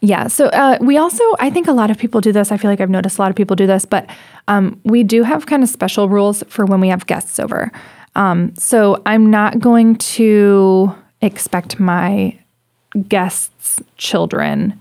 Yeah. 0.00 0.26
So 0.26 0.46
uh, 0.46 0.78
we 0.80 0.96
also, 0.96 1.22
I 1.38 1.48
think 1.48 1.68
a 1.68 1.72
lot 1.72 1.90
of 1.90 1.98
people 1.98 2.20
do 2.20 2.32
this. 2.32 2.50
I 2.50 2.56
feel 2.56 2.70
like 2.70 2.80
I've 2.80 2.90
noticed 2.90 3.18
a 3.18 3.22
lot 3.22 3.30
of 3.30 3.36
people 3.36 3.54
do 3.56 3.66
this, 3.66 3.84
but 3.84 4.08
um, 4.48 4.80
we 4.84 5.04
do 5.04 5.22
have 5.22 5.46
kind 5.46 5.62
of 5.62 5.68
special 5.68 6.08
rules 6.08 6.42
for 6.48 6.66
when 6.66 6.80
we 6.80 6.88
have 6.88 7.06
guests 7.06 7.38
over. 7.38 7.70
Um, 8.16 8.54
so 8.56 9.00
I'm 9.06 9.30
not 9.30 9.60
going 9.60 9.96
to 9.96 10.94
expect 11.20 11.78
my 11.80 12.38
guests' 13.08 13.80
children 13.96 14.78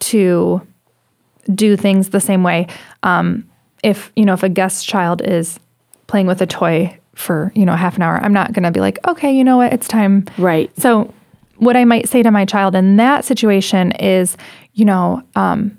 to 0.00 0.66
do 1.54 1.76
things 1.76 2.10
the 2.10 2.20
same 2.20 2.42
way. 2.42 2.66
Um, 3.02 3.48
if 3.82 4.12
you 4.16 4.24
know, 4.24 4.34
if 4.34 4.42
a 4.42 4.48
guest 4.48 4.86
child 4.86 5.22
is 5.24 5.58
playing 6.06 6.26
with 6.26 6.40
a 6.42 6.46
toy 6.46 6.96
for 7.14 7.52
you 7.54 7.64
know 7.66 7.74
half 7.76 7.96
an 7.96 8.02
hour, 8.02 8.18
I'm 8.22 8.32
not 8.32 8.52
going 8.52 8.62
to 8.64 8.70
be 8.70 8.80
like, 8.80 8.98
okay, 9.08 9.32
you 9.32 9.44
know 9.44 9.56
what, 9.58 9.72
it's 9.72 9.88
time. 9.88 10.24
Right. 10.38 10.70
So, 10.78 11.12
what 11.56 11.76
I 11.76 11.84
might 11.84 12.08
say 12.08 12.22
to 12.22 12.30
my 12.30 12.44
child 12.44 12.74
in 12.74 12.96
that 12.96 13.24
situation 13.24 13.92
is, 13.92 14.36
you 14.74 14.84
know, 14.84 15.22
um, 15.36 15.76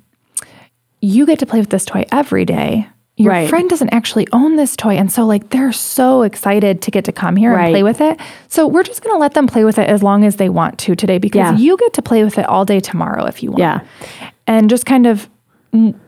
you 1.01 1.25
get 1.25 1.39
to 1.39 1.45
play 1.45 1.59
with 1.59 1.69
this 1.69 1.85
toy 1.85 2.05
every 2.11 2.45
day. 2.45 2.87
Your 3.17 3.31
Right. 3.33 3.49
friend 3.49 3.69
doesn't 3.69 3.89
actually 3.93 4.27
own 4.31 4.55
this 4.55 4.75
toy. 4.75 4.95
And 4.95 5.11
so, 5.11 5.25
like, 5.25 5.49
they're 5.49 5.71
so 5.73 6.21
excited 6.23 6.81
to 6.83 6.91
get 6.91 7.03
to 7.05 7.11
come 7.11 7.35
here 7.35 7.53
Right. 7.53 7.65
and 7.65 7.73
play 7.73 7.83
with 7.83 7.99
it. 8.01 8.19
So, 8.47 8.67
we're 8.67 8.83
just 8.83 9.03
going 9.03 9.13
to 9.15 9.19
let 9.19 9.33
them 9.33 9.47
play 9.47 9.63
with 9.63 9.77
it 9.79 9.87
as 9.89 10.01
long 10.01 10.23
as 10.23 10.37
they 10.37 10.49
want 10.49 10.77
to 10.79 10.95
today 10.95 11.17
because 11.17 11.39
Yeah. 11.39 11.57
you 11.57 11.77
get 11.77 11.93
to 11.93 12.01
play 12.01 12.23
with 12.23 12.37
it 12.37 12.45
all 12.47 12.63
day 12.65 12.79
tomorrow 12.79 13.25
if 13.25 13.41
you 13.43 13.49
want. 13.51 13.59
Yeah. 13.59 13.79
And 14.47 14.69
just 14.69 14.85
kind 14.85 15.05
of 15.07 15.29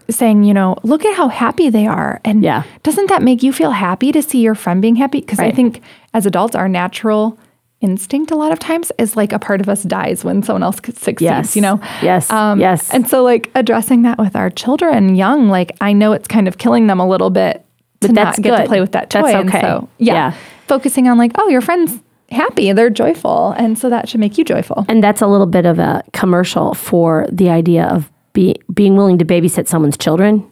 saying, 0.10 0.44
you 0.44 0.54
know, 0.54 0.76
look 0.84 1.06
at 1.06 1.16
how 1.16 1.28
happy 1.30 1.70
they 1.70 1.88
are. 1.88 2.20
And 2.26 2.44
Yeah. 2.44 2.64
doesn't 2.84 3.10
that 3.10 3.22
make 3.22 3.44
you 3.44 3.54
feel 3.54 3.72
happy 3.72 4.12
to 4.12 4.22
see 4.22 4.40
your 4.42 4.56
friend 4.56 4.82
being 4.82 4.96
happy? 4.98 5.22
Because 5.22 5.40
I 5.40 5.52
think 5.52 5.82
as 6.14 6.26
adults, 6.26 6.56
our 6.56 6.68
natural 6.68 7.38
instinct 7.82 8.32
a 8.32 8.36
lot 8.36 8.52
of 8.52 8.60
times 8.60 8.92
is 8.98 9.16
like 9.18 9.34
a 9.34 9.40
part 9.40 9.60
of 9.60 9.68
us 9.68 9.84
dies 9.84 10.24
when 10.24 10.42
someone 10.44 10.64
else 10.64 10.78
succeeds, 10.78 11.22
Yes. 11.22 11.56
you 11.56 11.62
know? 11.62 11.80
Yes. 12.02 12.30
Um, 12.30 12.60
yes. 12.60 12.90
And 12.94 13.08
so, 13.10 13.24
like, 13.24 13.52
addressing 13.56 14.04
that 14.04 14.18
with 14.18 14.36
our 14.38 14.50
children 14.50 15.16
young, 15.16 15.50
like, 15.50 15.72
I 15.82 15.92
know 15.94 16.14
it's 16.14 16.28
kind 16.28 16.48
of 16.48 16.58
killing 16.58 16.88
them 16.88 17.00
a 17.00 17.08
little 17.08 17.30
bit 17.30 17.66
to 18.02 18.08
that's 18.10 18.38
not 18.38 18.44
get 18.44 18.58
to 18.62 18.68
play 18.68 18.80
with 18.82 18.94
that 18.94 19.10
toy. 19.10 19.24
That's 19.24 19.36
And 19.36 19.50
okay. 19.50 19.62
so, 19.62 19.90
yeah, 19.98 20.14
Yeah. 20.14 20.34
Focusing 20.68 21.10
on, 21.10 21.18
like, 21.18 21.32
oh, 21.36 21.50
your 21.50 21.60
friend's 21.62 22.00
happy, 22.32 22.72
they're 22.72 22.90
joyful. 22.90 23.52
And 23.58 23.78
so 23.78 23.90
that 23.90 24.08
should 24.08 24.20
make 24.22 24.38
you 24.38 24.46
joyful. 24.46 24.86
And 24.88 25.04
that's 25.04 25.22
a 25.22 25.28
little 25.28 25.46
bit 25.46 25.66
of 25.66 25.78
a 25.78 26.04
commercial 26.14 26.74
for 26.74 27.28
the 27.32 27.50
idea 27.50 27.86
of 27.88 28.10
be, 28.34 28.56
being 28.74 28.96
willing 28.96 29.18
to 29.20 29.26
babysit 29.26 29.68
someone's 29.68 29.98
children. 29.98 30.50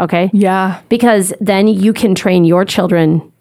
Okay. 0.00 0.30
Yeah. 0.32 0.80
Because 0.88 1.32
then 1.40 1.66
you 1.68 1.92
can 1.92 2.14
train 2.14 2.44
your 2.44 2.64
children 2.64 3.32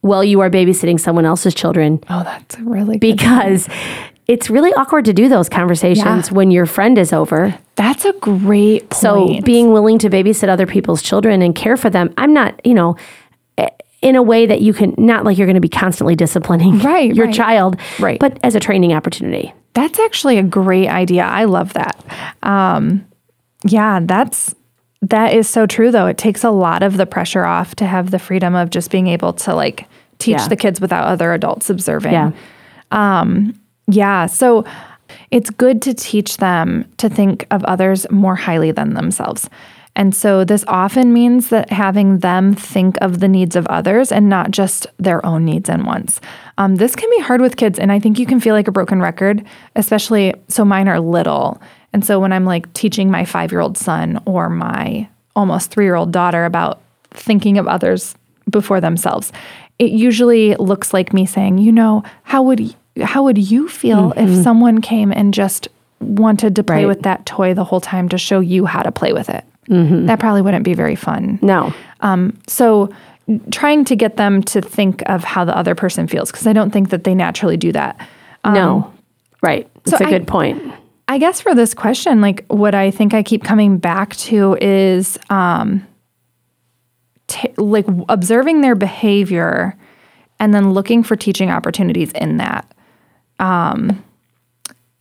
while 0.00 0.22
you 0.22 0.40
are 0.40 0.48
babysitting 0.50 0.98
someone 1.00 1.26
else's 1.26 1.54
children 1.54 1.98
Oh, 2.08 2.22
that's 2.22 2.58
really 2.60 2.98
good. 2.98 3.16
because 3.16 3.68
it's 4.28 4.48
really 4.48 4.72
awkward 4.74 5.06
to 5.06 5.12
do 5.12 5.28
those 5.28 5.48
conversations 5.48 6.28
Yeah. 6.30 6.34
when 6.36 6.50
your 6.52 6.66
friend 6.66 6.96
is 6.98 7.12
over. 7.12 7.52
That's 7.74 8.04
a 8.04 8.12
great 8.12 8.90
point. 8.90 8.94
So 8.94 9.40
being 9.42 9.72
willing 9.72 9.98
to 9.98 10.08
babysit 10.10 10.48
other 10.48 10.66
people's 10.66 11.02
children 11.02 11.42
and 11.42 11.54
care 11.54 11.76
for 11.76 11.90
them, 11.90 12.14
I'm 12.16 12.32
not, 12.32 12.64
you 12.64 12.74
know, 12.74 12.94
eh, 13.56 13.66
in 14.02 14.14
a 14.14 14.22
way 14.22 14.46
that 14.46 14.60
you 14.60 14.72
can 14.72 14.94
not 14.98 15.24
like 15.24 15.36
you're 15.36 15.46
going 15.48 15.54
to 15.56 15.60
be 15.60 15.68
constantly 15.68 16.14
disciplining 16.14 16.78
Right, 16.78 17.12
your 17.12 17.26
right. 17.26 17.34
child, 17.34 17.76
Right. 17.98 18.20
But 18.20 18.38
as 18.44 18.54
a 18.54 18.60
training 18.60 18.92
opportunity. 18.92 19.52
That's 19.80 20.00
actually 20.00 20.38
a 20.38 20.42
great 20.42 20.88
idea. 20.88 21.22
I 21.24 21.44
love 21.44 21.72
that. 21.74 22.04
Um, 22.42 23.06
yeah, 23.64 24.00
that's 24.02 24.54
that 25.02 25.32
is 25.34 25.48
so 25.48 25.66
true 25.66 25.92
though. 25.92 26.06
It 26.06 26.18
takes 26.18 26.42
a 26.42 26.50
lot 26.50 26.82
of 26.82 26.96
the 26.96 27.06
pressure 27.06 27.44
off 27.44 27.76
to 27.76 27.86
have 27.86 28.10
the 28.10 28.18
freedom 28.18 28.56
of 28.56 28.70
just 28.70 28.90
being 28.90 29.06
able 29.06 29.32
to 29.34 29.54
like 29.54 29.86
teach 30.18 30.38
Yeah. 30.38 30.48
the 30.48 30.56
kids 30.56 30.80
without 30.80 31.04
other 31.06 31.32
adults 31.32 31.70
observing. 31.70 32.12
Yeah. 32.12 32.32
Yeah. 33.86 34.26
So 34.26 34.64
it's 35.30 35.50
good 35.50 35.80
to 35.82 35.94
teach 35.94 36.38
them 36.38 36.84
to 36.98 37.08
think 37.08 37.46
of 37.50 37.62
others 37.64 38.10
more 38.10 38.34
highly 38.36 38.72
than 38.72 38.94
themselves. 38.94 39.48
And 39.98 40.14
so 40.14 40.44
this 40.44 40.64
often 40.68 41.12
means 41.12 41.48
that 41.48 41.70
having 41.70 42.20
them 42.20 42.54
think 42.54 42.96
of 43.00 43.18
the 43.18 43.26
needs 43.26 43.56
of 43.56 43.66
others 43.66 44.12
and 44.12 44.28
not 44.28 44.52
just 44.52 44.86
their 44.98 45.24
own 45.26 45.44
needs 45.44 45.68
and 45.68 45.84
wants. 45.84 46.20
Um, 46.56 46.76
this 46.76 46.94
can 46.94 47.10
be 47.10 47.18
hard 47.20 47.40
with 47.40 47.56
kids, 47.56 47.80
and 47.80 47.90
I 47.90 47.98
think 47.98 48.18
you 48.18 48.24
can 48.24 48.38
feel 48.38 48.54
like 48.54 48.68
a 48.68 48.72
broken 48.72 49.02
record, 49.02 49.44
especially 49.74 50.32
so 50.46 50.64
mine 50.64 50.86
are 50.88 51.00
little. 51.00 51.60
And 51.92 52.04
so 52.04 52.20
when 52.20 52.32
I'm 52.32 52.44
like 52.44 52.72
teaching 52.74 53.10
my 53.10 53.24
five 53.24 53.50
year 53.50 53.60
old 53.60 53.76
son 53.76 54.22
or 54.24 54.48
my 54.48 55.08
almost 55.34 55.72
three 55.72 55.84
year 55.84 55.96
old 55.96 56.12
daughter 56.12 56.44
about 56.44 56.80
thinking 57.10 57.58
of 57.58 57.66
others 57.66 58.14
before 58.48 58.80
themselves, 58.80 59.32
it 59.80 59.90
usually 59.90 60.54
looks 60.56 60.94
like 60.94 61.12
me 61.12 61.26
saying, 61.26 61.58
you 61.58 61.72
know, 61.72 62.04
how 62.22 62.42
would 62.44 62.74
how 63.02 63.24
would 63.24 63.38
you 63.38 63.68
feel 63.68 64.12
if 64.16 64.42
someone 64.44 64.80
came 64.80 65.12
and 65.12 65.34
just 65.34 65.66
wanted 66.00 66.54
to 66.56 66.62
play 66.62 66.84
Right. 66.84 66.86
with 66.86 67.02
that 67.02 67.26
toy 67.26 67.52
the 67.52 67.64
whole 67.64 67.80
time 67.80 68.08
to 68.10 68.18
show 68.18 68.38
you 68.38 68.64
how 68.66 68.82
to 68.82 68.92
play 68.92 69.12
with 69.12 69.28
it? 69.28 69.44
That 69.68 70.18
probably 70.18 70.42
wouldn't 70.42 70.64
be 70.64 70.74
very 70.74 70.96
fun. 70.96 71.38
No. 71.42 71.72
So, 72.46 72.90
trying 73.50 73.84
to 73.84 73.94
get 73.96 74.16
them 74.16 74.42
to 74.44 74.60
think 74.62 75.02
of 75.06 75.22
how 75.22 75.44
the 75.44 75.56
other 75.56 75.74
person 75.74 76.06
feels, 76.08 76.30
because 76.30 76.46
I 76.46 76.52
don't 76.54 76.70
think 76.70 76.88
that 76.90 77.04
they 77.04 77.14
naturally 77.14 77.56
do 77.56 77.72
that. 77.72 78.00
no. 78.44 78.92
Right. 79.42 79.68
That's 79.84 79.98
so 79.98 80.04
a 80.04 80.08
I- 80.08 80.10
good 80.10 80.26
point. 80.26 80.60
I 81.10 81.16
guess 81.18 81.40
for 81.40 81.54
this 81.54 81.72
question, 81.74 82.20
like 82.20 82.44
what 82.48 82.74
I 82.74 82.90
think 82.90 83.14
I 83.14 83.22
keep 83.22 83.42
coming 83.42 83.78
back 83.78 84.14
to 84.16 84.58
is 84.60 85.18
um, 85.30 85.86
t- 87.28 87.52
like 87.56 87.86
observing 88.10 88.60
their 88.60 88.74
behavior 88.74 89.74
and 90.38 90.52
then 90.52 90.72
looking 90.72 91.02
for 91.02 91.16
teaching 91.16 91.50
opportunities 91.50 92.12
in 92.12 92.36
that. 92.38 92.70
Um, 93.38 94.04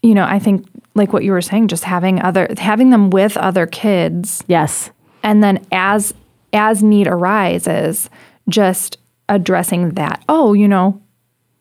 you 0.07 0.15
know, 0.15 0.23
I 0.23 0.39
think 0.39 0.65
like 0.95 1.11
what 1.11 1.25
you 1.25 1.33
were 1.33 1.41
saying, 1.41 1.67
just 1.67 1.83
having 1.83 2.21
other 2.21 2.47
having 2.57 2.91
them 2.91 3.09
with 3.09 3.35
other 3.35 3.67
kids. 3.67 4.43
Yes. 4.47 4.89
and 5.21 5.43
then 5.43 5.65
as 5.71 6.13
as 6.53 6.81
need 6.81 7.07
arises 7.07 8.09
just 8.47 8.97
addressing 9.27 9.89
that. 9.91 10.23
Oh 10.29 10.53
you 10.53 10.67
know 10.67 11.01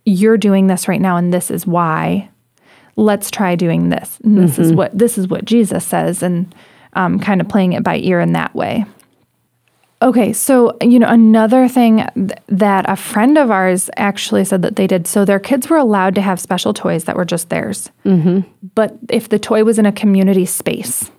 you're 0.05 0.39
doing 0.39 0.69
this 0.69 0.87
right 0.87 1.01
now 1.01 1.17
and 1.17 1.35
this 1.35 1.51
is 1.51 1.67
why. 1.67 2.29
Let's 2.95 3.31
try 3.31 3.57
doing 3.57 3.89
this. 3.91 4.19
And 4.23 4.39
this 4.39 4.59
is 4.59 4.73
what 4.73 4.97
this 4.97 5.19
is 5.19 5.27
what 5.29 5.45
jesus 5.45 5.85
says 5.85 6.23
and 6.23 6.55
um, 6.93 7.19
kind 7.19 7.41
of 7.41 7.49
playing 7.49 7.73
it 7.73 7.83
by 7.83 7.97
ear 7.99 8.21
in 8.21 8.33
that 8.33 8.55
way 8.55 8.87
okay 10.03 10.33
so 10.33 10.77
you 10.83 10.99
know 10.99 11.09
another 11.09 11.69
thing 11.69 12.07
th- 12.15 12.33
that 12.49 12.85
a 12.89 12.97
friend 12.97 13.39
of 13.39 13.51
ours 13.51 13.89
actually 13.97 14.45
said 14.45 14.63
that 14.63 14.77
they 14.77 14.87
did 14.87 15.07
so 15.07 15.25
their 15.25 15.41
kids 15.41 15.69
were 15.69 15.77
allowed 15.77 16.15
to 16.15 16.21
have 16.21 16.39
special 16.39 16.75
toys 16.75 17.05
that 17.05 17.17
were 17.17 17.25
just 17.25 17.49
theirs 17.49 17.91
mm-hmm. 18.05 18.41
but 18.75 18.97
if 19.09 19.29
the 19.29 19.39
toy 19.39 19.65
was 19.65 19.79
in 19.79 19.87
a 19.87 19.93
community 19.93 20.45
space 20.47 21.11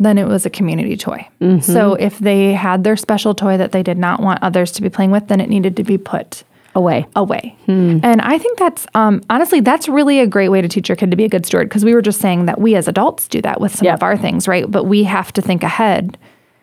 then 0.00 0.16
it 0.16 0.28
was 0.28 0.46
a 0.46 0.50
community 0.50 0.96
toy. 0.96 1.26
So 1.60 1.94
if 1.94 2.20
they 2.20 2.52
had 2.52 2.84
their 2.84 2.96
special 2.96 3.34
toy 3.34 3.56
that 3.56 3.72
they 3.72 3.82
did 3.82 3.98
not 3.98 4.22
want 4.22 4.40
others 4.44 4.70
to 4.72 4.82
be 4.82 4.88
playing 4.88 5.10
with, 5.10 5.26
then 5.26 5.40
it 5.40 5.48
needed 5.48 5.76
to 5.76 5.82
be 5.82 5.98
put 5.98 6.44
Away. 6.76 7.04
away. 7.16 7.56
And 7.66 8.20
I 8.20 8.38
think 8.38 8.60
that's 8.60 8.86
um, 8.94 9.22
honestly 9.28 9.58
that's 9.58 9.88
really 9.88 10.20
a 10.20 10.26
great 10.28 10.50
way 10.50 10.62
to 10.62 10.68
teach 10.68 10.88
your 10.88 10.94
kid 10.94 11.10
to 11.10 11.16
be 11.16 11.24
a 11.24 11.28
good 11.28 11.44
steward 11.44 11.68
because 11.68 11.84
we 11.84 11.94
were 11.94 12.02
just 12.02 12.20
saying 12.20 12.46
that 12.46 12.60
we 12.60 12.76
as 12.76 12.86
adults 12.86 13.26
do 13.26 13.42
that 13.42 13.60
with 13.60 13.74
some 13.74 13.86
Yep. 13.86 13.94
of 13.94 14.02
our 14.04 14.16
things, 14.16 14.46
right? 14.46 14.70
But 14.70 14.84
we 14.84 15.02
have 15.02 15.32
to 15.32 15.42
think 15.42 15.64
ahead. 15.64 16.16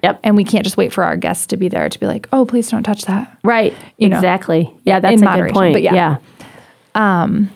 Yep. 0.06 0.20
And 0.24 0.36
we 0.38 0.44
can't 0.44 0.64
just 0.64 0.78
wait 0.78 0.94
for 0.94 1.04
our 1.04 1.18
guests 1.18 1.48
to 1.48 1.58
be 1.58 1.68
there 1.70 1.90
to 1.90 2.00
be 2.00 2.06
like, 2.06 2.28
"Oh, 2.32 2.46
please 2.46 2.70
don't 2.70 2.84
touch 2.84 3.04
that." 3.06 3.38
Right. 3.44 3.74
You 3.98 4.10
know, 4.10 4.18
exactly. 4.18 4.72
Yeah, 4.84 5.00
that's 5.00 5.22
a 5.22 5.26
good 5.26 5.52
point. 5.54 5.74
but 5.74 5.82
yeah. 5.82 5.94
yeah. 5.94 6.18
Um, 6.96 7.50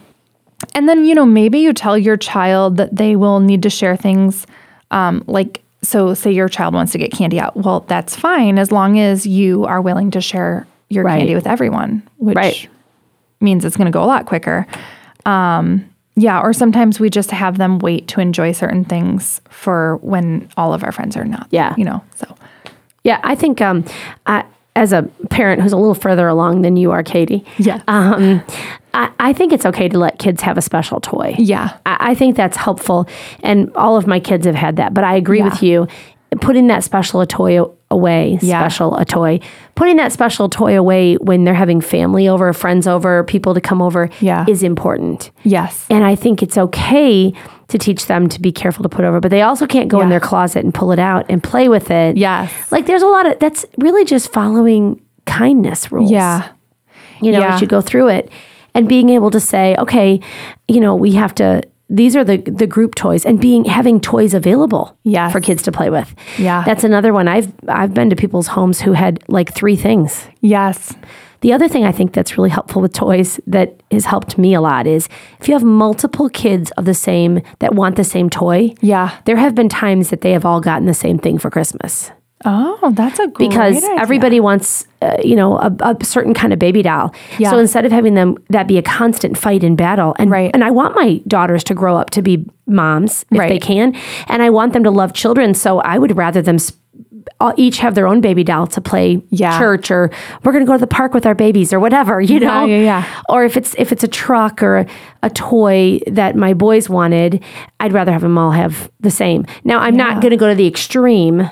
And 0.74 0.88
then, 0.88 1.04
you 1.06 1.14
know, 1.14 1.24
maybe 1.24 1.58
you 1.60 1.72
tell 1.72 1.96
your 1.96 2.16
child 2.18 2.76
that 2.76 2.94
they 2.94 3.16
will 3.16 3.40
need 3.40 3.62
to 3.62 3.70
share 3.70 3.96
things 3.96 4.46
um, 4.90 5.22
like, 5.26 5.62
so 5.82 6.12
say 6.14 6.30
your 6.32 6.48
child 6.48 6.74
wants 6.74 6.92
to 6.92 6.98
get 6.98 7.12
candy 7.12 7.38
out. 7.40 7.56
Well, 7.56 7.80
that's 7.88 8.14
fine 8.16 8.58
as 8.58 8.70
long 8.72 8.98
as 8.98 9.24
you 9.26 9.64
are 9.64 9.80
willing 9.80 10.10
to 10.10 10.20
share 10.20 10.66
your 10.90 11.04
Right. 11.04 11.18
candy 11.18 11.34
with 11.34 11.46
everyone, 11.46 12.02
which 12.18 12.36
Right. 12.36 12.68
means 13.40 13.64
it's 13.64 13.76
going 13.76 13.86
to 13.86 13.90
go 13.92 14.02
a 14.02 14.10
lot 14.14 14.26
quicker. 14.26 14.66
Um, 15.24 15.84
yeah, 16.16 16.40
or 16.40 16.52
sometimes 16.52 17.00
we 17.00 17.08
just 17.10 17.30
have 17.30 17.58
them 17.58 17.78
wait 17.78 18.08
to 18.08 18.20
enjoy 18.20 18.52
certain 18.52 18.84
things 18.84 19.40
for 19.48 19.96
when 19.98 20.48
all 20.56 20.74
of 20.74 20.84
our 20.84 20.92
friends 20.92 21.16
are 21.16 21.24
not. 21.24 21.46
Yeah. 21.50 21.74
You 21.78 21.84
know, 21.84 22.04
so. 22.16 22.34
Yeah, 23.04 23.20
I 23.22 23.34
think 23.34 23.60
um, 23.62 23.84
I, 24.26 24.44
as 24.76 24.92
a 24.92 25.02
parent 25.30 25.62
who's 25.62 25.72
a 25.72 25.76
little 25.76 25.94
further 25.94 26.28
along 26.28 26.62
than 26.62 26.76
you 26.76 26.90
are, 26.90 27.02
Katie. 27.02 27.44
Yeah. 27.58 27.82
Um, 27.88 28.42
I, 28.92 29.10
I 29.18 29.32
think 29.32 29.52
it's 29.52 29.64
okay 29.64 29.88
to 29.88 29.98
let 29.98 30.18
kids 30.18 30.42
have 30.42 30.58
a 30.58 30.62
special 30.62 31.00
toy. 31.00 31.34
Yeah. 31.38 31.78
I, 31.86 32.10
I 32.10 32.14
think 32.14 32.36
that's 32.36 32.56
helpful, 32.56 33.08
and 33.42 33.74
all 33.74 33.96
of 33.96 34.06
my 34.06 34.20
kids 34.20 34.44
have 34.46 34.54
had 34.54 34.76
that. 34.76 34.92
But 34.92 35.04
I 35.04 35.14
agree 35.16 35.38
Yeah. 35.38 35.48
with 35.48 35.62
you. 35.62 35.88
Putting 36.40 36.68
that 36.68 36.84
special 36.84 37.20
a 37.20 37.26
toy 37.26 37.60
away, 37.90 38.38
Yeah. 38.40 38.60
special 38.60 38.96
a 38.96 39.04
toy, 39.04 39.40
putting 39.74 39.96
that 39.96 40.12
special 40.12 40.48
toy 40.48 40.78
away 40.78 41.16
when 41.16 41.42
they're 41.44 41.54
having 41.54 41.80
family 41.80 42.28
over, 42.28 42.52
friends 42.52 42.86
over, 42.86 43.24
people 43.24 43.52
to 43.54 43.60
come 43.60 43.82
over 43.82 44.08
Yeah. 44.20 44.44
is 44.48 44.62
important. 44.62 45.30
Yes. 45.42 45.86
And 45.90 46.04
I 46.04 46.14
think 46.14 46.40
it's 46.42 46.56
okay 46.56 47.32
to 47.68 47.78
teach 47.78 48.06
them 48.06 48.28
to 48.28 48.40
be 48.40 48.52
careful 48.52 48.82
to 48.84 48.88
put 48.88 49.04
over, 49.04 49.18
but 49.20 49.30
they 49.30 49.42
also 49.42 49.66
can't 49.66 49.88
go 49.88 50.00
in 50.00 50.08
their 50.08 50.20
closet 50.20 50.64
and 50.64 50.72
pull 50.72 50.92
it 50.92 50.98
out 51.00 51.26
and 51.28 51.42
play 51.42 51.68
with 51.68 51.90
it. 51.90 52.16
Yes. 52.16 52.52
Like 52.70 52.86
there's 52.86 53.02
a 53.02 53.06
lot 53.08 53.26
of 53.26 53.38
that's 53.40 53.64
really 53.78 54.04
just 54.04 54.32
following 54.32 55.00
kindness 55.26 55.90
rules. 55.90 56.10
Yeah. 56.10 56.44
You 57.20 57.32
know, 57.32 57.40
Yeah. 57.40 57.54
as 57.54 57.60
you 57.60 57.66
go 57.66 57.80
through 57.80 58.08
it 58.08 58.30
and 58.74 58.88
being 58.88 59.08
able 59.10 59.30
to 59.30 59.40
say, 59.40 59.74
okay, 59.78 60.20
you 60.68 60.80
know, 60.80 60.94
we 60.94 61.12
have 61.12 61.34
to 61.36 61.62
these 61.90 62.14
are 62.16 62.22
the 62.24 62.36
the 62.38 62.66
group 62.66 62.94
toys 62.94 63.26
and 63.26 63.40
being 63.40 63.64
having 63.64 64.00
toys 64.00 64.32
available 64.32 64.96
Yes. 65.02 65.32
for 65.32 65.40
kids 65.40 65.62
to 65.64 65.72
play 65.72 65.90
with. 65.90 66.14
Yeah. 66.38 66.62
That's 66.64 66.84
another 66.84 67.12
one. 67.12 67.26
I've 67.28 67.52
I've 67.68 67.92
been 67.92 68.08
to 68.10 68.16
people's 68.16 68.46
homes 68.46 68.80
who 68.80 68.92
had 68.92 69.18
like 69.28 69.52
three 69.52 69.76
things. 69.76 70.28
Yes. 70.40 70.94
The 71.40 71.52
other 71.54 71.68
thing 71.68 71.84
I 71.84 71.92
think 71.92 72.12
that's 72.12 72.36
really 72.36 72.50
helpful 72.50 72.82
with 72.82 72.92
toys 72.92 73.40
that 73.46 73.80
has 73.90 74.04
helped 74.04 74.36
me 74.38 74.52
a 74.54 74.60
lot 74.60 74.86
is 74.86 75.08
if 75.40 75.48
you 75.48 75.54
have 75.54 75.64
multiple 75.64 76.28
kids 76.28 76.70
of 76.72 76.84
the 76.84 76.94
same 76.94 77.40
that 77.60 77.74
want 77.74 77.96
the 77.96 78.04
same 78.04 78.28
toy, 78.30 78.74
Yeah. 78.82 79.10
there 79.24 79.36
have 79.36 79.54
been 79.54 79.68
times 79.70 80.10
that 80.10 80.20
they 80.20 80.32
have 80.32 80.44
all 80.44 80.60
gotten 80.60 80.86
the 80.86 80.94
same 80.94 81.18
thing 81.18 81.38
for 81.38 81.50
Christmas 81.50 82.12
Oh, 82.44 82.90
that's 82.94 83.18
a 83.18 83.26
great 83.28 83.48
idea 83.48 83.48
because 83.48 83.76
idea. 83.84 83.96
everybody 84.00 84.40
wants, 84.40 84.86
uh, 85.02 85.16
you 85.22 85.36
know, 85.36 85.58
a, 85.58 85.70
a 85.80 86.04
certain 86.04 86.32
kind 86.32 86.52
of 86.52 86.58
baby 86.58 86.80
doll. 86.82 87.14
Yeah. 87.38 87.50
So 87.50 87.58
instead 87.58 87.84
of 87.84 87.92
having 87.92 88.14
them 88.14 88.36
that 88.48 88.66
be 88.66 88.78
a 88.78 88.82
constant 88.82 89.36
fight 89.36 89.62
and 89.62 89.76
battle, 89.76 90.14
and 90.18 90.30
Right. 90.30 90.50
and 90.54 90.64
I 90.64 90.70
want 90.70 90.94
my 90.94 91.20
daughters 91.28 91.62
to 91.64 91.74
grow 91.74 91.96
up 91.96 92.10
to 92.10 92.22
be 92.22 92.46
moms 92.66 93.24
if 93.30 93.38
they 93.38 93.58
can, 93.58 93.94
and 94.26 94.42
I 94.42 94.48
want 94.50 94.72
them 94.72 94.84
to 94.84 94.90
love 94.90 95.12
children. 95.12 95.52
So 95.54 95.80
I 95.80 95.98
would 95.98 96.16
rather 96.16 96.40
them. 96.42 96.58
Sp- 96.58 96.78
all, 97.38 97.52
each 97.56 97.78
have 97.78 97.94
their 97.94 98.06
own 98.08 98.20
baby 98.22 98.42
doll 98.42 98.66
to 98.66 98.80
play 98.80 99.22
Yeah. 99.30 99.58
church 99.58 99.90
or 99.90 100.10
we're 100.42 100.52
going 100.52 100.64
to 100.64 100.66
go 100.66 100.72
to 100.74 100.78
the 100.80 100.86
park 100.86 101.12
with 101.14 101.26
our 101.26 101.34
babies 101.34 101.72
or 101.72 101.78
whatever 101.78 102.20
you 102.20 102.40
know 102.40 102.64
yeah, 102.64 102.76
yeah. 102.82 103.22
or 103.28 103.44
if 103.44 103.56
it's 103.58 103.74
if 103.78 103.92
it's 103.92 104.02
a 104.02 104.08
truck 104.08 104.62
or 104.62 104.78
a, 104.78 104.86
a 105.22 105.30
toy 105.30 106.00
that 106.06 106.34
my 106.34 106.54
boys 106.54 106.88
wanted 106.88 107.42
i'd 107.78 107.92
rather 107.92 108.10
have 108.12 108.22
them 108.22 108.36
all 108.38 108.50
have 108.50 108.90
the 109.00 109.10
same 109.10 109.46
now 109.64 109.78
i'm 109.80 109.96
Yeah. 109.96 110.04
not 110.04 110.22
going 110.22 110.30
to 110.32 110.36
go 110.36 110.48
to 110.48 110.54
the 110.54 110.66
extreme 110.66 111.48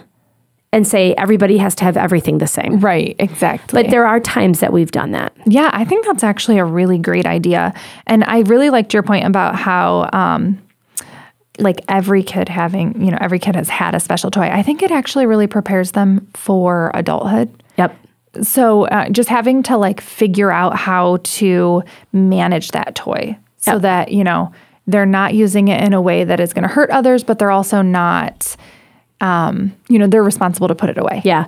and 0.73 0.86
say 0.86 1.15
everybody 1.15 1.57
has 1.59 1.74
to 1.77 1.85
have 1.85 1.97
everything 1.97 2.39
the 2.39 2.47
same 2.47 2.78
Right, 2.81 3.16
exactly. 3.19 3.82
but 3.82 3.90
there 3.90 4.07
are 4.07 4.20
times 4.20 4.61
that 4.61 4.73
we've 4.73 4.90
done 4.90 5.12
that 5.12 5.32
Yeah, 5.47 5.70
I 5.73 5.85
think 5.85 6.05
that's 6.07 6.23
actually 6.24 6.59
a 6.59 6.65
really 6.65 6.99
great 6.99 7.27
idea. 7.27 7.73
And 8.07 8.23
I 8.24 8.40
really 8.40 8.70
liked 8.70 8.93
your 8.95 9.03
point 9.03 9.27
about 9.27 9.57
how 9.57 10.09
um 10.12 10.61
like 11.61 11.81
every 11.89 12.23
kid 12.23 12.49
having, 12.49 13.05
you 13.05 13.11
know, 13.11 13.19
every 13.20 13.40
kid 13.40 13.57
has 13.57 13.69
had 13.69 13.93
a 13.95 13.99
special 14.01 14.31
toy. 14.31 14.43
I 14.49 14.62
think 14.62 14.81
it 14.81 14.93
actually 14.93 15.27
really 15.27 15.49
prepares 15.49 15.90
them 15.93 16.28
for 16.35 16.93
adulthood. 16.95 17.49
yep 17.77 17.97
So 18.43 18.85
uh, 18.86 19.09
just 19.09 19.28
having 19.28 19.65
to 19.65 19.77
like 19.77 20.01
figure 20.01 20.53
out 20.53 20.77
how 20.77 21.19
to 21.40 21.82
manage 22.12 22.70
that 22.73 22.95
toy 22.95 23.36
so 23.57 23.73
Yep. 23.73 23.82
that, 23.82 24.12
you 24.12 24.23
know, 24.23 24.53
they're 24.86 25.05
not 25.20 25.35
using 25.35 25.66
it 25.69 25.82
in 25.82 25.93
a 25.95 26.01
way 26.01 26.23
that 26.24 26.39
is 26.39 26.53
going 26.53 26.62
to 26.62 26.73
hurt 26.73 26.90
others, 26.90 27.24
but 27.24 27.39
they're 27.40 27.51
also 27.51 27.82
not 27.82 28.55
um, 29.20 29.74
you 29.89 29.99
know, 29.99 30.07
they're 30.07 30.23
responsible 30.23 30.69
to 30.69 30.74
put 30.74 30.90
it 30.90 30.99
away. 30.99 31.20
yeah 31.24 31.47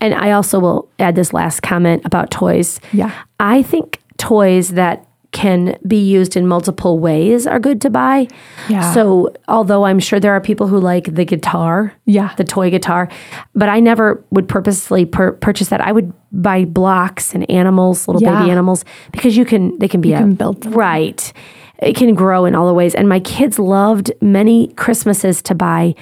and 0.00 0.14
i 0.14 0.30
also 0.30 0.58
will 0.60 0.88
add 0.98 1.14
this 1.16 1.32
last 1.32 1.60
comment 1.62 2.02
about 2.04 2.30
toys 2.30 2.80
Yeah. 2.92 3.10
i 3.40 3.62
think 3.62 4.00
toys 4.18 4.70
that 4.70 5.04
can 5.30 5.76
be 5.86 5.98
used 5.98 6.36
in 6.36 6.46
multiple 6.48 6.98
ways 6.98 7.46
are 7.46 7.58
good 7.60 7.80
to 7.82 7.90
buy 7.90 8.28
Yeah. 8.68 8.92
so 8.94 9.32
although 9.46 9.84
i'm 9.84 9.98
sure 9.98 10.18
there 10.20 10.32
are 10.32 10.40
people 10.40 10.68
who 10.68 10.78
like 10.80 11.12
the 11.14 11.24
guitar 11.24 11.92
Yeah. 12.06 12.34
the 12.36 12.44
toy 12.44 12.70
guitar 12.70 13.08
but 13.54 13.68
i 13.68 13.78
never 13.80 14.24
would 14.30 14.48
purposely 14.48 15.04
pur- 15.04 15.32
purchase 15.32 15.68
that 15.68 15.80
i 15.80 15.92
would 15.92 16.12
buy 16.32 16.64
blocks 16.64 17.34
and 17.34 17.48
animals 17.50 18.06
little 18.08 18.22
Yeah. 18.22 18.38
baby 18.40 18.50
animals 18.52 18.84
because 19.12 19.36
you 19.36 19.44
can 19.44 19.76
they 19.78 19.88
can 19.88 20.00
be 20.00 20.12
a, 20.14 20.18
can 20.18 20.34
build 20.34 20.62
something. 20.62 20.78
right 20.78 21.32
it 21.80 21.94
can 21.94 22.14
grow 22.14 22.44
in 22.46 22.54
all 22.54 22.66
the 22.66 22.74
ways 22.74 22.94
and 22.94 23.08
my 23.08 23.20
kids 23.20 23.58
loved 23.58 24.10
many 24.22 24.68
christmases 24.74 25.42
to 25.42 25.54
buy 25.54 25.94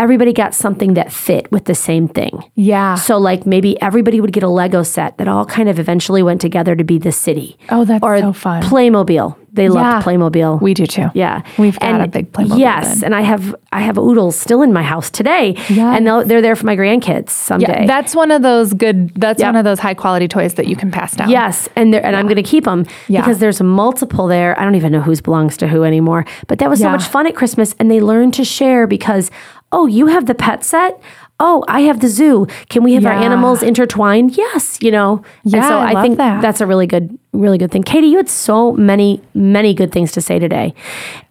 everybody 0.00 0.32
got 0.32 0.54
something 0.54 0.94
that 0.94 1.12
fit 1.12 1.50
with 1.50 1.64
the 1.64 1.74
same 1.74 2.06
thing 2.08 2.44
Yeah. 2.54 2.94
so 2.94 3.18
like 3.18 3.46
maybe 3.46 3.80
everybody 3.82 4.20
would 4.20 4.32
get 4.32 4.42
a 4.42 4.48
Lego 4.48 4.82
set 4.82 5.18
that 5.18 5.26
all 5.28 5.44
kind 5.44 5.68
of 5.68 5.78
eventually 5.78 6.22
went 6.22 6.40
together 6.40 6.76
to 6.76 6.84
be 6.84 6.98
the 6.98 7.12
city. 7.12 7.56
Oh, 7.70 7.84
that's 7.84 8.02
or 8.02 8.18
so 8.20 8.32
fun. 8.32 8.62
Playmobil. 8.62 9.36
They 9.52 9.64
Yeah. 9.64 9.70
loved 9.70 10.06
Playmobil. 10.06 10.60
We 10.60 10.74
do 10.74 10.86
too. 10.86 11.08
yeah, 11.14 11.40
We've 11.58 11.78
got 11.80 12.00
a 12.02 12.06
big 12.06 12.30
Playmobil 12.32 12.58
Yes, 12.58 12.96
bin. 12.96 13.04
and 13.06 13.14
I 13.14 13.22
have 13.22 13.54
I 13.72 13.80
have 13.80 13.98
oodles 13.98 14.36
still 14.36 14.62
in 14.62 14.72
my 14.72 14.82
house 14.82 15.10
today. 15.10 15.54
Yes. 15.68 15.96
and 15.96 16.06
they'll, 16.06 16.24
they're 16.24 16.40
there 16.42 16.54
for 16.56 16.66
my 16.66 16.76
grandkids 16.76 17.30
someday. 17.30 17.80
Yeah, 17.80 17.86
that's 17.86 18.14
one 18.14 18.30
of 18.30 18.42
those 18.42 18.72
good. 18.74 19.10
That's 19.16 19.40
Yep. 19.40 19.48
one 19.48 19.56
of 19.56 19.64
those 19.64 19.78
high 19.80 19.94
quality 19.94 20.28
toys 20.28 20.54
that 20.54 20.66
you 20.68 20.76
can 20.76 20.90
pass 20.90 21.16
down. 21.16 21.28
Yes, 21.30 21.68
and 21.76 21.94
and 21.94 22.14
I'm 22.14 22.26
going 22.26 22.36
to 22.36 22.42
keep 22.42 22.64
them 22.64 22.86
Yeah. 23.08 23.20
because 23.22 23.38
there's 23.40 23.60
multiple 23.60 24.26
there. 24.28 24.58
I 24.60 24.64
don't 24.64 24.74
even 24.76 24.92
know 24.92 25.00
whose 25.00 25.20
belongs 25.20 25.56
to 25.58 25.66
who 25.68 25.82
anymore. 25.82 26.24
But 26.46 26.58
that 26.60 26.70
was 26.70 26.78
so 26.80 26.90
much 26.90 27.04
fun 27.04 27.26
at 27.26 27.34
Christmas, 27.34 27.74
and 27.80 27.90
they 27.90 28.00
learned 28.00 28.34
to 28.34 28.44
share 28.44 28.86
because 28.86 29.30
oh, 29.72 29.86
you 29.86 30.06
have 30.06 30.26
the 30.26 30.34
pet 30.34 30.64
set. 30.64 31.00
Oh, 31.40 31.64
I 31.68 31.82
have 31.82 32.00
the 32.00 32.08
zoo. 32.08 32.46
Can 32.68 32.82
we 32.82 32.94
have 32.94 33.06
our 33.06 33.12
animals 33.12 33.62
intertwined? 33.62 34.36
Yes, 34.36 34.78
you 34.82 34.90
know. 34.90 35.22
and 35.44 35.52
Yeah, 35.52 35.68
so 35.68 35.78
I 35.78 35.90
I, 35.90 35.92
love 35.92 36.02
think 36.02 36.16
that. 36.16 36.42
that's 36.42 36.60
a 36.60 36.66
really 36.66 36.86
good, 36.88 37.16
really 37.32 37.58
good 37.58 37.70
thing. 37.70 37.84
Katie, 37.84 38.08
you 38.08 38.16
had 38.16 38.28
so 38.28 38.72
many, 38.72 39.22
many 39.34 39.72
good 39.72 39.92
things 39.92 40.10
to 40.12 40.20
say 40.20 40.40
today, 40.40 40.74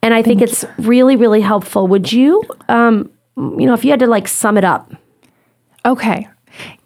and 0.01 0.13
I 0.13 0.21
think 0.21 0.41
it's 0.41 0.63
really, 0.77 1.17
really 1.17 1.41
helpful. 1.41 1.87
Would 1.87 2.13
you, 2.13 2.41
um, 2.69 3.11
you 3.35 3.65
know, 3.65 3.73
if 3.73 3.83
you 3.83 3.91
had 3.91 3.99
to 3.99 4.07
like 4.07 4.29
sum 4.29 4.57
it 4.57 4.63
up? 4.63 4.93
Okay. 5.85 6.27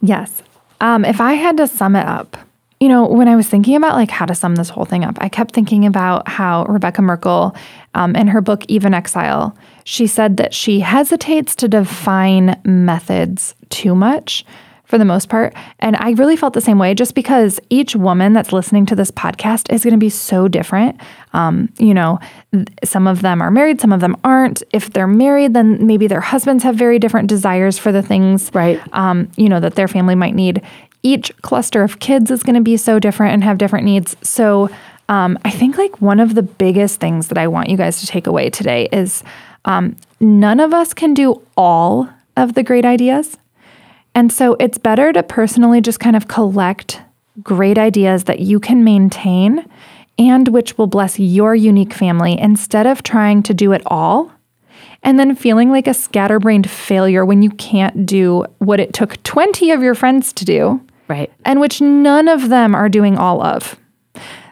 Yes. 0.02 0.41
Um, 0.80 1.06
if 1.06 1.22
I 1.22 1.34
had 1.34 1.57
to 1.57 1.68
sum 1.68 1.95
it 1.95 2.07
up, 2.07 2.38
you 2.80 2.90
know, 2.90 3.06
when 3.07 3.28
I 3.28 3.36
was 3.36 3.48
thinking 3.48 3.76
about 3.76 3.94
like 3.94 4.10
how 4.10 4.26
to 4.26 4.34
sum 4.34 4.56
this 4.56 4.69
whole 4.69 4.86
thing 4.86 5.03
up, 5.03 5.18
I 5.22 5.30
kept 5.30 5.53
thinking 5.53 5.86
about 5.86 6.28
how 6.28 6.65
Rebecca 6.65 7.03
Merkel, 7.03 7.56
um, 7.94 8.15
in 8.15 8.26
her 8.28 8.41
book 8.41 8.64
Even 8.68 8.95
Exile, 8.95 9.56
she 9.84 10.08
said 10.08 10.38
that 10.38 10.53
she 10.53 10.80
hesitates 10.82 11.56
to 11.58 11.68
define 11.68 12.60
methods 12.64 13.56
too 13.70 13.95
much 13.95 14.45
for 14.86 14.98
the 14.98 15.06
most 15.06 15.30
part. 15.30 15.53
And 15.80 15.95
I 15.95 16.12
really 16.12 16.36
felt 16.36 16.53
the 16.53 16.60
same 16.60 16.78
way 16.78 16.94
just 16.94 17.16
because 17.16 17.62
each 17.70 17.95
woman 17.95 18.34
that's 18.34 18.52
listening 18.52 18.86
to 18.88 18.95
this 18.95 19.10
podcast 19.10 19.72
is 19.74 19.86
going 19.86 19.94
to 19.94 19.98
be 19.98 20.10
so 20.10 20.49
different. 20.49 20.99
Um, 21.32 21.72
you 21.80 21.94
know, 21.94 22.20
th- 22.52 22.68
some 22.84 23.08
of 23.08 23.22
them 23.22 23.41
are 23.41 23.49
married, 23.49 23.80
some 23.80 23.94
of 23.94 24.02
them 24.02 24.18
aren't. 24.26 24.64
If 24.74 24.91
they're 24.91 25.08
married, 25.08 25.53
then 25.53 25.88
maybe 25.88 26.08
their 26.08 26.20
husbands 26.20 26.66
have 26.66 26.76
very 26.76 26.99
different 26.99 27.30
desires 27.30 27.78
for 27.80 27.94
the 27.94 28.02
things, 28.02 28.52
Right. 28.53 28.82
um, 28.91 29.32
you 29.38 29.48
know, 29.48 29.62
that 29.62 29.76
their 29.76 29.88
family 29.88 30.16
might 30.16 30.36
need. 30.36 30.62
Each 31.03 31.32
cluster 31.41 31.84
of 31.84 31.99
kids 31.99 32.30
is 32.30 32.44
going 32.44 32.56
to 32.56 32.62
be 32.62 32.76
so 32.76 32.99
different 32.99 33.34
and 33.34 33.45
have 33.45 33.58
different 33.58 33.86
needs. 33.86 34.18
So 34.22 34.70
um, 35.08 35.40
I 35.45 35.52
think 35.52 35.78
like 35.78 36.02
one 36.02 36.20
of 36.20 36.36
the 36.36 36.44
biggest 36.44 36.99
things 36.99 37.30
that 37.30 37.38
I 37.38 37.48
want 37.48 37.70
you 37.70 37.78
guys 37.78 38.02
to 38.02 38.08
take 38.08 38.28
away 38.28 38.49
today 38.49 38.90
is 38.91 39.24
um, 39.65 39.95
none 40.19 40.59
of 40.59 40.73
us 40.73 40.93
can 40.93 41.13
do 41.13 41.41
all 41.55 42.09
of 42.38 42.53
the 42.53 42.63
great 42.63 42.85
ideas. 42.85 43.38
And 44.15 44.31
so 44.31 44.55
it's 44.59 44.77
better 44.77 45.13
to 45.13 45.23
personally 45.23 45.81
just 45.81 45.99
kind 45.99 46.15
of 46.15 46.27
collect 46.27 47.01
great 47.41 47.77
ideas 47.77 48.25
that 48.25 48.39
you 48.39 48.59
can 48.59 48.83
maintain 48.83 49.65
and 50.19 50.49
which 50.49 50.77
will 50.77 50.88
bless 50.88 51.17
your 51.17 51.55
unique 51.55 51.93
family 51.93 52.38
instead 52.38 52.85
of 52.85 53.03
trying 53.03 53.41
to 53.43 53.53
do 53.53 53.71
it 53.71 53.81
all 53.85 54.31
and 55.03 55.17
then 55.17 55.35
feeling 55.35 55.71
like 55.71 55.88
a 55.88 55.93
scatterbrained 55.93 56.69
failure 56.69 57.25
when 57.25 57.41
you 57.41 57.49
can't 57.51 58.05
do 58.05 58.45
what 58.59 58.79
it 58.79 58.93
took 58.93 59.21
20 59.23 59.71
of 59.71 59.81
your 59.81 59.95
friends 59.95 60.33
to 60.33 60.45
do 60.45 60.81
Right. 61.07 61.31
and 61.45 61.59
which 61.59 61.81
none 61.81 62.27
of 62.27 62.49
them 62.49 62.75
are 62.75 62.89
doing 62.89 63.17
all 63.17 63.41
of. 63.41 63.77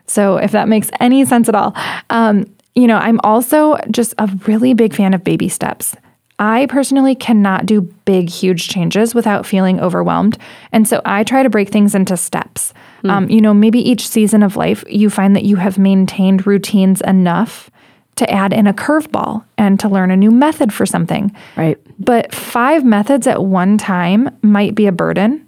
So, 0.07 0.37
if 0.37 0.51
that 0.51 0.67
makes 0.67 0.89
any 0.99 1.23
sense 1.23 1.47
at 1.47 1.53
all, 1.55 1.75
um, 2.09 2.45
you 2.81 2.87
know, 2.87 2.97
I'm 2.97 3.19
also 3.23 3.77
just 3.91 4.13
a 4.17 4.27
really 4.47 4.73
big 4.73 4.93
fan 4.93 5.13
of 5.13 5.23
baby 5.23 5.49
steps. 5.49 5.95
I 6.39 6.67
personally 6.67 7.15
cannot 7.15 7.65
do 7.65 7.81
big, 7.81 8.29
huge 8.29 8.69
changes 8.69 9.13
without 9.13 9.45
feeling 9.45 9.79
overwhelmed. 9.81 10.37
And 10.71 10.87
so 10.87 11.01
I 11.03 11.25
try 11.25 11.43
to 11.43 11.49
break 11.49 11.69
things 11.69 11.93
into 11.93 12.15
steps. 12.15 12.73
Um, 13.03 13.29
you 13.29 13.41
know, 13.41 13.53
maybe 13.53 13.79
each 13.79 14.07
season 14.07 14.43
of 14.43 14.55
life, 14.55 14.83
you 14.87 15.09
find 15.09 15.35
that 15.35 15.43
you 15.43 15.57
have 15.57 15.77
maintained 15.77 16.47
routines 16.47 17.01
enough 17.01 17.69
to 18.15 18.29
add 18.29 18.51
in 18.51 18.67
a 18.67 18.73
curveball 18.73 19.43
and 19.57 19.79
to 19.79 19.87
learn 19.87 20.11
a 20.11 20.17
new 20.17 20.31
method 20.31 20.73
for 20.73 20.85
something. 20.85 21.33
Right. 21.55 21.77
But 21.97 22.33
five 22.33 22.83
methods 22.83 23.27
at 23.27 23.43
one 23.43 23.77
time 23.77 24.29
might 24.41 24.75
be 24.75 24.87
a 24.87 24.91
burden, 24.91 25.45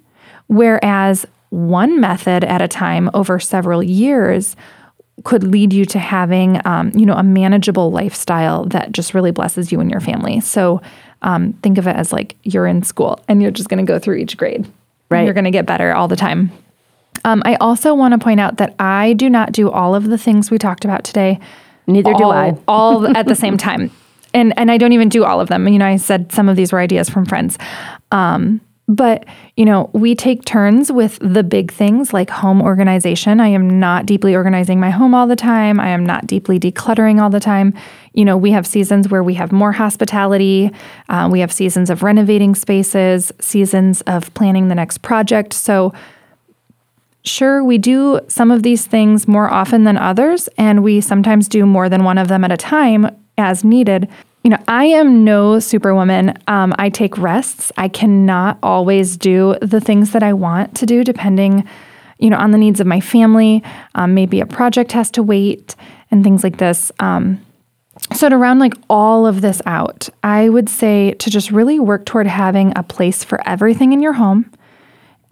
whereas 0.47 1.25
one 1.49 1.99
method 1.99 2.45
at 2.45 2.61
a 2.61 2.67
time 2.67 3.09
over 3.13 3.39
several 3.39 3.83
years 3.83 4.55
could 5.23 5.43
lead 5.43 5.73
you 5.73 5.85
to 5.85 5.99
having, 5.99 6.59
um, 6.65 6.91
you 6.95 7.05
know, 7.05 7.15
a 7.15 7.23
manageable 7.23 7.91
lifestyle 7.91 8.65
that 8.65 8.91
just 8.91 9.13
really 9.13 9.31
blesses 9.31 9.71
you 9.71 9.79
and 9.79 9.89
your 9.89 9.99
family. 9.99 10.39
So 10.39 10.81
um, 11.21 11.53
think 11.53 11.77
of 11.77 11.87
it 11.87 11.95
as 11.95 12.11
like 12.11 12.35
you're 12.43 12.67
in 12.67 12.83
school 12.83 13.19
and 13.27 13.41
you're 13.41 13.51
just 13.51 13.69
going 13.69 13.85
to 13.85 13.89
go 13.91 13.99
through 13.99 14.15
each 14.15 14.37
grade. 14.37 14.69
Right. 15.09 15.25
You're 15.25 15.33
going 15.33 15.45
to 15.45 15.51
get 15.51 15.65
better 15.65 15.93
all 15.93 16.07
the 16.07 16.15
time. 16.15 16.51
Um, 17.25 17.43
I 17.45 17.55
also 17.55 17.93
want 17.93 18.13
to 18.13 18.17
point 18.17 18.39
out 18.39 18.57
that 18.57 18.75
I 18.79 19.13
do 19.13 19.29
not 19.29 19.51
do 19.51 19.69
all 19.69 19.93
of 19.93 20.05
the 20.05 20.17
things 20.17 20.49
we 20.49 20.57
talked 20.57 20.85
about 20.85 21.03
today. 21.03 21.39
Neither 21.87 22.13
do 22.13 22.25
I. 22.25 22.57
all 22.67 23.05
at 23.17 23.27
the 23.27 23.35
same 23.35 23.57
time. 23.57 23.91
and 24.33 24.57
and 24.57 24.71
I 24.71 24.77
don't 24.77 24.93
even 24.93 25.09
do 25.09 25.25
all 25.25 25.41
of 25.41 25.49
them. 25.49 25.67
You 25.67 25.79
know, 25.79 25.85
I 25.85 25.97
said 25.97 26.31
some 26.31 26.47
of 26.49 26.55
these 26.55 26.71
were 26.71 26.79
ideas 26.79 27.09
from 27.09 27.25
friends. 27.25 27.57
Um, 28.11 28.61
but, 28.91 29.25
you 29.55 29.63
know, 29.63 29.89
we 29.93 30.15
take 30.15 30.43
turns 30.43 30.91
with 30.91 31.17
the 31.21 31.43
big 31.43 31.71
things 31.71 32.11
like 32.11 32.29
home 32.29 32.61
organization. 32.61 33.39
I 33.39 33.47
am 33.47 33.79
not 33.79 34.05
deeply 34.05 34.35
organizing 34.35 34.81
my 34.81 34.89
home 34.89 35.15
all 35.15 35.27
the 35.27 35.35
time. 35.37 35.79
I 35.79 35.87
am 35.89 36.05
not 36.05 36.27
deeply 36.27 36.59
decluttering 36.59 37.21
all 37.21 37.29
the 37.29 37.39
time. 37.39 37.73
You 38.13 38.25
know, 38.25 38.35
we 38.35 38.51
have 38.51 38.67
seasons 38.67 39.07
where 39.07 39.23
we 39.23 39.35
have 39.35 39.53
more 39.53 39.71
hospitality. 39.71 40.71
Uh, 41.07 41.29
we 41.31 41.39
have 41.39 41.53
seasons 41.53 41.89
of 41.89 42.03
renovating 42.03 42.53
spaces, 42.53 43.31
seasons 43.39 44.01
of 44.01 44.33
planning 44.33 44.67
the 44.67 44.75
next 44.75 44.97
project. 44.97 45.53
So, 45.53 45.93
sure, 47.23 47.63
we 47.63 47.77
do 47.77 48.19
some 48.27 48.51
of 48.51 48.61
these 48.61 48.85
things 48.85 49.25
more 49.25 49.49
often 49.49 49.85
than 49.85 49.95
others, 49.95 50.49
and 50.57 50.83
we 50.83 50.99
sometimes 50.99 51.47
do 51.47 51.65
more 51.65 51.87
than 51.87 52.03
one 52.03 52.17
of 52.17 52.27
them 52.27 52.43
at 52.43 52.51
a 52.51 52.57
time 52.57 53.15
as 53.37 53.63
needed 53.63 54.09
you 54.43 54.49
know, 54.49 54.57
I 54.67 54.85
am 54.85 55.23
no 55.23 55.59
superwoman. 55.59 56.37
Um, 56.47 56.73
I 56.79 56.89
take 56.89 57.17
rests. 57.17 57.71
I 57.77 57.87
cannot 57.87 58.57
always 58.63 59.15
do 59.17 59.55
the 59.61 59.79
things 59.79 60.11
that 60.11 60.23
I 60.23 60.33
want 60.33 60.75
to 60.77 60.85
do, 60.85 61.03
depending, 61.03 61.67
you 62.17 62.29
know, 62.29 62.37
on 62.37 62.51
the 62.51 62.57
needs 62.57 62.79
of 62.79 62.87
my 62.87 62.99
family. 62.99 63.63
Um, 63.93 64.13
maybe 64.13 64.39
a 64.39 64.45
project 64.47 64.93
has 64.93 65.11
to 65.11 65.23
wait 65.23 65.75
and 66.09 66.23
things 66.23 66.43
like 66.43 66.57
this. 66.57 66.91
Um, 66.99 67.45
so 68.13 68.29
to 68.29 68.37
round 68.37 68.59
like 68.59 68.73
all 68.89 69.27
of 69.27 69.41
this 69.41 69.61
out, 69.65 70.09
I 70.23 70.49
would 70.49 70.69
say 70.69 71.13
to 71.13 71.29
just 71.29 71.51
really 71.51 71.79
work 71.79 72.05
toward 72.05 72.25
having 72.25 72.73
a 72.75 72.83
place 72.83 73.23
for 73.23 73.47
everything 73.47 73.93
in 73.93 74.01
your 74.01 74.13
home. 74.13 74.51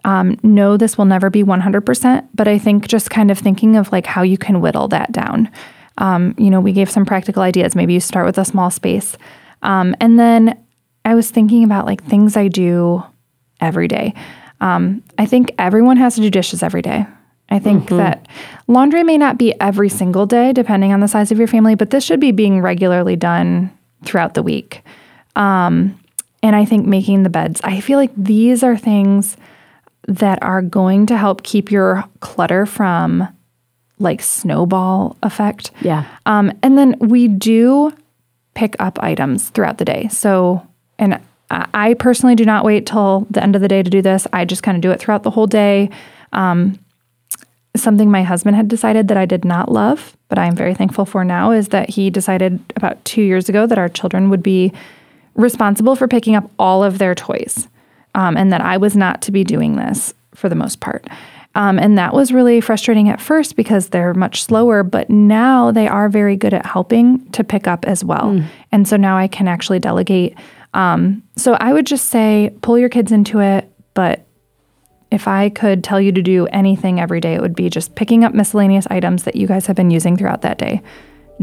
Um, 0.04 0.38
no, 0.42 0.76
this 0.76 0.96
will 0.96 1.04
never 1.04 1.28
be 1.30 1.42
100%, 1.42 2.28
but 2.34 2.48
I 2.48 2.58
think 2.58 2.86
just 2.86 3.10
kind 3.10 3.30
of 3.30 3.38
thinking 3.38 3.76
of 3.76 3.92
like 3.92 4.06
how 4.06 4.22
you 4.22 4.38
can 4.38 4.60
whittle 4.60 4.88
that 4.88 5.12
down. 5.12 5.50
Um, 6.00 6.34
you 6.36 6.50
know, 6.50 6.60
we 6.60 6.72
gave 6.72 6.90
some 6.90 7.06
practical 7.06 7.42
ideas. 7.42 7.76
Maybe 7.76 7.92
you 7.92 8.00
start 8.00 8.26
with 8.26 8.38
a 8.38 8.44
small 8.44 8.70
space. 8.70 9.16
Um, 9.62 9.94
and 10.00 10.18
then 10.18 10.58
I 11.04 11.14
was 11.14 11.30
thinking 11.30 11.62
about 11.62 11.86
like 11.86 12.02
things 12.02 12.36
I 12.36 12.48
do 12.48 13.04
every 13.60 13.86
day. 13.86 14.14
Um, 14.60 15.02
I 15.18 15.26
think 15.26 15.54
everyone 15.58 15.96
has 15.98 16.16
to 16.16 16.20
do 16.20 16.30
dishes 16.30 16.62
every 16.62 16.82
day. 16.82 17.06
I 17.50 17.58
think 17.58 17.84
mm-hmm. 17.84 17.96
that 17.96 18.26
laundry 18.68 19.02
may 19.02 19.18
not 19.18 19.38
be 19.38 19.54
every 19.60 19.88
single 19.88 20.26
day, 20.26 20.52
depending 20.52 20.92
on 20.92 21.00
the 21.00 21.08
size 21.08 21.32
of 21.32 21.38
your 21.38 21.48
family, 21.48 21.74
but 21.74 21.90
this 21.90 22.04
should 22.04 22.20
be 22.20 22.32
being 22.32 22.60
regularly 22.60 23.16
done 23.16 23.76
throughout 24.04 24.34
the 24.34 24.42
week. 24.42 24.82
Um, 25.36 25.98
and 26.42 26.56
I 26.56 26.64
think 26.64 26.86
making 26.86 27.22
the 27.22 27.30
beds, 27.30 27.60
I 27.64 27.80
feel 27.80 27.98
like 27.98 28.12
these 28.16 28.62
are 28.62 28.76
things 28.76 29.36
that 30.06 30.42
are 30.42 30.62
going 30.62 31.06
to 31.06 31.16
help 31.16 31.42
keep 31.42 31.70
your 31.70 32.04
clutter 32.20 32.66
from 32.66 33.28
like 34.00 34.20
snowball 34.22 35.16
effect. 35.22 35.70
Yeah. 35.82 36.06
Um, 36.26 36.52
and 36.62 36.76
then 36.76 36.96
we 36.98 37.28
do 37.28 37.92
pick 38.54 38.74
up 38.80 38.98
items 39.02 39.50
throughout 39.50 39.78
the 39.78 39.84
day. 39.84 40.08
So, 40.08 40.66
and 40.98 41.20
I 41.50 41.94
personally 41.94 42.34
do 42.34 42.44
not 42.44 42.64
wait 42.64 42.86
till 42.86 43.26
the 43.30 43.42
end 43.42 43.54
of 43.54 43.62
the 43.62 43.68
day 43.68 43.82
to 43.82 43.90
do 43.90 44.02
this. 44.02 44.26
I 44.32 44.44
just 44.44 44.62
kind 44.62 44.76
of 44.76 44.82
do 44.82 44.90
it 44.90 45.00
throughout 45.00 45.22
the 45.22 45.30
whole 45.30 45.46
day. 45.46 45.90
Um, 46.32 46.78
something 47.76 48.10
my 48.10 48.22
husband 48.22 48.56
had 48.56 48.68
decided 48.68 49.08
that 49.08 49.16
I 49.16 49.26
did 49.26 49.44
not 49.44 49.70
love, 49.70 50.16
but 50.28 50.38
I 50.38 50.46
am 50.46 50.56
very 50.56 50.74
thankful 50.74 51.04
for 51.04 51.24
now 51.24 51.50
is 51.52 51.68
that 51.68 51.88
he 51.90 52.10
decided 52.10 52.60
about 52.76 53.04
two 53.04 53.22
years 53.22 53.48
ago 53.48 53.66
that 53.66 53.78
our 53.78 53.88
children 53.88 54.30
would 54.30 54.42
be 54.42 54.72
responsible 55.34 55.96
for 55.96 56.08
picking 56.08 56.34
up 56.34 56.50
all 56.58 56.82
of 56.82 56.98
their 56.98 57.14
toys 57.14 57.68
um, 58.14 58.36
and 58.36 58.52
that 58.52 58.60
I 58.60 58.76
was 58.76 58.96
not 58.96 59.22
to 59.22 59.32
be 59.32 59.44
doing 59.44 59.76
this 59.76 60.14
for 60.34 60.48
the 60.48 60.54
most 60.54 60.80
part. 60.80 61.06
Um, 61.54 61.78
and 61.78 61.98
that 61.98 62.14
was 62.14 62.32
really 62.32 62.60
frustrating 62.60 63.08
at 63.08 63.20
first 63.20 63.56
because 63.56 63.88
they're 63.88 64.14
much 64.14 64.44
slower, 64.44 64.82
but 64.82 65.10
now 65.10 65.72
they 65.72 65.88
are 65.88 66.08
very 66.08 66.36
good 66.36 66.54
at 66.54 66.64
helping 66.64 67.28
to 67.30 67.42
pick 67.42 67.66
up 67.66 67.84
as 67.86 68.04
well. 68.04 68.32
Mm. 68.32 68.44
And 68.70 68.86
so 68.86 68.96
now 68.96 69.16
I 69.16 69.26
can 69.26 69.48
actually 69.48 69.80
delegate. 69.80 70.36
Um, 70.74 71.22
so 71.36 71.54
I 71.54 71.72
would 71.72 71.86
just 71.86 72.08
say 72.08 72.54
pull 72.62 72.78
your 72.78 72.88
kids 72.88 73.10
into 73.10 73.40
it, 73.40 73.70
but 73.94 74.24
if 75.10 75.26
I 75.26 75.48
could 75.48 75.82
tell 75.82 76.00
you 76.00 76.12
to 76.12 76.22
do 76.22 76.46
anything 76.48 77.00
every 77.00 77.20
day, 77.20 77.34
it 77.34 77.40
would 77.40 77.56
be 77.56 77.68
just 77.68 77.96
picking 77.96 78.24
up 78.24 78.32
miscellaneous 78.32 78.86
items 78.88 79.24
that 79.24 79.34
you 79.34 79.48
guys 79.48 79.66
have 79.66 79.74
been 79.74 79.90
using 79.90 80.16
throughout 80.16 80.42
that 80.42 80.58
day. 80.58 80.80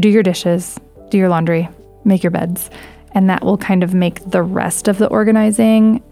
Do 0.00 0.08
your 0.08 0.22
dishes, 0.22 0.78
do 1.10 1.18
your 1.18 1.28
laundry, 1.28 1.68
make 2.04 2.22
your 2.22 2.30
beds, 2.30 2.70
and 3.12 3.28
that 3.28 3.44
will 3.44 3.58
kind 3.58 3.82
of 3.82 3.92
make 3.92 4.24
the 4.30 4.42
rest 4.42 4.88
of 4.88 4.96
the 4.96 5.08
organizing 5.08 6.02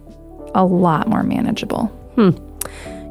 a 0.55 0.65
lot 0.65 1.09
more 1.09 1.23
manageable. 1.23 1.87
Hmm. 2.15 2.31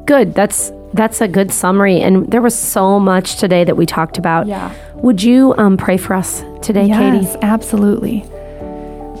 Good. 0.06 0.34
That's 0.34 0.72
that's 0.94 1.20
a 1.20 1.28
good 1.28 1.52
summary. 1.52 2.00
And 2.00 2.30
there 2.30 2.40
was 2.40 2.58
so 2.58 2.98
much 2.98 3.36
today 3.36 3.64
that 3.64 3.76
we 3.76 3.84
talked 3.86 4.18
about. 4.18 4.46
Yeah. 4.46 4.74
Would 4.94 5.22
you 5.22 5.54
um, 5.58 5.76
pray 5.76 5.98
for 5.98 6.14
us 6.14 6.42
today, 6.62 6.86
yes, 6.86 7.32
Katie? 7.34 7.38
absolutely. 7.42 8.24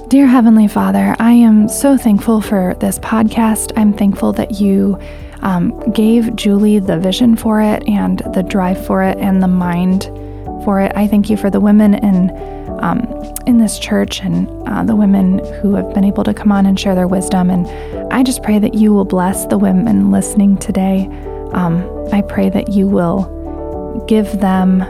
Dear 0.08 0.26
Heavenly 0.26 0.68
Father, 0.68 1.16
I 1.18 1.32
am 1.32 1.68
so 1.68 1.98
thankful 1.98 2.40
for 2.40 2.74
this 2.80 2.98
podcast. 3.00 3.72
I'm 3.76 3.92
thankful 3.92 4.32
that 4.34 4.52
you 4.52 4.98
um, 5.42 5.78
gave 5.92 6.34
Julie 6.36 6.78
the 6.78 6.98
vision 6.98 7.36
for 7.36 7.60
it 7.60 7.86
and 7.88 8.20
the 8.32 8.42
drive 8.42 8.86
for 8.86 9.02
it 9.02 9.18
and 9.18 9.42
the 9.42 9.48
mind 9.48 10.04
for 10.64 10.80
it. 10.80 10.92
I 10.96 11.08
thank 11.08 11.28
you 11.28 11.36
for 11.36 11.50
the 11.50 11.60
women 11.60 11.94
in 11.94 12.28
um, 12.80 13.00
in 13.46 13.58
this 13.58 13.78
church 13.78 14.20
and 14.20 14.48
uh, 14.68 14.84
the 14.84 14.96
women 14.96 15.38
who 15.60 15.74
have 15.74 15.92
been 15.94 16.04
able 16.04 16.24
to 16.24 16.34
come 16.34 16.52
on 16.52 16.66
and 16.66 16.78
share 16.78 16.94
their 16.94 17.08
wisdom. 17.08 17.50
And 17.50 17.66
I 18.12 18.22
just 18.22 18.42
pray 18.42 18.58
that 18.58 18.74
you 18.74 18.92
will 18.92 19.04
bless 19.04 19.46
the 19.46 19.58
women 19.58 20.10
listening 20.10 20.56
today. 20.58 21.06
Um, 21.52 21.84
I 22.12 22.22
pray 22.22 22.48
that 22.50 22.68
you 22.68 22.86
will 22.86 24.04
give 24.08 24.40
them 24.40 24.82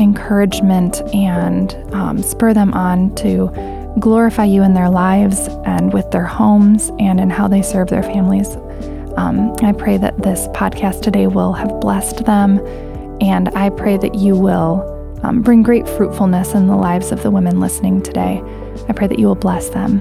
encouragement 0.00 1.00
and 1.14 1.74
um, 1.94 2.22
spur 2.22 2.52
them 2.54 2.72
on 2.74 3.14
to 3.16 3.50
glorify 4.00 4.44
you 4.44 4.62
in 4.62 4.74
their 4.74 4.90
lives 4.90 5.48
and 5.64 5.92
with 5.92 6.10
their 6.10 6.24
homes 6.24 6.90
and 6.98 7.20
in 7.20 7.30
how 7.30 7.46
they 7.48 7.62
serve 7.62 7.88
their 7.88 8.02
families. 8.02 8.48
Um, 9.16 9.54
I 9.62 9.72
pray 9.72 9.96
that 9.98 10.22
this 10.22 10.48
podcast 10.48 11.02
today 11.02 11.28
will 11.28 11.52
have 11.52 11.80
blessed 11.80 12.24
them, 12.24 12.58
and 13.20 13.48
I 13.50 13.70
pray 13.70 13.96
that 13.96 14.16
you 14.16 14.34
will 14.36 14.93
um, 15.24 15.40
bring 15.40 15.62
great 15.62 15.88
fruitfulness 15.88 16.54
in 16.54 16.66
the 16.66 16.76
lives 16.76 17.10
of 17.10 17.22
the 17.22 17.30
women 17.30 17.58
listening 17.58 18.02
today. 18.02 18.42
I 18.88 18.92
pray 18.92 19.06
that 19.06 19.18
you 19.18 19.26
will 19.26 19.34
bless 19.34 19.70
them. 19.70 20.00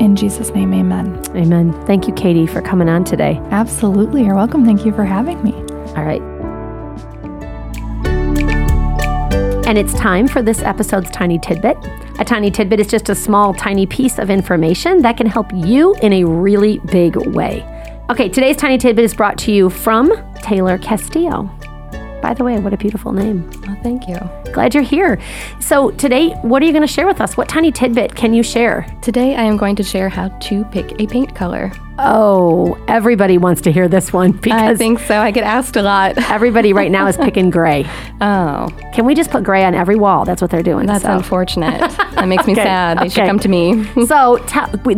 In 0.00 0.16
Jesus' 0.16 0.50
name, 0.50 0.74
amen. 0.74 1.22
Amen. 1.34 1.72
Thank 1.86 2.06
you, 2.06 2.14
Katie, 2.14 2.46
for 2.46 2.60
coming 2.60 2.88
on 2.88 3.04
today. 3.04 3.40
Absolutely. 3.50 4.24
You're 4.24 4.34
welcome. 4.34 4.64
Thank 4.64 4.84
you 4.84 4.92
for 4.92 5.04
having 5.04 5.42
me. 5.42 5.54
All 5.94 6.04
right. 6.04 6.22
And 9.66 9.78
it's 9.78 9.94
time 9.94 10.26
for 10.26 10.42
this 10.42 10.62
episode's 10.62 11.10
tiny 11.10 11.38
tidbit. 11.38 11.76
A 12.18 12.24
tiny 12.24 12.50
tidbit 12.50 12.80
is 12.80 12.88
just 12.88 13.08
a 13.08 13.14
small, 13.14 13.54
tiny 13.54 13.86
piece 13.86 14.18
of 14.18 14.28
information 14.28 15.00
that 15.02 15.16
can 15.16 15.26
help 15.26 15.46
you 15.54 15.94
in 16.02 16.12
a 16.12 16.24
really 16.24 16.80
big 16.90 17.16
way. 17.16 17.64
Okay, 18.10 18.28
today's 18.28 18.56
tiny 18.56 18.76
tidbit 18.76 19.04
is 19.04 19.14
brought 19.14 19.38
to 19.38 19.52
you 19.52 19.70
from 19.70 20.12
Taylor 20.42 20.76
Castillo. 20.76 21.44
By 22.20 22.34
the 22.34 22.44
way, 22.44 22.58
what 22.58 22.74
a 22.74 22.76
beautiful 22.76 23.12
name. 23.12 23.48
Well, 23.66 23.78
thank 23.82 24.08
you. 24.08 24.18
Glad 24.52 24.74
you're 24.74 24.82
here. 24.82 25.18
So, 25.60 25.90
today, 25.92 26.30
what 26.42 26.62
are 26.62 26.66
you 26.66 26.72
going 26.72 26.86
to 26.86 26.92
share 26.92 27.06
with 27.06 27.20
us? 27.20 27.36
What 27.36 27.48
tiny 27.48 27.70
tidbit 27.70 28.14
can 28.14 28.34
you 28.34 28.42
share? 28.42 28.86
Today, 29.02 29.36
I 29.36 29.42
am 29.42 29.56
going 29.56 29.76
to 29.76 29.82
share 29.82 30.08
how 30.08 30.28
to 30.28 30.64
pick 30.66 31.00
a 31.00 31.06
paint 31.06 31.34
color. 31.34 31.72
Oh, 32.02 32.82
everybody 32.88 33.36
wants 33.36 33.60
to 33.62 33.72
hear 33.72 33.86
this 33.86 34.10
one 34.10 34.32
because 34.32 34.60
I 34.60 34.74
think 34.74 35.00
so. 35.00 35.18
I 35.18 35.30
get 35.30 35.44
asked 35.44 35.76
a 35.76 35.82
lot. 35.82 36.16
everybody 36.30 36.72
right 36.72 36.90
now 36.90 37.06
is 37.06 37.16
picking 37.16 37.50
gray. 37.50 37.84
Oh. 38.22 38.68
Can 38.94 39.04
we 39.04 39.14
just 39.14 39.30
put 39.30 39.44
gray 39.44 39.64
on 39.64 39.74
every 39.74 39.96
wall? 39.96 40.24
That's 40.24 40.40
what 40.40 40.50
they're 40.50 40.62
doing. 40.62 40.86
That's 40.86 41.04
so. 41.04 41.14
unfortunate. 41.14 41.78
that 41.80 42.26
makes 42.26 42.46
me 42.46 42.54
sad. 42.56 42.98
They 42.98 43.02
okay. 43.02 43.10
should 43.10 43.26
come 43.26 43.38
to 43.40 43.48
me. 43.48 43.84
so 44.06 44.38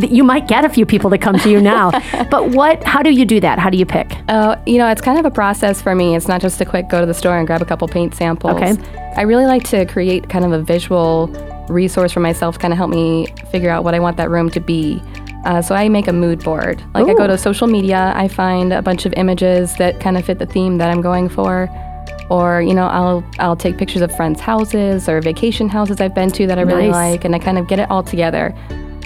you 0.00 0.22
might 0.22 0.46
get 0.46 0.64
a 0.64 0.68
few 0.68 0.86
people 0.86 1.10
to 1.10 1.18
come 1.18 1.38
to 1.40 1.50
you 1.50 1.60
now. 1.60 1.90
but 2.30 2.50
what? 2.50 2.84
How 2.84 3.02
do 3.02 3.10
you 3.10 3.24
do 3.24 3.40
that? 3.40 3.58
How 3.58 3.68
do 3.68 3.78
you 3.78 3.86
pick? 3.86 4.16
Oh, 4.28 4.54
you 4.64 4.78
know, 4.78 4.88
it's 4.88 5.00
kind 5.00 5.18
of 5.18 5.24
a 5.24 5.30
process 5.30 5.82
for 5.82 5.96
me. 5.96 6.14
It's 6.14 6.28
not 6.28 6.40
just 6.40 6.60
a 6.60 6.64
quick 6.64 6.88
go 6.88 7.00
to 7.00 7.06
the 7.06 7.14
store 7.14 7.36
and 7.36 7.48
grab 7.48 7.62
a 7.62 7.66
couple 7.66 7.88
paint 7.88 8.14
samples. 8.14 8.54
Okay. 8.54 8.76
I 9.16 9.22
really 9.22 9.41
like 9.46 9.64
to 9.64 9.86
create 9.86 10.28
kind 10.28 10.44
of 10.44 10.52
a 10.52 10.62
visual 10.62 11.28
resource 11.68 12.12
for 12.12 12.20
myself, 12.20 12.58
kind 12.58 12.72
of 12.72 12.78
help 12.78 12.90
me 12.90 13.26
figure 13.50 13.70
out 13.70 13.84
what 13.84 13.94
I 13.94 14.00
want 14.00 14.16
that 14.16 14.30
room 14.30 14.50
to 14.50 14.60
be. 14.60 15.02
Uh, 15.44 15.60
so 15.60 15.74
I 15.74 15.88
make 15.88 16.06
a 16.06 16.12
mood 16.12 16.42
board. 16.44 16.82
Like 16.94 17.06
Ooh. 17.06 17.10
I 17.10 17.14
go 17.14 17.26
to 17.26 17.36
social 17.36 17.66
media, 17.66 18.12
I 18.14 18.28
find 18.28 18.72
a 18.72 18.82
bunch 18.82 19.06
of 19.06 19.12
images 19.14 19.74
that 19.76 20.00
kind 20.00 20.16
of 20.16 20.24
fit 20.24 20.38
the 20.38 20.46
theme 20.46 20.78
that 20.78 20.90
I'm 20.90 21.00
going 21.00 21.28
for. 21.28 21.68
Or 22.30 22.62
you 22.62 22.72
know, 22.72 22.86
I'll 22.86 23.24
I'll 23.38 23.56
take 23.56 23.76
pictures 23.76 24.00
of 24.00 24.14
friends' 24.16 24.40
houses 24.40 25.08
or 25.08 25.20
vacation 25.20 25.68
houses 25.68 26.00
I've 26.00 26.14
been 26.14 26.30
to 26.32 26.46
that 26.46 26.58
I 26.58 26.62
really 26.62 26.88
nice. 26.88 27.12
like, 27.12 27.24
and 27.24 27.34
I 27.34 27.38
kind 27.38 27.58
of 27.58 27.68
get 27.68 27.78
it 27.78 27.90
all 27.90 28.02
together. 28.02 28.54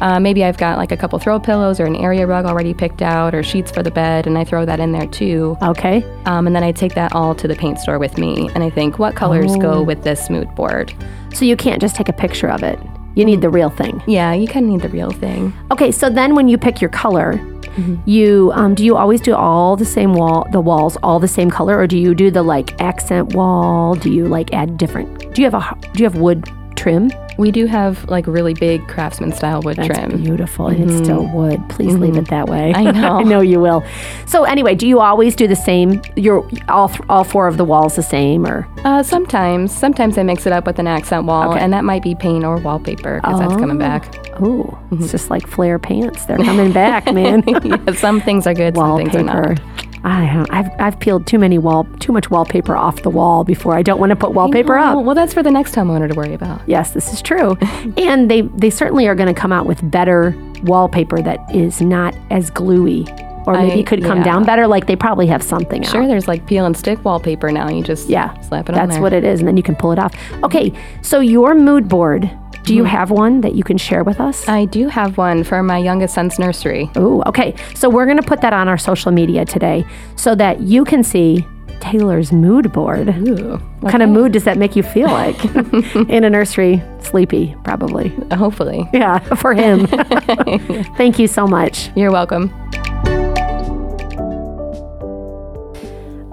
Uh, 0.00 0.20
maybe 0.20 0.44
I've 0.44 0.58
got 0.58 0.78
like 0.78 0.92
a 0.92 0.96
couple 0.96 1.18
throw 1.18 1.40
pillows 1.40 1.80
or 1.80 1.86
an 1.86 1.96
area 1.96 2.26
rug 2.26 2.44
already 2.44 2.74
picked 2.74 3.02
out, 3.02 3.34
or 3.34 3.42
sheets 3.42 3.70
for 3.70 3.82
the 3.82 3.90
bed, 3.90 4.26
and 4.26 4.36
I 4.36 4.44
throw 4.44 4.64
that 4.64 4.80
in 4.80 4.92
there 4.92 5.06
too. 5.06 5.56
Okay. 5.62 6.04
Um, 6.24 6.46
and 6.46 6.54
then 6.54 6.62
I 6.62 6.72
take 6.72 6.94
that 6.94 7.14
all 7.14 7.34
to 7.34 7.48
the 7.48 7.54
paint 7.54 7.78
store 7.78 7.98
with 7.98 8.18
me, 8.18 8.50
and 8.54 8.62
I 8.62 8.70
think 8.70 8.98
what 8.98 9.14
colors 9.14 9.52
oh. 9.52 9.60
go 9.60 9.82
with 9.82 10.02
this 10.02 10.28
mood 10.30 10.54
board. 10.54 10.92
So 11.34 11.44
you 11.44 11.56
can't 11.56 11.80
just 11.80 11.96
take 11.96 12.08
a 12.08 12.12
picture 12.12 12.48
of 12.48 12.62
it. 12.62 12.78
You 13.14 13.24
need 13.24 13.40
the 13.40 13.48
real 13.48 13.70
thing. 13.70 14.02
Yeah, 14.06 14.34
you 14.34 14.46
kind 14.46 14.66
of 14.66 14.72
need 14.72 14.82
the 14.82 14.90
real 14.90 15.10
thing. 15.10 15.54
Okay, 15.70 15.90
so 15.90 16.10
then 16.10 16.34
when 16.34 16.48
you 16.48 16.58
pick 16.58 16.82
your 16.82 16.90
color, 16.90 17.34
mm-hmm. 17.34 17.96
you 18.04 18.52
um, 18.54 18.74
do 18.74 18.84
you 18.84 18.94
always 18.94 19.22
do 19.22 19.34
all 19.34 19.74
the 19.74 19.86
same 19.86 20.12
wall, 20.12 20.46
the 20.52 20.60
walls 20.60 20.98
all 21.02 21.18
the 21.18 21.28
same 21.28 21.50
color, 21.50 21.78
or 21.78 21.86
do 21.86 21.98
you 21.98 22.14
do 22.14 22.30
the 22.30 22.42
like 22.42 22.78
accent 22.78 23.34
wall? 23.34 23.94
Do 23.94 24.12
you 24.12 24.26
like 24.26 24.52
add 24.52 24.76
different? 24.76 25.34
Do 25.34 25.40
you 25.40 25.50
have 25.50 25.54
a 25.54 25.92
do 25.94 26.02
you 26.02 26.04
have 26.04 26.18
wood 26.20 26.44
trim? 26.76 27.10
We 27.38 27.50
do 27.50 27.66
have 27.66 28.08
like 28.08 28.26
really 28.26 28.54
big 28.54 28.86
craftsman 28.88 29.32
style 29.32 29.60
wood 29.62 29.76
That's 29.76 29.88
trim. 29.88 30.22
beautiful, 30.22 30.68
and 30.68 30.90
it's 30.90 31.02
still 31.04 31.26
wood. 31.28 31.62
Please 31.68 31.94
leave 31.94 32.16
it 32.16 32.28
that 32.28 32.48
way. 32.48 32.72
Mm-hmm. 32.74 32.88
I 32.88 32.90
know. 32.92 33.16
I 33.20 33.22
know 33.22 33.40
you 33.40 33.60
will. 33.60 33.84
So 34.26 34.44
anyway, 34.44 34.74
do 34.74 34.86
you 34.86 35.00
always 35.00 35.36
do 35.36 35.46
the 35.46 35.56
same? 35.56 36.00
Your 36.16 36.48
all 36.68 36.88
th- 36.88 37.00
all 37.08 37.24
four 37.24 37.46
of 37.48 37.56
the 37.58 37.64
walls 37.64 37.96
the 37.96 38.02
same, 38.02 38.46
or 38.46 38.66
Uh, 38.84 39.02
sometimes, 39.02 39.70
sometimes 39.76 40.16
I 40.18 40.22
mix 40.22 40.46
it 40.46 40.52
up 40.52 40.66
with 40.66 40.78
an 40.78 40.86
accent 40.86 41.26
wall, 41.26 41.52
and 41.54 41.72
that 41.72 41.84
might 41.84 42.02
be 42.02 42.14
paint 42.14 42.44
or 42.44 42.56
wallpaper 42.58 43.20
because 43.20 43.38
that's 43.40 43.56
coming 43.56 43.78
back. 43.78 44.14
oh, 44.40 44.64
Mm-hmm. 44.90 45.02
it's 45.02 45.10
just 45.12 45.28
like 45.30 45.46
flare 45.46 45.78
pants. 45.78 46.24
They're 46.26 46.38
coming 46.50 46.72
back, 46.72 47.12
man. 47.12 47.42
Yeah, 47.66 47.92
some 47.94 48.20
things 48.20 48.46
are 48.46 48.54
good, 48.54 48.76
some 48.76 48.96
things 48.96 49.14
are 49.14 49.22
not. 49.22 49.60
I 50.06 50.32
don't, 50.32 50.50
I've 50.52 50.70
I've 50.80 51.00
peeled 51.00 51.26
too 51.26 51.38
many 51.38 51.58
wall 51.58 51.84
too 51.98 52.12
much 52.12 52.30
wallpaper 52.30 52.76
off 52.76 53.02
the 53.02 53.10
wall 53.10 53.42
before. 53.42 53.74
I 53.76 53.82
don't 53.82 53.98
want 53.98 54.10
to 54.10 54.16
put 54.16 54.32
wallpaper 54.32 54.78
up. 54.78 55.04
well, 55.04 55.14
that's 55.14 55.34
for 55.34 55.42
the 55.42 55.50
next 55.50 55.74
homeowner 55.74 56.08
to 56.08 56.14
worry 56.14 56.32
about. 56.32 56.62
Yes, 56.68 56.92
this 56.92 57.12
is 57.12 57.20
true. 57.20 57.56
and 57.96 58.30
they 58.30 58.42
they 58.42 58.70
certainly 58.70 59.08
are 59.08 59.14
going 59.16 59.32
to 59.34 59.38
come 59.38 59.52
out 59.52 59.66
with 59.66 59.88
better 59.90 60.34
wallpaper 60.62 61.20
that 61.22 61.38
is 61.54 61.80
not 61.80 62.14
as 62.30 62.50
gluey 62.50 63.04
or 63.46 63.54
maybe 63.54 63.80
I- 63.80 63.82
could 63.82 64.02
come 64.02 64.18
yeah. 64.18 64.24
down 64.24 64.44
better 64.44 64.66
like 64.66 64.86
they 64.86 64.96
probably 64.96 65.26
have 65.26 65.42
something 65.42 65.84
out. 65.84 65.90
Sure, 65.90 66.06
there's 66.06 66.28
like 66.28 66.46
peel 66.46 66.66
and 66.66 66.76
stick 66.76 67.04
wallpaper 67.04 67.50
now. 67.50 67.68
You 67.68 67.82
just 67.82 68.08
Yeah. 68.08 68.38
slap 68.42 68.68
it 68.68 68.76
on 68.76 68.88
That's 68.88 69.00
what 69.00 69.12
it 69.12 69.24
is 69.24 69.40
and 69.40 69.48
then 69.48 69.56
you 69.56 69.62
can 69.62 69.74
pull 69.76 69.92
it 69.92 69.98
off. 69.98 70.14
Okay, 70.44 70.72
so 71.02 71.20
your 71.20 71.54
mood 71.54 71.88
board, 71.88 72.30
do 72.66 72.74
you 72.74 72.82
have 72.82 73.12
one 73.12 73.42
that 73.42 73.54
you 73.54 73.62
can 73.62 73.78
share 73.78 74.02
with 74.02 74.20
us? 74.20 74.48
I 74.48 74.64
do 74.64 74.88
have 74.88 75.16
one 75.16 75.44
for 75.44 75.62
my 75.62 75.78
youngest 75.78 76.14
son's 76.14 76.36
nursery. 76.36 76.90
Ooh, 76.96 77.22
okay. 77.22 77.54
So 77.76 77.88
we're 77.88 78.06
going 78.06 78.16
to 78.16 78.26
put 78.26 78.40
that 78.40 78.52
on 78.52 78.66
our 78.66 78.76
social 78.76 79.12
media 79.12 79.44
today 79.44 79.86
so 80.16 80.34
that 80.34 80.60
you 80.60 80.84
can 80.84 81.04
see 81.04 81.46
Taylor's 81.78 82.32
mood 82.32 82.72
board. 82.72 83.08
Ooh. 83.08 83.58
What 83.80 83.90
kind 83.92 84.02
of 84.02 84.10
mood 84.10 84.32
does 84.32 84.42
that 84.44 84.58
make 84.58 84.74
you 84.74 84.82
feel 84.82 85.06
like? 85.06 85.44
In 86.10 86.24
a 86.24 86.30
nursery, 86.30 86.82
sleepy, 87.00 87.54
probably. 87.62 88.08
Hopefully. 88.32 88.88
Yeah, 88.92 89.18
for 89.36 89.54
him. 89.54 89.86
Thank 90.96 91.20
you 91.20 91.28
so 91.28 91.46
much. 91.46 91.90
You're 91.94 92.10
welcome. 92.10 92.52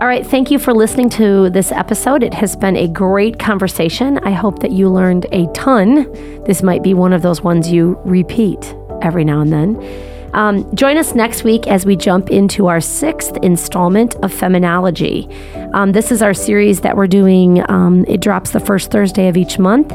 All 0.03 0.09
right, 0.09 0.27
thank 0.27 0.51
you 0.51 0.59
for 0.59 0.73
listening 0.73 1.09
to 1.11 1.49
this 1.49 1.71
episode. 1.71 2.23
It 2.23 2.33
has 2.33 2.57
been 2.57 2.75
a 2.75 2.89
great 2.89 3.39
conversation. 3.39 4.17
I 4.17 4.31
hope 4.31 4.59
that 4.59 4.73
you 4.73 4.89
learned 4.89 5.27
a 5.31 5.47
ton. 5.53 6.11
This 6.43 6.61
might 6.61 6.83
be 6.83 6.93
one 6.93 7.13
of 7.13 7.21
those 7.21 7.39
ones 7.39 7.71
you 7.71 7.97
repeat 8.03 8.75
every 9.01 9.23
now 9.23 9.39
and 9.39 9.53
then. 9.53 10.29
Um, 10.33 10.75
join 10.75 10.97
us 10.97 11.15
next 11.15 11.45
week 11.45 11.67
as 11.67 11.85
we 11.85 11.95
jump 11.95 12.29
into 12.29 12.67
our 12.67 12.81
sixth 12.81 13.37
installment 13.37 14.15
of 14.15 14.33
Feminology. 14.33 15.31
Um, 15.73 15.93
this 15.93 16.11
is 16.11 16.21
our 16.21 16.33
series 16.33 16.81
that 16.81 16.97
we're 16.97 17.07
doing. 17.07 17.63
Um, 17.71 18.03
it 18.09 18.19
drops 18.19 18.51
the 18.51 18.59
first 18.59 18.91
Thursday 18.91 19.29
of 19.29 19.37
each 19.37 19.57
month. 19.57 19.93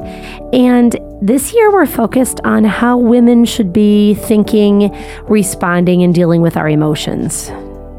And 0.54 0.98
this 1.20 1.52
year 1.52 1.70
we're 1.70 1.84
focused 1.84 2.40
on 2.44 2.64
how 2.64 2.96
women 2.96 3.44
should 3.44 3.74
be 3.74 4.14
thinking, 4.14 4.90
responding, 5.24 6.02
and 6.02 6.14
dealing 6.14 6.40
with 6.40 6.56
our 6.56 6.70
emotions 6.70 7.50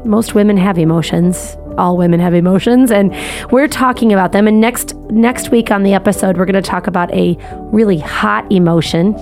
most 0.04 0.34
women 0.34 0.56
have 0.56 0.78
emotions 0.78 1.56
all 1.78 1.96
women 1.96 2.20
have 2.20 2.34
emotions 2.34 2.90
and 2.90 3.14
we're 3.50 3.68
talking 3.68 4.12
about 4.12 4.32
them. 4.32 4.46
And 4.46 4.60
next 4.60 4.94
next 5.10 5.50
week 5.50 5.70
on 5.70 5.82
the 5.82 5.94
episode 5.94 6.36
we're 6.36 6.46
going 6.46 6.62
to 6.62 6.68
talk 6.68 6.86
about 6.86 7.12
a 7.14 7.36
really 7.72 7.98
hot 7.98 8.50
emotion. 8.52 9.14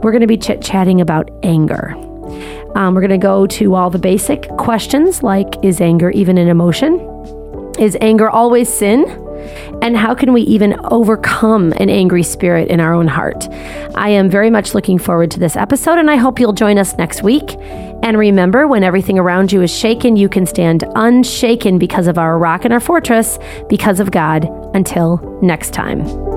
We're 0.00 0.12
going 0.12 0.20
to 0.20 0.26
be 0.26 0.36
chit-chatting 0.36 1.00
about 1.00 1.30
anger. 1.42 1.94
Um, 2.74 2.94
we're 2.94 3.00
going 3.00 3.10
to 3.10 3.18
go 3.18 3.46
to 3.46 3.74
all 3.74 3.88
the 3.88 3.98
basic 3.98 4.48
questions 4.56 5.22
like 5.22 5.54
is 5.62 5.80
anger 5.80 6.10
even 6.10 6.38
an 6.38 6.48
emotion? 6.48 7.00
Is 7.78 7.96
anger 8.00 8.28
always 8.28 8.68
sin 8.68 9.04
and 9.82 9.96
how 9.96 10.14
can 10.14 10.32
we 10.32 10.42
even 10.42 10.78
overcome 10.84 11.72
an 11.78 11.90
angry 11.90 12.22
spirit 12.22 12.68
in 12.68 12.80
our 12.80 12.92
own 12.92 13.08
heart? 13.08 13.48
I 13.94 14.08
am 14.10 14.28
very 14.28 14.50
much 14.50 14.74
looking 14.74 14.98
forward 14.98 15.30
to 15.32 15.40
this 15.40 15.56
episode, 15.56 15.98
and 15.98 16.10
I 16.10 16.16
hope 16.16 16.40
you'll 16.40 16.52
join 16.52 16.78
us 16.78 16.96
next 16.96 17.22
week. 17.22 17.56
And 18.02 18.18
remember, 18.18 18.66
when 18.66 18.84
everything 18.84 19.18
around 19.18 19.52
you 19.52 19.62
is 19.62 19.74
shaken, 19.74 20.16
you 20.16 20.28
can 20.28 20.46
stand 20.46 20.84
unshaken 20.94 21.78
because 21.78 22.06
of 22.06 22.18
our 22.18 22.38
rock 22.38 22.64
and 22.64 22.74
our 22.74 22.80
fortress, 22.80 23.38
because 23.68 24.00
of 24.00 24.10
God. 24.10 24.44
Until 24.74 25.38
next 25.40 25.72
time. 25.72 26.33